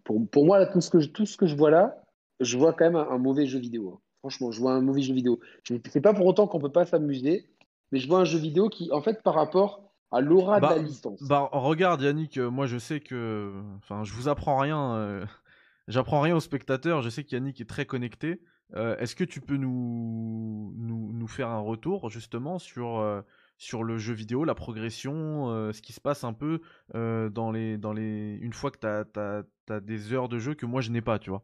pour, 0.04 0.28
pour, 0.30 0.46
moi, 0.46 0.66
tout, 0.66 0.82
ce 0.82 0.90
que 0.90 1.00
je, 1.00 1.10
tout 1.10 1.26
ce 1.26 1.38
que 1.38 1.46
je 1.46 1.56
vois 1.56 1.72
là, 1.72 2.04
je 2.40 2.58
vois 2.58 2.74
quand 2.74 2.86
même 2.86 2.96
un, 2.96 3.18
mauvais 3.18 3.46
jeu 3.46 3.60
vidéo. 3.60 3.94
Hein. 3.94 4.00
Franchement, 4.20 4.52
je 4.52 4.60
vois 4.60 4.74
un 4.74 4.82
mauvais 4.82 5.02
jeu 5.02 5.14
vidéo. 5.14 5.40
C'est 5.64 6.02
pas 6.02 6.14
pour 6.14 6.26
autant 6.26 6.48
qu'on 6.48 6.60
peut 6.60 6.72
pas 6.72 6.86
s'amuser, 6.86 7.48
mais 7.92 8.00
je 8.00 8.08
vois 8.08 8.20
un 8.20 8.26
jeu 8.26 8.40
vidéo 8.40 8.70
qui, 8.70 8.92
en 8.92 9.02
fait, 9.02 9.22
par 9.24 9.36
rapport 9.36 9.92
à 10.12 10.22
l'aura 10.22 10.58
de 10.58 10.62
bah, 10.62 10.76
la 10.76 10.82
licence. 10.82 11.22
Bah, 11.24 11.50
regarde, 11.52 12.02
Yannick, 12.02 12.38
euh, 12.38 12.50
moi 12.50 12.68
je 12.68 12.78
sais 12.78 13.00
que. 13.00 13.54
Enfin, 13.78 14.04
je 14.04 14.14
vous 14.14 14.28
apprends 14.28 14.58
rien. 14.58 15.26
J'apprends 15.88 16.22
rien 16.22 16.36
aux 16.36 16.42
spectateurs. 16.42 17.02
Je 17.02 17.10
sais 17.10 17.24
qu'Yannick 17.24 17.62
est 17.62 17.70
très 17.70 17.86
connecté. 17.86 18.42
Euh, 18.74 18.98
est-ce 18.98 19.16
que 19.16 19.24
tu 19.24 19.42
peux 19.42 19.58
nous, 19.58 20.74
nous, 20.78 21.28
faire 21.28 21.50
un 21.50 21.60
retour 21.60 22.10
justement 22.10 22.60
sur, 22.60 22.98
euh, 22.98 23.22
sur 23.58 23.84
le 23.84 23.98
jeu 23.98 24.14
vidéo, 24.14 24.44
la 24.44 24.56
progression, 24.56 25.50
euh, 25.50 25.72
ce 25.72 25.82
qui 25.82 25.94
se 25.94 26.02
passe 26.02 26.24
un 26.24 26.34
peu 26.34 26.62
dans 26.94 27.52
les, 27.52 27.78
dans 27.78 27.94
les... 27.94 28.38
une 28.42 28.54
fois 28.54 28.72
que 28.72 28.80
tu 28.80 29.20
as, 29.20 29.80
des 29.82 30.14
heures 30.14 30.30
de 30.30 30.40
jeu 30.40 30.56
que 30.56 30.66
moi 30.66 30.82
je 30.82 30.92
n'ai 30.92 31.02
pas, 31.02 31.20
tu 31.20 31.30
vois? 31.30 31.44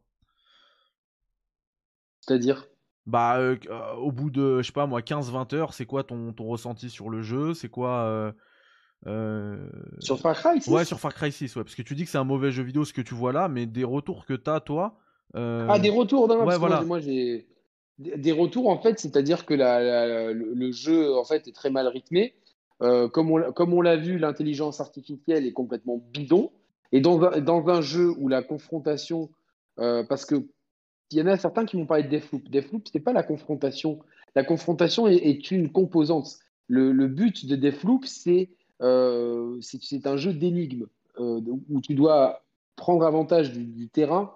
C'est-à-dire? 2.21 2.67
Bah, 3.07 3.39
au 3.97 4.11
bout 4.11 4.29
de, 4.29 4.61
je 4.61 4.67
sais 4.67 4.73
pas 4.73 4.85
moi, 4.85 5.01
15-20 5.01 5.55
heures, 5.55 5.73
c'est 5.73 5.85
quoi 5.85 6.03
ton, 6.03 6.33
ton 6.33 6.45
ressenti 6.45 6.89
sur 6.89 7.09
le 7.09 7.21
jeu? 7.21 7.53
C'est 7.53 7.69
quoi 7.69 8.33
Sur 9.99 10.19
Far 10.19 10.35
Cry 10.35 10.61
6 10.61 10.69
Ouais, 10.69 10.85
sur 10.85 10.99
Far 10.99 11.13
Cry 11.13 11.31
6, 11.31 11.55
ouais. 11.55 11.63
Parce 11.63 11.75
que 11.75 11.81
tu 11.81 11.95
dis 11.95 12.03
que 12.03 12.09
c'est 12.09 12.19
un 12.19 12.23
mauvais 12.23 12.51
jeu 12.51 12.63
vidéo 12.63 12.85
ce 12.85 12.93
que 12.93 13.01
tu 13.01 13.15
vois 13.15 13.33
là, 13.33 13.47
mais 13.47 13.65
des 13.65 13.83
retours 13.83 14.25
que 14.25 14.33
t'as, 14.33 14.59
toi. 14.59 14.99
Ah, 15.33 15.79
des 15.79 15.89
retours 15.89 16.27
Non, 16.27 16.45
ouais, 16.45 16.57
voilà. 16.57 16.81
moi, 16.81 16.99
j'ai 16.99 17.47
des 18.01 18.31
retours 18.31 18.69
en 18.69 18.81
fait, 18.81 18.99
c'est-à-dire 18.99 19.45
que 19.45 19.53
la, 19.53 20.33
le, 20.33 20.71
jeu 20.71 21.13
en 21.15 21.23
fait 21.23 21.47
est 21.47 21.55
très 21.55 21.69
mal 21.69 21.87
rythmé. 21.87 22.35
Euh, 22.81 23.07
comme 23.07 23.31
on, 23.31 23.51
comme 23.51 23.73
on 23.73 23.81
l'a 23.81 23.95
vu, 23.95 24.17
l'intelligence 24.17 24.81
artificielle 24.81 25.45
est 25.45 25.53
complètement 25.53 26.03
bidon. 26.11 26.51
Et 26.91 26.99
dans 26.99 27.21
un, 27.21 27.39
dans 27.39 27.69
un 27.69 27.81
jeu 27.81 28.11
où 28.17 28.27
la 28.27 28.41
confrontation, 28.41 29.29
euh, 29.79 30.03
parce 30.03 30.25
que 30.25 30.47
il 31.11 31.19
y 31.19 31.21
en 31.21 31.27
a 31.27 31.37
certains 31.37 31.65
qui 31.65 31.77
m'ont 31.77 31.85
parlé 31.85 32.03
de 32.03 32.09
Deathloop. 32.09 32.49
Deathloop, 32.49 32.87
c'est 32.91 32.99
pas 32.99 33.13
la 33.13 33.23
confrontation. 33.23 33.99
La 34.35 34.43
confrontation 34.43 35.07
est, 35.07 35.51
une 35.51 35.71
composante. 35.71 36.39
Le, 36.67 36.91
le, 36.91 37.07
but 37.07 37.45
de 37.45 37.55
Deathloop, 37.55 38.05
c'est 38.05 38.49
euh, 38.81 39.59
un 40.05 40.17
jeu 40.17 40.33
d'énigmes 40.33 40.87
où 41.17 41.81
tu 41.81 41.93
dois 41.93 42.43
prendre 42.75 43.05
avantage 43.05 43.51
du 43.51 43.89
terrain 43.89 44.33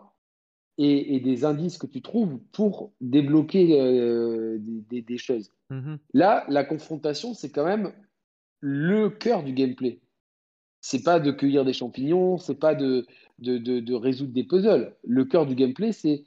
et, 0.77 1.19
des 1.19 1.45
indices 1.45 1.77
que 1.77 1.87
tu 1.87 2.01
trouves 2.01 2.39
pour 2.51 2.91
débloquer 3.01 3.79
euh, 3.79 4.57
des, 4.59 5.17
choses. 5.17 5.51
Mhm. 5.69 5.97
Là, 6.13 6.45
la 6.49 6.63
confrontation, 6.63 7.33
c'est 7.33 7.49
quand 7.49 7.65
même 7.65 7.93
le 8.59 9.09
cœur 9.09 9.43
du 9.43 9.53
gameplay. 9.53 9.99
C'est 10.81 11.03
pas 11.03 11.19
de 11.19 11.31
cueillir 11.31 11.65
des 11.65 11.73
champignons, 11.73 12.37
c'est 12.37 12.59
pas 12.59 12.75
de, 12.75 13.05
de, 13.39 13.57
de, 13.57 13.93
résoudre 13.93 14.33
des 14.33 14.43
puzzles. 14.43 14.95
Le 15.03 15.25
cœur 15.25 15.45
du 15.45 15.55
gameplay, 15.55 15.91
c'est 15.91 16.25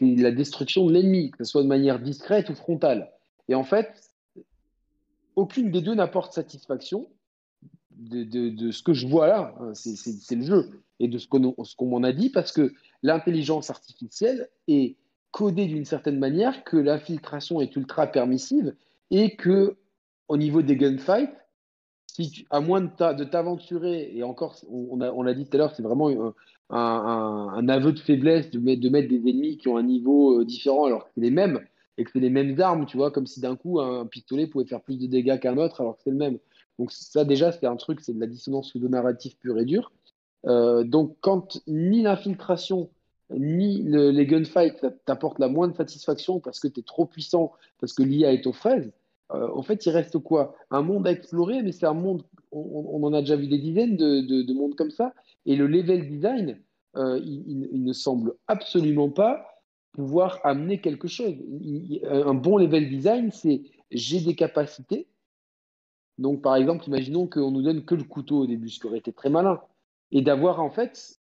la 0.00 0.30
destruction 0.30 0.86
de 0.86 0.92
l'ennemi, 0.92 1.30
que 1.30 1.38
ce 1.38 1.44
soit 1.44 1.62
de 1.62 1.68
manière 1.68 2.00
discrète 2.00 2.50
ou 2.50 2.54
frontale. 2.54 3.10
Et 3.48 3.54
en 3.54 3.64
fait, 3.64 4.10
aucune 5.36 5.70
des 5.70 5.82
deux 5.82 5.94
n'apporte 5.94 6.32
satisfaction 6.32 7.08
de, 7.90 8.24
de, 8.24 8.70
ce 8.70 8.82
que 8.82 8.92
je 8.92 9.06
vois 9.06 9.26
là. 9.26 9.54
Hein. 9.60 9.72
C'est 9.74 10.34
le 10.34 10.44
jeu 10.44 10.82
et 10.98 11.08
de 11.08 11.18
ce 11.18 11.26
qu'on 11.28 11.86
m'en 11.86 12.02
a 12.02 12.12
dit, 12.12 12.30
parce 12.30 12.52
que 12.52 12.72
l'intelligence 13.02 13.70
artificielle 13.70 14.48
est 14.66 14.96
codée 15.30 15.66
d'une 15.66 15.84
certaine 15.84 16.18
manière, 16.18 16.64
que 16.64 16.78
l'infiltration 16.78 17.60
est 17.60 17.76
ultra 17.76 18.06
permissive 18.06 18.74
et 19.10 19.36
que 19.36 19.76
au 20.28 20.36
niveau 20.36 20.62
des 20.62 20.76
gunfights, 20.76 21.36
si 22.06 22.46
à 22.50 22.60
moins 22.60 22.80
de 22.80 23.24
t'aventurer, 23.24 24.10
et 24.16 24.22
encore, 24.22 24.56
on, 24.70 25.00
a, 25.02 25.10
on 25.12 25.30
dit 25.34 25.46
tout 25.46 25.56
à 25.56 25.58
l'heure, 25.58 25.74
c'est 25.74 25.82
vraiment 25.82 26.32
un, 26.70 27.52
un, 27.54 27.68
aveu 27.68 27.92
de 27.92 27.98
faiblesse 27.98 28.50
de 28.50 28.58
mettre, 28.58 28.80
de 28.80 28.88
mettre 28.88 29.08
des 29.08 29.28
ennemis 29.28 29.56
qui 29.56 29.68
ont 29.68 29.76
un 29.76 29.82
niveau 29.82 30.40
euh, 30.40 30.44
différent 30.44 30.84
alors 30.86 31.04
que 31.04 31.10
c'est 31.14 31.20
les 31.20 31.30
mêmes, 31.30 31.60
et 31.98 32.04
que 32.04 32.10
c'est 32.12 32.20
les 32.20 32.30
mêmes 32.30 32.60
armes, 32.60 32.86
tu 32.86 32.96
vois, 32.96 33.10
comme 33.10 33.26
si 33.26 33.40
d'un 33.40 33.56
coup 33.56 33.80
un 33.80 34.06
pistolet 34.06 34.46
pouvait 34.46 34.66
faire 34.66 34.82
plus 34.82 34.98
de 34.98 35.06
dégâts 35.06 35.38
qu'un 35.38 35.56
autre 35.56 35.80
alors 35.80 35.96
que 35.96 36.02
c'est 36.02 36.10
le 36.10 36.16
même. 36.16 36.38
Donc 36.78 36.92
ça 36.92 37.24
déjà, 37.24 37.52
c'est 37.52 37.66
un 37.66 37.76
truc, 37.76 38.00
c'est 38.00 38.12
de 38.12 38.20
la 38.20 38.26
dissonance 38.26 38.70
pseudo-narrative 38.70 39.36
pure 39.38 39.58
et 39.58 39.64
dure. 39.64 39.92
Euh, 40.46 40.84
donc, 40.84 41.16
quand 41.20 41.60
ni 41.66 42.02
l'infiltration 42.02 42.90
ni 43.30 43.82
les 43.82 44.26
gunfights 44.26 44.86
t'apportent 45.04 45.40
la 45.40 45.48
moindre 45.48 45.74
satisfaction 45.74 46.38
parce 46.38 46.60
que 46.60 46.68
tu 46.68 46.80
es 46.80 46.82
trop 46.84 47.06
puissant, 47.06 47.52
parce 47.80 47.92
que 47.92 48.04
l'IA 48.04 48.32
est 48.32 48.46
aux 48.46 48.52
fraises, 48.52 48.92
euh, 49.32 49.48
en 49.52 49.62
fait, 49.62 49.84
il 49.86 49.90
reste 49.90 50.18
quoi? 50.18 50.54
Un 50.70 50.82
monde 50.82 51.06
à 51.06 51.10
explorer, 51.10 51.62
mais 51.62 51.72
c'est 51.72 51.86
un 51.86 51.94
monde, 51.94 52.22
on, 52.52 53.02
en 53.02 53.12
a 53.12 53.20
déjà 53.20 53.34
vu 53.36 53.48
des 53.48 53.58
dizaines 53.58 53.96
de, 53.96 54.52
mondes 54.52 54.76
comme 54.76 54.92
ça, 54.92 55.12
et 55.46 55.56
le 55.56 55.66
level 55.66 56.08
design, 56.08 56.60
euh, 56.96 57.18
il, 57.24 57.82
ne 57.82 57.92
semble 57.92 58.34
absolument 58.48 59.10
pas 59.10 59.62
pouvoir 59.92 60.40
amener 60.44 60.80
quelque 60.80 61.08
chose. 61.08 61.34
un 62.04 62.34
bon 62.34 62.58
level 62.58 62.90
design, 62.90 63.30
c'est 63.32 63.62
j'ai 63.90 64.20
des 64.20 64.34
capacités. 64.34 65.08
Donc, 66.18 66.42
par 66.42 66.56
exemple, 66.56 66.86
imaginons 66.86 67.26
qu'on 67.26 67.50
nous 67.50 67.62
donne 67.62 67.84
que 67.84 67.94
le 67.94 68.04
couteau 68.04 68.40
au 68.40 68.46
début, 68.46 68.68
ce 68.68 68.80
qui 68.80 68.86
aurait 68.86 68.98
été 68.98 69.12
très 69.12 69.30
malin 69.30 69.60
et 70.10 70.22
d'avoir 70.22 70.60
en 70.60 70.70
fait 70.70 71.18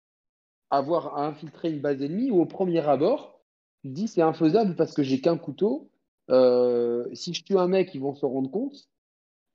avoir 0.70 1.16
à 1.16 1.26
infiltrer 1.26 1.70
une 1.70 1.80
base 1.80 2.02
ennemie 2.02 2.30
où 2.30 2.40
au 2.40 2.47
premier 2.47 2.80
abord, 2.80 3.40
tu 3.82 3.88
te 3.88 3.94
dis 3.94 4.09
c'est 4.09 4.22
infaisable 4.22 4.76
parce 4.76 4.94
que 4.94 5.02
j'ai 5.02 5.20
qu'un 5.20 5.36
couteau. 5.36 5.90
Euh, 6.30 7.09
si 7.12 7.34
je 7.34 7.42
tue 7.42 7.59
un 7.59 7.66
mec, 7.66 7.94
ils 7.94 8.01
vont 8.01 8.14
se 8.14 8.24
rendre 8.24 8.51
compte 8.51 8.88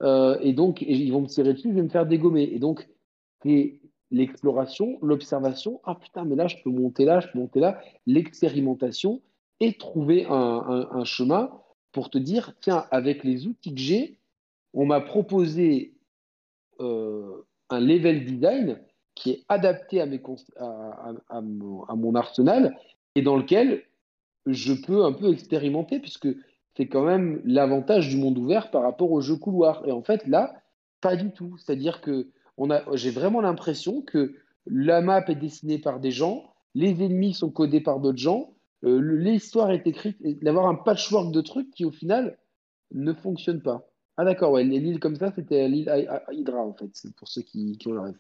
euh, 0.04 0.38
et 0.42 0.52
donc 0.52 0.82
ils 0.82 1.12
vont 1.12 1.22
me 1.22 1.28
tirer 1.28 1.54
dessus, 1.54 1.70
je 1.70 1.76
vais 1.76 1.84
me 1.84 1.90
faire 1.90 2.06
dégommer. 2.06 2.44
Et 2.44 2.60
donc, 2.60 2.88
l'exploration, 4.12 4.98
l'observation. 5.02 5.82
Ah 5.84 5.96
putain, 5.96 6.26
mais 6.26 6.36
là, 6.36 6.48
je 6.48 6.58
peux 6.64 6.70
monter 6.70 7.06
là, 7.06 7.20
je 7.20 7.28
peux 7.28 7.40
monter 7.40 7.60
là. 7.60 7.82
L'expérimentation 8.06 9.22
et 9.60 9.74
trouver 9.78 10.26
un, 10.30 11.04
chemin 11.06 11.50
pour 11.92 12.10
te 12.10 12.18
dire 12.18 12.54
tiens, 12.60 12.86
avec 12.92 13.24
les 13.24 13.48
outils 13.48 13.74
que 13.74 13.80
j'ai, 13.80 14.20
on 14.74 14.86
m'a 14.86 15.00
proposé 15.00 15.94
euh, 16.82 17.46
un 17.70 17.80
level 17.80 18.26
design 18.26 18.80
qui 19.16 19.32
est 19.32 19.46
adapté 19.48 20.02
à, 20.02 20.06
mes, 20.06 20.22
à, 20.58 21.42
mon, 21.42 22.16
arsenal 22.16 22.78
et 23.16 23.22
dans 23.22 23.38
lequel 23.38 23.84
je 24.46 24.74
peux 24.74 25.06
un 25.06 25.14
peu 25.14 25.32
expérimenter, 25.32 26.00
puisque 26.00 26.28
c'est 26.76 26.88
quand 26.88 27.06
même 27.06 27.42
l'avantage 27.46 28.10
du 28.10 28.18
monde 28.18 28.38
ouvert 28.38 28.70
par 28.72 28.82
rapport 28.82 29.12
au 29.12 29.22
jeu 29.22 29.38
couloir. 29.38 29.88
Et 29.88 29.92
en 29.94 30.02
fait, 30.02 30.28
là, 30.28 30.62
pas 31.00 31.16
du 31.16 31.32
tout. 31.32 31.56
C'est-à-dire 31.58 32.02
que 32.02 32.28
j'ai 32.94 33.12
vraiment 33.12 33.42
l'impression 33.42 34.02
que 34.02 34.36
la 34.66 35.02
map 35.02 35.26
est 35.28 35.36
dessinée 35.36 35.80
par 35.80 36.00
des 36.00 36.12
gens, 36.12 36.54
les 36.74 37.04
ennemis 37.04 37.34
sont 37.34 37.52
codés 37.52 37.82
par 37.82 38.00
d'autres 38.00 38.18
gens, 38.18 38.56
euh, 38.84 39.00
l'histoire 39.00 39.72
est 39.72 39.86
écrite, 39.88 40.18
d'avoir 40.44 40.68
un 40.68 40.76
patchwork 40.76 41.32
de 41.32 41.42
trucs 41.42 41.72
qui, 41.72 41.86
au 41.86 41.92
final, 41.92 42.38
ne 42.94 43.14
fonctionne 43.14 43.62
pas. 43.62 43.88
Ah 44.18 44.26
d'accord, 44.26 44.52
ouais, 44.52 44.64
l'île 44.64 45.00
comme 45.00 45.16
ça, 45.16 45.32
c'était 45.36 45.68
l'île 45.68 45.92
Hydra, 46.32 46.62
en 46.62 46.74
fait, 46.74 46.90
c'est 46.94 47.14
pour 47.16 47.28
ceux 47.28 47.42
qui, 47.42 47.78
qui 47.78 47.88
ont 47.88 47.94
le 47.94 48.00
rêve. 48.00 48.20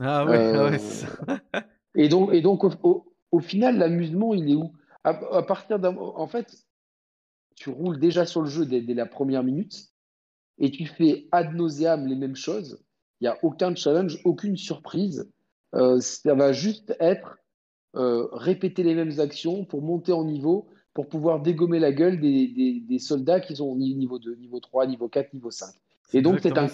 Ah 0.00 0.24
ouais, 0.24 0.52
ah 0.54 0.70
ouais 0.70 0.78
euh, 1.26 1.60
Et 1.94 2.08
donc, 2.08 2.32
et 2.32 2.40
donc 2.40 2.64
au, 2.64 3.40
final, 3.40 3.78
l'amusement, 3.78 4.34
il 4.34 4.50
est 4.50 4.54
où? 4.54 4.72
À, 5.04 5.42
partir 5.42 5.78
d'un. 5.78 5.94
En 5.96 6.26
fait, 6.26 6.66
tu 7.56 7.68
roules 7.68 7.98
déjà 7.98 8.24
sur 8.24 8.40
le 8.40 8.48
jeu 8.48 8.64
dès, 8.64 8.80
la 8.94 9.06
première 9.06 9.44
minute 9.44 9.92
et 10.56 10.70
tu 10.70 10.86
fais 10.86 11.28
ad 11.30 11.52
nauseam 11.54 12.06
les 12.06 12.16
mêmes 12.16 12.36
choses. 12.36 12.82
Il 13.20 13.24
n'y 13.24 13.28
a 13.28 13.38
aucun 13.42 13.74
challenge, 13.74 14.20
aucune 14.24 14.56
surprise. 14.56 15.30
Euh, 15.74 16.00
ça 16.00 16.34
va 16.34 16.52
juste 16.52 16.94
être 17.00 17.38
euh, 17.96 18.26
répéter 18.32 18.82
les 18.82 18.94
mêmes 18.94 19.20
actions 19.20 19.64
pour 19.64 19.82
monter 19.82 20.12
en 20.12 20.24
niveau, 20.24 20.66
pour 20.94 21.08
pouvoir 21.08 21.40
dégommer 21.40 21.78
la 21.78 21.92
gueule 21.92 22.20
des, 22.20 22.82
des, 22.86 22.98
soldats 22.98 23.40
qui 23.40 23.56
sont 23.56 23.66
au 23.66 23.76
niveau 23.76 24.18
2, 24.18 24.34
niveau 24.36 24.60
3, 24.60 24.86
niveau 24.86 25.08
4, 25.08 25.32
niveau 25.34 25.50
5. 25.50 25.74
Et 26.12 26.22
donc, 26.22 26.40
c'est 26.40 26.58
un 26.58 26.68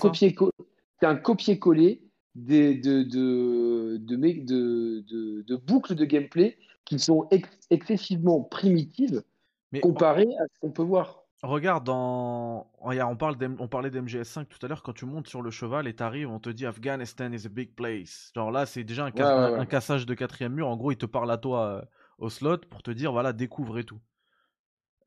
copier-coller 1.17 2.03
des, 2.35 2.75
de, 2.75 3.03
de, 3.03 3.99
de, 3.99 5.43
de, 5.43 5.57
boucles 5.57 5.95
de 5.95 6.05
gameplay 6.05 6.57
qui 6.85 6.99
sont 6.99 7.29
excessivement 7.71 8.43
primitives 8.43 9.23
comparées 9.83 10.29
à 10.39 10.45
ce 10.53 10.61
qu'on 10.61 10.71
peut 10.71 10.83
voir. 10.83 11.20
Regarde, 11.43 11.85
dans... 11.85 12.71
on, 12.81 13.17
parle 13.17 13.37
on 13.59 13.67
parlait 13.67 13.91
d'MGS5 13.91 14.45
tout 14.47 14.59
à 14.63 14.69
l'heure, 14.69 14.83
quand 14.83 14.93
tu 14.93 15.07
montes 15.07 15.27
sur 15.27 15.41
le 15.41 15.51
cheval 15.51 15.89
et 15.89 15.95
t'arrives, 15.95 16.29
on 16.29 16.39
te 16.39 16.51
dit 16.51 16.67
Afghanistan 16.67 17.33
is 17.33 17.47
a 17.47 17.49
big 17.49 17.75
place. 17.75 18.31
Genre 18.35 18.51
là, 18.51 18.67
c'est 18.67 18.85
déjà 18.85 19.07
un, 19.07 19.67
cassage 19.67 20.05
de 20.05 20.15
quatrième 20.15 20.53
mur. 20.53 20.69
En 20.69 20.77
gros, 20.77 20.93
il 20.93 20.99
te 20.99 21.07
parle 21.07 21.31
à 21.31 21.39
toi 21.39 21.65
euh, 21.65 21.83
au 22.19 22.29
slot 22.29 22.59
pour 22.69 22.83
te 22.83 22.91
dire, 22.91 23.13
voilà, 23.13 23.33
découvre 23.33 23.79
et 23.79 23.85
tout. 23.85 24.01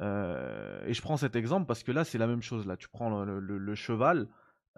Euh, 0.02 0.84
et 0.88 0.94
je 0.94 1.02
prends 1.04 1.18
cet 1.18 1.36
exemple 1.36 1.68
parce 1.68 1.84
que 1.84 1.92
là, 1.92 2.04
c'est 2.04 2.18
la 2.18 2.26
même 2.26 2.42
chose. 2.42 2.66
Là, 2.66 2.78
tu 2.78 2.90
prends 2.90 3.24
le, 3.24 3.76
cheval, 3.76 4.28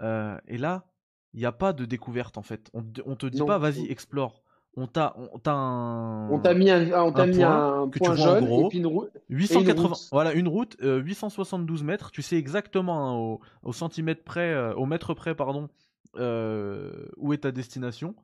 euh, 0.02 0.38
et 0.48 0.58
là, 0.58 0.88
il 1.34 1.40
n'y 1.40 1.46
a 1.46 1.54
pas 1.54 1.72
de 1.72 1.86
découverte 1.86 2.38
en 2.38 2.44
fait. 2.44 2.70
On, 2.74 2.84
on 3.06 3.16
te 3.16 3.28
dit 3.28 3.42
pas 3.46 3.58
vas-y 3.58 3.90
explore. 3.90 4.44
On 4.78 4.88
t'a 4.88 5.16
on 5.18 5.40
t'a 5.40 5.54
un 5.54 6.30
on 6.30 6.40
t'a 6.40 6.54
mis 6.54 6.70
un 6.70 7.04
on 7.04 7.12
t'a 7.12 7.26
mis 7.26 7.42
un 7.42 7.90
que 7.90 7.98
point 7.98 8.16
jaune 8.16 8.46
gros, 8.46 8.66
et 8.66 8.70
puis 8.70 8.80
une 8.80 8.88
route. 8.88 9.10
880 9.30 10.10
voilà 10.12 10.34
une 10.34 10.50
route 10.50 10.76
872 10.82 11.82
euh, 11.82 11.86
mètres, 11.86 12.12
tu 12.12 12.22
sais 12.22 12.36
exactement 12.36 13.10
hein, 13.10 13.14
au, 13.14 13.40
au, 13.64 13.72
centimètre 13.72 14.24
près 14.24 14.54
euh, 14.54 14.74
au 14.74 14.86
mètre 14.86 15.14
près 15.14 15.34
pardon 15.34 15.70
euh, 16.18 17.08
où 17.18 17.34
est 17.34 17.40
ta 17.40 17.52
destination. 17.52 18.16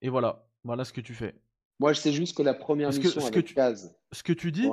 Et 0.00 0.08
voilà, 0.08 0.44
voilà 0.64 0.84
ce 0.84 0.92
que 0.92 1.00
tu 1.00 1.14
fais. 1.14 1.34
Moi, 1.78 1.92
je 1.92 2.00
sais 2.00 2.12
juste 2.12 2.36
que 2.36 2.42
la 2.42 2.54
première 2.54 2.88
mission 2.88 3.20
ce 3.20 3.30
que, 3.30 3.40
tu, 3.40 3.54
ce 4.12 4.22
que 4.22 4.32
tu 4.32 4.52
dis, 4.52 4.68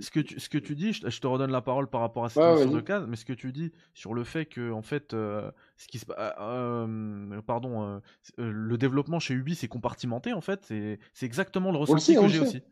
ce 0.00 0.10
que 0.10 0.20
tu, 0.20 0.40
ce 0.40 0.48
que 0.48 0.58
tu 0.58 0.74
dis, 0.74 0.92
je, 0.92 1.20
te 1.20 1.26
redonne 1.26 1.52
la 1.52 1.60
parole 1.60 1.88
par 1.88 2.00
rapport 2.00 2.24
à 2.24 2.28
cette 2.28 2.42
mission 2.42 2.72
de 2.72 2.80
case, 2.80 3.06
mais 3.08 3.16
ce 3.16 3.24
que 3.24 3.32
tu 3.32 3.52
dis 3.52 3.72
sur 3.94 4.14
le 4.14 4.24
fait 4.24 4.46
que 4.46 4.72
en 4.72 4.82
fait, 4.82 5.14
euh, 5.14 5.50
ce 5.76 5.86
qui 5.86 5.98
se, 5.98 6.06
euh, 6.10 6.30
euh, 6.40 7.40
pardon, 7.42 8.00
le 8.36 8.78
développement 8.78 9.20
chez 9.20 9.34
Ubi 9.34 9.54
c'est 9.54 9.68
compartimenté 9.68 10.32
en 10.32 10.40
fait, 10.40 10.64
c'est 10.64 11.26
exactement 11.26 11.70
le 11.70 11.78
ressenti 11.78 12.14
que 12.14 12.28
j'ai 12.28 12.40
aussi. 12.40 12.62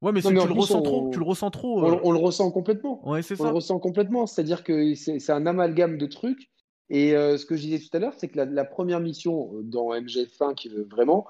Ouais, 0.00 0.12
mais, 0.12 0.22
tu, 0.22 0.32
le 0.32 0.40
ressens 0.40 0.82
trop, 0.82 1.10
tu 1.12 1.18
le 1.18 1.24
ressens 1.24 1.50
trop. 1.50 1.82
On, 2.04 2.12
le 2.12 2.18
ressent 2.18 2.52
complètement. 2.52 3.08
Ouais, 3.08 3.22
c'est 3.22 3.34
ça. 3.34 3.44
On 3.44 3.48
le 3.48 3.54
ressent 3.54 3.80
complètement. 3.80 4.26
C'est-à-dire 4.26 4.62
que 4.62 4.94
c'est 4.94 5.30
un 5.30 5.46
amalgame 5.46 5.98
de 5.98 6.06
trucs. 6.06 6.50
Et 6.90 7.10
ce 7.10 7.44
que 7.46 7.56
je 7.56 7.62
disais 7.62 7.78
tout 7.78 7.96
à 7.96 7.98
l'heure, 8.00 8.14
c'est 8.16 8.28
que 8.28 8.36
la, 8.36 8.44
la, 8.44 8.64
première 8.64 9.00
mission 9.00 9.50
dans 9.64 9.90
MGF5, 9.92 10.86
vraiment, 10.88 11.26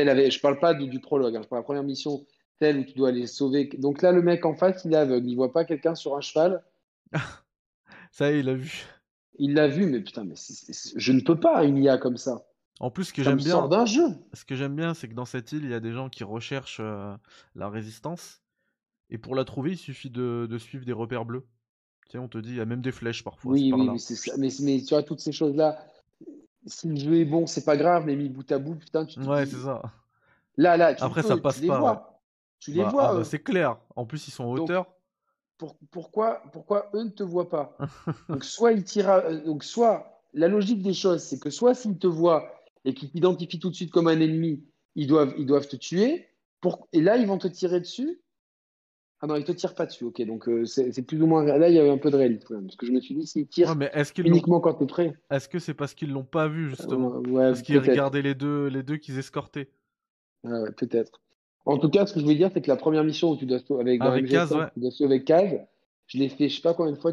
elle 0.00 0.08
avait, 0.08 0.30
je 0.30 0.40
parle 0.40 0.58
pas 0.58 0.74
du, 0.74 1.00
prologue, 1.00 1.36
hein, 1.36 1.40
je 1.42 1.48
parle 1.48 1.60
de 1.60 1.62
la 1.62 1.66
première 1.66 1.82
mission, 1.82 2.24
telle 2.58 2.78
où 2.78 2.84
tu 2.84 2.94
dois 2.94 3.10
aller 3.10 3.26
sauver. 3.26 3.68
Donc 3.78 4.02
là, 4.02 4.12
le 4.12 4.22
mec 4.22 4.44
en 4.44 4.54
face, 4.54 4.84
il 4.84 4.92
est 4.92 4.96
aveugle, 4.96 5.28
il 5.28 5.36
voit 5.36 5.52
pas 5.52 5.64
quelqu'un 5.64 5.94
sur 5.94 6.16
un 6.16 6.20
cheval. 6.20 6.64
ça 8.12 8.30
y 8.30 8.34
est, 8.34 8.40
il 8.40 8.48
a 8.48 8.54
vu. 8.54 8.86
Il 9.38 9.54
l'a 9.54 9.68
vu, 9.68 9.86
mais 9.86 10.00
putain, 10.00 10.24
mais 10.24 10.34
je 10.36 11.12
ne 11.12 11.20
peux 11.20 11.38
pas 11.38 11.64
une 11.64 11.78
IA 11.78 11.98
comme 11.98 12.16
ça. 12.16 12.46
En 12.80 12.90
plus, 12.90 13.04
ce 13.04 13.12
que 13.12 13.22
j'aime 13.22 13.36
bien, 13.36 13.68
d'un 13.68 13.86
jeu. 13.86 14.08
Ce 14.32 14.44
que 14.44 14.54
j'aime 14.54 14.74
bien, 14.74 14.94
c'est 14.94 15.08
que 15.08 15.14
dans 15.14 15.24
cette 15.24 15.52
île, 15.52 15.64
il 15.64 15.70
y 15.70 15.74
a 15.74 15.80
des 15.80 15.92
gens 15.92 16.08
qui 16.08 16.24
recherchent 16.24 16.80
euh, 16.80 17.14
la 17.54 17.68
résistance. 17.68 18.42
Et 19.08 19.18
pour 19.18 19.34
la 19.34 19.44
trouver, 19.44 19.72
il 19.72 19.78
suffit 19.78 20.10
de, 20.10 20.48
suivre 20.58 20.84
des 20.84 20.92
repères 20.92 21.24
bleus. 21.24 21.46
Tu 22.06 22.12
sais, 22.12 22.18
on 22.18 22.28
te 22.28 22.38
dit, 22.38 22.50
il 22.50 22.56
y 22.56 22.60
a 22.60 22.64
même 22.64 22.80
des 22.80 22.92
flèches 22.92 23.22
parfois. 23.22 23.52
Oui, 23.52 23.72
oui, 23.72 23.88
mais, 24.38 24.48
mais, 24.60 24.80
tu 24.80 24.88
vois, 24.88 25.02
toutes 25.02 25.20
ces 25.20 25.32
choses-là, 25.32 25.78
si 26.66 26.88
le 26.88 26.96
jeu 26.96 27.14
est 27.20 27.24
bon, 27.24 27.46
c'est 27.46 27.64
pas 27.64 27.76
grave, 27.76 28.04
mais 28.06 28.16
mis 28.16 28.28
bout 28.28 28.50
à 28.52 28.58
bout, 28.58 28.74
putain, 28.74 29.04
tu 29.04 29.18
te 29.18 29.26
Ouais, 29.26 29.46
c'est 29.46 29.56
ça. 29.56 29.82
Là, 30.56 30.76
là, 30.76 30.94
tu 30.94 31.02
Après, 31.02 31.22
ça 31.22 31.36
passe 31.36 31.60
tu 31.60 31.66
pas. 31.66 31.74
Les 31.74 31.80
vois. 31.80 32.20
Tu 32.58 32.70
les 32.72 32.82
bah, 32.82 32.88
vois. 32.88 33.08
Ah, 33.08 33.14
bah, 33.14 33.24
c'est 33.24 33.42
clair. 33.42 33.78
En 33.96 34.06
plus, 34.06 34.28
ils 34.28 34.30
sont 34.30 34.44
en 34.44 34.52
hauteur. 34.52 34.86
pourquoi, 35.90 36.42
pourquoi 36.52 36.90
eux 36.94 37.04
ne 37.04 37.10
te 37.10 37.22
voient 37.22 37.48
pas? 37.48 37.76
Donc, 38.28 38.44
soit. 38.44 38.72
Euh, 38.72 39.44
donc, 39.44 39.64
soit 39.64 40.20
la 40.34 40.48
logique 40.48 40.82
des 40.82 40.94
choses, 40.94 41.22
c'est 41.22 41.38
que 41.38 41.50
soit 41.50 41.74
s'ils 41.74 41.98
te 41.98 42.06
voient 42.06 42.50
et 42.84 42.94
qu'ils 42.94 43.10
t'identifient 43.10 43.58
tout 43.58 43.70
de 43.70 43.74
suite 43.74 43.90
comme 43.90 44.08
un 44.08 44.20
ennemi, 44.20 44.64
ils 44.94 45.06
doivent, 45.06 45.34
ils 45.36 45.46
doivent 45.46 45.68
te 45.68 45.76
tuer. 45.76 46.28
Pour... 46.60 46.88
Et 46.92 47.00
là, 47.00 47.16
ils 47.16 47.26
vont 47.26 47.38
te 47.38 47.48
tirer 47.48 47.80
dessus. 47.80 48.21
Ah 49.24 49.28
non, 49.28 49.36
ils 49.36 49.44
te 49.44 49.52
tirent 49.52 49.76
pas 49.76 49.86
dessus. 49.86 50.04
Ok, 50.04 50.20
donc 50.22 50.48
euh, 50.48 50.66
c'est 50.66 51.06
plus 51.06 51.22
ou 51.22 51.26
moins. 51.26 51.44
Là, 51.44 51.68
il 51.68 51.74
y 51.76 51.78
a 51.78 51.86
eu 51.86 51.90
un 51.90 51.98
peu 51.98 52.10
de 52.10 52.16
réalité. 52.16 52.44
Parce 52.48 52.74
que 52.74 52.86
je 52.86 52.90
me 52.90 53.00
suis 53.00 53.14
dit, 53.14 53.24
s'ils 53.24 53.46
tirent 53.46 53.72
uniquement 54.18 54.60
quand 54.60 54.74
tu 54.74 54.82
es 54.82 54.86
prêt. 54.86 55.14
Est-ce 55.30 55.48
que 55.48 55.60
c'est 55.60 55.74
parce 55.74 55.94
qu'ils 55.94 56.10
l'ont 56.10 56.24
pas 56.24 56.48
vu, 56.48 56.68
justement? 56.68 57.18
Ouais, 57.18 57.50
Parce 57.50 57.62
qu'ils 57.62 57.78
regardaient 57.78 58.22
les 58.22 58.34
deux, 58.34 58.66
les 58.66 58.82
deux 58.82 58.96
qu'ils 58.96 59.18
escortaient 59.18 59.70
ouais, 60.42 60.72
peut-être. 60.72 61.20
En 61.64 61.78
tout 61.78 61.88
cas, 61.88 62.04
ce 62.06 62.14
que 62.14 62.20
je 62.20 62.26
veux 62.26 62.34
dire, 62.34 62.50
c'est 62.52 62.60
que 62.60 62.68
la 62.68 62.76
première 62.76 63.04
mission 63.04 63.30
où 63.30 63.36
tu 63.36 63.46
dois 63.46 63.60
sauver 63.60 63.82
avec, 63.82 64.02
avec 64.02 64.28
Kaz, 64.28 64.48
tu 64.74 64.80
dois 64.80 64.90
sauver 64.90 65.14
avec 65.14 65.24
Kaz, 65.24 65.60
je 66.08 66.18
l'ai 66.18 66.28
fait, 66.28 66.48
je 66.48 66.56
sais 66.56 66.62
pas 66.62 66.74
combien 66.74 66.92
de 66.92 66.98
fois. 66.98 67.12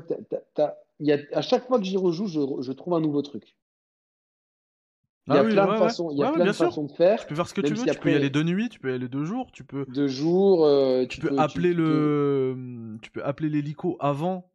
y 0.99 1.11
a, 1.11 1.17
à 1.33 1.41
chaque 1.41 1.67
fois 1.67 1.77
que 1.77 1.85
j'y 1.85 1.97
rejoue, 1.97 2.25
je, 2.25 2.39
je, 2.61 2.71
trouve 2.71 2.95
un 2.95 3.01
nouveau 3.01 3.21
truc. 3.21 3.55
Il 5.29 5.35
y 5.35 5.37
a 5.37 5.43
plein, 5.43 5.73
de, 5.73 5.77
façons, 5.77 6.09
il 6.11 6.17
y 6.17 6.23
a 6.23 6.31
plein 6.31 6.45
de 6.45 6.51
façons 6.51 6.85
de 6.85 6.91
faire. 6.91 7.19
Tu 7.19 7.27
peux 7.27 7.35
faire 7.35 7.47
ce 7.47 7.53
que 7.53 7.61
tu 7.61 7.73
veux. 7.73 7.85
tu 7.85 7.99
peux 7.99 8.11
y 8.11 8.15
aller 8.15 8.29
de 8.29 8.41
nuit, 8.41 8.69
tu 8.69 8.79
peux 8.79 8.91
y 8.91 8.95
aller 8.95 9.07
de 9.07 9.23
jour, 9.23 9.51
tu 9.51 9.63
peux. 9.63 9.85
De 9.87 10.07
jour. 10.07 10.65
Euh, 10.65 11.05
tu, 11.05 11.19
peux, 11.19 11.37
appeler 11.37 11.73
le. 11.73 12.97
Tu 13.01 13.11
peux 13.11 13.23
appeler 13.23 13.49
l'hélico 13.49 13.97
avant. 13.99 14.49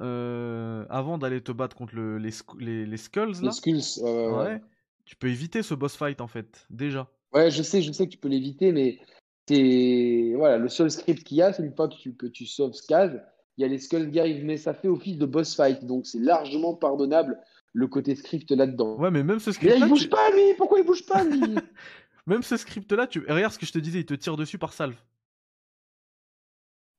Euh, 0.00 0.86
avant 0.88 1.18
d'aller 1.18 1.42
te 1.42 1.52
battre 1.52 1.76
contre 1.76 1.94
le, 1.94 2.16
les, 2.16 2.30
les, 2.58 2.86
les, 2.86 2.96
skulls 2.96 3.32
là. 3.42 3.50
Les 3.50 3.50
skulls. 3.50 4.02
ouais. 4.02 4.62
Tu 5.04 5.16
peux 5.16 5.28
éviter 5.28 5.62
ce 5.62 5.74
boss 5.74 5.96
fight 5.96 6.22
en 6.22 6.28
fait, 6.28 6.66
déjà. 6.70 7.10
Ouais, 7.34 7.50
je 7.50 7.62
sais, 7.62 7.82
je 7.82 7.92
sais 7.92 8.06
que 8.06 8.12
tu 8.12 8.18
peux 8.18 8.28
l'éviter, 8.28 8.72
mais 8.72 9.00
c'est 9.48 10.32
voilà, 10.36 10.56
le 10.56 10.68
seul 10.68 10.90
script 10.90 11.24
qu'il 11.24 11.38
y 11.38 11.42
a, 11.42 11.52
c'est 11.52 11.62
une 11.62 11.74
fois 11.74 11.88
que 11.88 11.96
tu, 11.96 12.14
que 12.14 12.26
tu 12.26 12.46
sauves 12.46 12.72
Skaz, 12.72 13.20
il 13.58 13.62
y 13.62 13.64
a 13.64 13.68
les 13.68 13.78
skulls 13.78 14.10
qui 14.10 14.20
arrivent, 14.20 14.44
mais 14.44 14.56
ça 14.56 14.72
fait 14.72 14.88
office 14.88 15.18
de 15.18 15.26
boss 15.26 15.54
fight, 15.54 15.84
donc 15.84 16.06
c'est 16.06 16.20
largement 16.20 16.74
pardonnable 16.74 17.38
le 17.72 17.86
côté 17.86 18.14
script 18.14 18.50
là-dedans. 18.50 18.96
Ouais, 18.96 19.10
mais 19.10 19.22
même 19.22 19.40
ce 19.40 19.52
script. 19.52 19.72
Mais 19.72 19.80
là, 19.80 19.86
il 19.86 19.88
bouge 19.88 20.08
pas, 20.08 20.30
lui 20.30 20.54
Pourquoi 20.56 20.78
il 20.80 20.86
bouge 20.86 21.06
pas, 21.06 21.24
lui? 21.24 21.40
Même 22.26 22.44
ce 22.44 22.56
script-là, 22.56 23.08
tu... 23.08 23.18
regarde 23.28 23.52
ce 23.52 23.58
que 23.58 23.66
je 23.66 23.72
te 23.72 23.80
disais, 23.80 23.98
il 23.98 24.06
te 24.06 24.14
tire 24.14 24.36
dessus 24.36 24.56
par 24.56 24.72
salve. 24.72 24.94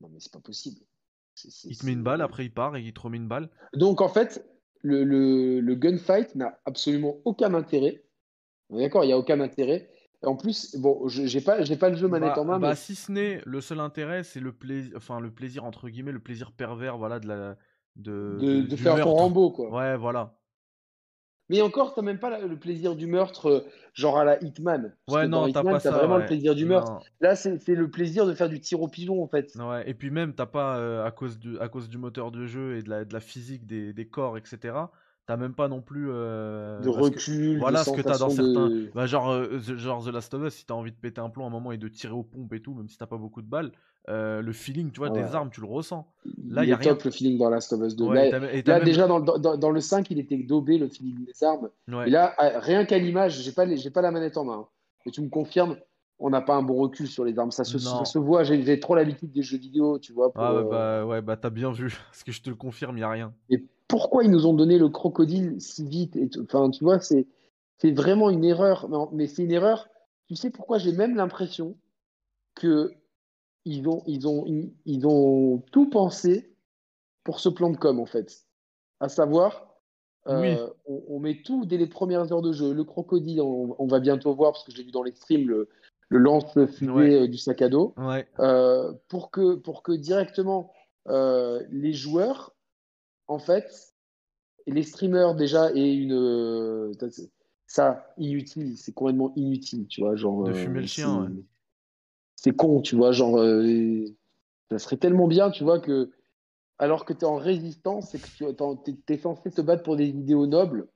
Non, 0.01 0.09
mais 0.11 0.19
c'est 0.19 0.33
pas 0.33 0.41
possible. 0.41 0.81
il 1.63 1.77
te 1.77 1.85
met 1.85 1.93
une 1.93 2.03
balle, 2.03 2.21
après 2.21 2.43
il 2.43 2.53
part 2.53 2.75
et 2.75 2.81
il 2.81 2.93
te 2.93 2.99
remet 2.99 3.15
une 3.15 3.29
balle. 3.29 3.49
Donc 3.73 4.01
en 4.01 4.09
fait, 4.09 4.45
le, 4.81 5.05
le, 5.05 5.61
le 5.61 5.75
gunfight 5.75 6.35
n'a 6.35 6.59
absolument 6.65 7.21
aucun 7.23 7.53
intérêt. 7.53 8.03
D'accord, 8.69 9.05
il 9.05 9.07
n'y 9.07 9.13
a 9.13 9.17
aucun 9.17 9.39
intérêt. 9.39 9.89
En 10.23 10.35
plus, 10.35 10.75
bon, 10.75 11.07
j'ai 11.07 11.41
pas, 11.41 11.63
j'ai 11.63 11.75
pas 11.77 11.89
le 11.89 11.95
jeu 11.95 12.09
manette 12.09 12.35
bah, 12.35 12.41
en 12.41 12.45
main. 12.45 12.59
Bah, 12.59 12.75
si 12.75 12.95
ce 12.95 13.11
n'est 13.11 13.41
le 13.45 13.61
seul 13.61 13.79
intérêt, 13.79 14.23
c'est 14.23 14.39
le 14.41 14.51
plaisir, 14.51 14.93
enfin 14.97 15.21
le 15.21 15.31
plaisir 15.31 15.63
entre 15.63 15.87
guillemets, 15.87 16.11
le 16.11 16.19
plaisir 16.19 16.51
pervers, 16.51 16.97
voilà, 16.97 17.19
de 17.19 17.27
la, 17.27 17.57
de, 17.95 18.65
de, 18.67 18.75
faire 18.75 19.01
ton 19.01 19.13
Rambo, 19.13 19.51
quoi. 19.51 19.69
Ouais, 19.69 19.97
voilà. 19.97 20.37
Mais 21.53 21.61
encore, 21.61 21.93
t'as 21.93 22.01
même 22.01 22.17
pas 22.17 22.39
le 22.39 22.57
plaisir 22.57 22.95
du 22.95 23.05
meurtre, 23.05 23.47
euh, 23.47 23.59
genre 23.93 24.17
à 24.17 24.23
la 24.23 24.43
Hitman. 24.43 24.91
ouais, 25.07 25.27
non, 25.27 25.51
t'as 25.51 25.61
pas 25.61 25.79
ça. 25.79 25.91
vraiment 25.91 26.17
le 26.17 26.25
plaisir 26.25 26.55
du 26.55 26.65
meurtre. 26.65 26.99
Là, 27.21 27.35
c'est 27.35 27.75
le 27.75 27.91
plaisir 27.91 28.25
de 28.25 28.33
faire 28.33 28.49
du 28.49 28.59
tir 28.59 28.81
au 28.81 28.87
pigeon, 28.87 29.21
en 29.21 29.27
fait. 29.27 29.55
Ouais, 29.55 29.87
et 29.87 29.93
puis 29.93 30.09
même, 30.09 30.33
t'as 30.33 30.47
pas, 30.47 30.77
euh, 30.77 31.05
à, 31.05 31.11
cause 31.11 31.37
du, 31.37 31.59
à 31.59 31.69
cause 31.69 31.89
du 31.89 31.99
moteur 31.99 32.31
de 32.31 32.47
jeu 32.47 32.77
et 32.77 32.81
de 32.81 32.89
la, 32.89 33.05
de 33.05 33.13
la 33.13 33.19
physique 33.19 33.67
des, 33.67 33.93
des 33.93 34.07
corps, 34.07 34.35
etc., 34.35 34.73
t'as 35.25 35.37
même 35.37 35.53
pas 35.53 35.67
non 35.67 35.81
plus 35.81 36.09
euh, 36.09 36.79
de 36.79 36.89
recul. 36.89 37.57
voilà 37.59 37.83
ce 37.83 37.91
que 37.91 38.01
t'as 38.01 38.17
dans 38.17 38.29
certains. 38.29 38.69
Bah, 38.93 39.05
genre, 39.05 39.29
euh, 39.31 39.59
genre 39.59 40.03
The 40.03 40.09
Last 40.09 40.33
of 40.33 40.43
Us, 40.43 40.53
si 40.53 40.65
t'as 40.65 40.73
envie 40.73 40.91
de 40.91 40.97
péter 40.97 41.21
un 41.21 41.29
plomb 41.29 41.45
à 41.45 41.47
un 41.47 41.51
moment 41.51 41.71
et 41.71 41.77
de 41.77 41.87
tirer 41.87 42.13
aux 42.13 42.23
pompes 42.23 42.53
et 42.53 42.61
tout, 42.61 42.73
même 42.73 42.89
si 42.89 42.97
t'as 42.97 43.05
pas 43.05 43.17
beaucoup 43.17 43.41
de 43.41 43.47
balles, 43.47 43.71
euh, 44.09 44.41
le 44.41 44.51
feeling, 44.51 44.91
tu 44.91 44.99
vois, 44.99 45.09
des 45.09 45.35
armes, 45.35 45.49
tu 45.49 45.61
le 45.61 45.67
ressens. 45.67 46.07
Là, 46.49 46.63
il 46.63 46.69
y 46.69 46.73
a 46.73 46.77
top 46.77 47.03
le 47.03 47.11
feeling 47.11 47.37
dans 47.37 47.49
Last 47.49 47.71
of 47.71 47.81
Us 47.81 47.95
2. 47.95 48.13
là, 48.13 48.79
déjà 48.81 49.07
dans, 49.07 49.19
dans, 49.19 49.57
dans, 49.57 49.71
le 49.71 49.79
5, 49.79 50.11
il 50.11 50.19
était 50.19 50.37
daubé 50.37 50.77
le 50.77 50.89
feeling 50.89 51.25
des 51.25 51.43
armes. 51.43 51.69
Et 52.05 52.09
là, 52.09 52.35
rien 52.37 52.85
qu'à 52.85 52.97
l'image, 52.97 53.41
j'ai 53.41 53.51
pas, 53.51 53.65
pas 53.93 54.01
la 54.01 54.11
manette 54.11 54.37
en 54.37 54.45
main. 54.45 54.59
Hein. 54.61 54.67
Mais 55.05 55.11
tu 55.11 55.21
me 55.21 55.29
confirmes, 55.29 55.77
on 56.19 56.29
n'a 56.29 56.41
pas 56.41 56.55
un 56.55 56.63
bon 56.63 56.75
recul 56.75 57.07
sur 57.07 57.25
les 57.25 57.37
armes. 57.37 57.51
Ça 57.51 57.63
se, 57.63 57.77
ça 57.77 58.05
se 58.05 58.19
voit. 58.19 58.43
J'ai 58.43 58.79
trop 58.79 58.95
l'habitude 58.95 59.31
des 59.31 59.41
jeux 59.41 59.57
vidéo, 59.57 59.99
tu 59.99 60.13
vois. 60.13 60.31
ah 60.35 60.55
ouais, 60.55 60.63
bah, 60.69 61.05
ouais, 61.05 61.21
bah 61.21 61.37
t'as 61.37 61.49
bien 61.49 61.71
vu. 61.71 61.93
Parce 62.11 62.23
que 62.23 62.31
je 62.31 62.41
te 62.41 62.49
le 62.49 62.55
confirme, 62.55 62.97
il 62.97 63.01
n'y 63.01 63.03
a 63.03 63.09
rien. 63.09 63.33
Et 63.49 63.63
pourquoi 63.87 64.23
ils 64.23 64.31
nous 64.31 64.45
ont 64.45 64.53
donné 64.53 64.77
le 64.77 64.89
crocodile 64.89 65.59
si 65.59 65.87
vite 65.87 66.15
et 66.15 66.29
Enfin, 66.41 66.69
tu 66.69 66.83
vois, 66.83 66.99
c'est 66.99 67.27
vraiment 67.83 68.29
une 68.29 68.43
erreur. 68.43 68.89
Mais 69.11 69.27
c'est 69.27 69.43
une 69.43 69.51
erreur. 69.51 69.87
Tu 70.27 70.35
sais 70.35 70.49
pourquoi 70.49 70.77
j'ai 70.77 70.93
même 70.93 71.15
l'impression 71.15 71.77
que 72.55 72.91
ils 73.65 73.87
ont, 73.87 74.03
ils, 74.07 74.27
ont, 74.27 74.45
ils, 74.85 75.07
ont 75.07 75.63
tout 75.71 75.89
pensé 75.89 76.53
pour 77.23 77.39
ce 77.39 77.49
plan 77.49 77.69
de 77.69 77.77
com, 77.77 77.99
en 77.99 78.05
fait. 78.05 78.45
À 78.99 79.09
savoir, 79.09 79.77
euh, 80.27 80.67
on, 80.85 81.19
met 81.19 81.41
tout 81.43 81.65
dès 81.65 81.77
les 81.77 81.87
premières 81.87 82.31
heures 82.31 82.41
de 82.41 82.51
jeu. 82.51 82.73
Le 82.73 82.83
crocodile, 82.83 83.41
on, 83.41 83.87
va 83.87 83.99
bientôt 83.99 84.33
voir, 84.33 84.51
parce 84.51 84.63
que 84.63 84.71
j'ai 84.71 84.83
vu 84.83 84.91
dans 84.91 85.03
les 85.03 85.13
streams, 85.13 85.47
le, 85.47 85.69
le 86.09 86.17
lance-fusée 86.19 87.21
euh, 87.21 87.27
du 87.27 87.37
sac 87.37 87.61
à 87.61 87.69
dos. 87.69 87.93
Euh, 88.39 88.91
pour, 89.07 89.31
que, 89.31 89.55
pour 89.55 89.83
que 89.83 89.91
directement 89.93 90.71
les 91.07 91.93
joueurs, 91.93 92.52
en 93.27 93.39
fait, 93.39 93.93
et 94.65 94.71
les 94.71 94.83
streamers 94.83 95.35
déjà 95.35 95.71
aient 95.73 95.95
une. 95.95 96.93
ça, 97.67 98.13
inutile, 98.17 98.77
c'est 98.77 98.93
complètement 98.93 99.33
inutile, 99.35 99.87
tu 99.87 100.01
vois. 100.01 100.15
Genre, 100.15 100.43
de 100.43 100.53
fumer 100.53 100.81
le 100.81 100.87
chien, 100.87 101.31
c'est 102.35 102.55
con, 102.55 102.81
tu 102.81 102.95
vois, 102.95 103.11
genre, 103.11 103.39
euh, 103.39 104.05
ça 104.69 104.79
serait 104.79 104.97
tellement 104.97 105.27
bien, 105.27 105.49
tu 105.49 105.63
vois, 105.63 105.79
que 105.79 106.11
alors 106.77 107.05
que 107.05 107.13
tu 107.13 107.21
es 107.21 107.25
en 107.25 107.37
résistance 107.37 108.13
et 108.15 108.19
que 108.19 108.27
tu 108.27 109.13
es, 109.13 109.17
censé 109.17 109.51
te 109.51 109.61
battre 109.61 109.83
pour 109.83 109.95
des 109.95 110.07
idéaux 110.07 110.47
nobles. 110.47 110.87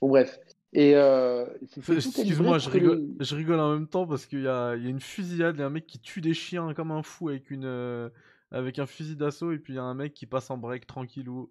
Bon, 0.00 0.08
bref. 0.08 0.40
Et 0.72 0.96
euh, 0.96 1.46
Excuse-moi, 1.62 2.58
je 2.58 2.68
rigole, 2.68 3.06
je 3.20 3.34
rigole 3.34 3.60
en 3.60 3.72
même 3.72 3.86
temps 3.86 4.06
parce 4.06 4.26
qu'il 4.26 4.42
y 4.42 4.48
a, 4.48 4.74
y 4.76 4.86
a, 4.86 4.88
une 4.90 5.00
fusillade, 5.00 5.56
il 5.56 5.60
y 5.60 5.62
a 5.62 5.66
un 5.66 5.70
mec 5.70 5.86
qui 5.86 5.98
tue 5.98 6.20
des 6.20 6.34
chiens 6.34 6.74
comme 6.74 6.90
un 6.90 7.02
fou 7.02 7.28
avec, 7.28 7.50
une, 7.50 7.64
euh, 7.64 8.10
avec 8.50 8.78
un 8.78 8.86
fusil 8.86 9.16
d'assaut, 9.16 9.52
et 9.52 9.58
puis 9.58 9.74
il 9.74 9.76
y 9.76 9.80
a 9.80 9.84
un 9.84 9.94
mec 9.94 10.12
qui 10.14 10.26
passe 10.26 10.50
en 10.50 10.58
break 10.58 10.86
tranquillou. 10.86 11.50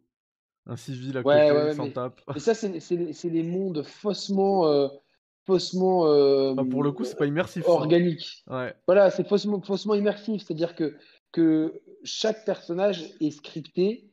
Un 0.68 0.76
civil 0.76 1.18
à 1.18 1.24
côté, 1.24 1.74
s'en 1.74 1.90
tape. 1.90 2.22
Et 2.36 2.40
ça, 2.40 2.54
c'est 2.54 3.30
les 3.30 3.44
mondes 3.44 3.84
faussement 3.84 4.90
faussement 5.48 6.08
euh, 6.08 6.54
ah, 6.58 6.64
pour 6.70 6.84
le 6.84 6.92
coup 6.92 7.06
c'est 7.06 7.18
pas 7.18 7.26
immersif 7.26 7.64
hein. 7.68 7.72
organique 7.72 8.44
ouais. 8.48 8.76
voilà 8.86 9.10
c'est 9.10 9.28
faussement, 9.28 9.62
faussement 9.62 9.96
immersif 9.96 10.44
c'est 10.46 10.54
à 10.54 10.58
dire 10.58 10.76
que 10.76 10.98
que 11.32 11.82
chaque 12.04 12.46
personnage 12.46 13.14
est 13.22 13.32
scripté 13.32 14.12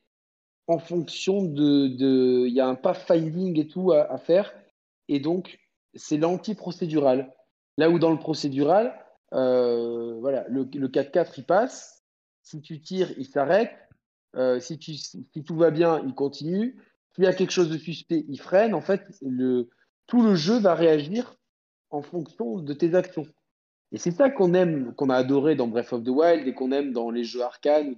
en 0.69 0.79
fonction 0.79 1.43
de 1.43 2.47
il 2.47 2.55
y 2.55 2.61
a 2.61 2.67
un 2.67 2.77
pathfinding 2.77 3.59
et 3.59 3.67
tout 3.67 3.93
à, 3.93 4.17
faire 4.17 4.55
et 5.09 5.19
donc 5.19 5.59
c'est 5.95 6.17
l'anti-procédural 6.17 7.33
là 7.77 7.91
où 7.91 7.99
dans 7.99 8.13
le 8.13 8.19
procédural 8.19 8.95
euh, 9.33 10.17
voilà 10.21 10.47
le, 10.49 10.69
le 10.73 10.89
4-4 10.89 11.33
il 11.39 11.45
passe 11.45 12.05
si 12.43 12.63
tu 12.63 12.81
tires 12.81 13.11
il 13.19 13.27
s'arrête 13.27 13.73
euh, 14.37 14.61
si, 14.61 14.79
tout 15.45 15.57
va 15.57 15.71
bien 15.71 16.03
il 16.07 16.15
continue. 16.15 16.77
S'il 17.15 17.25
y 17.25 17.27
a 17.27 17.33
quelque 17.33 17.53
chose 17.53 17.71
de 17.71 17.79
suspect 17.79 18.25
il 18.29 18.41
freine. 18.41 18.75
En 18.75 18.81
fait 18.81 19.03
tout 20.07 20.23
le 20.23 20.35
jeu 20.35 20.59
va 20.59 20.75
réagir 20.75 21.37
en 21.91 22.03
fonction 22.03 22.59
de 22.59 22.73
tes 22.73 22.95
actions. 22.95 23.27
Et 23.93 23.99
c'est 23.99 24.11
ça 24.11 24.29
qu'on 24.29 24.55
aime, 24.55 24.93
qu'on 24.97 25.09
a 25.09 25.15
adoré 25.15 25.55
dans 25.55 25.69
Breath 25.69 25.93
of 25.93 26.03
the 26.03 26.09
Wild 26.09 26.49
et 26.49 26.53
qu'on 26.53 26.73
aime 26.73 26.93
dans 26.93 27.11
les 27.11 27.23
jeux 27.23 27.43
arcane 27.43 27.95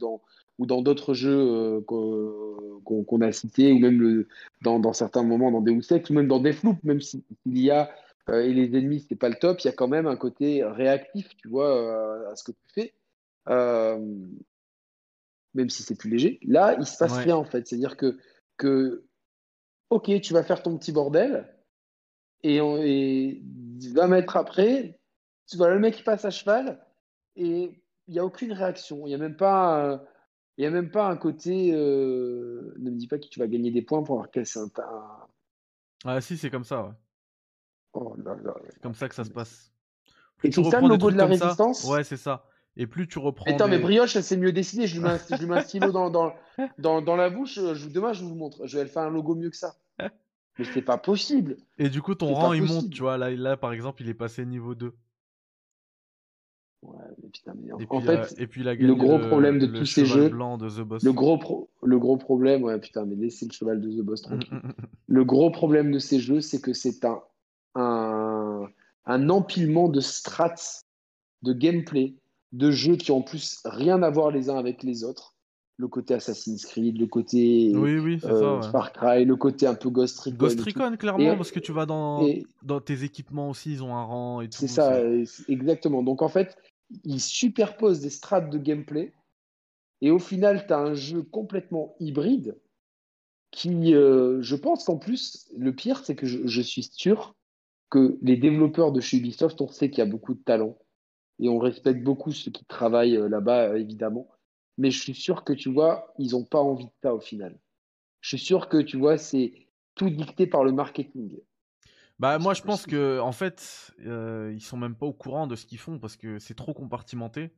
ou 0.58 0.66
dans 0.66 0.82
d'autres 0.82 1.14
jeux 1.14 1.80
euh, 1.80 1.80
qu'on 1.86 3.20
a 3.22 3.32
cités, 3.32 3.72
ou 3.72 3.78
même 3.78 4.26
dans, 4.60 4.92
certains 4.92 5.22
moments 5.22 5.50
dans 5.50 5.62
Deus 5.62 5.90
Ex, 5.90 6.10
ou 6.10 6.12
même 6.12 6.28
dans 6.28 6.38
Deathloop, 6.38 6.76
même 6.84 7.00
s'il 7.00 7.22
y 7.46 7.70
a, 7.70 7.90
euh, 8.28 8.42
et 8.42 8.52
les 8.52 8.76
ennemis, 8.76 9.06
c'est 9.08 9.16
pas 9.16 9.30
le 9.30 9.36
top, 9.36 9.60
il 9.60 9.68
y 9.68 9.70
a 9.70 9.72
quand 9.72 9.88
même 9.88 10.06
un 10.06 10.16
côté 10.16 10.62
réactif, 10.64 11.34
tu 11.38 11.48
vois, 11.48 12.30
à 12.30 12.36
ce 12.36 12.44
que 12.44 12.52
tu 12.52 12.68
fais, 12.74 12.92
même 15.56 15.70
si 15.70 15.82
c'est 15.82 15.96
plus 15.96 16.10
léger. 16.10 16.38
Là, 16.42 16.76
il 16.78 16.86
se 16.86 16.96
passe 16.96 17.16
rien, 17.16 17.36
en 17.36 17.44
fait. 17.44 17.66
C'est-à-dire 17.66 17.96
que, 17.96 18.18
que, 18.56 19.04
ok, 19.90 20.20
tu 20.20 20.32
vas 20.32 20.42
faire 20.42 20.62
ton 20.62 20.76
petit 20.78 20.92
bordel, 20.92 21.52
et, 22.42 22.60
on, 22.60 22.76
et 22.76 23.42
20 23.92 24.06
mètres 24.08 24.36
après, 24.36 25.00
tu 25.48 25.56
vois 25.56 25.70
le 25.70 25.78
mec 25.78 25.96
qui 25.96 26.02
passe 26.02 26.24
à 26.24 26.30
cheval 26.30 26.84
et 27.34 27.82
il 28.06 28.12
n'y 28.12 28.18
a 28.18 28.24
aucune 28.24 28.52
réaction. 28.52 29.06
Il 29.06 29.08
n'y 29.08 29.14
a 29.14 29.18
même 29.18 29.36
pas. 29.36 30.02
Il 30.58 30.64
y 30.64 30.66
a 30.66 30.70
même 30.70 30.90
pas 30.90 31.06
un 31.08 31.16
côté. 31.16 31.72
ne 31.72 32.72
me 32.78 32.96
dis 32.96 33.08
pas 33.08 33.18
que 33.18 33.26
tu 33.26 33.38
vas 33.38 33.46
gagner 33.46 33.70
des 33.70 33.82
points 33.82 34.02
pour 34.02 34.16
avoir 34.16 34.30
cassé 34.30 34.58
un. 34.58 34.68
Ah, 36.04 36.20
si, 36.20 36.36
c'est 36.36 36.50
comme 36.50 36.64
ça, 36.64 36.84
ouais. 36.84 36.92
Oh. 37.94 38.16
C'est 38.70 38.82
comme 38.82 38.94
ça 38.94 39.08
que 39.08 39.14
ça 39.14 39.24
se 39.24 39.30
passe. 39.30 39.72
Et 40.44 40.52
c'est 40.52 40.64
ça 40.64 40.80
le 40.80 40.88
logo 40.88 41.10
de 41.10 41.16
la 41.16 41.26
résistance 41.26 41.84
Ouais, 41.84 42.04
c'est 42.04 42.16
ça. 42.16 42.44
Et 42.76 42.86
plus 42.86 43.08
tu 43.08 43.18
reprends. 43.18 43.50
Attends, 43.50 43.68
mais 43.68 43.78
Brioche, 43.78 44.18
c'est 44.18 44.36
mieux 44.36 44.52
dessiné. 44.52 44.86
Je 44.86 44.96
lui 44.96 45.02
mets 45.02 45.56
un, 45.56 45.60
stylo 45.60 45.92
dans, 45.92 46.10
dans, 46.10 46.34
dans, 46.78 47.00
dans, 47.00 47.16
la 47.16 47.30
bouche. 47.30 47.54
Je, 47.54 47.88
demain, 47.88 48.12
je 48.12 48.24
vous 48.24 48.34
montre. 48.34 48.66
Je 48.66 48.78
vais 48.78 48.86
faire 48.86 49.02
un 49.02 49.10
logo 49.10 49.34
mieux 49.34 49.50
que 49.50 49.56
ça. 49.56 49.76
Mais 50.58 50.64
c'est 50.64 50.82
pas 50.82 50.98
possible. 50.98 51.56
Et 51.78 51.88
du 51.88 52.02
coup, 52.02 52.14
ton 52.14 52.32
rang, 52.34 52.52
il 52.52 52.62
monte, 52.62 52.90
tu 52.90 53.02
vois. 53.02 53.18
Là, 53.18 53.30
là, 53.30 53.56
par 53.56 53.72
exemple, 53.72 54.02
il 54.02 54.08
est 54.08 54.14
passé 54.14 54.44
niveau 54.44 54.74
2. 54.74 54.94
Ouais, 56.82 57.04
mais 57.20 57.28
putain, 57.30 57.54
mais 57.60 57.72
en, 57.72 57.78
et 57.78 58.02
fait, 58.02 58.34
et 58.38 58.46
puis 58.46 58.62
la 58.62 58.74
le 58.74 58.94
gros 58.94 59.18
problème 59.18 59.58
de 59.58 59.66
tous 59.66 59.86
ces 59.86 60.04
jeux, 60.04 60.28
blanc 60.28 60.56
de 60.56 60.68
The 60.68 60.82
Boss. 60.82 61.02
le 61.02 61.12
gros, 61.12 61.68
le 61.82 61.98
gros 61.98 62.16
problème, 62.16 62.62
ouais, 62.62 62.78
putain, 62.78 63.04
mais 63.06 63.16
laissez 63.16 63.46
le 63.46 63.52
cheval 63.52 63.80
de 63.80 63.90
The 63.90 64.04
Boss 64.04 64.22
tranquille. 64.22 64.60
le 65.08 65.24
gros 65.24 65.50
problème 65.50 65.90
de 65.90 65.98
ces 65.98 66.20
jeux, 66.20 66.40
c'est 66.40 66.60
que 66.60 66.74
c'est 66.74 67.04
un, 67.04 67.22
un, 67.74 68.68
un 69.06 69.28
empilement 69.30 69.88
de 69.88 70.00
strats, 70.00 70.84
de 71.42 71.52
gameplay, 71.52 72.14
de 72.52 72.70
jeux 72.70 72.96
qui 72.96 73.10
ont 73.10 73.18
en 73.18 73.22
plus 73.22 73.60
rien 73.64 74.02
à 74.02 74.10
voir 74.10 74.30
les 74.30 74.50
uns 74.50 74.56
avec 74.56 74.82
les 74.82 75.04
autres. 75.04 75.34
Le 75.78 75.88
côté 75.88 76.14
Assassin's 76.14 76.64
Creed, 76.64 76.98
le 76.98 77.06
côté 77.06 77.70
oui, 77.74 78.18
euh, 78.24 78.62
Far 78.62 78.92
Cry, 78.92 79.26
le 79.26 79.36
côté 79.36 79.66
un 79.66 79.74
peu 79.74 79.90
Ghost 79.90 80.18
Recon. 80.20 80.36
Ghost 80.36 80.60
Recon, 80.60 80.96
clairement, 80.96 81.36
parce 81.36 81.50
que 81.50 81.60
tu 81.60 81.72
vas 81.72 81.84
dans, 81.84 82.26
dans 82.62 82.80
tes 82.80 83.04
équipements 83.04 83.50
aussi, 83.50 83.72
ils 83.72 83.82
ont 83.82 83.94
un 83.94 84.02
rang 84.02 84.40
et 84.40 84.48
tout. 84.48 84.58
C'est 84.58 84.68
ça, 84.68 84.98
exactement. 85.48 86.02
Donc 86.02 86.22
en 86.22 86.28
fait, 86.28 86.56
ils 87.04 87.20
superposent 87.20 88.00
des 88.00 88.08
strates 88.08 88.48
de 88.48 88.56
gameplay 88.56 89.12
et 90.00 90.10
au 90.10 90.18
final, 90.18 90.66
tu 90.66 90.72
as 90.72 90.78
un 90.78 90.94
jeu 90.94 91.22
complètement 91.22 91.94
hybride 92.00 92.56
qui, 93.50 93.94
euh, 93.94 94.40
je 94.42 94.56
pense 94.56 94.84
qu'en 94.84 94.96
plus, 94.96 95.50
le 95.56 95.74
pire, 95.74 96.04
c'est 96.04 96.14
que 96.14 96.26
je, 96.26 96.46
je, 96.46 96.60
suis 96.60 96.82
sûr 96.82 97.34
que 97.90 98.18
les 98.20 98.36
développeurs 98.36 98.92
de 98.92 99.00
chez 99.00 99.16
Ubisoft, 99.16 99.60
on 99.60 99.68
sait 99.68 99.90
qu'il 99.90 99.98
y 99.98 100.06
a 100.06 100.10
beaucoup 100.10 100.34
de 100.34 100.42
talent 100.42 100.76
et 101.38 101.48
on 101.48 101.58
respecte 101.58 102.02
beaucoup 102.02 102.32
ceux 102.32 102.50
qui 102.50 102.64
travaillent 102.64 103.16
euh, 103.16 103.28
là-bas, 103.28 103.70
euh, 103.70 103.76
évidemment. 103.76 104.28
Mais 104.78 104.90
je 104.90 105.00
suis 105.00 105.14
sûr 105.14 105.44
que 105.44 105.52
tu 105.52 105.72
vois, 105.72 106.12
ils 106.18 106.32
n'ont 106.32 106.44
pas 106.44 106.60
envie 106.60 106.86
de 106.86 106.92
ça 107.02 107.14
au 107.14 107.20
final. 107.20 107.58
Je 108.20 108.36
suis 108.36 108.44
sûr 108.44 108.68
que 108.68 108.78
tu 108.78 108.96
vois, 108.96 109.18
c'est 109.18 109.52
tout 109.94 110.10
dicté 110.10 110.46
par 110.46 110.64
le 110.64 110.72
marketing. 110.72 111.38
Bah 112.18 112.38
moi 112.38 112.54
je 112.54 112.62
pense 112.62 112.86
que 112.86 113.20
en 113.20 113.32
fait 113.32 113.92
euh, 114.06 114.50
ils 114.54 114.62
sont 114.62 114.78
même 114.78 114.94
pas 114.94 115.04
au 115.04 115.12
courant 115.12 115.46
de 115.46 115.54
ce 115.54 115.66
qu'ils 115.66 115.78
font 115.78 115.98
parce 115.98 116.16
que 116.16 116.38
c'est 116.38 116.54
trop 116.54 116.72
compartimenté. 116.72 117.52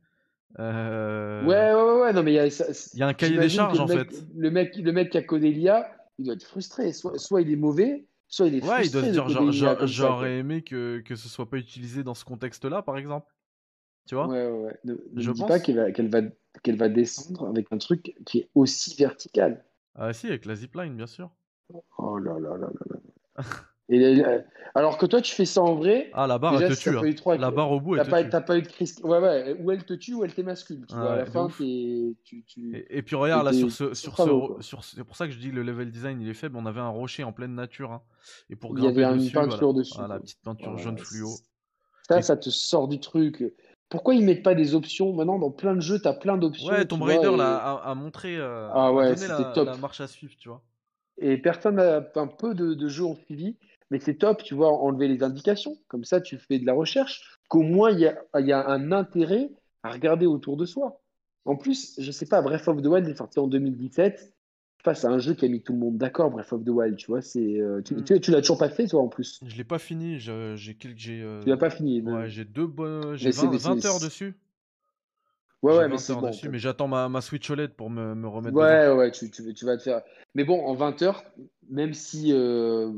Euh... 0.59 1.45
Ouais 1.45 1.73
ouais 1.73 2.01
ouais 2.01 2.13
non 2.13 2.23
mais 2.23 2.33
il 2.33 2.35
y 2.35 2.39
a, 2.39 2.47
y 2.95 3.01
a 3.01 3.07
un 3.07 3.13
cahier 3.13 3.37
des 3.37 3.47
charges 3.47 3.79
en 3.79 3.87
fait. 3.87 4.09
Le 4.35 4.51
mec 4.51 4.75
le 4.75 4.91
mec 4.91 5.11
qui 5.11 5.17
a 5.17 5.23
codé 5.23 5.51
l'IA 5.51 5.89
il 6.17 6.25
doit 6.25 6.33
être 6.33 6.43
frustré 6.43 6.91
soit, 6.91 7.17
soit 7.17 7.41
il 7.41 7.51
est 7.51 7.55
mauvais 7.55 8.05
soit 8.27 8.47
il 8.47 8.55
est 8.55 8.59
frustré. 8.59 8.79
Ouais 8.79 8.85
il 8.87 8.91
doit 8.91 9.03
se 9.03 9.11
dire 9.11 9.87
j'aurais 9.87 10.39
aimé 10.39 10.61
que 10.61 11.01
que 11.05 11.15
ce 11.15 11.29
soit 11.29 11.49
pas 11.49 11.57
utilisé 11.57 12.03
dans 12.03 12.13
ce 12.13 12.25
contexte 12.25 12.65
là 12.65 12.81
par 12.81 12.97
exemple. 12.97 13.31
Tu 14.05 14.15
vois 14.15 14.27
Ouais, 14.27 14.47
ouais, 14.47 14.79
Ne, 14.83 14.95
je 15.15 15.31
dis 15.31 15.43
pas 15.45 15.59
qu'elle 15.59 15.75
va, 15.77 15.91
qu'elle 15.91 16.09
va, 16.09 16.21
qu'elle 16.63 16.77
va 16.77 16.89
descendre 16.89 17.47
avec 17.47 17.67
un 17.71 17.77
truc 17.77 18.15
qui 18.25 18.39
est 18.39 18.49
aussi 18.55 18.95
vertical. 18.95 19.63
Ah 19.95 20.13
si, 20.13 20.27
avec 20.27 20.45
la 20.45 20.55
zipline, 20.55 20.95
bien 20.95 21.07
sûr. 21.07 21.29
Oh 21.97 22.17
là 22.17 22.39
là 22.39 22.57
là 22.57 22.67
là 22.67 22.97
là. 23.37 23.43
Et, 23.91 24.23
alors 24.75 24.99
que 24.99 25.07
toi, 25.07 25.19
tu 25.19 25.33
fais 25.33 25.45
ça 25.45 25.61
en 25.61 25.73
vrai. 25.73 26.11
Ah, 26.13 26.27
la 26.27 26.37
barre, 26.37 26.61
elle 26.61 26.75
te 26.75 26.79
tue. 26.79 26.95
Hein. 26.95 27.37
La 27.37 27.49
barre 27.49 27.71
au 27.71 27.81
bout, 27.81 27.95
elle 27.95 28.05
te 28.05 28.09
pas, 28.09 28.23
tue. 28.23 28.29
T'as 28.29 28.41
pas 28.41 28.57
eu 28.59 28.61
de 28.61 28.67
crise. 28.67 28.99
Ouais, 29.03 29.17
ouais. 29.17 29.57
Ou 29.59 29.71
elle 29.71 29.83
te 29.83 29.95
tue 29.95 30.13
ou 30.13 30.23
elle 30.23 30.33
t'émascule. 30.33 30.85
Tu 30.87 30.95
vois, 30.95 31.13
à 31.13 31.15
la 31.15 31.25
fin, 31.25 31.47
tu, 31.47 32.15
tu... 32.23 32.43
Et, 32.75 32.99
et, 32.99 33.01
puis 33.01 33.15
regarde, 33.15 33.45
là, 33.45 33.53
sur 33.53 33.71
ce. 33.71 33.95
Sur 33.95 34.15
ce 34.15 34.61
sur, 34.61 34.83
c'est 34.83 35.03
pour 35.03 35.15
ça 35.15 35.25
que 35.25 35.33
je 35.33 35.39
dis 35.39 35.49
le 35.49 35.63
level 35.63 35.89
design, 35.89 36.21
il 36.21 36.29
est 36.29 36.35
faible. 36.35 36.55
On 36.57 36.67
avait 36.67 36.79
un 36.79 36.89
rocher 36.89 37.23
en 37.23 37.33
pleine 37.33 37.55
nature. 37.55 37.91
Hein. 37.91 38.03
Et 38.51 38.55
pour 38.55 38.77
il 38.77 38.83
y 38.83 38.87
avait 38.87 39.03
une 39.03 39.31
peinture 39.31 39.73
dessus. 39.73 39.97
Voilà, 39.97 40.15
la 40.15 40.19
petite 40.19 40.41
peinture 40.43 40.77
jaune 40.77 40.99
fluo. 40.99 41.29
Ça, 42.07 42.21
ça 42.21 42.37
te 42.37 42.49
sort 42.51 42.87
du 42.87 42.99
truc. 42.99 43.43
Pourquoi 43.89 44.13
ils 44.13 44.23
mettent 44.23 44.43
pas 44.43 44.55
des 44.55 44.75
options 44.75 45.13
Maintenant, 45.13 45.39
dans 45.39 45.49
plein 45.49 45.75
de 45.75 45.81
jeux, 45.81 45.99
tu 45.99 46.07
as 46.07 46.13
plein 46.13 46.37
d'options. 46.37 46.67
Ouais, 46.67 46.85
Tomb 46.85 47.01
Raider 47.01 47.33
et... 47.35 47.41
a, 47.41 47.73
a, 47.73 47.95
montré, 47.95 48.37
euh, 48.37 48.69
ah 48.71 48.93
ouais, 48.93 49.15
la, 49.15 49.51
top. 49.55 49.67
la, 49.67 49.77
marche 49.77 49.99
à 49.99 50.07
suivre, 50.07 50.33
tu 50.37 50.49
vois. 50.49 50.61
Et 51.17 51.37
personne 51.37 51.79
a 51.79 52.07
un 52.15 52.27
peu 52.27 52.53
de, 52.53 52.75
de 52.75 52.87
jeux 52.87 53.03
ont 53.03 53.15
suivi, 53.15 53.57
mais 53.89 53.99
c'est 53.99 54.15
top, 54.15 54.43
tu 54.43 54.53
vois, 54.53 54.71
enlever 54.71 55.07
les 55.07 55.23
indications. 55.23 55.75
Comme 55.87 56.03
ça, 56.03 56.21
tu 56.21 56.37
fais 56.37 56.59
de 56.59 56.65
la 56.65 56.73
recherche. 56.73 57.39
Qu'au 57.49 57.63
moins, 57.63 57.89
il 57.89 57.99
y 57.99 58.07
a, 58.07 58.15
y 58.39 58.51
a, 58.51 58.67
un 58.67 58.91
intérêt 58.91 59.49
à 59.81 59.91
regarder 59.91 60.27
autour 60.27 60.55
de 60.55 60.65
soi. 60.65 61.01
En 61.45 61.55
plus, 61.55 61.99
je 61.99 62.11
sais 62.11 62.27
pas, 62.27 62.41
Breath 62.41 62.67
of 62.67 62.81
the 62.81 62.85
Wild 62.85 63.07
est 63.07 63.17
sorti 63.17 63.39
en 63.39 63.47
2017 63.47 64.33
face 64.83 65.05
à 65.05 65.09
un 65.09 65.19
jeu 65.19 65.33
qui 65.33 65.45
a 65.45 65.49
mis 65.49 65.61
tout 65.61 65.73
le 65.73 65.79
monde 65.79 65.97
d'accord, 65.97 66.31
Breath 66.31 66.53
of 66.53 66.63
the 66.63 66.69
Wild, 66.69 66.95
tu 66.97 67.07
vois. 67.07 67.21
C'est, 67.21 67.59
euh, 67.59 67.81
tu, 67.81 67.95
mm. 67.95 68.19
tu, 68.21 68.31
l'as 68.31 68.41
toujours 68.41 68.57
pas 68.57 68.69
fait, 68.69 68.87
toi, 68.87 69.01
en 69.01 69.07
plus? 69.07 69.39
Je 69.45 69.55
l'ai 69.55 69.63
pas 69.63 69.79
fini. 69.79 70.19
J'ai, 70.19 70.55
j'ai, 70.55 71.21
euh... 71.21 71.41
Tu 71.41 71.49
l'as 71.49 71.57
pas 71.57 71.69
fini 71.69 72.01
Ouais, 72.01 72.29
j'ai 72.29 72.45
deux 72.45 72.67
bonnes. 72.67 73.15
J'ai 73.15 73.31
20, 73.31 73.55
20 73.55 73.85
heures 73.85 73.99
dessus. 73.99 74.35
Ouais, 75.61 75.77
ouais, 75.77 75.89
mais 75.89 75.97
c'est 75.97 76.13
bon. 76.13 76.21
Dessus, 76.21 76.47
mais 76.47 76.59
j'attends 76.59 76.87
ma, 76.87 77.09
ma, 77.09 77.19
Switch 77.19 77.49
OLED 77.49 77.73
pour 77.73 77.89
me, 77.89 78.15
me 78.15 78.27
remettre. 78.27 78.55
Ouais, 78.55 78.89
ouais, 78.91 79.11
tu, 79.11 79.29
tu, 79.29 79.53
tu, 79.53 79.65
vas 79.65 79.75
te 79.75 79.83
faire. 79.83 80.01
Mais 80.33 80.45
bon, 80.45 80.65
en 80.65 80.73
20 80.73 81.01
heures, 81.01 81.23
même 81.69 81.93
si. 81.93 82.31
Euh... 82.33 82.91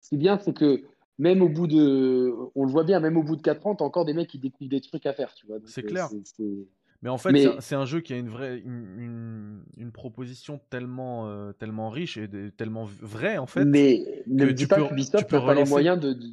Ce 0.00 0.10
qui 0.10 0.16
est 0.16 0.18
bien, 0.18 0.38
c'est 0.38 0.52
que 0.52 0.82
même 1.18 1.42
au 1.42 1.48
bout 1.48 1.66
de. 1.66 2.32
On 2.54 2.64
le 2.64 2.70
voit 2.70 2.84
bien, 2.84 3.00
même 3.00 3.16
au 3.16 3.22
bout 3.22 3.36
de 3.36 3.42
4 3.42 3.66
ans, 3.66 3.74
t'as 3.74 3.84
encore 3.84 4.04
des 4.04 4.12
mecs 4.12 4.28
qui 4.28 4.38
découvrent 4.38 4.70
des 4.70 4.80
trucs 4.80 5.06
à 5.06 5.12
faire, 5.12 5.34
tu 5.34 5.46
vois. 5.46 5.56
C'est 5.66 5.82
clair. 5.82 6.08
Euh, 6.40 6.68
mais 7.04 7.10
en 7.10 7.18
fait, 7.18 7.60
c'est 7.60 7.74
un, 7.74 7.84
jeu 7.84 8.00
qui 8.00 8.14
a 8.14 8.16
une 8.16 8.30
vraie 8.30 8.58
une, 8.60 9.62
une, 9.76 9.92
proposition 9.92 10.58
tellement 10.70 11.28
euh, 11.28 11.52
tellement 11.52 11.90
riche 11.90 12.16
et 12.16 12.26
tellement 12.56 12.88
vraie 13.02 13.36
en 13.36 13.44
fait. 13.44 13.66
Mais 13.66 14.24
ne 14.26 14.46
me 14.46 14.54
dis 14.54 14.66
pas 14.66 14.76
que 14.76 14.90
Ubisoft 14.90 15.30
n'a 15.30 15.40
pas 15.42 15.52
les 15.52 15.66
moyens 15.66 16.00
de, 16.00 16.14
de, 16.14 16.26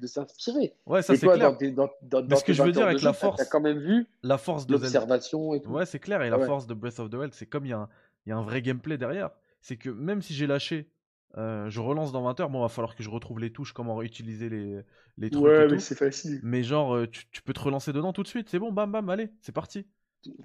de, 0.00 0.06
s'inspirer. 0.06 0.72
Ouais, 0.86 1.02
ça 1.02 1.14
c'est 1.14 1.26
clair. 1.26 1.54
Dans, 1.74 1.90
dans, 2.00 2.22
dans, 2.22 2.36
ce 2.36 2.42
que 2.42 2.54
je 2.54 2.62
veux 2.62 2.72
dire 2.72 2.86
avec 2.86 3.02
la 3.02 3.12
force, 3.12 3.38
as 3.42 3.44
quand 3.44 3.60
même 3.60 3.78
vu 3.78 4.06
la 4.22 4.38
force 4.38 4.66
de 4.66 4.72
l'observation 4.72 5.52
et 5.52 5.60
tout. 5.60 5.70
Ouais, 5.70 5.84
c'est 5.84 5.98
clair. 5.98 6.22
Et 6.22 6.30
la 6.30 6.38
force 6.38 6.66
de 6.66 6.72
Breath 6.72 7.00
of 7.00 7.10
the 7.10 7.14
Wild, 7.14 7.34
c'est 7.34 7.44
comme 7.44 7.66
il 7.66 7.70
y, 7.70 7.74
a 7.74 7.80
un, 7.80 7.88
y 8.26 8.32
a 8.32 8.36
un 8.36 8.42
vrai 8.42 8.62
gameplay 8.62 8.96
derrière. 8.96 9.28
C'est 9.60 9.76
que 9.76 9.90
même 9.90 10.22
si 10.22 10.32
j'ai 10.32 10.46
lâché 10.46 10.88
euh, 11.36 11.68
je 11.68 11.80
relance 11.80 12.12
dans 12.12 12.22
20 12.22 12.40
heures. 12.40 12.48
Bon, 12.48 12.62
va 12.62 12.68
falloir 12.68 12.94
que 12.94 13.02
je 13.02 13.10
retrouve 13.10 13.40
les 13.40 13.50
touches, 13.50 13.72
comment 13.72 14.00
utiliser 14.02 14.48
les, 14.48 14.80
les 15.18 15.30
trucs. 15.30 15.44
Ouais, 15.44 15.66
mais 15.68 15.80
c'est 15.80 15.96
facile. 15.96 16.38
Mais 16.44 16.62
genre, 16.62 16.94
euh, 16.94 17.08
tu, 17.08 17.24
tu, 17.32 17.42
peux 17.42 17.52
te 17.52 17.60
relancer 17.60 17.92
dedans 17.92 18.12
tout 18.12 18.22
de 18.22 18.28
suite. 18.28 18.48
C'est 18.48 18.60
bon, 18.60 18.70
bam, 18.72 18.92
bam, 18.92 19.10
allez, 19.10 19.30
c'est 19.40 19.50
parti 19.52 19.84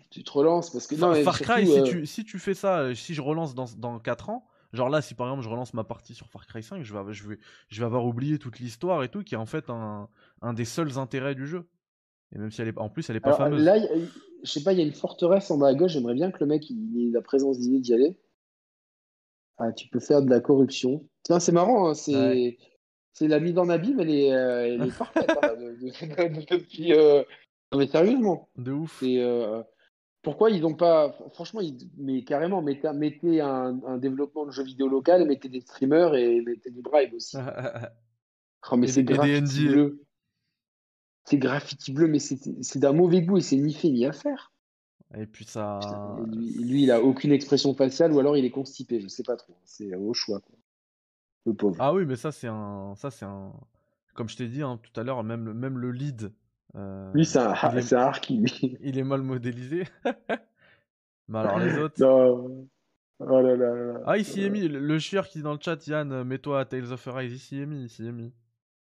tu 0.10 0.24
te 0.24 0.32
relances 0.32 0.70
parce 0.72 0.88
que 0.88 0.96
non, 0.96 1.14
Far 1.24 1.40
Cry 1.40 1.66
si, 1.66 1.80
euh, 1.80 1.84
tu, 1.84 2.06
si 2.06 2.24
tu 2.24 2.40
fais 2.40 2.54
ça 2.54 2.80
euh, 2.80 2.96
si 2.96 3.14
je 3.14 3.22
relance 3.22 3.56
dans, 3.56 3.66
dans 3.78 4.00
4 4.00 4.30
ans 4.30 4.46
genre 4.74 4.90
là 4.90 5.02
si 5.02 5.16
par 5.16 5.28
exemple 5.28 5.44
je 5.44 5.50
relance 5.50 5.74
ma 5.74 5.84
partie 5.84 6.14
sur 6.14 6.28
Far 6.30 6.46
Cry 6.46 6.64
5 6.64 6.84
je 6.84 6.94
vais 6.94 7.14
je 7.14 7.28
vais 7.28 7.40
je 7.70 7.80
vais 7.80 7.86
avoir 7.86 8.06
oublié 8.06 8.40
toute 8.40 8.60
l'histoire 8.60 9.04
et 9.04 9.10
tout 9.10 9.24
qui 9.24 9.36
est 9.36 9.38
en 9.38 9.46
fait 9.46 9.70
un, 9.70 10.10
un 10.42 10.54
des 10.54 10.66
seuls 10.66 10.98
intérêts 10.98 11.36
du 11.36 11.48
jeu. 11.48 11.68
Et 12.34 12.38
même 12.38 12.52
si 12.52 12.62
elle 12.62 12.68
est 12.68 12.78
en 12.78 12.90
plus 12.90 13.10
elle 13.10 13.16
est 13.16 13.22
pas 13.22 13.34
fameuse. 13.34 13.64
là 13.64 13.78
je 14.44 14.50
sais 14.50 14.64
pas 14.64 14.74
il 14.74 14.80
y 14.80 14.82
a 14.82 14.86
une 14.86 14.94
forteresse 14.94 15.50
en 15.52 15.58
bas 15.58 15.68
à 15.68 15.74
gauche 15.74 15.92
j'aimerais 15.92 16.14
bien 16.14 16.32
que 16.32 16.38
le 16.40 16.46
mec 16.46 16.70
il 16.70 17.10
ait 17.10 17.12
la 17.12 17.22
présence 17.22 17.60
d'idée 17.60 17.80
d'y 17.80 17.94
aller. 17.94 18.18
Ah, 19.58 19.74
tu 19.74 19.90
peux 19.90 20.00
faire 20.00 20.22
de 20.22 20.30
la 20.30 20.40
corruption. 20.40 21.06
C'est 21.40 21.52
marrant 21.52 21.90
hein, 21.90 21.94
c'est 21.94 22.58
c'est 23.14 23.28
la 23.28 23.40
mise 23.40 23.58
en 23.58 23.68
abîme 23.70 24.00
elle 24.00 24.12
est, 24.12 24.34
euh, 24.34 24.76
elle 24.76 24.88
est 24.88 24.98
parfaite 24.98 25.30
hein, 25.44 25.56
depuis 26.52 26.94
non, 27.72 27.80
mais 27.80 27.88
sérieusement. 27.88 28.50
De 28.58 28.72
ouf. 28.72 29.04
Euh, 29.04 29.64
pourquoi 30.22 30.50
ils 30.50 30.62
n'ont 30.62 30.76
pas. 30.76 31.16
Franchement, 31.34 31.62
mais 31.98 32.24
carrément, 32.24 32.62
mettez, 32.62 32.92
mettez 32.94 33.42
un, 33.42 33.80
un, 33.86 33.98
développement 33.98 34.46
de 34.46 34.52
jeux 34.52 34.64
vidéo 34.64 34.88
local, 34.88 35.26
mettez 35.28 35.50
des 35.50 35.62
streamers 35.62 36.16
et 36.16 36.42
mettez 36.42 36.72
du 36.72 36.82
bribe 36.82 37.14
aussi. 37.14 37.38
oh, 38.72 38.76
mais 38.76 38.88
c'est 38.88 39.04
graffiti 39.04 39.68
bleu. 39.68 40.04
C'est 41.26 41.38
graffiti 41.38 41.92
bleu, 41.94 42.08
mais 42.08 42.20
c'est 42.20 42.80
d'un 42.80 42.94
mauvais 42.94 43.22
goût 43.22 43.38
et 43.38 43.42
c'est 43.42 43.56
ni 43.56 43.74
fait 43.74 43.90
ni 43.90 44.06
à 44.06 44.12
faire. 44.12 44.52
Et 45.16 45.26
puis 45.26 45.46
ça. 45.46 45.80
lui, 46.28 46.84
il 46.84 46.92
a 46.92 47.02
aucune 47.02 47.32
expression 47.32 47.74
faciale 47.74 48.12
ou 48.12 48.20
alors 48.20 48.38
il 48.38 48.46
est 48.46 48.52
constipé, 48.52 49.00
je 49.00 49.08
sais 49.08 49.24
pas 49.24 49.36
trop. 49.38 49.56
C'est 49.64 49.96
au 49.96 50.14
choix. 50.14 50.40
Quoi. 50.40 50.56
Le 51.46 51.54
pauvre. 51.54 51.78
Ah 51.80 51.94
oui, 51.94 52.06
mais 52.06 52.16
ça, 52.16 52.32
c'est 52.32 52.48
un. 52.48 52.94
Ça, 52.96 53.12
c'est 53.12 53.26
un. 53.26 53.54
Comme 54.16 54.28
je 54.28 54.38
t'ai 54.38 54.48
dit 54.48 54.62
hein, 54.62 54.80
tout 54.82 55.00
à 55.00 55.04
l'heure, 55.04 55.24
même, 55.24 55.54
même 55.54 55.78
le 55.78 55.92
lead 55.92 56.34
lui, 57.14 57.26
c'est 57.26 57.40
un, 57.40 57.54
est... 57.54 57.94
un 57.94 58.12
Il 58.82 58.98
est 58.98 59.04
mal 59.04 59.22
modélisé. 59.22 59.86
Mais 61.28 61.40
alors 61.40 61.60
les 61.60 61.78
autres. 61.78 62.00
Non. 62.00 62.68
Oh 63.20 63.42
là 63.42 63.56
là 63.56 63.76
là. 63.76 64.02
Ah, 64.06 64.18
ici 64.18 64.44
est 64.44 64.50
mis. 64.50 64.68
Le 64.68 65.00
chieur 65.00 65.28
qui 65.28 65.40
est 65.40 65.42
dans 65.42 65.54
le 65.54 65.60
chat, 65.62 65.86
Yann, 65.88 66.24
mets-toi 66.24 66.60
à 66.60 66.66
Tales 66.66 66.92
of 66.92 67.08
Arise. 67.08 67.34
Ici 67.34 67.62
est 67.62 67.66
mis, 67.66 67.84
ici 67.84 68.08
est 68.08 68.12
mis. 68.12 68.32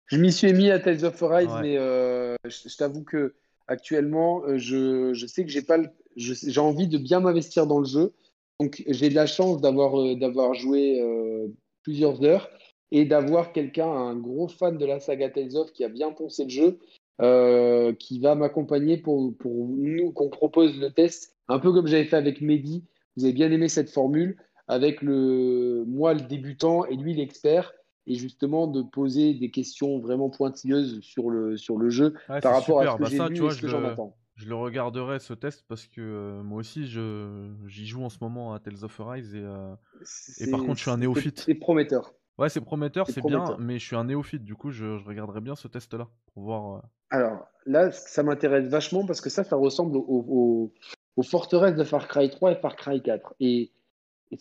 Je 0.07 0.17
m'y 0.17 0.31
suis 0.31 0.53
mis 0.53 0.69
à 0.69 0.79
Tales 0.79 1.05
of 1.05 1.21
Arise, 1.23 1.49
mais 1.61 1.77
euh, 1.77 2.35
je, 2.45 2.75
t'avoue 2.75 3.03
que 3.03 3.35
actuellement, 3.67 4.43
euh, 4.45 4.57
je, 4.57 5.13
je, 5.13 5.25
sais 5.25 5.45
que 5.45 5.51
j'ai 5.51 5.61
pas, 5.61 5.77
j'ai 6.15 6.59
envie 6.59 6.87
de 6.87 6.97
bien 6.97 7.21
m'investir 7.21 7.65
dans 7.65 7.79
le 7.79 7.85
jeu. 7.85 8.13
Donc, 8.59 8.83
j'ai 8.87 9.09
de 9.09 9.15
la 9.15 9.25
chance 9.25 9.61
d'avoir 9.61 9.99
euh, 9.99 10.15
d'avoir 10.15 10.53
joué 10.53 11.01
euh, 11.01 11.47
plusieurs 11.83 12.23
heures 12.23 12.49
et 12.91 13.05
d'avoir 13.05 13.51
quelqu'un, 13.51 13.89
un 13.89 14.15
gros 14.15 14.47
fan 14.47 14.77
de 14.77 14.85
la 14.85 14.99
saga 14.99 15.29
Tales 15.29 15.55
of, 15.55 15.71
qui 15.71 15.83
a 15.83 15.89
bien 15.89 16.11
poncé 16.11 16.43
le 16.43 16.49
jeu 16.49 16.79
qui 17.19 18.19
va 18.19 18.35
m'accompagner 18.35 18.97
pour, 18.97 19.35
pour 19.37 19.67
nous, 19.67 20.11
qu'on 20.11 20.29
propose 20.29 20.79
le 20.79 20.91
test, 20.91 21.35
un 21.47 21.59
peu 21.59 21.71
comme 21.71 21.87
j'avais 21.87 22.05
fait 22.05 22.17
avec 22.17 22.41
Mehdi. 22.41 22.85
Vous 23.17 23.23
avez 23.23 23.33
bien 23.33 23.51
aimé 23.51 23.69
cette 23.69 23.89
formule, 23.89 24.37
avec 24.67 25.01
le, 25.01 25.85
moi 25.87 26.13
le 26.13 26.21
débutant 26.21 26.85
et 26.85 26.95
lui 26.95 27.13
l'expert 27.13 27.73
et 28.07 28.15
justement 28.15 28.67
de 28.67 28.81
poser 28.81 29.33
des 29.33 29.49
questions 29.51 29.99
vraiment 29.99 30.29
pointilleuses 30.29 30.99
sur 31.01 31.29
le, 31.29 31.57
sur 31.57 31.77
le 31.77 31.89
jeu 31.89 32.13
par 32.27 32.55
rapport 32.55 32.81
à 32.81 32.91
ce 32.91 32.97
que 32.97 33.03
bah 33.03 33.09
j'ai 33.09 33.17
vu 33.17 33.45
et 33.45 33.49
ce 33.51 33.61
que 33.61 33.67
j'en 33.67 33.83
attends. 33.83 34.17
Je 34.35 34.49
le 34.49 34.55
regarderai 34.55 35.19
ce 35.19 35.33
test 35.33 35.63
parce 35.67 35.87
que 35.87 36.01
euh, 36.01 36.43
moi 36.43 36.59
aussi 36.59 36.85
j'y 36.87 37.85
joue 37.87 38.03
en 38.03 38.09
ce 38.09 38.17
moment 38.21 38.53
à 38.53 38.59
Tales 38.59 38.83
of 38.83 38.99
Arise 38.99 39.33
et, 39.33 39.41
euh, 39.41 39.73
et 40.39 40.51
par 40.51 40.59
contre 40.59 40.75
je 40.75 40.81
suis 40.81 40.91
un 40.91 40.97
néophyte. 40.97 41.39
C'est 41.39 41.55
prometteur. 41.55 42.13
Ouais, 42.37 42.49
c'est 42.49 42.59
prometteur, 42.59 43.07
c'est 43.07 43.25
bien, 43.25 43.55
mais 43.59 43.79
je 43.79 43.85
suis 43.85 43.95
un 43.95 44.03
néophyte, 44.03 44.43
du 44.43 44.55
coup 44.55 44.71
je, 44.71 44.97
je 44.97 45.05
regarderai 45.05 45.39
bien 45.39 45.55
ce 45.55 45.69
test-là 45.69 46.09
pour 46.33 46.43
voir. 46.43 46.83
Euh. 47.13 47.17
Alors 47.17 47.47
là, 47.65 47.91
ça 47.91 48.23
m'intéresse 48.23 48.67
vachement 48.67 49.05
parce 49.05 49.21
que 49.21 49.29
ça, 49.29 49.43
ça 49.43 49.55
ressemble 49.55 49.97
aux, 49.97 50.71
forteresses 51.23 51.75
de 51.75 51.83
Far 51.83 52.07
Cry 52.07 52.29
3 52.29 52.51
et 52.51 52.55
Far 52.55 52.75
Cry 52.75 53.01
4. 53.01 53.35
Et, 53.39 53.71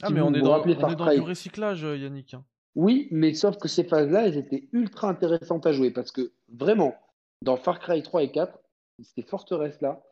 ah, 0.03 0.11
mais 0.11 0.21
on 0.21 0.35
est, 0.35 0.41
dans, 0.41 0.61
on 0.61 0.67
est 0.67 0.75
dans 0.75 1.15
du 1.15 1.21
recyclage, 1.21 1.83
Yannick. 1.83 2.35
Hein. 2.35 2.45
Oui, 2.75 3.09
mais 3.13 3.35
sauf 3.35 3.57
que 3.59 3.69
ces 3.69 3.85
phases-là, 3.85 4.27
elles 4.27 4.37
étaient 4.37 4.69
ultra 4.73 5.09
intéressantes 5.09 5.67
à 5.67 5.73
jouer 5.73 5.91
parce 5.91 6.11
que 6.11 6.33
vraiment, 6.53 6.95
dans 7.43 7.57
Far 7.57 7.79
Cry 7.79 8.03
3 8.03 8.25
et 8.25 8.33
4, 8.33 8.59
ces 9.03 9.23
forteresses-là, 9.23 10.03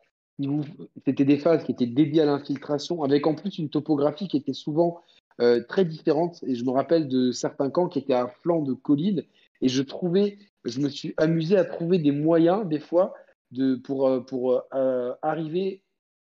c'était 1.05 1.25
des 1.25 1.37
phases 1.37 1.63
qui 1.63 1.71
étaient 1.71 1.85
dédiées 1.85 2.21
à 2.21 2.25
l'infiltration, 2.25 3.03
avec 3.03 3.27
en 3.27 3.35
plus 3.35 3.57
une 3.57 3.69
topographie 3.69 4.27
qui 4.27 4.37
était 4.37 4.53
souvent 4.53 5.01
euh, 5.41 5.61
très 5.67 5.85
différente. 5.85 6.43
Et 6.43 6.55
je 6.55 6.63
me 6.63 6.71
rappelle 6.71 7.07
de 7.07 7.31
certains 7.31 7.69
camps 7.69 7.87
qui 7.87 7.99
étaient 7.99 8.13
à 8.13 8.27
flanc 8.27 8.61
de 8.61 8.73
collines, 8.73 9.23
et 9.61 9.69
je 9.69 9.81
trouvais, 9.81 10.37
je 10.65 10.79
me 10.79 10.89
suis 10.89 11.13
amusé 11.17 11.57
à 11.57 11.65
trouver 11.65 11.99
des 11.99 12.11
moyens 12.11 12.67
des 12.67 12.79
fois 12.79 13.13
de, 13.51 13.75
pour, 13.75 14.07
euh, 14.07 14.19
pour 14.19 14.63
euh, 14.73 15.13
arriver. 15.21 15.81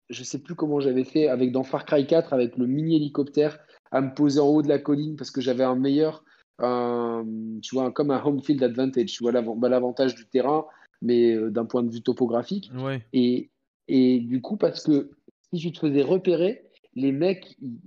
Je 0.10 0.24
sais 0.24 0.40
plus 0.40 0.56
comment 0.56 0.80
j'avais 0.80 1.04
fait 1.04 1.28
avec 1.28 1.52
dans 1.52 1.64
Far 1.64 1.86
Cry 1.86 2.06
4 2.06 2.34
avec 2.34 2.58
le 2.58 2.68
mini 2.68 2.98
hélicoptère 2.98 3.60
à 3.92 4.02
me 4.02 4.14
poser 4.14 4.40
en 4.40 4.48
haut 4.48 4.62
de 4.62 4.68
la 4.68 4.80
colline 4.80 5.16
parce 5.16 5.32
que 5.32 5.42
j'avais 5.42 5.64
un 5.64 5.76
meilleur, 5.76 6.24
tu 6.60 7.76
vois, 7.76 7.92
comme 7.92 8.12
un 8.12 8.24
home 8.24 8.42
field 8.42 8.62
advantage, 8.64 9.12
tu 9.12 9.24
vois, 9.24 9.32
bah, 9.32 9.70
l'avantage 9.70 10.16
du 10.16 10.26
terrain, 10.28 10.66
mais 11.02 11.34
euh, 11.34 11.50
d'un 11.50 11.66
point 11.66 11.84
de 11.84 11.90
vue 11.90 12.02
topographique. 12.02 12.72
Et, 13.14 13.50
et 13.88 14.20
du 14.20 14.42
coup, 14.42 14.58
parce 14.58 14.84
que 14.84 15.12
si 15.54 15.60
tu 15.60 15.72
te 15.72 15.80
faisais 15.80 16.04
repérer, 16.04 16.64
les 16.96 17.12
mecs, 17.12 17.56
ils, 17.62 17.80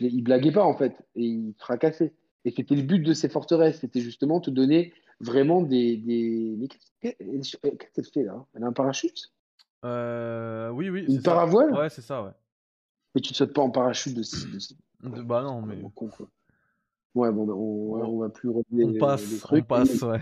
ils, 0.00 0.22
blaguaient 0.22 0.52
pas 0.52 0.64
en 0.64 0.76
fait, 0.76 0.94
et 1.16 1.24
ils 1.24 1.54
fracassaient. 1.58 2.12
Et 2.44 2.50
c'était 2.50 2.74
le 2.74 2.82
but 2.82 3.00
de 3.00 3.12
ces 3.12 3.28
forteresses, 3.28 3.80
c'était 3.80 4.00
justement 4.00 4.40
te 4.40 4.50
donner 4.50 4.92
vraiment 5.20 5.62
des. 5.62 5.96
des... 5.96 6.56
Mais 6.58 6.68
qu'est-ce 6.68 7.56
qu'elle 7.56 8.04
fait 8.04 8.24
là? 8.24 8.44
Elle 8.54 8.64
a 8.64 8.66
un 8.66 8.72
parachute? 8.72 9.32
Euh, 9.84 10.70
Oui, 10.70 10.90
oui. 10.90 11.04
Une 11.08 11.22
paravoile? 11.22 11.72
Ouais, 11.72 11.90
c'est 11.90 12.02
ça, 12.02 12.22
ouais. 12.22 12.32
Mais 13.14 13.20
tu 13.20 13.32
ne 13.32 13.36
sautes 13.36 13.52
pas 13.52 13.62
en 13.62 13.70
parachute 13.70 14.14
de, 14.14 14.22
bah 15.22 15.42
non, 15.42 15.62
mais. 15.62 15.82
Ouais, 17.14 17.30
bon, 17.30 17.46
ben, 17.46 17.52
on, 17.52 18.02
on 18.02 18.18
va 18.18 18.28
plus 18.30 18.48
revenir. 18.48 18.88
On 18.88 18.98
passe, 18.98 19.44
on 19.50 19.62
passe, 19.62 20.02
ouais. 20.02 20.20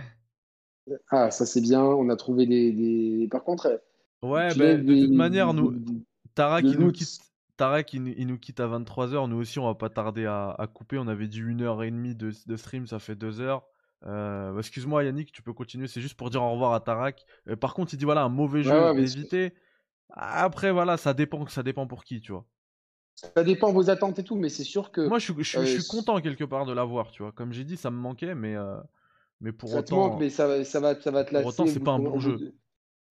Ah, 1.10 1.30
ça 1.30 1.46
c'est 1.46 1.60
bien, 1.60 1.84
on 1.84 2.08
a 2.08 2.16
trouvé 2.16 2.46
des. 2.46 2.72
des... 2.72 3.28
Par 3.30 3.44
contre. 3.44 3.66
Euh, 3.66 4.28
ouais, 4.28 4.54
ben, 4.56 4.84
de 4.84 5.06
toute 5.06 5.14
manière, 5.14 5.54
nous. 5.54 5.74
Tarek, 6.34 6.64
il 6.66 6.78
nous 6.78 6.92
quitte. 6.92 7.20
Tarek, 7.60 7.92
il, 7.92 8.26
nous 8.26 8.38
quitte 8.38 8.58
à 8.58 8.66
23h. 8.66 9.28
Nous 9.28 9.36
aussi, 9.36 9.58
on 9.58 9.66
va 9.66 9.74
pas 9.74 9.90
tarder 9.90 10.24
à, 10.24 10.54
à 10.58 10.66
couper. 10.66 10.96
On 10.96 11.06
avait 11.08 11.28
dit 11.28 11.42
1h30 11.42 12.16
de, 12.16 12.32
de 12.46 12.56
stream, 12.56 12.86
ça 12.86 12.98
fait 12.98 13.14
2h. 13.14 13.60
Euh, 14.06 14.58
Excuse-moi, 14.58 15.04
Yannick, 15.04 15.30
tu 15.30 15.42
peux 15.42 15.52
continuer. 15.52 15.86
C'est 15.86 16.00
juste 16.00 16.14
pour 16.14 16.30
dire 16.30 16.42
au 16.42 16.52
revoir 16.52 16.72
à 16.72 16.80
Tarak. 16.80 17.26
Euh, 17.48 17.56
par 17.56 17.74
contre, 17.74 17.92
il 17.92 17.98
dit 17.98 18.06
voilà, 18.06 18.22
un 18.22 18.30
mauvais 18.30 18.62
jeu, 18.62 18.70
ouais, 18.70 19.02
éviter. 19.02 19.52
Après, 20.08 20.72
voilà, 20.72 20.96
ça 20.96 21.12
dépend, 21.12 21.46
ça 21.48 21.62
dépend 21.62 21.86
pour 21.86 22.04
qui, 22.04 22.22
tu 22.22 22.32
vois. 22.32 22.46
Ça 23.14 23.44
dépend 23.44 23.74
vos 23.74 23.90
attentes 23.90 24.18
et 24.18 24.24
tout, 24.24 24.36
mais 24.36 24.48
c'est 24.48 24.64
sûr 24.64 24.90
que. 24.90 25.06
Moi, 25.06 25.18
je, 25.18 25.34
je, 25.36 25.42
je, 25.42 25.64
suis 25.66 25.80
euh, 25.80 25.86
content 25.90 26.18
quelque 26.22 26.44
part 26.44 26.64
de 26.64 26.72
l'avoir, 26.72 27.10
tu 27.10 27.22
vois. 27.22 27.32
Comme 27.32 27.52
j'ai 27.52 27.64
dit, 27.64 27.76
ça 27.76 27.90
me 27.90 27.98
manquait, 27.98 28.34
mais, 28.34 28.56
euh, 28.56 28.78
mais 29.42 29.52
pour 29.52 29.68
ça 29.68 29.80
autant. 29.80 29.84
Te 29.84 29.94
manque, 29.94 30.20
mais 30.20 30.30
ça, 30.30 30.64
ça, 30.64 30.80
va, 30.80 30.98
ça 30.98 31.10
va 31.10 31.24
te 31.24 31.34
lasser. 31.34 31.42
Pour 31.42 31.52
autant, 31.52 31.66
c'est 31.66 31.80
pas 31.80 31.92
un 31.92 31.98
bon 31.98 32.18
jeu. 32.18 32.54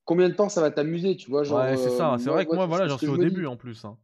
Combien 0.06 0.28
de 0.28 0.34
temps 0.34 0.50
ça 0.50 0.62
va 0.62 0.72
t'amuser, 0.72 1.18
tu 1.18 1.30
vois 1.30 1.44
genre, 1.44 1.60
Ouais, 1.60 1.78
c'est 1.78 1.92
ça. 1.92 2.16
C'est 2.18 2.32
vrai 2.32 2.48
que 2.48 2.56
moi, 2.56 2.66
voilà, 2.66 2.88
j'en 2.88 2.98
suis 2.98 3.08
au 3.08 3.18
début 3.18 3.46
en 3.46 3.56
plus. 3.56 3.86
Hein. 3.86 3.96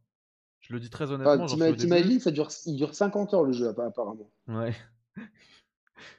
Je 0.60 0.72
le 0.72 0.80
dis 0.80 0.90
très 0.90 1.10
honnêtement. 1.12 1.46
Ah, 1.46 1.72
T'imagines, 1.72 2.20
ça 2.20 2.30
dure, 2.30 2.48
il 2.66 2.76
dure 2.76 2.94
50 2.94 3.34
heures 3.34 3.44
le 3.44 3.52
jeu, 3.52 3.68
apparemment. 3.68 4.30
Ouais. 4.48 4.72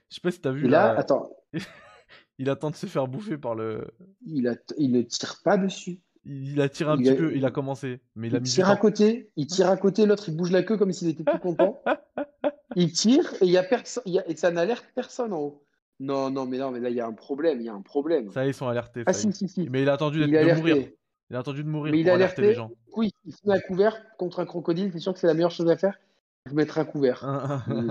Je 0.10 0.16
sais 0.16 0.22
pas 0.22 0.32
si 0.32 0.40
t'as 0.40 0.52
vu. 0.52 0.66
Et 0.66 0.70
là, 0.70 0.98
attends. 0.98 1.36
il 2.38 2.50
attend 2.50 2.70
de 2.70 2.76
se 2.76 2.86
faire 2.86 3.08
bouffer 3.08 3.38
par 3.38 3.56
le. 3.56 3.88
Il, 4.26 4.48
a... 4.48 4.56
il 4.78 4.92
ne 4.92 5.02
tire 5.02 5.42
pas 5.44 5.58
dessus. 5.58 6.02
Il 6.30 6.60
a 6.60 6.68
tiré 6.68 6.92
un 6.92 6.98
petit 6.98 7.16
peu, 7.16 7.34
il 7.36 7.46
a 7.46 7.52
commencé, 7.52 8.02
mais 8.16 8.28
il, 8.28 8.36
a 8.36 8.42
tire 8.42 8.70
à 8.70 8.76
côté, 8.76 9.32
il 9.38 9.48
tire 9.48 9.70
à 9.70 9.78
côté, 9.78 10.06
l'autre 10.06 10.28
il 10.28 10.36
bouge 10.36 10.52
la 10.52 10.62
queue 10.62 10.76
comme 10.76 10.92
s'il 10.92 11.08
était 11.08 11.24
tout 11.24 11.40
content. 11.40 11.82
il 12.76 12.92
tire 12.92 13.34
et 13.36 13.46
il 13.46 13.52
y 13.52 13.58
a 13.58 13.64
personne, 13.64 14.04
et 14.06 14.36
ça 14.36 14.52
n'alerte 14.52 14.86
personne 14.94 15.32
en 15.32 15.40
haut. 15.40 15.64
Non, 16.02 16.30
non, 16.30 16.46
mais 16.46 16.58
non, 16.58 16.72
mais 16.72 16.82
là 16.82 16.90
il 16.90 16.98
y 16.98 17.00
a 17.00 17.08
un 17.08 17.14
problème, 17.14 17.62
il 17.62 17.66
y 17.66 17.70
a 17.70 17.74
un 17.74 17.82
problème. 17.82 18.30
Ça 18.32 18.46
ils 18.46 18.54
sont 18.54 18.68
alertés. 18.68 19.04
Ah 19.06 19.14
si, 19.14 19.32
si, 19.32 19.48
si. 19.48 19.70
Mais 19.70 19.84
il 19.84 19.90
a 19.90 19.94
attendu 19.94 20.20
de 20.20 20.56
mourir. 20.56 20.90
Il 21.30 21.36
a 21.36 21.40
attendu 21.40 21.64
de 21.64 21.70
mourir 21.70 21.92
mais 21.92 22.00
pour 22.00 22.08
il 22.08 22.10
a 22.10 22.14
alerter 22.14 22.42
les 22.42 22.54
gens. 22.54 22.72
Oui, 22.96 23.12
il 23.26 23.34
se 23.34 23.48
met 23.48 23.56
à 23.56 23.60
couvert 23.60 24.02
contre 24.18 24.40
un 24.40 24.46
crocodile, 24.46 24.92
c'est 24.94 25.00
sûr 25.00 25.14
que 25.14 25.20
c'est 25.20 25.28
la 25.28 25.34
meilleure 25.34 25.52
chose 25.52 25.70
à 25.70 25.78
faire? 25.78 26.00
Je 26.46 26.54
mettre 26.54 26.78
à 26.78 26.86
couvert. 26.86 27.20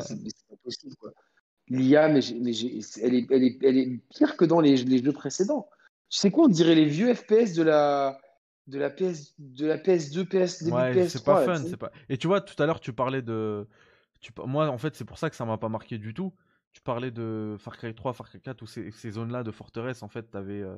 c'est 0.00 0.16
pas 0.48 0.56
possible 0.64 0.96
quoi. 0.96 1.12
L'IA, 1.68 2.08
mais, 2.08 2.20
mais 2.40 2.52
elle, 3.02 3.14
est, 3.14 3.26
elle, 3.30 3.42
est, 3.42 3.58
elle, 3.62 3.76
est, 3.76 4.00
pire 4.10 4.36
que 4.36 4.44
dans 4.44 4.60
les, 4.60 4.76
les 4.76 5.02
jeux 5.02 5.12
précédents. 5.12 5.68
Tu 6.08 6.18
sais 6.18 6.30
quoi, 6.30 6.44
on 6.44 6.48
dirait 6.48 6.76
les 6.76 6.84
vieux 6.84 7.12
FPS 7.12 7.54
de 7.54 7.64
la, 7.64 8.20
de 8.66 8.78
la 8.78 8.90
PS 8.90 9.34
de 9.38 9.66
la 9.66 9.78
PS2 9.78 10.24
PS 10.24 10.62
début 10.62 10.76
ouais, 10.76 10.92
PS3 10.94 11.08
c'est 11.08 11.24
pas 11.24 11.44
fun 11.44 11.56
c'est 11.56 11.76
pas 11.76 11.92
et 12.08 12.18
tu 12.18 12.26
vois 12.26 12.40
tout 12.40 12.60
à 12.60 12.66
l'heure 12.66 12.80
tu 12.80 12.92
parlais 12.92 13.22
de 13.22 13.66
tu... 14.20 14.32
moi 14.44 14.68
en 14.68 14.78
fait 14.78 14.96
c'est 14.96 15.04
pour 15.04 15.18
ça 15.18 15.30
que 15.30 15.36
ça 15.36 15.44
m'a 15.44 15.56
pas 15.56 15.68
marqué 15.68 15.98
du 15.98 16.14
tout 16.14 16.32
tu 16.72 16.80
parlais 16.82 17.10
de 17.10 17.56
Far 17.58 17.76
Cry 17.76 17.94
3 17.94 18.12
Far 18.12 18.28
Cry 18.28 18.40
4 18.40 18.62
ou 18.62 18.66
ces, 18.66 18.90
ces 18.90 19.12
zones 19.12 19.30
là 19.30 19.44
de 19.44 19.52
forteresse 19.52 20.02
en 20.02 20.08
fait 20.08 20.24
t'avais 20.30 20.62
euh, 20.62 20.76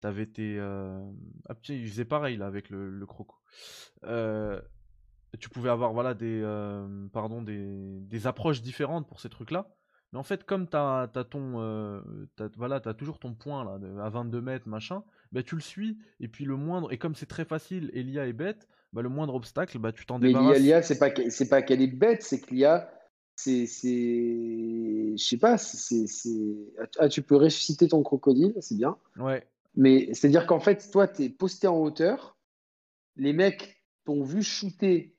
t'avais 0.00 0.26
tes 0.26 0.56
euh... 0.58 0.98
ah, 1.48 1.54
ils 1.68 1.88
faisaient 1.88 2.04
pareil 2.04 2.36
là 2.36 2.46
avec 2.46 2.70
le, 2.70 2.90
le 2.90 3.06
croco 3.06 3.36
euh... 4.04 4.60
tu 5.38 5.48
pouvais 5.48 5.70
avoir 5.70 5.92
voilà 5.92 6.14
des 6.14 6.40
euh, 6.42 7.06
pardon 7.12 7.42
des... 7.42 8.00
des 8.00 8.26
approches 8.26 8.62
différentes 8.62 9.08
pour 9.08 9.20
ces 9.20 9.28
trucs 9.28 9.50
là 9.50 9.74
mais 10.12 10.18
en 10.18 10.22
fait, 10.24 10.44
comme 10.44 10.68
tu 10.68 10.76
as, 10.76 11.08
ton, 11.30 11.60
euh, 11.60 12.00
voilà, 12.56 12.80
as 12.84 12.94
toujours 12.94 13.18
ton 13.18 13.34
point 13.34 13.64
là, 13.64 14.04
à 14.04 14.08
22 14.08 14.40
mètres, 14.40 14.68
machin, 14.68 15.04
bah, 15.30 15.42
tu 15.42 15.54
le 15.54 15.60
suis, 15.60 15.98
et 16.18 16.26
puis 16.26 16.44
le 16.44 16.56
moindre, 16.56 16.92
et 16.92 16.98
comme 16.98 17.14
c'est 17.14 17.26
très 17.26 17.44
facile, 17.44 17.90
et 17.94 18.02
l'IA 18.02 18.26
est 18.26 18.32
bête, 18.32 18.66
bah, 18.92 19.02
le 19.02 19.08
moindre 19.08 19.34
obstacle, 19.34 19.78
bah, 19.78 19.92
tu 19.92 20.06
t'en. 20.06 20.18
Mais 20.18 20.32
l'IA, 20.32 20.82
c'est 20.82 20.98
pas, 20.98 21.10
c'est 21.28 21.48
pas 21.48 21.62
qu'elle 21.62 21.80
est 21.80 21.86
bête, 21.86 22.22
c'est 22.22 22.40
que 22.40 22.52
l'IA, 22.52 22.90
c'est, 23.36 23.66
je 23.66 25.14
sais 25.16 25.38
pas, 25.38 25.58
c'est, 25.58 26.06
ah, 26.98 27.08
tu 27.08 27.22
peux 27.22 27.36
ressusciter 27.36 27.86
ton 27.86 28.02
crocodile, 28.02 28.54
c'est 28.60 28.76
bien. 28.76 28.96
Ouais. 29.16 29.46
Mais 29.76 30.12
c'est-à-dire 30.12 30.46
qu'en 30.46 30.60
fait, 30.60 30.90
toi, 30.90 31.08
tu 31.08 31.24
es 31.24 31.28
posté 31.28 31.66
en 31.66 31.78
hauteur, 31.78 32.36
les 33.16 33.32
mecs 33.32 33.82
t'ont 34.04 34.22
vu 34.22 34.42
shooter 34.42 35.14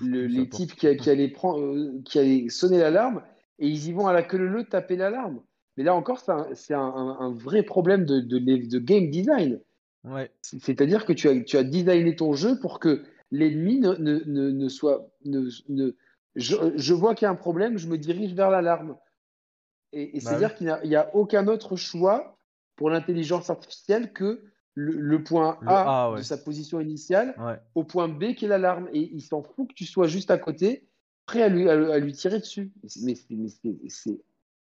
le, 0.00 0.26
les 0.26 0.48
types 0.48 0.74
qui, 0.74 0.96
qui, 0.96 1.10
allaient 1.10 1.28
prendre, 1.28 1.60
euh, 1.60 2.00
qui 2.04 2.18
allaient 2.18 2.48
sonner 2.48 2.78
l'alarme, 2.78 3.22
et 3.58 3.68
ils 3.68 3.88
y 3.88 3.92
vont 3.92 4.06
à 4.06 4.12
la 4.12 4.22
queue 4.22 4.38
leu 4.38 4.64
taper 4.64 4.96
l'alarme. 4.96 5.42
Mais 5.76 5.84
là 5.84 5.94
encore, 5.94 6.20
c'est 6.54 6.74
un, 6.74 6.80
un, 6.80 7.32
vrai 7.32 7.62
problème 7.62 8.04
de, 8.04 8.20
de, 8.20 8.38
de 8.38 8.78
game 8.78 9.10
design. 9.10 9.60
Ouais. 10.04 10.30
C'est-à-dire 10.42 11.06
que 11.06 11.12
tu 11.12 11.28
as, 11.28 11.40
tu 11.42 11.56
as 11.56 11.64
designé 11.64 12.14
ton 12.14 12.34
jeu 12.34 12.58
pour 12.60 12.78
que 12.78 13.04
l'ennemi 13.30 13.78
ne, 13.78 13.94
ne, 13.94 14.50
ne, 14.50 14.68
soit. 14.68 15.08
Ne, 15.24 15.48
je, 16.34 16.56
je, 16.76 16.94
vois 16.94 17.14
qu'il 17.14 17.24
y 17.24 17.28
a 17.28 17.30
un 17.30 17.36
problème, 17.36 17.78
je 17.78 17.88
me 17.88 17.96
dirige 17.96 18.34
vers 18.34 18.50
l'alarme. 18.50 18.96
Et, 19.92 20.12
bah 20.14 20.20
c'est-à-dire 20.20 20.54
qu'il 20.54 20.78
n'y 20.84 20.96
a, 20.96 21.14
aucun 21.14 21.46
autre 21.46 21.76
choix 21.76 22.38
pour 22.76 22.90
l'intelligence 22.90 23.50
artificielle 23.50 24.12
que 24.12 24.42
le, 24.74 25.22
point 25.22 25.58
A, 25.66 26.14
de 26.16 26.22
sa 26.22 26.38
position 26.38 26.80
initiale 26.80 27.34
au 27.74 27.84
point 27.84 28.08
B 28.08 28.34
qui 28.34 28.46
est 28.46 28.48
l'alarme. 28.48 28.88
Et 28.92 29.10
il 29.12 29.22
s'en 29.22 29.42
fout 29.42 29.68
que 29.68 29.74
tu 29.74 29.84
sois 29.84 30.06
juste 30.06 30.30
à 30.30 30.38
côté 30.38 30.88
prêt 31.26 31.42
à 31.42 31.48
lui, 31.48 31.68
à, 31.68 31.98
lui 31.98 32.12
tirer 32.12 32.38
dessus. 32.38 32.72
Mais, 33.02 33.14
c'est 33.88 34.20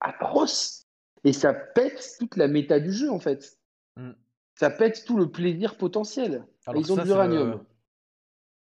atroce. 0.00 0.86
Et 1.24 1.32
ça 1.32 1.54
pète 1.54 2.16
toute 2.18 2.36
la 2.36 2.48
méta 2.48 2.80
du 2.80 2.92
jeu, 2.92 3.10
en 3.10 3.20
fait. 3.20 3.58
Mm. 3.96 4.10
Ça 4.54 4.70
pète 4.70 5.04
tout 5.06 5.16
le 5.16 5.30
plaisir 5.30 5.76
potentiel. 5.76 6.44
Ils 6.74 6.92
ont 6.92 6.96
de 6.96 7.02
l'uranium. 7.02 7.64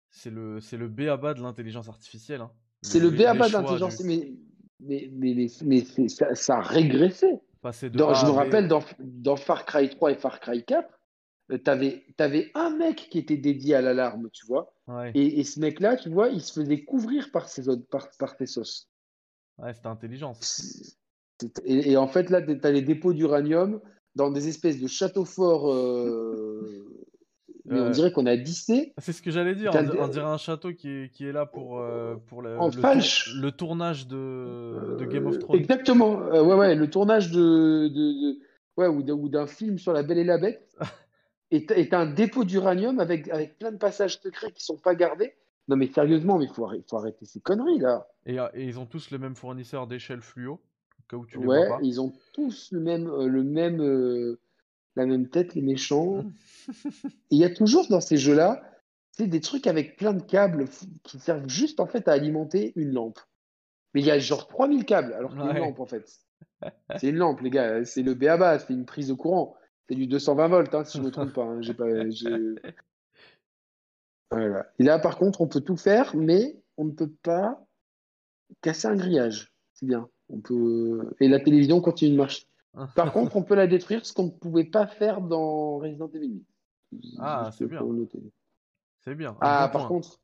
C'est 0.10 0.32
le, 0.32 0.60
c'est 0.60 0.78
le 0.78 0.88
B.A.B.A. 0.88 1.34
de 1.34 1.42
l'intelligence 1.42 1.88
artificielle. 1.88 2.42
Hein. 2.42 2.52
C'est 2.82 3.00
le 3.00 3.12
B.A.B.A. 3.12 3.48
de 3.48 3.54
l'intelligence, 3.54 4.00
mais, 4.02 4.34
mais, 4.80 5.10
mais, 5.14 5.48
mais, 5.64 6.10
ça, 6.10 6.34
ça, 6.34 6.58
a 6.58 6.62
régressé. 6.62 7.40
Dans, 7.94 8.14
je 8.14 8.26
me 8.26 8.32
rappelle 8.32 8.68
dans, 8.68 8.84
dans 9.00 9.36
Far 9.36 9.66
Cry 9.66 9.90
3 9.90 10.12
et 10.12 10.16
Far 10.16 10.40
Cry 10.40 10.64
4, 10.64 10.88
euh, 11.52 11.58
t'avais 11.58 12.04
avais 12.18 12.52
un 12.56 12.70
mec 12.76 13.08
qui 13.10 13.20
était 13.20 13.38
dédié 13.38 13.76
à 13.76 13.82
l'alarme, 13.82 14.30
tu 14.32 14.46
vois. 14.46 14.74
Et, 15.14 15.40
et, 15.40 15.44
ce 15.44 15.60
mec-là, 15.60 15.98
tu 15.98 16.10
vois, 16.10 16.30
il 16.30 16.42
se 16.42 16.54
faisait 16.54 16.84
couvrir 16.84 17.30
par 17.32 17.50
ses, 17.50 17.68
autres, 17.68 17.86
par, 17.90 18.08
par 18.20 18.36
ses 18.38 18.46
sauces. 18.46 18.90
Ouais, 19.58 19.74
c'était 19.74 19.88
intelligent. 19.88 20.34
Et, 21.66 21.92
et, 21.92 21.98
en 21.98 22.08
fait, 22.08 22.30
là, 22.30 22.42
tu 22.42 22.58
as 22.64 22.72
les 22.72 22.82
dépôts 22.82 23.14
d'uranium 23.14 23.82
dans 24.16 24.32
des 24.32 24.48
espèces 24.48 24.80
de 24.80 24.88
châteaux 24.88 25.26
forts. 25.26 25.72
Euh, 25.72 27.07
mais 27.68 27.82
on 27.82 27.90
dirait 27.90 28.12
qu'on 28.12 28.26
a 28.26 28.38
dissé. 28.38 28.94
C'est 28.98 29.12
ce 29.12 29.22
que 29.22 29.32
j'allais 29.32 29.56
dire. 29.56 29.72
On, 29.74 30.08
dirait 30.08 30.26
un 30.26 30.38
château 30.38 30.74
qui 30.74 30.90
est, 30.90 31.12
qui 31.12 31.26
est 31.26 31.32
là 31.32 31.46
pour, 31.46 31.84
pour 32.28 32.42
le, 32.42 32.56
le, 32.56 33.50
tournage 33.52 34.08
de, 34.08 34.98
de, 34.98 35.06
Game 35.06 35.28
of 35.28 35.40
Thrones. 35.40 35.60
Exactement. 35.60 36.16
ouais, 36.16 36.56
ouais, 36.56 36.76
le 36.76 36.90
tournage 36.90 37.32
de, 37.32 37.88
de, 37.88 38.40
ouais, 38.78 38.88
ou 38.88 39.30
d'un 39.30 39.48
film 39.48 39.78
sur 39.78 39.94
la 39.94 40.04
Belle 40.04 40.20
et 40.20 40.24
la 40.24 40.38
Bête. 40.38 40.76
est, 41.52 41.72
est 41.72 41.94
un 41.94 42.06
dépôt 42.06 42.44
d'uranium 42.44 43.00
avec, 43.00 43.30
avec 43.30 43.58
plein 43.58 43.72
de 43.72 43.78
passages 43.78 44.20
secrets 44.20 44.52
qui 44.52 44.64
sont 44.64 44.78
pas 44.78 44.96
gardés. 44.96 45.34
Non 45.70 45.76
mais 45.76 45.88
sérieusement, 45.88 46.38
mais 46.38 46.46
il 46.46 46.54
faut, 46.54 46.70
faut, 46.90 46.98
arrêter 46.98 47.26
ces 47.26 47.42
conneries 47.42 47.80
là. 47.80 48.08
Et, 48.26 48.36
et 48.36 48.64
ils 48.64 48.80
ont 48.80 48.86
tous 48.86 49.12
le 49.12 49.18
même 49.18 49.36
fournisseur 49.36 49.88
d'échelle 49.88 50.22
fluo 50.22 50.62
cas 51.08 51.18
où 51.18 51.26
tu 51.26 51.40
les 51.40 51.46
ouais, 51.46 51.68
ils 51.82 52.02
ont 52.02 52.14
tous 52.34 52.72
le 52.72 52.80
même, 52.80 53.08
euh, 53.08 53.28
le 53.28 53.44
même, 53.44 53.82
euh, 53.82 54.40
la 54.98 55.06
même 55.06 55.30
tête, 55.30 55.56
les 55.56 55.62
méchants. 55.62 56.26
Il 57.30 57.40
y 57.40 57.46
a 57.46 57.50
toujours 57.50 57.88
dans 57.88 58.02
ces 58.02 58.18
jeux-là, 58.18 58.62
c'est 59.12 59.28
des 59.28 59.42
trucs 59.42 59.68
avec 59.68 59.96
plein 59.96 60.14
de 60.14 60.22
câbles 60.22 60.66
qui 61.04 61.20
servent 61.20 61.48
juste 61.48 61.80
en 61.80 61.88
fait 61.88 62.08
à 62.08 62.14
alimenter 62.14 62.74
une 62.76 62.92
lampe. 62.92 63.20
Mais 63.94 64.02
il 64.02 64.06
y 64.06 64.12
a 64.12 64.20
genre 64.20 64.48
3000 64.48 64.86
câbles 64.86 65.14
alors 65.14 65.32
qu'il 65.32 65.40
y 65.40 65.48
a 65.48 65.52
une 65.52 65.58
lampe 65.58 65.80
en 65.80 65.86
fait. 65.86 66.06
C'est 66.98 67.10
une 67.10 67.16
lampe, 67.16 67.42
les 67.42 67.50
gars. 67.50 67.86
C'est 67.86 68.04
le 68.04 68.14
BABA, 68.14 68.60
c'est 68.60 68.74
une 68.74 68.86
prise 68.86 69.08
de 69.08 69.14
courant. 69.14 69.56
C'est 69.88 69.96
du 69.96 70.08
220 70.08 70.48
volts, 70.50 70.76
hein, 70.76 70.84
si 70.84 70.98
je 70.98 71.02
ne 71.02 71.08
me 71.08 71.12
trompe 71.12 71.34
pas. 71.34 71.46
Hein. 71.46 71.62
J'ai 71.62 71.74
pas 71.74 71.86
voilà. 74.32 74.68
Et 74.78 74.84
là, 74.84 75.00
par 75.00 75.18
contre, 75.18 75.42
on 75.42 75.48
peut 75.48 75.62
tout 75.62 75.78
faire, 75.78 76.16
mais 76.16 76.62
on 76.76 76.86
ne 76.86 76.92
peut 76.92 77.12
pas 77.24 77.66
casser 78.62 78.88
un 78.88 78.96
grillage. 78.96 79.54
C'est 79.74 79.86
bien. 79.86 80.10
On 80.30 80.42
peut... 80.42 81.16
Et 81.20 81.28
la 81.28 81.40
télévision 81.40 81.82
continue 81.82 82.12
de 82.12 82.18
marcher. 82.18 82.46
Par 82.96 83.12
contre, 83.12 83.36
on 83.36 83.44
peut 83.44 83.56
la 83.56 83.68
détruire, 83.68 84.06
ce 84.06 84.14
qu'on 84.14 84.26
ne 84.26 84.32
pouvait 84.32 84.66
pas 84.66 84.88
faire 84.88 85.22
dans 85.22 85.80
Resident 85.80 86.10
Evil 86.14 86.44
Ah, 87.20 87.50
c'est 87.58 87.66
bien. 87.66 87.82
C'est 89.04 89.16
bien. 89.16 89.36
Ah, 89.42 89.70
par 89.72 89.88
contre, 89.88 90.20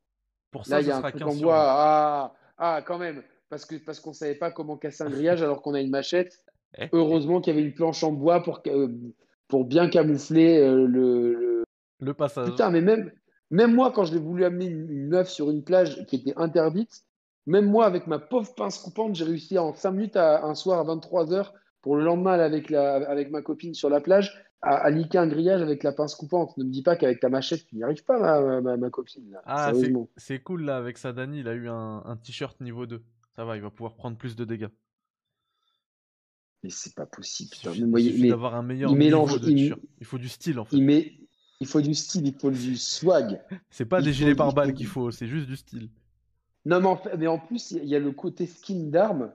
pour 0.50 0.66
ça, 0.66 0.76
là, 0.76 0.80
il 0.82 0.88
y 0.88 0.90
a 0.90 0.98
un 0.98 1.02
truc 1.02 1.22
en 1.22 1.34
bois. 1.34 1.56
Ah, 1.58 2.34
ah, 2.58 2.82
quand 2.86 2.98
même. 2.98 3.22
Parce 3.48 3.64
qu'on 3.64 3.78
parce 3.84 4.00
qu'on 4.00 4.10
ne 4.10 4.14
savait 4.14 4.34
pas 4.34 4.50
comment 4.50 4.76
casser 4.76 5.04
un 5.04 5.10
grillage 5.10 5.42
alors 5.42 5.62
qu'on 5.62 5.74
a 5.74 5.80
une 5.80 5.90
machette. 5.90 6.44
Eh. 6.78 6.88
Heureusement 6.92 7.40
qu'il 7.40 7.54
y 7.54 7.56
avait 7.56 7.66
une 7.66 7.74
planche 7.74 8.02
en 8.02 8.12
bois 8.12 8.42
pour, 8.42 8.62
pour 9.48 9.64
bien 9.64 9.88
camoufler 9.88 10.58
euh, 10.58 10.86
le, 10.86 11.64
le, 12.00 12.14
passage. 12.14 12.48
Putain, 12.48 12.70
mais 12.70 12.80
même, 12.80 13.12
même 13.50 13.74
moi, 13.74 13.92
quand 13.92 14.04
je 14.04 14.14
l'ai 14.14 14.20
voulu 14.20 14.44
amener 14.44 14.66
une 14.66 15.08
meuf 15.08 15.28
sur 15.28 15.50
une 15.50 15.62
plage 15.62 16.04
qui 16.06 16.16
était 16.16 16.34
interdite, 16.36 17.04
même 17.46 17.66
moi, 17.66 17.86
avec 17.86 18.06
ma 18.06 18.18
pauvre 18.18 18.54
pince 18.54 18.78
coupante, 18.78 19.14
j'ai 19.14 19.24
réussi 19.24 19.58
en 19.58 19.74
5 19.74 19.90
minutes 19.92 20.16
à, 20.16 20.44
un 20.44 20.54
soir 20.54 20.80
à 20.80 20.94
23h 20.94 21.52
pour 21.84 21.96
le 21.96 22.02
lendemain 22.02 22.32
avec, 22.32 22.70
la, 22.70 22.94
avec 23.10 23.30
ma 23.30 23.42
copine 23.42 23.74
sur 23.74 23.90
la 23.90 24.00
plage 24.00 24.42
à, 24.62 24.74
à 24.76 24.88
liquer 24.88 25.18
un 25.18 25.26
grillage 25.26 25.60
avec 25.60 25.82
la 25.82 25.92
pince 25.92 26.14
coupante. 26.14 26.56
Ne 26.56 26.64
me 26.64 26.70
dis 26.70 26.82
pas 26.82 26.96
qu'avec 26.96 27.20
ta 27.20 27.28
machette, 27.28 27.66
tu 27.66 27.76
n'y 27.76 27.82
arrives 27.82 28.04
pas, 28.04 28.18
ma, 28.62 28.78
ma, 28.78 28.88
copine. 28.88 29.38
ah, 29.44 29.72
c'est 30.16 30.42
cool 30.42 30.64
là, 30.64 30.78
avec 30.78 30.96
sa 30.96 31.12
Dani, 31.12 31.40
il 31.40 31.48
a 31.48 31.52
eu 31.52 31.68
un, 31.68 32.02
un 32.06 32.16
t-shirt 32.16 32.58
niveau 32.62 32.86
2. 32.86 33.04
Ça 33.36 33.44
va, 33.44 33.56
il 33.56 33.62
va 33.62 33.68
pouvoir 33.68 33.96
prendre 33.96 34.16
plus 34.16 34.34
de 34.34 34.46
dégâts. 34.46 34.70
Mais 36.62 36.70
c'est 36.70 36.94
pas 36.94 37.04
possible. 37.04 37.54
Il 37.98 38.28
d'avoir 38.30 38.54
un 38.54 38.62
meilleur 38.62 38.90
il 38.90 38.96
mélange, 38.96 39.38
il, 39.42 39.76
il, 40.00 40.06
faut 40.06 40.16
du 40.16 40.30
style 40.30 40.58
en 40.58 40.64
fait. 40.64 40.78
Il, 40.78 40.84
met, 40.84 41.12
il 41.60 41.66
faut 41.66 41.82
du 41.82 41.94
style, 41.94 42.26
il 42.26 42.34
faut 42.34 42.50
du 42.50 42.78
swag. 42.78 43.42
C'est 43.68 43.84
pas 43.84 44.00
des 44.00 44.14
gilets 44.14 44.34
pare-balles 44.34 44.72
qu'il 44.72 44.86
faut, 44.86 45.10
c'est 45.10 45.26
juste 45.26 45.48
du 45.48 45.56
style. 45.56 45.90
Non, 46.64 46.80
mais 46.80 46.86
en, 46.86 47.02
mais 47.18 47.26
en 47.26 47.38
plus, 47.38 47.72
il 47.72 47.84
y 47.84 47.94
a 47.94 47.98
le 47.98 48.12
côté 48.12 48.46
skin 48.46 48.84
d'armes, 48.84 49.34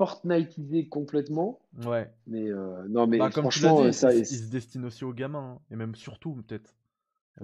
Fortniteisé 0.00 0.88
complètement. 0.88 1.60
Ouais. 1.84 2.10
Mais 2.26 2.50
euh, 2.50 2.88
non, 2.88 3.06
mais 3.06 3.18
bah, 3.18 3.30
franchement, 3.30 3.92
ça. 3.92 4.14
Il, 4.14 4.24
se 4.24 4.50
destine 4.50 4.86
aussi 4.86 5.04
aux 5.04 5.12
gamins, 5.12 5.58
hein, 5.58 5.60
et 5.70 5.76
même 5.76 5.94
surtout, 5.94 6.36
peut-être. 6.36 6.74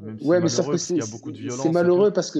Même 0.00 0.18
si 0.18 0.26
ouais, 0.26 0.40
mais 0.40 0.48
sauf 0.48 0.70
que 0.70 0.78
c'est 0.78 0.98
C'est 1.02 1.70
malheureux 1.70 2.14
parce 2.14 2.30
que 2.30 2.38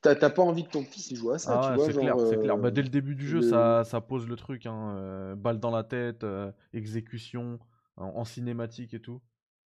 t'as 0.00 0.30
pas 0.30 0.42
envie 0.42 0.64
que 0.64 0.72
ton 0.72 0.82
fils 0.82 1.14
joue 1.14 1.30
à 1.30 1.38
ça. 1.38 1.60
Ah, 1.62 1.76
c'est 1.78 1.92
clair, 1.92 2.16
c'est 2.28 2.40
clair. 2.40 2.58
Bah, 2.58 2.72
dès 2.72 2.82
le 2.82 2.88
début 2.88 3.14
du 3.14 3.28
jeu, 3.28 3.42
ça, 3.42 3.84
ça, 3.84 4.00
pose 4.00 4.26
le 4.26 4.34
truc. 4.34 4.66
Hein, 4.66 4.96
euh, 4.96 5.36
balle 5.36 5.60
dans 5.60 5.70
la 5.70 5.84
tête, 5.84 6.24
euh, 6.24 6.50
exécution, 6.72 7.60
en, 7.96 8.24
cinématique 8.24 8.92
et 8.92 9.00
tout. 9.00 9.20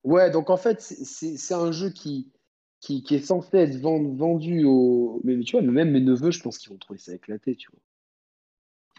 Ouais, 0.03 0.31
donc 0.31 0.49
en 0.49 0.57
fait, 0.57 0.81
c'est 0.81 1.55
un 1.55 1.73
jeu 1.73 1.91
qui, 1.91 2.33
qui, 2.81 3.05
est 3.11 3.19
censé 3.19 3.59
être 3.59 3.77
vendu 3.77 4.65
au. 4.65 5.21
Mais, 5.25 5.39
tu 5.41 5.59
vois, 5.59 5.61
même 5.61 5.91
mes 5.91 6.01
neveux, 6.01 6.31
je 6.31 6.41
pense 6.41 6.57
qu'ils 6.57 6.73
vont 6.73 6.79
trouver 6.79 6.99
ça 6.99 7.13
éclaté, 7.13 7.55
tu 7.55 7.71
vois. 7.71 7.81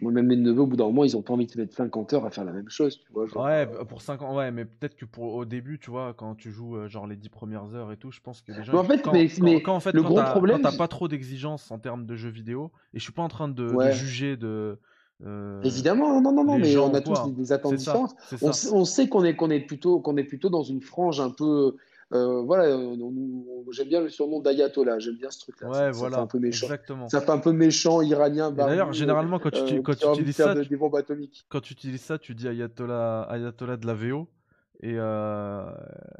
Moi, 0.01 0.11
même 0.11 0.27
mes 0.27 0.35
neveux, 0.35 0.61
au 0.61 0.67
bout 0.67 0.75
d'un 0.75 0.85
moment, 0.85 1.05
ils 1.05 1.15
ont 1.15 1.21
pas 1.21 1.33
envie 1.33 1.45
de 1.45 1.51
se 1.51 1.57
mettre 1.57 1.73
50 1.73 2.13
heures 2.13 2.25
à 2.25 2.29
faire 2.29 2.43
la 2.43 2.51
même 2.51 2.69
chose, 2.69 2.99
tu 2.99 3.13
vois. 3.13 3.23
ouais, 3.23 3.65
euh, 3.65 3.85
pour 3.85 4.01
5 4.01 4.21
ans, 4.23 4.35
ouais, 4.35 4.51
mais 4.51 4.65
peut-être 4.65 4.95
que 4.95 5.05
pour 5.05 5.35
au 5.35 5.45
début, 5.45 5.79
tu 5.79 5.89
vois, 5.89 6.13
quand 6.13 6.35
tu 6.35 6.51
joues 6.51 6.75
euh, 6.75 6.89
genre 6.89 7.07
les 7.07 7.15
10 7.15 7.29
premières 7.29 7.73
heures 7.75 7.93
et 7.93 7.97
tout, 7.97 8.11
je 8.11 8.19
pense 8.19 8.41
que 8.41 8.51
les 8.51 8.63
gens. 8.63 8.73
en 8.73 8.83
fait, 8.83 9.05
mais, 9.41 9.61
quand, 9.61 9.73
en 9.73 9.79
fait, 9.79 9.93
le 9.93 10.03
gros 10.03 10.21
problème. 10.21 10.57
Quand 10.61 10.71
t'as 10.71 10.77
pas 10.77 10.89
trop 10.89 11.07
d'exigences 11.07 11.71
en 11.71 11.79
termes 11.79 12.05
de 12.05 12.15
jeux 12.15 12.29
vidéo, 12.29 12.71
et 12.93 12.99
je 12.99 13.03
suis 13.03 13.13
pas 13.13 13.23
en 13.23 13.29
train 13.29 13.47
de, 13.47 13.91
juger 13.91 14.35
de. 14.35 14.77
Euh, 15.25 15.61
Évidemment, 15.63 16.19
non, 16.19 16.33
non, 16.33 16.43
non, 16.43 16.57
mais 16.59 16.75
on 16.75 16.93
a 16.93 16.99
tous 16.99 17.31
des, 17.31 17.53
attentes 17.53 17.75
différentes. 17.75 18.15
On, 18.41 18.49
on, 18.49 18.83
sait 18.83 19.07
qu'on 19.07 19.23
est, 19.23 19.37
qu'on 19.37 19.49
est, 19.49 19.61
plutôt, 19.61 20.01
qu'on 20.01 20.17
est 20.17 20.25
plutôt 20.25 20.49
dans 20.49 20.63
une 20.63 20.81
frange 20.81 21.21
un 21.21 21.29
peu 21.29 21.77
euh, 22.13 22.41
voilà, 22.43 22.77
j'aime 23.71 23.87
bien 23.87 24.01
le 24.01 24.09
surnom 24.09 24.39
d'Ayatollah, 24.39 24.99
j'aime 24.99 25.15
bien 25.15 25.31
ce 25.31 25.39
truc-là. 25.39 25.69
Ouais, 25.69 25.73
ça, 25.75 25.91
voilà, 25.91 26.17
fait 26.17 26.23
un 26.23 26.27
peu 26.27 26.39
méchant. 26.39 26.67
Ça 27.07 27.21
fait 27.21 27.31
un 27.31 27.39
peu 27.39 27.51
méchant, 27.51 28.01
iranien. 28.01 28.51
D'ailleurs, 28.51 28.93
généralement, 28.93 29.39
quand 29.39 29.49
tu, 29.49 29.77
euh, 29.77 29.81
quand 29.81 29.95
tu 29.95 30.07
utilises 30.07 30.35
ça, 30.35 30.55
tu, 30.55 30.79
quand 31.49 31.61
tu 31.61 31.73
utilises 31.73 32.01
ça, 32.01 32.19
tu 32.19 32.35
dis 32.35 32.47
Ayatollah, 32.47 33.23
Ayatollah 33.23 33.77
de 33.77 33.87
la 33.87 33.93
VO. 33.95 34.29
Et, 34.81 34.95
euh, 34.97 35.65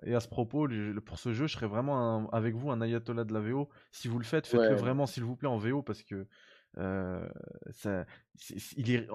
et 0.04 0.16
à 0.16 0.22
ce 0.22 0.28
propos, 0.28 0.68
pour 1.06 1.20
ce 1.20 1.34
jeu, 1.34 1.46
je 1.46 1.54
serais 1.54 1.68
vraiment 1.68 2.30
avec 2.32 2.56
vous 2.56 2.72
un 2.72 2.82
Ayatollah 2.82 3.24
de 3.24 3.34
la 3.34 3.42
VO. 3.42 3.70
Si 3.92 4.08
vous 4.08 4.18
le 4.18 4.26
faites, 4.26 4.48
faites-le 4.48 4.76
vraiment, 4.76 5.06
s'il 5.06 5.24
vous 5.24 5.36
plaît, 5.36 5.50
en 5.50 5.58
VO, 5.58 5.84
parce 5.84 6.02
que 6.02 6.26
ça, 6.76 8.06
il 8.76 8.92
est, 8.92 9.08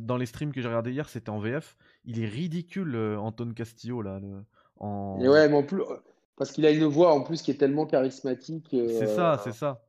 dans 0.00 0.16
les 0.16 0.26
streams 0.26 0.52
que 0.52 0.60
j'ai 0.60 0.68
regardé 0.68 0.90
hier, 0.90 1.08
c'était 1.08 1.30
en 1.30 1.38
VF. 1.38 1.76
Il 2.04 2.20
est 2.20 2.28
ridicule, 2.28 2.96
Anton 2.96 3.52
Castillo, 3.54 4.02
là. 4.02 4.18
Le, 4.18 4.42
et 4.82 5.28
ouais, 5.28 5.48
mais 5.48 5.56
en 5.56 5.62
plus, 5.62 5.82
parce 6.36 6.50
qu'il 6.52 6.66
a 6.66 6.70
une 6.70 6.84
voix 6.84 7.14
en 7.14 7.22
plus 7.22 7.42
qui 7.42 7.50
est 7.50 7.56
tellement 7.56 7.86
charismatique. 7.86 8.68
c'est 8.70 9.06
ça, 9.06 9.40
c'est 9.44 9.52
ça. 9.52 9.82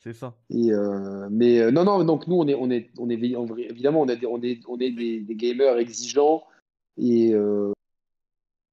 C'est 0.00 0.12
ça. 0.12 0.36
Et 0.50 0.70
euh, 0.70 1.28
mais 1.30 1.58
euh, 1.60 1.70
non, 1.70 1.84
non, 1.84 2.04
donc 2.04 2.26
nous, 2.28 2.36
on 2.36 2.46
est, 2.46 2.54
on 2.54 2.70
est, 2.70 2.90
on 2.98 3.10
est 3.10 3.14
évidemment, 3.14 4.02
on, 4.02 4.08
a 4.08 4.14
des, 4.14 4.26
on 4.26 4.40
est, 4.42 4.60
on 4.68 4.78
est 4.78 4.90
des, 4.90 5.34
gamers 5.34 5.76
exigeants 5.78 6.44
et 6.96 7.34
euh, 7.34 7.72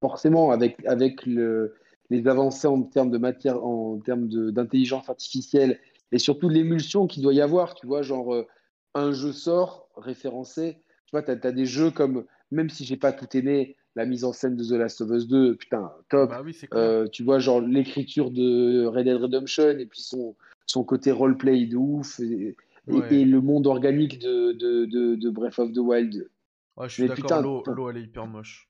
forcément, 0.02 0.52
avec, 0.52 0.86
avec 0.86 1.26
le, 1.26 1.76
les 2.12 2.28
avancées 2.28 2.68
en 2.68 2.84
termes 2.84 3.10
de 3.10 3.18
matière, 3.18 3.64
en 3.66 3.98
termes 4.00 4.28
d'intelligence 4.52 5.10
artificielle 5.10 5.80
et 6.12 6.20
surtout 6.20 6.48
l'émulsion 6.48 7.08
qu'il 7.08 7.24
doit 7.24 7.34
y 7.34 7.42
avoir, 7.42 7.74
tu 7.74 7.88
vois, 7.88 8.04
genre 8.04 8.46
un 8.94 9.12
jeu 9.12 9.34
sort 9.34 9.90
référencé. 9.96 10.78
Tu 11.08 11.12
vois, 11.12 11.24
tu 11.24 11.32
as, 11.32 11.48
as, 11.48 11.52
des 11.52 11.66
jeux 11.66 11.90
comme, 11.90 12.26
même 12.52 12.70
si 12.70 12.86
j'ai 12.86 12.98
pas 12.98 13.12
tout 13.12 13.36
aimé, 13.36 13.78
la 13.96 14.06
mise 14.06 14.24
en 14.24 14.34
scène 14.34 14.56
de 14.56 14.64
The 14.64 14.78
Last 14.78 15.02
of 15.02 15.10
Us 15.12 15.28
2, 15.28 15.56
putain, 15.56 15.92
top. 16.10 16.30
Bah 16.30 16.44
euh, 16.74 17.08
tu 17.08 17.24
vois, 17.24 17.40
genre 17.40 17.62
l'écriture 17.62 18.30
de 18.32 18.86
Red 18.86 19.06
Dead 19.06 19.18
Redemption 19.18 19.78
et 19.78 19.86
puis 19.86 20.02
son, 20.02 20.36
son 20.66 20.84
côté 20.84 21.12
roleplay 21.12 21.66
de 21.66 21.78
ouf 21.78 22.20
et, 22.20 22.56
le 22.88 23.40
monde 23.40 23.68
organique 23.68 24.20
de, 24.20 24.52
de, 24.52 24.86
de, 25.16 25.30
Breath 25.30 25.60
of 25.60 25.72
the 25.72 25.78
Wild. 25.78 26.30
Ouais, 26.78 26.90
je 26.90 26.94
suis 26.94 27.08
d'accord, 27.08 27.42
l'eau, 27.42 27.90
elle 27.90 27.98
est 27.98 28.04
hyper 28.04 28.28
moche. 28.28 28.70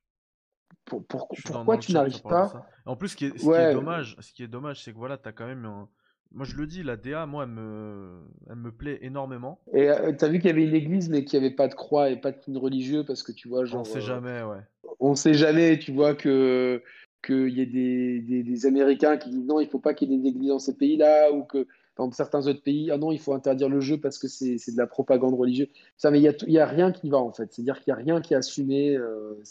pourquoi 0.85 1.77
tu 1.77 1.93
n'arrives 1.93 2.21
pas 2.21 2.67
En 2.85 2.95
plus, 2.95 3.09
ce 3.09 3.15
qui 3.15 3.25
est, 3.25 3.37
ce 3.37 3.43
qui 3.43 3.51
est 3.51 3.73
dommage, 3.73 4.15
ce 4.19 4.31
qui 4.31 4.43
est 4.43 4.47
dommage, 4.47 4.83
c'est 4.83 4.93
que 4.93 4.97
voilà, 4.97 5.17
t'as 5.17 5.31
quand 5.31 5.47
même 5.47 5.65
un 5.65 5.89
moi, 6.35 6.45
je 6.45 6.57
le 6.57 6.67
dis, 6.67 6.83
la 6.83 6.97
DA, 6.97 7.25
moi, 7.25 7.43
elle 7.43 7.51
me, 7.51 8.19
elle 8.49 8.57
me 8.57 8.71
plaît 8.71 8.99
énormément. 9.01 9.61
Et 9.73 9.89
euh, 9.89 10.11
t'as 10.11 10.27
vu 10.27 10.39
qu'il 10.39 10.47
y 10.47 10.53
avait 10.53 10.65
une 10.65 10.75
église, 10.75 11.09
mais 11.09 11.23
qu'il 11.23 11.39
n'y 11.39 11.45
avait 11.45 11.55
pas 11.55 11.69
de 11.69 11.75
croix 11.75 12.09
et 12.09 12.17
pas 12.17 12.33
de 12.33 12.41
signe 12.41 12.57
religieux, 12.57 13.05
parce 13.05 13.23
que 13.23 13.31
tu 13.31 13.47
vois, 13.47 13.63
genre. 13.63 13.81
On 13.81 13.83
sait 13.85 13.99
euh, 13.99 14.01
jamais, 14.01 14.43
ouais. 14.43 14.59
On 14.99 15.15
sait 15.15 15.33
jamais, 15.33 15.79
tu 15.79 15.91
vois, 15.91 16.15
que 16.15 16.81
qu'il 17.25 17.49
y 17.49 17.61
ait 17.61 17.65
des, 17.65 18.43
des, 18.43 18.65
Américains 18.67 19.17
qui 19.17 19.29
disent 19.31 19.45
non, 19.45 19.59
il 19.59 19.67
faut 19.67 19.79
pas 19.79 19.95
qu'il 19.95 20.11
y 20.11 20.13
ait 20.13 20.17
des 20.19 20.29
églises 20.29 20.49
dans 20.49 20.59
ces 20.59 20.75
pays-là, 20.75 21.31
ou 21.31 21.43
que 21.43 21.67
dans 21.95 22.11
certains 22.11 22.45
autres 22.47 22.61
pays, 22.61 22.91
ah 22.91 22.97
non, 22.97 23.11
il 23.11 23.19
faut 23.19 23.33
interdire 23.33 23.69
le 23.69 23.79
jeu 23.79 23.99
parce 23.99 24.17
que 24.17 24.27
c'est 24.27 24.55
de 24.55 24.77
la 24.77 24.87
propagande 24.87 25.33
religieuse. 25.33 25.69
Ça, 25.97 26.11
mais 26.11 26.19
il 26.21 26.35
n'y 26.47 26.59
a, 26.59 26.63
a 26.63 26.67
rien 26.67 26.91
qui 26.91 27.09
va, 27.09 27.17
en 27.17 27.31
fait. 27.31 27.53
C'est-à-dire 27.53 27.81
qu'il 27.81 27.93
n'y 27.93 27.99
a 27.99 28.03
rien 28.03 28.21
qui 28.21 28.33
est 28.33 28.37
assumé. 28.37 28.95
Euh, 28.95 29.41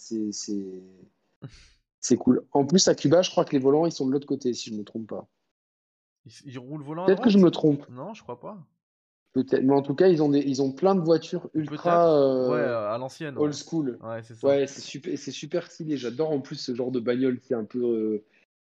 c'est 2.01 2.16
cool. 2.19 2.45
En 2.53 2.66
plus, 2.66 2.87
à 2.89 2.95
Cuba, 2.95 3.23
je 3.23 3.31
crois 3.31 3.45
que 3.45 3.53
les 3.53 3.59
volants, 3.59 3.87
ils 3.87 3.93
sont 3.93 4.07
de 4.07 4.12
l'autre 4.12 4.27
côté, 4.27 4.53
si 4.53 4.71
je 4.71 4.75
ne 4.75 4.81
me 4.81 4.85
trompe 4.85 5.09
pas. 5.09 5.27
Ils, 6.45 6.59
roulent 6.59 6.83
volant 6.83 7.07
Peut-être 7.07 7.23
que 7.23 7.31
je 7.31 7.39
me 7.39 7.51
trompe. 7.51 7.89
Non, 7.91 8.15
je 8.15 8.23
crois 8.23 8.41
pas. 8.41 8.59
Peut-être, 9.35 9.65
mais 9.65 9.74
en 9.74 9.82
tout 9.82 9.97
cas, 9.97 10.06
ils 10.06 10.23
ont, 10.23 10.28
des, 10.28 10.39
ils 10.39 10.62
ont 10.62 10.70
plein 10.70 10.94
de 10.94 11.01
voitures 11.01 11.51
ultra 11.55 12.16
euh, 12.16 12.48
ouais, 12.51 12.62
à 12.62 12.97
l'ancienne. 12.98 13.36
Old 13.36 13.52
school. 13.52 13.98
Ouais, 14.01 14.23
c'est 14.23 14.35
ça. 14.35 14.47
Ouais, 14.47 14.69
c'est 14.69 14.81
super, 14.81 15.19
c'est 15.19 15.32
super 15.32 15.69
stylé. 15.69 15.97
J'adore 15.97 16.31
en 16.31 16.40
plus 16.40 16.55
ce 16.55 16.73
genre 16.73 16.93
de 16.93 17.01
bagnole 17.01 17.40
qui 17.40 17.52
est 17.52 17.56
un 17.56 17.65
peu 17.65 17.82
euh, 17.82 18.24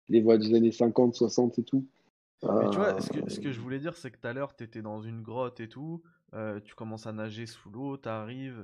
les 0.10 0.22
voies 0.22 0.38
des 0.38 0.54
années 0.54 0.72
50, 0.72 1.16
60 1.16 1.58
et 1.58 1.64
tout. 1.64 1.88
Mais 2.44 2.70
tu 2.70 2.78
vois, 2.78 3.02
ce 3.02 3.10
que, 3.10 3.30
ce 3.32 3.40
que 3.40 3.52
je 3.52 3.60
voulais 3.60 3.80
dire, 3.80 3.98
c'est 3.98 4.12
que 4.12 4.18
tout 4.18 4.28
à 4.28 4.34
l'heure, 4.34 4.56
tu 4.56 4.64
étais 4.64 4.84
dans 4.84 5.02
une 5.02 5.24
grotte 5.24 5.60
et 5.60 5.68
tout. 5.68 6.04
Euh, 6.36 6.60
tu 6.64 6.76
commences 6.76 7.08
à 7.08 7.14
nager 7.14 7.48
sous 7.48 7.72
l'eau, 7.72 7.98
tu 7.98 8.08
arrives, 8.08 8.64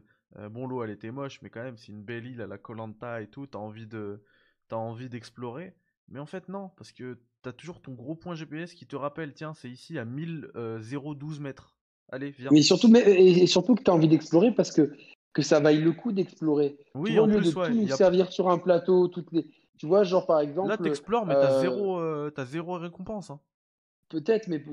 bon, 0.52 0.68
l'eau, 0.68 0.84
elle 0.84 0.92
était 0.92 1.10
moche, 1.10 1.42
mais 1.42 1.50
quand 1.50 1.64
même, 1.64 1.76
c'est 1.76 1.92
une 1.92 2.04
belle 2.04 2.28
île 2.28 2.42
à 2.42 2.48
la 2.48 2.60
Colanta 2.60 3.20
et 3.24 3.28
tout. 3.28 3.48
T'as 3.48 3.58
envie 3.58 3.88
de, 3.88 4.22
t'as 4.68 4.76
envie 4.76 5.10
d'explorer. 5.10 5.74
Mais 6.08 6.20
en 6.20 6.28
fait, 6.28 6.50
non, 6.50 6.70
parce 6.78 6.92
que 6.92 7.18
t'as 7.42 7.52
toujours 7.52 7.82
ton 7.82 7.94
gros 7.94 8.14
point 8.14 8.36
GPS 8.36 8.76
qui 8.76 8.86
te 8.86 8.96
rappelle, 8.96 9.34
tiens, 9.34 9.56
c'est 9.56 9.72
ici 9.72 9.98
à 9.98 10.06
1012 10.06 11.40
mètres. 11.40 11.75
Allez, 12.12 12.32
viens. 12.32 12.50
Mais 12.52 12.62
surtout, 12.62 12.88
mais, 12.88 13.02
et 13.02 13.48
surtout 13.48 13.76
que 13.76 13.84
t'as 13.84 13.92
envie 13.92 14.08
d'explorer 14.08 14.52
parce 14.52 14.72
que 14.72 14.92
que 15.34 15.42
ça 15.42 15.60
vaille 15.60 15.82
le 15.82 15.92
coup 15.92 16.14
d'explorer. 16.14 16.78
Oui, 16.96 17.20
en 17.20 17.26
lieu 17.26 17.38
plus, 17.38 17.54
de 17.54 17.66
tout 17.66 17.74
nous 17.74 17.88
servir 17.90 18.32
sur 18.32 18.50
un 18.50 18.58
plateau, 18.58 19.10
toutes 19.10 19.32
les. 19.34 19.46
Tu 19.78 19.86
vois, 19.86 20.04
genre 20.04 20.26
par 20.26 20.40
exemple. 20.40 20.70
Là, 20.70 20.78
t'explores, 20.78 21.26
mais 21.26 21.34
t'as 21.34 21.60
zéro, 21.60 22.00
as 22.00 22.46
zéro 22.46 22.78
récompense. 22.78 23.30
Hein. 23.30 23.40
Peut-être, 24.10 24.48
mais 24.48 24.64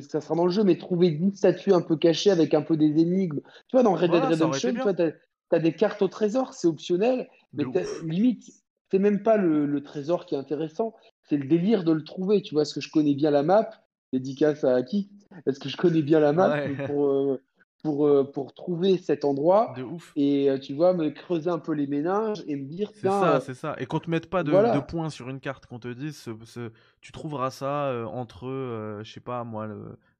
ça 0.00 0.20
sera 0.20 0.34
dans 0.34 0.44
le 0.44 0.50
jeu, 0.50 0.64
mais 0.64 0.76
trouver 0.76 1.10
10 1.10 1.36
statues 1.36 1.72
un 1.72 1.80
peu 1.80 1.96
cachées 1.96 2.30
avec 2.30 2.52
un 2.52 2.62
peu 2.62 2.76
des 2.76 3.00
énigmes. 3.00 3.40
Tu 3.68 3.76
vois, 3.76 3.82
dans 3.82 3.94
Red 3.94 4.10
Dead 4.10 4.24
Redemption, 4.24 4.74
tu 4.74 5.54
as, 5.54 5.58
des 5.58 5.72
cartes 5.72 6.02
au 6.02 6.08
trésor, 6.08 6.52
c'est 6.52 6.66
optionnel, 6.66 7.28
mais 7.52 7.64
limite, 8.04 8.50
c'est 8.90 8.98
même 8.98 9.22
pas 9.22 9.36
le, 9.36 9.82
trésor 9.82 10.26
qui 10.26 10.34
est 10.34 10.38
intéressant, 10.38 10.94
c'est 11.28 11.36
le 11.36 11.46
délire 11.46 11.84
de 11.84 11.92
le 11.92 12.02
trouver. 12.02 12.42
Tu 12.42 12.54
vois, 12.54 12.62
est-ce 12.62 12.74
que 12.74 12.80
je 12.80 12.90
connais 12.90 13.14
bien 13.14 13.30
la 13.30 13.42
map 13.42 13.70
Dédicace 14.12 14.64
à 14.64 14.82
qui 14.82 15.10
Est-ce 15.46 15.58
que 15.58 15.68
je 15.68 15.76
connais 15.76 16.02
bien 16.02 16.20
la 16.20 16.32
map 16.32 16.54
pour, 16.86 17.06
euh, 17.06 17.42
pour, 17.82 18.06
euh, 18.06 18.30
pour 18.30 18.52
trouver 18.52 18.98
cet 18.98 19.24
endroit. 19.24 19.72
De 19.76 19.82
ouf. 19.82 20.12
et 20.16 20.50
euh, 20.50 20.58
tu 20.58 20.74
vois 20.74 20.92
me 20.92 21.08
creuser 21.10 21.48
un 21.50 21.58
peu 21.58 21.72
les 21.72 21.86
méninges 21.86 22.42
et 22.46 22.56
me 22.56 22.66
dire 22.66 22.90
c'est 22.94 23.08
ça 23.08 23.40
c'est 23.40 23.54
ça. 23.54 23.74
Et 23.78 23.86
qu'on 23.86 24.00
te 24.00 24.10
mette 24.10 24.28
pas 24.28 24.42
de, 24.42 24.50
de, 24.52 24.80
points 24.80 25.08
sur 25.08 25.30
une 25.30 25.40
carte 25.40 25.66
qu'on 25.66 25.78
te 25.78 25.88
dise 25.88 26.16
ce, 26.44 26.70
tu 27.00 27.12
trouveras 27.12 27.50
ça 27.50 28.06
entre 28.08 29.00
je 29.02 29.10
sais 29.10 29.20
pas 29.20 29.44
moi 29.44 29.68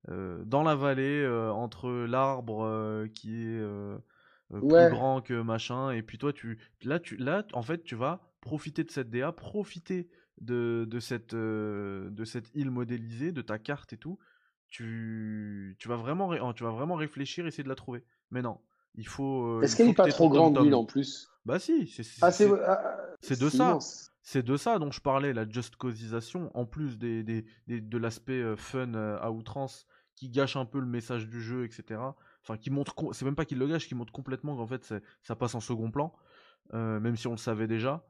dans 0.09 0.63
la 0.63 0.75
vallée 0.75 1.27
entre 1.53 1.91
l'arbre 1.91 3.07
qui 3.15 3.45
est 3.45 3.63
plus 4.51 4.91
grand 4.91 5.21
que 5.21 5.41
machin. 5.43 5.91
Et 5.91 6.03
puis 6.03 6.17
toi 6.17 6.33
tu 6.33 6.59
là 6.83 6.99
tu 6.99 7.17
là 7.17 7.45
en 7.53 7.63
fait 7.63 7.85
tu 7.85 7.95
vas 7.95 8.21
profiter 8.41 8.85
de 8.85 8.91
cette 8.91 9.11
DA 9.11 9.33
profiter 9.33 10.09
de, 10.43 10.87
de 10.89 11.01
cette 11.01 11.35
de 11.35 12.25
cette 12.25 12.55
île 12.55 12.71
modélisée 12.71 13.33
de 13.33 13.43
ta 13.43 13.59
carte 13.59 13.93
et 13.93 13.97
tout 13.97 14.19
tu, 14.73 15.77
tu, 15.79 15.89
vas 15.89 15.97
vraiment, 15.97 16.53
tu 16.55 16.65
vas 16.65 16.71
vraiment 16.71 16.95
réfléchir, 16.95 17.47
essayer 17.47 17.63
de 17.63 17.69
la 17.69 17.75
trouver. 17.75 18.03
Mais 18.31 18.41
non, 18.41 18.59
il 18.95 19.07
faut. 19.07 19.63
Est-ce 19.63 19.77
qu'elle 19.77 19.87
n'est 19.87 19.95
pas 19.95 20.09
trop 20.09 20.31
grande 20.31 20.59
l'île 20.59 20.75
en 20.75 20.85
plus? 20.85 21.29
Bah 21.45 21.59
si, 21.59 21.87
c'est 21.87 22.05
ah, 22.23 22.31
ah, 22.31 23.35
de 23.37 23.49
ça. 23.49 23.79
C'est 24.25 24.45
de 24.45 24.57
ça 24.57 24.79
dont 24.79 24.93
je 24.93 25.01
parlais, 25.01 25.33
la 25.33 25.49
just 25.49 25.77
causisation, 25.77 26.51
en 26.57 26.65
plus 26.65 26.97
des, 26.97 27.25
des, 27.25 27.45
de 27.67 27.99
l'aspect 27.99 28.57
fun 28.57 28.95
à 28.95 29.31
outrance 29.31 29.87
qui 30.15 30.31
gâche 30.31 30.57
un 30.57 30.65
peu 30.65 30.79
le 30.79 30.87
message 30.87 31.29
du 31.29 31.43
jeu, 31.43 31.65
etc. 31.65 32.01
Enfin, 32.43 32.57
qui 32.57 32.71
montre, 32.71 32.95
c'est 33.13 33.25
même 33.25 33.35
pas 33.35 33.45
qu'il 33.45 33.59
le 33.59 33.67
gâche, 33.67 33.89
qui 33.89 33.97
montre 33.97 34.13
complètement 34.13 34.57
qu'en 34.57 34.67
fait 34.67 34.95
ça 35.23 35.37
passe 35.37 35.55
en 35.55 35.61
second 35.61 35.91
plan, 35.91 36.15
même 36.73 37.17
si 37.17 37.27
on 37.27 37.33
le 37.33 37.37
savait 37.37 37.67
déjà. 37.67 38.05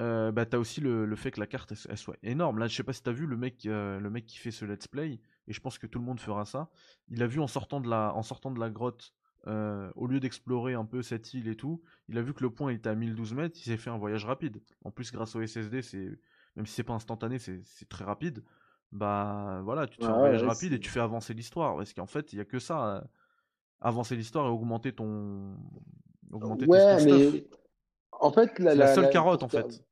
Euh, 0.00 0.30
bah 0.30 0.46
t'as 0.46 0.58
aussi 0.58 0.80
le, 0.80 1.06
le, 1.06 1.16
fait 1.16 1.32
que 1.32 1.40
la 1.40 1.48
carte 1.48 1.72
elle, 1.88 1.98
soit 1.98 2.16
énorme. 2.22 2.58
Là, 2.58 2.68
je 2.68 2.76
sais 2.76 2.84
pas 2.84 2.92
si 2.92 3.02
t'as 3.02 3.12
vu 3.12 3.26
le 3.26 3.36
mec, 3.36 3.64
le 3.64 4.08
mec 4.08 4.26
qui 4.26 4.38
fait 4.38 4.52
ce 4.52 4.64
let's 4.64 4.86
play, 4.86 5.20
et 5.48 5.52
je 5.52 5.60
pense 5.60 5.78
que 5.78 5.86
tout 5.86 5.98
le 5.98 6.04
monde 6.04 6.20
fera 6.20 6.44
ça. 6.44 6.70
Il 7.08 7.22
a 7.22 7.26
vu 7.26 7.40
en 7.40 7.48
sortant 7.48 7.80
de 7.80 7.88
la, 7.88 8.14
en 8.14 8.22
sortant 8.22 8.52
de 8.52 8.60
la 8.60 8.70
grotte, 8.70 9.12
euh, 9.46 9.90
au 9.94 10.06
lieu 10.06 10.20
d'explorer 10.20 10.74
un 10.74 10.84
peu 10.84 11.00
cette 11.00 11.32
île 11.32 11.48
et 11.48 11.56
tout, 11.56 11.80
il 12.08 12.18
a 12.18 12.22
vu 12.22 12.34
que 12.34 12.42
le 12.42 12.50
point 12.50 12.70
était 12.70 12.90
à 12.90 12.94
1012 12.94 13.34
mètres, 13.34 13.58
il 13.58 13.62
s'est 13.62 13.76
fait 13.76 13.88
un 13.88 13.96
voyage 13.96 14.24
rapide. 14.24 14.60
En 14.84 14.90
plus, 14.90 15.10
grâce 15.12 15.34
au 15.36 15.46
SSD, 15.46 15.80
c'est, 15.80 16.18
même 16.56 16.66
si 16.66 16.74
c'est 16.74 16.82
pas 16.82 16.92
instantané, 16.92 17.38
c'est, 17.38 17.62
très 17.88 18.04
rapide. 18.04 18.44
Bah 18.90 19.60
voilà, 19.64 19.86
tu 19.86 19.98
te 19.98 20.04
fais 20.04 20.10
un 20.10 20.18
voyage 20.18 20.42
rapide 20.42 20.72
et 20.72 20.80
tu 20.80 20.90
fais 20.90 21.00
avancer 21.00 21.34
l'histoire. 21.34 21.76
Parce 21.76 21.94
qu'en 21.94 22.06
fait, 22.06 22.32
il 22.32 22.38
y 22.38 22.40
a 22.40 22.44
que 22.44 22.58
ça, 22.58 22.96
euh, 22.96 23.00
avancer 23.80 24.16
l'histoire 24.16 24.46
et 24.46 24.50
augmenter 24.50 24.92
ton, 24.92 25.56
augmenter 26.30 26.66
ouais, 26.66 27.04
mais 27.04 27.46
en 28.12 28.32
fait, 28.32 28.58
la, 28.58 28.74
la 28.74 28.94
seule 28.94 29.10
carotte 29.10 29.42
en 29.42 29.48
fait. 29.48 29.84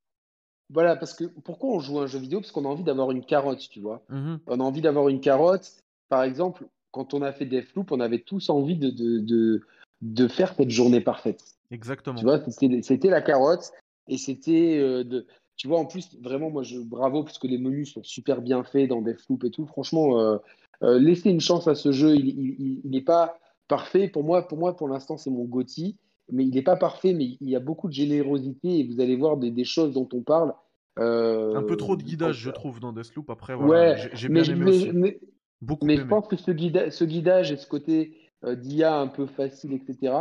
Voilà, 0.71 0.97
parce 0.97 1.15
que 1.15 1.25
pourquoi 1.25 1.71
on 1.71 1.81
joue 1.81 2.01
un 2.01 2.07
jeu 2.07 2.19
vidéo? 2.19 2.41
Parce 2.41 2.51
qu'on 2.51 2.65
a 2.65 2.69
envie 2.69 2.83
d'avoir 2.83 3.11
une 3.13 3.25
carotte, 3.25 3.69
tu 3.71 3.81
vois. 3.81 4.03
Mmh 4.09 4.37
on 4.49 4.61
a 4.61 4.63
envie 4.63 4.81
d'avoir 4.81 5.09
une 5.09 5.21
carotte. 5.21 5.73
Par 6.09 6.23
exemple, 6.23 6.67
quand 6.91 7.15
on 7.15 7.23
a 7.23 7.33
fait 7.33 7.47
Deathloop, 7.47 7.93
on 7.93 8.01
avait 8.01 8.21
tous 8.21 8.51
envie 8.51 8.77
de, 8.77 8.91
de, 8.91 9.61
de, 10.03 10.29
faire 10.29 10.55
cette 10.55 10.71
journée 10.71 11.01
parfaite. 11.01 11.45
Exactement. 11.71 12.17
Tu 12.17 12.25
vois, 12.25 12.41
c'était 12.51 13.11
la 13.11 13.23
carotte. 13.23 13.73
Et 14.09 14.19
c'était 14.19 14.79
euh, 14.79 15.05
de. 15.05 15.27
Tu 15.57 15.69
vois, 15.69 15.79
en 15.79 15.87
plus, 15.87 16.17
vraiment, 16.21 16.51
moi, 16.51 16.63
je, 16.63 16.79
bravo, 16.79 17.23
parce 17.23 17.39
que 17.39 17.47
les 17.47 17.59
menus 17.59 17.95
sont 17.95 18.03
super 18.03 18.43
bien 18.43 18.63
faits 18.63 18.89
dans 18.89 19.03
Deathloop 19.03 19.45
et 19.45 19.51
tout. 19.51 19.67
Franchement, 19.67 20.19
euh, 20.19 20.39
euh, 20.83 20.99
laissez 20.99 21.31
une 21.31 21.41
chance 21.41 21.67
à 21.69 21.75
ce 21.75 21.93
jeu. 21.93 22.15
Il 22.17 22.81
n'est 22.85 23.01
pas 23.01 23.39
parfait. 23.69 24.09
Pour 24.09 24.25
moi, 24.25 24.47
pour, 24.47 24.59
moi, 24.59 24.77
pour 24.77 24.89
l'instant, 24.89 25.17
c'est 25.17 25.31
mon 25.31 25.45
Gotti 25.45 25.97
mais 26.31 26.45
il 26.45 26.55
n'est 26.55 26.63
pas 26.63 26.77
parfait, 26.77 27.13
mais 27.13 27.37
il 27.41 27.49
y 27.49 27.57
a 27.57 27.61
beaucoup 27.61 27.89
de 27.89 27.93
générosité 27.93 28.81
et 28.81 28.85
vous 28.85 29.01
allez 29.01 29.17
voir 29.17 29.37
des, 29.37 29.65
choses 29.65 29.93
dont 29.93 30.09
on 30.13 30.23
parle. 30.23 30.55
Euh, 30.99 31.55
un 31.55 31.63
peu 31.63 31.77
trop 31.77 31.97
de 31.97 32.03
guidage, 32.03 32.39
je 32.39 32.51
trouve, 32.51 32.81
dans 32.81 32.93
Deathloop. 32.93 33.31
Après, 33.31 33.55
voilà, 33.55 33.97
j'ai 34.15 34.29
bien 34.29 34.43
aimé 34.43 34.71
aussi. 34.71 34.91
Mais, 34.93 35.21
beaucoup 35.61 35.87
mais 35.87 35.97
je 35.97 36.05
pense 36.05 36.27
que 36.27 36.37
ce, 36.37 36.53
ce 36.91 37.05
guidage 37.05 37.53
et 37.53 37.57
ce 37.57 37.67
côté 37.67 38.17
euh, 38.45 38.57
d'IA 38.57 38.97
un 38.97 39.09
peu 39.09 39.27
facile, 39.27 39.73
etc., 39.75 40.15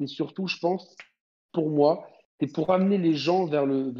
c'est 0.00 0.06
surtout, 0.06 0.46
je 0.46 0.58
pense, 0.58 0.96
pour 1.52 1.70
moi, 1.70 2.06
c'est 2.40 2.52
pour 2.52 2.70
amener 2.70 2.98
les 2.98 3.14
gens 3.14 3.46
vers, 3.46 3.66
le, 3.66 3.92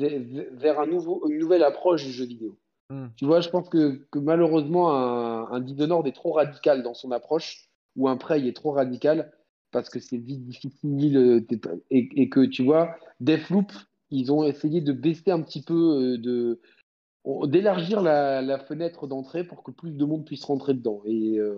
vers, 0.53 0.81
un 0.81 0.87
nouveau, 0.87 1.29
une 1.29 1.39
nouvelle 1.39 1.63
approche 1.63 2.05
du 2.05 2.13
jeu 2.13 2.25
vidéo. 2.25 2.57
Hmm. 2.89 3.09
Tu 3.17 3.27
vois, 3.27 3.41
je 3.41 3.51
pense 3.51 3.69
que, 3.69 4.07
que 4.11 4.19
malheureusement, 4.19 4.93
un, 4.93 5.51
un 5.51 5.61
Dishonored 5.61 6.07
est 6.07 6.13
trop 6.13 6.33
radical 6.33 6.83
dans 6.83 6.95
son 6.95 7.11
approche, 7.11 7.69
ou 7.97 8.09
un 8.09 8.17
Prey 8.17 8.47
est 8.47 8.57
trop 8.57 8.73
radical 8.73 9.33
parce 9.73 9.89
que 9.89 9.99
c'est 9.99 10.19
vite 10.19 10.45
difficile 10.45 11.17
euh, 11.17 11.81
et, 11.91 12.29
que 12.29 12.45
tu 12.45 12.63
vois, 12.63 12.95
Deathloop, 13.21 13.73
ils 14.11 14.31
ont 14.31 14.45
essayé 14.45 14.81
de 14.81 14.93
baisser 14.93 15.31
un 15.31 15.41
petit 15.41 15.63
peu, 15.63 16.19
euh, 16.25 17.47
d'élargir 17.47 18.03
la, 18.03 18.59
fenêtre 18.59 19.07
d'entrée 19.07 19.45
pour 19.45 19.63
que 19.63 19.71
plus 19.71 19.93
de 19.93 20.05
monde 20.05 20.25
puisse 20.25 20.45
rentrer 20.45 20.75
dedans. 20.75 21.03
Et 21.07 21.39
euh, 21.39 21.57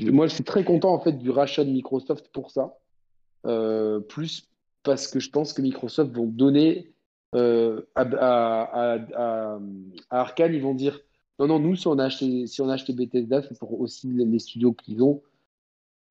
moi, 0.00 0.26
je 0.26 0.34
suis 0.34 0.44
très 0.44 0.64
content 0.64 0.92
en 0.92 1.00
fait 1.00 1.12
du 1.12 1.30
rachat 1.30 1.64
de 1.64 1.70
Microsoft 1.70 2.28
pour 2.32 2.50
ça, 2.50 2.78
plus 4.08 4.48
parce 4.82 5.06
que 5.06 5.20
je 5.20 5.30
pense 5.30 5.52
que 5.52 5.62
Microsoft 5.62 6.12
vont 6.12 6.26
donner 6.26 6.90
à, 7.34 7.84
à, 7.94 9.58
Arkane, 10.10 10.54
ils 10.54 10.62
vont 10.62 10.74
dire 10.74 11.00
non, 11.38 11.48
non, 11.48 11.58
nous, 11.58 11.76
si 11.76 11.88
on 11.88 11.98
a 11.98 12.04
acheté 12.04 12.92
Bethesda, 12.92 13.42
c'est 13.42 13.58
pour 13.58 13.80
aussi 13.80 14.08
les 14.08 14.38
studios 14.38 14.72
qu'ils 14.72 15.02
ont. 15.02 15.20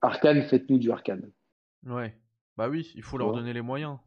Arkane, 0.04 0.44
faites-nous 0.44 0.78
du 0.78 0.92
Arkane. 0.92 1.32
Ouais. 1.86 2.16
Bah 2.58 2.70
oui, 2.70 2.92
il 2.96 3.02
faut 3.02 3.18
leur 3.18 3.34
donner 3.34 3.54
les 3.54 3.62
moyens. 3.62 3.98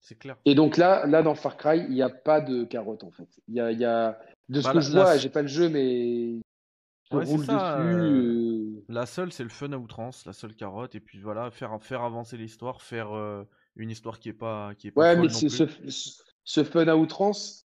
C'est 0.00 0.18
clair. 0.18 0.36
Et 0.44 0.54
donc 0.54 0.76
là, 0.76 1.06
là 1.06 1.22
dans 1.22 1.34
Far 1.34 1.56
Cry, 1.56 1.78
il 1.88 1.94
n'y 1.94 2.02
a 2.02 2.10
pas 2.10 2.40
de 2.40 2.64
carotte 2.64 3.04
en 3.04 3.10
fait. 3.10 3.28
Il 3.48 3.54
y 3.54 3.60
a, 3.60 3.72
y 3.72 3.84
a... 3.84 4.18
De 4.48 4.60
ce 4.60 4.66
bah, 4.66 4.74
que 4.74 4.80
je 4.80 4.92
vois, 4.92 5.16
j'ai 5.16 5.28
pas 5.28 5.42
le 5.42 5.48
jeu, 5.48 5.68
mais 5.68 6.40
ouais, 7.10 7.24
roule 7.24 7.44
ça, 7.44 7.78
dessus. 7.78 7.96
Euh, 7.96 8.84
la 8.88 9.06
seule, 9.06 9.32
c'est 9.32 9.42
le 9.42 9.48
fun 9.48 9.72
à 9.72 9.76
outrance, 9.76 10.24
la 10.24 10.32
seule 10.32 10.54
carotte, 10.54 10.94
et 10.94 11.00
puis 11.00 11.20
voilà, 11.20 11.50
faire, 11.50 11.76
faire 11.82 12.02
avancer 12.02 12.36
l'histoire, 12.36 12.80
faire 12.80 13.14
euh, 13.14 13.44
une 13.76 13.90
histoire 13.90 14.18
qui 14.18 14.30
est 14.30 14.34
pas, 14.34 14.74
qui 14.74 14.88
est 14.88 14.90
pas 14.90 15.00
Ouais, 15.00 15.16
mais 15.20 15.28
ce, 15.28 15.66
ce, 16.44 16.64
fun 16.64 16.88
à 16.88 16.96
outrance, 16.96 17.66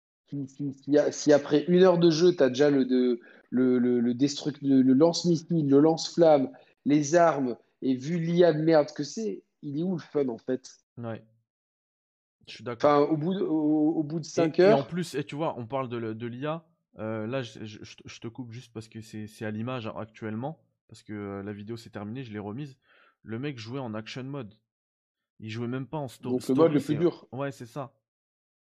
si, 1.11 1.33
après 1.33 1.65
une 1.69 1.83
heure 1.83 1.99
de 1.99 2.11
jeu, 2.11 2.35
tu 2.35 2.43
as 2.43 2.49
déjà 2.49 2.71
le, 2.71 2.85
le, 2.85 3.21
le, 3.51 4.01
le, 4.01 4.13
le 4.13 4.93
lance-missile, 4.95 5.69
le 5.69 5.81
lance-flamme, 5.81 6.51
les 6.85 7.15
armes, 7.15 7.57
et 7.81 7.95
vu 7.95 8.19
l'IA 8.19 8.53
de 8.53 8.63
merde 8.63 8.93
que 8.93 9.05
c'est, 9.05 9.43
il 9.63 9.79
est 9.79 9.83
où 9.83 9.97
le 9.97 10.03
fun 10.03 10.29
en 10.29 10.39
fait? 10.39 10.71
Ouais. 10.99 11.25
Je 12.49 12.55
suis 12.55 12.65
d'accord. 12.65 13.03
Enfin, 13.03 13.13
au 13.13 13.17
bout 13.17 13.35
de, 13.35 13.41
au, 13.41 14.03
bout 14.03 14.19
de 14.19 14.25
5 14.25 14.59
heures. 14.61 14.79
Et 14.79 14.81
en 14.81 14.85
plus, 14.85 15.15
et 15.15 15.25
tu 15.25 15.37
vois, 15.37 15.55
on 15.59 15.67
parle 15.67 15.89
de, 15.89 16.13
de 16.13 16.27
l'IA. 16.27 16.65
Euh, 16.99 17.27
là, 17.27 17.43
je, 17.43 17.65
je, 17.65 18.21
te 18.21 18.29
coupe 18.29 18.53
juste 18.53 18.73
parce 18.73 18.89
que 18.89 19.01
c'est 19.01 19.45
à 19.45 19.51
l'image 19.51 19.91
actuellement. 19.97 20.59
Parce 20.89 21.03
que 21.03 21.13
euh, 21.15 21.43
la 21.43 21.53
vidéo 21.53 21.77
s'est 21.77 21.91
terminée, 21.91 22.23
je 22.23 22.33
l'ai 22.33 22.39
remise. 22.39 22.77
Le 23.23 23.39
mec 23.39 23.59
jouait 23.59 23.81
en 23.81 23.95
action 23.95 24.25
mode. 24.25 24.55
Il 25.41 25.49
jouait 25.49 25.69
même 25.69 25.87
pas 25.87 25.99
en 25.99 26.09
story. 26.09 26.35
Donc 26.35 26.49
le 26.49 26.55
mode 26.55 26.73
le 26.73 26.81
plus 26.81 26.97
dur. 26.97 27.27
Ouais, 27.33 27.51
c'est 27.51 27.67
ça. 27.67 27.95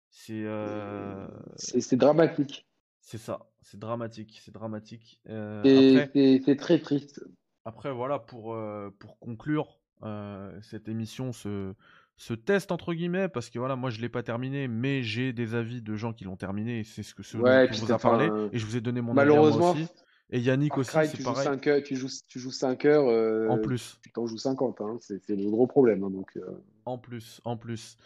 C'est 0.08 0.44
euh... 0.44 1.26
c'est 1.56 1.96
dramatique. 1.96 2.66
C'est 3.00 3.18
ça, 3.18 3.50
c'est 3.62 3.78
dramatique, 3.78 4.40
c'est 4.44 4.52
dramatique. 4.52 5.20
Euh, 5.28 6.06
c'est 6.14 6.56
très 6.56 6.78
triste. 6.78 7.22
Après, 7.64 7.92
voilà, 7.92 8.18
pour, 8.18 8.54
euh, 8.54 8.90
pour 8.98 9.18
conclure 9.18 9.78
euh, 10.02 10.52
cette 10.62 10.88
émission, 10.88 11.32
ce, 11.32 11.74
ce 12.16 12.34
test 12.34 12.72
entre 12.72 12.92
guillemets, 12.92 13.28
parce 13.28 13.50
que 13.50 13.58
voilà, 13.58 13.76
moi 13.76 13.90
je 13.90 14.00
l'ai 14.00 14.08
pas 14.08 14.22
terminé, 14.22 14.66
mais 14.66 15.02
j'ai 15.02 15.32
des 15.32 15.54
avis 15.54 15.80
de 15.80 15.94
gens 15.94 16.12
qui 16.12 16.24
l'ont 16.24 16.36
terminé, 16.36 16.80
et 16.80 16.84
c'est 16.84 17.04
ce 17.04 17.14
que 17.14 17.22
ce 17.22 17.36
ouais, 17.36 17.68
vous 17.68 17.92
a 17.92 17.98
parlé, 17.98 18.28
et 18.52 18.58
je 18.58 18.66
vous 18.66 18.76
ai 18.76 18.80
donné 18.80 19.00
mon 19.00 19.14
malheureusement, 19.14 19.70
avis 19.70 19.84
aussi. 19.84 19.92
Et 20.34 20.40
Yannick 20.40 20.78
aussi, 20.78 20.90
c'est 20.90 21.22
pareil. 21.22 21.44
5 21.44 21.66
heures, 21.66 21.82
tu, 21.82 21.94
joues, 21.94 22.08
tu 22.26 22.40
joues 22.40 22.50
5 22.50 22.86
heures. 22.86 23.06
Euh, 23.06 23.48
en 23.48 23.58
plus. 23.58 23.98
Tu 24.02 24.10
t'en 24.10 24.26
joues 24.26 24.38
50, 24.38 24.80
hein, 24.80 24.96
c'est 25.00 25.28
le 25.28 25.50
gros 25.50 25.66
problème. 25.66 26.02
Hein, 26.04 26.10
donc, 26.10 26.38
En 26.86 26.96
plus, 26.96 27.42
en 27.44 27.58
plus. 27.58 27.98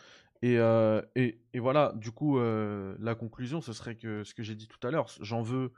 Et, 0.42 0.56
et, 1.14 1.40
et, 1.54 1.58
voilà, 1.60 1.92
du 1.94 2.10
coup, 2.10 2.38
la 2.40 3.14
conclusion, 3.14 3.60
ce 3.60 3.72
serait 3.72 3.94
que 3.94 4.24
ce 4.24 4.34
que 4.34 4.42
j'ai 4.42 4.56
dit 4.56 4.66
tout 4.66 4.84
à 4.86 4.90
l'heure, 4.90 5.06
j'en 5.20 5.40
veux. 5.40 5.72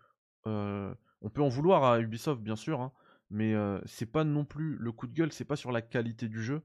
on 0.47 1.31
peut 1.33 1.43
en 1.43 1.49
vouloir 1.49 1.85
à 1.85 2.01
Ubisoft, 2.01 2.41
bien 2.41 2.57
sûr, 2.57 2.81
hein, 2.81 2.93
mais 3.31 3.55
c'est 3.85 4.11
pas 4.11 4.25
non 4.25 4.45
plus 4.45 4.77
le 4.77 4.93
coup 4.93 5.07
de 5.07 5.15
gueule, 5.15 5.33
c'est 5.33 5.45
pas 5.45 5.57
sur 5.57 5.73
la 5.73 5.83
qualité 5.83 6.29
du 6.29 6.43
jeu, 6.43 6.63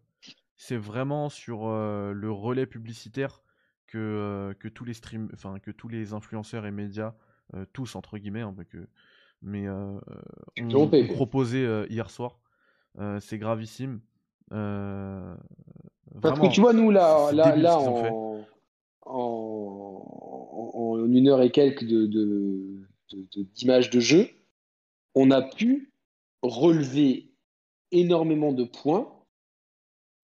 c'est 0.55 0.77
vraiment 0.77 1.29
sur 1.29 1.67
le 1.67 2.31
relais 2.31 2.65
publicitaire 2.65 3.41
que, 3.87 4.55
que 4.59 4.67
tous 4.67 4.85
les 4.85 4.93
stream, 4.93 5.29
enfin 5.33 5.59
que 5.59 5.71
tous 5.71 5.87
les 5.87 6.13
influenceurs 6.13 6.65
et 6.65 6.71
médias, 6.71 7.13
tous 7.73 7.95
entre 7.95 8.17
guillemets, 8.17 8.41
hein, 8.41 8.55
que, 8.69 8.87
mais 9.41 9.67
ont, 9.69 10.89
proposé 11.13 11.85
hier 11.89 12.09
soir. 12.09 12.39
c'est 13.19 13.37
gravissime. 13.37 13.99
Parce 14.49 16.39
que 16.39 16.51
tu 16.51 16.61
vois, 16.61 16.73
nous 16.73 16.91
là, 16.91 17.31
là, 17.33 17.55
là 17.55 17.79
en, 17.79 18.45
en, 19.05 21.05
une 21.05 21.27
heure 21.27 21.41
et 21.41 21.51
quelques 21.51 21.85
de, 21.85 22.85
d'images 23.55 23.89
de, 23.89 23.97
de 23.97 23.99
jeu, 23.99 24.27
on 25.15 25.31
a 25.31 25.41
pu 25.41 25.92
relever 26.43 27.33
énormément 27.91 28.53
de 28.53 28.65
points 28.65 29.07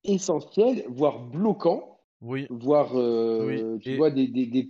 essentiels, 0.04 0.84
voire 0.88 1.20
bloquants. 1.20 1.86
Oui. 2.22 2.48
Voire, 2.50 2.98
euh, 2.98 3.78
tu 3.80 3.96
vois, 3.96 4.12
des, 4.12 4.28
des, 4.28 4.46
des, 4.46 4.68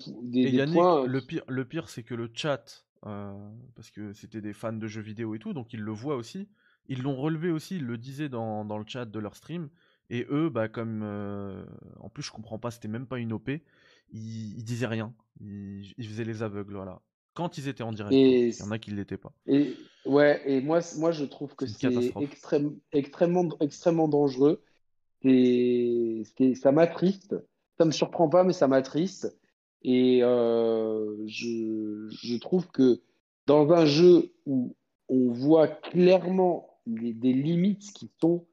des 0.52 0.66
points. 0.68 1.06
Le 1.08 1.22
pire, 1.22 1.44
le 1.48 1.66
pire 1.66 1.90
c'est 1.90 2.04
que 2.04 2.14
le 2.14 2.30
chat, 2.32 2.86
euh, 3.08 3.34
parce 3.76 3.90
que 3.90 4.14
c'était 4.14 4.42
des 4.42 4.54
fans 4.54 4.74
de 4.74 4.86
jeux 4.86 5.02
vidéo 5.02 5.34
et 5.34 5.40
tout, 5.40 5.54
donc 5.54 5.74
ils 5.74 5.82
le 5.82 5.92
voient 5.92 6.16
aussi. 6.16 6.48
Ils 6.88 7.02
l'ont 7.02 7.16
relevé 7.16 7.50
aussi, 7.50 7.78
ils 7.78 7.86
le 7.86 7.98
disaient 7.98 8.30
dans, 8.30 8.66
dans, 8.66 8.78
le 8.78 8.86
chat 8.86 9.06
de 9.06 9.20
leur 9.20 9.36
stream. 9.36 9.70
Et 10.12 10.26
eux, 10.30 10.50
bah, 10.50 10.70
comme. 10.70 11.02
Euh, 11.04 11.66
en 12.00 12.10
plus, 12.10 12.24
je 12.24 12.32
comprends 12.32 12.60
pas, 12.60 12.72
c'était 12.72 12.88
même 12.88 13.08
pas 13.08 13.20
une 13.20 13.34
OP. 13.34 13.50
Ils, 13.50 14.58
ils 14.58 14.64
disaient 14.64 14.88
rien. 14.88 15.14
Ils, 15.40 15.94
ils, 15.98 16.08
faisaient 16.08 16.24
les 16.24 16.44
aveugles, 16.44 16.76
voilà 16.76 17.02
quand 17.34 17.58
ils 17.58 17.68
étaient 17.68 17.84
en 17.84 17.92
direct. 17.92 18.14
Il 18.14 18.54
y 18.54 18.64
en 18.64 18.72
a 18.72 18.80
qui 18.80 18.92
ne 18.92 18.98
l'étaient 18.98 19.18
pas. 19.18 19.32
Et, 19.48 19.76
ouais, 20.06 20.42
et 20.46 20.62
moi, 20.62 20.80
moi 20.98 21.12
je 21.12 21.26
trouve 21.26 21.56
que 21.56 21.66
c'est 21.66 21.88
extrême, 22.22 22.78
extrêmement, 22.92 23.50
extrêmement 23.60 24.08
dangereux. 24.08 24.62
Et 25.24 26.24
ça 26.56 26.72
m'attriste. 26.72 27.36
Ça 27.78 27.86
me 27.86 27.92
surprend 27.92 28.30
pas, 28.30 28.44
mais 28.44 28.54
ça 28.54 28.68
m'attriste. 28.68 29.38
Et 29.82 30.24
euh, 30.24 31.16
je, 31.28 32.08
je, 32.10 32.38
trouve 32.38 32.68
que 32.68 33.02
dans 33.46 33.72
un 33.72 33.86
jeu 33.86 34.34
où 34.46 34.76
on 35.08 35.32
voit 35.32 35.68
clairement 35.68 36.68
des 36.86 37.34
limites 37.34 37.94
qui 37.94 38.12
sont 38.20 38.46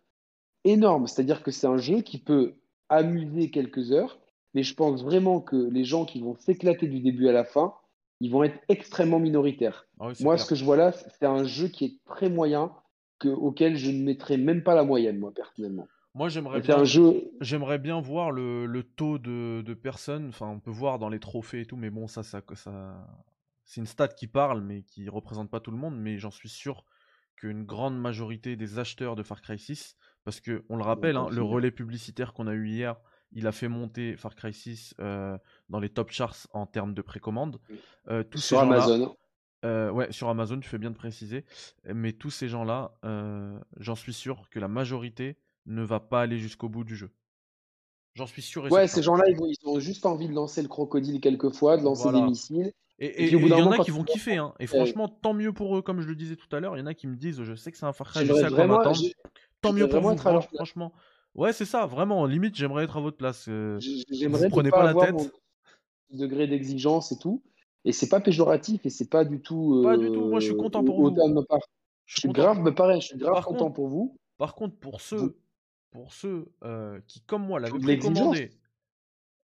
énormes, 0.65 1.07
c'est-à-dire 1.07 1.43
que 1.43 1.51
c'est 1.51 1.67
un 1.67 1.79
jeu 1.79 2.03
qui 2.03 2.19
peut 2.19 2.55
amuser 2.89 3.51
quelques 3.51 3.91
heures, 3.91 4.21
mais 4.55 4.63
je 4.63 4.75
pense 4.75 5.03
vraiment 5.03 5.41
que 5.41 5.57
les 5.57 5.85
gens 5.85 6.05
qui 6.05 6.21
vont 6.21 6.37
s'éclater 6.37 6.87
du 6.87 7.01
début 7.01 7.29
à 7.29 7.33
la 7.33 7.45
fin, 7.45 7.75
ils 8.21 8.31
vont 8.31 8.45
être 8.45 8.59
extrêmement 8.69 9.19
minoritaires. 9.19 9.87
Ah 10.01 10.13
moi, 10.21 10.39
ce 10.39 10.47
que 10.47 10.55
je 10.55 10.65
vois 10.65 10.77
là, 10.77 10.93
c'est 10.93 11.27
un 11.27 11.45
jeu 11.45 11.69
qui 11.69 11.85
est 11.85 11.99
très 12.07 12.29
moyen, 12.29 12.73
que, 13.19 13.29
auquel 13.29 13.77
je 13.77 13.91
ne 13.91 14.03
mettrais 14.03 14.37
même 14.37 14.63
pas 14.63 14.75
la 14.75 14.85
moyenne, 14.85 15.19
moi, 15.19 15.33
personnellement. 15.35 15.87
Moi, 16.15 16.31
j'aimerais 16.31 16.63
bien, 16.63 16.85
jeu... 16.85 17.31
j'aimerais 17.43 17.79
bien 17.79 18.01
voir 18.01 18.31
le, 18.31 18.65
le 18.65 18.83
taux 18.83 19.19
de, 19.19 19.61
de, 19.61 19.75
personnes. 19.75 20.29
Enfin, 20.29 20.49
on 20.49 20.61
peut 20.61 20.71
voir 20.71 20.99
dans 20.99 21.11
les 21.11 21.21
trophées 21.21 21.61
et 21.61 21.67
tout, 21.67 21.77
mais 21.77 21.91
bon, 21.91 22.07
ça, 22.07 22.23
ça, 22.23 22.41
ça... 22.55 23.07
c'est 23.67 23.81
une 23.83 23.87
stat 23.87 24.09
qui 24.09 24.27
parle, 24.27 24.63
mais 24.63 24.83
qui 24.83 25.11
représente 25.11 25.51
pas 25.51 25.61
tout 25.61 25.71
le 25.71 25.77
monde. 25.77 25.99
Mais 25.99 26.17
j'en 26.17 26.31
suis 26.31 26.49
sûr 26.49 26.85
qu'une 27.37 27.65
grande 27.65 28.01
majorité 28.01 28.57
des 28.57 28.79
acheteurs 28.79 29.15
de 29.15 29.23
Far 29.23 29.43
Cry 29.43 29.59
6, 29.59 29.97
parce 30.25 30.41
que 30.41 30.65
on 30.71 30.77
le 30.77 30.85
rappelle, 30.85 31.17
hein, 31.17 31.29
le 31.31 31.43
relais 31.43 31.71
publicitaire 31.71 32.33
qu'on 32.33 32.47
a 32.47 32.55
eu 32.55 32.67
hier, 32.67 32.97
il 33.33 33.47
a 33.47 33.53
fait 33.53 33.69
monter 33.69 34.17
Far 34.17 34.35
Cry 34.35 34.53
6 34.53 34.95
euh, 35.01 35.37
dans 35.69 35.81
les 35.81 35.89
top 35.89 36.11
charts 36.11 36.47
en 36.53 36.67
termes 36.67 36.95
de 36.95 37.03
précommande. 37.03 37.61
Euh, 38.09 38.25
sur 38.35 38.61
Amazon. 38.61 39.17
Euh, 39.65 39.91
ouais, 39.91 40.13
sur 40.13 40.29
Amazon, 40.29 40.61
tu 40.61 40.69
fais 40.69 40.79
bien 40.79 40.91
de 40.91 40.97
préciser. 40.97 41.45
Mais 41.93 42.13
tous 42.13 42.31
ces 42.31 42.49
gens-là, 42.49 42.99
j'en 43.79 43.95
suis 43.95 44.13
sûr 44.13 44.49
que 44.51 44.59
la 44.59 44.69
majorité 44.69 45.37
ne 45.67 45.83
va 45.83 46.01
pas 46.01 46.23
aller 46.23 46.39
jusqu'au 46.39 46.69
bout 46.69 46.85
du 46.85 46.97
jeu. 46.97 47.11
J'en 48.15 48.27
suis 48.27 48.43
sûr. 48.43 48.67
Et 48.67 48.71
ouais, 48.71 48.89
ces 48.89 49.03
gens-là, 49.03 49.25
ils, 49.29 49.57
ont 49.67 49.79
juste 49.79 50.07
envie 50.07 50.29
de 50.29 50.33
lancer 50.33 50.63
le 50.63 50.69
crocodile 50.69 51.21
quelquefois, 51.21 51.77
de 51.77 51.83
lancer 51.83 52.11
des 52.13 52.23
missiles. 52.23 52.73
Et, 52.99 53.27
il 53.27 53.47
y 53.47 53.53
en 53.53 53.71
a 53.73 53.79
qui 53.85 53.91
vont 53.91 54.05
kiffer. 54.05 54.37
Hein. 54.37 54.55
Et 54.59 54.67
franchement, 54.67 55.09
tant 55.09 55.35
mieux 55.35 55.53
pour 55.53 55.77
eux, 55.77 55.83
comme 55.83 56.01
je 56.01 56.09
le 56.09 56.15
disais 56.15 56.37
tout 56.37 56.55
à 56.57 56.61
l'heure. 56.61 56.77
Il 56.77 56.81
y 56.81 56.83
en 56.83 56.87
a 56.87 56.95
qui 56.95 57.07
me 57.07 57.17
disent 57.17 57.43
Je 57.43 57.55
sais 57.55 57.71
que 57.71 57.77
c'est 57.77 57.85
un 57.85 57.93
Far 57.93 58.11
Cry, 58.11 58.25
je 58.25 58.33
sais 58.33 58.45
à 58.45 58.51
quoi 58.51 58.67
m'attendre. 58.67 58.99
Tant 59.61 59.73
mieux 59.73 59.89
pour 59.89 60.01
vous, 60.01 60.17
franchement. 60.17 60.93
Ouais, 61.37 61.53
c'est 61.53 61.65
ça, 61.65 61.87
vraiment. 61.87 62.25
Limite, 62.27 62.57
j'aimerais 62.57 62.85
être 62.85 62.97
à 62.97 63.01
votre 63.01 63.17
place. 63.17 63.47
Euh, 63.49 63.79
j'aimerais 64.11 64.49
prenez 64.49 64.71
pas, 64.71 64.93
la 64.93 64.95
tête. 64.95 65.33
Mon 66.11 66.19
degré 66.19 66.47
d'exigence 66.47 67.13
et 67.13 67.19
tout. 67.19 67.43
Et 67.85 67.93
c'est 67.93 68.09
pas 68.09 68.21
péjoratif 68.21 68.85
et 68.85 68.91
c'est 68.91 69.09
pas 69.09 69.25
du 69.25 69.41
tout. 69.41 69.83
pas 69.85 69.97
du 69.97 70.11
tout. 70.11 70.29
Moi, 70.29 70.41
je 70.41 70.47
suis 70.47 70.57
content 70.57 70.83
pour 70.83 71.01
vous. 71.01 71.17
Je 72.07 72.21
suis, 72.21 72.29
grave, 72.29 72.61
mais 72.61 72.73
pareil, 72.73 73.01
je 73.01 73.09
suis 73.09 73.19
grave 73.19 73.45
content 73.45 73.71
pour 73.71 73.89
vous. 73.89 74.17
Par 74.39 74.55
contre, 74.55 74.77
pour 74.77 75.01
ceux, 75.01 75.37
pour 75.91 76.13
ceux 76.13 76.53
euh, 76.63 77.01
qui, 77.09 77.21
comme 77.21 77.45
moi, 77.45 77.59
l'avaient 77.59 77.79
précommandé, 77.79 78.51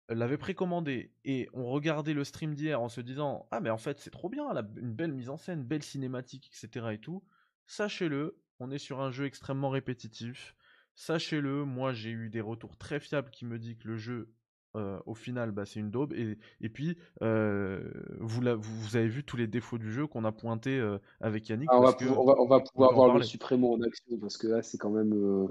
l'avaient 0.08 0.38
précommandé 0.38 1.12
et 1.24 1.48
ont 1.52 1.70
regardé 1.70 2.14
le 2.14 2.24
stream 2.24 2.54
d'hier 2.54 2.80
en 2.80 2.88
se 2.88 3.00
disant 3.00 3.46
ah 3.50 3.60
mais 3.60 3.70
en 3.70 3.78
fait 3.78 3.98
c'est 4.00 4.10
trop 4.10 4.28
bien, 4.28 4.48
une 4.76 4.92
belle 4.92 5.12
mise 5.12 5.28
en 5.28 5.36
scène, 5.36 5.62
belle 5.62 5.82
cinématique, 5.82 6.50
etc. 6.52 6.86
et 6.92 6.98
tout. 6.98 7.22
Sachez-le, 7.66 8.40
on 8.58 8.70
est 8.70 8.78
sur 8.78 9.00
un 9.00 9.10
jeu 9.10 9.26
extrêmement 9.26 9.68
répétitif. 9.68 10.56
Sachez-le, 10.98 11.64
moi 11.64 11.92
j'ai 11.92 12.10
eu 12.10 12.28
des 12.28 12.40
retours 12.40 12.76
très 12.76 12.98
fiables 12.98 13.30
qui 13.30 13.44
me 13.44 13.56
disent 13.56 13.76
que 13.76 13.86
le 13.86 13.96
jeu, 13.96 14.32
euh, 14.74 14.98
au 15.06 15.14
final, 15.14 15.52
bah, 15.52 15.64
c'est 15.64 15.78
une 15.78 15.92
daube. 15.92 16.12
Et, 16.12 16.36
et 16.60 16.68
puis, 16.68 16.98
euh, 17.22 17.88
vous, 18.18 18.40
vous, 18.58 18.96
avez 18.96 19.06
vu 19.06 19.22
tous 19.22 19.36
les 19.36 19.46
défauts 19.46 19.78
du 19.78 19.92
jeu 19.92 20.08
qu'on 20.08 20.24
a 20.24 20.32
pointés 20.32 20.76
euh, 20.76 20.98
avec 21.20 21.48
Yannick. 21.48 21.68
Ah, 21.70 21.78
on, 21.78 21.84
va 21.84 21.92
pouvoir, 21.92 22.40
on, 22.40 22.48
va, 22.48 22.58
pouvoir 22.58 22.94
voir 22.94 23.16
le 23.16 23.22
Supremo 23.22 23.74
en 23.74 23.82
action 23.82 24.18
parce 24.20 24.36
que 24.36 24.48
là, 24.48 24.60
c'est 24.60 24.76
quand 24.76 24.90
même. 24.90 25.48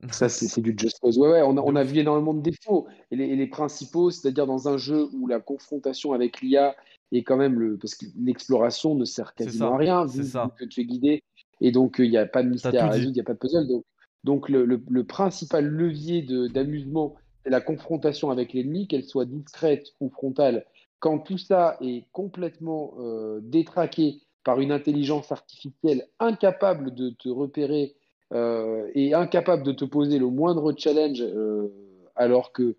Ça, 0.10 0.28
c'est 0.28 0.60
du 0.60 0.74
Just 0.76 0.98
Cause. 0.98 1.16
Ouais, 1.16 1.30
ouais, 1.30 1.42
on 1.42 1.56
a, 1.56 1.60
on 1.60 1.76
a 1.76 1.84
vu 1.84 2.00
énormément 2.00 2.34
de 2.34 2.42
défauts. 2.42 2.88
Et 3.12 3.16
les, 3.16 3.36
les 3.36 3.46
principaux, 3.46 4.10
c'est-à-dire 4.10 4.48
dans 4.48 4.68
un 4.68 4.78
jeu 4.78 5.06
où 5.12 5.28
la 5.28 5.38
confrontation 5.38 6.12
avec 6.12 6.40
l'IA 6.40 6.74
est 7.12 7.22
quand 7.22 7.36
même 7.36 7.60
le. 7.60 7.78
Parce 7.78 7.94
que 7.94 8.06
l'exploration 8.18 8.96
ne 8.96 9.04
sert 9.04 9.32
quasiment 9.36 9.74
à 9.74 9.76
rien, 9.76 10.04
vu, 10.06 10.24
que 10.58 10.64
tu 10.64 10.80
es 10.80 10.84
guidé. 10.86 11.22
Et 11.60 11.70
donc, 11.70 12.00
il 12.00 12.10
n'y 12.10 12.16
a 12.16 12.26
pas 12.26 12.42
de 12.42 12.48
mystère 12.48 12.84
à 12.84 12.88
résoudre, 12.88 13.12
il 13.12 13.14
n'y 13.14 13.20
a 13.20 13.24
pas 13.24 13.34
de 13.34 13.38
puzzle. 13.38 13.68
Donc, 13.68 13.84
donc 14.24 14.48
le, 14.48 15.04
principal 15.04 15.66
levier 15.66 16.22
d'amusement, 16.22 17.14
c'est 17.42 17.50
la 17.50 17.60
confrontation 17.60 18.30
avec 18.30 18.52
l'ennemi, 18.52 18.86
qu'elle 18.86 19.04
soit 19.04 19.24
discrète 19.24 19.86
ou 20.00 20.10
frontale. 20.10 20.66
Quand 20.98 21.18
tout 21.18 21.38
ça 21.38 21.78
est 21.80 22.04
complètement 22.12 22.94
euh, 22.98 23.40
détraqué 23.42 24.20
par 24.44 24.60
une 24.60 24.72
intelligence 24.72 25.32
artificielle 25.32 26.06
incapable 26.18 26.94
de 26.94 27.10
te 27.10 27.28
repérer 27.28 27.94
euh, 28.32 28.90
et 28.94 29.14
incapable 29.14 29.62
de 29.62 29.72
te 29.72 29.84
poser 29.86 30.18
le 30.18 30.28
moindre 30.28 30.74
challenge, 30.76 31.22
euh, 31.22 31.68
alors 32.14 32.52
que 32.52 32.76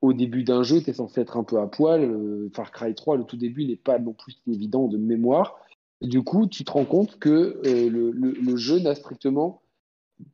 au 0.00 0.12
début 0.12 0.44
d'un 0.44 0.62
jeu, 0.62 0.80
tu 0.80 0.90
es 0.90 0.92
censé 0.94 1.20
être 1.20 1.36
un 1.36 1.44
peu 1.44 1.58
à 1.58 1.66
poil. 1.66 2.48
Far 2.54 2.70
Cry 2.70 2.94
3, 2.94 3.16
le 3.16 3.24
tout 3.24 3.36
début 3.36 3.66
n'est 3.66 3.76
pas 3.76 3.98
non 3.98 4.12
plus 4.12 4.40
évident 4.46 4.86
de 4.86 4.96
mémoire. 4.96 5.58
du 6.00 6.22
coup, 6.22 6.46
tu 6.46 6.64
te 6.64 6.70
rends 6.70 6.84
compte 6.84 7.18
que 7.18 7.60
le, 7.64 8.56
jeu 8.56 8.78
n'a 8.78 8.94
strictement 8.94 9.60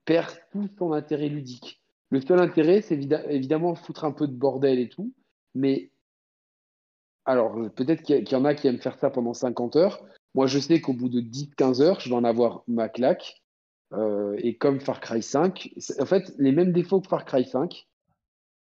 perd 0.05 0.31
tout 0.53 0.69
son 0.79 0.93
intérêt 0.93 1.29
ludique. 1.29 1.83
Le 2.11 2.21
seul 2.21 2.41
intérêt, 2.41 2.81
c'est 2.81 2.99
évidemment 3.29 3.75
foutre 3.75 4.05
un 4.05 4.13
peu 4.13 4.29
de 4.29 4.35
bordel 4.35 4.79
et 4.79 4.89
tout, 4.89 5.13
mais 5.55 5.91
alors 7.25 7.57
peut-être 7.75 8.03
qu'il 8.03 8.29
y 8.29 8.35
en 8.35 8.45
a 8.45 8.55
qui 8.55 8.69
aiment 8.69 8.81
faire 8.81 8.99
ça 8.99 9.11
pendant 9.11 9.35
50 9.35 9.77
heures. 9.77 10.05
Moi, 10.35 10.47
je 10.47 10.59
sais 10.59 10.81
qu'au 10.81 10.93
bout 10.93 11.09
de 11.09 11.21
10-15 11.21 11.83
heures, 11.83 12.01
je 12.01 12.09
vais 12.09 12.15
en 12.15 12.25
avoir 12.25 12.63
ma 12.67 12.89
claque. 12.89 13.43
Euh, 13.93 14.35
et 14.39 14.57
comme 14.57 14.81
Far 14.81 15.01
Cry 15.01 15.23
5, 15.23 15.71
en 16.01 16.07
fait, 16.07 16.35
les 16.39 16.53
mêmes 16.53 16.73
défauts 16.73 17.01
que 17.01 17.09
Far 17.09 17.25
Cry 17.25 17.45
5, 17.45 17.87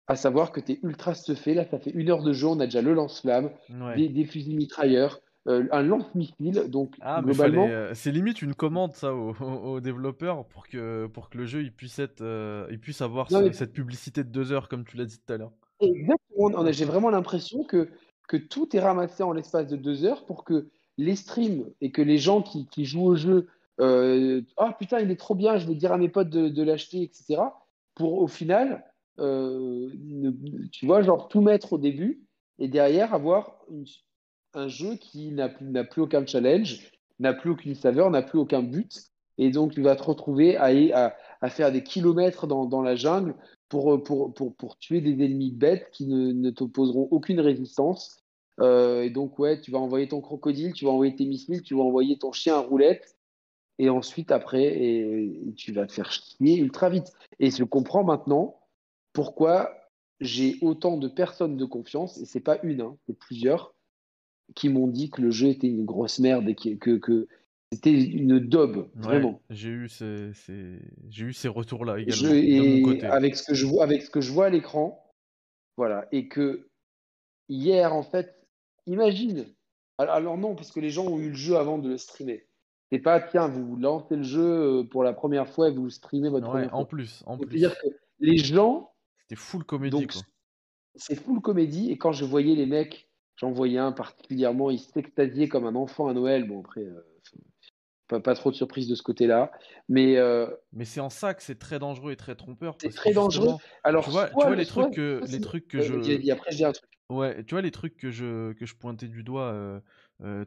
à 0.09 0.17
savoir 0.17 0.53
que 0.53 0.61
tu 0.61 0.73
es 0.73 0.81
ultra 0.83 1.15
stuffé. 1.15 1.55
Là, 1.55 1.65
ça 1.65 1.79
fait 1.79 1.91
une 1.91 2.11
heure 2.11 2.23
de 2.23 2.33
jeu, 2.33 2.47
on 2.47 2.61
a 2.61 2.67
déjà 2.67 2.83
le 2.83 2.95
lance-flamme, 2.95 3.51
des, 3.97 4.25
fusils 4.25 4.57
mitrailleurs, 4.57 5.21
euh, 5.49 5.65
un 5.71 5.83
lance-missile. 5.83 6.65
Donc, 6.69 6.97
ah, 7.01 7.23
globalement. 7.23 7.69
Euh, 7.69 7.93
c'est 7.95 8.11
limite 8.11 8.43
une 8.43 8.55
commande, 8.55 8.95
ça, 8.95 9.15
aux, 9.15 9.81
développeurs 9.81 10.45
pour 10.47 10.67
que, 10.67 11.07
pour 11.07 11.31
que 11.31 11.39
le 11.39 11.47
jeu 11.47 11.63
il 11.63 11.73
puisse, 11.73 12.01
être, 12.01 12.21
euh, 12.21 12.67
il 12.71 12.81
puisse 12.81 13.01
avoir 13.01 13.31
cette 13.31 13.73
publicité 13.73 14.25
de 14.25 14.29
deux 14.29 14.51
heures, 14.51 14.69
comme 14.69 14.85
tu 14.85 14.97
l'as 14.97 15.05
dit 15.05 15.19
tout 15.25 15.33
à 15.33 15.37
l'heure. 15.37 15.53
Exactement. 15.81 16.73
J'ai 16.73 16.85
vraiment 16.85 17.11
l'impression 17.11 17.63
que, 17.63 17.89
que 18.29 18.37
tout 18.37 18.75
est 18.77 18.81
ramassé 18.81 19.23
en 19.23 19.33
l'espace 19.33 19.69
de 19.69 19.77
deux 19.77 20.05
heures 20.05 20.25
pour 20.25 20.43
que 20.43 20.69
les 20.99 21.15
streams 21.15 21.67
et 21.81 21.93
que 21.93 22.03
les 22.03 22.19
gens 22.19 22.43
qui, 22.43 22.67
qui 22.67 22.85
jouent 22.85 23.05
au 23.05 23.17
jeu. 23.17 23.47
Ah 23.79 24.73
putain, 24.77 24.99
il 25.01 25.11
est 25.11 25.21
trop 25.21 25.37
bien, 25.37 25.59
je 25.59 25.67
vais 25.67 25.75
dire 25.75 25.93
à 25.93 25.99
mes 25.99 26.09
potes 26.09 26.31
de, 26.31 26.49
de 26.49 26.63
l'acheter, 26.63 27.03
etc. 27.03 27.41
Pour 27.95 28.21
au 28.21 28.27
final, 28.27 28.85
tu 29.17 30.87
vois, 30.87 31.03
genre 31.03 31.29
tout 31.29 31.41
mettre 31.41 31.75
au 31.75 31.79
début 31.79 32.27
et 32.59 32.69
derrière 32.69 33.15
avoir 33.15 33.59
une, 33.71 33.85
un 34.57 34.69
jeu 34.69 34.97
qui 34.97 35.31
n'a 35.33 35.49
plus, 35.49 36.01
aucun 36.01 36.25
challenge, 36.27 36.91
n'a 37.19 37.33
plus 37.33 37.51
aucune 37.51 37.75
saveur, 37.75 38.11
n'a 38.11 38.23
plus 38.23 38.39
aucun 38.39 38.63
but. 38.63 39.11
Et 39.39 39.51
donc, 39.51 39.73
tu 39.73 39.83
vas 39.83 39.97
te 39.97 40.03
retrouver 40.03 40.57
à, 40.57 41.15
faire 41.49 41.71
des 41.71 41.83
kilomètres 41.83 42.47
dans, 42.47 42.83
la 42.83 42.97
jungle 42.97 43.37
pour, 43.69 44.77
tuer 44.81 45.01
des 45.01 45.25
ennemis 45.25 45.53
bêtes 45.53 45.91
qui 45.93 46.07
ne, 46.07 46.51
t'opposeront 46.51 47.09
aucune 47.11 47.41
résistance. 47.41 48.23
Euh, 48.61 49.03
et 49.03 49.11
donc, 49.11 49.39
ouais, 49.39 49.61
tu 49.61 49.71
vas 49.71 49.79
envoyer 49.79 50.09
ton 50.09 50.23
crocodile, 50.23 50.73
tu 50.73 50.87
vas 50.87 50.91
envoyer 50.91 51.15
tes 51.15 51.27
missiles, 51.27 51.63
tu 51.63 51.75
vas 51.75 51.83
envoyer 51.83 52.19
ton 52.19 52.33
chien 52.33 52.57
à 52.57 52.61
roulette. 52.61 53.17
et 53.79 53.91
ensuite 53.91 54.33
après, 54.33 55.29
tu 55.57 55.73
vas 55.73 55.87
te 55.87 55.93
faire 55.93 56.11
chier 56.11 56.57
ultra 56.57 56.89
vite. 56.89 57.13
Et 57.39 57.51
je 57.51 57.65
comprends 57.65 58.05
maintenant 58.05 58.59
pourquoi 59.13 59.71
j'ai 60.21 60.57
autant 60.63 60.97
de 60.97 61.09
personnes 61.09 61.59
de 61.59 61.65
confiance, 61.67 62.19
et 62.19 62.25
c'est 62.25 62.41
pas 62.41 62.59
une, 62.63 62.81
hein, 62.81 62.97
c'est 63.07 63.19
plusieurs, 63.19 63.76
qui 64.55 64.69
m'ont 64.69 64.87
dit 64.87 65.11
que 65.11 65.21
le 65.21 65.31
jeu 65.31 65.49
était 65.49 65.67
une 65.67 65.85
grosse 65.85 66.19
merde 66.19 66.49
et 66.49 66.55
que, 66.55 66.97
que, 66.97 67.29
c'était 67.73 67.93
une 67.93 68.39
daube, 68.39 68.89
vraiment. 68.95 69.41
j'ai 69.51 69.71
eu 69.71 69.89
ces, 69.89 70.31
j'ai 71.09 71.25
eu 71.25 71.33
ces 71.33 71.49
retours-là 71.49 71.99
également. 71.99 72.31
de 72.31 72.81
mon 72.81 72.93
côté. 72.93 73.07
Avec 73.07 73.37
ce 73.37 73.43
que 73.43 73.55
je 73.55 73.67
vois, 73.67 73.83
avec 73.83 74.03
ce 74.03 74.11
que 74.11 74.21
je 74.21 74.33
vois 74.33 74.47
à 74.47 74.51
l'écran, 74.51 75.05
voilà, 75.77 76.07
et 76.13 76.29
que 76.29 76.69
hier, 77.49 77.93
en 77.93 78.03
fait, 78.03 78.37
imagine. 78.87 79.47
Alors 79.99 80.39
non, 80.39 80.55
parce 80.55 80.71
que 80.71 80.81
les 80.81 80.91
gens 80.91 81.07
ont 81.07 81.19
eu 81.19 81.31
le 81.31 81.37
jeu 81.37 81.57
avant 81.57 81.79
de 81.79 81.89
le 81.89 81.99
streamer. 81.99 82.47
C'est 82.93 83.01
pas 83.01 83.21
tiens, 83.21 83.49
vous 83.49 83.77
lancez 83.77 84.17
le 84.17 84.23
jeu 84.23 84.43
euh, 84.43 84.85
pour 84.85 85.03
la 85.03 85.13
première 85.13 85.49
fois 85.49 85.69
et 85.69 85.73
vous 85.73 85.91
streamez 85.91 86.29
votre 86.29 86.55
ouais, 86.55 86.69
en 86.71 86.85
plus, 86.85 87.25
en 87.27 87.37
plus. 87.37 87.59
dire 87.59 87.77
que 87.77 87.89
les 88.21 88.39
gens. 88.39 88.93
C'était 89.23 89.41
full 89.41 89.65
comédie. 89.65 90.07
C'est 90.95 91.17
full 91.17 91.41
comédie 91.41 91.91
et 91.91 91.99
quand 91.99 92.13
je 92.13 92.25
voyais 92.25 92.55
les 92.55 92.67
mecs, 92.67 93.06
j'en 93.37 93.51
voyais 93.51 93.79
un 93.79 93.93
particulièrement, 93.93 94.71
il 94.71 94.79
s'extasiait 94.79 95.49
comme 95.49 95.67
un 95.67 95.75
enfant 95.75 96.09
à 96.09 96.15
Noël. 96.15 96.47
Bon 96.47 96.61
après, 96.61 96.83
euh, 96.83 97.05
pas, 98.09 98.21
pas, 98.21 98.35
trop 98.35 98.51
de 98.51 98.57
surprise 98.57 98.89
de 98.89 98.95
ce 98.95 99.03
côté-là, 99.03 99.51
mais. 99.89 100.17
Euh, 100.17 100.49
mais 100.73 100.85
c'est 100.85 101.01
en 101.01 101.11
ça 101.11 101.35
que 101.35 101.43
c'est 101.43 101.59
très 101.59 101.79
dangereux 101.79 102.13
et 102.13 102.17
très 102.17 102.35
trompeur. 102.35 102.77
C'est 102.81 102.95
très 102.95 103.13
dangereux. 103.13 103.57
Alors 103.85 104.05
tu 104.05 104.11
vois, 104.11 104.29
tu 104.29 104.35
vois 104.35 104.57
les 104.57 104.67
trucs 104.67 104.95
que 104.95 105.23
les 105.29 105.41
trucs 105.41 105.69
que 105.69 105.81
je. 105.81 105.95
Après 106.33 106.51
je 106.51 106.57
dis 106.57 106.65
un 106.65 106.73
truc. 106.73 106.91
Ouais, 107.09 107.45
tu 107.45 107.55
vois 107.55 107.63
les 107.63 107.71
trucs 107.71 107.97
que 107.97 108.11
je 108.11 108.53
que 108.53 108.67
je 108.67 108.75
pointais 108.75 109.09
du 109.09 109.23
doigt 109.23 109.81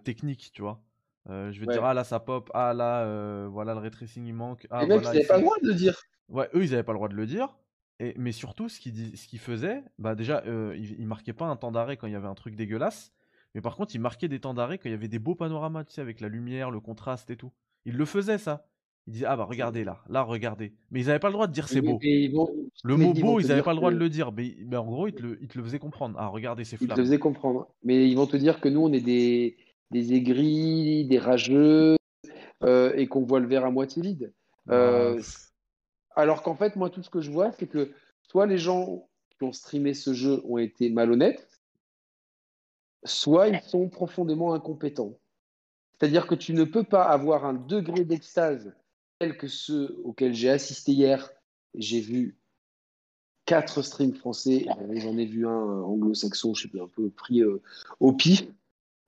technique, 0.03 0.52
tu 0.53 0.61
vois. 0.61 0.82
Euh, 1.30 1.52
je 1.52 1.60
vais 1.60 1.68
dire, 1.68 1.84
ah 1.84 1.94
là 1.94 2.03
ça 2.03 2.20
pop, 2.20 2.49
ah 2.53 2.74
là, 2.74 3.03
euh, 3.03 3.48
voilà 3.52 3.74
le 3.74 3.82
retracing 3.82 4.26
il 4.26 4.34
manque. 4.34 4.66
Ah, 4.72 4.82
les 4.82 4.88
mecs, 4.88 5.02
ils 5.02 5.06
n'avaient 5.06 5.26
pas 5.26 5.38
le 5.38 5.44
droit 5.44 5.57
de 5.61 5.68
le 5.68 5.74
dire. 5.76 6.02
Ouais, 6.28 6.49
eux 6.56 6.64
ils 6.64 6.72
n'avaient 6.72 6.84
pas 6.84 6.94
le 6.94 6.98
droit 6.98 7.10
de 7.10 7.16
le 7.16 7.26
dire. 7.28 7.56
Et, 8.00 8.14
mais 8.18 8.32
surtout, 8.32 8.70
ce 8.70 8.80
qu'ils 8.80 9.18
ce 9.18 9.36
faisaient, 9.38 9.84
bah 9.98 10.16
déjà, 10.16 10.44
euh, 10.48 10.76
ils, 10.78 11.06
marquaient 11.06 11.34
pas 11.34 11.46
un 11.46 11.56
temps 11.56 11.72
d'arrêt 11.72 11.98
quand 11.98 12.08
il 12.08 12.14
y 12.14 12.16
avait 12.16 12.28
un 12.28 12.36
truc 12.36 12.56
dégueulasse. 12.56 13.12
Mais 13.56 13.62
par 13.62 13.76
contre, 13.76 13.96
ils 13.96 14.00
marquaient 14.00 14.28
des 14.28 14.40
temps 14.40 14.54
d'arrêt 14.54 14.78
quand 14.78 14.88
il 14.88 14.92
y 14.94 14.96
avait 14.96 15.08
des 15.08 15.20
beaux 15.20 15.36
panoramas, 15.36 15.84
tu 15.84 15.94
sais, 15.94 16.02
avec 16.02 16.22
la 16.22 16.30
lumière, 16.30 16.72
le 16.72 16.80
contraste 16.80 17.30
et 17.30 17.36
tout. 17.36 17.52
Ils 17.86 17.96
le 17.96 18.06
faisaient 18.06 18.38
ça. 18.38 18.68
Ils 19.08 19.14
disaient, 19.14 19.26
ah 19.26 19.36
bah 19.36 19.46
regardez 19.46 19.84
là, 19.84 20.04
là 20.08 20.22
regardez. 20.22 20.74
Mais 20.92 21.02
ils 21.02 21.08
n'avaient 21.08 21.20
pas 21.20 21.30
le 21.30 21.34
droit 21.34 21.48
de 21.48 21.52
dire 21.52 21.68
c'est 21.68 21.82
beau. 21.82 22.00
le 22.02 22.96
mot 22.96 23.14
beau, 23.14 23.40
ils 23.40 23.48
n'avaient 23.48 23.64
pas 23.64 23.72
le 23.72 23.78
droit 23.78 23.92
de 23.92 23.98
le 23.98 24.10
dire. 24.10 24.32
Mais, 24.32 24.56
en 24.76 24.86
gros, 24.86 25.08
ils 25.08 25.14
te, 25.14 25.24
le, 25.24 25.40
ils 25.42 25.48
te 25.48 25.58
le 25.58 25.64
faisaient 25.64 25.80
comprendre. 25.80 26.16
Ah 26.20 26.28
regardez 26.28 26.64
ces 26.64 26.78
flammes. 26.78 26.90
Ils 26.92 26.94
te 26.94 27.00
le 27.00 27.06
faisaient 27.06 27.20
comprendre. 27.20 27.68
Mais 27.84 28.08
ils 28.08 28.16
vont 28.16 28.28
te 28.28 28.38
dire 28.38 28.62
que 28.62 28.70
nous, 28.70 28.82
on 28.82 28.94
est 28.94 29.02
des 29.02 29.58
des 29.92 30.14
aigris, 30.14 31.06
des 31.06 31.18
rageux, 31.18 31.96
euh, 32.64 32.94
et 32.96 33.08
qu'on 33.08 33.24
voit 33.24 33.40
le 33.40 33.48
verre 33.48 33.66
à 33.66 33.72
moitié 33.72 34.02
vide. 34.02 34.34
Euh, 34.70 35.20
alors 36.22 36.44
qu'en 36.44 36.56
fait, 36.56 36.76
moi, 36.76 36.90
tout 36.90 37.04
ce 37.04 37.10
que 37.10 37.22
je 37.22 37.32
vois, 37.32 37.52
c'est 37.52 37.68
que 37.68 37.91
soit 38.24 38.46
les 38.46 38.58
gens 38.58 39.08
qui 39.38 39.44
ont 39.44 39.54
streamé 39.54 39.94
ce 39.94 40.14
jeu 40.14 40.41
ont 40.46 40.58
été 40.58 40.90
malhonnêtes, 40.90 41.60
soit 43.04 43.48
ils 43.48 43.62
sont 43.62 43.90
profondément 43.90 44.54
incompétents. 44.54 45.18
C'est-à-dire 46.00 46.28
que 46.28 46.36
tu 46.36 46.54
ne 46.54 46.64
peux 46.64 46.84
pas 46.84 47.04
avoir 47.04 47.46
un 47.46 47.54
degré 47.54 48.06
d'extase 48.06 48.74
tel 49.20 49.38
que 49.38 49.48
ceux 49.48 50.00
auxquels 50.04 50.34
j'ai 50.34 50.50
assisté 50.50 50.94
hier. 50.94 51.30
J'ai 51.76 52.00
vu 52.00 52.38
quatre 53.46 53.82
streams 53.82 54.14
français, 54.14 54.66
j'en 54.68 55.18
ai 55.18 55.26
vu 55.26 55.48
un 55.48 55.82
anglo-saxon, 55.82 56.54
je 56.54 56.68
plus, 56.68 56.82
un 56.82 56.88
peu 56.88 57.10
pris 57.10 57.41
euh, 57.41 57.62
au 58.00 58.14
pif. 58.14 58.46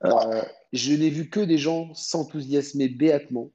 Euh, 0.04 0.42
je 0.74 0.94
n'ai 0.94 1.10
vu 1.10 1.30
que 1.30 1.40
des 1.40 1.58
gens 1.58 1.94
s'enthousiasmer 1.94 2.90
béatement, 2.90 3.52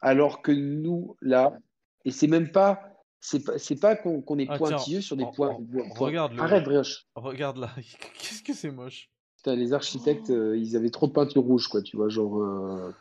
alors 0.00 0.42
que 0.42 0.52
nous, 0.52 1.16
là, 1.22 1.58
et 2.04 2.10
c'est 2.10 2.26
même 2.26 2.50
pas. 2.50 2.90
C'est 3.20 3.42
pas, 3.42 3.56
pas 3.80 3.96
qu'on 3.96 4.38
est 4.38 4.46
pointilleux 4.58 5.00
sur 5.00 5.16
des 5.16 5.24
points. 5.34 5.56
regarde 5.96 6.38
Arrête, 6.38 6.64
Brioche. 6.64 7.06
Regarde 7.14 7.56
là. 7.56 7.70
Qu'est-ce 8.18 8.42
que 8.42 8.52
c'est 8.52 8.70
moche. 8.70 9.08
les 9.46 9.72
architectes, 9.72 10.28
euh, 10.28 10.58
ils 10.58 10.76
avaient 10.76 10.90
trop 10.90 11.06
de 11.06 11.12
peinture 11.12 11.42
rouge, 11.42 11.68
quoi, 11.68 11.80
tu 11.80 11.96
vois, 11.96 12.10
genre. 12.10 12.42
Euh. 12.42 12.92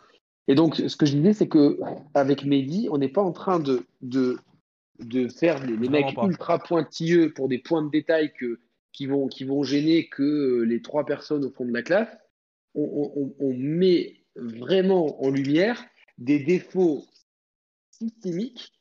Et 0.47 0.55
donc, 0.55 0.75
ce 0.75 0.95
que 0.95 1.05
je 1.05 1.17
disais, 1.17 1.33
c'est 1.33 1.49
que 1.49 1.77
avec 2.13 2.45
Mehdi, 2.45 2.87
on 2.89 2.99
n'est 2.99 3.09
pas 3.09 3.21
en 3.21 3.33
train 3.33 3.59
de, 3.59 3.85
de, 4.01 4.37
de 4.99 5.27
faire 5.27 5.65
les, 5.65 5.75
mecs 5.89 6.15
ultra 6.21 6.57
pointilleux 6.57 7.33
pour 7.33 7.49
des 7.49 7.59
points 7.59 7.81
de 7.81 7.89
détail 7.89 8.31
que, 8.33 8.61
qui, 8.93 9.07
vont, 9.07 9.27
qui 9.27 9.43
vont 9.43 9.63
gêner 9.63 10.07
que 10.07 10.61
les 10.61 10.81
trois 10.81 11.05
personnes 11.05 11.43
au 11.43 11.51
fond 11.51 11.65
de 11.65 11.73
la 11.73 11.81
classe 11.81 12.09
on, 12.75 13.53
met 13.55 14.15
vraiment 14.35 15.23
en 15.23 15.29
lumière 15.29 15.83
des 16.17 16.39
défauts 16.39 17.05
systémiques 17.91 18.73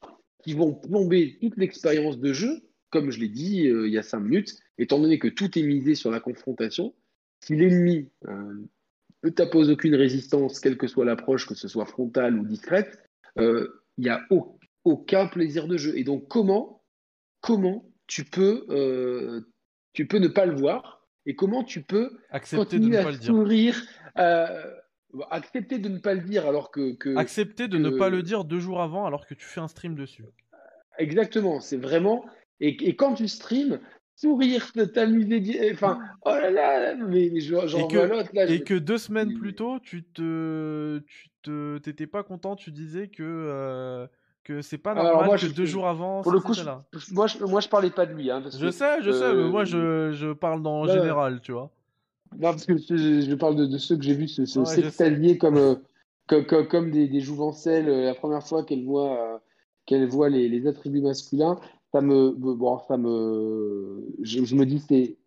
qui 0.42 0.54
vont 0.54 0.74
plomber 0.74 1.38
toute 1.40 1.56
l'expérience 1.56 2.18
de 2.18 2.32
jeu, 2.32 2.62
comme 2.90 3.10
je 3.10 3.20
l'ai 3.20 3.28
dit 3.28 3.68
euh, 3.68 3.86
il 3.86 3.92
y 3.92 3.98
a 3.98 4.02
cinq 4.02 4.20
minutes, 4.20 4.58
étant 4.78 4.98
donné 4.98 5.18
que 5.18 5.28
tout 5.28 5.58
est 5.58 5.62
misé 5.62 5.94
sur 5.94 6.10
la 6.10 6.20
confrontation. 6.20 6.94
Si 7.40 7.56
l'ennemi 7.56 8.10
euh, 8.28 8.54
ne 9.24 9.30
t'appose 9.30 9.70
aucune 9.70 9.94
résistance, 9.94 10.60
quelle 10.60 10.76
que 10.76 10.86
soit 10.86 11.04
l'approche, 11.04 11.46
que 11.46 11.54
ce 11.54 11.68
soit 11.68 11.86
frontale 11.86 12.38
ou 12.38 12.44
discrète, 12.44 13.02
euh, 13.38 13.68
il 13.98 14.04
n'y 14.04 14.10
a 14.10 14.26
aucun 14.84 15.26
plaisir 15.26 15.68
de 15.68 15.76
jeu. 15.76 15.96
Et 15.96 16.04
donc, 16.04 16.28
comment, 16.28 16.82
comment 17.40 17.90
tu, 18.06 18.24
peux, 18.24 19.44
tu 19.92 20.06
peux 20.06 20.18
ne 20.18 20.28
pas 20.28 20.46
le 20.46 20.54
voir 20.54 21.02
et 21.26 21.34
comment 21.34 21.64
tu 21.64 21.82
peux 21.82 22.18
accepter 22.30 22.64
continuer 22.64 22.96
de 22.96 22.98
ne 22.98 23.02
pas 23.02 23.08
à 23.08 23.12
le 23.12 23.20
sourire, 23.20 23.82
euh, 24.18 24.74
accepter 25.30 25.78
de 25.78 25.88
ne 25.88 25.98
pas 25.98 26.14
le 26.14 26.20
dire 26.20 26.46
alors 26.46 26.70
que, 26.70 27.16
accepter 27.16 27.68
de 27.68 27.78
ne 27.78 27.90
pas 27.90 28.08
le 28.08 28.22
dire 28.22 28.44
deux 28.44 28.60
jours 28.60 28.80
avant 28.82 29.06
alors 29.06 29.26
que 29.26 29.34
tu 29.34 29.46
fais 29.46 29.60
un 29.60 29.68
stream 29.68 29.94
dessus. 29.94 30.24
Exactement, 30.98 31.60
c'est 31.60 31.76
vraiment 31.76 32.24
et, 32.60 32.94
quand 32.94 33.14
tu 33.14 33.26
streams, 33.26 33.80
sourire, 34.14 34.72
t'amuser, 34.94 35.72
enfin 35.72 35.98
oh 36.24 36.30
là 36.30 36.50
là, 36.50 36.94
mais 36.94 37.40
j'en 37.40 37.88
vois 37.88 38.06
l'autre 38.06 38.30
là. 38.32 38.48
Et 38.48 38.62
que 38.62 38.74
deux 38.74 38.98
semaines 38.98 39.34
plus 39.34 39.54
tôt, 39.54 39.80
tu 39.80 40.04
te, 40.04 41.00
tu 41.06 41.28
te, 41.42 41.78
t'étais 41.78 42.06
pas 42.06 42.22
content, 42.22 42.56
tu 42.56 42.70
disais 42.70 43.08
que. 43.08 43.22
Euh, 43.22 44.06
que 44.44 44.60
c'est 44.60 44.78
pas 44.78 44.92
normal 44.94 45.26
moi, 45.26 45.38
que 45.38 45.46
deux 45.46 45.66
jours 45.66 45.86
avant. 45.86 46.22
Pour 46.22 46.32
le 46.32 46.40
coup, 46.40 46.52
moi, 47.12 47.28
je, 47.28 47.44
moi 47.44 47.60
je 47.60 47.68
parlais 47.68 47.90
pas 47.90 48.06
de 48.06 48.12
lui. 48.12 48.28
Hein, 48.28 48.42
je 48.58 48.70
sais, 48.70 49.00
je 49.00 49.12
sais, 49.12 49.32
mais 49.34 49.44
moi 49.44 49.64
je, 49.64 50.10
je 50.12 50.32
parle 50.32 50.62
dans 50.62 50.86
général, 50.86 51.40
tu 51.40 51.52
vois. 51.52 51.70
Non, 52.34 52.50
parce 52.50 52.66
que 52.66 52.76
je, 52.76 53.34
parle 53.34 53.56
de, 53.56 53.78
ceux 53.78 53.96
que 53.96 54.02
j'ai 54.02 54.14
vus 54.14 54.28
se, 54.28 54.44
se 54.44 55.38
comme, 55.38 55.56
euh, 55.56 55.74
comme, 56.26 56.66
comme, 56.68 56.90
des, 56.90 57.08
des 57.08 57.20
jouvencelles 57.20 57.88
euh, 57.88 58.04
la 58.04 58.14
première 58.14 58.46
fois 58.46 58.64
qu'elle 58.64 58.84
voit, 58.84 59.40
euh, 59.90 60.28
les, 60.28 60.48
les, 60.48 60.66
attributs 60.66 61.02
masculins. 61.02 61.58
Ça 61.92 62.00
me. 62.00 62.30
Bon, 62.30 62.78
ça 62.88 62.96
me. 62.96 64.06
Je, 64.22 64.44
je 64.44 64.54
me 64.54 64.64
dis, 64.64 64.80
c'est. 64.80 65.18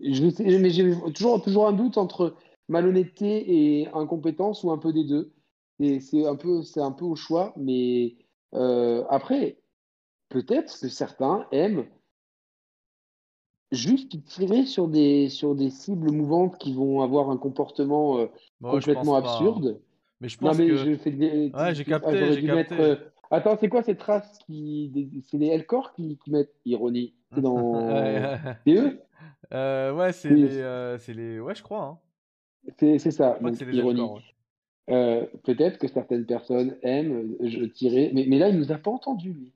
Mais 0.00 0.70
j'ai 0.70 0.94
toujours, 1.14 1.42
toujours 1.42 1.68
un 1.68 1.72
doute 1.72 1.98
entre 1.98 2.34
malhonnêteté 2.68 3.80
et 3.80 3.88
incompétence 3.92 4.64
ou 4.64 4.70
un 4.70 4.78
peu 4.78 4.92
des 4.92 5.04
deux. 5.04 5.32
C'est 5.78 6.26
un, 6.26 6.36
peu, 6.36 6.62
un 6.76 6.92
peu 6.92 7.04
au 7.06 7.16
choix, 7.16 7.54
mais 7.56 8.16
euh, 8.54 9.04
après, 9.08 9.58
peut-être 10.28 10.78
que 10.78 10.88
certains 10.88 11.46
aiment 11.52 11.86
juste 13.72 14.22
tirer 14.24 14.64
sur 14.66 14.88
des, 14.88 15.28
sur 15.28 15.54
des 15.54 15.70
cibles 15.70 16.10
mouvantes 16.10 16.58
qui 16.58 16.74
vont 16.74 17.02
avoir 17.02 17.30
un 17.30 17.36
comportement 17.36 18.18
euh, 18.18 18.26
complètement 18.62 19.16
hein. 19.16 19.20
absurde. 19.20 19.80
Mais 20.20 20.28
je 20.28 20.38
pense 20.38 20.58
que... 20.58 20.76
je 20.76 20.96
fais 20.96 21.10
des... 21.10 21.50
Ouais, 21.54 21.74
j'ai 21.74 21.84
capté, 21.84 22.32
j'ai 22.34 22.46
capté. 22.46 22.74
Euh, 22.78 22.96
attends, 23.30 23.56
c'est 23.58 23.68
quoi 23.68 23.82
cette 23.82 23.98
trace 23.98 24.38
qui... 24.46 25.22
C'est 25.30 25.38
les 25.38 25.48
Elcor 25.48 25.92
qui... 25.94 26.18
qui 26.22 26.30
mettent? 26.30 26.54
Ironie 26.64 27.14
C'est 27.34 27.40
dans... 27.40 27.88
C'est 28.66 28.74
eux 28.74 29.00
Ouais, 29.94 30.12
c'est 30.12 30.30
les... 30.30 31.14
les... 31.14 31.40
Ouais, 31.40 31.54
je 31.54 31.62
crois. 31.62 31.84
Hein. 31.84 31.98
C'est 32.78 33.10
ça, 33.10 33.38
ironie. 33.72 34.02
Euh, 34.90 35.24
peut-être 35.44 35.78
que 35.78 35.86
certaines 35.86 36.26
personnes 36.26 36.76
aiment 36.82 37.36
euh, 37.40 37.68
tirer, 37.68 38.10
mais, 38.12 38.24
mais, 38.26 38.38
là, 38.38 38.48
il 38.48 38.58
nous 38.58 38.72
a 38.72 38.78
pas 38.78 38.90
entendu, 38.90 39.32
lui. 39.32 39.52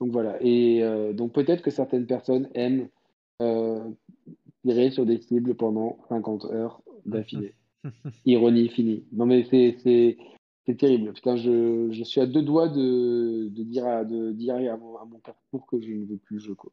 Donc 0.00 0.12
voilà. 0.12 0.36
Et 0.40 0.82
euh, 0.82 1.12
donc 1.12 1.32
peut-être 1.32 1.62
que 1.62 1.70
certaines 1.70 2.06
personnes 2.06 2.48
aiment 2.54 2.88
tirer 4.64 4.90
sur 4.90 5.06
des 5.06 5.18
cibles 5.18 5.54
pendant 5.54 5.98
50 6.08 6.46
heures 6.46 6.82
d'affilée. 7.06 7.54
Ironie 8.24 8.68
finie. 8.68 9.04
Non, 9.12 9.26
mais 9.26 9.44
c'est 9.44 9.76
terrible. 10.76 11.12
Putain, 11.12 11.36
je, 11.36 11.88
je, 11.90 12.04
suis 12.04 12.20
à 12.20 12.26
deux 12.26 12.42
doigts 12.42 12.68
de, 12.68 13.48
de 13.48 13.62
dire, 13.62 13.86
à, 13.86 14.04
de 14.04 14.32
dire 14.32 14.56
à, 14.56 14.76
mon, 14.76 14.96
à 14.96 15.04
mon 15.04 15.18
parcours 15.18 15.66
que 15.66 15.80
je 15.80 15.92
ne 15.92 16.04
veux 16.04 16.18
plus 16.18 16.40
jouer. 16.40 16.56
Quoi. 16.56 16.72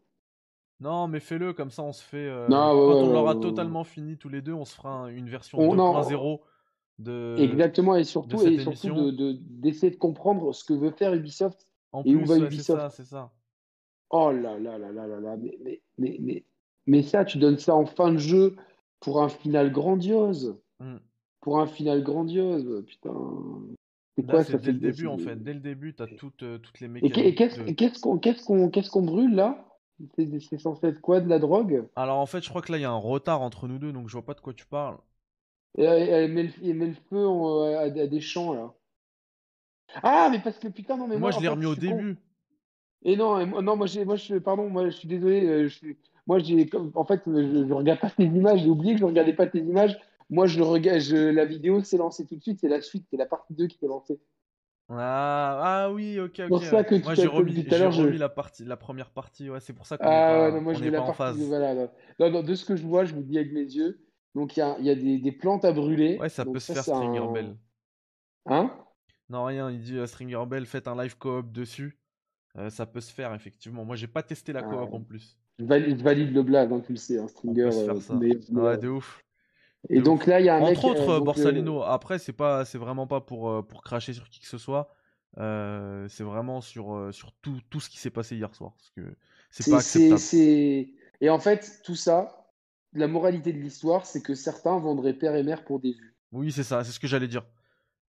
Non, 0.81 1.07
mais 1.07 1.19
fais-le, 1.19 1.53
comme 1.53 1.71
ça 1.71 1.83
on 1.83 1.93
se 1.93 2.03
fait. 2.03 2.29
quand 2.49 2.73
on 2.73 3.13
l'aura 3.13 3.35
totalement 3.35 3.83
fini 3.83 4.17
tous 4.17 4.29
les 4.29 4.41
deux, 4.41 4.53
on 4.53 4.65
se 4.65 4.75
fera 4.75 5.09
une 5.11 5.29
version 5.29 5.57
2.0 5.57 6.39
Exactement, 7.37 7.95
et 7.95 8.03
surtout, 8.03 8.41
et 8.41 8.59
surtout 8.59 9.11
d'essayer 9.11 9.89
de, 9.89 9.95
de, 9.95 9.99
comprendre 9.99 10.53
ce 10.53 10.63
que 10.63 10.73
veut 10.73 10.91
faire 10.91 11.13
Ubisoft 11.13 11.67
et 12.03 12.15
où 12.15 12.25
va 12.25 12.37
Ubisoft. 12.37 12.95
C'est 12.95 13.05
ça, 13.05 13.31
Oh 14.09 14.31
là 14.31 14.59
là 14.59 14.77
là 14.77 14.91
là 14.91 15.07
là 15.07 15.19
là, 15.19 15.37
mais, 15.37 15.57
mais, 15.97 16.17
mais, 16.19 16.43
mais, 16.85 17.01
ça, 17.01 17.25
tu 17.25 17.37
donnes 17.37 17.57
ça 17.57 17.75
en 17.75 17.85
fin 17.85 18.11
de 18.11 18.17
jeu 18.17 18.55
pour 18.99 19.21
un 19.21 19.29
final 19.29 19.71
grandiose. 19.71 20.57
Mm. 20.79 20.97
Pour 21.41 21.59
un 21.59 21.67
final 21.67 22.03
grandiose, 22.03 22.83
putain. 22.85 23.13
C'est 24.17 24.25
quoi 24.25 24.43
ça 24.43 24.57
Dès 24.57 24.71
le 24.71 24.79
début, 24.79 25.07
en 25.07 25.17
fait. 25.17 25.35
Dès 25.35 25.53
le 25.53 25.59
début, 25.59 25.93
tu 25.93 26.03
as 26.03 26.07
toutes, 26.07 26.43
euh, 26.43 26.57
toutes 26.57 26.79
les 26.79 26.87
mécaniques. 26.87 27.17
Et 27.17 27.35
qu'est-ce 27.75 27.99
qu'on 27.99 28.17
qu'est-ce 28.17 28.89
qu'on 28.89 29.01
brûle 29.03 29.35
là? 29.35 29.65
C'est 30.17 30.59
censé 30.59 30.87
être 30.87 31.01
quoi 31.01 31.21
De 31.21 31.29
la 31.29 31.39
drogue? 31.39 31.87
Alors 31.95 32.17
en 32.17 32.25
fait, 32.25 32.43
je 32.43 32.49
crois 32.49 32.61
que 32.61 32.71
là, 32.71 32.77
il 32.77 32.81
y 32.81 32.85
a 32.85 32.91
un 32.91 32.97
retard 32.97 33.41
entre 33.41 33.67
nous 33.67 33.79
deux, 33.79 33.93
donc 33.93 34.09
je 34.09 34.13
vois 34.13 34.25
pas 34.25 34.33
de 34.33 34.41
quoi 34.41 34.53
tu 34.53 34.65
parles. 34.65 34.97
Et, 35.77 35.83
elle, 35.83 36.31
met 36.31 36.43
le, 36.43 36.93
feu 37.09 37.27
à, 37.77 37.89
des 37.89 38.21
champs 38.21 38.53
là. 38.53 38.73
Ah, 40.03 40.29
mais 40.31 40.39
parce 40.39 40.57
que 40.59 40.67
putain, 40.67 40.97
non, 40.97 41.07
mais 41.07 41.17
moi. 41.17 41.29
Moi, 41.29 41.31
je 41.31 41.39
l'ai 41.39 41.47
remis 41.47 41.65
au 41.65 41.75
début. 41.75 42.17
Et 43.03 43.15
non, 43.15 43.45
non, 43.61 43.75
moi, 43.75 43.87
moi, 44.05 44.15
je, 44.15 44.37
pardon, 44.39 44.69
moi, 44.69 44.85
je 44.85 44.89
suis 44.89 45.07
désolé. 45.07 45.45
Euh, 45.45 45.67
je, 45.67 45.93
moi, 46.25 46.39
j'ai, 46.39 46.67
en 46.95 47.05
fait, 47.05 47.21
je, 47.25 47.31
ne 47.31 47.73
regarde 47.73 47.99
pas 47.99 48.09
tes 48.09 48.23
images. 48.23 48.61
J'ai 48.61 48.69
oublié 48.69 48.93
que 48.93 48.99
je 48.99 49.05
regardais 49.05 49.33
pas 49.33 49.45
tes 49.45 49.59
images. 49.59 49.97
Moi, 50.29 50.47
je 50.47 50.61
regarde. 50.61 51.01
la 51.11 51.45
vidéo 51.45 51.81
s'est 51.83 51.97
lancée 51.97 52.25
tout 52.25 52.35
de 52.35 52.41
suite. 52.41 52.59
C'est 52.59 52.67
la 52.67 52.81
suite, 52.81 53.05
c'est 53.11 53.17
la 53.17 53.27
partie 53.27 53.53
2 53.53 53.67
qui 53.67 53.77
s'est 53.77 53.87
lancée. 53.87 54.19
Ah, 54.89 55.85
ah 55.87 55.91
oui, 55.91 56.19
ok, 56.19 56.39
ok. 56.39 56.47
Pour 56.47 56.63
ça 56.63 56.83
que 56.83 56.95
moi, 57.03 57.15
j'ai 57.15 57.25
remis, 57.25 57.65
tout 57.65 57.73
à 57.73 57.77
l'heure, 57.79 57.91
je... 57.91 58.03
la 58.03 58.29
partie, 58.29 58.65
la 58.65 58.77
première 58.77 59.09
partie. 59.09 59.49
Ouais, 59.49 59.59
c'est 59.59 59.73
pour 59.73 59.87
ça 59.87 59.97
qu'on 59.97 60.05
ah, 60.05 60.09
est 60.09 60.11
pas, 60.11 60.51
non, 60.51 60.61
moi, 60.61 60.73
je 60.73 60.89
pas 60.89 60.99
en 61.01 61.13
phase. 61.13 61.39
Voilà, 61.39 61.73
non, 62.19 62.31
non, 62.31 62.43
de 62.43 62.53
ce 62.53 62.65
que 62.65 62.75
je 62.75 62.85
vois, 62.85 63.03
je 63.05 63.15
vous 63.15 63.23
dis 63.23 63.37
avec 63.37 63.51
mes 63.51 63.63
yeux. 63.63 63.99
Donc, 64.35 64.57
il 64.57 64.59
y 64.59 64.63
a, 64.63 64.77
y 64.79 64.89
a 64.89 64.95
des, 64.95 65.17
des, 65.17 65.31
plantes 65.31 65.65
à 65.65 65.71
brûler. 65.71 66.17
Ouais, 66.19 66.29
ça 66.29 66.45
peut 66.45 66.59
se 66.59 66.73
faire 66.73 66.83
Stringer 66.83 67.27
Bell. 67.33 67.55
Hein? 68.47 68.71
Non, 69.29 69.45
rien. 69.45 69.71
Il 69.71 69.79
dit 69.79 69.97
euh, 69.97 70.07
Stringer 70.07 70.43
Bell, 70.47 70.65
faites 70.65 70.87
un 70.87 71.01
live 71.01 71.17
coop 71.17 71.51
dessus. 71.51 71.97
Euh, 72.57 72.69
ça 72.69 72.85
peut 72.85 73.01
se 73.01 73.11
faire, 73.11 73.33
effectivement. 73.33 73.83
Moi, 73.83 73.95
j'ai 73.95 74.07
pas 74.07 74.23
testé 74.23 74.53
la 74.53 74.63
coop 74.63 74.93
en 74.93 75.01
plus. 75.01 75.37
Je 75.59 75.65
valide, 75.65 76.33
le 76.33 76.43
blague, 76.43 76.71
hein, 76.71 76.81
tu 76.85 76.93
le 76.93 76.97
sais, 76.97 77.17
un 77.17 77.27
stringer. 77.27 77.69
Euh, 77.73 77.93
ouais, 78.51 78.77
de 78.77 78.89
ouf. 78.89 79.23
Et 79.89 80.01
donc 80.01 80.25
là, 80.25 80.39
il 80.39 80.45
y 80.45 80.49
a 80.49 80.55
un 80.55 80.61
Entre 80.61 80.85
autres, 80.85 81.19
Borsalino. 81.19 81.83
Après, 81.83 82.19
c'est 82.19 82.33
pas, 82.33 82.65
c'est 82.65 82.77
vraiment 82.77 83.07
pas 83.07 83.21
pour, 83.21 83.65
pour 83.67 83.83
cracher 83.83 84.13
sur 84.13 84.29
qui 84.29 84.39
que 84.39 84.47
ce 84.47 84.57
soit. 84.57 84.95
c'est 85.37 86.23
vraiment 86.23 86.61
sur, 86.61 87.09
sur 87.13 87.31
tout, 87.41 87.59
tout 87.69 87.79
ce 87.79 87.89
qui 87.89 87.99
s'est 87.99 88.09
passé 88.09 88.35
hier 88.35 88.53
soir. 88.55 88.73
Parce 88.77 88.89
que 88.91 89.15
c'est 89.49 89.69
pas 89.69 89.77
acceptable. 89.77 90.21
Et 91.21 91.29
en 91.29 91.39
fait, 91.39 91.81
tout 91.83 91.95
ça, 91.95 92.51
la 92.93 93.07
moralité 93.07 93.53
de 93.53 93.59
l'histoire, 93.59 94.05
c'est 94.05 94.21
que 94.21 94.33
certains 94.33 94.77
vendraient 94.79 95.13
père 95.13 95.35
et 95.35 95.43
mère 95.43 95.63
pour 95.63 95.79
des 95.79 95.93
vues. 95.93 96.15
Oui, 96.31 96.51
c'est 96.51 96.63
ça, 96.63 96.83
c'est 96.83 96.91
ce 96.91 96.99
que 96.99 97.07
j'allais 97.07 97.27
dire. 97.27 97.45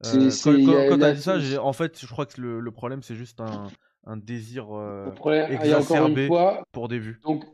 Quand, 0.02 0.90
quand, 0.90 1.02
as 1.02 1.12
dit 1.12 1.22
ça, 1.22 1.38
en 1.62 1.72
fait, 1.72 1.98
je 1.98 2.06
crois 2.06 2.26
que 2.26 2.40
le, 2.40 2.60
le 2.60 2.70
problème, 2.70 3.02
c'est 3.02 3.14
juste 3.14 3.40
un, 3.40 3.68
un 4.06 4.16
désir 4.16 4.68
euh, 4.72 5.10
exacerbé 5.50 6.28
pour 6.72 6.88
des 6.88 6.98
vues. 6.98 7.20
Donc, 7.24 7.44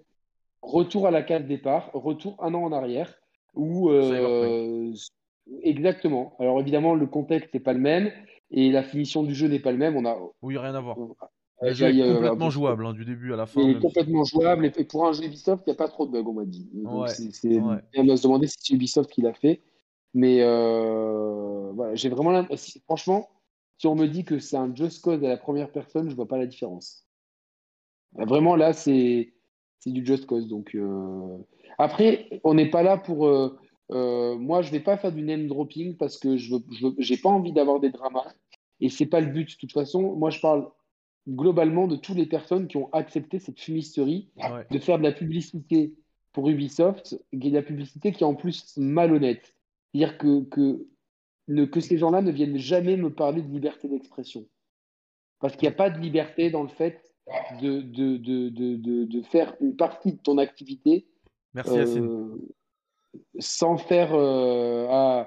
retour 0.61 1.07
à 1.07 1.11
la 1.11 1.23
case 1.23 1.45
départ, 1.45 1.91
retour 1.95 2.37
un 2.43 2.55
an 2.55 2.63
en 2.63 2.73
arrière, 2.73 3.15
où 3.55 3.91
euh, 3.91 4.93
exactement. 5.63 6.37
Alors 6.39 6.61
évidemment, 6.61 6.95
le 6.95 7.07
contexte 7.07 7.53
n'est 7.55 7.61
pas 7.61 7.73
le 7.73 7.81
même 7.81 8.13
et 8.51 8.71
la 8.71 8.83
finition 8.83 9.23
du 9.23 9.35
jeu 9.35 9.49
n'est 9.49 9.61
pas 9.61 9.73
le 9.73 9.79
même. 9.79 9.97
On 9.97 10.05
a 10.05 10.17
oui, 10.43 10.59
rien 10.59 10.75
à 10.75 10.81
voir. 10.81 10.99
Le 11.63 11.73
jeu 11.73 11.87
est 11.87 12.15
complètement 12.15 12.51
jouable 12.51 12.87
hein, 12.87 12.93
du 12.93 13.05
début 13.05 13.33
à 13.33 13.37
la 13.37 13.47
fin. 13.47 13.61
Il 13.63 13.77
est 13.77 13.81
complètement 13.81 14.25
jouable 14.25 14.67
et 14.67 14.85
pour 14.85 15.07
un 15.07 15.13
jeu 15.13 15.25
Ubisoft, 15.25 15.63
il 15.67 15.71
n'y 15.71 15.75
a 15.75 15.77
pas 15.77 15.89
trop 15.89 16.07
de 16.07 16.13
bugs, 16.13 16.29
on 16.29 16.35
m'a 16.35 16.45
dit. 16.45 16.69
c'est 17.09 17.61
on 17.61 18.05
va 18.05 18.17
se 18.17 18.23
demander 18.23 18.47
si 18.47 18.57
c'est 18.59 18.75
Ubisoft 18.75 19.11
qui 19.11 19.23
l'a 19.23 19.33
fait. 19.33 19.61
Mais 20.15 20.43
euh, 20.43 21.73
voilà, 21.75 21.95
j'ai 21.95 22.09
vraiment 22.09 22.47
franchement, 22.85 23.29
si 23.79 23.87
on 23.87 23.95
me 23.95 24.07
dit 24.07 24.25
que 24.25 24.39
c'est 24.39 24.57
un 24.57 24.75
Just 24.75 25.03
Cause 25.03 25.25
à 25.25 25.29
la 25.29 25.37
première 25.37 25.73
personne, 25.73 26.11
je 26.11 26.15
vois 26.15 26.29
pas 26.29 26.39
la 26.39 26.47
différence. 26.47 27.07
Vraiment, 28.15 28.57
là, 28.57 28.73
c'est 28.73 29.33
du 29.87 30.05
Just 30.05 30.27
Cause. 30.27 30.49
Donc, 30.49 30.75
euh, 30.75 31.39
Après, 31.79 32.29
on 32.45 32.55
n'est 32.55 32.71
pas 32.71 32.83
là 32.83 32.97
pour. 32.97 33.27
Euh, 33.27 33.59
euh, 33.91 34.37
moi, 34.37 34.63
je 34.63 34.71
vais 34.71 34.81
pas 34.81 34.97
faire 34.97 35.13
du 35.13 35.23
name 35.23 35.47
dropping 35.49 35.97
parce 35.97 36.19
que 36.19 36.37
je 36.37 36.55
n'ai 36.55 37.17
pas 37.17 37.29
envie 37.29 37.53
d'avoir 37.53 37.81
des 37.81 37.91
dramas. 37.91 38.33
Et 38.81 38.89
c'est 38.89 39.07
pas 39.07 39.21
le 39.21 39.27
but. 39.27 39.51
De 39.51 39.57
toute 39.57 39.73
façon, 39.73 40.15
moi, 40.15 40.31
je 40.31 40.41
parle 40.41 40.69
globalement 41.29 41.87
de 41.87 41.97
toutes 41.97 42.17
les 42.17 42.27
personnes 42.27 42.67
qui 42.69 42.77
ont 42.77 42.89
accepté 42.93 43.39
cette 43.39 43.61
fumisterie 43.61 44.31
de 44.71 44.79
faire 44.79 44.99
de 44.99 45.05
la 45.05 45.13
publicité 45.13 45.95
pour 46.33 46.49
Ubisoft, 46.49 47.21
de 47.33 47.51
la 47.51 47.63
publicité 47.63 48.13
qui 48.13 48.25
est 48.25 48.27
en 48.27 48.35
plus 48.35 48.77
malhonnête. 48.77 49.55
C'est-à-dire 49.93 50.19
que, 50.19 50.45
que 50.45 50.87
que 51.71 51.81
ces 51.81 51.99
gens-là 51.99 52.23
ne 52.23 52.31
viennent 52.31 52.57
jamais 52.57 52.97
me 52.97 53.13
parler 53.13 53.43
de 53.43 53.49
liberté 53.49 53.89
d'expression. 53.89 54.47
Parce 55.41 55.57
qu'il 55.57 55.69
n'y 55.69 55.75
a 55.75 55.77
pas 55.77 55.91
de 55.91 55.99
liberté 55.99 56.51
dans 56.51 56.63
le 56.63 56.69
fait 56.69 57.03
de, 57.61 57.81
de, 57.81 58.17
de, 58.17 59.05
de, 59.05 59.23
faire 59.23 59.55
une 59.61 59.77
partie 59.77 60.13
de 60.13 60.19
ton 60.19 60.39
activité. 60.39 61.07
Merci 61.55 61.99
euh, 61.99 62.29
Sans 63.39 63.77
faire. 63.77 64.15
Euh, 64.15 65.23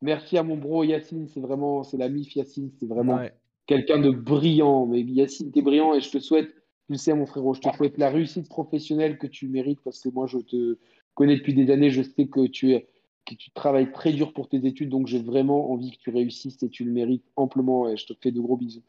merci 0.00 0.38
à 0.38 0.42
mon 0.42 0.56
bro 0.56 0.84
Yacine, 0.84 1.28
c'est 1.28 1.40
vraiment. 1.40 1.82
C'est 1.82 1.96
la 1.96 2.08
MIF 2.08 2.34
Yacine, 2.36 2.70
c'est 2.78 2.86
vraiment 2.86 3.20
quelqu'un 3.66 3.98
de 3.98 4.10
brillant. 4.10 4.86
Mais 4.86 5.02
Yacine, 5.02 5.52
tu 5.52 5.58
es 5.58 5.62
brillant 5.62 5.94
et 5.94 6.00
je 6.00 6.10
te 6.10 6.18
souhaite. 6.18 6.48
Tu 6.88 6.96
sais, 6.96 7.12
mon 7.14 7.26
frérot, 7.26 7.54
je 7.54 7.60
te 7.60 7.74
souhaite 7.74 7.98
la 7.98 8.10
réussite 8.10 8.48
professionnelle 8.48 9.18
que 9.18 9.26
tu 9.26 9.48
mérites 9.48 9.80
parce 9.82 10.00
que 10.00 10.08
moi, 10.08 10.28
je 10.28 10.38
te 10.38 10.78
connais 11.14 11.36
depuis 11.36 11.54
des 11.54 11.72
années. 11.72 11.90
Je 11.90 12.02
sais 12.02 12.28
que 12.28 12.46
tu 12.46 12.74
es 12.74 12.88
que 13.26 13.34
tu 13.34 13.50
travailles 13.50 13.92
très 13.92 14.12
dur 14.12 14.32
pour 14.32 14.48
tes 14.48 14.64
études, 14.66 14.88
donc 14.88 15.06
j'ai 15.06 15.18
vraiment 15.18 15.70
envie 15.70 15.90
que 15.90 15.98
tu 15.98 16.10
réussisses 16.10 16.62
et 16.62 16.70
tu 16.70 16.84
le 16.84 16.92
mérites 16.92 17.24
amplement 17.36 17.88
et 17.88 17.96
je 17.96 18.06
te 18.06 18.14
fais 18.14 18.30
de 18.30 18.40
gros 18.40 18.56
bisous. 18.56 18.82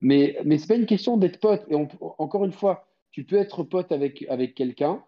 Mais, 0.00 0.36
mais 0.44 0.58
ce 0.58 0.64
n'est 0.64 0.68
pas 0.68 0.80
une 0.80 0.86
question 0.86 1.16
d'être 1.16 1.40
pote. 1.40 1.64
Et 1.70 1.74
encore 1.74 2.44
une 2.44 2.52
fois, 2.52 2.86
tu 3.10 3.24
peux 3.24 3.36
être 3.36 3.62
pote 3.62 3.92
avec, 3.92 4.26
avec 4.28 4.54
quelqu'un 4.54 5.02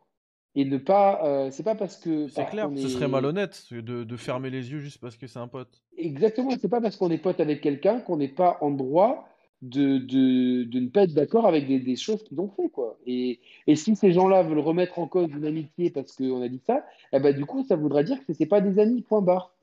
et 0.54 0.64
ne 0.64 0.78
pas. 0.78 1.20
Euh, 1.24 1.50
c'est 1.50 1.62
pas 1.62 1.74
parce 1.74 1.98
que. 1.98 2.28
C'est 2.28 2.46
clair, 2.46 2.70
ce 2.74 2.88
serait 2.88 3.08
malhonnête 3.08 3.66
de, 3.72 4.04
de, 4.04 4.16
fermer 4.16 4.48
les 4.48 4.72
yeux 4.72 4.80
juste 4.80 4.98
parce 4.98 5.16
que 5.16 5.26
c'est 5.26 5.38
un 5.38 5.48
pote. 5.48 5.82
Exactement, 5.98 6.50
c'est 6.58 6.70
pas 6.70 6.80
parce 6.80 6.96
qu'on 6.96 7.10
est 7.10 7.18
pote 7.18 7.40
avec 7.40 7.60
quelqu'un 7.60 8.00
qu'on 8.00 8.16
n'est 8.16 8.28
pas 8.28 8.56
en 8.62 8.70
droit 8.70 9.28
de, 9.62 9.98
de, 9.98 10.64
de, 10.64 10.80
ne 10.80 10.88
pas 10.88 11.04
être 11.04 11.14
d'accord 11.14 11.46
avec 11.46 11.66
des, 11.66 11.80
des 11.80 11.96
choses 11.96 12.22
qu'ils 12.22 12.40
ont 12.40 12.48
fait. 12.48 12.68
Quoi. 12.68 12.98
Et, 13.06 13.40
et 13.66 13.76
si 13.76 13.96
ces 13.96 14.12
gens-là 14.12 14.42
veulent 14.42 14.58
remettre 14.58 14.98
en 14.98 15.06
cause 15.06 15.30
une 15.30 15.44
amitié 15.44 15.90
parce 15.90 16.14
qu'on 16.14 16.42
a 16.42 16.48
dit 16.48 16.60
ça, 16.66 16.84
eh 17.12 17.20
ben, 17.20 17.34
du 17.34 17.46
coup, 17.46 17.64
ça 17.64 17.76
voudra 17.76 18.02
dire 18.02 18.18
que 18.18 18.26
ce 18.26 18.32
n'était 18.32 18.46
pas 18.46 18.60
des 18.60 18.78
amis, 18.78 19.02
point 19.02 19.22
barre. 19.22 19.54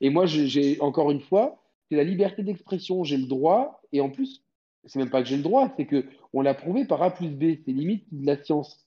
Et 0.00 0.10
moi, 0.10 0.26
j'ai 0.26 0.80
encore 0.80 1.10
une 1.10 1.20
fois, 1.20 1.62
c'est 1.88 1.96
la 1.96 2.04
liberté 2.04 2.42
d'expression, 2.42 3.04
j'ai 3.04 3.16
le 3.16 3.26
droit, 3.26 3.80
et 3.92 4.00
en 4.00 4.10
plus, 4.10 4.42
c'est 4.84 4.98
même 4.98 5.10
pas 5.10 5.22
que 5.22 5.28
j'ai 5.28 5.36
le 5.36 5.42
droit, 5.42 5.72
c'est 5.76 5.86
que 5.86 6.04
on 6.32 6.40
l'a 6.40 6.54
prouvé 6.54 6.84
par 6.84 7.02
A 7.02 7.10
plus 7.10 7.28
B, 7.28 7.56
c'est 7.64 7.72
limite 7.72 8.04
de 8.10 8.26
la 8.26 8.42
science. 8.42 8.86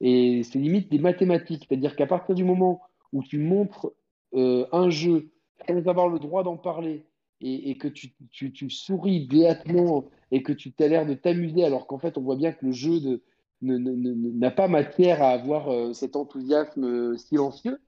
Et 0.00 0.42
c'est 0.44 0.58
limite 0.58 0.90
des 0.90 0.98
mathématiques, 0.98 1.66
c'est-à-dire 1.68 1.96
qu'à 1.96 2.06
partir 2.06 2.34
du 2.34 2.44
moment 2.44 2.80
où 3.12 3.22
tu 3.22 3.38
montres 3.38 3.92
euh, 4.34 4.66
un 4.72 4.90
jeu 4.90 5.30
sans 5.66 5.88
avoir 5.88 6.08
le 6.08 6.18
droit 6.18 6.44
d'en 6.44 6.56
parler, 6.56 7.04
et, 7.40 7.76
que 7.78 7.88
tu, 7.88 8.70
souris 8.70 9.26
béatement 9.26 10.04
et 10.30 10.42
que 10.42 10.52
tu 10.52 10.72
as 10.80 10.88
l'air 10.88 11.06
de 11.06 11.14
t'amuser 11.14 11.64
alors 11.64 11.86
qu'en 11.86 11.98
fait 11.98 12.18
on 12.18 12.22
voit 12.22 12.36
bien 12.36 12.52
que 12.52 12.66
le 12.66 12.72
jeu 12.72 13.22
n'a 13.62 14.50
pas 14.50 14.68
matière 14.68 15.22
à 15.22 15.30
avoir 15.30 15.68
euh, 15.68 15.92
cet 15.92 16.16
enthousiasme 16.16 16.84
euh, 16.84 17.16
silencieux, 17.16 17.78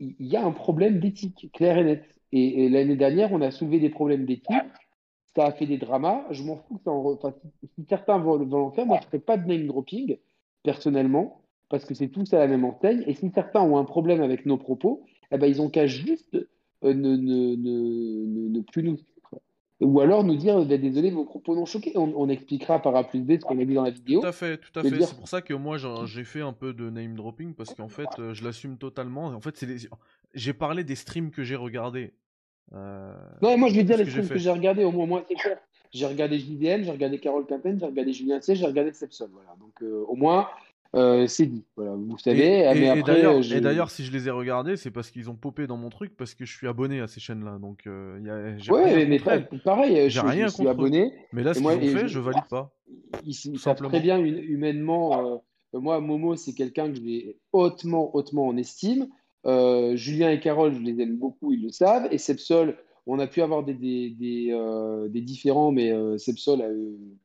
il 0.00 0.26
y 0.26 0.36
a 0.36 0.44
un 0.44 0.50
problème 0.50 0.98
d'éthique, 0.98 1.50
clair 1.52 1.78
et 1.78 1.84
net. 1.84 2.04
Et, 2.32 2.68
l'année 2.70 2.96
dernière, 2.96 3.30
on 3.32 3.42
a 3.42 3.50
soulevé 3.50 3.78
des 3.78 3.90
problèmes 3.90 4.24
d'éthique, 4.24 4.56
ça 5.36 5.44
a 5.44 5.52
fait 5.52 5.66
des 5.66 5.76
dramas, 5.76 6.24
je 6.30 6.42
m'en 6.42 6.56
fous, 6.56 6.80
enfin, 6.86 7.34
si, 7.74 7.84
certains 7.88 8.18
veulent, 8.18 8.52
en 8.54 8.70
faire, 8.70 8.86
moi 8.86 8.98
je 9.00 9.06
ne 9.06 9.10
ferai 9.10 9.18
pas 9.18 9.36
de 9.36 9.46
name 9.46 9.66
dropping, 9.66 10.16
personnellement, 10.62 11.42
parce 11.68 11.84
que 11.84 11.94
c'est 11.94 12.08
tous 12.08 12.32
à 12.32 12.38
la 12.38 12.46
même 12.46 12.64
enseigne, 12.64 13.04
et 13.06 13.14
si 13.14 13.30
certains 13.30 13.60
ont 13.60 13.76
un 13.76 13.84
problème 13.84 14.22
avec 14.22 14.46
nos 14.46 14.56
propos, 14.56 15.04
eh 15.30 15.36
ben, 15.36 15.46
ils 15.46 15.60
ont 15.60 15.68
qu'à 15.68 15.86
juste 15.86 16.38
ne, 16.82 17.16
ne, 17.16 17.56
ne, 17.56 18.48
ne, 18.48 18.60
plus 18.60 18.82
nous. 18.82 18.98
Ou 19.80 20.00
alors 20.00 20.22
nous 20.22 20.36
dire 20.36 20.64
bah, 20.64 20.78
désolé 20.78 21.10
vos 21.10 21.24
propos 21.24 21.56
n'ont 21.56 21.64
choqué. 21.66 21.92
On, 21.96 22.28
expliquera 22.28 22.80
par 22.80 22.94
A 22.94 23.04
plus 23.04 23.20
B 23.20 23.32
ce 23.32 23.44
qu'on 23.44 23.58
a 23.58 23.64
vu 23.64 23.74
dans 23.74 23.82
la 23.82 23.90
vidéo. 23.90 24.20
Tout 24.20 24.26
à 24.26 24.32
fait 24.32 24.58
tout 24.58 24.78
à 24.78 24.82
fait. 24.82 25.02
c'est 25.02 25.16
pour 25.16 25.28
ça 25.28 25.42
que 25.42 25.54
moi 25.54 25.76
j'ai 26.06 26.24
fait 26.24 26.40
un 26.40 26.52
peu 26.52 26.72
de 26.72 26.88
name 26.88 27.14
dropping 27.14 27.54
parce 27.54 27.74
qu'en 27.74 27.88
fait 27.88 28.08
euh, 28.18 28.32
je 28.32 28.44
l'assume 28.44 28.78
totalement. 28.78 29.26
En 29.26 29.40
fait 29.40 29.56
c'est 29.56 29.68
j'ai 30.34 30.52
parlé 30.52 30.84
des 30.84 30.94
streams 30.94 31.30
que 31.30 31.42
j'ai 31.42 31.56
regardés. 31.56 32.12
Euh... 32.74 33.12
non 33.42 33.58
moi 33.58 33.68
je 33.68 33.74
vais 33.74 33.84
dire 33.84 33.96
les 33.96 34.06
streams 34.06 34.28
que 34.28 34.38
j'ai 34.38 34.50
regardés 34.50 34.84
au 34.84 34.92
moins 34.92 35.04
moi 35.04 35.24
c'est 35.28 35.34
clair 35.34 35.58
j'ai 35.92 36.06
regardé 36.06 36.38
JDN 36.38 36.84
j'ai 36.84 36.90
regardé 36.90 37.18
Carole 37.18 37.44
Quinten 37.44 37.78
j'ai 37.78 37.84
regardé 37.84 38.12
Julien 38.14 38.40
C 38.40 38.54
j'ai 38.54 38.64
regardé 38.64 38.92
Sepson 38.92 39.28
voilà. 39.32 39.54
Donc 39.60 39.82
euh, 39.82 40.04
au 40.08 40.14
moins 40.14 40.48
euh, 40.94 41.26
c'est 41.26 41.46
dit. 41.46 41.64
Voilà, 41.76 41.94
vous 41.94 42.18
savez. 42.18 42.60
Et, 42.60 42.98
et, 42.98 43.60
d'ailleurs, 43.60 43.90
si 43.90 44.04
je 44.04 44.12
les 44.12 44.28
ai 44.28 44.30
regardés, 44.30 44.76
c'est 44.76 44.90
parce 44.90 45.10
qu'ils 45.10 45.30
ont 45.30 45.34
popé 45.34 45.66
dans 45.66 45.76
mon 45.76 45.88
truc, 45.88 46.16
parce 46.16 46.34
que 46.34 46.44
je 46.44 46.54
suis 46.54 46.68
abonné 46.68 47.00
à 47.00 47.06
ces 47.06 47.20
chaînes-là. 47.20 47.58
Donc, 47.58 47.86
euh, 47.86 48.20
y 48.22 48.28
a, 48.28 48.72
ouais, 48.72 49.06
mais 49.06 49.18
pareil, 49.18 50.10
je, 50.10 50.20
rien 50.20 50.48
suis 50.48 50.68
abonné. 50.68 51.12
Mais 51.32 51.42
là, 51.42 51.54
ce 51.54 51.60
qu'ils 51.60 51.68
ont 51.68 51.98
fait, 51.98 52.08
je, 52.08 52.18
valide 52.18 52.44
pas. 52.50 52.74
Ils, 53.24 53.34
savent 53.34 53.76
très 53.76 54.00
bien 54.00 54.18
humainement. 54.18 55.42
Euh, 55.74 55.80
moi, 55.80 56.00
Momo, 56.00 56.36
c'est 56.36 56.52
quelqu'un 56.52 56.92
que 56.92 56.96
j'ai 56.96 57.38
hautement, 57.52 58.14
hautement 58.14 58.46
en 58.46 58.56
estime. 58.58 59.08
Euh, 59.46 59.96
Julien 59.96 60.30
et 60.30 60.40
Carole, 60.40 60.74
je 60.74 60.80
les 60.80 61.00
aime 61.00 61.16
beaucoup, 61.16 61.52
ils 61.52 61.62
le 61.62 61.70
savent. 61.70 62.06
Et 62.10 62.18
Sepsol, 62.18 62.76
on 63.06 63.18
a 63.18 63.26
pu 63.26 63.40
avoir 63.40 63.64
des, 63.64 63.72
des, 63.72 64.10
des, 64.10 65.08
des 65.08 65.20
différents, 65.22 65.72
mais 65.72 65.90
Sepsol 66.18 66.60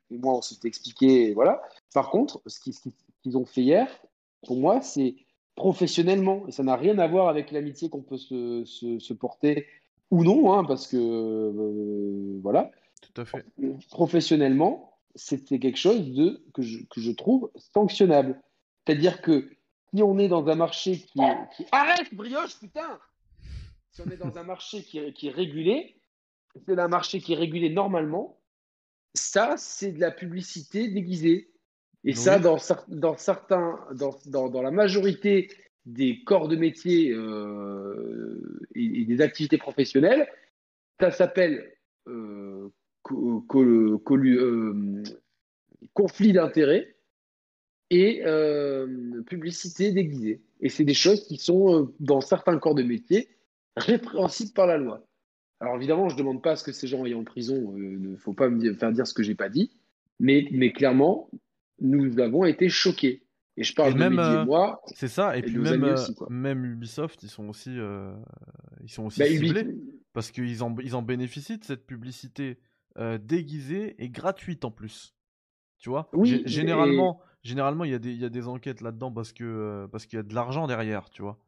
et 0.09 0.17
moi, 0.17 0.37
on 0.37 0.41
s'est 0.41 0.55
expliqué. 0.63 1.33
Voilà. 1.33 1.61
Par 1.93 2.09
contre, 2.09 2.41
ce 2.45 2.61
qui, 2.61 2.71
ce 2.71 2.81
qui 2.81 2.93
qu'ils 3.27 3.37
ont 3.37 3.45
fait 3.45 3.61
hier, 3.61 3.87
pour 4.45 4.57
moi, 4.57 4.81
c'est 4.81 5.15
professionnellement. 5.55 6.47
Et 6.47 6.51
ça 6.51 6.63
n'a 6.63 6.75
rien 6.75 6.97
à 6.99 7.07
voir 7.07 7.27
avec 7.27 7.51
l'amitié 7.51 7.89
qu'on 7.89 8.01
peut 8.01 8.17
se, 8.17 8.63
se, 8.65 9.13
porter 9.13 9.67
ou 10.11 10.23
non, 10.23 10.53
hein, 10.53 10.63
parce 10.63 10.87
que 10.87 10.97
euh, 10.97 12.39
voilà. 12.41 12.71
Tout 13.01 13.21
à 13.21 13.25
fait. 13.25 13.45
Professionnellement, 13.89 14.97
c'était 15.15 15.59
quelque 15.59 15.77
chose 15.77 16.11
de, 16.11 16.43
que, 16.53 16.61
je, 16.61 16.83
que 16.85 17.01
je 17.01 17.11
trouve 17.11 17.51
sanctionnable. 17.55 18.41
C'est-à-dire 18.85 19.21
que 19.21 19.49
si 19.93 20.01
on 20.01 20.17
est 20.17 20.27
dans 20.27 20.47
un 20.47 20.55
marché 20.55 20.99
qui 20.99 21.21
est. 21.21 21.65
Arrête, 21.71 22.13
brioche, 22.13 22.59
putain 22.59 22.99
Si 23.91 24.01
on 24.01 24.09
est 24.09 24.17
dans 24.17 24.37
un 24.37 24.43
marché 24.53 24.81
qui 24.83 25.13
qui 25.13 25.27
est 25.27 25.31
régulé, 25.31 25.97
c'est 26.65 26.79
un 26.79 26.87
marché 26.87 27.19
qui 27.19 27.33
est 27.33 27.37
régulé 27.37 27.69
normalement, 27.69 28.37
ça, 29.17 29.55
c'est 29.57 29.91
de 29.91 29.99
la 29.99 30.11
publicité 30.11 30.87
déguisée. 30.87 31.49
Et 32.07 32.15
ça, 32.15 32.39
dans, 32.39 32.57
dans 32.87 33.17
certains, 33.17 33.77
dans, 33.93 34.17
dans, 34.27 34.47
dans, 34.47 34.61
la 34.61 34.71
majorité 34.71 35.49
des 35.85 36.23
corps 36.23 36.47
de 36.47 36.55
métier 36.55 37.11
euh, 37.11 38.61
et, 38.75 39.03
des 39.03 39.19
activités 39.19 39.57
professionnelles, 39.57 40.25
ça 41.01 41.11
s'appelle 41.11 41.69
euh, 42.07 42.69
euh, 43.11 45.03
conflit 45.93 46.31
d'intérêts 46.31 46.95
et 47.89 48.23
publicité 49.25 49.91
déguisée. 49.91 50.41
Et 50.61 50.69
c'est 50.69 50.85
des 50.85 50.93
choses 50.93 51.27
qui 51.27 51.35
sont, 51.35 51.93
dans 51.99 52.21
certains 52.21 52.57
corps 52.57 52.75
de 52.75 52.83
métier, 52.83 53.27
répréhensibles 53.75 54.53
par 54.53 54.67
la 54.67 54.77
loi. 54.77 55.05
Alors 55.59 55.75
évidemment, 55.75 56.07
je 56.07 56.13
ne 56.13 56.19
demande 56.19 56.41
pas 56.41 56.51
à 56.51 56.55
ce 56.55 56.63
que 56.63 56.71
ces 56.71 56.87
gens 56.87 57.03
aillent 57.03 57.15
en 57.15 57.25
prison, 57.25 57.75
il 57.75 57.99
ne 57.99 58.15
faut 58.15 58.33
pas 58.33 58.47
me 58.47 58.73
faire 58.75 58.93
dire 58.93 59.05
ce 59.05 59.13
que 59.13 59.23
je 59.23 59.29
n'ai 59.29 59.35
pas 59.35 59.49
dit, 59.49 59.71
mais, 60.19 60.47
mais 60.51 60.71
clairement, 60.71 61.29
nous 61.79 62.19
avons 62.19 62.45
été 62.45 62.69
choqués. 62.69 63.23
Et 63.57 63.63
je 63.63 63.73
parle 63.73 63.93
de 63.93 63.99
même, 63.99 64.19
euh, 64.19 64.45
moi. 64.45 64.81
C'est 64.93 65.07
ça, 65.07 65.35
et, 65.35 65.41
puis 65.41 65.57
même, 65.57 65.83
euh, 65.83 65.95
même 66.29 66.63
Ubisoft, 66.63 67.23
ils 67.23 67.29
sont 67.29 67.49
aussi, 67.49 67.71
euh, 67.75 68.13
ils 68.83 68.89
sont 68.89 69.05
aussi 69.05 69.19
bah, 69.19 69.25
ciblés 69.25 69.75
parce 70.13 70.29
qu'ils 70.29 70.63
en, 70.63 70.75
ils 70.77 70.95
en 70.95 71.01
bénéficient 71.01 71.57
de 71.57 71.65
cette 71.65 71.85
publicité 71.85 72.59
déguisée 73.21 73.95
et 73.99 74.09
gratuite 74.09 74.65
en 74.65 74.71
plus. 74.71 75.13
Tu 75.77 75.89
vois? 75.89 76.09
Oui, 76.13 76.41
Généralement, 76.45 77.19
généralement 77.43 77.83
il, 77.83 77.91
y 77.91 77.93
a 77.93 77.99
des, 77.99 78.11
il 78.11 78.19
y 78.19 78.25
a 78.25 78.29
des 78.29 78.47
enquêtes 78.47 78.81
là-dedans 78.81 79.11
parce 79.11 79.33
que 79.33 79.87
parce 79.91 80.07
qu'il 80.07 80.17
y 80.17 80.19
a 80.19 80.23
de 80.23 80.33
l'argent 80.33 80.65
derrière, 80.65 81.11
tu 81.11 81.21
vois? 81.21 81.39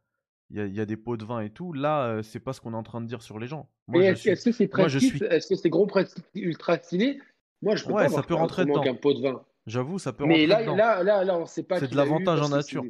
Il 0.52 0.58
y, 0.58 0.62
a, 0.62 0.66
il 0.66 0.76
y, 0.76 0.80
a, 0.80 0.86
des 0.86 0.98
pots 0.98 1.18
de 1.18 1.26
vin 1.26 1.42
et 1.42 1.50
tout. 1.52 1.74
Là, 1.74 2.22
c'est 2.24 2.40
pas 2.40 2.54
ce 2.54 2.62
qu'on 2.62 2.74
est 2.74 2.78
en 2.78 2.84
train 2.84 3.02
de 3.02 3.08
dire 3.08 3.22
sur 3.22 3.40
les 3.40 3.48
gens. 3.48 3.70
est-ce, 3.94 4.30
que 4.30 4.36
c'est 4.36 4.52
suis... 4.52 5.24
est-ce 5.24 5.48
que 5.48 5.56
c'est 5.56 5.70
gros 5.70 5.88
ultra 6.36 6.78
stylé? 6.78 7.20
Moi, 7.62 7.76
je 7.76 7.86
peux 7.86 7.94
ouais, 7.94 8.06
pas 8.06 8.10
ça 8.10 8.24
peut 8.24 8.36
rentrer 8.36 8.66
dedans. 8.66 8.84
un 8.84 8.96
pot 8.96 9.14
de 9.14 9.22
vin. 9.22 9.44
J'avoue, 9.70 10.00
ça 10.00 10.14
peut 10.14 10.26
Mais 10.26 10.48
là, 10.48 10.62
là, 10.64 11.04
là, 11.04 11.24
là, 11.24 11.38
on 11.38 11.46
sait 11.46 11.64
pas. 11.64 11.80
C'est 11.80 11.92
de 11.92 11.96
l'avantage 11.96 12.42
en 12.42 12.50
nature. 12.50 12.84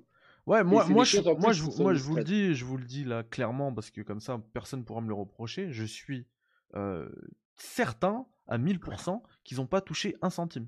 Ouais, 0.45 0.63
moi, 0.63 0.85
moi, 0.87 1.03
je, 1.03 1.19
moi, 1.19 1.51
je, 1.51 1.63
moi, 1.81 1.93
je 1.93 2.01
vous 2.01 2.15
le 2.15 2.23
dis, 2.23 2.55
je 2.55 2.65
vous 2.65 2.77
le 2.77 2.85
dis 2.85 3.03
là 3.03 3.23
clairement 3.23 3.71
parce 3.71 3.91
que 3.91 4.01
comme 4.01 4.19
ça, 4.19 4.41
personne 4.53 4.83
pourra 4.83 5.01
me 5.01 5.09
le 5.09 5.13
reprocher. 5.13 5.71
Je 5.71 5.83
suis 5.83 6.25
euh, 6.75 7.09
certain 7.55 8.25
à 8.47 8.57
1000% 8.57 9.21
qu'ils 9.43 9.57
n'ont 9.57 9.67
pas 9.67 9.81
touché 9.81 10.15
un 10.21 10.29
centime. 10.29 10.67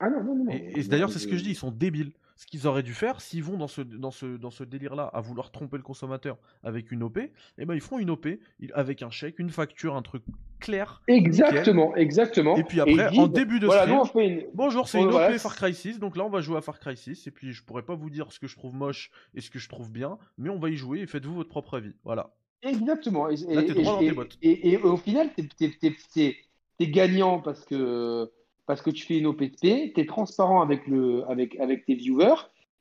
Ah 0.00 0.10
non, 0.10 0.24
non, 0.24 0.44
non. 0.44 0.50
Et, 0.50 0.82
d'ailleurs, 0.84 1.12
c'est 1.12 1.18
ce 1.18 1.28
que 1.28 1.36
je 1.36 1.42
dis, 1.42 1.50
ils 1.50 1.56
sont 1.56 1.70
débiles. 1.70 2.12
Ce 2.40 2.46
qu'ils 2.46 2.66
auraient 2.66 2.82
dû 2.82 2.94
faire, 2.94 3.20
s'ils 3.20 3.44
vont 3.44 3.58
dans 3.58 3.68
ce, 3.68 3.82
dans 3.82 4.10
ce, 4.10 4.38
dans 4.38 4.48
ce 4.48 4.64
délire-là 4.64 5.10
à 5.12 5.20
vouloir 5.20 5.50
tromper 5.50 5.76
le 5.76 5.82
consommateur 5.82 6.38
avec 6.62 6.90
une 6.90 7.02
OP, 7.02 7.18
eh 7.18 7.66
ben 7.66 7.74
ils 7.74 7.82
font 7.82 7.98
une 7.98 8.08
OP 8.08 8.28
avec 8.72 9.02
un 9.02 9.10
chèque, 9.10 9.38
une 9.38 9.50
facture, 9.50 9.94
un 9.94 10.00
truc 10.00 10.22
clair. 10.58 11.02
Exactement, 11.06 11.94
exactement. 11.96 12.56
Et 12.56 12.64
puis 12.64 12.80
après, 12.80 13.08
en 13.18 13.28
début 13.28 13.60
de 13.60 13.68
stream, 13.68 14.44
bonjour, 14.54 14.88
c'est 14.88 15.02
une 15.02 15.12
OP 15.12 15.36
Far 15.36 15.54
Cry 15.54 15.74
6, 15.74 15.98
donc 15.98 16.16
là 16.16 16.24
on 16.24 16.30
va 16.30 16.40
jouer 16.40 16.56
à 16.56 16.62
Far 16.62 16.80
Cry 16.80 16.96
6, 16.96 17.26
et 17.26 17.30
puis 17.30 17.52
je 17.52 17.62
pourrais 17.62 17.82
pas 17.82 17.94
vous 17.94 18.08
dire 18.08 18.32
ce 18.32 18.40
que 18.40 18.46
je 18.46 18.56
trouve 18.56 18.74
moche 18.74 19.10
et 19.34 19.42
ce 19.42 19.50
que 19.50 19.58
je 19.58 19.68
trouve 19.68 19.90
bien, 19.90 20.16
mais 20.38 20.48
on 20.48 20.58
va 20.58 20.70
y 20.70 20.76
jouer 20.76 21.00
et 21.00 21.06
faites-vous 21.06 21.34
votre 21.34 21.50
propre 21.50 21.76
avis. 21.76 21.92
Voilà. 22.04 22.32
Exactement. 22.62 23.28
Et, 23.28 24.70
et, 24.70 24.78
au 24.78 24.96
final, 24.96 25.28
t'es 25.36 26.86
gagnant 26.86 27.38
parce 27.40 27.66
que 27.66 28.32
parce 28.70 28.82
que 28.82 28.90
tu 28.90 29.04
fais 29.04 29.18
une 29.18 29.26
OPP, 29.26 29.56
tu 29.60 29.92
es 29.96 30.06
transparent 30.06 30.62
avec, 30.62 30.86
le, 30.86 31.28
avec, 31.28 31.58
avec 31.58 31.86
tes 31.86 31.94
viewers 31.94 32.36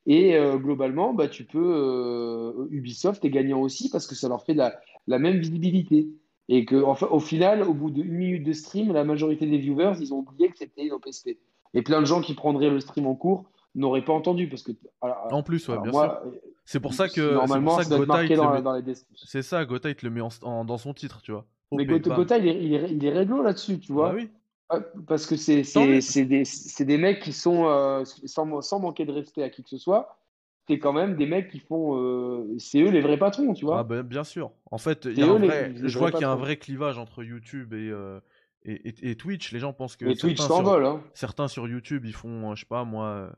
et 0.06 0.36
euh, 0.36 0.58
globalement, 0.58 1.16
bah, 1.16 1.28
tu 1.28 1.46
peux, 1.46 1.58
euh, 1.58 2.68
Ubisoft 2.70 3.26
est 3.26 3.32
gagnant 3.32 3.60
aussi 3.60 3.90
parce 3.90 4.06
que 4.06 4.14
ça 4.14 4.30
leur 4.30 4.46
fait 4.46 4.54
la, 4.54 4.80
la 5.08 5.18
même 5.18 5.40
visibilité. 5.40 6.08
Et 6.48 6.64
que, 6.66 6.76
enfin, 6.84 7.08
au 7.10 7.20
final, 7.20 7.64
au 7.64 7.74
bout 7.74 7.90
d'une 7.90 8.12
minute 8.12 8.44
de 8.44 8.54
stream, 8.54 8.94
la 8.94 9.04
majorité 9.04 9.48
des 9.48 9.58
viewers, 9.58 9.94
ils 10.00 10.14
ont 10.14 10.20
oublié 10.20 10.50
que 10.50 10.60
c'était 10.60 10.86
une 10.86 10.94
OPSP. 10.94 11.40
Et 11.74 11.82
plein 11.82 12.02
de 12.02 12.06
gens 12.06 12.22
qui 12.22 12.36
prendraient 12.36 12.70
le 12.70 12.80
stream 12.82 13.08
en 13.08 13.16
cours 13.16 13.46
n'auraient 13.74 14.06
pas 14.06 14.14
entendu 14.14 14.48
parce 14.48 14.62
que. 14.62 14.74
en 15.02 15.42
plus, 15.42 15.68
ouais, 15.70 15.80
bien 15.82 15.92
sûr. 15.92 16.20
C'est 16.66 16.80
pour 16.80 16.94
ça 16.94 17.10
que. 17.10 17.34
Normalement, 17.34 17.82
ça, 17.82 17.98
marqué 18.06 18.36
dans, 18.36 18.62
dans, 18.62 18.74
les 18.74 18.94
C'est 19.16 19.42
ça, 19.42 19.66
Gotha, 19.66 19.90
il 19.90 19.96
te 19.96 20.06
le 20.06 20.12
met 20.12 20.22
en, 20.22 20.66
dans 20.66 20.78
son 20.78 20.94
titre, 20.94 21.22
tu 21.24 21.32
vois. 21.32 21.48
Mais 21.72 21.86
Gotha, 21.86 22.38
il 22.38 22.48
est, 22.48 22.64
il 22.64 22.74
est, 22.76 22.92
il 22.92 23.04
est 23.04 23.12
réglo 23.12 23.42
là-dessus, 23.42 23.80
tu 23.80 23.92
vois. 23.92 24.10
Bah 24.10 24.16
oui. 24.18 24.30
Ah, 24.72 24.82
parce 25.08 25.26
que 25.26 25.36
c'est 25.36 25.64
des, 25.64 26.44
des, 26.86 26.98
mecs 26.98 27.22
qui 27.22 27.34
sont, 27.34 27.66
euh, 27.68 28.06
sans, 28.06 28.62
sans, 28.62 28.80
manquer 28.80 29.04
de 29.06 29.12
respect 29.12 29.42
à 29.42 29.50
qui 29.50 29.64
que 29.64 29.70
ce 29.70 29.80
soit, 29.80 30.20
c'est 30.68 30.78
quand 30.78 30.94
même 30.94 31.16
des 31.16 31.26
mecs 31.26 31.50
qui 31.50 31.60
font. 31.60 31.98
Euh, 31.98 32.56
c'est 32.60 32.80
eux 32.80 32.92
les 32.92 33.02
vrais 33.02 33.18
patrons, 33.18 33.54
tu 33.56 33.66
vois. 33.66 33.80
Ah 33.80 33.84
ben, 33.84 34.04
bien 34.04 34.24
sûr. 34.24 34.52
En 34.70 34.78
fait, 34.78 35.06
y 35.06 35.24
a 35.24 35.26
un 35.26 35.40
vrai, 35.40 35.74
je 35.76 35.98
vois 35.98 36.12
qu'il 36.12 36.22
y 36.22 36.26
a 36.26 36.30
un 36.30 36.36
vrai 36.36 36.58
clivage 36.58 37.00
entre 37.00 37.24
YouTube 37.24 37.74
euh, 37.74 38.20
et, 38.64 38.90
et, 38.90 39.10
et, 39.10 39.16
Twitch. 39.16 39.52
Les 39.52 39.60
gens 39.60 39.74
pensent 39.74 39.96
que. 39.96 40.06
Et 40.06 40.16
Twitch 40.16 40.40
s'envole. 40.40 40.86
Hein. 40.86 41.04
Certains 41.16 41.48
sur 41.48 41.68
YouTube, 41.68 42.06
ils 42.06 42.14
font, 42.14 42.54
je 42.54 42.60
sais 42.62 42.68
pas 42.68 42.84
moi. 42.84 43.32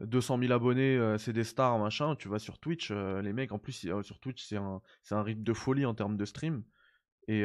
200 0.00 0.38
000 0.38 0.52
abonnés, 0.52 1.16
c'est 1.18 1.34
des 1.34 1.44
stars, 1.44 1.78
machin. 1.78 2.14
Tu 2.16 2.28
vas 2.28 2.38
sur 2.38 2.58
Twitch, 2.58 2.90
les 2.90 3.34
mecs, 3.34 3.52
en 3.52 3.58
plus, 3.58 3.86
sur 4.02 4.18
Twitch, 4.18 4.42
c'est 4.44 4.56
un, 4.56 4.80
un 5.10 5.22
rythme 5.22 5.42
de 5.42 5.52
folie 5.52 5.84
en 5.84 5.92
termes 5.92 6.16
de 6.16 6.24
stream. 6.24 6.62
Et, 7.26 7.44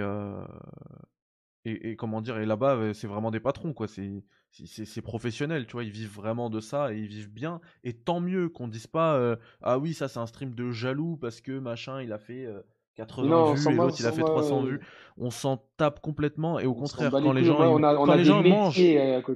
et, 1.66 1.96
comment 1.96 2.22
dire 2.22 2.38
et 2.40 2.46
là-bas 2.46 2.94
c'est 2.94 3.08
vraiment 3.08 3.32
des 3.32 3.40
patrons 3.40 3.74
quoi. 3.74 3.88
C'est 3.88 4.10
c'est 4.52 5.02
professionnel 5.02 5.66
tu 5.66 5.74
vois. 5.74 5.84
Ils 5.84 5.92
vivent 5.92 6.14
vraiment 6.14 6.50
de 6.50 6.60
ça 6.60 6.94
et 6.94 6.98
ils 6.98 7.08
vivent 7.08 7.32
bien. 7.32 7.62
Et 7.84 7.94
tant 7.94 8.20
mieux 8.20 8.50
qu'on 8.50 8.68
dise 8.68 8.88
pas 8.88 9.38
ah 9.62 9.80
oui 9.80 9.94
ça 9.94 10.08
c'est 10.08 10.20
un 10.20 10.28
stream 10.28 10.54
de 10.54 10.72
jaloux 10.72 11.18
parce 11.18 11.42
que 11.42 11.58
machin 11.58 12.02
il 12.02 12.12
a 12.12 12.18
fait 12.18 12.48
80 12.96 13.54
vues 13.54 13.72
et 13.72 13.74
l'autre 13.76 13.96
il 14.00 14.06
a 14.06 14.12
fait 14.12 14.22
300 14.22 14.64
vues. 14.64 14.82
On 15.18 15.30
s'en 15.30 15.64
tape 15.78 16.02
complètement 16.02 16.60
et 16.60 16.66
au 16.66 16.76
contraire 16.76 17.12
quand 17.12 17.32
les 17.32 17.44
gens 17.44 17.58
quand 17.58 18.14
les 18.14 18.26
gens 18.26 18.44
mangent 18.44 18.80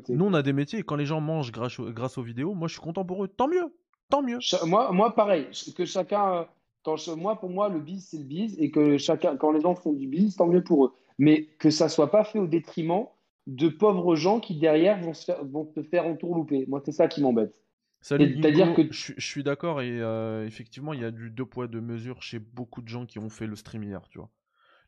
nous 0.10 0.26
on 0.26 0.34
a 0.34 0.44
des 0.44 0.54
métiers. 0.54 0.80
Et 0.80 0.84
quand 0.84 0.98
les 0.98 1.06
gens 1.06 1.22
mangent 1.22 1.52
grâce, 1.52 1.80
grâce 1.80 2.18
aux 2.18 2.24
vidéos 2.24 2.54
moi 2.54 2.68
je 2.68 2.74
suis 2.74 2.82
content 2.82 3.06
pour 3.06 3.24
eux. 3.24 3.28
Tant 3.28 3.48
mieux. 3.48 3.74
Tant 4.10 4.22
mieux. 4.22 4.40
Moi 4.66 4.92
moi 4.92 5.16
pareil. 5.16 5.48
Que 5.76 5.86
chacun 5.86 6.46
moi 7.18 7.38
pour 7.38 7.50
moi 7.50 7.70
le 7.70 7.80
biz 7.80 8.08
c'est 8.10 8.18
le 8.18 8.24
biz 8.24 8.56
et 8.60 8.70
que 8.72 8.98
chacun 8.98 9.36
quand 9.36 9.52
les 9.52 9.62
gens 9.62 9.76
font 9.76 9.94
du 9.94 10.08
biz 10.08 10.36
tant 10.36 10.48
mieux 10.48 10.64
pour 10.64 10.86
eux 10.86 10.94
mais 11.18 11.46
que 11.60 11.70
ça 11.70 11.90
soit 11.90 12.12
pas 12.12 12.24
fait 12.24 12.40
au 12.40 12.48
détriment 12.48 13.06
de 13.48 13.70
pauvres 13.70 14.16
gens 14.16 14.40
qui 14.40 14.56
derrière 14.58 15.00
vont 15.02 15.14
se 15.14 15.26
faire, 15.26 15.44
vont 15.46 15.66
se 15.74 15.82
faire 15.82 16.06
entourlouper. 16.06 16.66
Moi, 16.68 16.82
c'est 16.86 16.92
ça 16.92 17.08
qui 17.08 17.22
m'embête. 17.22 17.58
C'est-à-dire 18.02 18.74
que 18.76 18.92
je, 18.92 19.14
suis 19.18 19.44
d'accord 19.44 19.82
et 19.82 20.00
euh, 20.02 20.46
effectivement, 20.46 20.94
il 20.94 21.02
y 21.02 21.06
a 21.06 21.12
du 21.12 21.32
deux 21.32 21.46
poids 21.46 21.68
deux 21.68 21.82
mesures 21.82 22.22
chez 22.22 22.40
beaucoup 22.40 22.82
de 22.82 22.88
gens 22.88 23.06
qui 23.06 23.20
ont 23.20 23.30
fait 23.30 23.48
le 23.48 23.56
stream 23.56 23.84
hier, 23.84 24.08
tu 24.10 24.20
vois. 24.20 24.30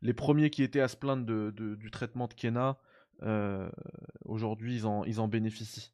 Les 0.01 0.14
premiers 0.14 0.49
qui 0.49 0.64
étaient 0.64 0.80
à 0.80 0.88
se 0.88 0.95
plaindre 0.95 1.25
de, 1.25 1.51
du 1.75 1.91
traitement 1.91 2.27
de 2.27 2.33
Kena, 2.33 2.77
euh, 3.24 3.69
aujourd'hui, 4.25 4.75
ils 4.75 4.85
en, 4.85 5.03
ils 5.03 5.19
en 5.19 5.27
bénéficient. 5.27 5.91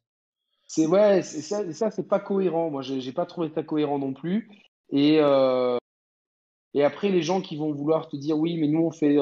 C'est 0.68 0.86
ouais, 0.86 1.22
ça, 1.22 1.72
ça 1.72 1.90
c'est 1.90 2.06
pas 2.06 2.20
cohérent. 2.20 2.70
Moi, 2.70 2.82
j'ai 2.82 3.12
pas 3.12 3.26
trouvé 3.26 3.48
ça 3.48 3.62
cohérent 3.62 3.98
non 3.98 4.12
plus. 4.12 4.48
Et 4.90 5.18
euh, 5.20 5.78
et 6.74 6.84
après, 6.84 7.08
les 7.08 7.22
gens 7.22 7.40
qui 7.40 7.56
vont 7.56 7.72
vouloir 7.72 8.08
te 8.08 8.16
dire 8.16 8.38
oui, 8.38 8.56
mais 8.58 8.68
nous 8.68 8.82
on 8.82 8.90
fait, 8.90 9.16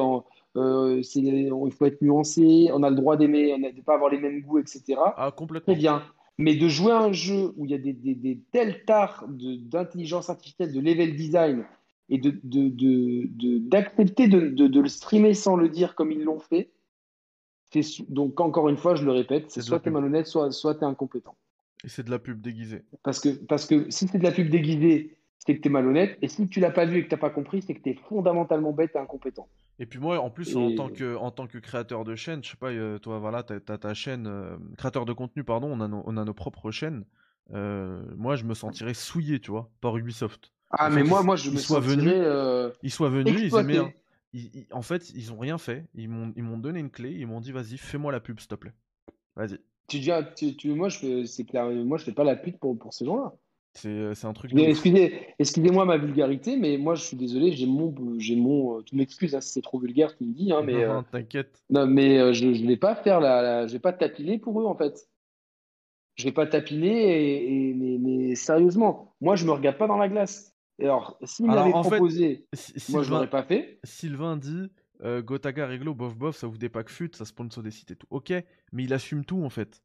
euh, 0.56 1.02
il 1.02 1.72
faut 1.72 1.86
être 1.86 2.02
nuancé, 2.02 2.68
on 2.72 2.82
a 2.82 2.90
le 2.90 2.96
droit 2.96 3.16
d'aimer, 3.16 3.52
on 3.54 3.58
ne 3.58 3.82
pas 3.82 3.94
avoir 3.94 4.10
les 4.10 4.18
mêmes 4.18 4.40
goûts, 4.40 4.58
etc. 4.58 4.82
Ah, 5.16 5.32
complètement. 5.36 5.74
Très 5.74 5.80
bien. 5.80 6.02
Mais 6.38 6.56
de 6.56 6.68
jouer 6.68 6.92
à 6.92 6.98
un 6.98 7.12
jeu 7.12 7.52
où 7.56 7.64
il 7.64 7.70
y 7.70 7.74
a 7.74 7.78
des, 7.78 7.92
des, 7.92 8.14
des 8.14 8.40
tels 8.52 8.84
tares 8.84 9.24
d'intelligence 9.28 10.30
artificielle, 10.30 10.72
de 10.72 10.80
level 10.80 11.14
design, 11.14 11.64
et 12.08 12.18
d'accepter 12.18 14.28
de, 14.28 14.48
de, 14.48 14.66
de, 14.66 14.80
le 14.80 14.88
streamer 14.88 15.34
sans 15.34 15.56
le 15.56 15.68
dire 15.68 15.94
comme 15.94 16.12
ils 16.12 16.22
l'ont 16.22 16.40
fait, 16.40 16.70
donc 18.08 18.40
encore 18.40 18.68
une 18.68 18.76
fois, 18.76 18.94
je 18.94 19.04
le 19.04 19.12
répète, 19.12 19.50
c'est 19.50 19.60
soit 19.60 19.80
tu 19.80 19.88
es 19.88 19.92
malhonnête, 19.92 20.26
soit, 20.26 20.52
soit 20.52 20.74
tu 20.74 20.82
es 20.82 20.84
incompétent. 20.84 21.36
Et 21.84 21.88
c'est 21.88 22.04
de 22.04 22.10
la 22.10 22.18
pub 22.18 22.40
déguisée. 22.40 22.82
Parce 23.02 23.20
que, 23.20 23.28
parce 23.28 23.66
que 23.66 23.90
si 23.90 24.08
c'est 24.08 24.18
de 24.18 24.22
la 24.22 24.32
pub 24.32 24.48
déguisée, 24.48 25.16
c'est 25.38 25.56
que 25.56 25.60
tu 25.60 25.68
es 25.68 25.70
malhonnête. 25.70 26.16
Et 26.22 26.28
si 26.28 26.48
tu 26.48 26.60
l'as 26.60 26.70
pas 26.70 26.86
vu 26.86 26.98
et 26.98 27.04
que 27.04 27.08
tu 27.08 27.14
n'as 27.14 27.20
pas 27.20 27.30
compris, 27.30 27.62
c'est 27.62 27.74
que 27.74 27.82
tu 27.82 27.90
es 27.90 27.98
fondamentalement 28.08 28.72
bête 28.72 28.92
et 28.94 28.98
incompétent. 28.98 29.48
Et 29.78 29.86
puis 29.86 29.98
moi, 29.98 30.20
en 30.20 30.30
plus, 30.30 30.56
en, 30.56 30.74
tant 30.74 30.88
que, 30.88 31.16
en 31.16 31.30
tant 31.30 31.46
que 31.46 31.58
créateur 31.58 32.04
de 32.04 32.14
chaîne, 32.14 32.44
je 32.44 32.50
sais 32.50 32.56
pas, 32.56 32.70
euh, 32.70 32.98
toi, 32.98 33.18
voilà, 33.18 33.42
tu 33.42 33.54
as, 33.54 33.78
ta 33.78 33.94
chaîne, 33.94 34.26
euh, 34.26 34.56
créateur 34.78 35.04
de 35.04 35.12
contenu, 35.12 35.42
pardon, 35.42 35.68
on 35.70 35.80
a, 35.80 35.88
on 35.88 36.16
a 36.16 36.24
nos 36.24 36.34
propres 36.34 36.70
chaînes. 36.70 37.04
Euh, 37.52 38.02
moi, 38.16 38.36
je 38.36 38.44
me 38.44 38.54
sentirais 38.54 38.94
souillé, 38.94 39.40
tu 39.40 39.50
vois, 39.50 39.70
par 39.80 39.96
Ubisoft. 39.96 40.52
Ah, 40.70 40.90
mais 40.90 41.02
moi, 41.02 41.22
moi, 41.22 41.36
je 41.36 41.50
me 41.50 41.56
sentirais. 41.56 42.72
ils 42.82 42.90
soient 42.90 43.08
venus, 43.08 43.40
ils 43.40 43.56
aimaient. 43.56 43.96
Ils, 44.32 44.66
en 44.72 44.82
fait, 44.82 45.10
ils 45.10 45.32
ont 45.32 45.38
rien 45.38 45.58
fait. 45.58 45.86
Ils 45.94 46.08
m'ont 46.08 46.58
donné 46.58 46.80
une 46.80 46.90
clé. 46.90 47.12
Ils 47.12 47.26
m'ont 47.26 47.40
dit, 47.40 47.52
vas-y, 47.52 47.76
fais-moi 47.76 48.12
la 48.12 48.20
pub, 48.20 48.38
s'il 48.38 48.48
te 48.48 48.54
plaît. 48.54 48.74
Vas-y. 49.36 49.58
Tu 49.88 49.98
dis, 49.98 50.56
tu, 50.56 50.72
moi, 50.72 50.88
je 50.88 50.98
fais, 50.98 51.26
c'est 51.26 51.44
clair, 51.44 51.68
moi, 51.68 51.98
je 51.98 52.04
fais 52.04 52.12
pas 52.12 52.24
la 52.24 52.36
pub 52.36 52.56
pour, 52.58 52.78
pour 52.78 52.94
ces 52.94 53.04
gens-là. 53.04 53.34
C'est 53.74 54.24
un 54.24 54.32
truc. 54.32 54.52
Excusez, 54.56 55.34
excusez-moi 55.38 55.84
ma 55.84 55.96
vulgarité, 55.96 56.56
mais 56.56 56.78
moi 56.78 56.94
je 56.94 57.02
suis 57.02 57.16
désolé, 57.16 57.52
j'ai 57.52 57.66
mon, 57.66 57.92
j'ai 58.18 58.36
mon, 58.36 58.82
tu 58.82 58.94
m'excuses 58.94 59.34
hein, 59.34 59.40
si 59.40 59.50
c'est 59.50 59.62
trop 59.62 59.80
vulgaire, 59.80 60.16
tu 60.16 60.24
me 60.24 60.32
dis, 60.32 60.52
hein, 60.52 60.62
mais. 60.64 60.86
T'inquiète. 61.10 61.62
Non, 61.70 61.86
mais 61.86 62.32
je, 62.34 62.46
ne 62.46 62.68
vais 62.68 62.76
pas 62.76 62.94
faire 62.94 63.20
la, 63.20 63.66
je 63.66 63.72
vais 63.72 63.80
pas 63.80 63.92
tapiner 63.92 64.38
pour 64.38 64.60
eux 64.60 64.64
en 64.64 64.76
fait. 64.76 65.08
Je 66.14 66.24
vais 66.24 66.32
pas 66.32 66.46
tapiner, 66.46 67.70
et, 67.70 67.74
mais, 67.74 68.36
sérieusement, 68.36 69.14
moi 69.20 69.34
je 69.34 69.44
me 69.44 69.50
regarde 69.50 69.76
pas 69.76 69.88
dans 69.88 69.96
la 69.96 70.08
glace. 70.08 70.54
alors, 70.80 71.18
s'il 71.24 71.46
m'avait 71.46 71.70
proposé, 71.70 72.46
moi 72.90 73.02
je 73.02 73.10
l'aurais 73.10 73.30
pas 73.30 73.42
fait. 73.42 73.80
Sylvain 73.82 74.36
dit, 74.36 74.70
euh, 75.02 75.20
Gotaga, 75.20 75.66
Réglo, 75.66 75.94
bof 75.94 76.16
bof, 76.16 76.36
ça 76.36 76.46
vous 76.46 76.58
des 76.58 76.68
packs 76.68 76.90
fut, 76.90 77.10
ça 77.12 77.24
sponsor 77.24 77.64
des 77.64 77.72
sites 77.72 77.90
et 77.90 77.96
tout. 77.96 78.06
Ok, 78.10 78.32
mais 78.72 78.84
il 78.84 78.92
assume 78.92 79.24
tout 79.24 79.42
en 79.42 79.50
fait. 79.50 79.82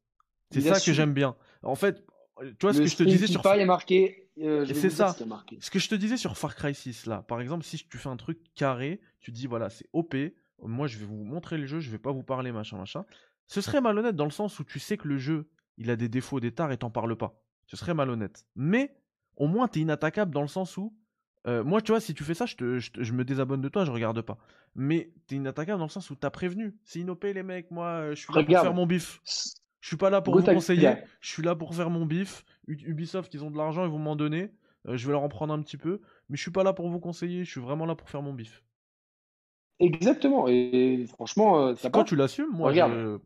C'est 0.52 0.60
ça 0.60 0.80
que 0.80 0.92
j'aime 0.92 1.12
bien. 1.12 1.36
En 1.62 1.74
fait, 1.74 2.04
tu 2.40 2.56
vois 2.66 2.74
ce 2.74 2.80
que 2.80 2.86
je 2.86 2.96
te 2.96 3.02
disais 3.02 3.26
sur. 3.26 3.42
Marqué. 3.66 4.28
Euh, 4.38 4.64
c'est 4.66 4.90
ça. 4.90 5.14
Ce, 5.60 5.70
que 5.70 5.78
je 5.78 5.88
te 5.88 5.94
disais 5.94 6.16
sur 6.16 6.36
Far 6.38 6.54
Cry 6.54 6.74
6 6.74 7.06
là. 7.06 7.22
Par 7.22 7.40
exemple, 7.40 7.64
si 7.64 7.76
tu 7.76 7.98
fais 7.98 8.08
un 8.08 8.16
truc 8.16 8.38
carré, 8.54 9.00
tu 9.20 9.32
dis 9.32 9.46
voilà, 9.46 9.70
c'est 9.70 9.86
OP. 9.92 10.14
Moi, 10.62 10.86
je 10.86 10.98
vais 10.98 11.04
vous 11.04 11.24
montrer 11.24 11.58
le 11.58 11.66
jeu, 11.66 11.80
je 11.80 11.90
vais 11.90 11.98
pas 11.98 12.12
vous 12.12 12.22
parler 12.22 12.52
machin 12.52 12.76
machin. 12.76 13.04
Ce 13.46 13.60
serait 13.60 13.80
malhonnête 13.80 14.16
dans 14.16 14.24
le 14.24 14.30
sens 14.30 14.58
où 14.60 14.64
tu 14.64 14.78
sais 14.78 14.96
que 14.96 15.08
le 15.08 15.18
jeu, 15.18 15.48
il 15.76 15.90
a 15.90 15.96
des 15.96 16.08
défauts, 16.08 16.40
des 16.40 16.52
tares 16.52 16.72
et 16.72 16.76
t'en 16.76 16.90
parles 16.90 17.16
pas. 17.16 17.42
Ce 17.66 17.76
serait 17.76 17.94
malhonnête. 17.94 18.46
Mais 18.56 18.94
au 19.36 19.46
moins, 19.46 19.68
t'es 19.68 19.80
inattaquable 19.80 20.32
dans 20.32 20.42
le 20.42 20.48
sens 20.48 20.76
où 20.76 20.94
euh, 21.46 21.64
moi, 21.64 21.80
tu 21.80 21.92
vois, 21.92 22.00
si 22.00 22.12
tu 22.14 22.22
fais 22.22 22.34
ça, 22.34 22.46
je, 22.46 22.56
te, 22.56 22.78
je, 22.78 23.12
me 23.12 23.24
désabonne 23.24 23.62
de 23.62 23.68
toi, 23.68 23.84
je 23.84 23.90
regarde 23.90 24.20
pas. 24.20 24.36
Mais 24.74 25.10
t'es 25.26 25.36
inattaquable 25.36 25.78
dans 25.78 25.86
le 25.86 25.90
sens 25.90 26.10
où 26.10 26.14
t'as 26.14 26.30
prévenu. 26.30 26.76
C'est 26.84 27.00
inopé, 27.00 27.32
les 27.32 27.42
mecs, 27.42 27.70
moi, 27.70 27.86
euh, 27.86 28.14
je 28.14 28.20
suis 28.20 28.34
là 28.34 28.42
pour 28.42 28.60
faire 28.60 28.74
mon 28.74 28.86
bif. 28.86 29.20
Je 29.80 29.88
suis 29.88 29.96
pas 29.96 30.10
là 30.10 30.20
pour 30.20 30.36
vous 30.38 30.44
conseiller, 30.44 30.92
je 31.20 31.28
suis 31.28 31.42
là 31.42 31.54
pour 31.54 31.74
faire 31.74 31.90
mon 31.90 32.06
bif. 32.06 32.44
Ubisoft, 32.68 33.32
ils 33.34 33.42
ont 33.44 33.50
de 33.50 33.56
l'argent, 33.56 33.84
ils 33.84 33.90
vont 33.90 33.98
m'en 33.98 34.16
donner. 34.16 34.50
Euh, 34.88 34.96
je 34.96 35.06
vais 35.06 35.12
leur 35.12 35.22
en 35.22 35.28
prendre 35.28 35.52
un 35.52 35.60
petit 35.62 35.76
peu. 35.76 36.00
Mais 36.28 36.36
je 36.36 36.42
suis 36.42 36.50
pas 36.50 36.62
là 36.62 36.72
pour 36.72 36.88
vous 36.88 37.00
conseiller, 37.00 37.44
je 37.44 37.50
suis 37.50 37.60
vraiment 37.60 37.86
là 37.86 37.94
pour 37.94 38.08
faire 38.08 38.22
mon 38.22 38.32
bif. 38.32 38.62
Exactement, 39.78 40.46
et 40.46 41.06
franchement, 41.08 41.74
ça 41.74 41.88
Quand 41.88 42.04
tu 42.04 42.14
l'assumes, 42.14 42.50
moi, 42.52 42.68
Regarde, 42.68 43.20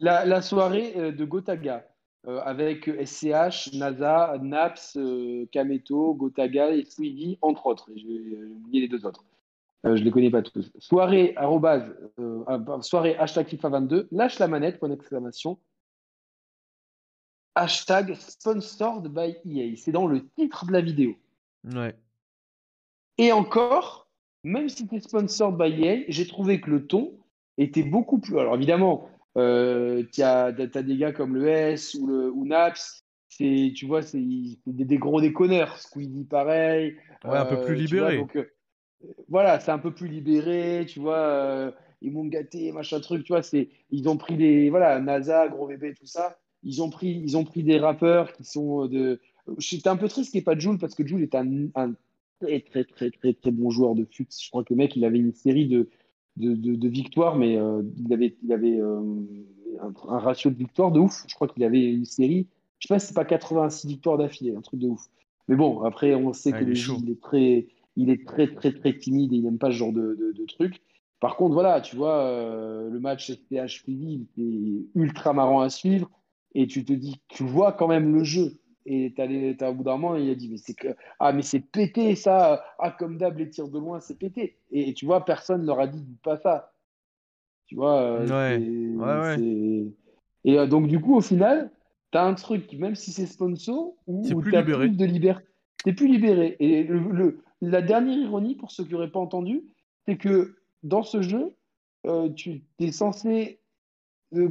la, 0.00 0.26
la, 0.26 0.42
soirée 0.42 1.12
de 1.12 1.24
Gotaga, 1.24 1.86
euh, 2.26 2.40
avec 2.42 2.88
SCH, 3.04 3.74
NASA, 3.74 4.38
NAPS, 4.40 4.96
euh, 4.96 5.46
Kameto, 5.52 6.14
Gotaga 6.14 6.70
et 6.70 6.86
Swiggy, 6.86 7.38
entre 7.42 7.66
autres. 7.66 7.90
J'ai 7.94 8.38
oublié 8.46 8.80
les 8.80 8.88
deux 8.88 9.04
autres. 9.04 9.24
Euh, 9.84 9.94
je 9.96 10.00
ne 10.00 10.06
les 10.06 10.10
connais 10.10 10.30
pas 10.30 10.40
tous. 10.40 10.72
Soirée, 10.78 11.34
arrobase, 11.36 11.94
soirée, 12.80 13.14
hashtag 13.16 13.48
FIFA 13.48 13.68
22, 13.68 14.08
lâche 14.10 14.38
la 14.38 14.48
manette, 14.48 14.78
point 14.78 14.88
d'exclamation. 14.88 15.58
Hashtag 17.54 18.14
sponsored 18.14 19.08
by 19.08 19.36
EA. 19.44 19.76
C'est 19.76 19.92
dans 19.92 20.06
le 20.06 20.26
titre 20.36 20.66
de 20.66 20.72
la 20.72 20.80
vidéo. 20.80 21.14
Ouais. 21.72 21.94
Et 23.18 23.32
encore, 23.32 24.08
même 24.42 24.68
si 24.68 24.86
c'est 24.90 25.00
sponsored 25.00 25.56
by 25.56 25.84
EA, 25.84 26.04
j'ai 26.08 26.26
trouvé 26.26 26.60
que 26.60 26.70
le 26.70 26.86
ton 26.86 27.16
était 27.58 27.82
beaucoup 27.82 28.18
plus. 28.18 28.38
Alors 28.38 28.56
évidemment, 28.56 29.08
euh, 29.36 30.04
tu 30.12 30.22
as, 30.22 30.52
des 30.52 30.96
gars 30.96 31.12
comme 31.12 31.34
le 31.34 31.48
S 31.48 31.94
ou, 31.94 32.06
le, 32.06 32.30
ou 32.30 32.44
Naps, 32.44 33.04
tu 33.28 33.86
vois, 33.86 34.02
c'est 34.02 34.20
des, 34.20 34.84
des, 34.84 34.98
gros 34.98 35.20
déconneurs. 35.20 35.78
Squeedy, 35.78 36.24
pareil. 36.24 36.96
Ouais, 37.24 37.36
un 37.36 37.46
peu 37.46 37.60
plus 37.62 37.74
euh, 37.74 37.78
libéré. 37.78 38.16
donc, 38.18 38.36
euh, 38.36 38.50
voilà, 39.28 39.60
c'est 39.60 39.72
un 39.72 39.78
peu 39.78 39.92
plus 39.92 40.08
libéré, 40.08 40.86
tu 40.88 41.00
vois. 41.00 41.72
Ils 42.00 42.12
m'ont 42.12 42.26
gâté, 42.26 42.70
machin 42.70 43.00
truc, 43.00 43.24
tu 43.24 43.32
vois. 43.32 43.42
Ils 43.90 44.08
ont 44.08 44.16
pris 44.16 44.36
des. 44.36 44.70
Voilà, 44.70 45.00
NASA, 45.00 45.48
Gros 45.48 45.66
Bébé, 45.66 45.94
tout 45.94 46.06
ça. 46.06 46.38
Ils 46.64 46.82
ont 46.82 46.90
pris, 46.90 47.20
ils 47.22 47.36
ont 47.36 47.44
pris 47.44 47.62
des 47.62 47.78
rappeurs 47.78 48.32
qui 48.32 48.44
sont 48.44 48.86
de. 48.86 49.20
J'étais 49.58 49.88
un 49.88 49.96
peu 49.96 50.08
triste 50.08 50.30
qu'il 50.30 50.38
n'y 50.38 50.42
ait 50.42 50.44
pas 50.44 50.58
Jules 50.58 50.78
parce 50.78 50.94
que 50.94 51.06
Jules 51.06 51.22
est 51.22 51.34
un, 51.34 51.66
un, 51.74 51.92
très, 52.40 52.60
très, 52.60 52.84
très, 52.84 53.10
très, 53.10 53.34
très 53.34 53.50
bon 53.50 53.70
joueur 53.70 53.94
de 53.94 54.04
fut. 54.04 54.26
Je 54.30 54.48
crois 54.50 54.64
que 54.64 54.72
le 54.72 54.78
mec, 54.78 54.96
il 54.96 55.04
avait 55.04 55.18
une 55.18 55.34
série 55.34 55.66
de, 55.66 55.88
de, 56.36 56.88
victoires, 56.88 57.36
mais 57.36 57.56
euh, 57.56 57.82
il 57.96 58.12
avait, 58.12 58.36
il 58.42 58.52
avait 58.52 58.78
euh, 58.78 59.00
un, 59.80 60.18
ratio 60.18 60.50
de 60.50 60.56
victoires 60.56 60.92
de 60.92 61.00
ouf. 61.00 61.24
Je 61.28 61.34
crois 61.34 61.48
qu'il 61.48 61.64
avait 61.64 61.92
une 61.92 62.04
série, 62.04 62.46
je 62.78 62.88
sais 62.88 62.94
pas 62.94 62.98
si 62.98 63.08
c'est 63.08 63.14
pas 63.14 63.24
86 63.24 63.86
victoires 63.86 64.18
d'affilée, 64.18 64.54
un 64.54 64.60
truc 64.60 64.80
de 64.80 64.88
ouf. 64.88 65.08
Mais 65.48 65.56
bon, 65.56 65.82
après, 65.82 66.14
on 66.14 66.32
sait 66.32 66.52
que 66.52 66.64
le 66.64 66.74
jeu, 66.74 66.94
il 67.02 67.10
est 67.10 67.20
très, 67.20 67.66
il 67.96 68.10
est 68.10 68.26
très, 68.26 68.52
très, 68.52 68.72
très 68.72 68.96
timide 68.96 69.32
et 69.32 69.36
il 69.36 69.44
n'aime 69.44 69.58
pas 69.58 69.70
ce 69.70 69.76
genre 69.76 69.92
de, 69.92 70.16
de, 70.16 70.44
truc. 70.46 70.80
Par 71.20 71.36
contre, 71.36 71.54
voilà, 71.54 71.80
tu 71.80 71.96
vois, 71.96 72.20
euh, 72.24 72.88
le 72.88 72.98
match 72.98 73.30
STH 73.30 73.84
il 73.86 74.22
était 74.22 74.86
ultra 74.94 75.32
marrant 75.32 75.60
à 75.60 75.70
suivre 75.70 76.10
et 76.54 76.66
tu 76.66 76.84
te 76.84 76.92
dis, 76.92 77.20
tu 77.28 77.44
vois 77.44 77.72
quand 77.72 77.88
même 77.88 78.14
le 78.14 78.24
jeu. 78.24 78.58
Et 78.86 79.14
t'as, 79.16 79.70
au 79.70 79.74
bout 79.74 79.84
d'un 79.84 79.96
moment, 79.96 80.16
il 80.16 80.30
a 80.30 80.34
dit 80.34 80.50
mais 80.50 80.58
c'est 80.58 80.74
que 80.74 80.88
ah 81.18 81.32
mais 81.32 81.42
c'est 81.42 81.60
pété 81.60 82.14
ça. 82.16 82.62
Ah 82.78 82.90
comme 82.90 83.16
d'hab 83.16 83.38
les 83.38 83.48
tirs 83.48 83.68
de 83.68 83.78
loin 83.78 83.98
c'est 84.00 84.18
pété. 84.18 84.58
Et, 84.72 84.92
tu 84.92 85.06
vois 85.06 85.24
personne 85.24 85.64
leur 85.64 85.80
a 85.80 85.86
dit 85.86 86.04
pas 86.22 86.36
ça. 86.36 86.72
Tu 87.66 87.76
vois 87.76 88.00
euh, 88.02 88.26
ouais. 88.26 89.38
Ouais, 89.38 89.86
et 90.44 90.58
euh, 90.58 90.66
donc 90.66 90.86
du 90.86 91.00
coup 91.00 91.14
au 91.16 91.22
final 91.22 91.70
t'as 92.10 92.24
un 92.24 92.34
truc 92.34 92.74
même 92.74 92.94
si 92.94 93.10
c'est 93.10 93.24
sponsor 93.24 93.94
où, 94.06 94.22
t'as 94.50 94.62
plus 94.62 94.90
de 94.90 95.04
liberté 95.06 95.46
t'es 95.82 95.94
plus 95.94 96.08
libéré. 96.08 96.56
Et 96.60 96.84
le, 96.84 97.40
la 97.62 97.80
dernière 97.80 98.18
ironie 98.18 98.54
pour 98.54 98.70
ceux 98.70 98.84
qui 98.84 98.92
n'auraient 98.92 99.10
pas 99.10 99.20
entendu 99.20 99.62
c'est 100.04 100.18
que 100.18 100.56
dans 100.82 101.02
ce 101.02 101.22
jeu 101.22 101.54
euh, 102.06 102.28
tu 102.28 102.64
es 102.80 102.92
censé 102.92 103.60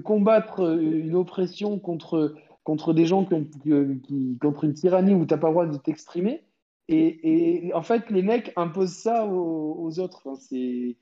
combattre 0.03 0.79
une 0.79 1.15
oppression 1.15 1.79
contre 1.79 2.33
contre 2.63 2.93
des 2.93 3.05
gens 3.05 3.25
qui, 3.25 4.37
contre 4.41 4.63
une 4.63 4.73
tyrannie 4.73 5.13
où 5.13 5.25
tu 5.25 5.33
n'as 5.33 5.39
pas 5.39 5.47
le 5.47 5.53
droit 5.53 5.65
de 5.65 5.77
t'exprimer. 5.77 6.43
Et, 6.89 7.67
et, 7.67 7.73
en 7.73 7.81
fait, 7.81 8.09
les 8.09 8.21
mecs 8.21 8.51
imposent 8.55 8.93
ça 8.93 9.25
aux, 9.25 9.99
autres. 9.99 10.35
c'est 10.39 10.97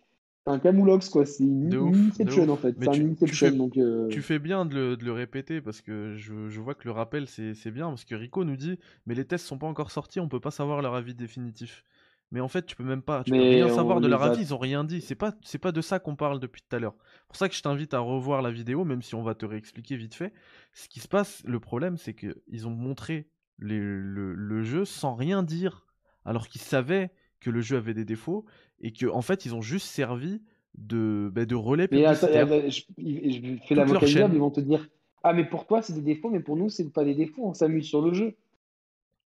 un 0.45 0.59
camoulox, 0.59 1.09
quoi. 1.09 1.25
C'est 1.25 1.43
une, 1.43 1.73
inception, 2.09 2.49
en 2.49 2.55
fait. 2.55 2.75
C'est 2.79 2.89
un 2.89 3.13
tu, 3.13 3.27
fais, 3.27 3.51
donc, 3.51 3.77
euh, 3.77 4.07
tu 4.09 4.21
fais 4.21 4.39
bien 4.39 4.65
de 4.65 4.97
le, 4.99 5.11
répéter 5.11 5.61
parce 5.61 5.81
que 5.81 6.15
je, 6.15 6.49
je 6.49 6.59
vois 6.59 6.75
que 6.75 6.85
le 6.85 6.91
rappel, 6.91 7.27
c'est 7.27 7.71
bien. 7.71 7.89
Parce 7.89 8.05
que 8.05 8.15
Rico 8.15 8.43
nous 8.43 8.57
dit 8.57 8.77
Mais 9.05 9.15
les 9.15 9.25
tests 9.25 9.45
sont 9.45 9.57
pas 9.57 9.67
encore 9.67 9.91
sortis, 9.91 10.19
on 10.19 10.27
peut 10.27 10.39
pas 10.39 10.51
savoir 10.51 10.81
leur 10.81 10.95
avis 10.95 11.15
définitif. 11.15 11.83
Mais 12.31 12.39
en 12.39 12.47
fait, 12.47 12.65
tu 12.65 12.77
peux 12.77 12.83
même 12.83 13.01
pas, 13.01 13.23
tu 13.23 13.31
peux 13.31 13.37
rien 13.37 13.67
savoir 13.67 13.99
de 13.99 14.07
leur 14.07 14.23
avis, 14.23 14.41
ils 14.41 14.53
ont 14.53 14.57
rien 14.57 14.85
dit. 14.85 15.01
C'est 15.01 15.15
pas, 15.15 15.33
c'est 15.43 15.57
pas 15.57 15.73
de 15.73 15.81
ça 15.81 15.99
qu'on 15.99 16.15
parle 16.15 16.39
depuis 16.39 16.61
tout 16.61 16.73
à 16.73 16.79
l'heure. 16.79 16.95
Pour 17.27 17.35
ça 17.35 17.49
que 17.49 17.55
je 17.55 17.61
t'invite 17.61 17.93
à 17.93 17.99
revoir 17.99 18.41
la 18.41 18.51
vidéo, 18.51 18.85
même 18.85 19.01
si 19.01 19.15
on 19.15 19.21
va 19.21 19.35
te 19.35 19.45
réexpliquer 19.45 19.97
vite 19.97 20.15
fait. 20.15 20.31
Ce 20.73 20.87
qui 20.87 21.01
se 21.01 21.09
passe, 21.09 21.43
le 21.45 21.59
problème, 21.59 21.97
c'est 21.97 22.13
que 22.13 22.41
ils 22.47 22.67
ont 22.67 22.71
montré 22.71 23.27
le, 23.57 24.63
jeu 24.63 24.85
sans 24.85 25.13
rien 25.13 25.43
dire, 25.43 25.85
alors 26.23 26.47
qu'ils 26.47 26.61
savaient 26.61 27.11
que 27.41 27.49
le 27.49 27.59
jeu 27.59 27.75
avait 27.77 27.93
des 27.93 28.05
défauts 28.05 28.45
et 28.79 28.93
que 28.93 29.07
en 29.07 29.21
fait, 29.21 29.45
ils 29.45 29.53
ont 29.53 29.61
juste 29.61 29.87
servi 29.87 30.41
de, 30.77 31.29
bah, 31.33 31.45
de 31.45 31.55
relais. 31.55 31.89
Mais 31.91 32.05
je, 32.07 32.13
fais 32.15 33.75
la 33.75 33.85
ils 33.85 34.39
vont 34.39 34.51
te 34.51 34.61
dire, 34.61 34.87
ah 35.23 35.33
mais 35.33 35.43
pour 35.43 35.67
toi 35.67 35.81
c'est 35.81 35.93
des 35.93 36.01
défauts, 36.01 36.29
mais 36.29 36.39
pour 36.39 36.55
nous 36.55 36.69
c'est 36.69 36.89
pas 36.89 37.03
des 37.03 37.13
défauts, 37.15 37.45
on 37.45 37.53
s'amuse 37.53 37.85
sur 37.85 38.01
le 38.01 38.13
jeu. 38.13 38.37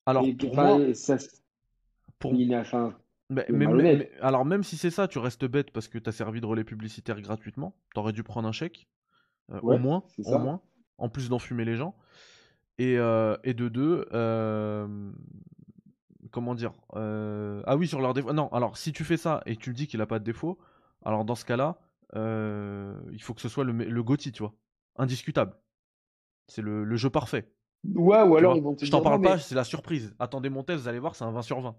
Alors 0.08 0.26
pour 0.40 0.56
moi, 0.56 0.94
ça, 0.94 1.18
pour... 2.30 2.34
alors 4.22 4.46
même 4.46 4.64
si 4.64 4.78
c'est 4.78 4.92
ça, 4.92 5.08
tu 5.08 5.18
restes 5.18 5.46
bête 5.46 5.72
parce 5.72 5.88
que 5.88 5.98
tu 5.98 6.10
as 6.10 6.12
servi 6.12 6.42
de 6.42 6.46
relais 6.46 6.64
publicitaire 6.64 7.20
gratuitement. 7.22 7.76
T'aurais 7.94 8.14
dû 8.14 8.24
prendre 8.24 8.48
un 8.48 8.52
chèque, 8.52 8.88
euh, 9.52 9.60
au 9.62 9.78
moins, 9.78 10.04
au 10.24 10.38
moins, 10.38 10.62
en 10.98 11.10
plus 11.10 11.30
d'enfumer 11.30 11.66
les 11.66 11.76
gens. 11.76 11.96
Et, 12.78 12.98
euh, 12.98 13.38
et 13.44 13.54
de 13.54 13.70
deux, 13.70 14.06
euh, 14.14 15.12
comment 16.32 16.56
dire 16.56 16.74
Ah 16.94 17.76
oui, 17.78 17.88
sur 17.88 18.02
leur 18.02 18.14
défaut. 18.14 18.34
Non, 18.34 18.50
alors 18.50 18.78
si 18.78 18.94
tu 18.94 19.04
fais 19.04 19.18
ça 19.18 19.42
et 19.46 19.56
tu 19.56 19.74
dis 19.74 19.88
qu'il 19.88 20.02
a 20.02 20.06
pas 20.06 20.20
de 20.20 20.24
défaut, 20.24 20.60
alors 21.04 21.26
dans 21.26 21.36
ce 21.36 21.46
cas-là, 21.46 21.80
il 22.14 23.22
faut 23.22 23.34
que 23.34 23.42
ce 23.42 23.50
soit 23.50 23.64
le, 23.64 23.72
le 23.72 24.04
GOTY, 24.04 24.32
tu 24.32 24.44
vois, 24.44 24.54
indiscutable. 24.98 25.56
C'est 26.48 26.62
le, 26.62 26.84
le, 26.84 26.96
jeu 26.96 27.10
parfait. 27.10 27.52
Ouais, 27.96 28.22
ou 28.22 28.36
alors 28.36 28.56
ils 28.56 28.62
vont 28.62 28.76
te 28.76 28.86
Je 28.86 28.92
t'en 28.92 29.02
parle 29.02 29.20
pas, 29.20 29.40
c'est 29.40 29.56
la 29.56 29.64
surprise. 29.64 30.16
Attendez 30.20 30.50
mon 30.50 30.62
test, 30.64 30.82
vous 30.82 30.88
allez 30.88 31.00
voir, 31.00 31.16
c'est 31.16 31.24
un 31.24 31.32
20 31.32 31.42
sur 31.42 31.60
20. 31.60 31.76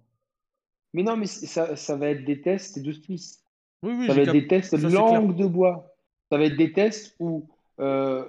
Mais 0.97 1.03
non, 1.03 1.15
mais 1.19 1.27
ça, 1.27 1.77
ça 1.77 1.95
va 1.95 2.09
être 2.09 2.25
des 2.25 2.41
tests 2.41 2.79
de 2.79 2.91
Suisse. 2.91 3.45
Oui, 3.83 3.93
oui, 3.99 4.07
ça 4.07 4.15
va 4.15 4.23
être 4.23 4.33
des 4.33 4.47
tests 4.47 4.73
langue 4.73 5.37
de 5.37 5.45
bois. 5.45 5.95
Ça 6.33 6.39
va 6.39 6.45
être 6.45 6.57
des 6.57 6.73
tests 6.73 7.15
où 7.19 7.51
euh, 7.81 8.25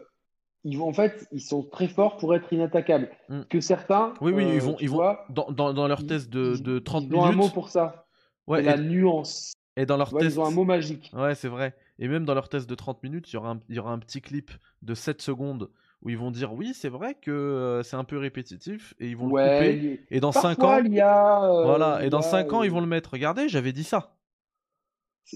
ils 0.66 0.78
vont, 0.78 0.90
en 0.90 0.94
fait, 0.94 1.30
ils 1.32 1.40
sont 1.40 1.64
très 1.64 1.88
forts 1.88 2.18
pour 2.18 2.36
être 2.36 2.52
inattaquables. 2.52 3.10
Hmm. 3.30 3.44
Que 3.50 3.62
certains. 3.62 4.14
Oui, 4.20 4.34
oui, 4.34 4.44
ils 4.44 4.58
euh, 4.58 4.60
vont, 4.60 4.76
ils 4.82 4.90
vont 4.90 5.16
dans, 5.30 5.50
dans, 5.50 5.74
dans, 5.74 5.88
leur 5.88 6.06
test 6.06 6.30
de, 6.30 6.58
de 6.58 6.80
30 6.80 7.04
minutes. 7.04 7.16
Ils 7.16 7.20
ont 7.20 7.26
un 7.26 7.32
mot 7.32 7.48
pour 7.48 7.70
ça. 7.70 8.06
Ouais, 8.48 8.62
la 8.62 8.76
nuance. 8.76 9.54
Et 9.78 9.86
dans 9.86 9.96
leur 9.96 10.12
test. 10.12 10.36
Ils 10.36 10.38
ont 10.38 10.46
un 10.46 10.52
mot 10.52 10.66
magique. 10.66 11.10
Ouais, 11.14 11.36
c'est 11.36 11.48
vrai. 11.48 11.74
Et 12.00 12.10
même 12.10 12.26
dans 12.26 12.34
leur 12.34 12.50
test 12.50 12.70
de 12.70 12.76
30 12.76 13.02
minutes, 13.02 13.32
il 13.32 13.36
y 13.36 13.38
aura 13.38 13.52
un, 13.52 13.60
il 13.70 13.76
y 13.76 13.80
aura 13.80 13.94
un 13.94 14.00
petit 14.00 14.20
clip 14.20 14.52
de 14.82 14.94
7 14.94 15.22
secondes 15.22 15.70
où 16.02 16.10
ils 16.10 16.18
vont 16.18 16.32
dire 16.32 16.54
oui, 16.54 16.74
c'est 16.74 16.90
vrai 16.90 17.16
que 17.16 17.32
euh, 17.32 17.84
c'est 17.84 17.96
un 17.96 18.04
peu 18.04 18.18
répétitif 18.18 18.94
et 19.00 19.10
ils 19.10 19.18
vont 19.18 19.28
le 19.28 19.32
couper. 19.32 20.06
Et 20.12 20.20
dans 20.20 20.32
5 20.32 20.64
ans, 20.64 20.78
il 20.80 20.94
y 20.94 21.02
a, 21.02 21.44
euh, 21.44 21.64
voilà, 21.66 22.06
et 22.06 22.10
dans 22.10 22.22
5 22.22 22.52
ans, 22.54 22.64
ils 22.64 22.72
vont 22.72 22.82
le 22.82 22.88
mettre. 22.88 23.12
Regardez, 23.12 23.50
j'avais 23.50 23.74
dit 23.74 23.84
ça. 23.84 24.16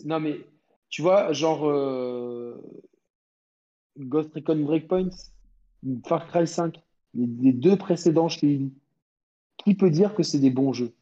Non 0.05 0.19
mais 0.19 0.39
tu 0.89 1.01
vois, 1.01 1.33
genre 1.33 1.67
euh, 1.67 2.61
Ghost 3.97 4.33
Recon 4.33 4.57
Breakpoint, 4.57 5.09
Far 6.05 6.27
Cry 6.27 6.47
5, 6.47 6.79
les, 7.13 7.53
deux 7.53 7.77
précédents 7.77 8.29
chez 8.29 8.61
qui 9.57 9.75
peut 9.75 9.89
dire 9.89 10.13
que 10.15 10.23
c'est 10.23 10.39
des 10.39 10.49
bons 10.49 10.73
jeux? 10.73 10.93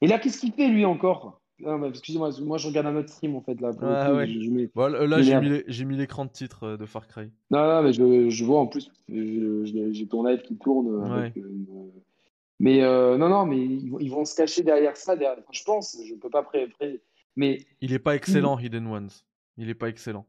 Et 0.00 0.06
là, 0.06 0.18
qu'est-ce 0.18 0.38
qu'il 0.38 0.52
fait 0.52 0.68
lui 0.68 0.84
encore? 0.84 1.40
Excusez-moi, 1.58 2.30
moi 2.42 2.58
je 2.58 2.68
regarde 2.68 2.86
un 2.86 2.96
autre 2.96 3.08
stream 3.08 3.34
en 3.34 3.40
fait 3.40 3.58
là. 3.60 3.72
là 3.72 5.22
j'ai 5.22 5.84
mis 5.84 5.96
l'écran 5.96 6.26
de 6.26 6.30
titre 6.30 6.64
euh, 6.64 6.76
de 6.76 6.84
Far 6.84 7.08
Cry. 7.08 7.30
Non, 7.50 7.66
non, 7.66 7.82
mais 7.82 7.92
je, 7.92 8.44
vois 8.44 8.60
en 8.60 8.66
plus, 8.66 8.90
j'ai 9.08 10.06
ton 10.06 10.24
live 10.24 10.42
qui 10.42 10.56
tourne. 10.56 11.10
Avec, 11.10 11.36
euh, 11.38 11.42
mais 12.58 12.82
euh, 12.82 13.16
non, 13.16 13.28
non, 13.28 13.46
mais 13.46 13.58
ils, 13.58 14.10
vont 14.10 14.24
se 14.24 14.34
cacher 14.34 14.62
derrière 14.62 14.96
ça. 14.96 15.14
je 15.50 15.64
pense, 15.64 15.96
je 16.06 16.14
peux 16.14 16.30
pas 16.30 16.42
pré... 16.42 16.68
mais 17.36 17.64
il 17.80 17.92
est 17.92 17.98
pas 17.98 18.14
excellent, 18.14 18.58
Hidden 18.58 18.86
Ones. 18.86 19.10
Il 19.56 19.70
est 19.70 19.74
pas 19.74 19.88
excellent. 19.88 20.26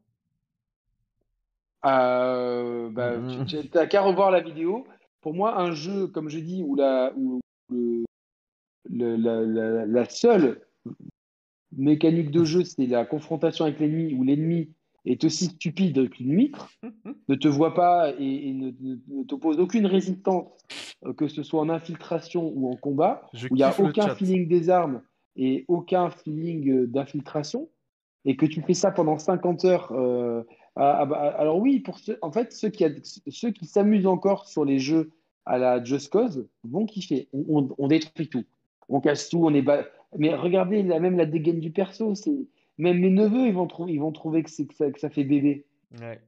Euh, 1.84 2.90
bah, 2.90 3.18
mm. 3.18 3.46
Tu 3.46 3.56
n'as 3.74 3.86
qu'à 3.86 4.02
revoir 4.02 4.30
la 4.30 4.40
vidéo. 4.40 4.86
Pour 5.20 5.34
moi, 5.34 5.58
un 5.58 5.72
jeu, 5.72 6.06
comme 6.06 6.28
je 6.28 6.38
dis, 6.38 6.62
où 6.62 6.74
la, 6.74 7.12
où 7.16 7.40
le, 7.70 8.04
la, 8.90 9.40
la, 9.42 9.86
la, 9.86 10.08
seule 10.08 10.60
mécanique 11.78 12.30
de 12.30 12.44
jeu, 12.44 12.64
c'est 12.64 12.86
la 12.86 13.04
confrontation 13.04 13.64
avec 13.64 13.80
l'ennemi, 13.80 14.14
où 14.14 14.24
l'ennemi 14.24 14.70
est 15.06 15.24
aussi 15.24 15.46
stupide 15.46 16.10
qu'une 16.10 16.32
mitre, 16.32 16.68
ne 17.28 17.34
te 17.34 17.48
voit 17.48 17.74
pas 17.74 18.12
et, 18.18 18.52
ne, 18.52 19.22
t'oppose 19.24 19.58
aucune 19.58 19.86
résistance, 19.86 20.46
euh, 21.06 21.14
que 21.14 21.28
ce 21.28 21.42
soit 21.42 21.60
en 21.60 21.68
infiltration 21.68 22.52
ou 22.54 22.70
en 22.70 22.76
combat, 22.76 23.22
où 23.32 23.38
il 23.50 23.54
n'y 23.54 23.62
a 23.62 23.74
aucun 23.80 24.14
feeling 24.14 24.48
des 24.48 24.70
armes 24.70 25.02
et 25.36 25.64
aucun 25.68 26.10
feeling 26.10 26.68
euh, 26.68 26.86
d'infiltration, 26.86 27.68
et 28.24 28.36
que 28.36 28.44
tu 28.44 28.60
fais 28.60 28.74
ça 28.74 28.90
pendant 28.90 29.18
50 29.18 29.64
heures. 29.64 29.92
Euh, 29.92 30.42
alors 30.76 31.58
oui, 31.58 31.80
pour 31.80 31.98
ceux, 31.98 32.18
en 32.22 32.30
fait, 32.30 32.52
ceux 32.52 32.68
qui, 32.68 32.84
ceux 33.28 33.50
qui 33.50 33.66
s'amusent 33.66 34.06
encore 34.06 34.46
sur 34.46 34.64
les 34.64 34.78
jeux 34.78 35.10
à 35.44 35.58
la 35.58 35.82
Just 35.82 36.10
Cause 36.10 36.46
vont 36.62 36.86
kiffer. 36.86 37.28
On, 37.32 37.88
détruit 37.88 38.28
tout, 38.28 38.44
on 38.88 39.00
casse 39.00 39.28
tout, 39.28 39.40
on 39.42 39.54
est 39.54 39.62
mais 40.16 40.34
regardez, 40.34 40.82
la, 40.82 41.00
même 41.00 41.16
la 41.16 41.26
dégaine 41.26 41.60
du 41.60 41.70
perso, 41.70 42.14
c'est 42.14 42.46
même 42.78 43.00
mes 43.00 43.10
neveux, 43.10 43.46
ils 43.46 43.54
vont, 43.54 43.66
trouver, 43.66 43.92
ils 43.92 44.00
vont 44.00 44.12
trouver 44.12 44.42
que, 44.42 44.50
ça, 44.50 44.64
que 44.90 45.00
ça 45.00 45.10
fait 45.10 45.24
bébé. 45.24 45.66
Ouais. 46.00 46.20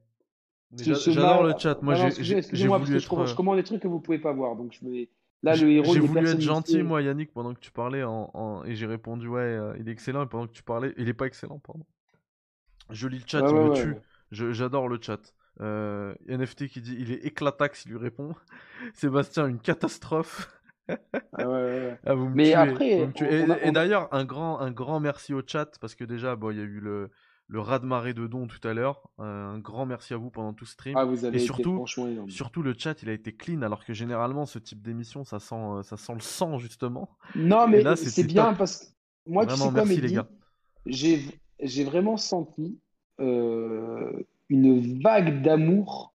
J'adore 0.73 1.43
le 1.43 1.53
chat. 1.57 1.81
Moi, 1.81 1.95
j'ai 1.95 2.67
voulu 2.67 2.95
être... 2.95 3.25
je, 3.25 3.35
commande 3.35 3.57
des 3.57 3.63
trucs 3.63 3.81
que 3.81 3.87
vous 3.87 3.99
pouvez 3.99 4.19
pas 4.19 4.33
voir, 4.33 4.55
donc 4.55 4.73
je 4.79 4.85
me... 4.85 5.05
Là, 5.43 5.55
le 5.55 5.71
héros. 5.71 5.93
J'ai 5.93 5.99
voulu 5.99 6.27
être 6.27 6.39
gentil, 6.39 6.83
moi, 6.83 7.01
Yannick, 7.01 7.33
pendant 7.33 7.53
que 7.55 7.59
tu 7.59 7.71
parlais, 7.71 8.03
en, 8.03 8.63
et 8.65 8.75
j'ai 8.75 8.85
répondu 8.85 9.27
ouais, 9.27 9.41
euh, 9.41 9.73
il 9.79 9.89
est 9.89 9.91
excellent. 9.91 10.23
Et 10.23 10.27
pendant 10.27 10.45
que 10.45 10.51
tu 10.51 10.61
parlais, 10.61 10.93
il 10.97 11.09
est 11.09 11.15
pas 11.15 11.25
excellent, 11.25 11.57
pardon. 11.57 11.83
Je 12.91 13.07
lis 13.07 13.17
le 13.17 13.23
chat, 13.25 13.39
il 13.39 13.55
me 13.55 13.73
tue. 13.73 13.95
J'adore 14.31 14.87
le 14.87 14.99
chat. 15.01 15.33
Euh, 15.59 16.13
NFT 16.27 16.67
qui 16.67 16.81
dit 16.81 16.95
il 16.97 17.11
est 17.11 17.25
éclatax, 17.25 17.85
il 17.85 17.91
lui 17.91 17.97
répond. 17.97 18.35
Sébastien, 18.93 19.47
une 19.47 19.59
catastrophe. 19.59 20.49
Ah 21.33 21.49
ouais, 21.49 21.97
ah, 22.05 22.15
Mais 22.15 22.53
après, 22.53 23.09
et, 23.63 23.71
d'ailleurs, 23.71 24.07
un 24.11 24.25
grand, 24.25 24.59
un 24.59 24.71
grand 24.71 24.99
merci 24.99 25.33
au 25.33 25.41
chat 25.45 25.77
parce 25.79 25.95
que 25.95 26.03
déjà, 26.03 26.35
bon, 26.35 26.51
il 26.51 26.57
y 26.57 26.61
a 26.61 26.63
eu 26.63 26.79
le, 26.79 27.09
le 27.47 27.59
raz 27.59 27.79
de 27.79 27.85
marée 27.85 28.13
de 28.13 28.27
dons 28.27 28.47
tout 28.47 28.65
à 28.65 28.73
l'heure. 28.73 29.09
Euh, 29.19 29.53
un 29.53 29.59
grand 29.59 29.85
merci 29.85 30.13
à 30.13 30.17
vous 30.17 30.31
pendant 30.31 30.53
tout 30.53 30.65
ce 30.65 30.73
stream. 30.73 30.95
Ah, 30.97 31.03
vous 31.03 31.25
avez 31.25 31.37
et 31.37 31.39
surtout, 31.39 31.85
surtout 32.27 32.61
le 32.61 32.73
chat, 32.77 33.01
il 33.03 33.09
a 33.09 33.13
été 33.13 33.35
clean 33.35 33.61
alors 33.61 33.83
que 33.83 33.93
généralement 33.93 34.45
ce 34.45 34.57
type 34.57 34.81
d'émission, 34.81 35.25
ça 35.25 35.39
sent, 35.39 35.55
euh, 35.55 35.83
ça 35.83 35.97
sent 35.97 36.13
le 36.13 36.21
sang 36.21 36.57
justement. 36.57 37.09
Non, 37.35 37.67
mais 37.67 37.83
c'est 37.97 38.23
bien 38.23 38.53
parce 38.53 38.79
que 38.79 38.85
moi, 39.29 39.45
tu 39.45 39.55
sais 39.55 39.71
merci, 39.71 40.01
les 40.01 40.13
gars. 40.13 40.29
J'ai 40.85 41.83
vraiment 41.83 42.17
senti 42.17 42.79
euh, 43.19 44.23
une 44.49 45.01
vague 45.01 45.41
d'amour 45.41 46.13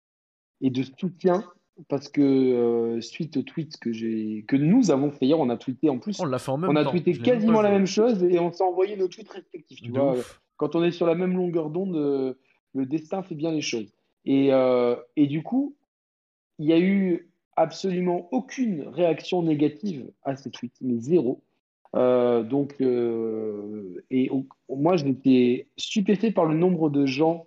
et 0.60 0.70
de 0.70 0.82
soutien 0.82 1.44
parce 1.88 2.08
que 2.08 2.20
euh, 2.20 3.00
suite 3.00 3.36
au 3.36 3.42
tweet 3.42 3.78
que 3.78 3.92
j'ai 3.92 4.44
que 4.46 4.56
nous 4.56 4.90
avons 4.90 5.10
fait 5.10 5.26
hier, 5.26 5.38
on 5.38 5.48
a 5.48 5.56
tweeté 5.56 5.88
en 5.88 5.98
plus. 5.98 6.20
On 6.20 6.24
l'a 6.24 6.38
fait 6.38 6.50
en 6.50 6.58
même 6.58 6.70
On 6.70 6.76
a 6.76 6.84
tweeté 6.84 7.12
quasiment 7.14 7.62
la 7.62 7.70
même 7.70 7.86
chose 7.86 8.22
et 8.22 8.38
on 8.38 8.52
s'est 8.52 8.64
envoyé 8.64 8.96
nos 8.96 9.08
tweets 9.08 9.30
respectifs. 9.30 9.80
Tu 9.80 9.90
vois, 9.90 10.16
quand 10.56 10.76
on 10.76 10.84
est 10.84 10.90
sur 10.90 11.06
la 11.06 11.14
même 11.14 11.36
longueur 11.36 11.70
d'onde, 11.70 11.96
euh, 11.96 12.34
le 12.74 12.86
destin 12.86 13.22
fait 13.22 13.34
bien 13.34 13.52
les 13.52 13.60
choses. 13.60 13.92
Et, 14.24 14.52
euh, 14.52 14.96
et 15.16 15.26
du 15.26 15.42
coup, 15.42 15.74
il 16.58 16.68
y 16.68 16.72
a 16.72 16.78
eu 16.78 17.30
absolument 17.56 18.28
aucune 18.32 18.82
réaction 18.88 19.42
négative 19.42 20.10
à 20.22 20.36
ces 20.36 20.50
tweets, 20.50 20.76
mais 20.80 20.98
zéro. 21.00 21.42
donc, 21.94 22.76
et 22.80 24.30
moi, 24.68 24.96
j'étais 24.96 25.68
stupéfait 25.76 26.30
par 26.30 26.46
le 26.46 26.54
nombre 26.54 26.88
de 26.88 27.04
gens 27.04 27.46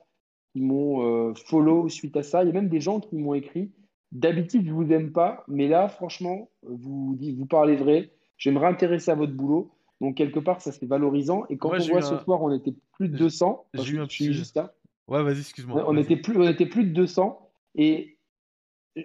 qui 0.51 0.61
m'ont 0.61 1.33
follow 1.35 1.89
suite 1.89 2.17
à 2.17 2.23
ça. 2.23 2.43
Il 2.43 2.47
y 2.47 2.49
a 2.49 2.53
même 2.53 2.69
des 2.69 2.81
gens 2.81 2.99
qui 2.99 3.15
m'ont 3.15 3.33
écrit 3.33 3.71
D'habitude, 4.15 4.65
je 4.65 4.71
vous 4.71 4.89
aime 4.93 5.11
pas, 5.11 5.43
mais 5.49 5.67
là, 5.67 5.89
franchement, 5.89 6.49
vous, 6.63 7.19
vous 7.19 7.45
parlez 7.45 7.75
vrai. 7.75 8.11
Je 8.37 8.49
vais 8.49 8.55
me 8.55 8.61
réintéresser 8.61 9.11
à 9.11 9.15
votre 9.15 9.33
boulot. 9.33 9.73
Donc, 9.99 10.15
quelque 10.15 10.39
part, 10.39 10.61
ça 10.61 10.71
c'est 10.71 10.85
valorisant. 10.85 11.43
Et 11.49 11.57
quand 11.57 11.73
on 11.73 11.85
voit 11.85 12.01
ce 12.01 12.17
soir, 12.19 12.41
on 12.41 12.49
était 12.53 12.73
plus 12.93 13.09
de 13.09 13.17
200. 13.17 13.65
J'ai 13.73 13.95
eu 13.95 13.99
un 13.99 14.07
petit. 14.07 14.31
Juste 14.31 14.55
là. 14.55 14.73
Ouais, 15.09 15.21
vas-y, 15.21 15.39
excuse-moi. 15.39 15.83
On, 15.85 15.97
était 15.97 16.15
plus, 16.15 16.37
on 16.37 16.47
était 16.47 16.65
plus 16.65 16.85
de 16.85 16.93
200. 16.93 17.45
Et 17.75 18.17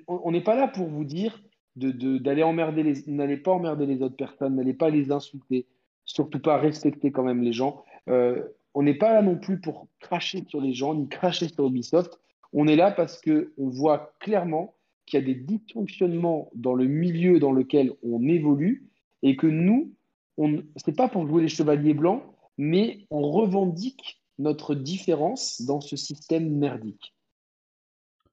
on 0.06 0.30
n'est 0.30 0.44
pas 0.44 0.55
là 0.55 0.68
pour 0.68 0.86
vous 0.86 1.05
dire 1.05 1.42
d'aller 1.74 2.42
de, 2.42 2.42
emmerder 2.44 2.84
les. 2.84 3.02
N'allez 3.08 3.36
pas 3.36 3.50
emmerder 3.50 3.86
les 3.86 4.02
autres 4.02 4.16
personnes, 4.16 4.55
n'allez 4.55 4.74
pas 4.74 4.90
les 4.90 5.10
insulter. 5.10 5.66
Surtout 6.05 6.39
pas 6.39 6.56
respecter 6.56 7.10
quand 7.10 7.24
même 7.24 7.42
les 7.42 7.52
gens. 7.52 7.84
Euh, 8.08 8.44
on 8.74 8.84
n'est 8.84 8.94
pas 8.94 9.12
là 9.12 9.22
non 9.22 9.36
plus 9.36 9.60
pour 9.60 9.89
cracher 9.98 10.44
sur 10.47 10.60
les 10.60 10.72
gens, 10.72 10.94
ni 10.94 11.08
cracher 11.08 11.48
sur 11.48 11.66
Ubisoft. 11.66 12.16
On 12.52 12.68
est 12.68 12.76
là 12.76 12.92
parce 12.92 13.20
qu'on 13.20 13.68
voit 13.68 14.12
clairement 14.20 14.74
qu'il 15.10 15.20
y 15.20 15.22
a 15.22 15.26
des 15.26 15.34
dysfonctionnements 15.34 16.50
dans 16.55 16.74
le 16.74 16.86
milieu 16.86 17.39
dans 17.39 17.52
lequel 17.52 17.92
on 18.02 18.26
évolue 18.28 18.89
et 19.22 19.36
que 19.36 19.47
nous, 19.47 19.92
on, 20.39 20.62
c'est 20.76 20.97
pas 20.97 21.08
pour 21.08 21.26
jouer 21.26 21.42
les 21.42 21.48
chevaliers 21.48 21.94
blancs, 21.94 22.22
mais 22.56 23.06
on 23.10 23.22
revendique 23.30 24.22
notre 24.39 24.74
différence 24.74 25.62
dans 25.62 25.80
ce 25.80 25.97
système 25.97 26.56
merdique. 26.56 27.14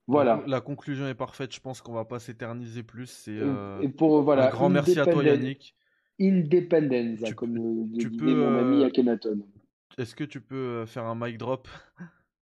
Voilà. 0.05 0.41
La, 0.47 0.61
conclusion 0.61 1.07
est 1.07 1.15
parfaite. 1.15 1.53
Je 1.53 1.59
pense 1.59 1.81
qu'on 1.81 1.91
va 1.91 2.05
pas 2.05 2.19
s'éterniser 2.19 2.81
plus. 2.81 3.07
C'est 3.07 3.37
euh, 3.37 3.81
et 3.81 3.89
pour 3.89 4.21
voilà. 4.21 4.47
Un 4.47 4.51
grand 4.51 4.69
merci 4.69 4.97
à 4.99 5.05
toi, 5.05 5.21
Yannick. 5.21 5.75
Independence, 6.19 7.33
comme 7.35 7.91
tu 7.99 8.09
peux, 8.09 8.33
mon 8.33 8.57
ami 8.57 8.83
euh, 8.83 8.87
Akhenaton. 8.87 9.45
Est-ce 9.97 10.15
que 10.15 10.23
tu 10.23 10.41
peux 10.41 10.55
euh, 10.55 10.85
faire 10.85 11.03
un 11.03 11.15
mic 11.15 11.37
drop? 11.37 11.67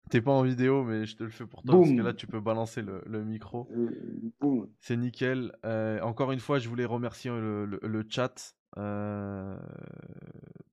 T'es 0.08 0.20
pas 0.20 0.30
en 0.30 0.42
vidéo, 0.42 0.84
mais 0.84 1.04
je 1.04 1.16
te 1.16 1.24
le 1.24 1.30
fais 1.30 1.46
pour 1.46 1.62
toi 1.64 1.80
parce 1.80 1.90
que 1.90 2.02
là 2.02 2.12
tu 2.12 2.28
peux 2.28 2.40
balancer 2.40 2.80
le, 2.80 3.24
micro. 3.24 3.68
Euh, 3.72 4.66
c'est 4.78 4.96
nickel. 4.96 5.52
Euh, 5.64 6.00
encore 6.00 6.30
une 6.30 6.38
fois, 6.38 6.60
je 6.60 6.68
voulais 6.68 6.84
remercier 6.84 7.30
le, 7.30 8.06
chat. 8.08 8.54
Euh, 8.78 9.58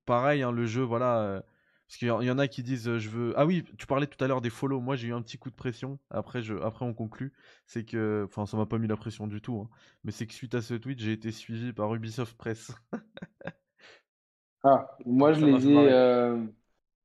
pareil, 0.04 0.42
hein, 0.42 0.52
le 0.52 0.66
jeu, 0.66 0.82
voilà. 0.82 1.42
parce 1.88 1.98
qu'il 1.98 2.06
y, 2.06 2.30
en 2.30 2.38
a 2.38 2.46
qui 2.46 2.62
disent 2.62 2.96
je 2.96 3.08
veux. 3.08 3.32
Ah 3.36 3.44
oui, 3.44 3.64
tu 3.76 3.88
parlais 3.88 4.06
tout 4.06 4.22
à 4.22 4.28
l'heure 4.28 4.40
des 4.40 4.50
follow. 4.50 4.80
Moi, 4.80 4.94
j'ai 4.94 5.08
eu 5.08 5.12
un 5.12 5.22
petit 5.22 5.36
coup 5.36 5.50
de 5.50 5.56
pression. 5.56 5.98
Après, 6.10 6.40
je, 6.40 6.54
après 6.54 6.84
on 6.84 6.94
conclut. 6.94 7.32
C'est 7.66 7.84
que, 7.84 8.24
enfin, 8.28 8.46
ça 8.46 8.56
m'a 8.56 8.66
pas 8.66 8.78
mis 8.78 8.86
la 8.86 8.96
pression 8.96 9.26
du 9.26 9.40
tout. 9.40 9.58
Hein. 9.58 9.68
Mais 10.04 10.12
c'est 10.12 10.28
que 10.28 10.34
suite 10.34 10.54
à 10.54 10.62
ce 10.62 10.74
tweet, 10.74 11.00
j'ai 11.00 11.12
été 11.12 11.32
suivi 11.32 11.72
par 11.72 11.92
Ubisoft 11.92 12.36
Press. 12.36 12.70
ah, 14.62 14.96
moi 15.04 15.32
je 15.32 15.44
les 15.44 15.68
ai. 15.68 16.54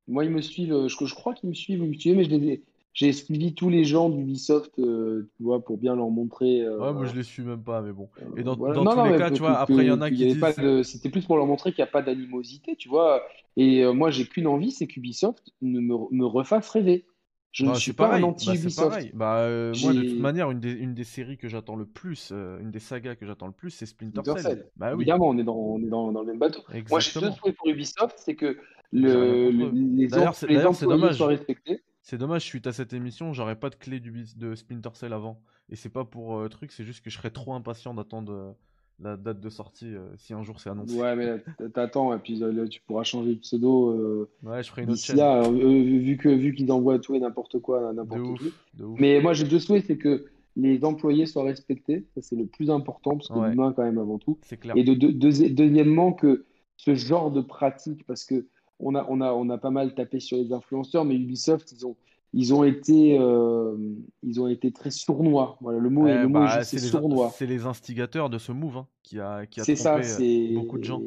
Moi, 0.09 0.25
ils 0.25 0.31
me 0.31 0.41
suivent, 0.41 0.73
euh, 0.73 0.87
je, 0.87 1.05
je 1.05 1.15
crois 1.15 1.33
qu'ils 1.33 1.49
me 1.49 1.53
suivent, 1.53 1.83
mais 1.83 1.93
je 1.93 2.57
j'ai 2.91 3.13
suivi 3.13 3.53
tous 3.53 3.69
les 3.69 3.85
gens 3.85 4.09
d'Ubisoft, 4.09 4.79
euh, 4.79 5.29
tu 5.37 5.43
vois, 5.43 5.63
pour 5.63 5.77
bien 5.77 5.95
leur 5.95 6.09
montrer. 6.09 6.61
Euh, 6.61 6.79
ouais, 6.79 6.91
moi 6.91 7.05
je 7.05 7.15
les 7.15 7.23
suis 7.23 7.43
même 7.43 7.61
pas, 7.63 7.83
mais 7.83 7.93
bon. 7.93 8.09
Et 8.35 8.41
dans, 8.41 8.55
dans 8.55 8.83
tous 8.83 9.11
les 9.13 9.17
cas, 9.17 9.29
tu 9.29 9.39
vois, 9.39 9.59
après 9.59 9.85
il 9.85 9.87
y 9.87 9.91
en 9.91 10.01
a 10.01 10.09
qui 10.09 10.33
disent. 10.33 10.81
C'était 10.83 11.09
plus 11.09 11.23
pour 11.23 11.37
leur 11.37 11.45
montrer 11.45 11.71
qu'il 11.71 11.83
n'y 11.83 11.87
a 11.87 11.91
pas 11.91 12.01
d'animosité, 12.01 12.75
tu 12.75 12.89
vois. 12.89 13.21
Et 13.55 13.85
moi, 13.93 14.09
j'ai 14.09 14.25
qu'une 14.25 14.47
envie, 14.47 14.71
c'est 14.71 14.87
qu'Ubisoft 14.87 15.53
me, 15.61 15.79
me 15.79 16.25
refasse 16.25 16.67
rêver. 16.69 17.05
Je 17.51 17.65
ne 17.65 17.69
bah, 17.69 17.75
suis 17.75 17.93
pas 17.93 18.15
un 18.15 18.23
anti-Ubisoft. 18.23 19.15
Bah, 19.15 19.47
bah 19.47 19.71
moi, 19.83 19.93
de 19.93 20.01
toute 20.01 20.19
manière, 20.19 20.51
une 20.51 20.59
des, 20.59 20.71
une 20.71 20.93
des 20.93 21.03
séries 21.03 21.37
que 21.37 21.47
j'attends 21.47 21.75
le 21.75 21.85
plus, 21.85 22.31
une 22.31 22.71
des 22.71 22.79
sagas 22.79 23.15
que 23.15 23.25
j'attends 23.25 23.47
le 23.47 23.53
plus, 23.53 23.69
c'est 23.69 23.85
Splinter, 23.85 24.21
Cell. 24.37 24.65
Bah, 24.75 24.89
oui. 24.95 25.03
Évidemment, 25.03 25.29
on 25.29 25.37
est 25.37 25.43
dans, 25.43 25.55
on 25.55 25.79
est 25.79 25.89
dans, 25.89 26.11
dans 26.11 26.21
le 26.21 26.27
même 26.27 26.39
bateau. 26.39 26.61
Exactement. 26.73 26.89
Moi, 26.89 26.99
j'ai 26.99 27.19
deux 27.19 27.31
souhaits 27.31 27.55
pour 27.55 27.67
Ubisoft, 27.69 28.15
c'est 28.17 28.35
que 28.35 28.57
le, 28.91 29.49
les, 29.49 30.07
d'ailleurs, 30.07 30.35
c'est, 30.35 30.47
dommage. 30.47 31.17
soient 31.17 31.27
respectés. 31.27 31.81
C'est 32.01 32.17
dommage, 32.17 32.43
suite 32.43 32.65
à 32.65 32.73
cette 32.73 32.93
émission, 32.93 33.33
j'aurais 33.33 33.57
pas 33.57 33.69
de 33.69 33.75
clé 33.75 33.99
du, 33.99 34.25
de 34.35 34.55
Splinter 34.55 34.89
Cell 34.93 35.13
avant. 35.13 35.41
Et 35.69 35.75
c'est 35.75 35.89
pas 35.89 36.05
pour 36.05 36.37
euh, 36.37 36.49
truc, 36.49 36.71
c'est 36.71 36.83
juste 36.83 37.03
que 37.03 37.09
je 37.09 37.17
serais 37.17 37.29
trop 37.29 37.53
impatient 37.53 37.93
d'attendre 37.93 38.33
euh, 38.33 38.51
la 38.99 39.15
date 39.15 39.39
de 39.39 39.49
sortie 39.49 39.93
euh, 39.93 40.07
si 40.17 40.33
un 40.33 40.41
jour 40.41 40.59
c'est 40.59 40.71
annoncé. 40.71 40.99
Ouais, 40.99 41.15
mais 41.15 41.43
t'attends, 41.73 42.11
et 42.15 42.17
puis 42.17 42.35
là, 42.37 42.67
tu 42.67 42.81
pourras 42.81 43.03
changer 43.03 43.35
de 43.35 43.39
pseudo. 43.39 44.27
ouais, 44.41 44.63
je 44.63 44.69
ferai 44.69 44.83
une 44.83 44.91
autre 44.91 45.01
chaîne. 45.01 45.17
Là, 45.17 45.47
vu, 45.49 46.17
que, 46.17 46.29
vu 46.29 46.55
qu'ils 46.55 46.71
envoient 46.71 46.97
tout 46.97 47.13
et 47.13 47.19
n'importe 47.19 47.59
quoi, 47.59 47.93
n'importe 47.93 48.39
qui. 48.39 48.51
Mais 48.97 49.21
moi, 49.21 49.33
j'ai 49.33 49.45
deux 49.45 49.59
souhaits, 49.59 49.85
c'est 49.85 49.97
que 49.97 50.25
les 50.55 50.83
employés 50.83 51.25
soient 51.25 51.43
respectés. 51.43 52.07
Ça, 52.15 52.21
c'est 52.21 52.35
le 52.35 52.45
plus 52.45 52.69
important, 52.71 53.17
parce 53.17 53.29
que 53.29 53.49
l'humain, 53.49 53.73
quand 53.73 53.83
même, 53.83 53.99
avant 53.99 54.17
tout. 54.17 54.39
C'est 54.41 54.57
clair. 54.57 54.75
Et 54.75 54.83
de, 54.83 54.93
deuxièmement, 54.93 56.11
que 56.13 56.45
ce 56.75 56.95
genre 56.95 57.29
de 57.29 57.41
pratique, 57.41 58.05
parce 58.07 58.25
que 58.25 58.47
on 58.79 58.95
a, 58.95 59.05
on, 59.09 59.21
a, 59.21 59.31
on 59.33 59.49
a 59.49 59.57
pas 59.57 59.71
mal 59.71 59.93
tapé 59.93 60.19
sur 60.19 60.37
les 60.37 60.53
influenceurs, 60.53 61.05
mais 61.05 61.15
Ubisoft, 61.15 61.71
ils 61.71 61.85
ont, 61.85 61.95
ils 62.33 62.53
ont 62.53 62.63
été, 62.63 63.17
euh, 63.19 63.75
ils 64.23 64.39
ont 64.39 64.47
été 64.47 64.71
très 64.71 64.91
sournois. 64.91 65.57
Voilà, 65.61 65.79
le 65.79 65.89
mot, 65.89 66.07
est, 66.07 66.21
le 66.21 66.27
mot 66.27 66.39
bah, 66.39 66.63
c'est 66.63 66.79
sournois. 66.79 67.31
C'est 67.35 67.45
les 67.45 67.65
instigateurs 67.65 68.29
de 68.29 68.37
ce 68.37 68.51
move 68.51 68.77
hein, 68.77 68.87
qui 69.03 69.19
a, 69.19 69.45
qui 69.45 69.59
a 69.59 69.63
trompé 69.63 69.75
ça, 69.75 69.97
euh, 69.97 70.53
beaucoup 70.53 70.77
de 70.77 70.83
gens. 70.83 71.01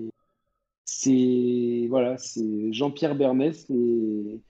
C'est 0.84 1.86
voilà, 1.89 2.18
c'est 2.18 2.73
Jean-Pierre 2.73 3.15
Bernès 3.15 3.70
et, 3.70 4.41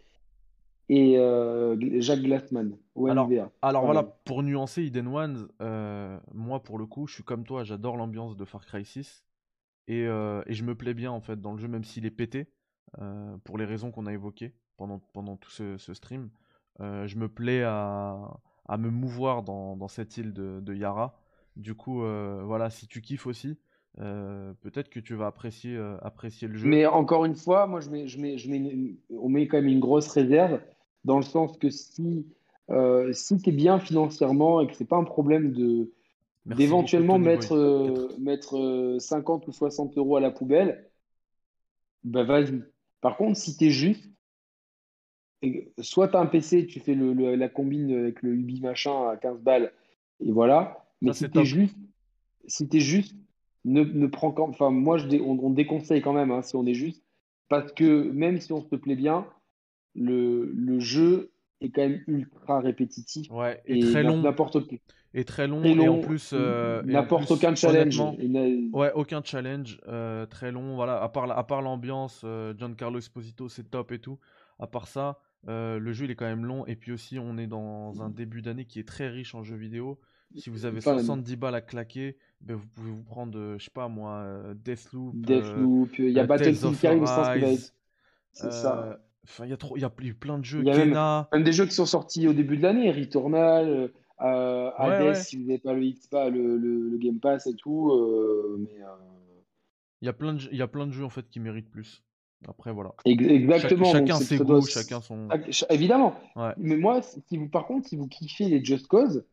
et 0.89 1.19
euh, 1.19 1.77
Jacques 2.01 2.23
Glassman. 2.23 2.77
Alors, 3.09 3.29
alors 3.63 3.85
voilà, 3.85 4.03
pour 4.03 4.43
nuancer 4.43 4.83
Eden 4.83 5.09
Ones, 5.09 5.49
moi 6.35 6.63
pour 6.63 6.79
le 6.79 6.87
coup, 6.87 7.07
je 7.07 7.15
suis 7.15 7.23
comme 7.23 7.45
toi, 7.45 7.65
j'adore 7.65 7.97
l'ambiance 7.97 8.37
de 8.37 8.45
Far 8.45 8.65
Cry 8.65 8.85
6 8.85 9.25
et, 9.89 10.03
et, 10.03 10.55
je 10.55 10.65
me 10.65 10.75
plais 10.75 10.95
bien 10.95 11.11
en 11.11 11.21
fait 11.21 11.41
dans 11.41 11.53
le 11.53 11.59
jeu, 11.59 11.69
même 11.69 11.85
s'il 11.85 12.07
est 12.07 12.11
pété, 12.11 12.49
pour 13.45 13.59
les 13.59 13.65
raisons 13.65 13.91
qu'on 13.91 14.07
a 14.07 14.13
évoquées 14.13 14.55
pendant, 14.77 15.01
pendant 15.13 15.37
tout 15.37 15.51
ce, 15.51 15.79
ce 15.79 15.95
stream. 15.95 16.29
Euh, 16.81 17.07
je 17.07 17.17
me 17.17 17.29
plais 17.29 17.63
à, 17.63 18.41
à 18.67 18.79
me 18.79 18.91
mouvoir 18.91 19.43
dans, 19.43 19.77
dans, 19.77 19.89
cette 19.89 20.17
île 20.17 20.33
de, 20.33 20.61
de 20.61 20.75
Yara. 20.75 21.19
Du 21.57 21.75
coup, 21.75 22.03
euh, 22.03 22.43
voilà, 22.45 22.71
si 22.71 22.87
tu 22.87 23.01
kiffes 23.03 23.27
aussi, 23.27 23.59
euh, 24.01 24.53
peut-être 24.63 24.89
que 24.89 25.01
tu 25.01 25.15
vas 25.15 25.27
apprécier, 25.27 25.79
apprécier 26.03 26.49
le 26.49 26.57
jeu. 26.57 26.67
Mais 26.67 26.87
encore 26.87 27.25
une 27.25 27.37
fois, 27.37 27.67
moi, 27.67 27.81
je 27.81 27.91
mets, 27.91 28.07
je 28.07 28.19
mets, 28.19 28.39
je 28.39 28.51
mets 28.51 28.97
on 29.11 29.29
met 29.29 29.47
quand 29.47 29.59
même 29.59 29.69
une 29.69 29.81
grosse 29.81 30.09
réserve 30.09 30.61
dans 31.05 31.17
le 31.17 31.25
sens 31.25 31.59
que 31.59 31.69
si, 31.69 32.27
si 33.13 33.39
tu 33.39 33.51
es 33.51 33.53
bien 33.53 33.79
financièrement 33.79 34.63
et 34.63 34.67
que 34.67 34.75
c'est 34.75 34.89
pas 34.89 34.97
un 34.97 35.05
problème 35.05 35.53
de 35.53 35.93
d'éventuellement 36.45 37.21
mettre, 37.21 38.17
mettre 38.19 38.97
50 38.99 39.47
ou 39.47 39.53
60 39.53 39.97
euros 39.97 40.17
à 40.17 40.21
la 40.21 40.33
poubelle, 40.33 40.91
bah 42.05 42.25
vas-y. 42.25 42.63
Par 43.01 43.17
contre, 43.17 43.37
si 43.37 43.57
tu 43.57 43.67
es 43.67 43.71
juste, 43.71 44.09
soit 45.81 46.09
tu 46.09 46.17
as 46.17 46.21
un 46.21 46.27
PC, 46.27 46.67
tu 46.67 46.81
fais 46.81 46.95
le, 46.95 47.35
la 47.35 47.49
combine 47.49 47.93
avec 47.93 48.23
le 48.23 48.35
Ubi 48.35 48.61
machin 48.61 49.09
à 49.09 49.17
15 49.17 49.41
balles, 49.41 49.73
et 50.21 50.31
voilà. 50.31 50.85
Mais 51.01 51.13
si 51.13 51.29
tu 51.29 51.39
es 51.41 51.45
juste, 51.45 51.77
si 52.47 52.69
es 52.73 52.81
juste, 52.81 53.17
ne, 53.65 53.83
ne 53.83 54.07
prends 54.07 54.35
enfin 54.39 54.71
moi 54.71 54.99
je 54.99 55.07
on, 55.21 55.51
déconseille 55.51 56.03
quand 56.03 56.13
même 56.13 56.31
hein, 56.31 56.43
si 56.43 56.57
on 56.57 56.67
est 56.67 56.75
juste, 56.75 57.03
parce 57.49 57.73
que 57.73 58.11
même 58.11 58.41
si 58.41 58.53
on 58.53 58.63
se 58.63 58.77
plaît 58.77 58.97
bien, 58.97 59.27
le, 59.95 60.53
le 60.55 60.81
jeu 60.81 61.32
est 61.65 61.71
quand 61.71 61.83
même 61.83 62.03
ultra 62.07 62.61
répétitif. 62.61 63.31
Ouais, 63.31 63.61
et, 63.67 63.81
très 63.81 64.03
long. 64.03 64.21
N'importe 64.23 64.57
et 65.15 65.25
très 65.25 65.47
long, 65.47 65.63
et 65.63 65.89
en 65.89 65.99
plus 66.01 66.31
euh, 66.33 66.83
n'importe 66.85 67.31
aucun 67.31 67.55
challenge 67.55 68.01
ouais 68.73 68.93
aucun 68.95 69.21
challenge 69.23 69.79
euh, 69.87 70.25
très 70.25 70.51
long 70.51 70.75
voilà 70.75 71.03
à 71.03 71.09
part 71.11 71.31
à 71.31 71.47
part 71.47 71.61
l'ambiance 71.61 72.23
euh, 72.25 72.55
Giancarlo 72.57 72.99
Esposito 72.99 73.51
c'est 73.51 73.71
top 73.71 73.93
et 73.93 73.99
tout 73.99 74.19
à 74.59 74.67
part 74.67 74.89
ça 74.89 75.19
euh, 75.49 75.79
le 75.79 75.93
jeu 75.93 76.05
il 76.05 76.11
est 76.11 76.15
quand 76.15 76.27
même 76.27 76.47
long 76.47 76.65
et 76.67 76.77
puis 76.77 76.93
aussi 76.93 77.19
on 77.19 77.37
est 77.37 77.47
dans 77.47 78.01
un 78.01 78.11
début 78.11 78.43
d'année 78.43 78.65
qui 78.65 78.79
est 78.79 78.87
très 78.87 79.09
riche 79.09 79.35
en 79.35 79.43
jeux 79.43 79.57
vidéo. 79.57 79.99
Si 80.37 80.49
vous 80.49 80.65
avez 80.65 80.81
70 80.81 81.37
balles 81.37 81.55
à 81.57 81.61
claquer, 81.61 82.17
ben 82.41 82.57
vous 82.57 82.67
pouvez 82.67 82.91
vous 82.91 83.03
prendre, 83.03 83.37
euh, 83.39 83.59
je 83.59 83.65
sais 83.65 83.71
pas 83.71 83.89
moi, 83.89 84.25
Deathloop. 84.55 85.15
Deathloop, 85.15 85.99
il 85.99 86.11
y 86.11 86.19
a 86.19 86.25
Battlefield 86.25 86.79
qui 86.79 86.87
arrive, 86.87 87.71
C'est 88.33 88.53
ça. 88.53 88.99
Enfin, 89.25 89.45
il 89.45 89.51
y 89.51 89.53
a 89.53 89.57
trop, 89.57 89.77
il 89.77 89.81
y 89.81 89.85
a 89.85 89.91
plein 89.91 90.39
de 90.39 90.45
jeux. 90.45 90.61
Il 90.61 90.67
y 90.67 90.71
a 90.71 91.29
même, 91.33 91.45
des 91.45 91.53
jeux 91.53 91.67
qui 91.67 91.75
sont 91.75 91.87
sortis 91.87 92.27
au 92.27 92.33
début 92.33 92.57
de 92.57 92.63
l'année, 92.63 92.91
Returnal, 92.91 93.91
Hades, 94.19 95.15
si 95.15 95.37
vous 95.37 95.45
n'avez 95.45 95.59
pas 95.59 95.73
le 95.75 95.85
X, 95.85 96.07
pas 96.09 96.29
le, 96.29 96.57
le, 96.57 96.99
Game 96.99 97.21
Pass 97.21 97.47
et 97.47 97.55
tout. 97.55 98.59
mais 98.59 98.81
il 100.03 100.07
y 100.07 100.09
a 100.09 100.13
plein 100.13 100.35
de, 100.35 100.43
il 100.51 100.59
y 100.59 100.63
a 100.63 100.69
plein 100.69 100.89
de 100.89 100.93
jeux 100.93 101.05
en 101.05 101.09
fait 101.09 101.29
qui 101.31 101.39
méritent 101.39 101.71
plus. 101.71 102.03
Après, 102.49 102.73
voilà. 102.73 102.93
Exactement. 103.05 103.85
chacun 103.85 104.17
ses 104.17 104.39
goûts, 104.39 104.67
chacun 104.67 105.01
son. 105.01 105.29
Évidemment. 105.71 106.17
Mais 106.57 106.77
moi, 106.77 107.01
si 107.03 107.39
vous, 107.39 107.49
par 107.49 107.67
contre, 107.67 107.89
si 107.89 107.97
vous 107.97 108.09
kiffez 108.09 108.47
les 108.47 108.65
Just 108.65 108.89
Cause, 108.89 109.25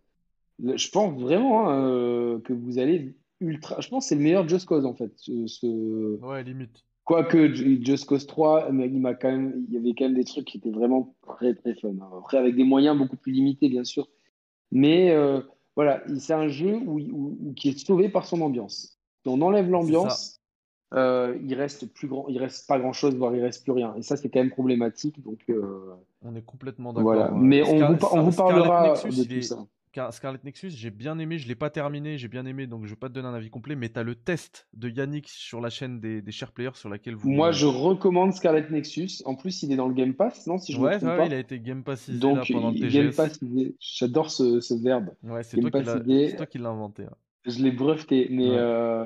je 0.63 0.89
pense 0.89 1.19
vraiment 1.19 1.69
hein, 1.69 1.85
euh, 1.85 2.39
que 2.41 2.53
vous 2.53 2.77
allez 2.77 3.15
ultra. 3.39 3.79
Je 3.79 3.89
pense 3.89 4.05
que 4.05 4.09
c'est 4.09 4.15
le 4.15 4.21
meilleur 4.21 4.47
Just 4.47 4.67
Cause 4.67 4.85
en 4.85 4.93
fait. 4.93 5.11
Ce... 5.17 6.17
Ouais, 6.23 6.43
limite. 6.43 6.85
Quoique 7.09 7.55
Just 7.55 8.05
Cause 8.05 8.27
3, 8.27 8.67
il, 8.69 9.01
m'a 9.01 9.15
quand 9.15 9.31
même, 9.31 9.65
il 9.67 9.73
y 9.73 9.77
avait 9.77 9.95
quand 9.97 10.03
même 10.03 10.13
des 10.13 10.25
trucs 10.25 10.45
qui 10.45 10.57
étaient 10.57 10.69
vraiment 10.69 11.15
très 11.23 11.55
très 11.55 11.73
fun. 11.73 11.89
Hein. 11.99 12.07
Après, 12.19 12.37
avec 12.37 12.55
des 12.55 12.63
moyens 12.63 12.95
beaucoup 12.95 13.17
plus 13.17 13.31
limités, 13.31 13.67
bien 13.67 13.83
sûr. 13.83 14.07
Mais 14.71 15.09
euh, 15.09 15.41
voilà, 15.75 16.03
c'est 16.19 16.33
un 16.33 16.49
jeu 16.49 16.75
où, 16.75 17.51
qui 17.55 17.69
est 17.69 17.83
sauvé 17.83 18.09
par 18.09 18.27
son 18.27 18.41
ambiance. 18.41 18.99
Si 19.23 19.27
on 19.27 19.41
enlève 19.41 19.71
l'ambiance, 19.71 20.39
euh, 20.93 21.35
il 21.43 21.55
reste 21.55 21.91
plus 21.91 22.07
grand, 22.07 22.27
il 22.27 22.37
reste 22.37 22.67
pas 22.67 22.77
grand 22.77 22.93
chose, 22.93 23.15
voire 23.15 23.35
il 23.35 23.41
reste 23.41 23.63
plus 23.63 23.73
rien. 23.73 23.95
Et 23.95 24.03
ça, 24.03 24.15
c'est 24.15 24.29
quand 24.29 24.41
même 24.41 24.51
problématique. 24.51 25.19
Donc, 25.23 25.39
euh, 25.49 25.95
on 26.21 26.35
est 26.35 26.45
complètement 26.45 26.93
d'accord. 26.93 27.11
Voilà. 27.11 27.31
Mais 27.31 27.63
on, 27.63 27.91
vous, 27.91 28.05
on 28.11 28.21
vous 28.21 28.37
parlera 28.37 28.93
de 28.93 29.23
tout 29.23 29.41
ça. 29.41 29.65
Scarlet 30.11 30.39
Nexus, 30.43 30.71
j'ai 30.71 30.91
bien 30.91 31.17
aimé, 31.19 31.37
je 31.37 31.47
l'ai 31.47 31.55
pas 31.55 31.69
terminé, 31.69 32.17
j'ai 32.17 32.27
bien 32.27 32.45
aimé, 32.45 32.67
donc 32.67 32.85
je 32.85 32.91
vais 32.91 32.95
pas 32.95 33.09
te 33.09 33.13
donner 33.13 33.27
un 33.27 33.33
avis 33.33 33.49
complet, 33.49 33.75
mais 33.75 33.89
tu 33.89 33.99
as 33.99 34.03
le 34.03 34.15
test 34.15 34.67
de 34.73 34.89
Yannick 34.89 35.27
sur 35.27 35.61
la 35.61 35.69
chaîne 35.69 35.99
des, 35.99 36.21
des 36.21 36.31
share 36.31 36.51
players 36.51 36.75
sur 36.75 36.89
laquelle 36.89 37.15
vous. 37.15 37.29
Moi, 37.29 37.51
je 37.51 37.65
recommande 37.65 38.33
Scarlet 38.33 38.65
Nexus. 38.69 39.23
En 39.25 39.35
plus, 39.35 39.63
il 39.63 39.71
est 39.71 39.75
dans 39.75 39.87
le 39.87 39.93
Game 39.93 40.13
Pass, 40.13 40.45
non 40.47 40.57
si 40.57 40.73
je 40.73 40.79
Ouais, 40.79 40.95
me 40.95 40.99
trompe 40.99 41.17
pas. 41.17 41.25
il 41.25 41.33
a 41.33 41.39
été 41.39 41.59
Game 41.59 41.83
Pass 41.83 42.09
donc, 42.09 42.51
pendant 42.51 42.71
le 42.71 42.79
TGS. 42.79 42.93
Game 42.93 43.13
Pass, 43.13 43.39
j'adore 43.79 44.31
ce, 44.31 44.59
ce, 44.59 44.73
verbe. 44.75 45.09
Ouais, 45.23 45.43
c'est 45.43 45.59
toi, 45.59 45.71
toi, 45.71 46.45
qui 46.45 46.57
l'as 46.57 46.69
inventé. 46.69 47.05
Je 47.45 47.63
l'ai 47.63 47.71
breveté, 47.71 48.27
mais 48.29 48.49
euh, 48.49 49.05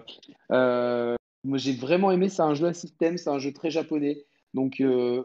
euh, 0.51 1.15
moi, 1.43 1.57
j'ai 1.57 1.73
vraiment 1.73 2.11
aimé. 2.11 2.29
C'est 2.29 2.41
un 2.41 2.55
jeu 2.55 2.67
à 2.67 2.73
système, 2.73 3.17
c'est 3.17 3.29
un 3.29 3.39
jeu 3.39 3.53
très 3.53 3.69
japonais. 3.69 4.25
Donc, 4.53 4.81
euh, 4.81 5.23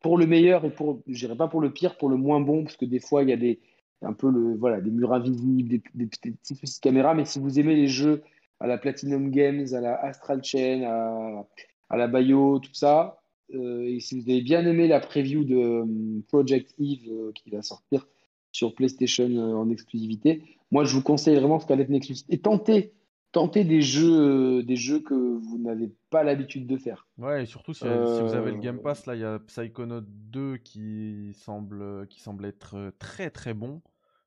pour, 0.00 0.18
le 0.18 0.26
meilleur 0.26 0.64
et 0.64 0.70
pour, 0.70 1.02
je 1.08 1.18
dirais 1.18 1.36
pas 1.36 1.48
pour 1.48 1.60
le 1.60 1.72
pire, 1.72 1.96
pour 1.96 2.08
le 2.08 2.16
moins 2.16 2.40
bon, 2.40 2.62
parce 2.62 2.76
que 2.76 2.84
des 2.84 3.00
fois, 3.00 3.24
il 3.24 3.28
y 3.28 3.32
a 3.32 3.36
des, 3.36 3.60
un 4.02 4.12
peu 4.12 4.30
le, 4.30 4.56
voilà, 4.56 4.80
des 4.80 4.90
murs 4.90 5.12
invisibles, 5.12 5.68
des, 5.68 5.82
des, 5.94 6.06
petits 6.06 6.54
soucis 6.54 6.78
de 6.78 6.82
caméra. 6.82 7.14
Mais 7.14 7.24
si 7.24 7.38
vous 7.38 7.58
aimez 7.58 7.76
les 7.76 7.88
jeux 7.88 8.22
à 8.58 8.66
la 8.66 8.78
Platinum 8.78 9.30
Games, 9.30 9.66
à 9.72 9.80
la 9.80 9.94
Astral 9.94 10.42
Chain, 10.42 10.82
à, 10.84 11.46
à 11.90 11.96
la 11.96 12.08
Bayo, 12.08 12.58
tout 12.58 12.74
ça, 12.74 13.20
euh, 13.54 13.84
et 13.84 14.00
si 14.00 14.20
vous 14.20 14.30
avez 14.30 14.42
bien 14.42 14.64
aimé 14.66 14.86
la 14.86 15.00
preview 15.00 15.44
de 15.44 15.56
euh, 15.56 15.84
Project 16.28 16.74
Eve 16.78 17.32
qui 17.34 17.50
va 17.50 17.62
sortir 17.62 18.06
sur 18.52 18.74
PlayStation 18.74 19.26
en 19.26 19.70
exclusivité, 19.70 20.42
moi, 20.70 20.84
je 20.84 20.94
vous 20.94 21.02
conseille 21.02 21.36
vraiment 21.36 21.58
Scarlet 21.58 21.86
Nexus. 21.88 22.24
Et 22.28 22.38
tentez 22.38 22.92
tenter 23.32 23.64
des 23.64 23.82
jeux, 23.82 24.58
euh, 24.58 24.62
des 24.62 24.76
jeux 24.76 25.00
que 25.00 25.14
vous 25.14 25.58
n'avez 25.58 25.90
pas 26.10 26.24
l'habitude 26.24 26.66
de 26.66 26.76
faire. 26.76 27.06
Ouais, 27.18 27.42
et 27.42 27.46
surtout 27.46 27.72
si, 27.72 27.84
vous 27.84 28.34
avez 28.34 28.52
le 28.52 28.58
Game 28.58 28.78
euh, 28.78 28.82
Pass, 28.82 29.06
là, 29.06 29.14
il 29.14 29.20
y 29.20 29.24
a 29.24 29.38
Psychonaut 29.38 30.02
2 30.02 30.58
qui 30.58 31.32
semble, 31.34 32.06
qui 32.08 32.20
semble 32.20 32.44
être 32.44 32.76
euh, 32.76 32.90
très 32.98 33.30
très 33.30 33.54
bon. 33.54 33.80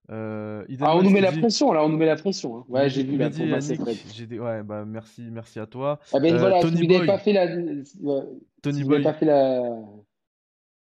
ah, 0.09 0.64
on 0.95 1.03
nous 1.03 1.09
met 1.09 1.22
la 1.22 1.32
pression, 1.32 1.73
là, 1.73 1.83
on 1.83 1.90
nous 1.90 1.98
met 1.98 2.06
la 2.06 2.15
pression. 2.15 2.57
Hein. 2.57 2.65
Ouais, 2.69 2.90
j'ai 2.90 3.03
vu 3.03 3.17
la 3.17 3.30
dit. 3.30 4.40
Ouais, 4.40 4.64
bah 4.64 4.85
merci, 4.85 5.23
merci 5.32 5.59
à 5.59 5.65
toi. 5.65 5.99
Ah 6.14 6.19
ben 6.19 6.38
voilà, 6.38 6.61
Tony 6.61 6.77
si 6.77 6.88
vous 6.88 7.06
pas 7.06 7.19
fait 7.19 7.33
la. 7.33 7.48
Tony 8.61 8.83
Boy. 8.83 9.01
Pas 9.01 9.14
fait 9.14 9.25
la... 9.25 9.61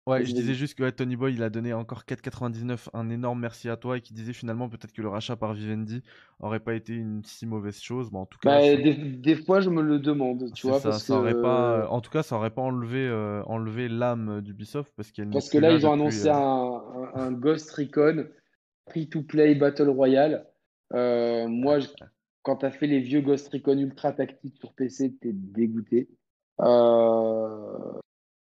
Ouais, 0.06 0.22
je 0.22 0.34
disais 0.34 0.52
juste 0.52 0.76
que 0.76 0.88
Tony 0.90 1.16
Boy, 1.16 1.32
il 1.32 1.42
a 1.42 1.48
donné 1.48 1.72
encore 1.72 2.02
4,99. 2.02 2.88
Un 2.92 3.08
énorme 3.08 3.40
merci 3.40 3.70
à 3.70 3.78
toi 3.78 3.96
et 3.96 4.02
qui 4.02 4.12
disait 4.12 4.34
finalement 4.34 4.68
peut-être 4.68 4.92
que 4.92 5.00
le 5.00 5.08
rachat 5.08 5.34
par 5.34 5.54
Vivendi 5.54 6.02
aurait 6.40 6.60
pas 6.60 6.74
été 6.74 6.92
une 6.92 7.24
si 7.24 7.46
mauvaise 7.46 7.80
chose. 7.80 8.10
Bon, 8.10 8.20
en 8.20 8.26
tout 8.26 8.36
cas, 8.38 8.60
bah, 8.60 8.76
des, 8.76 9.34
fois, 9.34 9.60
je 9.60 9.70
me 9.70 9.80
le 9.80 9.98
demande, 9.98 10.52
tu 10.52 10.66
vois. 10.66 10.78
Ça, 10.78 10.90
parce 10.90 11.04
ça 11.04 11.18
aurait 11.18 11.40
pas, 11.40 11.88
en 11.88 12.02
tout 12.02 12.10
cas, 12.10 12.22
ça 12.22 12.36
aurait 12.36 12.50
pas 12.50 12.60
enlevé, 12.60 13.08
euh, 13.08 13.42
enlevé 13.44 13.88
l'âme 13.88 14.42
d'Ubisoft 14.42 14.92
parce 14.94 15.10
qu'elle. 15.10 15.30
Parce 15.30 15.48
que 15.48 15.56
là, 15.56 15.72
ils 15.72 15.86
ont 15.86 15.94
annoncé 15.94 16.28
euh, 16.28 16.34
un, 16.34 17.10
un, 17.14 17.32
Ghost 17.32 17.70
Recon 17.70 18.26
free-to-play 18.90 19.54
Battle 19.54 19.88
Royale. 19.88 20.46
Euh, 20.92 21.48
moi, 21.48 21.78
quand 22.42 22.56
tu 22.56 22.66
as 22.66 22.70
fait 22.70 22.86
les 22.86 23.00
vieux 23.00 23.22
Ghost 23.22 23.48
Recon 23.48 23.78
ultra 23.78 24.12
tactiques 24.12 24.58
sur 24.58 24.74
PC, 24.74 25.14
t'es 25.18 25.32
dégoûté. 25.32 26.10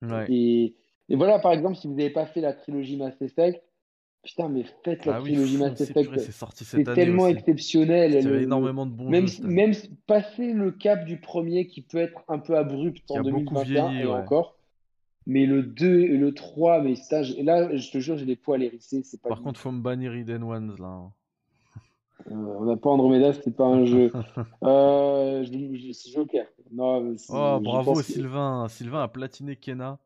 Ouais. 0.02 0.26
Et 0.30 0.76
et 1.10 1.16
voilà, 1.16 1.40
par 1.40 1.52
exemple, 1.52 1.76
si 1.76 1.88
vous 1.88 1.94
n'avez 1.94 2.10
pas 2.10 2.26
fait 2.26 2.42
la 2.42 2.54
trilogie 2.54 2.98
Mass 2.98 3.22
Effect, 3.22 3.62
putain, 4.24 4.50
mais 4.50 4.64
faites 4.84 5.06
la 5.06 5.18
ah 5.18 5.20
trilogie 5.22 5.58
Mass 5.58 5.80
Effect. 5.82 6.18
C'est 6.54 6.84
tellement 6.84 7.28
exceptionnel. 7.28 8.14
Il 8.14 8.40
y 8.40 8.44
énormément 8.44 8.86
de 8.86 8.92
bons 8.92 9.10
même, 9.10 9.28
jeux, 9.28 9.44
même 9.44 9.74
passer 10.08 10.54
le 10.54 10.72
cap 10.72 11.06
du 11.06 11.20
premier 11.20 11.68
qui 11.68 11.82
peut 11.82 11.98
être 11.98 12.24
un 12.28 12.40
peu 12.40 12.58
abrupt 12.58 13.10
en 13.12 13.22
2021 13.22 13.92
et 13.92 14.06
encore. 14.06 14.58
Mais 15.26 15.46
le 15.46 15.64
2 15.64 16.02
et 16.02 16.18
le 16.18 16.34
3, 16.34 16.82
mais 16.82 16.96
ça, 16.96 17.22
là, 17.22 17.74
je 17.78 17.92
te 17.92 18.00
jure, 18.00 18.18
j'ai 18.18 18.26
des 18.26 18.36
poils 18.36 18.62
hérissés. 18.62 19.04
Pas 19.22 19.30
Par 19.30 19.42
contre, 19.42 19.58
faut 19.58 19.72
me 19.72 19.82
bannir 19.82 20.14
Eden 20.14 20.44
Ones 20.44 20.76
là. 20.80 21.12
Euh, 22.30 22.34
on 22.34 22.66
n'a 22.66 22.78
pas 22.78 22.90
Andromeda, 22.90 23.34
c'était 23.34 23.52
pas 23.52 23.66
un 23.66 23.86
jeu. 23.86 24.12
euh, 24.64 25.46
c'est 25.94 26.12
Joker. 26.12 26.46
Non, 26.72 27.16
oh, 27.30 27.60
bravo 27.62 28.02
Sylvain. 28.02 28.68
Sylvain 28.70 29.04
a 29.04 29.08
platiné 29.08 29.56
Kena. 29.56 30.00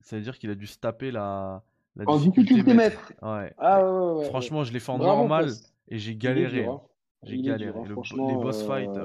Ça 0.00 0.16
veut 0.16 0.22
dire 0.22 0.38
qu'il 0.38 0.50
a 0.50 0.54
dû 0.54 0.66
se 0.66 0.78
taper 0.78 1.10
la. 1.10 1.62
la 1.96 2.08
en 2.08 2.18
difficulté 2.18 2.74
maître. 2.74 3.12
Ouais. 3.22 3.52
Ah, 3.58 3.84
ouais, 3.84 4.18
ouais, 4.18 4.24
Franchement, 4.24 4.64
je 4.64 4.72
l'ai 4.72 4.80
fait 4.80 4.92
en 4.92 4.98
normal 4.98 5.50
et 5.88 5.98
j'ai 5.98 6.14
galéré. 6.14 6.66
Hein. 6.66 6.80
J'ai 7.22 7.40
galéré. 7.40 7.78
Hein, 7.78 7.84
les 8.28 8.34
boss 8.34 8.62
fights. 8.66 8.98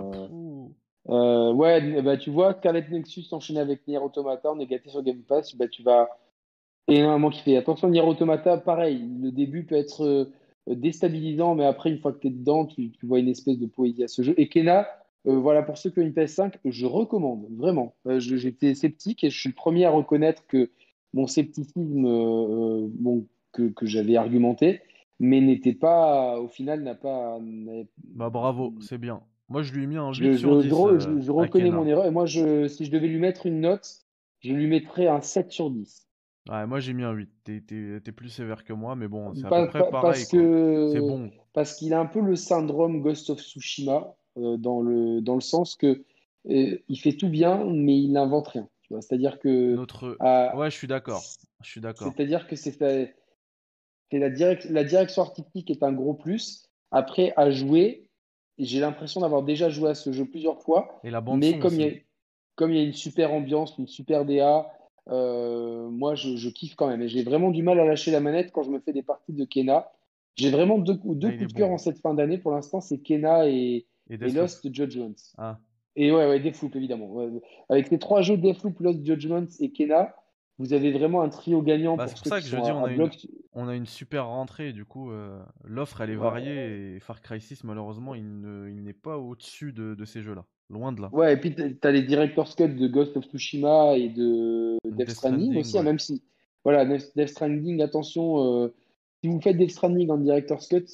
Euh, 1.07 1.53
ouais, 1.53 2.01
bah, 2.01 2.17
tu 2.17 2.31
vois, 2.31 2.53
Scarlet 2.55 2.85
Nexus 2.89 3.25
enchaîné 3.31 3.59
avec 3.59 3.87
Nier 3.87 3.99
Automata, 3.99 4.51
on 4.51 4.59
est 4.59 4.65
gâté 4.65 4.89
sur 4.89 5.03
Game 5.03 5.21
Pass, 5.21 5.55
bah, 5.55 5.67
tu 5.67 5.83
vas. 5.83 6.09
Qui 6.87 7.41
fait 7.43 7.57
attention, 7.57 7.89
Nier 7.89 8.01
Automata, 8.01 8.57
pareil, 8.57 9.07
le 9.21 9.31
début 9.31 9.65
peut 9.65 9.75
être 9.75 10.03
euh, 10.03 10.25
déstabilisant, 10.67 11.55
mais 11.55 11.65
après, 11.65 11.89
une 11.89 11.99
fois 11.99 12.11
que 12.11 12.19
tu 12.19 12.27
es 12.27 12.29
dedans, 12.29 12.65
tu, 12.65 12.91
vois 13.03 13.19
une 13.19 13.27
espèce 13.27 13.57
de 13.57 13.65
poésie 13.65 14.03
à 14.03 14.07
ce 14.07 14.21
jeu. 14.21 14.35
Et 14.37 14.49
Kena, 14.49 14.87
euh, 15.27 15.35
voilà, 15.37 15.63
pour 15.63 15.77
ceux 15.77 15.89
qui 15.89 15.99
ont 15.99 16.03
une 16.03 16.13
PS5, 16.13 16.53
je 16.63 16.85
recommande, 16.85 17.47
vraiment. 17.57 17.95
Euh, 18.07 18.19
j'étais 18.19 18.75
sceptique 18.75 19.23
et 19.23 19.29
je 19.29 19.39
suis 19.39 19.49
le 19.49 19.55
premier 19.55 19.85
à 19.85 19.89
reconnaître 19.89 20.45
que 20.47 20.69
mon 21.15 21.25
scepticisme, 21.25 22.03
bon, 22.93 23.25
que, 23.51 23.69
que 23.69 23.87
j'avais 23.87 24.17
argumenté, 24.17 24.81
mais 25.19 25.41
n'était 25.41 25.73
pas, 25.73 26.39
au 26.39 26.47
final, 26.47 26.83
n'a 26.83 26.93
pas. 26.93 27.39
Bah 28.03 28.29
bravo, 28.29 28.75
c'est 28.81 28.99
bien. 28.99 29.21
Moi, 29.49 29.63
je 29.63 29.73
lui 29.73 29.83
ai 29.83 29.87
mis 29.87 29.97
un 29.97 30.11
8 30.11 30.33
je, 30.33 30.37
sur 30.37 30.61
10. 30.61 30.69
Je, 30.69 31.19
je 31.21 31.31
reconnais 31.31 31.71
mon 31.71 31.85
erreur. 31.85 32.05
Et 32.05 32.11
moi, 32.11 32.25
je, 32.25 32.67
si 32.67 32.85
je 32.85 32.91
devais 32.91 33.07
lui 33.07 33.19
mettre 33.19 33.45
une 33.45 33.61
note, 33.61 34.05
je 34.41 34.53
lui 34.53 34.67
mettrais 34.67 35.07
un 35.07 35.21
7 35.21 35.51
sur 35.51 35.71
10. 35.71 36.07
Ouais, 36.49 36.67
moi 36.67 36.79
j'ai 36.79 36.93
mis 36.93 37.03
un 37.03 37.11
8. 37.11 37.29
T'es, 37.43 38.11
plus 38.11 38.29
sévère 38.29 38.63
que 38.63 38.73
moi, 38.73 38.95
mais 38.95 39.07
bon, 39.07 39.33
c'est 39.33 39.45
à 39.45 39.49
peu 39.49 39.67
près 39.67 39.89
pareil. 39.89 40.01
Parce 40.01 40.25
que... 40.27 40.89
C'est 40.91 40.99
bon. 40.99 41.31
Parce 41.53 41.75
qu'il 41.75 41.93
a 41.93 41.99
un 41.99 42.05
peu 42.05 42.21
le 42.21 42.35
syndrome 42.35 43.01
Ghost 43.01 43.29
of 43.29 43.39
Tsushima, 43.39 44.15
euh, 44.37 44.57
dans, 44.57 44.81
le, 44.81 45.21
dans 45.21 45.35
le 45.35 45.41
sens 45.41 45.75
que 45.75 46.03
euh, 46.49 46.77
il 46.87 46.99
fait 46.99 47.13
tout 47.13 47.29
bien, 47.29 47.63
mais 47.65 47.97
il 47.97 48.11
n'invente 48.11 48.49
rien. 48.49 48.67
C'est-à-dire 49.01 49.39
que. 49.39 49.75
Notre... 49.75 50.17
ouais, 50.55 50.69
je 50.69 50.75
suis 50.75 50.87
d'accord. 50.87 51.23
Je 51.61 51.69
suis 51.69 51.81
d'accord. 51.81 52.11
C'est-à-dire 52.15 52.47
que 52.47 52.55
c'est, 52.55 52.79
la, 54.11 54.29
direct... 54.29 54.65
la 54.69 54.83
direction 54.83 55.21
artistique 55.21 55.69
est 55.71 55.83
un 55.83 55.93
gros 55.93 56.13
plus. 56.13 56.69
Après, 56.91 57.33
à 57.37 57.49
jouer, 57.49 58.09
j'ai 58.57 58.79
l'impression 58.79 59.21
d'avoir 59.21 59.43
déjà 59.43 59.69
joué 59.69 59.89
à 59.89 59.95
ce 59.95 60.11
jeu 60.11 60.25
plusieurs 60.25 60.61
fois. 60.61 60.99
Et 61.03 61.09
la 61.09 61.21
bande 61.21 61.39
mais 61.39 61.59
comme 61.59 61.73
il, 61.73 61.81
y 61.81 61.89
a... 61.89 61.93
comme 62.55 62.71
il 62.71 62.77
y 62.77 62.79
a 62.81 62.83
une 62.83 62.93
super 62.93 63.33
ambiance, 63.33 63.77
une 63.77 63.87
super 63.87 64.25
DA, 64.25 64.71
euh, 65.09 65.89
moi, 65.89 66.15
je, 66.15 66.49
kiffe 66.49 66.75
quand 66.75 66.87
même. 66.87 67.01
Et 67.01 67.07
j'ai 67.07 67.23
vraiment 67.23 67.51
du 67.51 67.63
mal 67.63 67.79
à 67.79 67.85
lâcher 67.85 68.11
la 68.11 68.19
manette 68.19 68.51
quand 68.51 68.63
je 68.63 68.71
me 68.71 68.79
fais 68.79 68.93
des 68.93 69.03
parties 69.03 69.33
de 69.33 69.45
Kena. 69.45 69.91
J'ai 70.35 70.51
vraiment 70.51 70.77
deux, 70.77 70.99
deux 71.03 71.31
coups 71.31 71.53
de 71.53 71.53
cœur 71.53 71.69
en 71.69 71.77
cette 71.77 71.99
fin 71.99 72.13
d'année 72.13 72.37
pour 72.37 72.51
l'instant, 72.51 72.81
c'est 72.81 72.97
Kena 72.97 73.47
et, 73.47 73.85
et, 74.09 74.17
Lost 74.17 74.73
Judgments. 74.73 75.15
Ah. 75.37 75.59
Et 75.95 76.11
ouais, 76.11 76.27
ouais, 76.27 76.39
Deathloop 76.39 76.75
évidemment. 76.75 77.29
Avec 77.69 77.89
les 77.89 77.99
trois 77.99 78.21
jeux 78.21 78.37
Deathloop, 78.37 78.79
Lost 78.79 79.05
Judgments 79.05 79.47
et 79.59 79.71
Kena, 79.71 80.13
vous 80.57 80.73
avez 80.73 80.91
vraiment 80.91 81.21
un 81.21 81.29
trio 81.29 81.61
gagnant. 81.61 81.97
Bah, 81.97 82.07
c'est 82.07 82.17
pour 82.17 82.27
ça 82.27 82.39
que 82.39 82.47
je 82.47 82.55
dis, 82.55 82.71
on 82.71 82.83
a, 82.83 82.91
une, 82.91 83.09
on 83.53 83.67
a, 83.67 83.75
une, 83.75 83.85
super 83.85 84.27
rentrée. 84.27 84.71
Du 84.71 84.85
coup, 84.85 85.11
euh, 85.11 85.39
l'offre 85.63 86.01
elle 86.01 86.11
est 86.11 86.15
variée 86.15 86.95
et 86.95 86.99
Far 86.99 87.21
Cry 87.21 87.41
6, 87.41 87.63
malheureusement, 87.63 88.15
il 88.15 88.23
n'est 88.83 88.93
pas 88.93 89.17
au-dessus 89.17 89.73
de, 89.73 89.95
de 89.95 90.05
ces 90.05 90.21
jeux-là. 90.21 90.45
Loin 90.69 90.91
de 90.91 91.01
là. 91.01 91.09
Ouais, 91.13 91.33
et 91.33 91.37
puis 91.37 91.53
tu 91.53 91.77
as 91.83 91.91
les 91.91 92.01
director's 92.01 92.55
cut 92.55 92.69
de 92.69 92.87
Ghost 92.87 93.15
of 93.17 93.25
Tsushima 93.25 93.97
et 93.97 94.09
de 94.09 94.77
Death, 94.85 95.11
Stranding, 95.11 95.57
aussi, 95.57 95.77
hein, 95.77 95.83
même 95.83 95.99
si. 95.99 96.23
Voilà, 96.63 96.85
Death 96.85 97.27
Stranding, 97.27 97.83
attention, 97.83 98.63
euh, 98.63 98.73
si 99.21 99.29
vous 99.29 99.39
faites 99.41 99.57
Death 99.57 99.69
Stranding 99.69 100.09
en 100.09 100.17
director's 100.17 100.67
cut, 100.67 100.85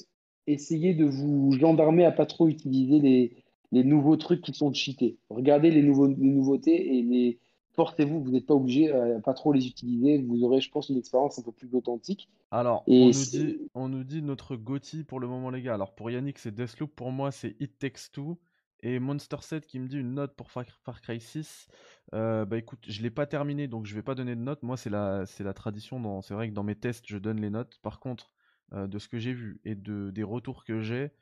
essayez 0.46 0.92
de 0.92 1.06
vous 1.06 1.52
gendarmer 1.52 2.04
à 2.04 2.12
pas 2.12 2.26
trop 2.26 2.48
utiliser 2.48 2.98
les, 2.98 3.41
les 3.72 3.84
nouveaux 3.84 4.16
trucs 4.16 4.42
qui 4.42 4.52
sont 4.52 4.72
cheatés. 4.72 5.18
Regardez 5.30 5.70
les, 5.70 5.82
nouveaux, 5.82 6.06
les 6.06 6.16
nouveautés 6.16 6.98
et 6.98 7.02
les 7.02 7.38
forcez-vous, 7.74 8.22
vous 8.22 8.30
n'êtes 8.30 8.46
pas 8.46 8.54
obligé 8.54 8.92
à 8.92 9.18
pas 9.20 9.32
trop 9.32 9.52
les 9.52 9.66
utiliser. 9.66 10.18
Vous 10.18 10.44
aurez, 10.44 10.60
je 10.60 10.70
pense, 10.70 10.90
une 10.90 10.98
expérience 10.98 11.38
un 11.38 11.42
peu 11.42 11.52
plus 11.52 11.74
authentique. 11.74 12.28
Alors, 12.50 12.84
on, 12.86 13.06
nous 13.06 13.12
dit, 13.12 13.58
on 13.74 13.88
nous 13.88 14.04
dit 14.04 14.22
notre 14.22 14.56
Gotti 14.56 15.04
pour 15.04 15.20
le 15.20 15.26
moment, 15.26 15.50
les 15.50 15.62
gars. 15.62 15.74
Alors, 15.74 15.94
pour 15.94 16.10
Yannick, 16.10 16.38
c'est 16.38 16.54
Deathloop. 16.54 16.94
Pour 16.94 17.10
moi, 17.12 17.32
c'est 17.32 17.56
It 17.60 17.78
Takes 17.78 18.12
Two. 18.12 18.38
Et 18.84 18.98
Monster 18.98 19.36
7 19.40 19.66
qui 19.66 19.78
me 19.78 19.86
dit 19.86 19.96
une 19.96 20.14
note 20.14 20.34
pour 20.34 20.50
Far, 20.50 20.66
Cry 21.02 21.20
6. 21.20 21.68
Euh, 22.14 22.44
bah 22.44 22.58
écoute, 22.58 22.84
je 22.88 23.00
l'ai 23.00 23.10
pas 23.10 23.26
terminé 23.26 23.68
donc 23.68 23.86
je 23.86 23.94
vais 23.94 24.02
pas 24.02 24.16
donner 24.16 24.34
de 24.34 24.40
note. 24.40 24.64
Moi, 24.64 24.76
c'est 24.76 24.90
la, 24.90 25.24
c'est 25.24 25.44
la 25.44 25.54
tradition. 25.54 26.20
C'est 26.20 26.34
vrai 26.34 26.48
que 26.48 26.54
dans 26.54 26.64
mes 26.64 26.74
tests, 26.74 27.04
je 27.06 27.16
donne 27.16 27.40
les 27.40 27.48
notes. 27.48 27.78
Par 27.82 28.00
contre, 28.00 28.32
euh, 28.72 28.88
de 28.88 28.98
ce 28.98 29.06
que 29.06 29.18
j'ai 29.18 29.32
vu 29.32 29.60
et 29.64 29.76
de, 29.76 30.10
des 30.10 30.24
retours 30.24 30.64
que 30.64 30.80
j'ai, 30.80 31.12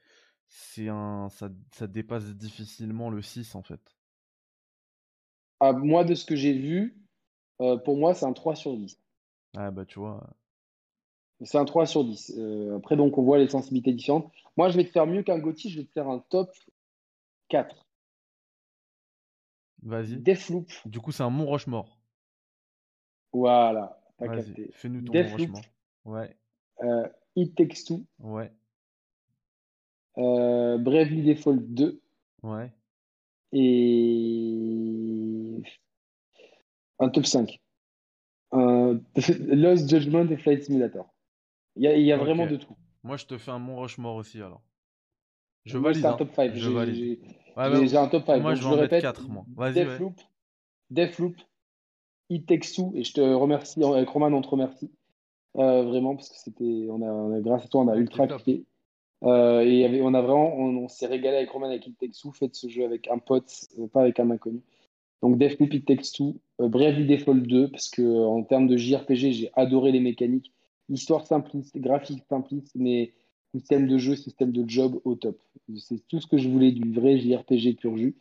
c'est 0.51 0.89
un, 0.89 1.29
ça, 1.31 1.49
ça, 1.70 1.87
dépasse 1.87 2.25
difficilement 2.37 3.09
le 3.09 3.23
6 3.23 3.55
en 3.55 3.62
fait. 3.62 3.81
Ah, 5.61 5.73
moi, 5.73 6.05
de 6.05 6.15
ce 6.15 6.25
que 6.27 6.35
j'ai 6.35 6.53
vu, 6.53 6.97
euh, 7.61 7.77
pour 7.77 7.97
moi, 7.97 8.15
c'est 8.15 8.27
un 8.27 8.33
3 8.33 8.57
sur 8.57 8.77
10. 8.77 8.99
Ah 9.57 9.70
bah 9.70 9.85
tu 9.85 9.99
vois. 9.99 10.29
C'est 11.43 11.59
un 11.59 11.65
3 11.65 11.87
sur 11.87 12.05
10. 12.05 12.39
après, 12.77 12.97
donc, 12.97 13.17
on 13.17 13.23
voit 13.23 13.39
les 13.39 13.49
sensibilités 13.49 13.93
différentes. 13.93 14.31
Moi, 14.57 14.69
je 14.69 14.77
vais 14.77 14.85
te 14.85 14.91
faire 14.91 15.07
mieux 15.07 15.23
qu'un 15.23 15.39
Gauthier. 15.39 15.70
Je 15.70 15.81
vais 15.81 15.87
te 15.87 15.93
faire 15.93 16.09
un 16.09 16.19
top 16.19 16.51
4. 17.49 17.87
Vas-y. 19.83 20.17
Deathloop. 20.19 20.69
Du 20.85 21.01
coup, 21.01 21.12
c'est 21.12 21.23
un 21.23 21.31
Mont 21.31 21.47
Rochemort. 21.47 21.99
Voilà. 23.33 23.99
Fais-nous 24.73 25.03
ton 25.03 25.12
Mont 25.12 25.31
Rochemort. 25.31 25.62
Ouais. 26.05 26.37
Euh, 26.83 27.09
It 27.37 27.55
Takes 27.55 27.85
Two. 27.87 28.05
Ouais. 28.19 28.53
Euh, 30.19 30.79
Bravely 30.79 31.23
Default 31.23 31.61
2. 31.61 32.01
Ouais. 32.43 32.73
Et 33.53 34.81
un 36.99 37.09
top 37.09 37.27
5. 37.27 37.61
Lost 38.53 39.89
Judgment 39.89 40.29
et 40.29 40.37
Flight 40.37 40.65
Simulator. 40.65 41.09
Il 41.77 41.85
y 41.85 41.87
a, 41.87 41.97
y 41.97 42.13
a 42.13 42.17
vraiment 42.17 42.47
de 42.47 42.57
tout. 42.57 42.77
Moi, 43.03 43.17
je 43.17 43.27
te 43.27 43.39
fais 43.39 43.51
un 43.51 43.59
Mont 43.59 43.77
Rochemort 43.77 44.17
aussi 44.17 44.39
alors. 44.39 44.63
Je 45.65 45.79
valide. 45.79 46.05
un 46.05 46.13
hein. 46.13 46.17
top 46.17 46.33
5. 46.35 46.55
J'ai 46.55 47.97
un 47.97 48.09
top 48.09 48.27
5. 48.27 48.43
Moi, 48.43 48.55
je, 48.55 48.61
vais 48.63 48.67
en 48.67 48.77
répète, 48.77 49.03
4. 49.03 49.29
Moi. 49.29 49.73
Deathloop, 49.73 50.17
ouais. 50.17 50.25
Deathloop, 50.91 51.37
It 52.29 52.47
Takes 52.47 52.73
Two, 52.75 52.93
et 52.95 53.05
je 53.05 53.13
te 53.13 53.21
remercie, 53.21 53.83
avec 53.83 54.09
Roman, 54.09 54.29
on 54.29 54.43
te 54.43 54.49
remercie. 54.49 54.91
Euh, 55.57 55.83
vraiment, 55.83 56.15
parce 56.15 56.29
que 56.29 56.37
c'était, 56.37 56.87
on 56.91 57.03
a, 57.03 57.41
grâce 57.41 57.65
à 57.65 57.69
toi, 57.69 57.83
on 57.83 57.89
a 57.89 57.97
ultra 57.97 58.27
kiffé. 58.27 58.65
Euh, 59.23 59.60
et 59.60 60.00
on 60.02 60.15
a 60.15 60.23
vraiment, 60.23 60.57
on, 60.57 60.89
s'est 60.89 61.07
régalé 61.07 61.36
avec 61.36 61.50
Roman 61.50 61.66
avec 61.66 61.86
It 61.86 61.99
Takes 61.99 62.32
fait 62.32 62.55
ce 62.55 62.68
jeu 62.68 62.84
avec 62.84 63.08
un 63.08 63.18
pote, 63.18 63.50
euh, 63.78 63.86
pas 63.86 64.02
avec 64.02 64.18
un 64.18 64.31
inconnu. 64.31 64.62
Donc 65.23 65.36
Deathloop, 65.36 65.74
It 65.74 65.86
Takes 65.86 66.12
Two, 66.15 66.36
euh, 66.60 66.68
Bravely 66.68 67.07
Default 67.07 67.47
2, 67.47 67.70
parce 67.70 67.90
que 67.90 68.02
en 68.02 68.42
termes 68.42 68.66
de 68.66 68.76
JRPG, 68.76 69.32
j'ai 69.32 69.50
adoré 69.55 69.92
les 69.92 70.00
mécaniques. 70.00 70.52
Histoire 70.89 71.26
simpliste, 71.26 71.76
graphique 71.78 72.24
simpliste, 72.28 72.73
mais 72.74 73.12
système 73.55 73.86
de 73.86 73.99
jeu, 73.99 74.16
système 74.16 74.52
de 74.52 74.68
job 74.68 75.00
au 75.05 75.15
top. 75.15 75.39
C'est 75.76 76.07
tout 76.08 76.20
ce 76.20 76.26
que 76.26 76.39
je 76.39 76.49
voulais 76.49 76.73
du 76.73 76.90
vrai 76.92 77.18
JRPG 77.18 77.76
pur 77.76 77.97
jus. 77.97 78.16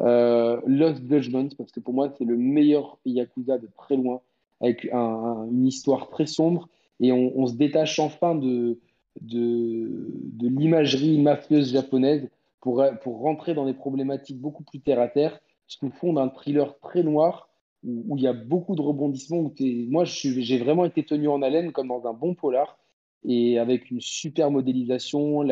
Euh, 0.00 0.60
Lost 0.66 1.02
Judgment, 1.08 1.48
parce 1.58 1.72
que 1.72 1.80
pour 1.80 1.92
moi, 1.92 2.12
c'est 2.16 2.24
le 2.24 2.36
meilleur 2.36 2.98
Yakuza 3.04 3.58
de 3.58 3.68
très 3.76 3.96
loin, 3.96 4.20
avec 4.60 4.84
une 4.84 5.66
histoire 5.66 6.08
très 6.08 6.26
sombre, 6.26 6.68
et 7.00 7.12
on, 7.12 7.46
se 7.46 7.54
détache 7.54 7.98
enfin 8.00 8.34
de, 8.34 8.78
de, 9.20 10.10
de 10.32 10.48
l'imagerie 10.48 11.20
mafieuse 11.20 11.72
japonaise 11.72 12.28
pour, 12.60 12.84
pour 13.02 13.20
rentrer 13.20 13.54
dans 13.54 13.66
des 13.66 13.74
problématiques 13.74 14.40
beaucoup 14.40 14.64
plus 14.64 14.80
terre 14.80 15.00
à 15.00 15.08
terre, 15.08 15.40
sous 15.66 15.90
fond 15.90 16.14
d'un 16.14 16.28
thriller 16.28 16.78
très 16.80 17.02
noir, 17.02 17.48
où, 17.84 18.16
il 18.16 18.22
y 18.22 18.26
a 18.26 18.32
beaucoup 18.32 18.74
de 18.74 18.82
rebondissements. 18.82 19.38
Où 19.38 19.54
moi, 19.88 20.04
j'ai 20.04 20.58
vraiment 20.58 20.84
été 20.84 21.04
tenu 21.04 21.28
en 21.28 21.42
haleine 21.42 21.72
comme 21.72 21.88
dans 21.88 22.06
un 22.06 22.12
bon 22.12 22.34
polar 22.34 22.78
et 23.24 23.58
avec 23.58 23.90
une 23.90 24.00
super 24.00 24.50
modélisation. 24.50 25.42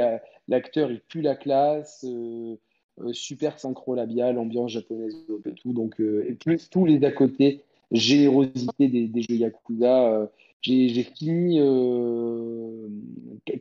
L'acteur, 0.49 0.91
il 0.91 1.01
pue 1.01 1.23
la 1.23 1.37
classe, 1.37 2.05
euh, 2.09 2.57
euh, 3.01 3.13
super 3.13 3.59
synchro 3.59 3.95
labial, 3.95 4.39
ambiance 4.39 4.73
japonaise 4.73 5.25
et 5.45 5.53
tout. 5.53 5.73
Donc, 5.73 6.01
euh, 6.01 6.25
et 6.29 6.35
plus 6.35 6.69
tous 6.71 6.87
les 6.87 7.05
à 7.05 7.13
côté, 7.13 7.63
générosité 7.93 8.89
des, 8.89 9.09
des 9.09 9.23
jeux 9.23 9.37
Yakuza. 9.37 10.29
J'ai 10.63 11.05
fini, 11.05 11.61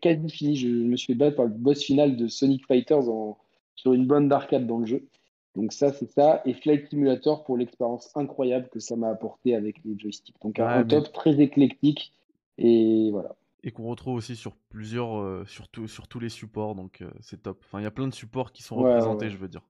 quasi 0.01 0.29
fini, 0.29 0.55
je 0.55 0.67
me 0.67 0.97
suis 0.97 1.13
fait 1.13 1.17
battre 1.17 1.35
par 1.35 1.45
le 1.45 1.51
boss 1.51 1.83
final 1.83 2.15
de 2.17 2.27
Sonic 2.27 2.65
Fighters 2.65 3.09
en, 3.09 3.37
sur 3.75 3.93
une 3.93 4.07
bonne 4.07 4.27
d'arcade 4.27 4.65
dans 4.65 4.79
le 4.79 4.85
jeu. 4.85 5.07
Donc 5.55 5.71
ça, 5.71 5.93
c'est 5.93 6.09
ça. 6.09 6.41
Et 6.45 6.53
Flight 6.53 6.89
Simulator 6.89 7.43
pour 7.43 7.57
l'expérience 7.57 8.09
incroyable 8.15 8.69
que 8.69 8.79
ça 8.79 8.95
m'a 8.95 9.09
apporté 9.09 9.55
avec 9.55 9.77
les 9.85 9.97
joysticks. 9.97 10.35
Donc 10.41 10.59
un, 10.59 10.83
top 10.83 11.13
très 11.13 11.39
éclectique. 11.39 12.11
Et 12.57 13.09
voilà 13.11 13.35
et 13.65 13.71
qu'on 13.71 13.87
retrouve 13.87 14.15
aussi 14.15 14.35
sur 14.35 14.55
plusieurs, 14.69 15.19
euh, 15.19 15.43
sur, 15.47 15.65
sur, 15.87 16.07
tous 16.07 16.19
les 16.19 16.29
supports, 16.29 16.75
donc 16.75 17.01
euh, 17.01 17.09
c'est 17.19 17.41
top. 17.41 17.59
Enfin, 17.65 17.79
il 17.79 17.83
y 17.83 17.87
a 17.87 17.91
plein 17.91 18.07
de 18.07 18.13
supports 18.13 18.51
qui 18.51 18.61
sont 18.61 18.75
représentés, 18.75 19.31
je 19.31 19.37
veux 19.37 19.47
dire. 19.47 19.63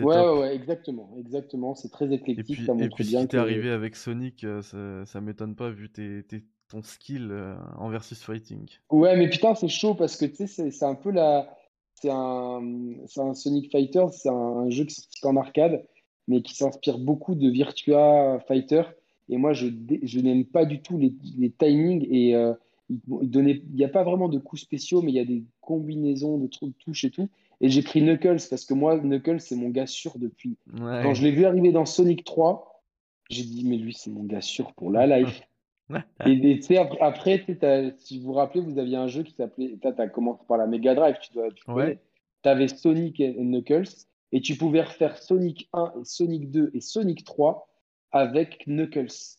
Ouais, 0.00 0.38
ouais, 0.38 0.54
exactement, 0.54 1.14
exactement. 1.18 1.74
C'est 1.74 1.90
très 1.90 2.12
éclectique. 2.12 2.50
Et 2.50 2.54
puis, 2.54 2.84
et 2.84 2.88
puis 2.88 3.04
si 3.04 3.28
t'es 3.28 3.38
arrivé 3.38 3.70
avec 3.70 3.96
Sonic, 3.96 4.44
euh, 4.44 4.62
ça, 4.62 5.06
ça 5.06 5.20
m'étonne 5.20 5.54
pas 5.54 5.70
vu 5.70 5.90
tes, 5.90 6.24
ton 6.68 6.82
skill 6.82 7.32
en 7.78 7.88
versus 7.88 8.22
fighting. 8.22 8.66
Ouais, 8.90 9.16
mais 9.16 9.28
putain, 9.30 9.54
c'est 9.54 9.68
chaud 9.68 9.94
parce 9.94 10.16
que 10.16 10.26
tu 10.26 10.46
sais, 10.46 10.70
c'est 10.70 10.84
un 10.84 10.94
peu 10.94 11.10
la. 11.10 11.48
C'est 12.00 12.10
un, 12.10 12.62
un 13.16 13.34
Sonic 13.34 13.72
Fighter, 13.72 14.04
c'est 14.12 14.28
un, 14.28 14.70
jeu 14.70 14.84
qui 14.84 15.00
est 15.00 15.26
en 15.26 15.36
arcade, 15.36 15.84
mais 16.28 16.42
qui 16.42 16.54
s'inspire 16.54 16.98
beaucoup 16.98 17.34
de 17.34 17.48
Virtua 17.48 18.38
Fighter. 18.46 18.82
Et 19.28 19.36
moi, 19.36 19.52
je, 19.52 19.66
je 20.02 20.20
n'aime 20.20 20.44
pas 20.44 20.64
du 20.64 20.80
tout 20.80 20.96
les, 20.96 21.12
les 21.36 21.50
timings 21.50 22.06
et 22.08 22.36
il 22.88 23.62
n'y 23.74 23.84
a 23.84 23.88
pas 23.88 24.04
vraiment 24.04 24.28
de 24.28 24.38
coups 24.38 24.62
spéciaux, 24.62 25.02
mais 25.02 25.12
il 25.12 25.16
y 25.16 25.20
a 25.20 25.24
des 25.24 25.44
combinaisons 25.60 26.38
de 26.38 26.46
touches 26.46 27.04
et 27.04 27.10
tout. 27.10 27.28
Et 27.60 27.68
j'ai 27.68 27.82
pris 27.82 28.00
Knuckles 28.00 28.38
parce 28.48 28.64
que 28.64 28.74
moi, 28.74 28.98
Knuckles, 28.98 29.40
c'est 29.40 29.56
mon 29.56 29.68
gars 29.70 29.86
sûr 29.86 30.18
depuis. 30.18 30.56
Quand 30.76 31.14
je 31.14 31.22
l'ai 31.22 31.32
vu 31.32 31.44
arriver 31.44 31.72
dans 31.72 31.86
Sonic 31.86 32.24
3, 32.24 32.84
j'ai 33.30 33.42
dit, 33.42 33.64
mais 33.66 33.76
lui, 33.76 33.94
c'est 33.94 34.10
mon 34.10 34.24
gars 34.24 34.40
sûr 34.40 34.72
pour 34.74 34.90
la 34.90 35.06
life. 35.06 35.42
et 36.26 36.60
tu 36.60 36.62
sais, 36.62 36.76
après, 37.00 37.44
si 37.98 38.18
vous 38.18 38.26
vous 38.26 38.32
rappelez, 38.32 38.60
vous 38.60 38.78
aviez 38.78 38.96
un 38.96 39.08
jeu 39.08 39.22
qui 39.22 39.32
s'appelait. 39.32 39.78
Tu 39.80 39.88
as 39.88 40.08
commencé 40.08 40.42
par 40.46 40.58
la 40.58 40.66
Mega 40.66 40.94
Drive, 40.94 41.16
tu 41.20 41.32
dois. 41.32 41.50
Tu 41.50 41.70
ouais. 41.70 41.98
avais 42.44 42.68
Sonic 42.68 43.20
et 43.20 43.34
Knuckles, 43.34 43.88
et 44.32 44.40
tu 44.40 44.56
pouvais 44.56 44.82
refaire 44.82 45.18
Sonic 45.18 45.68
1, 45.72 45.94
et 46.00 46.04
Sonic 46.04 46.50
2 46.50 46.70
et 46.74 46.80
Sonic 46.80 47.24
3 47.24 47.68
avec 48.12 48.64
Knuckles. 48.66 49.38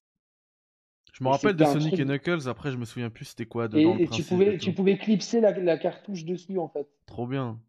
Je 1.14 1.23
me 1.23 1.30
rappelle 1.30 1.56
de 1.56 1.65
Sonic 1.65 1.99
et 1.99 2.06
Knuckles, 2.06 2.48
après 2.48 2.72
je 2.72 2.77
me 2.77 2.85
souviens 2.85 3.09
plus 3.09 3.25
c'était 3.25 3.45
quoi 3.45 3.67
dedans. 3.67 3.98
Et, 3.98 4.07
tu, 4.07 4.23
pouvais, 4.23 4.57
tu 4.57 4.73
pouvais 4.73 4.98
clipser 4.98 5.41
la, 5.41 5.77
cartouche 5.77 6.23
dessus 6.25 6.57
en 6.57 6.69
fait. 6.69 6.88
Trop 7.07 7.27
bien. 7.27 7.59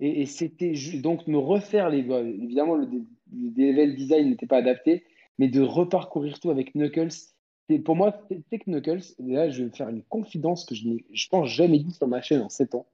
Et, 0.00 0.26
c'était 0.26 0.74
donc 1.02 1.26
me 1.26 1.38
refaire 1.38 1.88
les. 1.88 2.00
Évidemment, 2.00 2.74
le, 2.74 2.86
level 3.56 3.94
design 3.94 4.30
n'était 4.30 4.46
pas 4.46 4.58
adapté, 4.58 5.04
mais 5.38 5.48
de 5.48 5.60
reparcourir 5.60 6.40
tout 6.40 6.50
avec 6.50 6.74
Knuckles. 6.74 7.14
Pour 7.84 7.96
moi, 7.96 8.18
c'est 8.28 8.58
Knuckles, 8.66 9.14
et 9.18 9.32
là 9.32 9.48
je 9.48 9.64
vais 9.64 9.70
faire 9.70 9.88
une 9.88 10.02
confidence 10.02 10.66
que 10.66 10.74
je 10.74 10.86
n'ai, 10.86 11.04
je 11.12 11.28
pense, 11.28 11.48
jamais 11.48 11.78
dit 11.78 11.92
sur 11.92 12.06
ma 12.06 12.20
chaîne 12.20 12.42
en 12.42 12.50
7 12.50 12.74
ans. 12.74 12.86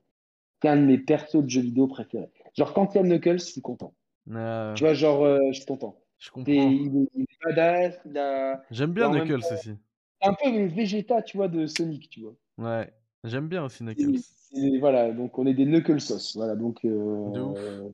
C'est 0.62 0.68
un 0.68 0.76
de 0.76 0.82
mes 0.82 0.98
persos 0.98 1.42
de 1.42 1.48
jeux 1.48 1.62
vidéo 1.62 1.88
préférés. 1.88 2.30
Genre, 2.54 2.72
quand 2.72 2.94
il 2.94 2.98
y 2.98 3.00
a 3.00 3.02
Knuckles, 3.02 3.40
je 3.40 3.44
suis 3.46 3.62
content. 3.62 3.94
Euh, 4.30 4.74
tu 4.74 4.84
vois, 4.84 4.94
genre, 4.94 5.24
euh, 5.24 5.38
je 5.48 5.56
suis 5.56 5.66
content. 5.66 5.98
Je 6.18 6.30
comprends. 6.30 6.52
il, 6.52 7.08
est, 7.16 7.26
badass. 7.44 7.98
J'aime 8.70 8.92
bien 8.92 9.10
Knuckles 9.10 9.38
aussi 9.52 9.70
un 10.22 10.34
peu 10.34 10.50
le 10.50 10.66
Vegeta, 10.66 11.22
tu 11.22 11.36
vois, 11.36 11.48
de 11.48 11.66
Sonic, 11.66 12.08
tu 12.10 12.20
vois. 12.20 12.34
Ouais, 12.58 12.92
j'aime 13.24 13.48
bien 13.48 13.64
aussi 13.64 13.82
Knuckles. 13.82 14.20
Et, 14.52 14.78
voilà, 14.78 15.12
donc 15.12 15.38
on 15.38 15.46
est 15.46 15.54
des 15.54 15.64
Knuckles 15.64 16.00
sauce. 16.00 16.36
Voilà, 16.36 16.56
donc. 16.56 16.84
Euh, 16.84 17.30
de 17.30 17.40
ouf. 17.40 17.92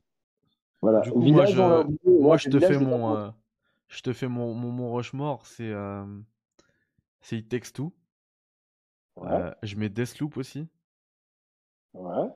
voilà. 0.81 1.01
Du 1.01 1.11
coup, 1.11 1.21
moi, 1.21 1.45
je, 1.45 2.09
moi, 2.09 2.37
je 2.37 2.49
te 2.49 2.59
fais 2.59 2.79
mon, 2.79 3.15
euh, 3.15 3.29
je 3.87 4.01
te 4.01 4.13
fais 4.13 4.27
mon, 4.27 4.53
mon, 4.53 4.71
mon 4.71 4.93
Rushmore, 4.93 5.45
c'est 5.45 5.71
euh, 5.71 6.05
c'est 7.21 7.37
It 7.37 7.49
Takes 7.49 7.73
Two. 7.73 7.93
Ouais. 9.15 9.31
Euh, 9.31 9.51
je 9.63 9.75
mets 9.75 9.89
Deathloop 9.89 10.37
aussi. 10.37 10.67
Ouais. 11.93 12.27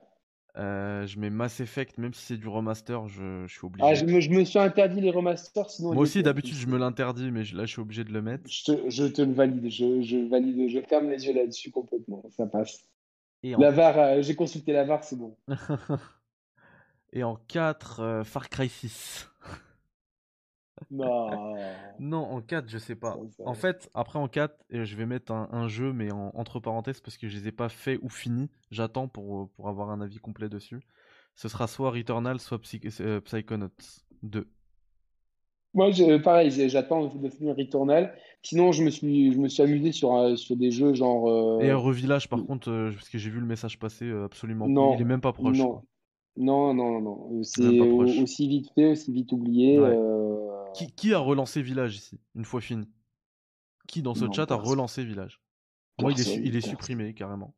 Euh, 0.58 1.06
je 1.06 1.18
mets 1.18 1.30
Mass 1.30 1.60
Effect, 1.60 1.96
même 1.96 2.12
si 2.12 2.26
c'est 2.26 2.36
du 2.36 2.46
remaster, 2.46 3.08
je, 3.08 3.46
je 3.46 3.52
suis 3.52 3.64
obligé. 3.64 3.86
Ah, 3.88 3.94
je 3.94 4.04
me, 4.04 4.20
je 4.20 4.28
me, 4.28 4.44
suis 4.44 4.58
interdit 4.58 5.00
les 5.00 5.10
remasters, 5.10 5.70
sinon. 5.70 5.94
Moi 5.94 6.02
aussi, 6.02 6.22
d'habitude, 6.22 6.56
je 6.56 6.66
me 6.66 6.76
l'interdis, 6.76 7.30
mais 7.30 7.42
là, 7.54 7.64
je 7.64 7.72
suis 7.72 7.80
obligé 7.80 8.04
de 8.04 8.12
le 8.12 8.20
mettre. 8.20 8.44
Je 8.50 8.64
te, 8.64 8.90
je 8.90 9.04
te 9.04 9.22
le 9.22 9.32
valide, 9.32 9.70
je, 9.70 10.28
valide, 10.28 10.68
je 10.68 10.80
ferme 10.80 11.08
les 11.08 11.24
yeux 11.26 11.32
là-dessus 11.32 11.70
complètement, 11.70 12.22
ça 12.36 12.46
passe. 12.46 12.86
Et 13.42 13.54
La 13.58 13.70
VAR, 13.70 13.98
euh, 13.98 14.22
j'ai 14.22 14.34
consulté 14.34 14.72
la 14.72 14.84
VAR, 14.84 15.02
c'est 15.02 15.16
bon. 15.16 15.36
Et 17.14 17.24
en 17.24 17.36
4, 17.48 18.00
euh, 18.00 18.24
Far 18.24 18.48
Cry 18.48 18.68
6. 18.68 19.28
Non. 20.92 21.54
non, 21.98 22.18
en 22.18 22.40
4, 22.40 22.68
je 22.68 22.78
sais 22.78 22.94
pas. 22.94 23.18
En 23.44 23.54
fait, 23.54 23.90
après 23.94 24.18
en 24.18 24.28
4, 24.28 24.54
je 24.70 24.96
vais 24.96 25.06
mettre 25.06 25.32
un, 25.32 25.68
jeu, 25.68 25.92
mais 25.92 26.12
entre 26.12 26.60
parenthèses, 26.60 27.00
parce 27.00 27.16
que 27.16 27.28
je 27.28 27.38
les 27.38 27.48
ai 27.48 27.52
pas 27.52 27.68
fait 27.68 27.98
ou 28.02 28.08
finis. 28.08 28.50
J'attends 28.70 29.08
pour, 29.08 29.48
pour 29.50 29.68
avoir 29.68 29.90
un 29.90 30.00
avis 30.00 30.18
complet 30.18 30.48
dessus. 30.48 30.80
Ce 31.34 31.48
sera 31.48 31.66
soit 31.66 31.90
Returnal, 31.90 32.38
soit 32.38 32.60
euh, 33.00 33.20
Psychonauts 33.20 33.68
2. 34.22 34.46
Moi, 35.74 35.90
pareil, 36.22 36.50
j'attends 36.68 37.06
de 37.06 37.28
finir 37.30 37.56
Returnal. 37.56 38.14
Sinon, 38.42 38.72
je 38.72 38.84
me 38.84 38.90
suis, 38.90 39.32
je 39.32 39.38
me 39.38 39.48
suis 39.48 39.62
amusé 39.62 39.92
sur, 39.92 40.14
euh, 40.14 40.36
sur 40.36 40.56
des 40.56 40.70
jeux 40.70 40.92
genre. 40.92 41.28
Euh, 41.30 41.60
Et 41.60 41.72
Revillage, 41.72 42.28
par 42.28 42.44
contre, 42.44 42.90
parce 42.94 43.08
que 43.08 43.16
j'ai 43.16 43.30
vu 43.30 43.40
le 43.40 43.46
message 43.46 43.78
passer, 43.78 44.10
absolument 44.10 44.68
non, 44.68 44.94
Il 44.96 45.00
est 45.00 45.06
même 45.06 45.22
pas 45.22 45.32
proche. 45.32 45.56
Non, 45.56 45.82
non, 46.36 46.74
non, 46.74 47.00
non. 47.00 47.42
C'est 47.42 47.80
aussi 47.80 48.48
vite 48.48 48.70
fait, 48.74 48.90
aussi 48.90 49.12
vite 49.12 49.32
oublié. 49.32 49.78
Qui, 50.74 51.14
a 51.14 51.18
relancé 51.18 51.62
Village 51.62 51.96
ici, 51.96 52.20
une 52.34 52.44
fois 52.44 52.60
fini? 52.60 52.88
Qui 53.88 54.02
dans 54.02 54.14
ce 54.14 54.26
chat 54.32 54.50
a 54.50 54.56
relancé 54.56 55.04
Village? 55.04 55.40
Moi, 56.00 56.12
il 56.12 56.20
est, 56.20 56.36
il 56.36 56.56
est 56.56 56.60
supprimé 56.60 57.14
carrément. 57.14 57.54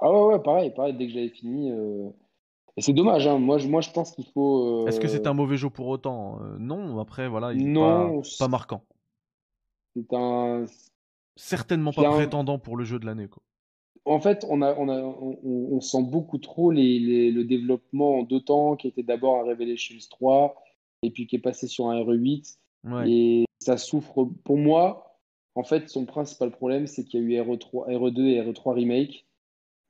Ah 0.00 0.10
ouais, 0.12 0.34
ouais, 0.34 0.42
pareil, 0.42 0.70
pareil, 0.70 0.94
dès 0.94 1.06
que 1.06 1.12
j'avais 1.12 1.28
fini. 1.28 1.70
Euh, 1.70 2.10
et 2.76 2.82
c'est 2.82 2.92
dommage, 2.92 3.26
hein. 3.26 3.38
moi, 3.38 3.58
je, 3.58 3.68
moi 3.68 3.80
je 3.80 3.90
pense 3.90 4.12
qu'il 4.12 4.26
faut. 4.26 4.86
Est-ce 4.86 5.00
que 5.00 5.08
c'est 5.08 5.26
euh, 5.26 5.30
un 5.30 5.34
mauvais 5.34 5.56
jeu 5.56 5.70
pour 5.70 5.86
autant? 5.86 6.40
Euh, 6.42 6.56
Non, 6.58 6.98
après, 6.98 7.28
voilà, 7.28 7.52
il 7.52 7.72
non, 7.72 8.22
pas, 8.38 8.48
marquant. 8.48 8.84
C'est 9.94 10.12
un. 10.12 10.64
Certainement 11.36 11.92
pas 11.92 12.10
prétendant 12.10 12.58
pour 12.58 12.76
le 12.76 12.84
jeu 12.84 12.98
de 12.98 13.06
l'année. 13.06 13.28
En 14.04 14.20
fait, 14.20 14.44
on, 14.48 14.60
a, 14.62 14.74
on, 14.74 14.88
a, 14.88 15.00
on, 15.00 15.80
sent 15.80 16.02
beaucoup 16.02 16.38
trop 16.38 16.70
les, 16.70 17.30
le 17.30 17.44
développement 17.44 18.18
en 18.18 18.22
deux 18.22 18.40
temps, 18.40 18.76
qui 18.76 18.86
était 18.86 19.02
d'abord 19.02 19.40
un 19.40 19.44
Revelations 19.44 19.96
3, 20.10 20.54
et 21.04 21.10
puis 21.10 21.26
qui 21.26 21.36
est 21.36 21.40
passé 21.40 21.66
sur 21.66 21.88
un 21.88 22.00
RE8. 22.00 22.56
Et 23.06 23.44
ça 23.60 23.76
souffre. 23.78 24.28
Pour 24.44 24.58
moi, 24.58 25.14
en 25.54 25.62
fait, 25.62 25.88
son 25.88 26.04
principal 26.04 26.50
problème, 26.50 26.86
c'est 26.86 27.04
qu'il 27.04 27.30
y 27.30 27.38
a 27.38 27.42
eu 27.42 27.42
RE3, 27.42 27.90
RE2 27.90 28.20
et 28.26 28.42
RE3 28.42 28.74
Remake 28.74 29.26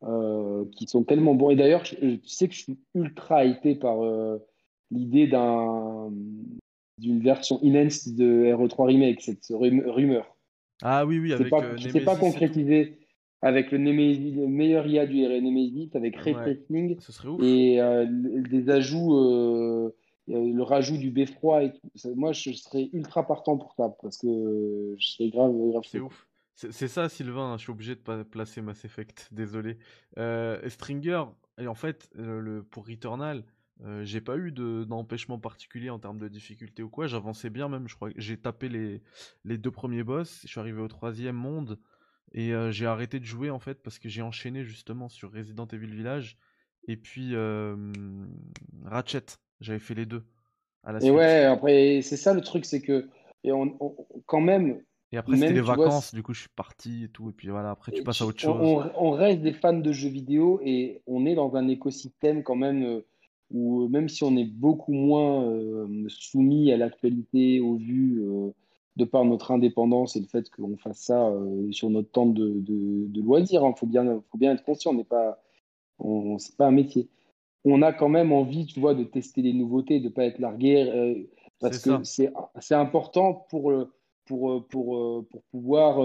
euh, 0.04 0.64
qui 0.76 0.86
sont 0.86 1.04
tellement 1.04 1.34
bons. 1.34 1.50
Et 1.50 1.56
d'ailleurs, 1.56 1.82
tu 1.82 2.20
sais 2.24 2.48
que 2.48 2.54
je 2.54 2.62
suis 2.62 2.78
ultra 2.94 3.44
hypé 3.44 3.74
par 3.74 4.04
euh, 4.04 4.38
l'idée 4.90 5.26
d'un 5.26 6.10
d'une 6.98 7.20
version 7.20 7.58
enhanced 7.64 8.14
de 8.14 8.44
RE3 8.54 8.86
Remake, 8.86 9.20
cette 9.20 9.46
rumeur. 9.50 10.36
Ah 10.82 11.04
oui, 11.06 11.18
oui, 11.18 11.32
avec 11.32 11.50
pas, 11.50 11.64
euh, 11.64 11.76
sais 11.76 12.04
pas 12.04 12.16
concrétisé 12.16 12.98
avec 13.42 13.72
le, 13.72 13.78
meilleur 13.78 14.86
IA 14.86 15.06
du 15.06 15.16
Nemesis, 15.16 15.90
avec 15.94 16.16
Ray 16.16 16.34
Tracing 16.34 16.96
et 17.42 17.80
des 18.48 18.70
ajouts 18.70 19.92
le 20.26 20.62
rajout 20.62 20.96
du 20.96 21.10
beffroi 21.10 21.64
et 21.64 21.72
tout. 21.72 22.14
Moi, 22.16 22.32
je 22.32 22.52
serais 22.52 22.88
ultra 22.92 23.26
partant 23.26 23.58
pour 23.58 23.74
ça 23.74 23.94
parce 24.00 24.18
que 24.18 24.94
je 24.98 25.06
serais 25.06 25.28
grave. 25.28 25.52
grave 25.52 25.82
c'est 25.86 26.00
ouf. 26.00 26.26
C'est 26.54 26.88
ça, 26.88 27.08
Sylvain. 27.08 27.52
Hein, 27.52 27.56
je 27.56 27.64
suis 27.64 27.72
obligé 27.72 27.96
de 27.96 28.00
pas 28.00 28.24
placer 28.24 28.62
Mass 28.62 28.84
Effect. 28.84 29.28
Désolé. 29.32 29.78
Euh, 30.18 30.68
Stringer, 30.68 31.24
et 31.58 31.66
en 31.66 31.74
fait, 31.74 32.08
euh, 32.18 32.40
le, 32.40 32.62
pour 32.62 32.86
Returnal, 32.86 33.44
euh, 33.82 34.04
j'ai 34.04 34.20
pas 34.20 34.36
eu 34.36 34.52
d'empêchement 34.52 35.40
particulier 35.40 35.90
en 35.90 35.98
termes 35.98 36.18
de 36.18 36.28
difficulté 36.28 36.84
ou 36.84 36.88
quoi. 36.88 37.08
J'avançais 37.08 37.50
bien 37.50 37.68
même. 37.68 37.88
Je 37.88 37.96
crois 37.96 38.12
que 38.12 38.20
j'ai 38.20 38.36
tapé 38.36 38.68
les, 38.68 39.02
les 39.44 39.58
deux 39.58 39.72
premiers 39.72 40.04
boss. 40.04 40.42
Je 40.42 40.48
suis 40.48 40.60
arrivé 40.60 40.80
au 40.80 40.88
troisième 40.88 41.36
monde 41.36 41.80
et 42.32 42.52
j'ai 42.70 42.86
arrêté 42.86 43.20
de 43.20 43.24
jouer 43.24 43.50
en 43.50 43.60
fait 43.60 43.80
parce 43.80 44.00
que 44.00 44.08
j'ai 44.08 44.22
enchaîné 44.22 44.64
justement 44.64 45.08
sur 45.08 45.32
Resident 45.32 45.66
Evil 45.66 45.94
Village 45.94 46.36
et 46.88 46.96
puis 46.96 47.34
Ratchet. 48.84 49.26
J'avais 49.64 49.78
fait 49.78 49.94
les 49.94 50.04
deux. 50.04 50.22
À 50.82 50.92
la 50.92 51.02
et 51.02 51.10
ouais, 51.10 51.44
après, 51.44 52.00
c'est 52.02 52.18
ça 52.18 52.34
le 52.34 52.42
truc, 52.42 52.66
c'est 52.66 52.82
que 52.82 53.08
et 53.44 53.52
on, 53.52 53.76
quand 54.26 54.40
même. 54.40 54.82
Et 55.12 55.16
après, 55.16 55.36
c'était 55.36 55.52
les 55.52 55.60
vacances, 55.60 56.14
du 56.14 56.22
coup, 56.22 56.34
je 56.34 56.40
suis 56.40 56.50
parti 56.54 57.04
et 57.04 57.08
tout. 57.08 57.30
Et 57.30 57.32
puis 57.32 57.48
voilà, 57.48 57.70
après, 57.70 57.92
tu 57.92 58.02
passes 58.02 58.20
à 58.20 58.26
autre 58.26 58.40
chose. 58.40 58.90
On, 58.96 59.10
reste 59.12 59.40
des 59.40 59.52
fans 59.52 59.72
de 59.72 59.92
jeux 59.92 60.08
vidéo 60.08 60.60
et 60.62 61.02
on 61.06 61.24
est 61.24 61.34
dans 61.34 61.54
un 61.56 61.68
écosystème 61.68 62.42
quand 62.42 62.56
même 62.56 62.82
euh, 62.82 63.06
où, 63.50 63.88
même 63.88 64.08
si 64.08 64.24
on 64.24 64.36
est 64.36 64.44
beaucoup 64.44 64.92
moins 64.92 65.44
euh, 65.44 65.86
soumis 66.08 66.72
à 66.72 66.76
l'actualité, 66.76 67.60
au 67.60 67.76
vu, 67.76 68.22
euh, 68.22 68.50
de 68.96 69.04
par 69.04 69.24
notre 69.24 69.50
indépendance 69.52 70.16
et 70.16 70.20
le 70.20 70.26
fait 70.26 70.50
qu'on 70.50 70.76
fasse 70.76 70.98
ça 70.98 71.32
sur 71.70 71.90
notre 71.90 72.10
temps 72.10 72.26
de, 72.26 72.48
de, 72.48 73.06
de 73.08 73.22
loisir, 73.22 73.62
il 73.62 73.66
hein, 73.66 73.74
faut, 73.76 73.86
bien, 73.86 74.04
faut 74.30 74.38
bien 74.38 74.52
être 74.52 74.64
conscient, 74.64 74.92
on 74.92 74.94
n'est 74.94 75.04
pas. 75.04 75.40
On, 76.00 76.38
c'est 76.38 76.56
pas 76.56 76.66
un 76.66 76.72
métier 76.72 77.08
on 77.64 77.82
a 77.82 77.92
quand 77.92 78.08
même 78.08 78.32
envie, 78.32 78.66
tu 78.66 78.80
vois, 78.80 78.94
de 78.94 79.04
tester 79.04 79.42
les 79.42 79.52
nouveautés, 79.52 80.00
de 80.00 80.06
ne 80.06 80.10
pas 80.10 80.24
être 80.24 80.38
largué, 80.38 80.82
euh, 80.82 81.14
parce 81.60 81.78
que 81.78 81.90
c'est 82.02 82.74
important 82.74 83.46
pour, 83.48 83.70
euh, 83.70 83.90
pour, 84.26 84.50
euh, 84.50 84.66
pour, 84.68 85.26
pour 85.30 85.42
pouvoir 85.50 85.96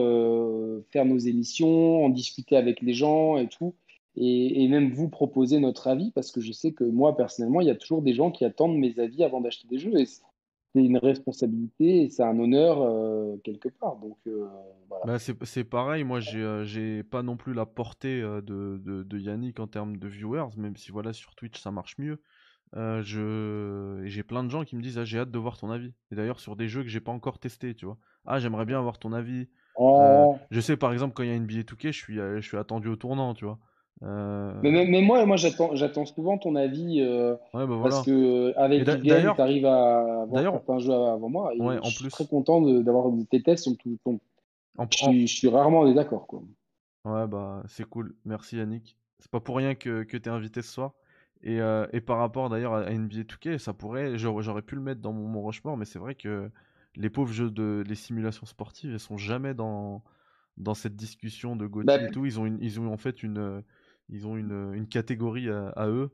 faire 0.92 1.06
nos 1.06 1.18
émissions, 1.18 2.06
en 2.06 2.10
discuter 2.10 2.56
avec 2.56 2.82
les 2.82 2.94
gens 2.94 3.38
et 3.38 3.48
tout, 3.48 3.76
et, 4.16 4.68
même 4.68 4.92
vous 4.92 5.10
proposer 5.10 5.60
notre 5.60 5.88
avis, 5.88 6.12
parce 6.12 6.32
que 6.32 6.42
je 6.42 6.52
sais 6.52 6.72
que 6.72 6.84
moi, 6.84 7.16
personnellement, 7.16 7.62
il 7.62 7.68
y 7.68 7.72
a 7.72 7.76
toujours 7.76 8.02
des 8.02 8.14
gens 8.14 8.32
qui 8.32 8.46
attendent 8.46 8.78
mes 8.78 9.00
avis 9.00 9.24
avant 9.24 9.42
d'acheter 9.42 9.68
des 9.68 9.80
jeux, 9.80 9.98
et 10.00 10.06
c'est 10.74 10.84
une 10.84 10.98
responsabilité 10.98 12.04
et 12.04 12.10
c'est 12.10 12.24
un 12.24 12.38
honneur 12.40 12.82
euh, 12.82 13.38
quelque 13.44 13.70
part. 13.70 13.98
Donc, 13.98 14.18
euh, 14.28 14.48
bah, 15.06 15.18
c'est 15.20 15.64
pareil, 15.64 16.04
moi 16.04 16.20
j'ai 16.20 16.42
euh, 16.44 17.04
pas 17.10 17.24
non 17.24 17.38
plus 17.38 17.54
la 17.54 17.66
portée 17.66 18.22
de, 18.22 18.80
de, 19.04 19.18
Yannick 19.18 19.60
en 19.60 19.68
termes 19.68 19.98
de 19.98 20.08
viewers, 20.08 20.58
même 20.58 20.76
si 20.76 20.92
voilà 20.92 21.14
sur 21.14 21.36
Twitch 21.36 21.60
ça 21.60 21.72
marche 21.72 21.98
mieux. 21.98 22.22
je 22.74 24.02
j'ai 24.06 24.24
plein 24.24 24.44
de 24.44 24.50
gens 24.50 24.64
qui 24.64 24.76
me 24.76 24.82
disent 24.82 24.98
ah, 24.98 25.06
j'ai 25.06 25.20
hâte 25.20 25.32
de 25.32 25.40
voir 25.40 25.58
ton 25.58 25.72
avis. 25.72 25.94
Et 26.12 26.16
d'ailleurs 26.16 26.40
sur 26.40 26.56
des 26.56 26.68
jeux 26.68 26.84
que 26.84 26.90
j'ai 26.90 27.00
pas 27.00 27.12
encore 27.12 27.40
testé, 27.40 27.74
tu 27.74 27.86
vois. 27.86 27.98
Ah 28.26 28.40
j'aimerais 28.40 28.66
bien 28.66 28.78
avoir 28.78 29.00
ton 29.00 29.14
avis. 29.14 29.48
Oh. 29.82 30.36
je 30.52 30.60
sais 30.60 30.76
par 30.76 30.92
exemple 30.92 31.14
quand 31.14 31.24
il 31.24 31.30
y 31.30 31.32
a 31.32 31.36
une 31.36 31.46
billet 31.46 31.64
je 31.66 31.92
suis 31.92 32.16
je 32.16 32.42
suis 32.42 32.58
attendu 32.58 32.90
au 32.90 32.96
tournant, 32.96 33.34
tu 33.34 33.46
vois. 33.46 33.60
Euh, 34.02 34.54
mais, 34.64 34.86
mais, 34.86 35.02
moi, 35.02 35.26
moi 35.26 35.36
j'attends 35.36 36.06
souvent 36.06 36.38
ton 36.38 36.56
avis 36.56 37.02
euh, 37.02 37.36
bah 37.54 37.68
parce 37.84 38.06
que 38.06 38.12
euh, 38.12 38.54
avec 38.56 38.86
Game, 38.86 39.34
tu 39.36 39.42
arrives 39.42 39.66
à 39.66 40.22
avoir 40.22 40.62
un 40.70 40.80
jeu 40.80 40.94
avant 40.94 41.30
moi. 41.30 41.54
Et 41.54 41.60
je 41.84 41.90
suis 41.90 42.08
très 42.10 42.26
content 42.26 42.62
d'avoir 42.62 43.12
tes 43.30 43.42
tests. 43.44 43.66
Sont 43.66 43.76
tout, 43.76 43.98
je, 44.92 45.26
suis, 45.26 45.50
rarement 45.50 45.82
en 45.82 45.88
désaccord. 45.88 46.28
Quoi. 46.28 46.44
Ouais, 47.06 47.28
bah 47.28 47.64
c'est 47.68 47.84
cool. 47.84 48.16
Merci 48.24 48.58
Yannick. 48.58 48.96
C'est 49.20 49.32
pas 49.32 49.42
pour 49.42 49.58
rien 49.58 49.76
que, 49.76 50.04
que 50.04 50.16
tu 50.16 50.30
es 50.30 50.32
invité 50.32 50.62
ce 50.62 50.72
soir. 50.72 50.94
Et, 51.44 51.60
et 51.94 52.02
par 52.02 52.18
rapport 52.18 52.50
d'ailleurs 52.50 52.74
à 52.74 52.90
NBA 52.90 53.22
2K, 53.22 53.58
ça 53.58 53.74
pourrait, 53.74 54.18
j'aurais 54.18 54.62
pu 54.62 54.76
le 54.76 54.82
mettre 54.82 55.02
dans 55.02 55.14
mon, 55.14 55.28
mon 55.28 55.46
Rushmore, 55.46 55.78
mais 55.78 55.86
c'est 55.86 56.00
vrai 56.00 56.16
que 56.16 56.50
les 56.96 57.10
pauvres 57.10 57.32
jeux 57.32 57.52
de 57.52 57.84
les 57.88 57.96
simulations 57.96 58.46
sportives, 58.46 58.92
elles 58.92 59.00
sont 59.00 59.18
jamais 59.18 59.54
dans 59.54 60.04
dans 60.58 60.74
cette 60.74 60.96
discussion 60.96 61.56
de 61.56 61.66
Gauthier 61.66 61.86
bah, 61.86 62.04
et 62.04 62.12
tout. 62.12 62.26
Ils 62.26 62.40
ont, 62.40 62.58
ils 62.60 62.80
ont 62.80 62.92
en 62.92 62.98
fait 62.98 63.24
une, 63.24 63.64
ils 64.10 64.28
ont 64.28 64.38
une, 64.38 64.74
une 64.74 64.88
catégorie 64.88 65.50
à, 65.50 65.88
eux. 65.88 66.10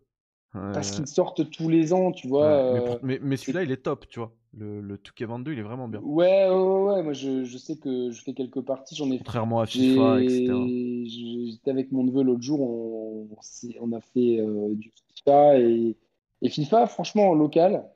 Parce 0.51 0.91
qu'ils 0.91 1.07
sortent 1.07 1.49
tous 1.49 1.67
les 1.67 1.91
ans, 1.91 2.13
tu 2.13 2.29
vois. 2.29 2.97
mais, 3.03 3.19
mais, 3.21 3.35
celui-là, 3.35 3.63
il 3.63 3.71
est 3.71 3.83
top, 3.83 4.07
tu 4.07 4.19
vois. 4.19 4.33
Le, 4.57 4.79
le 4.79 4.95
2K22, 4.95 5.51
il 5.51 5.59
est 5.59 5.63
vraiment 5.63 5.89
bien. 5.89 5.99
Ouais, 5.99 6.47
ouais, 6.47 6.93
ouais. 6.93 7.03
Moi, 7.03 7.11
je, 7.11 7.43
je, 7.43 7.57
sais 7.57 7.75
que 7.75 8.09
je 8.11 8.23
fais 8.23 8.33
quelques 8.33 8.61
parties. 8.61 8.95
J'en 8.95 9.11
ai. 9.11 9.17
Contrairement 9.17 9.59
à 9.59 9.65
FIFA, 9.65 10.21
etc. 10.21 10.53
J'étais 11.07 11.71
avec 11.71 11.91
mon 11.91 12.05
neveu 12.05 12.23
l'autre 12.23 12.41
jour. 12.41 12.61
On, 12.61 13.27
on, 13.81 13.91
a 13.91 13.99
fait 13.99 14.41
du 14.75 14.93
FIFA 15.13 15.59
et, 15.59 15.97
et 16.41 16.49
FIFA, 16.49 16.87
franchement, 16.87 17.29
en 17.31 17.33
local, 17.33 17.89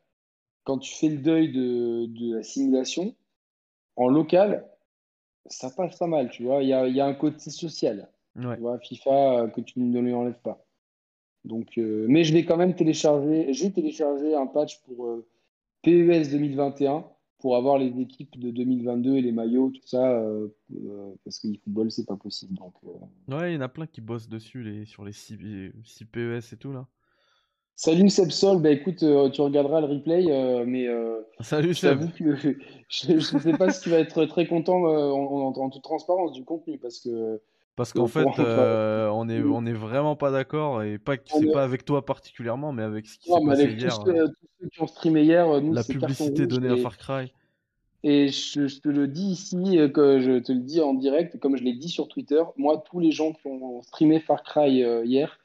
quand 0.63 0.79
tu 0.79 0.93
fais 0.93 1.09
le 1.09 1.17
deuil 1.17 1.51
de, 1.51 2.35
la 2.35 2.43
simulation, 2.43 3.15
en 3.95 4.07
local, 4.07 4.67
ça 5.45 5.69
passe 5.69 5.97
pas 5.97 6.07
mal, 6.07 6.29
tu 6.29 6.43
vois. 6.43 6.63
Il 6.63 6.69
y 6.69 6.73
a, 6.73 7.05
un 7.05 7.13
côté 7.13 7.49
social. 7.49 8.09
Tu 8.35 8.59
vois, 8.59 8.79
FIFA, 8.79 9.39
euh, 9.39 9.47
que 9.47 9.61
tu 9.61 9.79
ne 9.79 9.99
lui 9.99 10.13
enlèves 10.13 10.41
pas. 10.41 10.65
Donc, 11.45 11.77
euh, 11.77 12.05
mais 12.09 12.23
je 12.23 12.33
vais 12.33 12.45
quand 12.45 12.57
même 12.57 12.75
télécharger, 12.75 13.53
j'ai 13.53 13.71
téléchargé 13.71 14.35
un 14.35 14.45
patch 14.45 14.81
pour 14.83 15.05
euh, 15.07 15.25
PES 15.83 16.29
2021 16.31 17.05
pour 17.39 17.55
avoir 17.55 17.77
les 17.77 17.97
équipes 18.01 18.37
de 18.37 18.51
2022 18.51 19.15
et 19.15 19.21
les 19.21 19.31
maillots, 19.31 19.69
tout 19.69 19.87
ça, 19.87 20.21
parce 21.23 21.39
que 21.39 21.47
football, 21.63 21.89
c'est 21.89 22.05
pas 22.05 22.17
possible. 22.17 22.55
Donc, 22.55 22.73
Ouais, 23.29 23.53
il 23.53 23.55
y 23.55 23.57
en 23.57 23.61
a 23.61 23.69
plein 23.69 23.87
qui 23.87 24.01
bossent 24.01 24.27
dessus 24.27 24.61
les, 24.61 24.83
sur 24.83 25.05
les 25.05 25.13
6 25.13 25.37
PES 26.11 26.51
et 26.51 26.57
tout 26.57 26.73
là. 26.73 26.85
Salut 27.81 28.09
Sebsol, 28.09 28.61
bah 28.61 28.71
écoute, 28.71 29.03
euh, 29.03 29.29
tu 29.29 29.39
regarderas 29.39 29.79
le 29.79 29.87
replay, 29.87 30.25
euh, 30.29 30.65
mais 30.67 30.85
euh, 30.85 31.21
Salut 31.39 31.73
Seb. 31.73 32.11
que 32.11 32.35
je 32.89 33.13
ne 33.13 33.19
sais 33.21 33.53
pas 33.53 33.71
si 33.71 33.79
tu 33.79 33.89
vas 33.89 33.99
être 33.99 34.25
très 34.25 34.45
content 34.45 34.83
en, 34.83 35.69
toute 35.69 35.81
transparence 35.81 36.33
du 36.33 36.43
contenu 36.43 36.77
parce 36.77 36.99
que 36.99 37.41
parce 37.79 37.93
qu'en 37.93 38.07
fait 38.07 38.25
on 38.25 39.29
est 39.29 39.41
on 39.41 39.65
est 39.65 39.73
vraiment 39.73 40.15
pas 40.15 40.31
d'accord 40.31 40.83
et 40.83 40.97
pas 40.97 41.15
c'est 41.25 41.51
pas 41.51 41.63
avec 41.63 41.85
toi 41.85 42.05
particulièrement 42.05 42.73
mais 42.73 42.83
avec 42.83 43.07
ce 43.07 43.17
qui 43.17 43.29
s'est 43.29 43.45
passé 43.45 43.71
hier. 43.71 43.99
Tous, 43.99 44.05
ceux, 44.05 44.27
tous 44.27 44.47
ceux 44.61 44.67
qui 44.67 44.81
ont 44.81 44.87
streamé 44.87 45.23
hier, 45.23 45.61
nous 45.61 45.73
la 45.73 45.83
publicité 45.83 46.45
donnée 46.45 46.69
à 46.69 46.77
Far 46.77 46.97
Cry. 46.97 47.31
Et 48.03 48.29
je, 48.29 48.79
te 48.79 48.87
le 48.87 49.07
dis 49.07 49.31
ici, 49.31 49.77
que 49.93 50.19
je 50.21 50.39
te 50.39 50.53
le 50.53 50.59
dis 50.59 50.79
en 50.79 50.93
direct, 50.93 51.37
comme 51.39 51.57
je 51.57 51.63
l'ai 51.63 51.73
dit 51.73 51.89
sur 51.89 52.07
Twitter, 52.07 52.41
moi 52.57 52.83
tous 52.89 52.99
les 52.99 53.11
gens 53.11 53.33
qui 53.33 53.47
ont 53.47 53.81
streamé 53.81 54.19
Far 54.19 54.43
Cry 54.43 54.83
hier 55.05 55.39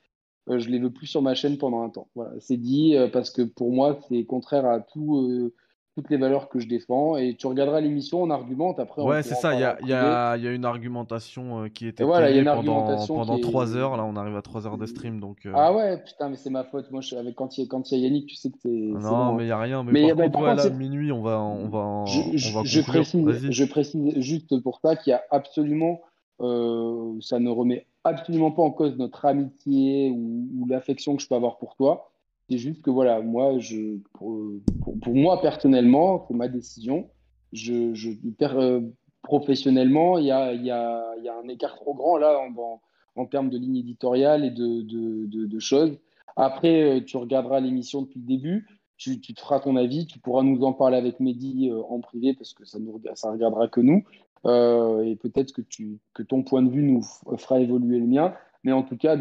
euh, 0.48 0.58
je 0.58 0.68
les 0.68 0.78
veux 0.78 0.90
plus 0.90 1.06
sur 1.06 1.22
ma 1.22 1.34
chaîne 1.34 1.56
pendant 1.58 1.82
un 1.82 1.88
temps. 1.88 2.08
Voilà, 2.14 2.32
c'est 2.40 2.56
dit 2.56 2.96
euh, 2.96 3.08
parce 3.08 3.30
que 3.30 3.42
pour 3.42 3.72
moi, 3.72 3.98
c'est 4.08 4.24
contraire 4.24 4.66
à 4.66 4.80
tout, 4.80 5.16
euh, 5.16 5.54
toutes 5.94 6.10
les 6.10 6.16
valeurs 6.16 6.48
que 6.48 6.58
je 6.58 6.66
défends. 6.66 7.16
Et 7.16 7.34
tu 7.34 7.46
regarderas 7.46 7.80
l'émission, 7.80 8.22
on 8.22 8.30
argumente 8.30 8.78
après. 8.80 9.02
Ouais, 9.02 9.22
c'est 9.22 9.34
ça. 9.34 9.54
Il 9.54 9.60
y 9.60 9.64
a, 9.64 9.78
y, 9.82 9.92
a, 9.92 10.36
y 10.36 10.46
a, 10.46 10.50
une 10.50 10.64
argumentation 10.64 11.68
qui 11.68 11.86
était 11.86 12.04
voilà, 12.04 12.30
y 12.30 12.38
a 12.38 12.40
une 12.40 12.46
pendant, 12.46 13.06
pendant 13.06 13.38
3 13.38 13.76
heures. 13.76 13.96
Là, 13.96 14.04
on 14.04 14.16
arrive 14.16 14.36
à 14.36 14.42
3 14.42 14.66
heures 14.66 14.78
de 14.78 14.86
stream. 14.86 15.20
Donc, 15.20 15.48
Ah 15.54 15.72
ouais, 15.72 16.02
putain, 16.02 16.28
mais 16.28 16.36
c'est 16.36 16.50
ma 16.50 16.64
faute. 16.64 16.90
Moi, 16.90 17.00
je, 17.00 17.16
avec, 17.16 17.34
quand 17.36 17.56
il 17.58 17.68
y, 17.68 17.94
a 17.94 17.98
Yannick, 17.98 18.26
tu 18.26 18.36
sais 18.36 18.50
que 18.50 18.58
c'est. 18.60 18.68
Non, 18.68 19.34
mais 19.34 19.44
il 19.44 19.46
n'y 19.46 19.52
a 19.52 19.58
rien. 19.58 19.84
Mais, 19.84 20.14
par, 20.14 20.30
contre, 20.30 20.64
là, 20.64 20.70
minuit, 20.70 21.12
on 21.12 21.22
va, 21.22 21.40
on 21.40 21.68
va, 21.68 22.04
je, 22.06 22.20
on 22.20 22.60
va 22.60 22.64
je, 22.64 22.80
précise, 22.80 23.50
je 23.50 23.64
précise 23.64 24.18
juste 24.20 24.60
pour 24.62 24.80
ça 24.80 24.96
qu'il 24.96 25.12
y 25.12 25.14
a 25.14 25.22
absolument. 25.30 26.00
ça 26.40 27.38
ne 27.38 27.50
remet 27.50 27.86
absolument 28.04 28.50
pas 28.50 28.62
en 28.62 28.70
cause 28.70 28.96
notre 28.96 29.24
amitié 29.24 30.10
ou, 30.10 30.66
l'affection 30.68 31.16
que 31.16 31.22
je 31.22 31.28
peux 31.28 31.34
avoir 31.34 31.58
pour 31.58 31.74
toi. 31.76 32.10
C'est 32.48 32.58
juste 32.58 32.82
que 32.82 32.90
voilà, 32.90 33.20
moi, 33.20 33.56
pour, 34.12 34.38
pour, 35.02 35.14
moi 35.14 35.40
personnellement, 35.40 36.26
c'est 36.28 36.34
ma 36.34 36.48
décision. 36.48 37.08
Je, 37.52 37.94
je 37.94 38.10
euh, 38.42 38.80
professionnellement, 39.22 40.18
il 40.18 40.26
y 40.26 40.30
a, 40.30 40.52
y, 40.52 40.70
a, 40.70 41.16
y 41.22 41.28
a, 41.28 41.38
un 41.38 41.48
écart 41.48 41.74
trop 41.76 41.94
grand 41.94 42.18
là 42.18 42.38
en, 42.38 42.80
en, 43.16 43.26
termes 43.26 43.48
de 43.48 43.56
ligne 43.56 43.76
éditoriale 43.76 44.44
et 44.44 44.50
de, 44.50 44.82
de, 44.82 45.46
de, 45.46 45.58
choses. 45.58 45.96
Après, 46.36 46.98
euh, 46.98 47.00
tu 47.00 47.16
regarderas 47.16 47.60
l'émission 47.60 48.02
depuis 48.02 48.20
le 48.20 48.26
début, 48.26 48.68
tu, 48.98 49.20
tu, 49.20 49.32
te 49.32 49.40
feras 49.40 49.60
ton 49.60 49.76
avis, 49.76 50.06
tu 50.06 50.18
pourras 50.18 50.42
nous 50.42 50.64
en 50.64 50.74
parler 50.74 50.98
avec 50.98 51.20
Mehdi 51.20 51.70
euh, 51.70 51.80
en 51.88 52.00
privé 52.00 52.34
parce 52.34 52.52
que 52.52 52.66
ça 52.66 52.78
ne 52.78 52.90
ça 53.14 53.30
regardera 53.30 53.68
que 53.68 53.80
nous. 53.80 54.04
Et 54.46 55.16
peut-être 55.16 55.52
que, 55.52 55.62
que 56.12 56.22
ton 56.22 56.42
point 56.42 56.60
de 56.60 56.68
vue 56.68 56.82
nous 56.82 57.02
fera 57.38 57.60
évoluer 57.60 57.98
le 57.98 58.06
mien. 58.06 58.34
Mais 58.62 58.72
en 58.72 58.82
tout 58.82 58.98
cas, 58.98 59.16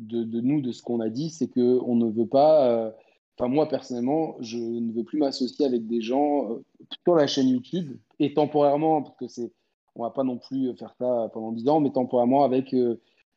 de, 0.00 0.40
nous, 0.40 0.60
de 0.60 0.72
ce 0.72 0.82
qu'on 0.82 1.00
a 1.00 1.08
dit, 1.08 1.30
c'est 1.30 1.48
qu'on 1.48 1.94
ne 1.94 2.10
veut 2.10 2.26
pas. 2.26 2.66
Euh, 2.66 2.90
enfin, 3.38 3.48
moi, 3.48 3.68
personnellement, 3.68 4.36
je 4.40 4.58
ne 4.58 4.92
veux 4.92 5.04
plus 5.04 5.18
m'associer 5.18 5.66
avec 5.66 5.86
des 5.86 6.00
gens 6.00 6.50
euh, 6.50 6.64
sur 7.04 7.14
la 7.14 7.26
chaîne 7.26 7.48
YouTube 7.48 7.96
et 8.18 8.34
temporairement, 8.34 9.02
parce 9.02 9.16
que 9.16 9.28
c'est. 9.28 9.52
On 9.96 10.02
va 10.04 10.10
pas 10.10 10.22
non 10.22 10.38
plus 10.38 10.72
faire 10.76 10.94
ça 10.98 11.30
pendant 11.34 11.50
10 11.50 11.68
ans, 11.68 11.80
mais 11.80 11.90
temporairement 11.90 12.44
avec. 12.44 12.74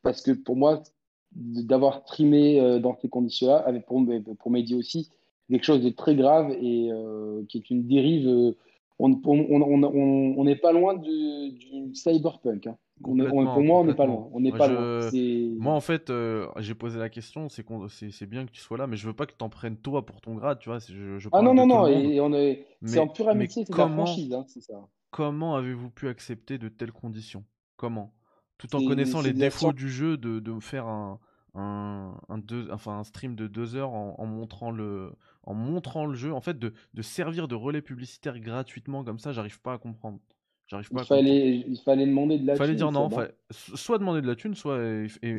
parce 0.02 0.22
que 0.22 0.30
pour 0.30 0.56
moi, 0.56 0.82
d'avoir 1.32 2.02
streamé 2.02 2.78
dans 2.80 2.96
ces 3.02 3.08
conditions-là, 3.08 3.56
avec 3.56 3.86
pour, 3.86 4.00
pour 4.38 4.50
Mehdi 4.52 4.76
aussi, 4.76 5.10
quelque 5.50 5.64
chose 5.64 5.82
de 5.82 5.90
très 5.90 6.14
grave 6.14 6.52
et 6.52 6.90
qui 7.48 7.58
est 7.58 7.70
une 7.70 7.88
dérive 7.88 8.54
on 8.98 10.44
n'est 10.44 10.56
pas 10.56 10.72
loin 10.72 10.94
du, 10.94 11.94
cyberpunk. 11.94 12.66
Hein. 12.66 12.76
Pour 13.02 13.14
moi, 13.14 13.80
on 13.80 13.84
n'est 13.84 13.94
pas 13.94 14.06
loin. 14.06 14.28
On 14.32 14.40
n'est 14.40 14.52
pas 14.52 14.68
loin. 14.68 15.10
Moi, 15.58 15.74
en 15.74 15.80
fait, 15.80 16.10
euh, 16.10 16.48
j'ai 16.58 16.74
posé 16.74 16.98
la 16.98 17.08
question. 17.08 17.48
C'est 17.48 17.64
c'est 18.10 18.26
bien 18.26 18.46
que 18.46 18.50
tu 18.50 18.60
sois 18.60 18.78
là, 18.78 18.86
mais 18.86 18.96
je 18.96 19.06
veux 19.06 19.12
pas 19.12 19.26
que 19.26 19.34
tu 19.36 19.44
en 19.44 19.48
prennes 19.48 19.76
toi 19.76 20.04
pour 20.06 20.20
ton 20.20 20.34
grade, 20.34 20.58
tu 20.58 20.68
vois. 20.68 20.78
Je, 20.78 21.28
ah 21.32 21.42
non 21.42 21.54
non 21.54 21.66
non. 21.66 21.86
Et, 21.86 22.20
on 22.20 22.32
est. 22.32 22.66
C'est 22.84 22.98
en 22.98 23.08
pure 23.08 23.28
amitié, 23.28 23.64
c'est 23.64 23.76
la 23.76 23.88
franchise, 23.88 24.32
hein, 24.32 24.44
ça. 24.46 24.74
Comment 25.10 25.54
avez-vous 25.54 25.90
pu 25.90 26.08
accepter 26.08 26.58
de 26.58 26.68
telles 26.68 26.92
conditions? 26.92 27.44
Comment? 27.76 28.12
Tout 28.58 28.74
en 28.74 28.84
connaissant 28.84 29.20
les 29.22 29.32
défauts 29.32 29.72
du 29.72 29.88
jeu, 29.88 30.16
de, 30.16 30.40
de 30.40 30.58
faire 30.60 30.86
un, 30.86 31.20
un, 31.54 32.38
deux, 32.38 32.68
enfin, 32.72 32.98
un 32.98 33.04
stream 33.04 33.36
de 33.36 33.46
deux 33.46 33.76
heures 33.76 33.92
en, 33.92 34.26
montrant 34.26 34.70
le, 34.70 35.12
en 35.44 35.54
montrant 35.54 36.06
le 36.06 36.14
jeu, 36.14 36.32
en 36.32 36.40
fait, 36.40 36.58
de, 36.58 36.74
de, 36.94 37.02
servir 37.02 37.48
de 37.48 37.54
relais 37.54 37.82
publicitaire 37.82 38.38
gratuitement 38.40 39.04
comme 39.04 39.18
ça, 39.18 39.32
j'arrive 39.32 39.60
pas 39.60 39.74
à 39.74 39.78
comprendre. 39.78 40.18
J'arrive 40.66 40.88
pas 40.90 41.02
il, 41.02 41.06
fallait, 41.06 41.56
il 41.68 41.78
fallait 41.84 42.06
demander 42.06 42.38
de 42.38 42.46
la 42.46 42.54
thune. 42.54 42.62
Il 42.62 42.66
fallait 42.66 42.76
dire 42.76 42.92
non, 42.92 43.10
soit 43.50 43.98
demander 43.98 44.22
de 44.22 44.26
la 44.26 44.34
thune, 44.34 44.54
soit. 44.54 44.78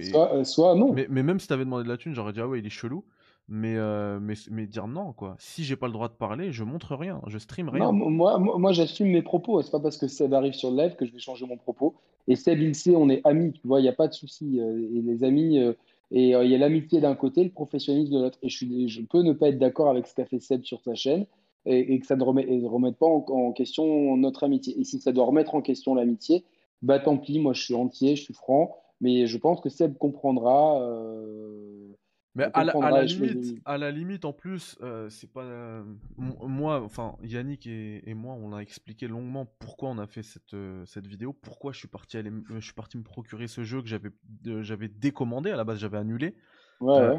soit, 0.02 0.44
soit, 0.44 0.76
non. 0.76 0.94
Mais, 0.94 1.08
mais 1.10 1.24
même 1.24 1.40
si 1.40 1.48
t'avais 1.48 1.66
demandé 1.66 1.84
de 1.84 1.90
la 1.90 1.98
thune, 1.98 2.14
j'aurais 2.14 2.34
dit 2.34 2.42
ah 2.42 2.48
ouais, 2.48 2.60
il 2.60 2.66
est 2.66 2.70
chelou. 2.70 3.04
Mais, 3.48 3.76
euh, 3.78 4.20
mais, 4.20 4.34
mais 4.50 4.66
dire 4.66 4.88
non, 4.88 5.14
quoi. 5.14 5.36
Si 5.38 5.64
j'ai 5.64 5.76
pas 5.76 5.86
le 5.86 5.94
droit 5.94 6.08
de 6.08 6.14
parler, 6.14 6.52
je 6.52 6.64
montre 6.64 6.96
rien, 6.96 7.22
je 7.28 7.38
stream 7.38 7.70
rien. 7.70 7.92
Non, 7.92 7.94
moi, 7.94 8.40
moi, 8.40 8.72
j'assume 8.72 9.10
mes 9.10 9.22
propos. 9.22 9.62
C'est 9.62 9.72
pas 9.72 9.80
parce 9.80 9.98
que 9.98 10.08
Seb 10.08 10.34
arrive 10.34 10.54
sur 10.54 10.72
le 10.72 10.78
live 10.78 10.96
que 10.96 11.06
je 11.06 11.12
vais 11.12 11.20
changer 11.20 11.46
mon 11.46 11.58
propos. 11.58 11.96
Et 12.28 12.36
Seb, 12.36 12.60
il 12.60 12.74
sait, 12.74 12.96
on 12.96 13.08
est 13.10 13.22
amis, 13.24 13.54
tu 13.54 13.68
vois, 13.68 13.80
il 13.80 13.84
n'y 13.84 13.90
a 13.90 13.94
pas 13.94 14.08
de 14.08 14.14
souci. 14.14 14.60
Euh, 14.60 14.90
et 14.96 15.02
les 15.02 15.24
amis, 15.24 15.60
euh, 15.60 15.74
et 16.12 16.36
euh, 16.36 16.44
il 16.44 16.50
y 16.50 16.56
a 16.56 16.58
l'amitié 16.58 17.02
d'un 17.02 17.16
côté, 17.16 17.44
le 17.44 17.52
professionnalisme 17.52 18.14
de 18.16 18.22
l'autre. 18.22 18.40
Et 18.42 18.50
je, 18.50 18.58
suis, 18.58 18.90
je 18.90 19.02
peux 19.02 19.22
ne 19.22 19.34
pas 19.34 19.50
être 19.50 19.60
d'accord 19.60 19.90
avec 19.90 20.08
ce 20.08 20.16
qu'a 20.16 20.26
fait 20.26 20.40
Seb 20.40 20.64
sur 20.64 20.82
sa 20.82 20.96
chaîne 20.96 21.28
et, 21.66 22.00
que 22.00 22.06
ça 22.06 22.16
ne 22.16 22.24
remette 22.24 22.98
pas 22.98 23.08
en, 23.08 23.52
question 23.54 24.16
notre 24.18 24.44
amitié. 24.44 24.80
Et 24.80 24.84
si 24.84 25.00
ça 25.00 25.12
doit 25.12 25.26
remettre 25.26 25.56
en 25.56 25.62
question 25.62 25.96
l'amitié, 25.96 26.44
bah 26.82 27.00
tant 27.00 27.18
pis, 27.18 27.40
moi 27.40 27.54
je 27.54 27.64
suis 27.64 27.74
entier, 27.74 28.16
je 28.16 28.24
suis 28.24 28.34
franc. 28.34 28.78
Mais 29.02 29.28
je 29.28 29.38
pense 29.38 29.62
que 29.62 29.70
Seb 29.70 29.98
comprendra. 29.98 30.82
Euh, 30.82 31.94
mais 32.36 32.46
à 32.54 32.66
la, 32.66 33.04
limite, 33.04 33.62
à 33.64 33.78
la 33.78 33.92
limite, 33.92 34.26
en 34.26 34.34
plus, 34.34 34.78
euh, 34.82 35.10
c'est 35.10 35.32
pas 35.32 35.44
euh, 35.44 35.84
moi, 36.18 36.82
enfin 36.82 37.16
Yannick 37.24 37.66
et, 37.66 38.14
moi, 38.14 38.34
on 38.34 38.52
a 38.52 38.60
expliqué 38.60 39.08
longuement 39.08 39.46
pourquoi 39.60 39.90
on 39.90 39.98
a 40.00 40.06
fait 40.06 40.22
cette, 40.22 40.56
cette 40.86 41.08
vidéo, 41.08 41.32
pourquoi 41.32 41.72
je 41.72 41.80
suis 41.80 41.88
parti 41.88 42.18
aller, 42.18 42.32
je 42.50 42.60
suis 42.60 42.74
parti 42.74 42.98
me 42.98 43.04
procurer 43.04 43.48
ce 43.48 43.64
jeu 43.64 43.82
que 43.82 43.88
j'avais 43.88 44.10
j'avais 44.44 44.90
décommandé 44.90 45.50
à 45.50 45.56
la 45.56 45.64
base, 45.64 45.80
j'avais 45.80 45.98
annulé 45.98 46.36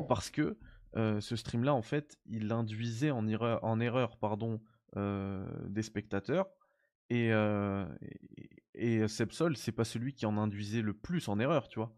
parce 0.06 0.28
que 0.30 0.58
ce 0.94 1.36
stream-là, 1.36 1.74
en 1.74 1.82
fait, 1.82 2.16
il 2.26 2.52
induisait 2.52 3.10
en 3.10 3.26
erreur, 3.26 3.62
en 3.64 3.80
erreur, 3.80 4.16
pardon, 4.16 4.60
des 4.94 5.82
spectateurs 5.82 6.46
et 7.10 7.30
et, 8.74 8.94
et 8.94 9.08
Sepsol, 9.08 9.56
c'est 9.56 9.72
pas 9.72 9.84
celui 9.84 10.12
qui 10.14 10.26
en 10.26 10.36
induisait 10.38 10.82
le 10.82 10.94
plus 10.94 11.28
en 11.28 11.38
erreur, 11.38 11.68
tu 11.68 11.78
vois. 11.78 11.92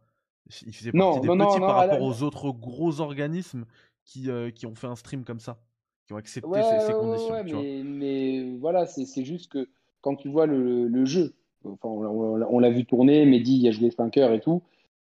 Il 0.66 0.72
faisait 0.72 0.92
partie 0.92 1.20
des 1.20 1.28
petits 1.28 1.60
par 1.60 1.76
rapport 1.76 2.02
aux 2.02 2.22
autres 2.22 2.50
gros 2.50 3.00
organismes 3.00 3.66
qui, 4.04 4.30
euh, 4.30 4.50
qui 4.50 4.66
ont 4.66 4.74
fait 4.74 4.86
un 4.86 4.96
stream 4.96 5.24
comme 5.24 5.40
ça, 5.40 5.58
qui 6.06 6.14
ont 6.14 6.16
accepté 6.16 6.48
ces, 6.86 6.92
conditions. 6.92 7.84
mais, 7.84 8.56
voilà, 8.58 8.86
c'est 8.86 9.24
juste 9.24 9.52
que 9.52 9.68
quand 10.00 10.16
tu 10.16 10.28
vois 10.28 10.46
le, 10.46 11.04
jeu, 11.04 11.34
enfin, 11.64 11.88
on, 11.88 12.58
l'a 12.58 12.70
vu 12.70 12.86
tourner, 12.86 13.26
Mehdi 13.26 13.58
il 13.58 13.68
a 13.68 13.70
joué 13.70 13.90
5 13.90 14.16
heures 14.16 14.32
et 14.32 14.40
tout, 14.40 14.62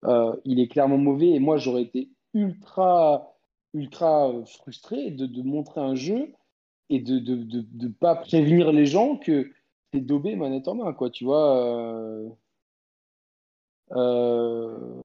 euh, 0.06 0.36
il 0.46 0.60
est 0.60 0.68
clairement 0.68 0.98
mauvais 0.98 1.30
et 1.30 1.40
moi 1.40 1.58
j'aurais 1.58 1.84
été 1.84 2.10
ultra, 2.34 3.37
ultra 3.78 4.30
euh, 4.30 4.46
frustré 4.46 5.12
de, 5.12 5.42
montrer 5.42 5.82
un 5.82 5.96
jeu 5.96 6.34
et 6.90 7.00
de 7.00 7.20
ne 7.20 7.88
pas 7.88 8.16
prévenir 8.16 8.72
les 8.72 8.86
gens 8.86 9.18
que 9.18 9.52
c'est 9.94 10.02
dobé 10.02 10.36
manette 10.36 10.68
en 10.68 10.76
main, 10.76 10.94
quoi, 10.94 11.10
tu 11.10 11.26
vois. 11.26 12.30
Euh, 13.92 15.02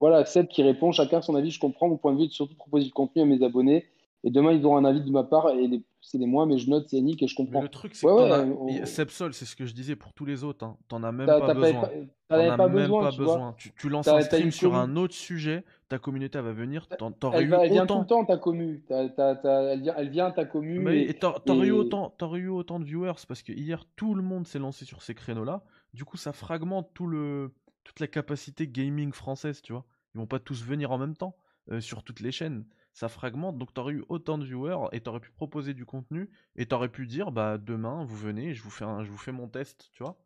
voilà, 0.00 0.24
Seb 0.24 0.48
qui 0.48 0.62
répond 0.62 0.92
chacun 0.92 1.22
son 1.22 1.34
avis, 1.34 1.50
je 1.50 1.60
comprends 1.60 1.88
mon 1.88 1.96
point 1.96 2.12
de 2.12 2.22
vue, 2.22 2.30
surtout 2.30 2.54
proposer 2.54 2.86
du 2.86 2.92
contenu 2.92 3.22
à 3.22 3.24
mes 3.24 3.42
abonnés. 3.42 3.86
Et 4.22 4.30
demain, 4.30 4.52
ils 4.52 4.64
auront 4.64 4.76
un 4.76 4.84
avis 4.84 5.02
de 5.02 5.10
ma 5.10 5.24
part 5.24 5.50
et 5.50 5.68
c'est 6.04 6.18
les 6.18 6.26
mois, 6.26 6.44
mais 6.44 6.58
je 6.58 6.68
note, 6.68 6.86
c'est 6.88 6.96
Yannick 6.96 7.22
et 7.22 7.26
je 7.26 7.34
comprends. 7.34 7.62
le 7.62 7.68
truc, 7.68 7.94
c'est 7.94 8.06
que 8.06 8.84
Sepsol, 8.84 9.32
c'est 9.32 9.46
ce 9.46 9.56
que 9.56 9.64
je 9.64 9.72
disais 9.72 9.96
pour 9.96 10.12
tous 10.12 10.26
les 10.26 10.44
autres. 10.44 10.64
Hein. 10.64 10.76
T'en 10.88 11.02
as 11.02 11.12
même 11.12 11.26
pas 11.26 11.54
besoin. 11.54 11.88
T'en 12.28 12.36
as 12.36 12.56
pas 12.56 12.68
besoin. 12.68 13.10
tu, 13.10 13.18
besoin. 13.18 13.56
Tu, 13.56 13.88
lances 13.88 14.08
un 14.08 14.20
stream 14.20 14.50
sur 14.50 14.74
un 14.74 14.96
autre 14.96 15.14
sujet, 15.14 15.64
ta 15.88 15.98
communauté 15.98 16.40
va 16.40 16.52
venir. 16.52 16.86
T'aurais 17.18 17.42
eu 17.42 17.52
elle 17.54 17.70
vient 17.70 17.86
tout 17.86 18.00
le 18.00 18.06
temps, 18.06 18.24
ta 18.24 18.36
commu. 18.36 18.84
elle, 18.90 19.80
vient, 19.80 19.94
elle 19.96 20.10
vient, 20.10 20.30
ta 20.30 20.44
commu. 20.44 20.78
Mais 20.78 21.14
t'aurais 21.14 21.68
eu, 21.68 21.72
autant, 21.72 22.12
eu 22.34 22.48
autant 22.48 22.80
de 22.80 22.84
viewers 22.84 23.24
parce 23.26 23.42
que 23.42 23.52
hier, 23.52 23.84
tout 23.96 24.14
le 24.14 24.22
monde 24.22 24.46
s'est 24.46 24.58
lancé 24.58 24.84
sur 24.84 25.02
ces 25.02 25.14
créneaux-là. 25.14 25.62
Du 25.94 26.04
coup, 26.04 26.18
ça 26.18 26.32
fragmente 26.32 26.90
tout 26.92 27.06
le, 27.06 27.54
toute 27.82 28.00
la 28.00 28.08
capacité 28.08 28.68
gaming 28.68 29.12
française, 29.12 29.62
tu 29.62 29.72
vois. 29.72 29.86
Ils 30.14 30.18
vont 30.18 30.26
pas 30.26 30.38
tous 30.38 30.62
venir 30.64 30.92
en 30.92 30.98
même 30.98 31.16
temps 31.16 31.34
euh, 31.70 31.80
sur 31.80 32.02
toutes 32.02 32.20
les 32.20 32.30
chaînes 32.30 32.64
ça 32.94 33.08
fragmente, 33.08 33.58
donc 33.58 33.74
tu 33.74 33.80
aurais 33.80 33.92
eu 33.92 34.04
autant 34.08 34.38
de 34.38 34.44
viewers 34.44 34.88
et 34.92 35.00
tu 35.00 35.10
aurais 35.10 35.20
pu 35.20 35.32
proposer 35.32 35.74
du 35.74 35.84
contenu 35.84 36.30
et 36.56 36.64
tu 36.64 36.74
aurais 36.74 36.88
pu 36.88 37.06
dire 37.06 37.32
bah 37.32 37.58
demain 37.58 38.04
vous 38.04 38.16
venez, 38.16 38.54
je 38.54 38.62
vous 38.62 38.70
fais 38.70 38.84
je 39.02 39.10
vous 39.10 39.18
fais 39.18 39.32
mon 39.32 39.48
test, 39.48 39.90
tu 39.92 40.02
vois. 40.04 40.16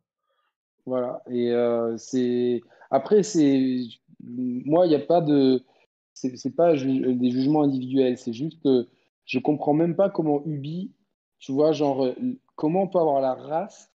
Voilà, 0.85 1.21
et 1.29 1.51
euh, 1.51 1.97
c'est 1.97 2.61
après 2.91 3.23
c'est 3.23 3.81
moi 4.23 4.85
il 4.85 4.89
n'y 4.89 4.95
a 4.95 4.99
pas 4.99 5.19
de 5.19 5.63
c'est 6.13 6.55
pas 6.55 6.73
des 6.73 7.31
jugements 7.31 7.63
individuels, 7.63 8.17
c'est 8.17 8.33
juste 8.33 8.61
que 8.61 8.87
je 9.25 9.39
comprends 9.39 9.73
même 9.73 9.95
pas 9.95 10.09
comment 10.09 10.43
Ubi, 10.45 10.93
tu 11.39 11.51
vois, 11.51 11.71
genre 11.71 12.07
comment 12.55 12.83
on 12.83 12.87
peut 12.87 12.99
avoir 12.99 13.19
la 13.19 13.33
race 13.33 13.91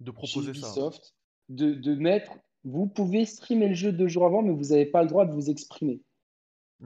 de 0.00 0.10
proposer 0.10 0.50
Ubisoft, 0.50 1.04
ça. 1.04 1.12
De, 1.48 1.74
de 1.74 1.94
mettre 1.94 2.32
vous 2.64 2.86
pouvez 2.86 3.24
streamer 3.24 3.68
le 3.68 3.74
jeu 3.74 3.92
deux 3.92 4.08
jours 4.08 4.26
avant, 4.26 4.42
mais 4.42 4.52
vous 4.52 4.70
n'avez 4.70 4.86
pas 4.86 5.02
le 5.02 5.08
droit 5.08 5.26
de 5.26 5.32
vous 5.32 5.48
exprimer. 5.48 6.00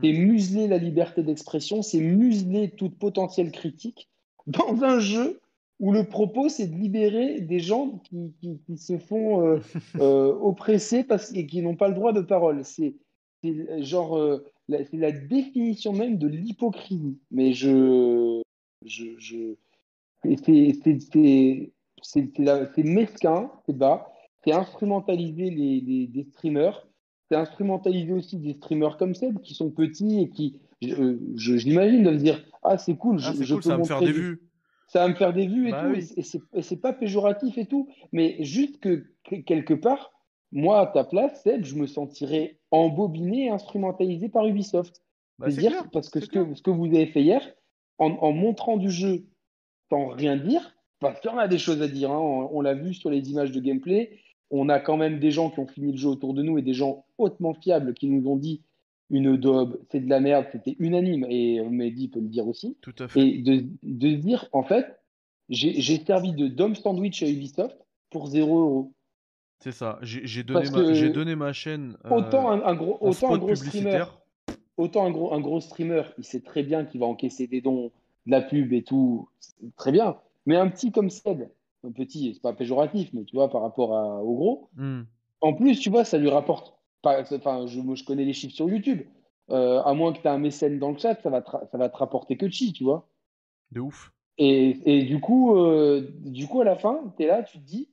C'est 0.02 0.12
museler 0.12 0.66
la 0.66 0.78
liberté 0.78 1.22
d'expression, 1.22 1.82
c'est 1.82 2.00
museler 2.00 2.70
toute 2.70 2.98
potentielle 2.98 3.52
critique 3.52 4.08
dans 4.46 4.82
un 4.82 4.98
jeu 4.98 5.40
où 5.80 5.92
le 5.92 6.04
propos, 6.04 6.48
c'est 6.48 6.66
de 6.66 6.76
libérer 6.76 7.40
des 7.40 7.60
gens 7.60 8.00
qui, 8.08 8.76
se 8.76 8.98
font 8.98 9.46
euh, 9.46 9.60
euh, 10.00 10.32
oppresser 10.40 11.04
parce, 11.04 11.32
et 11.34 11.46
qui 11.46 11.62
n'ont 11.62 11.76
pas 11.76 11.88
le 11.88 11.94
droit 11.94 12.12
de 12.12 12.20
parole. 12.20 12.64
C'est 12.64 12.94
genre 13.80 14.16
euh, 14.16 14.44
la 14.68 15.12
définition 15.12 15.92
même 15.92 16.18
de 16.18 16.28
l'hypocrisie. 16.28 17.18
Mais 17.30 17.52
je, 17.52 18.42
je, 18.84 19.18
je 19.18 19.54
c'est 22.02 22.84
mesquin, 22.84 23.50
c'est 23.66 23.76
bas, 23.76 24.10
c'est 24.42 24.52
instrumentaliser 24.52 25.50
les, 25.50 25.80
les, 25.80 26.10
les 26.12 26.24
streamers 26.24 26.86
c'est 27.28 27.36
instrumentaliser 27.36 28.12
aussi 28.12 28.38
des 28.38 28.54
streamers 28.54 28.96
comme 28.96 29.14
Seb 29.14 29.40
qui 29.40 29.54
sont 29.54 29.70
petits 29.70 30.20
et 30.20 30.30
qui, 30.30 30.60
je, 30.82 31.52
l'imagine, 31.52 32.04
de 32.04 32.14
dire 32.14 32.44
Ah, 32.62 32.78
c'est 32.78 32.96
cool, 32.96 33.18
ah, 33.24 33.32
je, 33.40 33.60
ça 33.60 33.70
va 33.70 33.78
me 33.78 33.84
faire 33.84 34.00
des 34.00 34.12
vues. 34.12 34.42
Ça 34.88 35.00
va 35.00 35.08
me 35.08 35.14
faire 35.14 35.32
des 35.32 35.46
vues 35.46 35.68
et 35.68 35.72
bah 35.72 35.90
tout. 35.92 35.98
Et 36.54 36.62
c'est 36.62 36.80
pas 36.80 36.92
péjoratif 36.92 37.56
et 37.58 37.66
tout. 37.66 37.88
Mais 38.12 38.36
juste 38.40 38.78
que 38.80 39.06
quelque 39.46 39.74
part, 39.74 40.12
moi, 40.52 40.80
à 40.80 40.86
ta 40.86 41.04
place, 41.04 41.42
Seb, 41.42 41.64
je 41.64 41.74
me 41.74 41.86
sentirais 41.86 42.58
embobiné 42.70 43.46
et 43.46 43.50
instrumentalisé 43.50 44.28
par 44.28 44.46
Ubisoft. 44.46 45.02
Bah, 45.38 45.48
dire, 45.48 45.90
parce 45.92 46.10
que 46.10 46.20
ce, 46.20 46.28
que 46.28 46.54
ce 46.54 46.62
que 46.62 46.70
vous 46.70 46.86
avez 46.86 47.06
fait 47.06 47.22
hier, 47.22 47.42
en, 47.98 48.32
montrant 48.32 48.76
du 48.76 48.90
jeu 48.90 49.26
sans 49.90 50.08
rien 50.08 50.36
dire, 50.36 50.76
parce 51.00 51.20
qu'il 51.20 51.30
y 51.30 51.34
en 51.34 51.38
a 51.38 51.48
des 51.48 51.58
choses 51.58 51.82
à 51.82 51.88
dire, 51.88 52.10
hein, 52.10 52.48
on 52.52 52.60
l'a 52.60 52.74
vu 52.74 52.94
sur 52.94 53.10
les 53.10 53.30
images 53.30 53.50
de 53.50 53.60
gameplay, 53.60 54.18
on 54.56 54.68
a 54.68 54.78
quand 54.78 54.96
même 54.96 55.18
des 55.18 55.32
gens 55.32 55.50
qui 55.50 55.58
ont 55.58 55.66
fini 55.66 55.92
le 55.92 55.98
jeu 55.98 56.08
autour 56.08 56.32
de 56.32 56.42
nous 56.42 56.58
et 56.58 56.62
des 56.62 56.74
gens 56.74 57.04
hautement 57.18 57.54
fiables 57.54 57.92
qui 57.92 58.08
nous 58.08 58.30
ont 58.30 58.36
dit 58.36 58.62
une 59.10 59.36
daube, 59.36 59.80
c'est 59.90 60.00
de 60.00 60.08
la 60.08 60.20
merde, 60.20 60.46
c'était 60.52 60.76
unanime, 60.78 61.26
et 61.28 61.60
Mehdi 61.60 62.08
peut 62.08 62.20
le 62.20 62.28
dire 62.28 62.46
aussi. 62.46 62.76
Tout 62.80 62.94
à 62.98 63.08
fait. 63.08 63.20
Et 63.20 63.38
de, 63.42 63.66
de 63.82 64.14
dire, 64.14 64.48
en 64.52 64.62
fait, 64.62 64.98
j'ai 65.48 66.02
servi 66.04 66.32
de 66.32 66.48
Dom 66.48 66.74
Sandwich 66.74 67.22
à 67.22 67.28
Ubisoft 67.28 67.76
pour 68.10 68.28
0 68.28 68.60
euros. 68.60 68.92
C'est 69.60 69.72
ça, 69.72 69.98
j'ai 70.02 70.42
donné, 70.42 70.70
ma, 70.70 71.08
donné 71.08 71.36
ma 71.36 71.52
chaîne. 71.52 71.96
Euh, 72.06 72.10
autant 72.10 72.50
un, 72.50 72.74
gros, 72.74 72.98
autant 73.00 73.34
un 73.34 73.38
gros 73.38 73.54
streamer, 73.54 74.04
autant 74.76 75.04
un 75.04 75.10
gros, 75.10 75.32
un 75.34 75.40
gros 75.40 75.60
streamer, 75.60 76.02
il 76.18 76.24
sait 76.24 76.40
très 76.40 76.62
bien 76.62 76.84
qu'il 76.84 77.00
va 77.00 77.06
encaisser 77.06 77.46
des 77.46 77.60
dons, 77.60 77.90
de 78.26 78.30
la 78.30 78.40
pub 78.40 78.72
et 78.72 78.82
tout, 78.82 79.28
très 79.76 79.92
bien. 79.92 80.16
Mais 80.46 80.56
un 80.56 80.68
petit 80.68 80.92
comme 80.92 81.10
Seb, 81.10 81.48
petit, 81.92 82.34
c'est 82.34 82.42
pas 82.42 82.52
péjoratif, 82.52 83.10
mais 83.12 83.24
tu 83.24 83.36
vois, 83.36 83.50
par 83.50 83.62
rapport 83.62 83.90
au 84.24 84.34
gros. 84.34 84.70
Hmm. 84.76 85.02
En 85.40 85.54
plus, 85.54 85.78
tu 85.78 85.90
vois, 85.90 86.04
ça 86.04 86.18
lui 86.18 86.30
rapporte. 86.30 86.74
Enfin, 87.02 87.66
je, 87.66 87.80
je 87.94 88.04
connais 88.04 88.24
les 88.24 88.32
chiffres 88.32 88.54
sur 88.54 88.68
YouTube. 88.68 89.02
Euh, 89.50 89.82
à 89.82 89.92
moins 89.92 90.12
que 90.12 90.20
tu 90.20 90.26
aies 90.26 90.30
un 90.30 90.38
mécène 90.38 90.78
dans 90.78 90.90
le 90.90 90.98
chat, 90.98 91.20
ça 91.20 91.28
va, 91.28 91.42
te, 91.42 91.50
ça 91.50 91.76
va 91.76 91.88
te 91.88 91.96
rapporter 91.96 92.36
que 92.36 92.48
chi, 92.48 92.72
tu 92.72 92.84
vois. 92.84 93.08
De 93.72 93.80
ouf. 93.80 94.12
Et, 94.38 95.04
du, 95.04 95.20
coup, 95.20 95.56
euh, 95.56 96.10
du 96.24 96.46
coup, 96.46 96.60
à 96.60 96.64
la 96.64 96.76
fin, 96.76 97.12
tu 97.16 97.22
es 97.22 97.26
là, 97.26 97.42
tu 97.42 97.58
te 97.58 97.64
dis, 97.64 97.90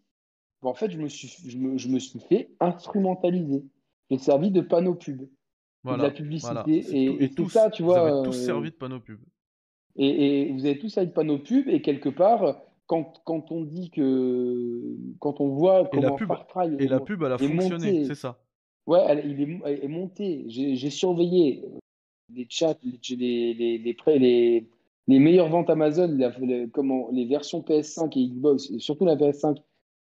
en 0.61 0.73
fait, 0.73 0.89
je 0.89 0.97
me, 0.97 1.07
suis, 1.07 1.27
je, 1.27 1.57
me, 1.57 1.77
je 1.77 1.87
me 1.89 1.99
suis 1.99 2.19
fait 2.19 2.51
instrumentaliser. 2.59 3.63
J'ai 4.09 4.17
servi 4.17 4.49
de 4.49 4.61
panneau 4.61 4.95
pub. 4.95 5.27
de 5.83 5.91
la 6.01 6.09
publicité. 6.09 7.23
Et, 7.23 7.29
tout, 7.29 7.49
ça, 7.49 7.69
tu 7.69 7.83
vois. 7.83 7.99
Vous 7.99 8.17
avez 8.17 8.29
tous 8.29 8.37
euh, 8.37 8.45
servi 8.45 8.71
de 8.71 8.75
panneau 8.75 8.99
pub. 8.99 9.19
Et, 9.97 10.47
et, 10.47 10.53
vous 10.53 10.65
avez 10.65 10.79
tous 10.79 10.89
servi 10.89 11.09
de 11.09 11.13
panneau 11.13 11.37
pub, 11.37 11.67
et 11.67 11.81
quelque 11.81 12.09
part, 12.09 12.61
quand, 12.87 13.51
on 13.51 13.61
dit 13.61 13.89
que. 13.89 14.97
Quand 15.19 15.39
on 15.39 15.49
voit 15.49 15.85
comment 15.91 16.01
et 16.01 16.05
la 16.05 16.11
pub, 16.11 16.27
Far 16.27 16.47
Cry 16.47 16.75
et 16.79 16.87
la 16.87 16.99
pub, 16.99 17.23
elle 17.23 17.31
a 17.31 17.37
fonctionné, 17.37 18.05
c'est 18.05 18.15
ça. 18.15 18.39
Ouais, 18.87 18.99
elle, 19.07 19.29
il 19.29 19.41
est, 19.41 19.87
monté. 19.87 20.45
J'ai 20.47 20.89
surveillé 20.89 21.63
les 22.33 22.47
chats, 22.49 22.75
les, 22.83 23.53
les, 23.53 23.77
les, 23.77 24.67
les, 25.07 25.19
meilleures 25.19 25.49
ventes 25.49 25.69
Amazon, 25.69 26.17
comment, 26.73 27.09
les 27.11 27.25
versions 27.25 27.61
PS5 27.61 28.17
et 28.17 28.27
Xbox, 28.27 28.77
surtout 28.77 29.05
la 29.05 29.15
PS5, 29.15 29.57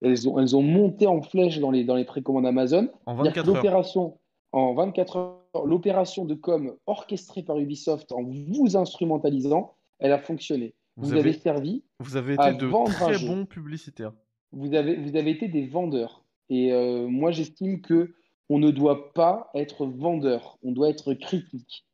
elles 0.01 0.27
ont, 0.27 0.40
elles 0.40 0.56
ont 0.56 0.61
monté 0.61 1.08
en 1.08 1.22
flèche 1.22 1.59
dans 1.59 1.72
les, 1.72 1.83
dans 1.83 1.95
les 1.95 2.06
précommandes 2.06 2.45
Amazon. 2.45 2.90
En 3.06 3.16
24 3.16 3.38
heures. 3.38 3.56
L'opération, 3.56 4.17
en 4.51 4.74
24 4.74 5.17
heures, 5.17 5.66
l'opération 5.66 6.25
de 6.25 6.33
com 6.33 6.75
orchestrée 6.85 7.43
par 7.43 7.58
Ubisoft 7.59 8.11
en 8.11 8.24
vous 8.24 8.77
instrumentalisant, 8.77 9.75
elle 10.00 10.11
a 10.11 10.19
fonctionné. 10.19 10.74
Vous, 10.98 11.14
avez, 11.14 11.34
servi. 11.34 11.84
Vous 12.00 12.18
avez 12.18 12.34
été 12.34 12.53
de 12.53 12.70
très 12.94 13.26
bons 13.26 13.45
publicitaires. 13.45 14.14
Vous 14.52 14.74
avez, 14.74 14.95
vous 14.98 15.16
avez 15.16 15.32
été 15.32 15.48
des 15.48 15.66
vendeurs. 15.66 16.24
Et 16.50 16.74
euh, 16.74 17.08
moi, 17.08 17.32
j'estime 17.32 17.82
que 17.82 18.14
on 18.50 18.60
ne 18.60 18.72
doit 18.72 19.14
pas 19.14 19.50
être 19.56 19.86
vendeur. 19.86 20.58
On 20.64 20.74
doit 20.74 20.90
être 20.90 21.14
critique. 21.14 21.86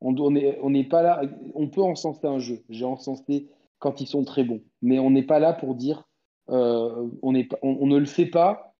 On 0.00 0.30
n'est 0.30 0.84
pas 0.84 1.02
là. 1.02 1.22
On 1.54 1.68
peut 1.68 1.82
encenser 1.82 2.26
un 2.26 2.38
jeu. 2.38 2.62
J'ai 2.68 2.84
encensé 2.84 3.48
quand 3.80 4.00
ils 4.00 4.06
sont 4.06 4.24
très 4.24 4.44
bons. 4.44 4.62
Mais 4.82 4.98
on 5.00 5.10
n'est 5.10 5.24
pas 5.24 5.40
là 5.40 5.52
pour 5.52 5.74
dire. 5.74 6.08
Euh, 6.48 7.08
on, 7.22 7.34
on, 7.62 7.86
ne 7.86 7.98
le 7.98 8.06
fait 8.06 8.26
pas 8.26 8.74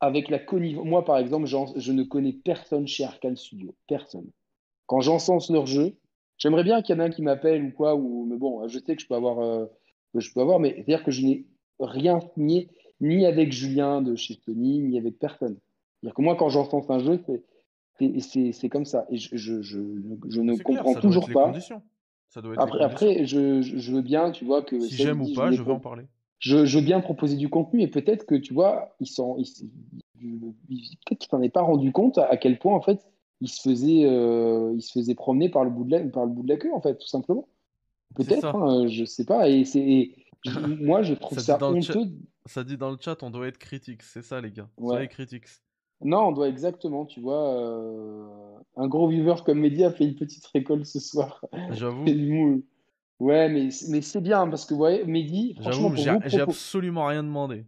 avec 0.00 0.28
la 0.28 0.38
connivence. 0.38 0.84
Moi, 0.84 1.04
par 1.04 1.18
exemple, 1.18 1.46
je 1.46 1.92
ne 1.92 2.02
connais 2.02 2.32
personne 2.32 2.86
chez 2.86 3.04
Arkane 3.04 3.36
Studio. 3.36 3.74
Personne. 3.86 4.30
Quand 4.86 5.00
j'encense 5.00 5.48
leur 5.48 5.66
jeu, 5.66 5.96
J'aimerais 6.42 6.64
bien 6.64 6.82
qu'il 6.82 6.96
y 6.96 6.98
en 6.98 7.02
ait 7.02 7.06
un 7.06 7.10
qui 7.10 7.22
m'appelle 7.22 7.64
ou 7.66 7.70
quoi, 7.70 7.94
ou, 7.94 8.26
mais 8.28 8.36
bon, 8.36 8.66
je 8.66 8.80
sais 8.80 8.96
que 8.96 9.00
je 9.00 9.06
peux 9.06 9.14
avoir, 9.14 9.38
euh, 9.38 9.66
que 10.12 10.18
je 10.18 10.32
peux 10.32 10.40
avoir 10.40 10.58
mais 10.58 10.74
c'est-à-dire 10.74 11.04
que 11.04 11.12
je 11.12 11.24
n'ai 11.24 11.46
rien 11.78 12.18
signé 12.34 12.68
ni 13.00 13.26
avec 13.26 13.52
Julien 13.52 14.02
de 14.02 14.16
chez 14.16 14.34
Sony, 14.44 14.80
ni 14.80 14.98
avec 14.98 15.20
personne. 15.20 15.56
C'est-à-dire 16.00 16.14
que 16.16 16.22
moi, 16.22 16.34
quand 16.34 16.48
j'entends 16.48 16.84
un 16.90 16.98
jeu, 16.98 17.22
c'est 18.00 18.68
comme 18.68 18.84
ça. 18.84 19.06
Et 19.08 19.18
je, 19.18 19.36
je, 19.36 19.62
je, 19.62 19.78
je 20.30 20.40
ne 20.40 20.56
comprends 20.56 20.94
toujours 20.94 21.30
pas. 21.30 21.52
Ça 22.28 22.42
doit 22.42 22.54
être 22.54 22.60
après, 22.60 22.82
après 22.82 23.26
je, 23.26 23.62
je, 23.62 23.92
veux 23.92 24.02
bien, 24.02 24.32
tu 24.32 24.44
vois, 24.44 24.62
que. 24.62 24.80
Si 24.80 24.96
j'aime 24.96 25.22
ou 25.22 25.32
pas, 25.34 25.52
je 25.52 25.62
veux 25.62 25.72
en 25.72 25.78
parler. 25.78 26.06
Je, 26.40 26.64
je, 26.64 26.78
veux 26.78 26.84
bien 26.84 27.00
proposer 27.00 27.36
du 27.36 27.48
contenu 27.48 27.82
et 27.82 27.88
peut-être 27.88 28.26
que, 28.26 28.34
tu 28.34 28.52
vois, 28.52 28.96
ils 28.98 29.06
sont. 29.06 29.36
peut-être 29.36 31.18
qu'ils 31.20 31.30
s'en 31.30 31.40
est 31.40 31.50
pas 31.50 31.62
rendu 31.62 31.92
compte 31.92 32.18
à 32.18 32.36
quel 32.36 32.58
point, 32.58 32.74
en 32.74 32.80
fait, 32.80 33.06
il 33.42 33.48
se 33.48 33.60
faisait, 33.60 34.04
euh, 34.04 34.72
il 34.74 34.82
se 34.82 34.92
faisait 34.92 35.16
promener 35.16 35.48
par 35.48 35.64
le 35.64 35.70
bout 35.70 35.84
de 35.84 35.90
la, 35.90 36.00
par 36.00 36.24
le 36.24 36.30
bout 36.30 36.44
de 36.44 36.48
la 36.48 36.56
queue 36.56 36.72
en 36.72 36.80
fait, 36.80 36.96
tout 36.96 37.08
simplement. 37.08 37.48
Peut-être, 38.14 38.54
hein, 38.54 38.86
je 38.86 39.04
sais 39.04 39.24
pas. 39.24 39.48
Et 39.48 39.64
c'est, 39.64 40.12
moi, 40.80 41.02
je 41.02 41.14
trouve 41.14 41.40
ça, 41.40 41.58
honteux. 41.60 42.12
Ça 42.46 42.62
dit 42.62 42.76
dans 42.76 42.90
le 42.90 42.98
chat, 43.00 43.20
on 43.22 43.30
doit 43.30 43.48
être 43.48 43.58
critique, 43.58 44.02
c'est 44.02 44.22
ça 44.22 44.40
les 44.40 44.52
gars. 44.52 44.68
Soyez 44.78 45.08
critiques. 45.08 45.46
Non, 46.04 46.28
on 46.28 46.32
doit 46.32 46.48
exactement, 46.48 47.04
tu 47.04 47.20
vois. 47.20 47.54
Euh, 47.54 48.26
un 48.76 48.88
gros 48.88 49.08
viewer 49.08 49.34
comme 49.44 49.60
Mehdi 49.60 49.84
a 49.84 49.90
fait 49.90 50.04
une 50.04 50.14
petite 50.14 50.46
récolte 50.46 50.84
ce 50.84 51.00
soir. 51.00 51.44
J'avoue. 51.70 52.04
ouais, 53.20 53.48
mais, 53.48 53.68
mais 53.88 54.02
c'est 54.02 54.20
bien 54.20 54.48
parce 54.48 54.66
que, 54.66 54.74
ouais, 54.74 55.04
Mehdi, 55.04 55.56
franchement, 55.60 55.94
j'ai 55.96 56.40
absolument 56.40 57.06
rien 57.06 57.24
demandé. 57.24 57.64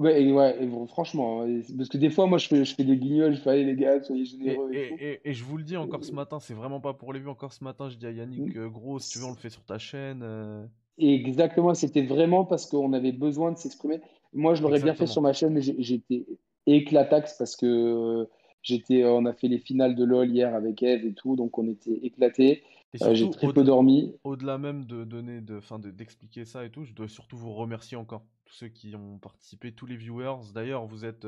Ouais, 0.00 0.68
franchement, 0.88 1.42
hein, 1.42 1.60
parce 1.76 1.88
que 1.88 1.98
des 1.98 2.10
fois, 2.10 2.26
moi, 2.26 2.38
je 2.38 2.48
fais, 2.48 2.64
je 2.64 2.74
fais 2.74 2.84
des 2.84 2.96
guignols, 2.96 3.34
je 3.34 3.40
fais, 3.40 3.50
allez 3.50 3.64
les 3.64 3.76
gars, 3.76 4.02
soyez 4.02 4.24
généreux. 4.24 4.72
Et, 4.72 5.20
et, 5.24 5.32
je 5.32 5.44
vous 5.44 5.56
le 5.56 5.64
dis 5.64 5.76
encore 5.76 6.04
ce 6.04 6.12
matin, 6.12 6.38
c'est 6.40 6.54
vraiment 6.54 6.80
pas 6.80 6.92
pour 6.92 7.12
les 7.12 7.20
vues. 7.20 7.28
Encore 7.28 7.52
ce 7.52 7.64
matin, 7.64 7.88
je 7.88 7.96
dis 7.96 8.06
à 8.06 8.10
Yannick, 8.10 8.54
mm. 8.54 8.58
euh, 8.58 8.68
gros, 8.68 8.98
si 8.98 9.10
tu 9.10 9.18
veux, 9.18 9.26
on 9.26 9.30
le 9.30 9.36
fait 9.36 9.50
sur 9.50 9.64
ta 9.64 9.78
chaîne. 9.78 10.20
Euh. 10.22 10.64
Exactement, 10.98 11.74
c'était 11.74 12.02
vraiment 12.02 12.44
parce 12.44 12.66
qu'on 12.66 12.92
avait 12.92 13.12
besoin 13.12 13.52
de 13.52 13.58
s'exprimer. 13.58 14.00
Moi, 14.32 14.54
je 14.54 14.62
l'aurais 14.62 14.80
bien 14.80 14.94
fait 14.94 15.06
sur 15.06 15.22
ma 15.22 15.32
chaîne, 15.32 15.52
mais 15.52 15.62
j'étais 15.62 16.26
éclataxe 16.66 17.36
parce 17.38 17.56
que 17.56 18.28
J'étais, 18.62 19.04
on 19.04 19.26
a 19.26 19.32
fait 19.32 19.48
les 19.48 19.58
finales 19.58 19.94
de 19.94 20.04
LoL 20.04 20.30
hier 20.30 20.54
avec 20.54 20.82
Eve 20.82 21.04
et 21.04 21.14
tout, 21.14 21.36
donc 21.36 21.58
on 21.58 21.68
était 21.68 21.98
éclatés. 22.04 22.62
J'ai 22.94 23.30
très 23.30 23.52
peu 23.52 23.64
dormi. 23.64 24.14
Au-delà 24.22 24.58
même 24.58 24.84
de 24.84 25.04
donner, 25.04 25.40
de, 25.40 25.60
fin, 25.60 25.78
d'expliquer 25.78 26.44
ça 26.44 26.64
et 26.64 26.70
tout, 26.70 26.84
je 26.84 26.92
dois 26.92 27.08
surtout 27.08 27.36
vous 27.36 27.52
remercier 27.52 27.96
encore 27.96 28.24
tous 28.44 28.54
ceux 28.54 28.68
qui 28.68 28.94
ont 28.94 29.18
participé, 29.18 29.72
tous 29.72 29.86
les 29.86 29.96
viewers. 29.96 30.52
D'ailleurs, 30.54 30.86
vous 30.86 31.04
êtes, 31.04 31.26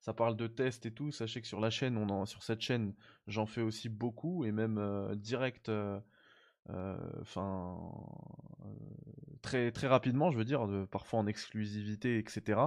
ça 0.00 0.14
parle 0.14 0.36
de 0.36 0.46
tests 0.46 0.86
et 0.86 0.92
tout. 0.92 1.10
Sachez 1.10 1.40
que 1.40 1.48
sur 1.48 1.60
la 1.60 1.70
chaîne, 1.70 1.96
on 1.96 2.08
en, 2.08 2.26
sur 2.26 2.44
cette 2.44 2.60
chaîne, 2.60 2.94
j'en 3.26 3.46
fais 3.46 3.62
aussi 3.62 3.88
beaucoup 3.88 4.44
et 4.44 4.52
même 4.52 4.80
direct 5.16 5.68
euh, 6.68 6.96
enfin, 7.20 7.78
euh, 8.64 8.68
très, 9.42 9.70
très 9.70 9.86
rapidement, 9.86 10.30
je 10.30 10.38
veux 10.38 10.44
dire, 10.44 10.66
parfois 10.90 11.20
en 11.20 11.26
exclusivité, 11.26 12.18
etc. 12.18 12.60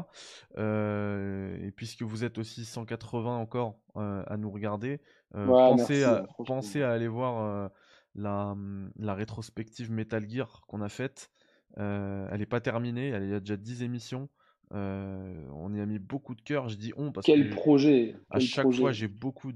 Euh, 0.57 1.57
et 1.65 1.71
puisque 1.71 2.03
vous 2.03 2.23
êtes 2.23 2.37
aussi 2.37 2.65
180 2.65 3.37
encore 3.37 3.79
à 3.95 4.37
nous 4.37 4.51
regarder, 4.51 4.99
pensez, 5.31 6.03
à, 6.03 6.25
à, 6.27 6.91
aller 6.91 7.07
voir 7.07 7.71
la, 8.15 8.55
la, 8.97 9.13
rétrospective 9.13 9.91
Metal 9.91 10.27
Gear 10.29 10.63
qu'on 10.67 10.81
a 10.81 10.89
faite. 10.89 11.31
elle 11.77 12.39
n'est 12.39 12.45
pas 12.45 12.61
terminée, 12.61 13.09
elle, 13.09 13.23
il 13.23 13.29
y 13.29 13.35
a 13.35 13.39
déjà 13.39 13.57
10 13.57 13.83
émissions. 13.83 14.29
on 14.71 15.73
y 15.73 15.79
a 15.79 15.85
mis 15.85 15.99
beaucoup 15.99 16.35
de 16.35 16.41
cœur. 16.41 16.69
Je 16.69 16.75
dis 16.75 16.93
on 16.97 17.11
parce 17.11 17.25
Quel 17.25 17.49
projet 17.51 18.15
À 18.29 18.39
chaque 18.39 18.71
fois, 18.71 18.91
j'ai 18.91 19.07
beaucoup 19.07 19.51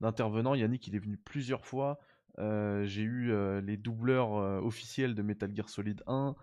d'intervenants. 0.00 0.54
Yannick, 0.54 0.86
il 0.88 0.96
est 0.96 1.00
venu 1.00 1.16
plusieurs 1.16 1.64
fois. 1.64 1.98
Euh, 2.38 2.84
j'ai 2.84 3.02
eu 3.02 3.32
euh, 3.32 3.60
les 3.60 3.76
doubleurs 3.76 4.36
euh, 4.36 4.60
officiels 4.60 5.14
de 5.14 5.22
Metal 5.22 5.50
Gear 5.54 5.68
Solid 5.68 6.02
1. 6.06 6.34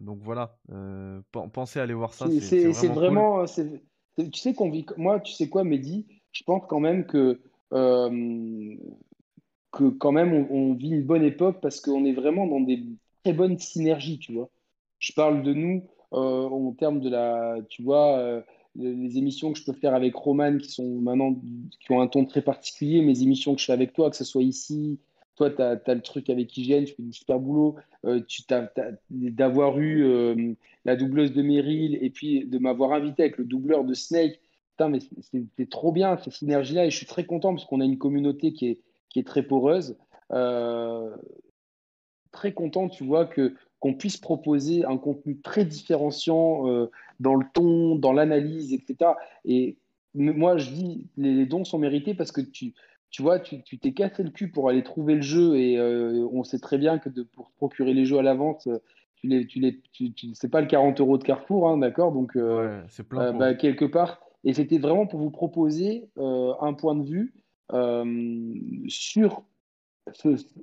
donc 0.00 0.18
voilà, 0.20 0.58
pensez 1.52 1.80
à 1.80 1.84
aller 1.84 1.94
voir 1.94 2.12
ça. 2.12 2.28
C'est 2.40 2.88
vraiment. 2.88 3.44
tu 3.46 4.38
sais 4.38 4.54
qu'on 4.54 4.70
vit. 4.70 4.84
Moi, 4.96 5.20
tu 5.20 5.32
sais 5.32 5.48
quoi, 5.48 5.64
Mehdi? 5.64 6.06
Je 6.32 6.42
pense 6.44 6.62
quand 6.68 6.80
même 6.80 7.06
que 7.06 7.40
que 9.70 9.88
quand 9.88 10.12
même 10.12 10.46
on, 10.50 10.74
vit 10.74 10.90
une 10.90 11.04
bonne 11.04 11.24
époque 11.24 11.60
parce 11.62 11.80
qu'on 11.80 12.04
est 12.04 12.12
vraiment 12.12 12.46
dans 12.46 12.60
des 12.60 12.84
très 13.24 13.32
bonnes 13.32 13.58
synergies, 13.58 14.18
tu 14.18 14.34
vois? 14.34 14.50
Je 14.98 15.12
parle 15.14 15.42
de 15.42 15.54
nous 15.54 15.88
en 16.10 16.72
termes 16.72 17.00
de 17.00 17.08
la, 17.08 17.56
tu 17.70 17.82
vois, 17.82 18.44
les 18.76 19.18
émissions 19.18 19.52
que 19.52 19.58
je 19.58 19.64
peux 19.64 19.72
faire 19.72 19.94
avec 19.94 20.14
Roman 20.14 20.56
qui 20.58 20.70
sont 20.70 21.00
maintenant 21.00 21.34
qui 21.80 21.92
ont 21.92 22.00
un 22.00 22.06
ton 22.06 22.24
très 22.24 22.42
particulier, 22.42 23.02
mes 23.02 23.22
émissions 23.22 23.54
que 23.54 23.60
je 23.60 23.66
fais 23.66 23.72
avec 23.72 23.92
toi, 23.92 24.10
que 24.10 24.16
ce 24.16 24.24
soit 24.24 24.42
ici, 24.42 24.98
toi 25.36 25.50
tu 25.50 25.62
as, 25.62 25.94
le 25.94 26.00
truc 26.00 26.30
avec 26.30 26.56
Hygiène, 26.56 26.84
tu 26.84 26.94
fais 26.94 27.02
du 27.02 27.12
super 27.12 27.38
boulot, 27.38 27.76
euh, 28.04 28.20
tu 28.26 28.42
d'avoir 29.10 29.78
eu 29.78 30.04
euh, 30.04 30.54
la 30.84 30.96
doubleuse 30.96 31.32
de 31.32 31.42
Meryl 31.42 31.98
et 32.00 32.10
puis 32.10 32.46
de 32.46 32.58
m'avoir 32.58 32.92
invité 32.92 33.22
avec 33.24 33.38
le 33.38 33.44
doubleur 33.44 33.84
de 33.84 33.94
Snake. 33.94 34.40
Putain, 34.70 34.88
mais 34.88 35.00
c'est 35.58 35.68
trop 35.68 35.92
bien 35.92 36.16
cette 36.16 36.32
synergie-là 36.32 36.86
et 36.86 36.90
je 36.90 36.96
suis 36.96 37.06
très 37.06 37.24
content 37.24 37.54
parce 37.54 37.66
qu'on 37.66 37.80
a 37.80 37.84
une 37.84 37.98
communauté 37.98 38.54
qui 38.54 38.68
est, 38.68 38.80
qui 39.10 39.18
est 39.18 39.26
très 39.26 39.42
poreuse. 39.42 39.96
Euh, 40.32 41.14
très 42.30 42.52
content, 42.52 42.88
tu 42.88 43.04
vois, 43.04 43.26
que 43.26 43.54
qu'on 43.82 43.94
puisse 43.94 44.16
proposer 44.16 44.84
un 44.84 44.96
contenu 44.96 45.40
très 45.40 45.64
différenciant 45.64 46.68
euh, 46.68 46.88
dans 47.18 47.34
le 47.34 47.44
ton, 47.52 47.96
dans 47.96 48.12
l'analyse, 48.12 48.72
etc. 48.72 49.10
Et 49.44 49.76
moi, 50.14 50.56
je 50.56 50.70
dis, 50.70 51.08
les, 51.16 51.46
dons 51.46 51.64
sont 51.64 51.78
mérités 51.78 52.14
parce 52.14 52.30
que 52.30 52.40
tu, 52.40 52.74
tu 53.10 53.22
vois, 53.22 53.40
tu 53.40 53.60
t'es 53.64 53.92
cassé 53.92 54.22
le 54.22 54.30
cul 54.30 54.52
pour 54.52 54.68
aller 54.68 54.84
trouver 54.84 55.16
le 55.16 55.22
jeu 55.22 55.56
et 55.56 55.78
euh, 55.78 56.28
on 56.32 56.44
sait 56.44 56.60
très 56.60 56.78
bien 56.78 56.98
que 56.98 57.08
de, 57.08 57.24
pour 57.24 57.50
procurer 57.56 57.92
les 57.92 58.04
jeux 58.04 58.18
à 58.18 58.22
l'avance, 58.22 58.68
tu 59.16 59.26
les, 59.26 59.48
tu 59.48 59.58
les, 59.58 59.80
tu, 59.90 60.12
c'est 60.34 60.50
pas 60.50 60.60
le 60.60 60.68
40 60.68 61.00
euros 61.00 61.18
de 61.18 61.24
Carrefour, 61.24 61.68
hein, 61.68 61.78
d'accord 61.78 62.12
Donc, 62.12 62.36
euh, 62.36 62.80
c'est 62.86 63.08
plein 63.08 63.32
bah, 63.32 63.54
quelque 63.54 63.84
part. 63.84 64.20
Et 64.44 64.52
c'était 64.54 64.78
vraiment 64.78 65.08
pour 65.08 65.18
vous 65.18 65.32
proposer 65.32 66.08
un 66.16 66.72
point 66.74 66.94
de 66.94 67.02
vue 67.02 67.34
sur 68.86 69.42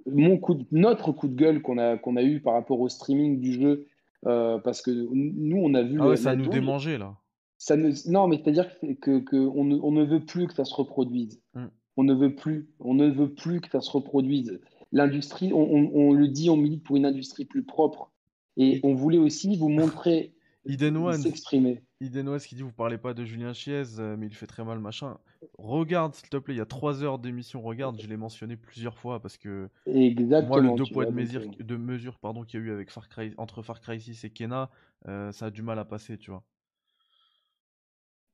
mon 0.06 0.38
coup 0.38 0.66
notre 0.72 1.12
coup 1.12 1.28
de 1.28 1.36
gueule 1.36 1.62
qu'on 1.62 1.78
a, 1.78 1.98
qu'on 1.98 2.16
a 2.18 2.24
eu 2.24 2.42
par 2.42 2.54
rapport 2.54 2.80
au 2.80 2.90
streaming 2.90 3.40
du 3.40 3.54
jeu, 3.54 3.88
euh, 4.26 4.58
parce 4.60 4.82
que 4.82 4.92
nous, 4.92 5.58
on 5.58 5.74
a 5.74 5.82
vu. 5.82 5.98
Ah 6.02 6.08
ouais, 6.10 6.18
ça 6.18 6.36
nous 6.36 6.48
démangeait 6.48 6.98
là. 6.98 7.16
Ça 7.58 7.76
ne, 7.76 7.92
non, 8.10 8.28
mais 8.28 8.38
c'est-à-dire 8.38 8.70
que, 9.02 9.20
que, 9.20 9.36
on, 9.36 9.66
ne, 9.66 9.76
on, 9.76 9.92
ne, 9.92 10.06
veut 10.06 10.24
plus 10.24 10.48
que 10.48 10.54
ça 10.54 10.64
se 10.64 10.74
reproduise. 10.74 11.42
Mm. 11.56 11.66
On 11.98 12.04
ne 12.04 12.14
veut 12.14 12.34
plus, 12.34 12.70
on 12.80 12.94
ne 12.94 13.10
veut 13.10 13.34
plus 13.34 13.60
que 13.60 13.70
ça 13.70 13.82
se 13.82 13.92
reproduise. 13.92 14.62
L'industrie, 14.94 15.52
on, 15.54 15.92
on, 15.94 16.14
le 16.14 16.30
dit, 16.30 16.50
on 16.50 16.56
milite 16.56 16.84
pour 16.84 16.96
une 16.96 17.06
industrie 17.06 17.46
plus 17.46 17.64
propre. 17.64 18.12
Et 18.56 18.80
on 18.84 18.94
voulait 18.94 19.18
aussi 19.18 19.58
vous 19.58 19.70
montrer 19.70 20.34
s'exprimer. 20.66 21.84
Idenoise 22.02 22.46
qui 22.46 22.56
dit 22.56 22.62
vous 22.62 22.72
parlez 22.72 22.98
pas 22.98 23.14
de 23.14 23.26
Julien 23.26 23.52
Chiez, 23.52 24.00
euh, 24.00 24.16
mais 24.18 24.28
il 24.28 24.34
fait 24.34 24.48
très 24.48 24.64
mal, 24.64 24.80
machin. 24.80 25.18
Regarde, 25.58 26.16
s'il 26.16 26.30
te 26.30 26.38
plaît, 26.38 26.54
il 26.54 26.58
y 26.58 26.62
a 26.62 26.66
3 26.66 27.04
heures 27.04 27.20
d'émission, 27.20 27.62
regarde, 27.62 28.00
je 28.00 28.08
l'ai 28.08 28.16
mentionné 28.16 28.56
plusieurs 28.56 28.98
fois 28.98 29.22
parce 29.22 29.38
que 29.38 29.70
moi, 29.86 30.62
le 30.62 30.76
deux 30.76 30.86
poids 30.92 31.06
de 31.06 31.12
mesure, 31.12 31.42
de 31.60 31.76
mesure 31.76 32.18
pardon, 32.20 32.44
qu'il 32.44 32.60
y 32.60 32.64
a 32.64 32.66
eu 32.68 32.72
avec 32.72 32.90
Far 32.90 33.10
Cry, 33.10 33.34
entre 33.38 33.62
Far 33.62 33.82
Cry 33.82 34.00
6 34.00 34.24
et 34.24 34.30
Kena, 34.30 34.70
euh, 35.08 35.32
ça 35.34 35.48
a 35.48 35.50
du 35.50 35.62
mal 35.62 35.78
à 35.78 35.86
passer, 35.86 36.18
tu 36.18 36.32
vois. 36.32 36.44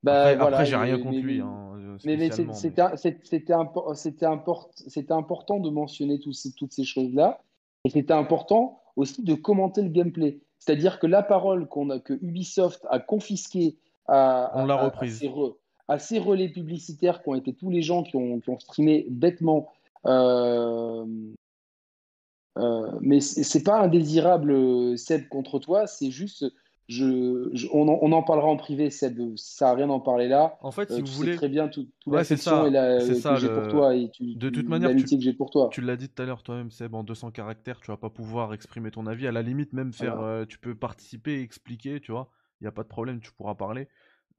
Bah, 0.02 0.28
après, 0.38 0.66
j'ai 0.66 0.76
rien 0.76 0.98
contre 0.98 1.18
lui. 1.18 1.42
Mais, 2.04 2.16
mais 2.16 2.30
c'était 2.30 3.52
important 5.12 5.58
de 5.58 5.70
mentionner 5.70 6.20
toutes 6.20 6.72
ces 6.72 6.84
choses-là. 6.84 7.42
Et 7.84 7.90
c'était 7.90 8.12
important 8.12 8.82
aussi 8.96 9.22
de 9.22 9.34
commenter 9.34 9.82
le 9.82 9.88
gameplay. 9.88 10.40
C'est-à-dire 10.66 10.98
que 10.98 11.06
la 11.06 11.22
parole 11.22 11.68
qu'on 11.68 11.90
a, 11.90 12.00
que 12.00 12.14
Ubisoft 12.14 12.84
a 12.90 12.98
confisquée 12.98 13.76
à, 14.08 14.50
On 14.54 14.66
l'a 14.66 14.74
reprise. 14.74 15.24
À, 15.86 16.00
ces 16.00 16.18
relais 16.18 16.48
publicitaires 16.48 17.22
qui 17.22 17.28
ont 17.28 17.36
été 17.36 17.52
tous 17.52 17.70
les 17.70 17.82
gens 17.82 18.02
qui 18.02 18.16
ont, 18.16 18.40
qui 18.40 18.50
ont 18.50 18.58
streamé 18.58 19.06
bêtement. 19.08 19.68
Euh, 20.06 21.06
euh, 22.58 22.90
mais 23.00 23.20
c'est 23.20 23.62
pas 23.62 23.80
indésirable, 23.80 24.98
Seb, 24.98 25.28
contre 25.28 25.60
toi, 25.60 25.86
c'est 25.86 26.10
juste 26.10 26.44
je, 26.88 27.66
on, 27.72 28.12
en, 28.12 28.22
parlera 28.22 28.46
en 28.46 28.56
privé, 28.56 28.90
Seb. 28.90 29.20
Ça 29.36 29.66
n'a 29.66 29.74
rien 29.74 29.86
d'en 29.88 29.98
parler 29.98 30.28
là. 30.28 30.56
En 30.60 30.70
fait, 30.70 30.88
si 30.88 31.00
euh, 31.00 31.04
vous 31.04 31.12
voulez. 31.12 31.34
très 31.34 31.48
bien 31.48 31.66
toute 31.66 31.90
tout 31.98 32.12
la 32.12 32.22
section 32.22 32.66
et 32.66 32.70
la, 32.70 32.98
que 32.98 33.36
j'ai 33.40 33.48
pour 33.48 33.68
toi. 33.68 33.96
Et 33.96 34.10
de 34.20 34.50
toute 34.50 34.68
manière, 34.68 34.94
tu, 34.94 35.04
que 35.16 35.20
j'ai 35.20 35.32
pour 35.32 35.50
toi. 35.50 35.68
Tu 35.72 35.80
l'as 35.80 35.96
dit 35.96 36.08
tout 36.08 36.22
à 36.22 36.26
l'heure 36.26 36.44
toi-même, 36.44 36.70
Seb, 36.70 36.94
en 36.94 37.02
200 37.02 37.32
caractères, 37.32 37.80
tu 37.80 37.90
vas 37.90 37.96
pas 37.96 38.10
pouvoir 38.10 38.54
exprimer 38.54 38.92
ton 38.92 39.06
avis. 39.06 39.26
À 39.26 39.32
la 39.32 39.42
limite, 39.42 39.72
même 39.72 39.92
faire. 39.92 40.20
Euh, 40.20 40.44
tu 40.44 40.58
peux 40.58 40.76
participer, 40.76 41.40
expliquer, 41.40 42.00
tu 42.00 42.12
vois. 42.12 42.30
Il 42.60 42.64
n'y 42.64 42.68
a 42.68 42.72
pas 42.72 42.84
de 42.84 42.88
problème, 42.88 43.20
tu 43.20 43.32
pourras 43.32 43.56
parler. 43.56 43.88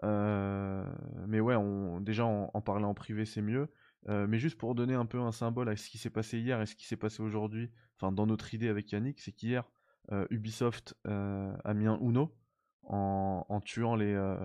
Euh, 0.04 0.86
mais 1.28 1.42
ouais, 1.42 1.56
on, 1.56 2.00
déjà, 2.00 2.26
en, 2.26 2.62
parler 2.62 2.86
en 2.86 2.94
privé, 2.94 3.26
c'est 3.26 3.42
mieux. 3.42 3.68
mais 4.08 4.40
juste 4.40 4.58
pour 4.58 4.74
donner 4.74 4.94
un 4.94 5.06
peu 5.06 5.20
un 5.20 5.34
symbole 5.34 5.68
à 5.68 5.76
ce 5.76 5.90
qui 5.90 5.98
s'est 5.98 6.10
passé 6.10 6.40
hier 6.40 6.62
et 6.62 6.66
ce 6.66 6.76
qui 6.76 6.88
s'est 6.88 6.96
passé 6.96 7.22
aujourd'hui, 7.22 7.70
enfin, 7.98 8.14
dans 8.14 8.26
notre 8.26 8.54
idée 8.54 8.70
avec 8.70 8.90
Yannick, 8.94 9.20
c'est 9.20 9.34
qu'hier, 9.34 9.64
euh, 9.64 9.77
Ubisoft 10.30 10.96
euh, 11.08 11.56
a 11.64 11.74
mis 11.74 11.88
un 11.88 12.00
Uno 12.02 12.34
en, 12.84 13.62
tuant 13.66 13.96
les, 13.96 14.14
euh, 14.14 14.38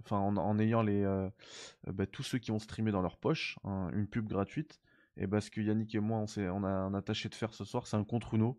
enfin 0.00 0.18
en, 0.18 0.58
ayant 0.58 0.82
les 0.82 1.04
bah, 1.86 2.06
tous 2.06 2.24
ceux 2.24 2.38
qui 2.38 2.50
ont 2.50 2.58
streamé 2.58 2.90
dans 2.90 3.02
leur 3.02 3.16
poche 3.16 3.58
hein, 3.64 3.90
une 3.92 4.08
pub 4.08 4.26
gratuite. 4.26 4.80
Et 5.16 5.28
parce 5.28 5.48
que 5.48 5.60
Yannick 5.60 5.94
et 5.94 6.00
moi 6.00 6.18
on, 6.18 6.40
on 6.40 6.64
a 6.64 6.98
attaché 6.98 7.28
de 7.28 7.36
faire 7.36 7.54
ce 7.54 7.64
soir, 7.64 7.86
c'est 7.86 7.96
un 7.96 8.02
contre 8.02 8.34
Uno. 8.34 8.58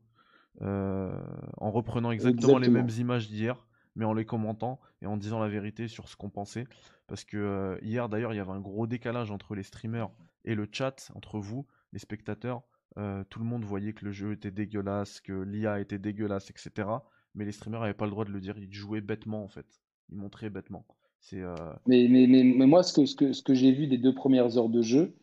en 0.61 1.72
reprenant 1.72 2.11
exactement, 2.11 2.59
les 2.59 2.69
mêmes 2.69 2.90
images 2.98 3.27
d'hier, 3.27 3.67
mais 3.95 4.06
en 4.06 4.14
les 4.14 4.25
commentant 4.25 4.80
et 5.01 5.06
en 5.06 5.17
disant 5.17 5.40
la 5.40 5.50
vérité 5.50 5.90
sur 5.90 6.08
ce 6.08 6.16
qu'on 6.16 6.30
pensait. 6.30 6.66
Parce 7.08 7.25
que 7.25 7.77
hier 7.82 8.08
d'ailleurs, 8.08 8.34
il 8.34 8.38
y 8.38 8.40
avait 8.40 8.51
un 8.51 8.61
gros 8.61 8.88
décalage 8.88 9.32
entre 9.32 9.53
les 9.53 9.64
streamers 9.64 10.09
et 10.45 10.56
le 10.56 10.69
chat, 10.72 11.11
entre 11.14 11.40
vous, 11.40 11.67
les 11.92 12.00
spectateurs. 12.00 12.64
Euh, 12.98 13.24
tout 13.30 13.40
le 13.40 13.45
monde 13.45 13.64
voyait 13.64 13.93
que 13.93 14.06
le 14.06 14.11
jeu 14.11 14.32
était 14.32 14.51
dégueulasse, 14.51 15.19
que 15.19 15.33
l'IA 15.33 15.80
était 15.80 15.99
dégueulasse, 15.99 16.49
etc. 16.49 16.88
Mais 17.33 17.45
les 17.45 17.51
streamers 17.51 17.82
n'avaient 17.82 17.93
pas 17.93 18.06
le 18.06 18.11
droit 18.11 18.25
de 18.25 18.32
le 18.32 18.40
dire. 18.40 18.57
Ils 18.57 18.74
jouaient 18.74 19.01
bêtement, 19.01 19.43
en 19.43 19.48
fait. 19.49 19.65
Ils 20.09 20.17
montraient 20.17 20.49
bêtement. 20.49 20.85
C'est. 21.19 21.41
Euh, 21.41 21.56
mais, 21.88 22.07
mais, 22.09 22.27
mais, 22.27 22.43
mais, 22.43 22.67
moi, 22.67 22.83
ce 22.83 22.93
que, 22.93 23.06
ce 23.06 23.15
que, 23.15 23.33
ce 23.33 23.43
que 23.43 23.53
j'ai 23.53 23.72
vu 23.72 23.88
des 23.88 23.98
deux 23.98 24.14
premières 24.14 24.57
heures 24.57 24.69
de 24.69 24.82
jeu, 24.82 25.15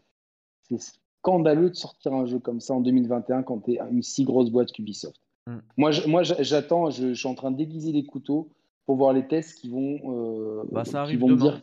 c'est 0.62 0.78
scandaleux 1.22 1.70
de 1.70 1.76
sortir 1.76 2.12
un 2.12 2.26
jeu 2.26 2.40
comme 2.40 2.60
ça 2.60 2.74
en 2.74 2.80
2021 2.80 3.44
quand 3.44 3.60
tu 3.60 3.72
es 3.72 3.78
une 3.90 4.02
si 4.02 4.24
grosse 4.24 4.50
boîte 4.50 4.72
qu'Ubisoft. 4.72 5.20
Mm. 5.46 5.58
Moi, 5.76 5.90
moi 6.08 6.22
j'attends, 6.22 6.90
je, 6.90 7.14
suis 7.14 7.28
en 7.28 7.34
train 7.34 7.52
d'aiguiser 7.52 7.92
les 7.92 8.04
couteaux 8.04 8.50
pour 8.86 8.96
voir 8.96 9.12
les 9.12 9.26
tests 9.26 9.58
qui 9.58 9.70
vont, 9.70 10.00
euh, 10.04 10.64
bah, 10.72 10.84
ça 10.84 11.02
arrive 11.02 11.20
vont 11.20 11.34
dire 11.34 11.62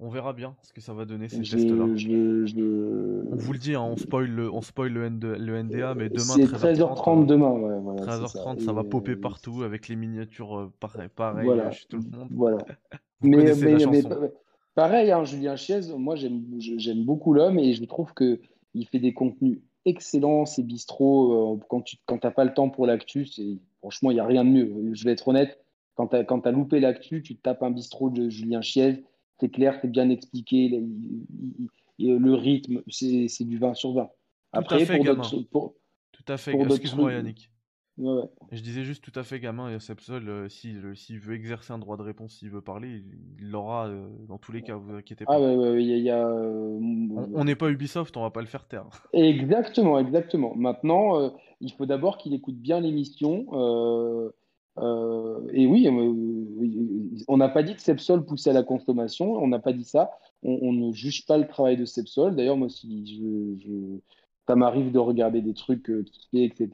on 0.00 0.08
verra 0.08 0.32
bien 0.32 0.56
ce 0.62 0.72
que 0.72 0.80
ça 0.80 0.94
va 0.94 1.04
donner 1.04 1.28
ces 1.28 1.40
tests-là. 1.40 1.84
On 1.84 3.36
vous 3.36 3.52
le 3.52 3.58
dit, 3.58 3.74
hein, 3.74 3.82
on 3.82 3.96
spoil 3.96 4.30
le, 4.30 4.50
on 4.50 4.62
spoil 4.62 4.92
le, 4.92 5.08
NDA, 5.10 5.94
mais 5.94 6.08
demain 6.08 6.36
13h30, 6.36 7.26
demain. 7.26 7.52
13h30, 7.96 8.60
ça. 8.60 8.72
va 8.72 8.82
popper 8.82 9.16
partout 9.16 9.62
avec 9.62 9.88
les 9.88 9.96
miniatures 9.96 10.58
euh, 10.58 10.72
pareil, 10.80 11.08
pareil 11.14 11.44
voilà. 11.44 11.70
chez 11.70 11.86
tout 11.86 11.98
le 11.98 12.18
monde. 12.18 12.28
Voilà. 12.30 12.58
mais, 13.20 13.54
mais, 13.54 14.02
pareil, 14.74 15.12
hein, 15.12 15.24
Julien 15.24 15.56
Chiez, 15.56 15.80
moi 15.96 16.16
j'aime 16.16 17.04
beaucoup 17.04 17.34
l'homme 17.34 17.58
et 17.58 17.74
je 17.74 17.84
trouve 17.84 18.14
que 18.14 18.40
il 18.72 18.86
fait 18.86 19.00
des 19.00 19.12
contenus 19.12 19.58
excellents. 19.84 20.46
C'est 20.46 20.62
bistrot. 20.62 21.56
Euh, 21.56 21.60
quand 21.68 21.82
tu 21.82 21.96
quand 22.06 22.18
pas 22.18 22.44
le 22.44 22.54
temps 22.54 22.70
pour 22.70 22.86
l'actu, 22.86 23.26
franchement 23.80 24.10
il 24.10 24.14
n'y 24.14 24.20
a 24.20 24.26
rien 24.26 24.44
de 24.44 24.50
mieux. 24.50 24.94
Je 24.94 25.04
vais 25.04 25.12
être 25.12 25.28
honnête. 25.28 25.58
Quand 25.94 26.06
tu 26.06 26.16
as, 26.16 26.24
as, 26.26 26.50
loupé 26.52 26.80
l'actu, 26.80 27.22
tu 27.22 27.36
tapes 27.36 27.62
un 27.62 27.70
bistrot 27.70 28.08
de 28.08 28.30
Julien 28.30 28.62
Chiez 28.62 29.04
c'est 29.40 29.48
clair, 29.48 29.78
c'est 29.80 29.90
bien 29.90 30.08
expliqué, 30.10 30.82
le 31.98 32.34
rythme, 32.34 32.82
c'est 32.88 33.44
du 33.44 33.58
20 33.58 33.74
sur 33.74 33.92
20. 33.92 34.10
Après, 34.52 34.76
Tout 34.76 34.82
à 34.82 34.86
fait, 34.86 35.44
pour, 35.50 35.74
Tout 36.12 36.24
à 36.32 36.36
fait, 36.36 36.52
excuse-moi 36.52 37.12
Yannick. 37.12 37.50
Je 38.52 38.62
disais 38.62 38.84
juste 38.84 39.04
tout 39.04 39.18
à 39.18 39.22
fait 39.22 39.40
gamin, 39.40 39.74
et 39.74 39.78
Sepsol, 39.78 40.28
euh, 40.28 40.48
s'il 40.48 41.18
veut 41.18 41.34
exercer 41.34 41.72
un 41.72 41.78
droit 41.78 41.96
de 41.96 42.02
réponse, 42.02 42.34
s'il 42.34 42.50
veut 42.50 42.62
parler, 42.62 43.02
il 43.38 43.50
l'aura 43.50 43.88
euh, 43.88 44.08
dans 44.26 44.38
tous 44.38 44.52
les 44.52 44.62
cas, 44.62 44.76
vous 44.76 44.94
inquiétez 44.94 45.24
pas. 45.24 45.34
Ah 45.34 45.40
ouais, 45.40 45.54
ouais, 45.54 45.84
il 45.84 45.98
y 45.98 46.10
a. 46.10 46.26
Euh, 46.26 46.78
on 46.80 47.44
n'est 47.44 47.56
pas 47.56 47.68
Ubisoft, 47.68 48.16
on 48.16 48.22
va 48.22 48.30
pas 48.30 48.40
le 48.40 48.46
faire 48.46 48.66
taire. 48.66 48.86
Exactement, 49.12 49.98
exactement. 49.98 50.54
Maintenant, 50.56 51.32
il 51.60 51.72
faut 51.72 51.86
d'abord 51.86 52.16
qu'il 52.16 52.32
écoute 52.32 52.56
bien 52.56 52.80
l'émission. 52.80 53.46
Et 55.52 55.66
oui, 55.66 55.88
on 57.28 57.36
n'a 57.36 57.48
pas 57.48 57.62
dit 57.62 57.74
que 57.74 57.82
Sepsol 57.82 58.24
poussait 58.24 58.50
à 58.50 58.54
la 58.54 58.62
consommation, 58.62 59.32
on 59.34 59.48
n'a 59.48 59.58
pas 59.58 59.72
dit 59.72 59.84
ça. 59.84 60.10
On, 60.42 60.72
ne 60.72 60.92
juge 60.92 61.26
pas 61.26 61.36
le 61.36 61.46
travail 61.46 61.76
de 61.76 61.84
Sepsol. 61.84 62.34
D'ailleurs, 62.34 62.56
moi, 62.56 62.68
si 62.68 63.60
ça 64.48 64.56
m'arrive 64.56 64.90
de 64.90 64.98
regarder 64.98 65.42
des 65.42 65.54
trucs 65.54 65.90
euh, 65.90 66.04
etc. 66.32 66.68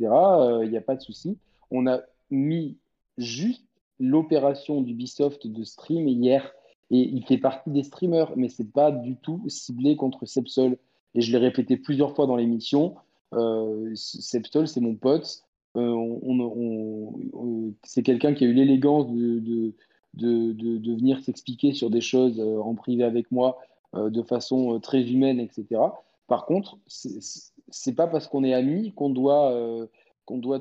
Il 0.62 0.68
n'y 0.70 0.76
a 0.76 0.82
pas 0.82 0.96
de 0.96 1.02
souci. 1.02 1.36
On 1.70 1.86
a 1.86 2.00
mis 2.30 2.76
juste 3.18 3.64
l'opération 3.98 4.82
d'Ubisoft 4.82 5.46
de 5.46 5.64
stream 5.64 6.08
hier 6.08 6.52
et 6.90 7.00
il 7.00 7.24
fait 7.26 7.38
partie 7.38 7.70
des 7.70 7.82
streamers, 7.82 8.32
mais 8.36 8.48
c'est 8.48 8.70
pas 8.70 8.92
du 8.92 9.16
tout 9.16 9.42
ciblé 9.48 9.96
contre 9.96 10.26
Sepsol. 10.26 10.76
Et 11.14 11.20
je 11.20 11.32
l'ai 11.32 11.38
répété 11.38 11.76
plusieurs 11.76 12.14
fois 12.14 12.26
dans 12.26 12.36
l'émission. 12.36 12.94
Euh, 13.32 13.92
Sepsol, 13.94 14.68
c'est 14.68 14.80
mon 14.80 14.94
pote. 14.94 15.42
Euh, 15.76 17.70
c'est 17.82 18.02
quelqu'un 18.02 18.34
qui 18.34 18.44
a 18.44 18.48
eu 18.48 18.54
l'élégance 18.54 19.06
de, 19.08 19.72
venir 20.14 21.20
s'expliquer 21.20 21.72
sur 21.72 21.90
des 21.90 22.00
choses 22.00 22.40
en 22.40 22.74
privé 22.74 23.04
avec 23.04 23.30
moi 23.30 23.58
de 23.94 24.22
façon 24.22 24.78
très 24.80 25.02
humaine, 25.02 25.40
etc. 25.40 25.80
Par 26.26 26.46
contre, 26.46 26.78
c'est 26.86 27.94
pas 27.94 28.06
parce 28.06 28.26
qu'on 28.26 28.44
est 28.44 28.54
amis 28.54 28.92
qu'on 28.94 29.10
doit, 29.10 29.52
euh, 29.52 29.86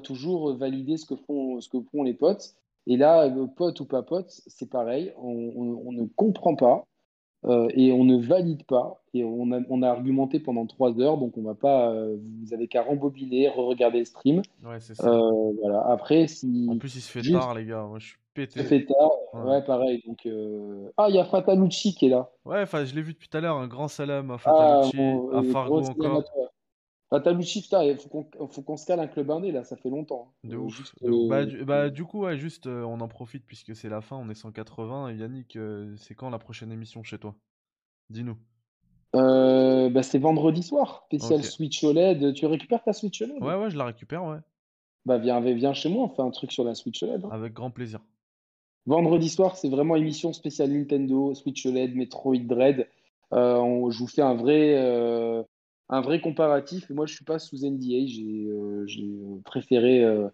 toujours 0.04 0.54
valider 0.54 0.98
ce 0.98 1.06
que 1.06 1.16
font, 1.16 2.04
les 2.04 2.14
potes. 2.14 2.56
Et 2.88 2.98
là, 2.98 3.26
euh, 3.26 3.48
pote 3.48 3.80
ou 3.80 3.86
pas 3.86 4.04
pote, 4.04 4.30
c'est 4.48 4.70
pareil. 4.70 5.12
On, 5.18 5.92
ne 5.92 6.06
comprend 6.16 6.56
pas 6.56 6.86
euh, 7.44 7.68
et 7.76 7.92
on 7.92 8.04
ne 8.04 8.18
valide 8.18 8.64
pas. 8.64 9.02
Et 9.14 9.24
on 9.24 9.52
a, 9.52 9.60
on 9.70 9.82
a, 9.82 9.90
argumenté 9.90 10.40
pendant 10.40 10.66
trois 10.66 11.00
heures, 11.00 11.18
donc 11.18 11.38
on 11.38 11.44
va 11.44 11.54
pas. 11.54 11.94
vous 11.94 12.54
avez 12.54 12.68
qu'à 12.68 12.82
rembobiner, 12.82 13.50
re-regarder 13.50 14.00
le 14.00 14.06
stream. 14.06 14.42
Ouais, 14.64 14.80
c'est 14.80 14.96
ça. 14.96 15.10
voilà. 15.62 15.86
Après, 15.88 16.28
si. 16.28 16.68
En 16.70 16.78
plus, 16.78 16.96
il 16.96 17.02
se 17.02 17.12
fait 17.12 17.32
tard, 17.32 17.54
les 17.56 17.66
gars. 17.66 17.86
Moi, 17.88 18.00
je 18.00 18.08
suis 18.08 18.18
pété. 18.34 18.60
Il 18.60 18.64
se 18.64 18.68
fait 18.68 18.86
tard. 18.86 19.46
Ouais, 19.46 19.62
pareil. 19.64 20.04
Donc, 20.06 20.28
Ah, 20.98 21.08
il 21.10 21.16
y 21.16 21.20
a 21.20 21.26
Fatalucci 21.26 21.96
qui 21.96 22.08
est 22.08 22.10
là. 22.10 22.30
Ouais, 22.46 22.66
je 22.66 22.96
l'ai 22.96 23.02
vu 23.02 23.14
depuis 23.14 23.30
tout 23.30 23.38
à 23.38 23.42
l'heure. 23.42 23.58
Un 23.58 23.68
grand 23.68 23.88
salam 23.88 24.32
à 24.32 24.36
ah, 24.36 24.38
Fatalucci, 24.38 24.98
à 25.34 25.44
Fargo 25.44 25.82
encore. 25.82 26.24
Fatalucci, 27.16 27.66
il 27.72 27.98
faut 27.98 28.62
qu'on 28.62 28.76
se 28.76 28.86
cale 28.86 29.00
un 29.00 29.08
club 29.08 29.32
indé 29.32 29.54
là, 29.54 29.64
ça 29.64 29.78
fait 29.78 29.90
longtemps. 29.90 30.34
Hein. 30.44 30.50
De 30.50 30.58
ouf. 30.58 30.94
Euh, 31.02 31.30
bah, 31.30 31.46
du, 31.46 31.64
bah, 31.64 31.90
du, 31.90 32.04
coup, 32.04 32.24
ouais, 32.24 32.38
juste, 32.38 32.68
euh, 32.68 32.84
on 32.84 33.00
en 33.00 33.08
profite 33.08 33.46
puisque 33.46 33.74
c'est 33.74 33.88
la 33.88 34.02
fin, 34.02 34.18
on 34.18 34.30
est 34.30 34.36
180. 34.36 35.14
Yannick, 35.14 35.56
euh, 35.56 35.96
c'est 35.96 36.14
quand 36.14 36.30
la 36.30 36.40
prochaine 36.40 36.74
émission 36.74 37.04
chez 37.04 37.18
toi? 37.18 37.34
Dis-nous. 38.10 38.36
bah, 39.14 40.04
c'est 40.04 40.20
vendredi 40.20 40.62
soir, 40.62 41.04
spécial 41.06 41.42
Switch 41.42 41.82
OLED. 41.86 42.34
Tu 42.34 42.48
récupères 42.48 42.84
ta 42.84 42.92
Switch 42.92 43.22
OLED 43.22 43.42
Ouais, 43.42 43.56
ouais, 43.56 43.70
je 43.70 43.78
la 43.78 43.86
récupère, 43.86 44.26
ouais. 44.26 44.40
Bah, 45.06 45.18
viens, 45.18 45.40
viens 45.40 45.74
chez 45.74 45.88
moi, 45.88 46.04
on 46.04 46.10
fait 46.10 46.22
un 46.22 46.32
truc 46.32 46.52
sur 46.52 46.66
la 46.66 46.76
Switch 46.76 47.02
OLED. 47.02 47.24
Hein. 47.24 47.30
Avec 47.32 47.54
grand 47.54 47.72
plaisir. 47.72 48.02
Vendredi 48.88 49.30
soir, 49.30 49.56
c'est 49.56 49.70
vraiment 49.70 49.96
émission 49.96 50.34
spéciale 50.34 50.70
Nintendo, 50.72 51.34
Switch 51.34 51.66
OLED, 51.66 51.96
Metroid 51.96 52.40
Dread. 52.40 52.90
je 53.32 53.98
vous 53.98 54.08
fais 54.08 54.22
un 54.22 54.36
vrai 54.36 55.46
un 55.90 56.02
vrai 56.02 56.20
comparatif. 56.22 56.90
Et 56.90 56.94
moi, 56.94 57.06
je 57.06 57.14
suis 57.14 57.26
pas 57.26 57.40
sous 57.40 57.58
NDA. 57.58 58.06
J'ai 58.06 58.48
euh, 58.48 58.86
euh, 58.86 59.42
préféré. 59.44 60.04
Euh, 60.04 60.30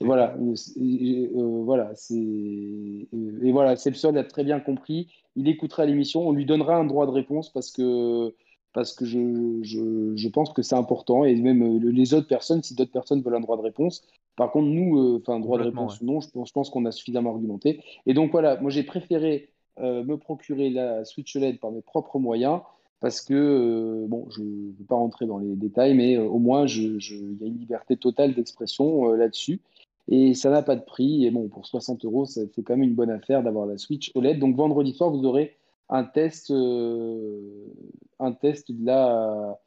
voilà. 0.00 0.36
voilà. 0.36 1.90
C'est 1.94 2.14
et 2.16 3.52
voilà. 3.52 3.76
Sepson 3.76 4.14
a 4.16 4.24
très 4.24 4.44
bien 4.44 4.60
compris. 4.60 5.08
Il 5.36 5.48
écoutera 5.48 5.86
l'émission. 5.86 6.26
On 6.26 6.32
lui 6.32 6.44
donnera 6.44 6.76
un 6.76 6.84
droit 6.84 7.06
de 7.06 7.12
réponse 7.12 7.50
parce 7.50 7.70
que 7.70 8.34
parce 8.72 8.92
que 8.92 9.04
je, 9.04 9.58
je, 9.62 10.14
je 10.14 10.28
pense 10.28 10.52
que 10.52 10.62
c'est 10.62 10.76
important 10.76 11.24
et 11.24 11.34
même 11.34 11.80
les 11.82 12.14
autres 12.14 12.28
personnes, 12.28 12.62
si 12.62 12.76
d'autres 12.76 12.92
personnes 12.92 13.20
veulent 13.20 13.34
un 13.34 13.40
droit 13.40 13.56
de 13.56 13.62
réponse. 13.62 14.06
Par 14.36 14.52
contre, 14.52 14.68
nous, 14.68 15.18
enfin, 15.20 15.40
droit 15.40 15.58
de 15.58 15.64
réponse 15.64 16.00
ou 16.00 16.04
non, 16.04 16.20
je 16.20 16.30
pense, 16.30 16.48
je 16.48 16.52
pense 16.52 16.70
qu'on 16.70 16.84
a 16.84 16.92
suffisamment 16.92 17.30
argumenté. 17.30 17.82
Et 18.06 18.14
donc 18.14 18.30
voilà, 18.30 18.60
moi 18.60 18.70
j'ai 18.70 18.84
préféré 18.84 19.50
me 19.80 20.14
procurer 20.14 20.70
la 20.70 21.04
Switch 21.04 21.34
LED 21.34 21.58
par 21.58 21.72
mes 21.72 21.82
propres 21.82 22.20
moyens 22.20 22.60
parce 23.00 23.22
que, 23.22 23.34
euh, 23.34 24.06
bon, 24.06 24.26
je 24.30 24.42
ne 24.42 24.72
vais 24.78 24.84
pas 24.84 24.94
rentrer 24.94 25.26
dans 25.26 25.38
les 25.38 25.56
détails, 25.56 25.94
mais 25.94 26.16
euh, 26.16 26.24
au 26.24 26.38
moins, 26.38 26.66
il 26.66 26.98
y 27.00 27.44
a 27.44 27.46
une 27.46 27.58
liberté 27.58 27.96
totale 27.96 28.34
d'expression 28.34 29.10
euh, 29.10 29.16
là-dessus. 29.16 29.60
Et 30.08 30.34
ça 30.34 30.50
n'a 30.50 30.62
pas 30.62 30.76
de 30.76 30.82
prix. 30.82 31.24
Et 31.24 31.30
bon, 31.30 31.48
pour 31.48 31.66
60 31.66 32.04
euros, 32.04 32.26
c'est 32.26 32.50
quand 32.62 32.76
même 32.76 32.82
une 32.82 32.94
bonne 32.94 33.10
affaire 33.10 33.42
d'avoir 33.42 33.66
la 33.66 33.78
Switch 33.78 34.10
OLED. 34.14 34.38
Donc, 34.38 34.56
vendredi 34.56 34.92
soir, 34.92 35.10
vous 35.10 35.24
aurez 35.24 35.56
un 35.88 36.04
test, 36.04 36.50
un 36.50 38.32
test 38.32 38.72
de 38.72 38.86
la, 38.86 39.58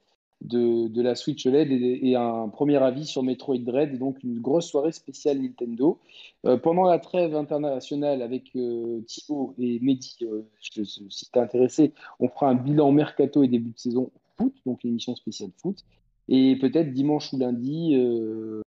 de, 0.44 1.02
la 1.02 1.16
Switch 1.16 1.46
OLED 1.46 1.72
et, 1.72 2.16
un 2.16 2.50
premier 2.50 2.78
avis 2.78 3.06
sur 3.06 3.24
Metroid 3.24 3.58
Dread, 3.58 3.98
donc 3.98 4.24
une 4.24 4.40
grosse 4.40 4.68
soirée 4.68 4.92
spéciale 4.92 5.42
Nintendo. 5.42 6.00
Euh, 6.46 6.58
pendant 6.58 6.84
la 6.84 7.00
trêve 7.00 7.36
internationale 7.36 8.22
avec 8.22 8.56
euh, 8.56 9.02
Thibaut 9.08 9.54
et 9.58 9.80
Mehdi, 9.80 10.18
euh, 10.24 10.44
si 10.60 10.72
tu 10.72 11.40
es 11.40 11.42
intéressé, 11.42 11.94
on 12.20 12.28
fera 12.28 12.50
un 12.50 12.56
bilan 12.56 12.92
mercato 12.92 13.44
et 13.44 13.48
début 13.48 13.72
de 13.72 13.80
saison 13.80 14.12
foot, 14.38 14.54
donc 14.66 14.84
une 14.84 14.92
émission 14.92 15.16
spéciale 15.16 15.52
foot. 15.58 15.84
Et 16.30 16.56
peut-être 16.58 16.94
dimanche 16.94 17.34
ou 17.34 17.38
lundi, 17.38 18.02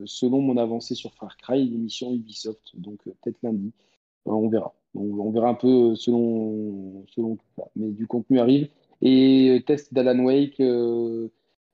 selon 0.04 0.42
mon 0.42 0.58
avancée 0.58 0.96
sur 0.96 1.14
Far 1.14 1.38
Cry, 1.38 1.64
l'émission 1.64 2.14
Ubisoft, 2.14 2.74
donc 2.74 3.00
peut-être 3.06 3.38
lundi. 3.42 3.72
on 4.26 4.50
verra. 4.50 4.74
On, 4.96 5.30
verra 5.32 5.50
un 5.50 5.54
peu 5.54 5.96
selon, 5.96 7.06
selon 7.16 7.38
tout 7.38 7.46
ça. 7.56 7.64
Mais 7.78 7.90
du 7.92 8.06
contenu 8.06 8.40
arrive. 8.40 8.68
Et 9.02 9.64
test 9.66 9.94
d'Alan 9.94 10.26
Wake 10.26 10.62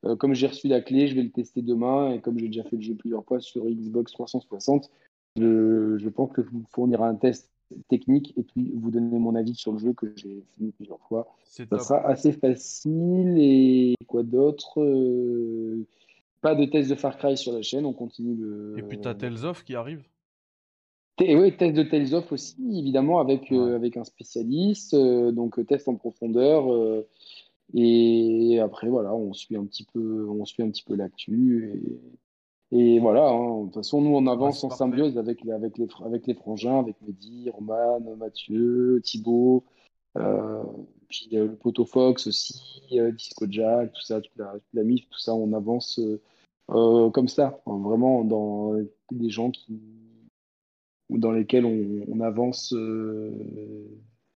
euh, 0.06 0.16
comme 0.16 0.34
j'ai 0.34 0.48
reçu 0.48 0.68
la 0.68 0.82
clé, 0.82 1.08
je 1.08 1.16
vais 1.16 1.24
le 1.24 1.32
tester 1.32 1.62
demain. 1.62 2.14
Et 2.14 2.20
comme 2.20 2.38
j'ai 2.38 2.48
déjà 2.48 2.64
fait 2.64 2.76
le 2.76 2.82
jeu 2.82 2.96
plusieurs 2.96 3.24
fois 3.26 3.40
sur 3.40 3.66
Xbox 3.66 4.12
360, 4.14 4.90
je, 5.38 6.10
pense 6.10 6.32
que 6.32 6.44
je 6.44 6.50
vous 6.50 6.64
fournirai 6.72 7.06
un 7.06 7.16
test 7.16 7.50
technique 7.90 8.34
et 8.38 8.44
puis 8.44 8.72
vous 8.76 8.92
donner 8.92 9.18
mon 9.18 9.34
avis 9.36 9.56
sur 9.56 9.72
le 9.72 9.80
jeu 9.80 9.94
que 9.94 10.14
j'ai 10.16 10.44
fini 10.56 10.72
plusieurs 10.72 11.00
fois. 11.08 11.34
Ça 11.46 11.80
sera 11.80 12.06
assez 12.06 12.34
facile. 12.34 13.38
Et 13.40 13.96
quoi 14.08 14.24
d'autre 14.24 14.82
euh, 14.82 15.86
Pas 16.42 16.56
de 16.56 16.66
test 16.66 16.90
de 16.90 16.96
Far 16.96 17.18
Cry 17.18 17.38
sur 17.38 17.54
la 17.54 17.62
chaîne, 17.62 17.86
on 17.86 17.94
continue 17.94 18.36
le. 18.36 18.76
Et 18.78 18.84
puis 18.84 19.00
tu 19.00 19.08
as 19.08 19.16
Tales 19.16 19.46
of 19.46 19.64
qui 19.64 19.76
arrive 19.76 20.04
oui, 21.22 21.56
test 21.56 21.76
de 21.76 21.84
Tales 21.84 22.16
of 22.16 22.32
aussi, 22.32 22.58
évidemment, 22.76 23.20
avec, 23.20 23.52
euh, 23.52 23.76
avec 23.76 23.98
un 23.98 24.04
spécialiste. 24.04 24.96
donc, 24.96 25.64
test 25.68 25.88
en 25.88 25.96
profondeur. 25.96 26.66
Et 27.74 28.60
après, 28.60 28.90
voilà, 28.90 29.14
on 29.16 29.34
suit 29.34 29.56
un 29.56 29.66
petit 29.66 29.86
peu, 29.86 30.28
on 30.30 30.46
suit 30.46 30.64
un 30.64 30.70
petit 30.70 30.84
peu 30.84 30.96
l'actu. 30.96 32.00
Et, 32.72 32.96
et, 32.96 33.00
voilà, 33.00 33.30
hein. 33.30 33.62
de 33.62 33.66
toute 33.66 33.76
façon, 33.76 34.02
nous, 34.02 34.16
on 34.16 34.28
avance 34.28 34.64
en 34.64 34.70
symbiose 34.70 35.18
avec, 35.18 35.46
avec, 35.48 35.78
les, 35.78 35.88
avec 36.04 36.28
les 36.28 36.34
frangins, 36.34 36.80
avec 36.80 36.96
Mehdi, 37.02 37.50
Roman, 37.52 38.00
Mathieu, 38.18 39.02
Thibaut, 39.04 39.64
euh, 40.18 40.64
puis 41.10 41.30
euh, 41.34 41.48
le 41.48 41.56
Poto 41.56 41.86
Fox 41.86 42.28
aussi, 42.28 42.82
euh, 42.94 43.12
Disco 43.12 43.46
Jack, 43.50 43.94
tout 43.94 44.02
ça, 44.02 44.22
toute 44.22 44.36
la, 44.38 44.56
la, 44.74 44.84
MIF, 44.84 45.08
tout 45.10 45.20
ça, 45.20 45.34
on 45.34 45.54
avance 45.54 46.00
comme 46.68 47.28
ça, 47.28 47.62
hein, 47.66 47.78
vraiment 47.84 48.24
dans 48.24 48.74
des 49.12 49.30
gens 49.30 49.52
qui, 49.52 49.80
dans 51.10 51.32
lesquels 51.32 51.66
on, 51.66 52.06
on 52.08 52.20
avance 52.22 52.74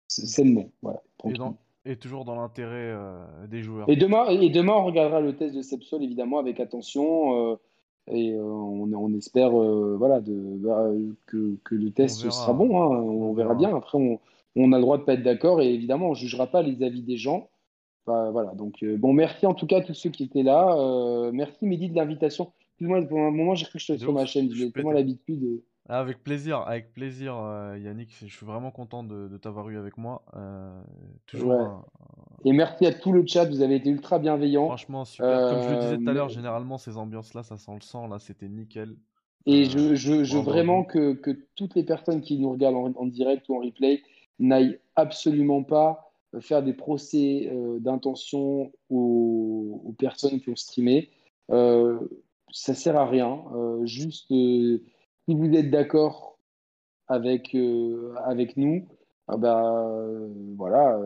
sainement. 0.08 0.72
Voilà, 0.82 1.04
et 1.26 1.34
toujours 1.96 2.26
dans 2.26 2.36
l'intérêt 2.36 2.92
euh, 2.92 3.14
des 3.48 3.62
joueurs. 3.62 3.88
Et 3.90 3.96
demain, 3.96 4.28
et 4.30 4.50
demain, 4.50 4.74
on 4.74 4.86
regardera 4.86 5.22
le 5.22 5.36
test 5.36 5.56
de 5.56 5.62
Sepsol 5.62 6.04
évidemment 6.04 6.40
avec 6.40 6.60
attention. 6.60 7.52
Euh, 7.52 7.56
et 8.08 8.34
euh, 8.34 8.44
on, 8.44 8.92
on, 8.94 9.14
espère 9.16 9.52
voilà, 9.52 10.20
de, 10.20 10.34
bah, 10.34 10.90
que, 11.28 11.58
que, 11.64 11.76
le 11.76 11.92
test 11.92 12.30
sera 12.30 12.54
bon. 12.54 12.82
Hein, 12.82 12.98
on, 12.98 13.34
verra 13.34 13.54
bien. 13.54 13.76
Après, 13.76 13.98
on, 14.00 14.20
on, 14.56 14.72
a 14.74 14.78
le 14.78 14.82
droit 14.82 14.98
de 14.98 15.04
pas 15.04 15.14
être 15.14 15.24
d'accord. 15.24 15.62
Et 15.62 15.74
évidemment, 15.74 16.08
on 16.08 16.12
ne 16.12 16.16
jugera 16.16 16.48
pas 16.48 16.64
les 16.64 16.84
avis 16.84 17.04
des 17.04 17.18
gens. 17.18 17.50
Bah, 18.08 18.30
voilà, 18.32 18.54
donc 18.54 18.84
bon, 18.84 19.14
merci 19.14 19.48
en 19.48 19.56
tout 19.56 19.66
cas 19.66 19.78
à 19.78 19.82
tous 19.82 19.96
ceux 19.96 20.12
qui 20.12 20.24
étaient 20.24 20.44
là. 20.44 21.32
merci 21.32 21.66
Mehdi 21.66 21.90
de 21.90 21.96
l'invitation. 21.96 22.52
Excuse-moi, 22.72 23.02
pour 23.04 23.20
un 23.20 23.32
moment, 23.32 23.56
j'ai 23.56 23.66
cru 23.66 23.80
que 23.80 23.86
je 23.86 23.98
sur 23.98 24.14
ma 24.14 24.26
chaîne. 24.26 24.52
J'ai 24.52 24.72
tellement 24.72 24.92
l'habitude. 24.92 25.62
Ah, 25.88 26.00
avec 26.00 26.24
plaisir, 26.24 26.62
avec 26.62 26.94
plaisir, 26.94 27.36
euh, 27.38 27.78
Yannick. 27.78 28.10
Je 28.20 28.26
suis 28.26 28.46
vraiment 28.46 28.72
content 28.72 29.04
de, 29.04 29.38
t'avoir 29.38 29.70
eu 29.70 29.78
avec 29.78 29.98
moi. 29.98 30.24
Euh, 30.36 30.82
toujours. 31.28 31.86
Et 32.44 32.54
merci 32.54 32.88
à 32.88 32.94
tout 32.94 33.12
le 33.12 33.26
chat. 33.26 33.46
Vous 33.46 33.62
avez 33.62 33.76
été 33.76 33.90
ultra 33.90 34.18
bienveillants. 34.18 34.66
Franchement, 34.66 35.06
super. 35.06 35.50
Comme 35.50 35.62
je 35.62 35.70
le 35.70 35.80
disais 35.80 35.98
tout 35.98 36.10
à 36.10 36.14
l'heure, 36.14 36.26
euh, 36.26 36.30
généralement 36.30 36.80
ces 36.80 36.98
ambiances-là, 36.98 37.44
ça 37.44 37.58
sent 37.58 37.74
le 37.76 37.82
sang. 37.82 38.08
Là, 38.08 38.18
c'était 38.18 38.48
nickel. 38.48 38.96
Et 39.46 39.66
je, 39.66 39.94
je, 39.94 40.38
vraiment 40.38 40.84
que, 40.84 41.14
que, 41.14 41.30
toutes 41.56 41.76
les 41.76 41.84
personnes 41.84 42.22
qui 42.22 42.40
nous 42.40 42.50
regardent 42.50 42.94
en, 42.96 43.06
direct 43.06 43.48
ou 43.48 43.56
en 43.56 43.60
replay 43.60 44.02
n'aillent 44.40 44.80
absolument 44.96 45.62
pas 45.62 46.12
faire 46.40 46.64
des 46.64 46.74
procès 46.74 47.52
d'intention 47.80 48.72
aux, 48.90 49.94
personnes 50.00 50.40
qui 50.40 50.50
ont 50.50 50.56
streamé. 50.56 51.12
ça 51.48 52.74
sert 52.74 52.98
à 52.98 53.06
rien. 53.06 53.44
juste, 53.84 54.32
si 55.28 55.36
vous 55.36 55.54
êtes 55.54 55.72
d'accord 55.72 56.38
avec, 57.08 57.56
avec 58.26 58.58
nous, 58.58 58.88
ah 59.28 59.38
bah, 59.38 59.88
voilà, 60.56 61.00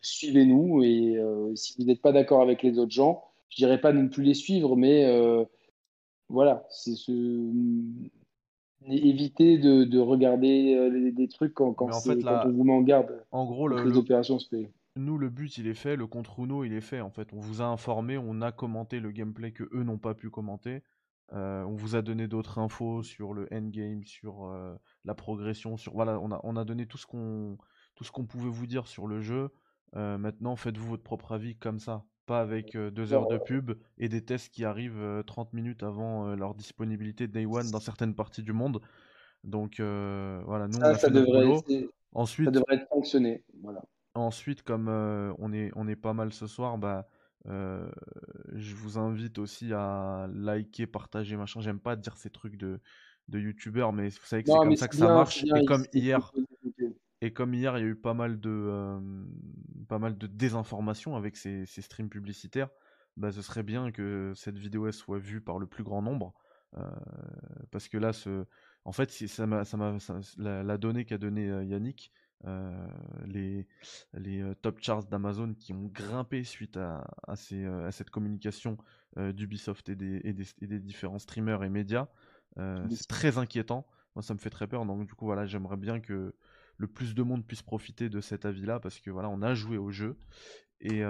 suivez-nous. 0.00 0.82
Et 0.82 1.20
si 1.54 1.74
vous 1.78 1.84
n'êtes 1.84 2.02
pas 2.02 2.12
d'accord 2.12 2.42
avec 2.42 2.62
les 2.62 2.78
autres 2.78 2.92
gens, 2.92 3.24
je 3.48 3.56
dirais 3.56 3.80
pas 3.80 3.92
de 3.92 3.98
ne 3.98 4.08
plus 4.08 4.22
les 4.22 4.34
suivre, 4.34 4.76
mais 4.76 5.04
voilà, 6.28 6.64
c'est 6.70 6.94
ce 6.94 7.12
éviter 8.88 9.58
de, 9.58 9.98
regarder 9.98 10.74
euh, 10.74 11.12
des 11.12 11.28
trucs 11.28 11.54
quand, 11.54 11.74
quand, 11.74 11.90
on 11.90 12.50
vous 12.50 12.64
met 12.64 12.72
en 12.72 12.82
garde. 12.82 13.24
En 13.30 13.44
gros, 13.44 13.68
les 13.68 13.96
opérations 13.96 14.38
se 14.38 14.56
Nous, 14.96 15.18
le 15.18 15.28
but, 15.28 15.58
il 15.58 15.66
est 15.66 15.74
fait, 15.74 15.96
le 15.96 16.06
contre 16.06 16.40
Uno, 16.40 16.64
il 16.64 16.72
est 16.72 16.80
fait. 16.80 17.00
En 17.00 17.10
fait, 17.10 17.28
on 17.32 17.40
vous 17.40 17.60
a 17.62 17.66
informé, 17.66 18.18
on 18.18 18.40
a 18.40 18.52
commenté 18.52 19.00
le 19.00 19.10
gameplay 19.10 19.52
que 19.52 19.64
eux 19.72 19.82
n'ont 19.82 19.98
pas 19.98 20.14
pu 20.14 20.30
commenter. 20.30 20.82
Euh, 21.32 21.62
on 21.62 21.76
vous 21.76 21.94
a 21.94 22.02
donné 22.02 22.26
d'autres 22.26 22.58
infos 22.58 23.02
sur 23.02 23.34
le 23.34 23.46
endgame, 23.52 24.04
sur 24.04 24.46
euh, 24.46 24.74
la 25.04 25.14
progression, 25.14 25.76
sur 25.76 25.92
voilà, 25.92 26.18
on 26.20 26.32
a, 26.32 26.40
on 26.42 26.56
a 26.56 26.64
donné 26.64 26.86
tout 26.86 26.98
ce 26.98 27.06
qu'on 27.06 27.56
tout 27.94 28.04
ce 28.04 28.10
qu'on 28.10 28.26
pouvait 28.26 28.50
vous 28.50 28.66
dire 28.66 28.86
sur 28.86 29.06
le 29.06 29.20
jeu. 29.20 29.50
maintenant, 29.94 30.56
faites-vous 30.56 30.88
votre 30.88 31.02
propre 31.02 31.32
avis 31.32 31.56
comme 31.56 31.78
ça 31.78 32.04
avec 32.28 32.76
deux 32.76 33.12
heures 33.12 33.26
de 33.26 33.38
pub 33.38 33.72
et 33.98 34.08
des 34.08 34.24
tests 34.24 34.54
qui 34.54 34.64
arrivent 34.64 35.24
30 35.26 35.52
minutes 35.52 35.82
avant 35.82 36.36
leur 36.36 36.54
disponibilité 36.54 37.26
Day 37.26 37.44
One 37.44 37.72
dans 37.72 37.80
certaines 37.80 38.14
parties 38.14 38.44
du 38.44 38.52
monde. 38.52 38.80
Donc 39.42 39.80
voilà, 39.80 40.68
nous 40.68 40.78
on 40.78 40.82
a 40.82 40.94
fait. 40.94 41.08
Ensuite, 42.12 42.46
ça 42.46 42.52
devrait 42.52 42.76
être 42.76 42.88
fonctionné. 42.88 43.42
Voilà. 43.62 43.82
Ensuite, 44.14 44.62
comme 44.62 44.88
on, 44.88 45.52
est, 45.52 45.72
on 45.74 45.88
est 45.88 45.96
pas 45.96 46.12
mal 46.12 46.32
ce 46.32 46.46
soir, 46.46 46.78
bah, 46.78 47.08
je 47.46 48.74
vous 48.74 48.98
invite 48.98 49.38
aussi 49.38 49.72
à 49.72 50.28
liker, 50.32 50.86
partager, 50.86 51.36
machin. 51.36 51.60
J'aime 51.60 51.80
pas 51.80 51.96
dire 51.96 52.16
ces 52.16 52.30
trucs 52.30 52.56
de, 52.56 52.80
de 53.28 53.38
youtubeurs, 53.38 53.92
mais 53.92 54.08
vous 54.08 54.26
savez 54.26 54.42
que 54.42 54.50
c'est 54.50 54.56
comme 54.56 54.76
ça 54.76 54.88
que 54.88 54.96
ça 54.96 55.08
marche. 55.08 55.44
et 55.44 55.64
comme 55.64 55.86
hier, 55.92 56.32
et 57.20 57.32
comme 57.32 57.54
hier, 57.54 57.78
il 57.78 57.80
y 57.82 57.86
a 57.86 57.88
eu 57.88 57.96
pas 57.96 58.14
mal 58.14 58.40
de, 58.40 58.98
pas 59.88 59.98
mal 59.98 60.16
de 60.18 60.26
désinformation 60.26 61.16
avec 61.16 61.36
ces, 61.36 61.64
streams 61.66 62.08
publicitaires, 62.08 62.70
bah, 63.16 63.32
ce 63.32 63.42
serait 63.42 63.62
bien 63.62 63.90
que 63.90 64.32
cette 64.34 64.58
vidéo 64.58 64.90
soit 64.92 65.18
vue 65.18 65.40
par 65.40 65.58
le 65.58 65.66
plus 65.66 65.84
grand 65.84 66.02
nombre. 66.02 66.34
parce 67.70 67.88
que 67.88 67.98
là, 67.98 68.12
ce... 68.12 68.44
en 68.84 68.92
fait, 68.92 69.10
ça 69.10 69.46
la, 70.38 70.78
donnée 70.78 71.04
qu'a 71.04 71.18
donnée 71.18 71.46
Yannick, 71.64 72.12
les, 73.26 73.66
les 74.14 74.54
top 74.62 74.80
charts 74.80 75.04
d'Amazon 75.04 75.54
qui 75.54 75.72
ont 75.72 75.86
grimpé 75.86 76.44
suite 76.44 76.76
à, 76.76 77.06
à, 77.26 77.36
ces, 77.36 77.66
à 77.66 77.92
cette 77.92 78.10
communication 78.10 78.76
d'Ubisoft 79.16 79.88
et 79.88 79.96
des, 79.96 80.20
et, 80.24 80.32
des, 80.32 80.46
et 80.60 80.66
des, 80.66 80.78
différents 80.80 81.18
streamers 81.18 81.64
et 81.64 81.68
médias, 81.68 82.08
c'est 82.56 83.08
très 83.08 83.38
inquiétant. 83.38 83.86
Moi, 84.14 84.22
ça 84.22 84.34
me 84.34 84.38
fait 84.38 84.50
très 84.50 84.66
peur. 84.66 84.84
Donc, 84.86 85.06
du 85.06 85.14
coup, 85.14 85.26
voilà, 85.26 85.46
j'aimerais 85.46 85.76
bien 85.76 86.00
que 86.00 86.34
le 86.76 86.86
plus 86.86 87.14
de 87.14 87.22
monde 87.22 87.46
puisse 87.46 87.62
profiter 87.62 88.08
de 88.08 88.20
cet 88.20 88.44
avis-là, 88.44 88.80
parce 88.80 89.00
que 89.00 89.10
voilà, 89.10 89.28
on 89.28 89.42
a 89.42 89.54
joué 89.54 89.76
au 89.76 89.90
jeu. 89.90 90.16
Et, 90.80 91.00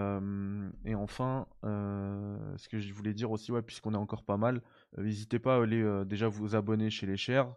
et 0.85 0.95
enfin, 0.97 1.47
ce 1.63 2.69
que 2.69 2.79
je 2.79 2.93
voulais 2.93 3.15
dire 3.15 3.31
aussi, 3.31 3.53
ouais, 3.53 3.63
puisqu'on 3.63 3.95
est 3.95 3.99
encore 3.99 4.25
pas 4.25 4.37
mal, 4.37 4.63
n'hésitez 4.99 5.39
pas 5.39 5.57
à 5.57 5.63
aller 5.63 6.05
déjà 6.07 6.27
vous 6.27 6.57
abonner 6.57 6.91
chez 6.91 7.07
les 7.07 7.17
chers 7.17 7.55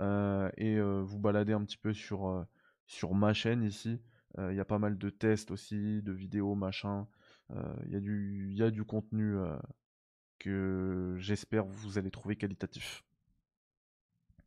et 0.00 0.80
vous 0.80 1.18
balader 1.20 1.52
un 1.52 1.64
petit 1.64 1.76
peu 1.76 1.92
sur, 1.92 2.44
sur 2.86 3.14
ma 3.14 3.32
chaîne 3.32 3.62
ici. 3.62 3.98
Il 4.38 4.54
y 4.54 4.60
a 4.60 4.64
pas 4.64 4.78
mal 4.78 4.96
de 4.96 5.10
tests 5.10 5.50
aussi, 5.50 6.02
de 6.02 6.12
vidéos, 6.12 6.54
machin. 6.54 7.06
Il 7.86 7.92
y, 7.92 7.96
a 7.96 8.00
du, 8.00 8.50
y 8.54 8.62
a 8.62 8.70
du 8.70 8.82
contenu 8.84 9.36
que 10.38 11.14
j'espère 11.18 11.64
vous 11.66 11.98
allez 11.98 12.10
trouver 12.10 12.36
qualitatif. 12.36 13.04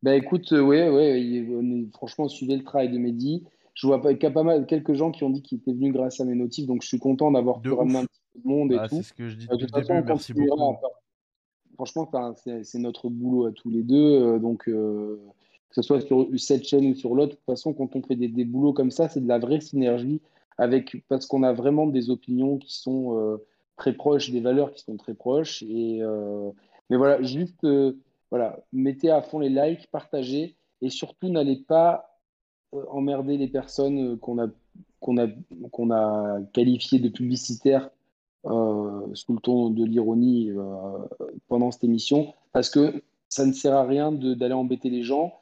Bah 0.02 0.14
écoute, 0.14 0.52
euh, 0.52 0.60
ouais, 0.60 0.88
ouais, 0.90 1.88
franchement, 1.94 2.28
suivez 2.28 2.56
le 2.56 2.64
travail 2.64 2.90
de 2.90 2.98
Mehdi. 2.98 3.44
Je 3.74 3.86
vois 3.86 4.00
qu'il 4.00 4.22
y 4.22 4.26
a 4.26 4.30
pas 4.30 4.42
mal, 4.42 4.66
quelques 4.66 4.94
gens 4.94 5.10
qui 5.10 5.24
ont 5.24 5.30
dit 5.30 5.42
qu'ils 5.42 5.58
étaient 5.58 5.72
venus 5.72 5.92
grâce 5.92 6.20
à 6.20 6.24
mes 6.24 6.34
notifs, 6.34 6.66
donc 6.66 6.82
je 6.82 6.88
suis 6.88 6.98
content 6.98 7.30
d'avoir 7.30 7.60
pu 7.60 7.72
ramener 7.72 7.98
un 7.98 8.04
petit 8.04 8.20
peu 8.32 8.40
de 8.40 8.46
monde 8.46 8.72
et 8.72 8.76
bah, 8.76 8.88
tout. 8.88 8.96
C'est 8.96 9.02
ce 9.02 9.12
que 9.12 9.28
je 9.28 9.36
dis 9.36 9.48
euh, 9.50 9.56
depuis 9.56 9.80
le 9.80 9.82
début, 9.82 10.06
merci 10.06 10.32
beaucoup. 10.32 10.76
Franchement, 11.74 12.34
c'est 12.36 12.78
notre 12.78 13.10
boulot 13.10 13.46
à 13.46 13.52
tous 13.52 13.68
les 13.68 13.82
deux, 13.82 13.96
euh, 13.96 14.38
donc 14.38 14.70
que 15.76 15.82
ce 15.82 15.86
soit 15.86 16.00
sur 16.00 16.26
cette 16.38 16.64
chaîne 16.64 16.86
ou 16.86 16.94
sur 16.94 17.14
l'autre, 17.14 17.32
de 17.32 17.36
toute 17.36 17.44
façon, 17.44 17.74
quand 17.74 17.94
on 17.94 18.02
fait 18.02 18.16
des, 18.16 18.44
boulots 18.44 18.72
comme 18.72 18.90
ça, 18.90 19.08
c'est 19.08 19.20
de 19.20 19.28
la 19.28 19.38
vraie 19.38 19.60
synergie 19.60 20.20
avec, 20.58 20.96
parce 21.08 21.26
qu'on 21.26 21.42
a 21.42 21.52
vraiment 21.52 21.86
des 21.86 22.10
opinions 22.10 22.56
qui 22.58 22.74
sont 22.74 23.38
très 23.76 23.92
proches, 23.92 24.30
des 24.30 24.40
valeurs 24.40 24.72
qui 24.72 24.82
sont 24.82 24.96
très 24.96 25.14
proches. 25.14 25.62
Et, 25.62 26.00
mais 26.88 26.96
voilà, 26.96 27.22
juste 27.22 27.66
voilà, 28.30 28.58
mettez 28.72 29.10
à 29.10 29.22
fond 29.22 29.38
les 29.38 29.48
likes, 29.48 29.88
partagez 29.90 30.56
et 30.82 30.90
surtout 30.90 31.28
n'allez 31.28 31.56
pas 31.56 32.20
euh, 32.74 32.84
emmerder 32.90 33.36
les 33.36 33.48
personnes 33.48 34.12
euh, 34.12 34.16
qu'on 34.16 34.38
a, 34.38 34.48
qu'on 35.00 35.18
a, 35.18 35.28
qu'on 35.70 35.90
a 35.90 36.40
qualifiées 36.52 36.98
de 36.98 37.08
publicitaires 37.08 37.90
euh, 38.46 39.06
sous 39.14 39.34
le 39.34 39.40
ton 39.40 39.70
de 39.70 39.84
l'ironie 39.84 40.50
pendant 41.48 41.70
cette 41.70 41.84
émission 41.84 42.32
parce 42.52 42.70
que 42.70 43.02
ça 43.28 43.44
ne 43.44 43.52
sert 43.52 43.74
à 43.74 43.84
rien 43.84 44.12
d'aller 44.12 44.54
embêter 44.54 44.90
les 44.90 45.02
gens. 45.02 45.34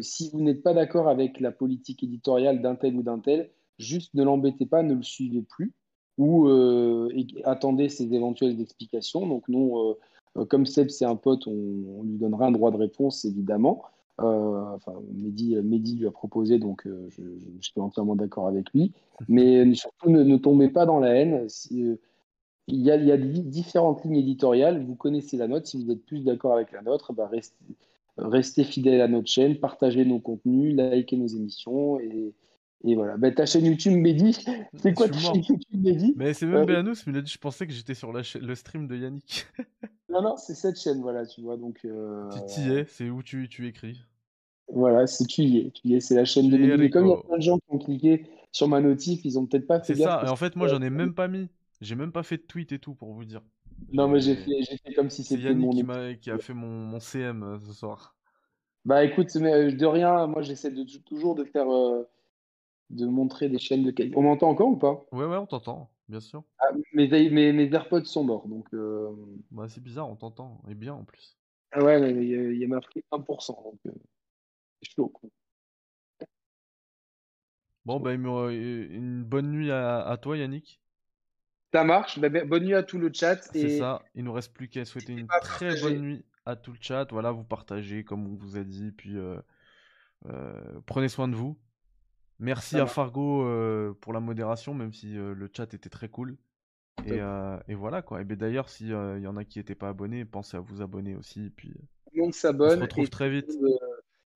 Si 0.00 0.30
vous 0.32 0.40
n'êtes 0.40 0.62
pas 0.62 0.72
d'accord 0.72 1.08
avec 1.08 1.40
la 1.40 1.52
politique 1.52 2.02
éditoriale 2.02 2.62
d'un 2.62 2.76
tel 2.76 2.96
ou 2.96 3.02
d'un 3.02 3.18
tel, 3.18 3.50
juste 3.78 4.14
ne 4.14 4.24
l'embêtez 4.24 4.66
pas, 4.66 4.82
ne 4.82 4.94
le 4.94 5.02
suivez 5.02 5.42
plus 5.42 5.72
ou 6.18 6.48
attendez 7.44 7.88
ses 7.88 8.12
éventuelles 8.14 8.60
explications. 8.60 9.26
Donc, 9.26 9.48
nous, 9.48 9.96
euh, 10.36 10.44
comme 10.44 10.66
Seb, 10.66 10.88
c'est 10.90 11.04
un 11.04 11.16
pote, 11.16 11.46
on, 11.46 12.02
lui 12.04 12.18
donnera 12.18 12.46
un 12.46 12.52
droit 12.52 12.70
de 12.70 12.76
réponse, 12.76 13.24
évidemment. 13.24 13.82
Euh, 14.20 14.74
enfin, 14.74 14.92
Mehdi, 15.12 15.56
lui 15.96 16.06
a 16.06 16.10
proposé, 16.10 16.58
donc 16.58 16.86
euh, 16.86 17.08
je, 17.10 17.22
suis 17.60 17.80
entièrement 17.80 18.16
d'accord 18.16 18.48
avec 18.48 18.70
lui. 18.74 18.92
Mais 19.28 19.74
surtout, 19.74 20.10
ne, 20.10 20.36
tombez 20.36 20.68
pas 20.68 20.86
dans 20.86 21.00
la 21.00 21.14
haine. 21.14 21.46
il 21.70 21.98
y 22.68 22.90
a, 22.90 23.16
différentes 23.16 24.04
lignes 24.04 24.16
éditoriales. 24.16 24.84
Vous 24.84 24.94
connaissez 24.94 25.36
la 25.36 25.48
note. 25.48 25.66
Si 25.66 25.82
vous 25.82 25.90
êtes 25.90 26.04
plus 26.04 26.20
d'accord 26.20 26.52
avec 26.52 26.72
la 26.72 26.82
nôtre, 26.82 27.12
bah 27.12 27.28
restez, 27.30 27.56
restez 28.22 28.64
fidèle 28.64 29.00
à 29.00 29.08
notre 29.08 29.28
chaîne, 29.28 29.58
partagez 29.58 30.04
nos 30.04 30.20
contenus, 30.20 30.76
likez 30.76 31.16
nos 31.16 31.26
émissions 31.26 32.00
et, 32.00 32.34
et 32.84 32.94
voilà. 32.94 33.16
Bah, 33.16 33.30
ta 33.30 33.46
chaîne 33.46 33.66
YouTube, 33.66 33.94
Mehdi, 33.94 34.44
c'est 34.74 34.94
quoi 34.94 35.08
ta 35.08 35.18
chaîne 35.18 35.36
YouTube, 35.36 35.80
Mehdi? 35.82 36.14
Mais 36.16 36.32
c'est 36.34 36.46
même 36.46 36.62
euh, 36.62 36.64
Béanous, 36.64 36.94
mais 37.06 37.22
dit, 37.22 37.30
je 37.30 37.38
pensais 37.38 37.66
que 37.66 37.72
j'étais 37.72 37.94
sur 37.94 38.12
la 38.12 38.22
le 38.40 38.54
stream 38.54 38.86
de 38.86 38.96
Yannick. 38.96 39.46
non, 40.08 40.22
non, 40.22 40.36
c'est 40.36 40.54
cette 40.54 40.78
chaîne, 40.78 41.00
voilà, 41.00 41.26
tu 41.26 41.42
vois. 41.42 41.56
Donc, 41.56 41.80
euh... 41.84 42.28
Tu 42.54 42.60
y 42.60 42.72
es, 42.72 42.84
c'est 42.86 43.10
où 43.10 43.22
tu, 43.22 43.48
tu 43.48 43.66
écris. 43.66 44.00
Voilà, 44.72 45.06
c'est 45.06 45.26
tu 45.26 45.42
y 45.42 45.58
es, 45.58 45.70
tu 45.70 45.88
y 45.88 45.94
es, 45.94 46.00
c'est 46.00 46.14
la 46.14 46.24
chaîne 46.24 46.48
de 46.48 46.56
Mehdi. 46.56 46.78
Mais 46.78 46.90
comme 46.90 47.06
il 47.06 47.10
y 47.10 47.12
a 47.12 47.22
plein 47.22 47.36
de 47.36 47.42
gens 47.42 47.58
qui 47.58 47.64
ont 47.68 47.78
cliqué 47.78 48.26
sur 48.52 48.68
ma 48.68 48.80
notif, 48.80 49.24
ils 49.24 49.38
ont 49.38 49.46
peut-être 49.46 49.66
pas 49.66 49.80
fait 49.80 49.94
C'est 49.94 50.02
ça, 50.02 50.22
et 50.24 50.28
en 50.28 50.36
fait, 50.36 50.56
moi, 50.56 50.68
j'en 50.68 50.80
ai 50.80 50.90
même 50.90 51.14
pas 51.14 51.28
mis. 51.28 51.48
J'ai 51.80 51.94
même 51.94 52.12
pas 52.12 52.22
fait 52.22 52.36
de 52.36 52.42
tweet 52.42 52.72
et 52.72 52.78
tout 52.78 52.94
pour 52.94 53.12
vous 53.12 53.24
dire. 53.24 53.40
Non, 53.92 54.08
mais 54.08 54.20
j'ai 54.20 54.36
fait, 54.36 54.62
fait 54.84 54.94
comme 54.94 55.10
si 55.10 55.24
c'était 55.24 55.42
Yannick 55.42 55.84
qui, 55.84 55.90
a, 55.90 56.14
qui 56.14 56.30
a 56.30 56.38
fait 56.38 56.54
mon, 56.54 56.68
mon 56.68 57.00
CM 57.00 57.42
euh, 57.42 57.58
ce 57.58 57.72
soir. 57.72 58.16
Bah 58.84 59.04
écoute, 59.04 59.34
mais, 59.36 59.52
euh, 59.52 59.72
de 59.72 59.86
rien, 59.86 60.26
moi 60.26 60.42
j'essaie 60.42 60.70
de, 60.70 60.84
toujours 61.04 61.34
de 61.34 61.44
faire 61.44 61.66
de 62.90 63.06
montrer 63.06 63.48
des 63.48 63.58
chaînes 63.58 63.84
de 63.84 63.90
qualité. 63.90 64.16
On 64.16 64.22
m'entend 64.22 64.50
encore 64.50 64.68
ou 64.68 64.76
pas? 64.76 65.04
Ouais, 65.12 65.24
ouais, 65.24 65.36
on 65.36 65.46
t'entend, 65.46 65.90
bien 66.08 66.20
sûr. 66.20 66.42
Ah, 66.58 66.72
mes, 66.92 67.08
mes, 67.08 67.52
mes, 67.52 67.72
AirPods 67.72 68.04
sont 68.04 68.24
morts, 68.24 68.46
donc. 68.48 68.66
Euh... 68.74 69.10
Bah, 69.50 69.68
c'est 69.68 69.82
bizarre, 69.82 70.08
on 70.08 70.16
t'entend, 70.16 70.60
et 70.68 70.74
bien 70.74 70.94
en 70.94 71.04
plus. 71.04 71.36
Ah 71.72 71.82
ouais, 71.84 72.00
mais 72.00 72.26
il 72.26 72.58
y, 72.58 72.64
a 72.64 72.68
marqué 72.68 73.04
1%, 73.12 73.62
donc 73.62 73.78
euh, 73.86 73.92
c'est 74.82 74.90
chaud. 74.96 75.12
Bon, 77.84 78.00
bah, 78.00 78.12
une 78.12 79.22
bonne 79.24 79.50
nuit 79.50 79.70
à, 79.70 80.18
toi, 80.20 80.36
Yannick. 80.36 80.80
Ça 81.72 81.84
marche, 81.84 82.18
bah, 82.18 82.28
bah, 82.28 82.44
bonne 82.44 82.64
nuit 82.64 82.74
à 82.74 82.82
tout 82.82 82.98
le 82.98 83.10
chat. 83.12 83.40
C'est 83.52 83.78
ça, 83.78 84.02
il 84.14 84.24
nous 84.24 84.32
reste 84.32 84.52
plus 84.52 84.68
qu'à 84.68 84.84
souhaiter 84.84 85.12
une 85.12 85.28
très 85.40 85.80
bonne 85.80 86.00
nuit 86.00 86.24
à 86.44 86.56
tout 86.56 86.72
le 86.72 86.78
chat. 86.80 87.06
Voilà, 87.10 87.30
vous 87.30 87.44
partagez 87.44 88.02
comme 88.04 88.26
on 88.26 88.34
vous 88.34 88.56
a 88.56 88.64
dit, 88.64 88.90
puis 88.92 89.16
euh, 89.16 89.36
euh, 90.26 90.52
prenez 90.86 91.08
soin 91.08 91.28
de 91.28 91.36
vous. 91.36 91.58
Merci 92.38 92.76
à 92.78 92.86
Fargo 92.86 93.44
euh, 93.44 93.92
pour 94.00 94.12
la 94.12 94.20
modération, 94.20 94.74
même 94.74 94.92
si 94.92 95.12
le 95.12 95.50
chat 95.54 95.72
était 95.74 95.90
très 95.90 96.08
cool. 96.08 96.36
Et, 97.06 97.20
et 97.68 97.74
voilà 97.74 98.02
quoi. 98.02 98.20
Et 98.20 98.24
ben 98.24 98.36
d'ailleurs, 98.36 98.68
s'il 98.68 98.88
y 98.88 99.26
en 99.26 99.36
a 99.36 99.44
qui 99.44 99.58
n'étaient 99.58 99.74
pas 99.74 99.90
abonnés, 99.90 100.24
pensez 100.24 100.56
à 100.56 100.60
vous 100.60 100.82
abonner 100.82 101.14
aussi. 101.14 101.46
Et 101.46 101.50
puis, 101.50 101.74
on 102.18 102.32
s'abonne. 102.32 102.72
On 102.72 102.76
se 102.76 102.80
retrouve 102.80 103.10
très 103.10 103.30
vite. 103.30 103.50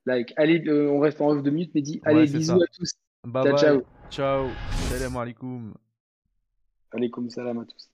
like. 0.07 0.33
Allez, 0.37 0.63
on 0.71 1.01
reste 1.01 1.21
en 1.21 1.31
off 1.31 1.43
de 1.43 1.51
minutes, 1.51 1.73
mais 1.75 1.83
dis 1.83 2.01
allez, 2.05 2.27
bisous 2.27 2.63
à 2.63 2.67
tous. 2.77 2.93
Bye 3.25 3.43
ciao, 3.43 3.53
bye. 3.53 3.61
ciao. 3.61 3.83
Ciao. 4.11 4.49
Salam 4.89 5.17
alaikum. 5.17 5.75
Alaikum 6.95 7.29
salam 7.29 7.59
à 7.59 7.65
tous. 7.67 7.94